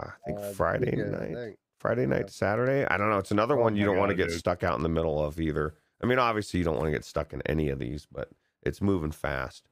I 0.00 0.10
think 0.26 0.38
uh, 0.38 0.52
Friday 0.52 0.90
weekend, 0.90 1.16
I 1.16 1.18
night. 1.20 1.34
think. 1.34 1.56
Friday 1.78 2.06
night 2.06 2.20
Yeah. 2.20 2.26
to 2.26 2.32
Saturday. 2.32 2.84
I 2.86 2.96
don't 2.96 3.10
know. 3.10 3.18
It's 3.18 3.30
another 3.30 3.56
Oh 3.58 3.62
one 3.62 3.76
you 3.76 3.84
don't 3.84 3.96
want 3.98 4.10
to 4.10 4.14
get 4.16 4.28
dude. 4.30 4.38
stuck 4.38 4.62
out 4.64 4.76
in 4.76 4.82
the 4.82 4.88
middle 4.88 5.22
of 5.24 5.38
either. 5.40 5.74
I 6.02 6.06
mean, 6.06 6.18
obviously 6.18 6.58
you 6.58 6.64
don't 6.64 6.76
want 6.76 6.86
to 6.86 6.90
get 6.92 7.04
stuck 7.04 7.32
in 7.32 7.42
any 7.42 7.68
of 7.68 7.78
these, 7.78 8.06
but 8.10 8.30
it's 8.62 8.80
moving 8.80 9.12
fast. 9.12 9.68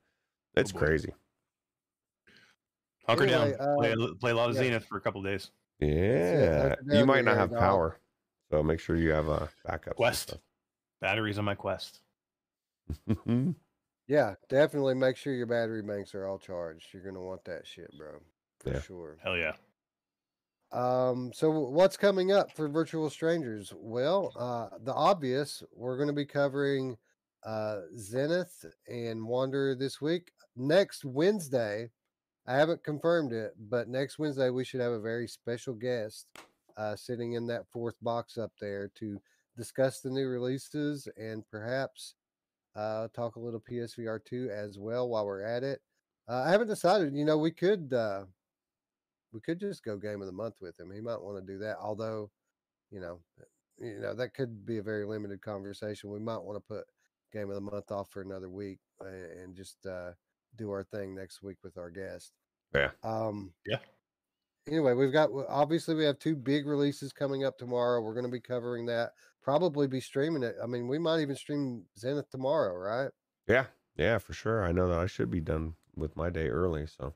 It's 0.54 0.72
boy. 0.72 0.78
crazy. 0.80 1.14
Hunker 3.06 3.24
Anyway, 3.24 3.56
down. 3.56 3.76
play, 3.76 3.92
uh, 3.92 3.96
a- 3.98 4.14
play 4.16 4.30
a 4.32 4.34
lot 4.34 4.50
of 4.50 4.56
yeah. 4.56 4.62
Zenith 4.62 4.84
for 4.86 4.96
a 4.98 5.00
couple 5.00 5.22
days. 5.22 5.50
Yeah. 5.80 6.74
You 6.90 7.04
might 7.06 7.24
not 7.24 7.36
have 7.36 7.52
power. 7.52 7.98
So 8.50 8.62
make 8.62 8.80
sure 8.80 8.96
you 8.96 9.10
have 9.10 9.28
a 9.28 9.48
backup. 9.64 9.96
Quest. 9.96 10.34
Batteries 11.00 11.38
on 11.38 11.44
my 11.44 11.54
Quest. 11.54 12.00
Yeah, 14.08 14.34
definitely 14.48 14.94
make 14.94 15.16
sure 15.16 15.34
your 15.34 15.46
battery 15.46 15.82
banks 15.82 16.14
are 16.14 16.26
all 16.28 16.38
charged. 16.38 16.86
You're 16.94 17.02
gonna 17.02 17.20
want 17.20 17.44
that 17.46 17.66
shit, 17.66 17.90
bro, 17.98 18.20
for 18.60 18.70
Yeah. 18.70 18.80
sure. 18.80 19.18
Hell 19.20 19.36
yeah. 19.36 19.54
Um, 20.70 21.32
so 21.34 21.50
what's 21.50 21.96
coming 21.96 22.30
up 22.30 22.52
for 22.52 22.68
Virtual 22.68 23.10
Strangers? 23.10 23.72
Well, 23.76 24.32
uh, 24.38 24.78
the 24.78 24.94
obvious, 24.94 25.64
we're 25.74 25.96
going 25.96 26.06
to 26.06 26.12
be 26.12 26.24
covering 26.24 26.96
uh, 27.44 27.80
Zenith 27.96 28.64
and 28.88 29.24
Wander 29.24 29.74
this 29.74 30.00
week. 30.00 30.32
Next 30.56 31.04
Wednesday, 31.04 31.90
I 32.46 32.54
haven't 32.54 32.84
confirmed 32.84 33.32
it, 33.32 33.54
but 33.68 33.88
next 33.88 34.18
Wednesday 34.18 34.50
we 34.50 34.64
should 34.64 34.80
have 34.80 34.92
a 34.92 35.00
very 35.00 35.26
special 35.28 35.74
guest 35.74 36.26
uh, 36.76 36.94
sitting 36.96 37.32
in 37.32 37.46
that 37.48 37.66
fourth 37.72 37.96
box 38.02 38.38
up 38.38 38.52
there 38.60 38.90
to 38.96 39.20
discuss 39.56 40.00
the 40.00 40.10
new 40.10 40.28
releases 40.28 41.08
and 41.16 41.44
perhaps 41.50 42.14
uh, 42.76 43.08
talk 43.14 43.36
a 43.36 43.40
little 43.40 43.62
PSVR 43.68 44.20
2 44.24 44.50
as 44.52 44.78
well 44.78 45.08
while 45.08 45.24
we're 45.24 45.42
at 45.42 45.62
it. 45.62 45.80
Uh, 46.28 46.42
I 46.46 46.50
haven't 46.50 46.68
decided. 46.68 47.14
You 47.14 47.24
know, 47.24 47.38
we 47.38 47.50
could 47.50 47.92
uh, 47.92 48.24
we 49.32 49.40
could 49.40 49.60
just 49.60 49.84
go 49.84 49.96
game 49.96 50.20
of 50.20 50.26
the 50.26 50.32
month 50.32 50.56
with 50.60 50.78
him. 50.78 50.90
He 50.92 51.00
might 51.00 51.20
want 51.20 51.38
to 51.38 51.52
do 51.52 51.58
that. 51.58 51.76
Although, 51.80 52.30
you 52.90 53.00
know, 53.00 53.20
you 53.78 54.00
know 54.00 54.14
that 54.14 54.34
could 54.34 54.66
be 54.66 54.78
a 54.78 54.82
very 54.82 55.06
limited 55.06 55.40
conversation. 55.40 56.10
We 56.10 56.18
might 56.18 56.42
want 56.42 56.56
to 56.56 56.74
put 56.74 56.84
game 57.32 57.48
of 57.48 57.54
the 57.54 57.60
month 57.60 57.90
off 57.90 58.10
for 58.10 58.22
another 58.22 58.48
week 58.48 58.78
and 59.00 59.54
just 59.54 59.84
uh, 59.86 60.12
do 60.56 60.70
our 60.70 60.84
thing 60.84 61.14
next 61.14 61.42
week 61.42 61.58
with 61.62 61.78
our 61.78 61.90
guest. 61.90 62.32
Yeah. 62.74 62.90
Um, 63.02 63.52
Yeah. 63.66 63.78
Anyway, 64.68 64.94
we've 64.94 65.12
got 65.12 65.30
obviously 65.48 65.94
we 65.94 66.04
have 66.04 66.18
two 66.18 66.34
big 66.34 66.66
releases 66.66 67.12
coming 67.12 67.44
up 67.44 67.56
tomorrow. 67.56 68.00
We're 68.00 68.14
going 68.14 68.26
to 68.26 68.32
be 68.32 68.40
covering 68.40 68.86
that. 68.86 69.12
Probably 69.40 69.86
be 69.86 70.00
streaming 70.00 70.42
it. 70.42 70.56
I 70.60 70.66
mean, 70.66 70.88
we 70.88 70.98
might 70.98 71.20
even 71.20 71.36
stream 71.36 71.84
Zenith 71.96 72.28
tomorrow, 72.30 72.74
right? 72.74 73.10
Yeah, 73.46 73.66
yeah, 73.96 74.18
for 74.18 74.32
sure. 74.32 74.64
I 74.64 74.72
know 74.72 74.88
that 74.88 74.98
I 74.98 75.06
should 75.06 75.30
be 75.30 75.40
done 75.40 75.74
with 75.94 76.16
my 76.16 76.30
day 76.30 76.48
early. 76.48 76.86
So 76.86 77.14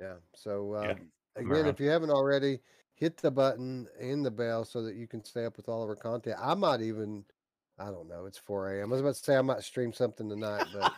Yeah. 0.00 0.14
So 0.34 0.74
um, 0.74 0.84
Yeah, 0.84 0.94
I'm 1.36 1.50
again, 1.52 1.66
if 1.66 1.78
you 1.78 1.88
haven't 1.88 2.10
already, 2.10 2.58
hit 2.94 3.16
the 3.16 3.30
button 3.30 3.86
and 4.00 4.26
the 4.26 4.30
bell 4.30 4.64
so 4.64 4.82
that 4.82 4.96
you 4.96 5.06
can 5.06 5.24
stay 5.24 5.44
up 5.44 5.56
with 5.56 5.68
all 5.68 5.84
of 5.84 5.88
our 5.88 5.94
content. 5.94 6.36
I 6.42 6.54
might 6.54 6.80
even, 6.80 7.24
I 7.78 7.86
don't 7.86 8.08
know, 8.08 8.26
it's 8.26 8.38
4 8.38 8.74
a.m. 8.80 8.88
I 8.90 8.92
was 8.92 9.00
about 9.00 9.14
to 9.14 9.22
say 9.22 9.36
I 9.36 9.42
might 9.42 9.62
stream 9.62 9.92
something 9.92 10.28
tonight, 10.28 10.64
but 10.72 10.92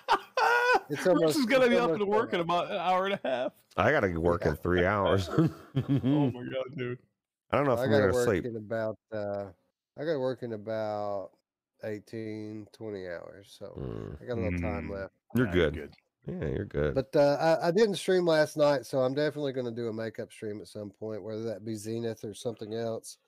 It's 0.89 1.03
Chris 1.03 1.07
almost- 1.09 1.39
is 1.39 1.47
gonna 1.47 1.69
be 1.69 1.77
up 1.77 1.91
almost 1.91 2.01
and 2.01 2.09
work 2.11 2.33
in 2.33 2.41
about 2.41 2.71
an 2.71 2.77
hour 2.79 3.07
and 3.07 3.21
a 3.23 3.29
half. 3.29 3.53
I 3.77 3.93
got 3.93 4.01
to 4.01 4.17
work 4.19 4.45
in 4.47 4.57
three 4.57 4.85
hours. 4.85 5.29
Oh 5.39 5.41
my 6.35 6.43
god, 6.43 6.77
dude! 6.77 6.99
I 7.51 7.57
don't 7.57 7.67
know 7.67 7.73
if 7.75 7.79
I 7.81 7.85
I'm 7.85 7.91
got 7.91 7.97
to 7.97 8.03
going 8.03 8.09
to 8.13 8.15
work 8.15 8.27
sleep. 8.27 8.45
in 8.45 8.57
about, 8.57 8.99
uh, 9.13 9.45
I 9.99 10.05
got 10.05 10.13
to 10.15 10.19
work 10.19 10.43
in 10.43 10.53
about 10.55 11.31
18, 11.85 12.67
20 12.73 13.07
hours. 13.09 13.57
So 13.59 13.67
Mm, 13.79 14.21
I 14.23 14.27
got 14.27 14.35
a 14.35 14.41
little 14.43 14.59
time 14.61 14.89
Mm. 14.89 14.91
left. 14.91 15.13
You're 15.37 15.49
Ah, 15.49 15.53
good. 15.53 15.95
Yeah, 16.27 16.47
you're 16.49 16.65
good. 16.65 16.95
But 16.95 17.15
uh, 17.17 17.59
I, 17.63 17.69
I 17.69 17.71
didn't 17.71 17.95
stream 17.97 18.27
last 18.27 18.57
night, 18.57 18.85
so 18.87 18.99
I'm 19.01 19.15
definitely 19.15 19.53
going 19.53 19.67
to 19.67 19.73
do 19.73 19.89
a 19.89 19.93
makeup 19.93 20.33
stream 20.33 20.61
at 20.61 20.69
some 20.69 20.91
point, 20.91 21.23
whether 21.23 21.43
that 21.45 21.65
be 21.65 21.75
Zenith 21.77 22.25
or 22.25 22.35
something 22.35 22.75
else. 22.75 23.19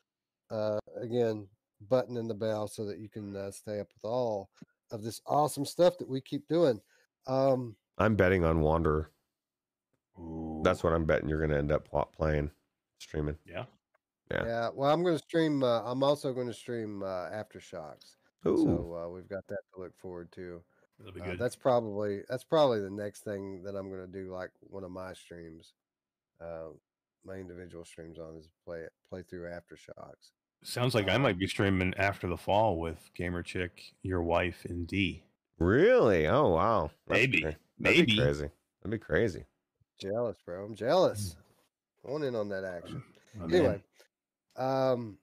Uh, 0.50 0.78
again, 1.00 1.46
buttoning 1.88 2.28
the 2.28 2.34
bell 2.34 2.68
so 2.68 2.84
that 2.86 2.98
you 2.98 3.08
can 3.08 3.34
uh, 3.36 3.50
stay 3.50 3.80
up 3.80 3.88
with 3.94 4.04
all 4.04 4.50
of 4.90 5.02
this 5.02 5.20
awesome 5.26 5.64
stuff 5.64 5.98
that 5.98 6.08
we 6.08 6.20
keep 6.20 6.46
doing. 6.48 6.80
Um, 7.26 7.76
I'm 7.98 8.14
betting 8.16 8.44
on 8.44 8.60
Wanderer. 8.60 9.10
Ooh. 10.18 10.60
That's 10.64 10.82
what 10.84 10.92
I'm 10.92 11.04
betting 11.06 11.28
you're 11.28 11.38
going 11.38 11.50
to 11.50 11.58
end 11.58 11.72
up 11.72 11.88
playing, 12.16 12.50
streaming. 12.98 13.36
yeah. 13.46 13.64
Yeah. 14.30 14.44
yeah. 14.46 14.68
Well, 14.74 14.90
I'm 14.90 15.02
going 15.02 15.16
to 15.18 15.22
stream. 15.22 15.62
Uh, 15.62 15.82
I'm 15.84 16.02
also 16.02 16.32
going 16.32 16.46
to 16.46 16.54
stream 16.54 17.02
uh, 17.02 17.28
Aftershocks. 17.30 18.16
Ooh, 18.46 18.56
So 18.56 18.96
uh, 19.04 19.08
we've 19.10 19.28
got 19.28 19.46
that 19.48 19.58
to 19.74 19.80
look 19.80 19.96
forward 19.98 20.32
to. 20.32 20.62
That'll 20.98 21.12
be 21.14 21.20
Uh, 21.20 21.24
good. 21.24 21.38
that's 21.38 21.56
probably 21.56 22.20
that's 22.28 22.44
probably 22.44 22.80
the 22.80 22.90
next 22.90 23.24
thing 23.24 23.62
that 23.64 23.74
I'm 23.74 23.88
going 23.90 24.04
to 24.06 24.12
do, 24.12 24.32
like 24.32 24.50
one 24.60 24.84
of 24.84 24.90
my 24.90 25.12
streams, 25.12 25.74
uh, 26.40 26.68
my 27.24 27.34
individual 27.34 27.84
streams 27.84 28.18
on 28.18 28.36
is 28.36 28.48
play 28.64 28.84
play 29.08 29.22
through 29.22 29.48
Aftershocks. 29.50 30.30
Sounds 30.62 30.94
like 30.94 31.08
I 31.08 31.18
might 31.18 31.38
be 31.38 31.46
streaming 31.48 31.92
after 31.96 32.28
the 32.28 32.36
fall 32.36 32.78
with 32.78 33.10
Gamer 33.14 33.42
Chick, 33.42 33.82
your 34.02 34.22
wife, 34.22 34.64
and 34.68 34.86
D. 34.86 35.24
really? 35.58 36.26
Oh, 36.28 36.50
wow. 36.50 36.90
That's 37.08 37.20
Maybe. 37.20 37.42
cra- 37.42 37.56
That'd 37.80 38.06
be 38.06 38.12
Maybe. 38.12 38.16
crazy. 38.22 38.48
That'd 38.82 38.90
be 39.00 39.04
crazy. 39.04 39.44
Jealous, 40.00 40.36
bro. 40.44 40.64
I'm 40.64 40.74
jealous. 40.74 41.36
I 42.06 42.10
want 42.10 42.24
in 42.24 42.34
on 42.36 42.48
that 42.50 42.64
action. 42.64 43.02
Oh, 43.40 43.46
man. 43.46 43.54
Anyway, 43.60 43.82
um, 44.56 45.16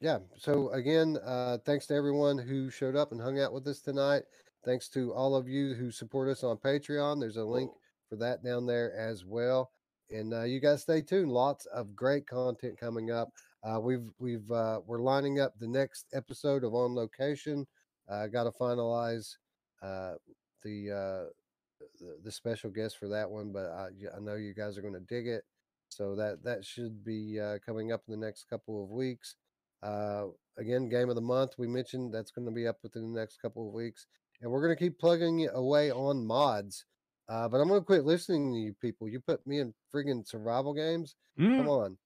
yeah. 0.00 0.16
So 0.38 0.70
again, 0.70 1.18
uh, 1.22 1.58
thanks 1.66 1.84
to 1.88 1.94
everyone 1.94 2.38
who 2.38 2.70
showed 2.70 2.96
up 2.96 3.12
and 3.12 3.20
hung 3.20 3.38
out 3.38 3.52
with 3.52 3.66
us 3.66 3.80
tonight. 3.80 4.22
Thanks 4.64 4.88
to 4.90 5.12
all 5.12 5.36
of 5.36 5.46
you 5.46 5.74
who 5.74 5.90
support 5.90 6.30
us 6.30 6.42
on 6.42 6.56
Patreon. 6.56 7.20
There's 7.20 7.36
a 7.36 7.44
link 7.44 7.70
for 8.08 8.16
that 8.16 8.42
down 8.42 8.64
there 8.64 8.94
as 8.96 9.26
well. 9.26 9.72
And 10.08 10.32
uh, 10.32 10.44
you 10.44 10.58
guys 10.58 10.80
stay 10.80 11.02
tuned. 11.02 11.30
Lots 11.30 11.66
of 11.66 11.94
great 11.94 12.26
content 12.26 12.80
coming 12.80 13.10
up. 13.10 13.28
Uh, 13.62 13.78
we've 13.80 14.08
we've 14.18 14.50
uh, 14.50 14.80
we're 14.86 15.02
lining 15.02 15.40
up 15.40 15.58
the 15.58 15.68
next 15.68 16.06
episode 16.14 16.64
of 16.64 16.74
On 16.74 16.94
Location. 16.94 17.66
I 18.08 18.22
uh, 18.22 18.26
got 18.26 18.44
to 18.44 18.50
finalize 18.50 19.36
uh, 19.82 20.14
the, 20.62 20.90
uh, 20.90 21.84
the 22.00 22.18
the 22.24 22.32
special 22.32 22.70
guest 22.70 22.98
for 22.98 23.08
that 23.08 23.30
one, 23.30 23.52
but 23.52 23.66
I, 23.66 23.88
I 24.16 24.20
know 24.20 24.34
you 24.34 24.54
guys 24.54 24.78
are 24.78 24.82
going 24.82 24.94
to 24.94 25.00
dig 25.00 25.26
it. 25.26 25.44
So 25.88 26.14
that 26.16 26.42
that 26.44 26.64
should 26.64 27.04
be 27.04 27.38
uh, 27.38 27.58
coming 27.64 27.92
up 27.92 28.02
in 28.08 28.18
the 28.18 28.26
next 28.26 28.48
couple 28.48 28.82
of 28.82 28.90
weeks. 28.90 29.36
Uh, 29.82 30.26
again, 30.56 30.88
game 30.88 31.08
of 31.08 31.14
the 31.14 31.20
month 31.20 31.52
we 31.58 31.66
mentioned 31.66 32.14
that's 32.14 32.30
going 32.30 32.46
to 32.46 32.52
be 32.52 32.66
up 32.66 32.78
within 32.82 33.12
the 33.12 33.18
next 33.20 33.40
couple 33.42 33.66
of 33.66 33.74
weeks, 33.74 34.06
and 34.40 34.50
we're 34.50 34.62
going 34.62 34.76
to 34.76 34.82
keep 34.82 34.98
plugging 34.98 35.48
away 35.52 35.90
on 35.90 36.26
mods. 36.26 36.84
Uh, 37.28 37.48
but 37.48 37.60
I'm 37.60 37.68
going 37.68 37.80
to 37.80 37.86
quit 37.86 38.04
listening 38.04 38.52
to 38.52 38.58
you 38.58 38.74
people. 38.80 39.08
You 39.08 39.20
put 39.20 39.46
me 39.46 39.60
in 39.60 39.72
friggin' 39.94 40.26
survival 40.26 40.74
games. 40.74 41.14
Mm, 41.38 41.58
Come 41.58 41.68
on. 41.68 41.98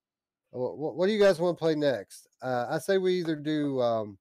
What, 0.55 0.97
what 0.97 1.07
do 1.07 1.13
you 1.13 1.19
guys 1.23 1.41
want 1.41 1.57
to 1.57 1.59
play 1.59 1.75
next? 1.75 2.29
Uh, 2.43 2.67
I 2.71 2.79
say 2.79 2.99
we 2.99 3.15
either 3.15 3.37
do 3.37 3.81
um, 3.81 4.19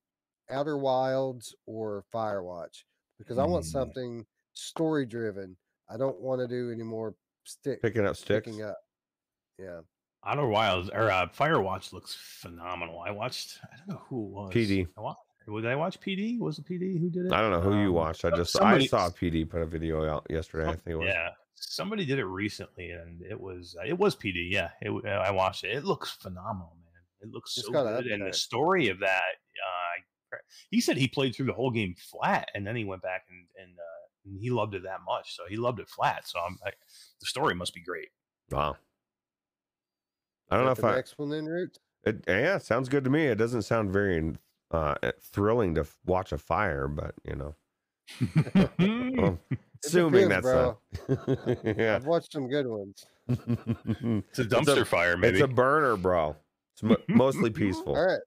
Outer 0.50 0.78
Wilds 0.78 1.56
or 1.66 2.03
Firewatch 2.14 2.84
because 3.20 3.38
I 3.38 3.45
want 3.45 3.66
Mm. 3.66 3.70
something 3.70 4.26
story 4.53 5.06
driven. 5.06 5.56
I 5.90 5.98
don't 5.98 6.20
want 6.20 6.42
to 6.42 6.48
do 6.48 6.72
any 6.72 6.84
more 6.84 7.16
stick 7.45 7.82
Picking 7.82 8.06
up 8.06 8.16
sticks. 8.16 8.45
picking 8.48 8.64
up. 8.64 8.78
Yeah. 9.60 9.82
Outer 10.26 10.48
Wilds 10.48 10.90
or 10.90 11.12
uh, 11.12 11.28
Firewatch 11.28 11.94
looks 11.94 12.16
phenomenal. 12.20 13.00
I 13.02 13.12
watched. 13.12 13.60
I 13.64 13.76
don't 13.78 13.90
know 13.90 14.02
who 14.08 14.26
it 14.26 14.30
was. 14.32 14.53
PD. 14.53 14.88
I 14.98 15.02
wa- 15.02 15.16
Did 15.48 15.66
I 15.68 15.76
watch 15.76 16.00
PD? 16.00 16.40
Was 16.40 16.58
it 16.60 16.66
PD 16.66 16.98
who 17.00 17.10
did 17.10 17.26
it? 17.26 17.34
I 17.34 17.42
don't 17.42 17.52
know 17.52 17.60
who 17.62 17.78
you 17.82 17.90
Um, 17.90 17.94
watched. 17.95 18.24
I 18.26 18.32
just 18.32 18.53
somebody- 18.53 18.86
I 18.86 18.88
saw 18.88 19.10
PD 19.10 19.48
put 19.48 19.62
a 19.62 19.66
video 19.66 20.10
out 20.10 20.26
yesterday. 20.30 20.66
I 20.70 20.76
think 20.76 20.88
it 20.88 20.95
was. 20.95 21.08
Yeah, 21.10 21.30
somebody 21.56 22.06
did 22.06 22.19
it 22.19 22.25
recently, 22.25 22.91
and 22.91 23.22
it 23.22 23.40
was 23.40 23.75
uh, 23.80 23.85
it 23.85 23.98
was 23.98 24.15
PD. 24.15 24.51
Yeah, 24.51 24.69
it, 24.82 24.90
uh, 24.90 25.09
I 25.09 25.32
watched 25.32 25.64
it. 25.64 25.75
It 25.75 25.85
looks 25.85 26.11
phenomenal, 26.11 26.77
man. 26.83 27.30
It 27.30 27.33
looks 27.33 27.57
It's 27.57 27.67
so 27.67 27.72
good, 27.72 28.07
and 28.07 28.25
the 28.25 28.33
story 28.33 28.90
of 28.90 28.99
that. 28.99 29.22
Uh, 29.22 30.38
he 30.72 30.82
said 30.82 30.98
he 30.98 31.07
played 31.07 31.35
through 31.35 31.45
the 31.45 31.53
whole 31.53 31.72
game 31.72 31.95
flat, 31.98 32.49
and 32.53 32.65
then 32.65 32.75
he 32.75 32.83
went 32.85 33.01
back 33.01 33.25
and 33.30 33.45
and, 33.61 33.77
uh, 33.77 34.03
and 34.25 34.40
he 34.40 34.49
loved 34.49 34.73
it 34.73 34.83
that 34.83 34.99
much. 35.06 35.35
So 35.35 35.43
he 35.48 35.57
loved 35.57 35.80
it 35.80 35.90
flat. 35.90 36.27
So 36.27 36.40
I'm, 36.40 36.57
I, 36.65 36.72
the 37.19 37.25
story 37.25 37.56
must 37.56 37.73
be 37.73 37.82
great. 37.82 38.09
Wow. 38.51 38.77
I 40.49 40.57
don't 40.57 40.65
know 40.65 40.72
if 40.72 40.77
that 40.77 40.83
the 40.83 40.88
I. 40.90 40.95
next 40.95 41.17
one 41.17 41.30
then, 41.30 41.45
Roots. 41.45 41.80
It, 42.03 42.23
yeah, 42.27 42.57
sounds 42.57 42.90
good 42.90 43.03
to 43.06 43.09
me. 43.09 43.27
It 43.27 43.38
doesn't 43.38 43.61
sound 43.61 43.91
very 43.91 44.33
uh, 44.72 44.95
thrilling 45.22 45.75
to 45.75 45.82
f- 45.82 45.98
watch 46.06 46.32
a 46.32 46.38
fire, 46.38 46.88
but 46.88 47.15
you 47.23 47.35
know, 47.35 47.56
well, 49.17 49.40
assuming 49.86 50.30
depends, 50.30 50.48
that's 51.08 51.28
a, 51.28 51.76
yeah, 51.78 51.95
I've 51.95 52.06
watched 52.06 52.32
some 52.32 52.48
good 52.48 52.68
ones. 52.68 53.06
It's 53.28 54.40
a 54.40 54.45
dumpster 54.45 54.86
fire, 54.86 55.16
maybe. 55.18 55.38
It's 55.38 55.44
a 55.44 55.48
burner, 55.48 55.95
bro. 55.95 56.36
It's 56.74 56.84
mo- 56.84 56.98
mostly 57.08 57.50
peaceful. 57.50 57.95
All 57.95 58.06
right. 58.06 58.20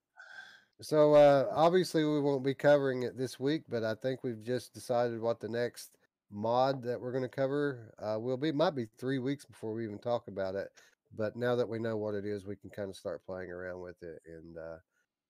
So 0.81 1.15
uh, 1.15 1.47
obviously 1.55 2.05
we 2.05 2.21
won't 2.21 2.45
be 2.45 2.55
covering 2.55 3.03
it 3.03 3.17
this 3.17 3.41
week, 3.41 3.63
but 3.69 3.83
I 3.83 3.95
think 3.95 4.23
we've 4.23 4.43
just 4.43 4.75
decided 4.75 5.21
what 5.21 5.41
the 5.41 5.49
next 5.49 5.91
mod 6.31 6.83
that 6.83 7.01
we're 7.01 7.13
going 7.13 7.25
to 7.25 7.29
cover 7.29 7.95
uh, 7.99 8.19
will 8.19 8.37
be. 8.37 8.53
Might 8.53 8.75
be 8.75 8.87
three 8.99 9.19
weeks 9.19 9.45
before 9.45 9.73
we 9.73 9.85
even 9.85 9.99
talk 9.99 10.29
about 10.29 10.55
it, 10.55 10.69
but 11.17 11.37
now 11.37 11.57
that 11.57 11.69
we 11.69 11.79
know 11.79 11.97
what 11.97 12.15
it 12.15 12.27
is, 12.27 12.47
we 12.47 12.57
can 12.57 12.71
kind 12.71 12.91
of 12.91 12.97
start 12.97 13.25
playing 13.25 13.51
around 13.51 13.81
with 13.81 14.03
it, 14.03 14.21
and 14.27 14.59
uh, 14.59 14.77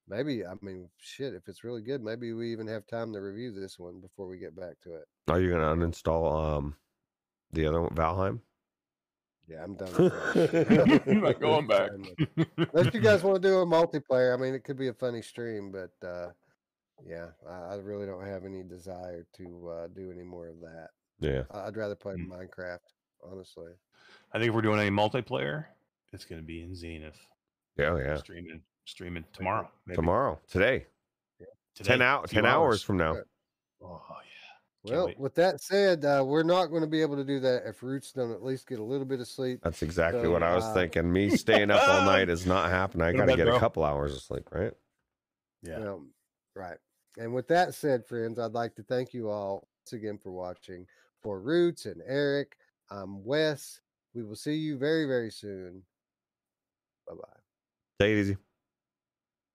maybe 0.08 0.44
I 0.44 0.54
mean, 0.62 0.88
shit, 0.98 1.34
if 1.34 1.48
it's 1.48 1.64
really 1.64 1.82
good, 1.82 2.02
maybe 2.02 2.32
we 2.32 2.52
even 2.52 2.66
have 2.66 2.86
time 2.86 3.12
to 3.12 3.20
review 3.20 3.52
this 3.52 3.78
one 3.78 4.00
before 4.00 4.26
we 4.26 4.38
get 4.38 4.56
back 4.56 4.80
to 4.84 4.94
it. 4.94 5.04
Are 5.28 5.40
you 5.40 5.50
gonna 5.50 5.74
uninstall 5.74 6.56
um 6.56 6.76
the 7.52 7.66
other 7.66 7.82
one, 7.82 7.94
Valheim? 7.94 8.40
Yeah, 9.48 9.62
I'm 9.62 9.74
done. 9.76 9.92
With 9.96 10.12
that. 10.32 11.02
You're 11.06 11.20
not 11.20 11.40
going 11.40 11.66
back. 11.68 11.90
Done 11.90 12.06
with 12.18 12.48
it. 12.58 12.68
Unless 12.74 12.94
you 12.94 13.00
guys 13.00 13.22
want 13.22 13.40
to 13.40 13.48
do 13.48 13.58
a 13.60 13.66
multiplayer, 13.66 14.34
I 14.36 14.40
mean, 14.40 14.54
it 14.54 14.64
could 14.64 14.76
be 14.76 14.88
a 14.88 14.92
funny 14.92 15.22
stream, 15.22 15.70
but 15.70 16.06
uh, 16.06 16.30
yeah, 17.06 17.26
I, 17.48 17.74
I 17.74 17.76
really 17.76 18.06
don't 18.06 18.26
have 18.26 18.44
any 18.44 18.64
desire 18.64 19.24
to 19.36 19.68
uh, 19.68 19.86
do 19.94 20.10
any 20.10 20.24
more 20.24 20.48
of 20.48 20.60
that. 20.62 20.88
Yeah. 21.20 21.42
I- 21.52 21.68
I'd 21.68 21.76
rather 21.76 21.94
play 21.94 22.14
Mm. 22.14 22.26
Minecraft, 22.28 22.78
honestly. 23.22 23.70
I 24.32 24.38
think 24.38 24.48
if 24.48 24.54
we're 24.54 24.62
doing 24.62 24.80
any 24.80 24.90
multiplayer, 24.90 25.66
it's 26.12 26.24
going 26.24 26.40
to 26.40 26.46
be 26.46 26.62
in 26.62 26.74
Zenith. 26.74 27.18
Yeah, 27.76 27.90
oh, 27.90 27.96
yeah. 27.98 28.16
Streaming, 28.16 28.62
streaming 28.86 29.24
tomorrow. 29.32 29.70
maybe. 29.86 29.96
Tomorrow, 29.96 30.40
today, 30.48 30.86
Today, 31.74 31.88
ten 31.88 32.02
out, 32.02 32.28
ten 32.30 32.46
hours 32.46 32.82
from 32.82 32.96
now. 32.96 33.12
Good. 33.14 33.24
Oh 33.82 34.00
yeah. 34.10 34.90
Can't 34.90 34.96
Well, 34.96 35.06
wait. 35.08 35.18
with 35.18 35.34
that 35.34 35.60
said, 35.60 36.04
uh, 36.04 36.24
we're 36.26 36.42
not 36.42 36.66
going 36.66 36.80
to 36.82 36.86
be 36.88 37.02
able 37.02 37.16
to 37.16 37.24
do 37.24 37.38
that 37.40 37.64
if 37.66 37.82
Roots 37.82 38.12
don't 38.12 38.30
at 38.32 38.42
least 38.42 38.66
get 38.66 38.78
a 38.78 38.82
little 38.84 39.04
bit 39.04 39.20
of 39.20 39.28
sleep. 39.28 39.60
That's 39.62 39.82
exactly 39.82 40.22
So, 40.22 40.30
what 40.30 40.42
I 40.42 40.54
was 40.54 40.64
uh, 40.64 40.72
thinking. 40.72 41.12
Me 41.12 41.28
staying 41.36 41.70
up 41.70 41.86
all 41.86 42.02
night 42.06 42.30
is 42.30 42.46
not 42.46 42.70
happening. 42.70 43.06
I 43.06 43.12
got 43.12 43.22
to 43.22 43.26
bed, 43.26 43.36
get 43.36 43.48
a 43.48 43.58
couple 43.58 43.84
hours 43.84 44.14
of 44.14 44.22
sleep, 44.22 44.48
right? 44.52 44.72
Yeah. 45.62 45.78
You 45.78 45.84
know, 45.84 46.04
right. 46.54 46.78
And 47.18 47.34
with 47.34 47.48
that 47.48 47.74
said, 47.74 48.06
friends, 48.06 48.38
I'd 48.38 48.52
like 48.52 48.74
to 48.76 48.82
thank 48.84 49.12
you 49.12 49.28
all 49.28 49.66
once 49.84 49.92
again 49.92 50.18
for 50.18 50.30
watching. 50.30 50.86
For 51.22 51.40
Roots 51.40 51.86
and 51.86 52.00
Eric, 52.06 52.56
I'm 52.90 53.24
Wes. 53.24 53.80
We 54.14 54.22
will 54.22 54.36
see 54.36 54.54
you 54.54 54.78
very, 54.78 55.06
very 55.06 55.30
soon. 55.30 55.82
Bye 57.08 57.14
bye. 57.14 57.38
Take 58.00 58.12
it 58.16 58.20
easy. 58.20 58.36